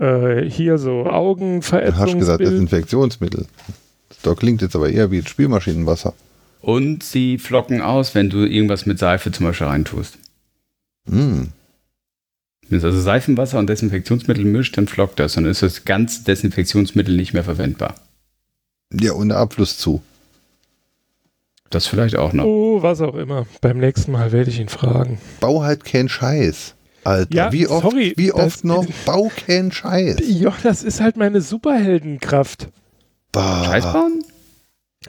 äh, 0.00 0.42
hier 0.48 0.78
so 0.78 1.04
Du 1.90 1.96
hast 1.98 2.18
gesagt. 2.18 2.40
Desinfektionsmittel. 2.40 3.46
Da 4.22 4.34
klingt 4.34 4.62
jetzt 4.62 4.76
aber 4.76 4.88
eher 4.88 5.10
wie 5.10 5.22
Spielmaschinenwasser. 5.22 6.14
Und 6.60 7.02
sie 7.02 7.38
flocken 7.38 7.82
aus, 7.82 8.14
wenn 8.14 8.30
du 8.30 8.44
irgendwas 8.44 8.86
mit 8.86 8.98
Seife 8.98 9.30
zum 9.30 9.46
Beispiel 9.46 9.66
reintust. 9.66 10.18
Hm. 11.08 11.48
Wenn 12.68 12.78
es 12.78 12.84
also 12.84 13.00
Seifenwasser 13.00 13.58
und 13.58 13.68
Desinfektionsmittel 13.68 14.44
mischt, 14.44 14.76
dann 14.76 14.88
flockt 14.88 15.18
das. 15.20 15.36
Und 15.36 15.44
dann 15.44 15.50
ist 15.52 15.62
das 15.62 15.84
ganze 15.84 16.24
Desinfektionsmittel 16.24 17.14
nicht 17.16 17.32
mehr 17.32 17.44
verwendbar. 17.44 17.94
Ja, 18.92 19.12
und 19.12 19.28
der 19.28 19.38
Abfluss 19.38 19.78
zu. 19.78 20.02
Das 21.70 21.86
vielleicht 21.86 22.16
auch 22.16 22.32
noch. 22.32 22.44
Oh, 22.44 22.82
was 22.82 23.00
auch 23.02 23.14
immer. 23.14 23.46
Beim 23.60 23.78
nächsten 23.78 24.12
Mal 24.12 24.32
werde 24.32 24.50
ich 24.50 24.58
ihn 24.58 24.70
fragen. 24.70 25.20
Bau 25.40 25.62
halt 25.62 25.84
keinen 25.84 26.08
Scheiß. 26.08 26.74
Alter, 27.04 27.34
Ja, 27.34 27.52
wie 27.52 27.66
oft, 27.68 27.82
sorry, 27.82 28.14
wie 28.16 28.28
das- 28.28 28.36
oft 28.36 28.64
noch? 28.64 28.86
Bau 29.06 29.30
keinen 29.46 29.70
Scheiß. 29.72 30.16
Ja, 30.24 30.54
das 30.62 30.82
ist 30.82 31.00
halt 31.00 31.16
meine 31.16 31.40
Superheldenkraft. 31.42 32.68
Bah. 33.32 33.64
Scheiß 33.64 33.84
bauen? 33.92 34.24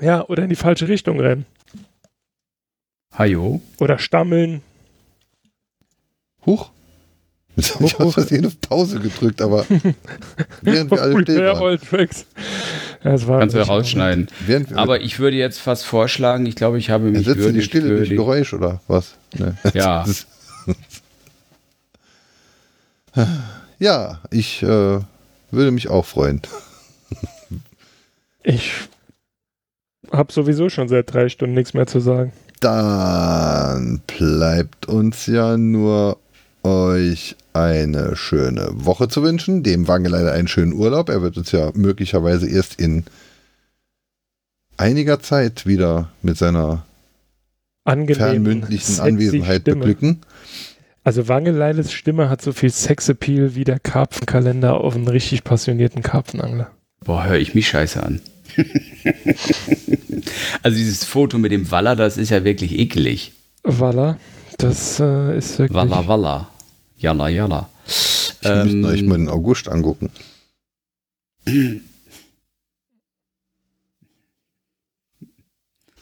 Ja, 0.02 0.26
oder 0.28 0.44
in 0.44 0.50
die 0.50 0.56
falsche 0.56 0.88
Richtung 0.90 1.20
rennen. 1.20 1.46
Hajo. 3.18 3.62
Oder 3.80 3.98
stammeln. 3.98 4.62
Huch. 6.46 6.70
Jetzt 7.56 7.76
habe 7.76 7.86
ich 7.86 8.00
aus 8.00 8.14
Versehen 8.14 8.46
auf 8.46 8.60
Pause 8.62 9.00
gedrückt, 9.00 9.42
aber 9.42 9.66
während 10.62 10.92
wir 10.92 11.02
alle 11.02 11.14
waren. 11.16 11.62
Old 11.62 11.84
Tracks. 11.84 12.26
Ja, 13.04 13.12
das 13.12 13.28
war 13.28 13.40
Kannst 13.40 13.56
du 13.56 13.60
ja 13.60 13.66
rausschneiden. 13.66 14.28
Während 14.46 14.74
Aber 14.74 15.02
ich 15.02 15.20
würde 15.20 15.38
jetzt 15.38 15.60
fast 15.60 15.86
vorschlagen, 15.86 16.46
ich 16.46 16.56
glaube, 16.56 16.78
ich 16.78 16.90
habe 16.90 17.06
mich 17.06 17.26
ersetzt 17.26 17.38
du 17.38 17.40
die 17.40 17.46
würdig 17.46 17.66
Stille 17.66 17.96
durch 17.96 18.10
Geräusch 18.10 18.54
oder 18.54 18.82
was? 18.88 19.16
Ne. 19.38 19.56
Ja. 19.74 20.06
Ja, 23.80 24.20
ich 24.30 24.62
äh, 24.62 25.00
würde 25.52 25.72
mich 25.72 25.90
auch 25.90 26.06
freuen. 26.06 26.42
Ich 28.44 28.74
habe 30.12 30.32
sowieso 30.32 30.70
schon 30.70 30.90
seit 30.90 31.14
drei 31.14 31.30
Stunden 31.30 31.56
nichts 31.56 31.74
mehr 31.74 31.88
zu 31.88 32.00
sagen. 32.00 32.34
Dann 32.60 34.02
bleibt 34.06 34.88
uns 34.88 35.28
ja 35.28 35.56
nur 35.58 36.18
euch 36.64 37.36
eine 37.54 38.16
schöne 38.16 38.70
Woche 38.74 39.08
zu 39.08 39.24
wünschen. 39.24 39.64
Dem 39.64 39.88
Wange 39.88 40.10
leider 40.10 40.32
einen 40.32 40.48
schönen 40.48 40.74
Urlaub. 40.74 41.10
Er 41.10 41.22
wird 41.22 41.38
uns 41.38 41.52
ja 41.52 41.72
möglicherweise 41.74 42.48
erst 42.48 42.80
in 42.80 43.06
einiger 44.78 45.20
Zeit 45.20 45.66
wieder 45.66 46.10
mit 46.22 46.38
seiner 46.38 46.86
Angenehm. 47.84 48.16
fernmündlichen 48.16 49.00
Anwesenheit 49.00 49.62
Stimme. 49.62 49.78
beglücken. 49.78 50.22
Also 51.04 51.28
Wangeleiles 51.28 51.92
Stimme 51.92 52.30
hat 52.30 52.42
so 52.42 52.52
viel 52.52 52.70
Sexappeal 52.70 53.56
wie 53.56 53.64
der 53.64 53.80
Karpfenkalender 53.80 54.76
auf 54.76 54.96
einen 54.96 55.08
richtig 55.08 55.44
passionierten 55.44 56.04
Karpfenangler. 56.04 56.70
Boah, 57.04 57.26
höre 57.26 57.38
ich 57.40 57.56
mich 57.56 57.68
scheiße 57.70 58.04
an. 58.04 58.22
also 60.64 60.78
dieses 60.78 61.06
Foto 61.06 61.38
mit 61.38 61.52
dem 61.52 61.72
Waller, 61.72 61.96
das 61.96 62.18
ist 62.18 62.30
ja 62.30 62.44
wirklich 62.44 62.78
eklig. 62.78 63.34
Voila, 63.64 64.18
das 64.58 65.00
äh, 65.00 65.38
ist 65.38 65.60
wirklich... 65.60 65.76
Walla 65.76 66.08
Walla. 66.08 66.49
Jalla 67.00 67.30
Jalla. 67.30 67.70
Ich 68.42 68.50
müsste 68.50 68.88
euch 68.88 69.04
mal 69.04 69.18
den 69.18 69.30
August 69.30 69.68
angucken. 69.68 70.12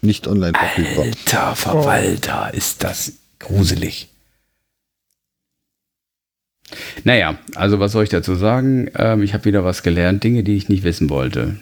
Nicht 0.01 0.27
online 0.27 0.53
verfügbar. 0.57 1.05
Alter 1.05 1.55
Verwalter, 1.55 2.53
ist 2.53 2.83
das 2.83 3.13
gruselig. 3.39 4.09
Naja, 7.03 7.37
also 7.55 7.79
was 7.79 7.91
soll 7.93 8.03
ich 8.03 8.09
dazu 8.09 8.35
sagen? 8.35 8.89
Ähm, 8.95 9.23
ich 9.23 9.33
habe 9.33 9.45
wieder 9.45 9.63
was 9.63 9.83
gelernt, 9.83 10.23
Dinge, 10.23 10.43
die 10.43 10.57
ich 10.57 10.67
nicht 10.67 10.83
wissen 10.83 11.09
wollte. 11.09 11.59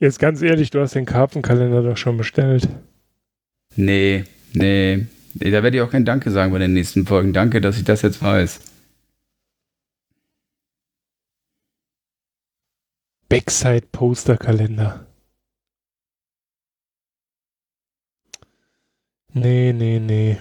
Jetzt 0.00 0.18
ganz 0.18 0.42
ehrlich, 0.42 0.70
du 0.70 0.80
hast 0.80 0.94
den 0.94 1.06
Karpfenkalender 1.06 1.82
doch 1.82 1.96
schon 1.96 2.16
bestellt. 2.16 2.68
Nee, 3.76 4.24
nee, 4.52 5.06
nee, 5.40 5.50
da 5.50 5.62
werde 5.62 5.76
ich 5.76 5.82
auch 5.82 5.90
kein 5.90 6.04
Danke 6.04 6.30
sagen 6.30 6.52
bei 6.52 6.58
den 6.58 6.72
nächsten 6.72 7.06
Folgen. 7.06 7.32
Danke, 7.32 7.60
dass 7.60 7.76
ich 7.78 7.84
das 7.84 8.02
jetzt 8.02 8.22
weiß. 8.22 8.60
Backside-Poster-Kalender. 13.28 15.06
Nee, 19.32 19.72
nee, 19.72 19.98
nee. 19.98 20.38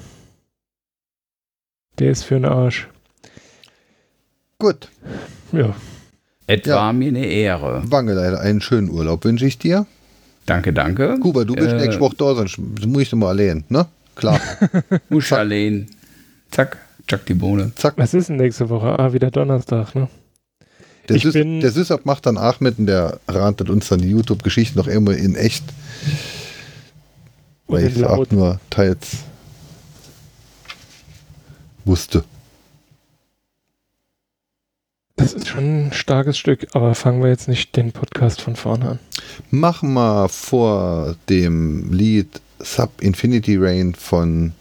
Der 2.00 2.12
ist 2.12 2.24
für 2.24 2.36
den 2.36 2.46
Arsch. 2.46 2.88
Gut, 4.60 4.90
Ja. 5.52 5.76
Es 6.48 6.66
Ja. 6.66 6.76
war 6.76 6.94
mir 6.94 7.08
eine 7.10 7.26
Ehre. 7.26 7.82
Wange 7.88 8.14
leider 8.14 8.40
einen 8.40 8.62
schönen 8.62 8.90
Urlaub 8.90 9.26
wünsche 9.26 9.46
ich 9.48 9.58
dir. 9.58 9.86
Danke, 10.46 10.74
danke. 10.74 11.18
Kuba, 11.20 11.44
du 11.44 11.56
bist 11.56 11.70
Äh, 11.70 11.78
nächste 11.78 12.00
Woche 12.00 12.16
da, 12.18 12.36
sonst 12.36 12.58
muss 12.60 13.02
ich 13.02 13.12
nochmal 13.12 13.30
allein, 13.40 13.64
ne? 13.70 13.88
Klar. 14.16 14.40
Muss 15.10 15.32
allein. 15.34 15.88
Zack, 16.52 16.77
zack 17.10 17.26
die 17.26 17.34
Bohne. 17.34 17.72
Zack. 17.76 17.94
Was 17.98 18.14
ist 18.14 18.30
denn 18.30 18.38
nächste 18.38 18.69
Woche? 18.69 18.98
Ah, 18.98 19.14
wieder 19.14 19.30
Donnerstag, 19.32 19.94
ne? 19.95 20.08
Der, 21.10 21.18
Ich 21.18 21.24
Sys 21.24 21.34
bin- 21.34 21.60
der 21.60 21.72
Sysab 21.72 22.06
macht 22.06 22.26
dann 22.26 22.38
Ahmed 22.38 22.80
und 22.80 22.88
der 22.88 23.19
rantet 23.27 23.69
uns 23.69 23.90
dann 23.90 24.00
die 24.00 24.10
YouTube-Geschichten 24.10 24.77
noch 24.77 24.88
immer 24.88 25.16
in 25.16 25.35
echt. 25.35 25.64
Weil 27.68 27.88
ich 27.88 27.95
es 27.98 28.03
auch 28.03 28.30
nur 28.32 28.60
teils 28.69 29.18
wusste. 31.84 32.24
Das 35.18 35.34
ist 35.34 35.48
schon 35.48 35.88
ein 35.88 35.94
starkes 35.94 36.38
Stück, 36.38 36.68
aber 36.74 36.94
fangen 36.94 37.22
wir 37.24 37.30
jetzt 37.30 37.48
nicht 37.48 37.76
den 37.76 37.92
Podcast 37.92 38.42
von 38.42 38.56
vorne 38.56 38.90
an. 38.92 39.00
Mach 39.50 39.82
mal 39.82 40.27
vor 40.27 41.16
dem 41.30 41.92
Lied 41.94 42.42
Sub 42.66 43.02
Infinity 43.02 43.58
Rain 43.58 43.94
von 43.94 44.53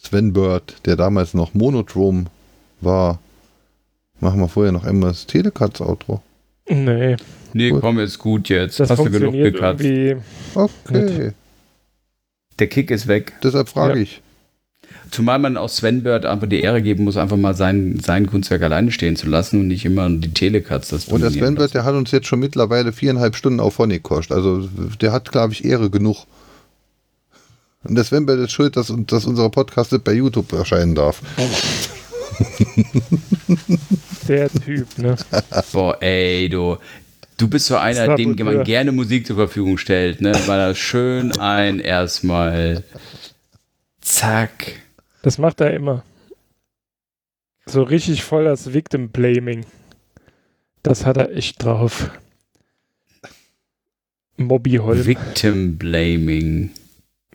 Sven 0.00 0.32
Bird, 0.32 0.76
der 0.86 0.96
damals 0.96 1.34
noch 1.34 1.54
Monotrom 1.54 2.28
war. 2.80 3.18
Machen 4.20 4.40
wir 4.40 4.48
vorher 4.48 4.72
noch 4.72 4.84
einmal 4.84 5.10
das 5.10 5.26
Telecuts-Outro. 5.26 6.22
Nee, 6.68 7.16
Nee, 7.54 7.70
Gut. 7.70 7.80
komm, 7.80 7.98
ist 7.98 8.18
gut 8.18 8.48
jetzt. 8.50 8.78
das 8.78 8.90
Hast 8.90 8.98
du 8.98 9.10
genug 9.10 9.32
irgendwie. 9.34 10.16
Okay, 10.54 11.32
Der 12.58 12.66
Kick 12.68 12.90
ist 12.90 13.06
weg. 13.08 13.32
deshalb 13.42 13.68
frage 13.70 13.94
Ja. 13.96 14.02
ich. 14.02 14.20
Zumal 15.10 15.38
man 15.38 15.56
auch 15.56 15.68
Sven 15.68 16.02
Bird 16.02 16.26
einfach 16.26 16.48
die 16.48 16.60
Ehre 16.60 16.82
geben 16.82 17.04
muss, 17.04 17.16
einfach 17.16 17.36
mal 17.36 17.54
sein, 17.54 17.98
sein 18.00 18.26
Kunstwerk 18.26 18.62
alleine 18.62 18.90
stehen 18.92 19.16
zu 19.16 19.26
lassen 19.26 19.60
und 19.60 19.68
nicht 19.68 19.84
immer 19.84 20.08
die 20.10 20.32
Telecuts 20.32 20.88
das 20.88 21.06
Und 21.06 21.22
der 21.22 21.30
Sven 21.30 21.54
Bird, 21.54 21.72
der 21.74 21.84
hat 21.84 21.94
uns 21.94 22.10
jetzt 22.10 22.26
schon 22.26 22.40
mittlerweile 22.40 22.92
viereinhalb 22.92 23.34
Stunden 23.34 23.60
auf 23.60 23.74
Phonic 23.74 24.02
gekostet. 24.02 24.36
Also 24.36 24.68
der 25.00 25.12
hat, 25.12 25.30
glaube 25.32 25.54
ich, 25.54 25.64
Ehre 25.64 25.88
genug. 25.88 26.26
Und 27.84 27.94
der 27.94 28.04
Sven 28.04 28.26
Bird 28.26 28.40
ist 28.40 28.52
schuld, 28.52 28.76
dass, 28.76 28.92
dass 29.06 29.24
unser 29.24 29.48
Podcast 29.48 29.92
nicht 29.92 30.04
bei 30.04 30.12
YouTube 30.12 30.52
erscheinen 30.52 30.94
darf. 30.94 31.22
Der 34.28 34.50
Typ, 34.50 34.98
ne? 34.98 35.16
Boah, 35.72 35.96
ey, 36.02 36.48
du. 36.48 36.76
Du 37.36 37.48
bist 37.48 37.66
so 37.66 37.76
einer, 37.76 38.16
dem 38.16 38.34
man 38.36 38.64
gerne 38.64 38.90
Musik 38.90 39.26
zur 39.26 39.36
Verfügung 39.36 39.78
stellt, 39.78 40.20
ne? 40.20 40.32
Weil 40.46 40.58
er 40.58 40.74
schön 40.74 41.38
ein 41.38 41.78
erstmal. 41.78 42.82
Zack. 44.08 44.72
Das 45.20 45.36
macht 45.36 45.60
er 45.60 45.74
immer. 45.74 46.02
So 47.66 47.82
richtig 47.82 48.24
voll 48.24 48.44
das 48.44 48.72
Victim 48.72 49.10
Blaming. 49.10 49.66
Das 50.82 51.04
hat 51.04 51.18
er 51.18 51.30
echt 51.36 51.62
drauf. 51.62 52.10
Mobby 54.38 54.76
Holm. 54.76 55.04
Victim 55.04 55.76
Blaming. 55.76 56.70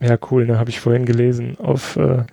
Ja, 0.01 0.17
cool, 0.31 0.47
ne? 0.47 0.57
Habe 0.57 0.71
ich 0.71 0.79
vorhin 0.79 1.05
gelesen. 1.05 1.57
Auf 1.59 1.95
äh, 1.95 2.23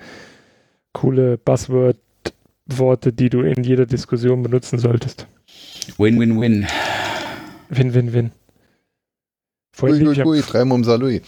coole 0.95 1.37
Buzzword-Worte, 1.37 3.13
die 3.13 3.29
du 3.29 3.43
in 3.43 3.63
jeder 3.63 3.85
Diskussion 3.85 4.43
benutzen 4.43 4.79
solltest. 4.79 5.27
Win, 5.99 6.19
win, 6.19 6.41
win. 6.41 6.67
Win, 7.69 7.93
win, 7.93 8.13
win. 8.15 8.33
Vorhin 9.73 10.07
Ui, 10.07 10.19
ui, 10.19 10.25
ui, 10.25 10.41
dreimal 10.41 10.77
um 10.77 10.85
Salui. 10.85 11.21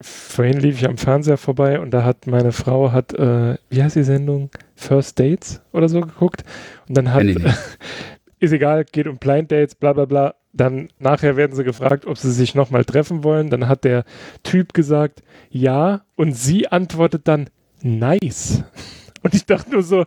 Vorhin 0.00 0.58
lief 0.58 0.78
ich 0.78 0.88
am 0.88 0.98
Fernseher 0.98 1.36
vorbei 1.36 1.80
und 1.80 1.90
da 1.90 2.04
hat 2.04 2.26
meine 2.26 2.52
Frau 2.52 2.92
hat, 2.92 3.14
äh, 3.14 3.56
wie 3.70 3.82
heißt 3.82 3.96
die 3.96 4.02
Sendung? 4.02 4.50
First 4.74 5.18
Dates 5.18 5.60
oder 5.72 5.88
so 5.88 6.00
geguckt. 6.00 6.44
Und 6.88 6.96
dann 6.96 7.12
hat, 7.12 7.24
ist 8.40 8.52
egal, 8.52 8.84
geht 8.84 9.06
um 9.06 9.18
Blind 9.18 9.52
Dates, 9.52 9.74
bla 9.74 9.92
bla 9.92 10.04
bla. 10.04 10.34
Dann 10.52 10.88
nachher 10.98 11.36
werden 11.36 11.56
sie 11.56 11.64
gefragt, 11.64 12.06
ob 12.06 12.16
sie 12.16 12.30
sich 12.30 12.54
nochmal 12.54 12.84
treffen 12.84 13.24
wollen. 13.24 13.50
Dann 13.50 13.66
hat 13.68 13.84
der 13.84 14.04
Typ 14.42 14.72
gesagt, 14.72 15.22
ja. 15.50 16.02
Und 16.14 16.32
sie 16.32 16.68
antwortet 16.68 17.26
dann, 17.26 17.50
nice. 17.82 18.62
Und 19.22 19.34
ich 19.34 19.46
dachte 19.46 19.70
nur 19.70 19.82
so, 19.82 20.04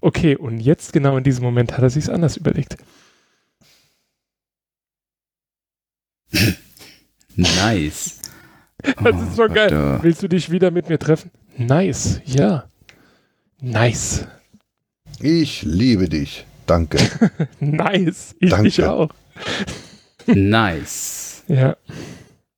okay, 0.00 0.36
und 0.36 0.58
jetzt 0.58 0.94
genau 0.94 1.18
in 1.18 1.22
diesem 1.22 1.44
Moment 1.44 1.72
hat 1.72 1.82
er 1.82 1.90
sich's 1.90 2.08
anders 2.08 2.38
überlegt. 2.38 2.78
Nice. 7.36 8.20
Das 9.02 9.20
ist 9.22 9.36
so 9.36 9.44
Oh, 9.44 9.48
geil. 9.48 9.98
Willst 10.02 10.22
du 10.22 10.28
dich 10.28 10.50
wieder 10.50 10.70
mit 10.70 10.88
mir 10.88 10.98
treffen? 10.98 11.30
Nice, 11.56 12.20
ja. 12.26 12.64
Nice. 13.60 14.26
Ich 15.20 15.62
liebe 15.62 16.08
dich. 16.08 16.44
Danke. 16.66 16.98
Nice. 17.60 18.34
Ich 18.40 18.50
Danke. 18.50 18.64
dich 18.64 18.82
auch. 18.84 19.10
Nice. 20.26 21.44
Ja. 21.48 21.76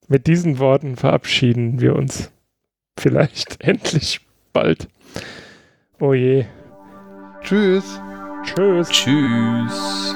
Mit 0.07 0.27
diesen 0.27 0.59
Worten 0.59 0.95
verabschieden 0.95 1.79
wir 1.81 1.95
uns. 1.95 2.31
Vielleicht 2.97 3.61
endlich 3.65 4.21
bald. 4.53 4.87
Oh 5.99 6.13
je. 6.13 6.45
Tschüss. 7.41 7.99
Tschüss. 8.43 8.89
Tschüss. 8.89 10.15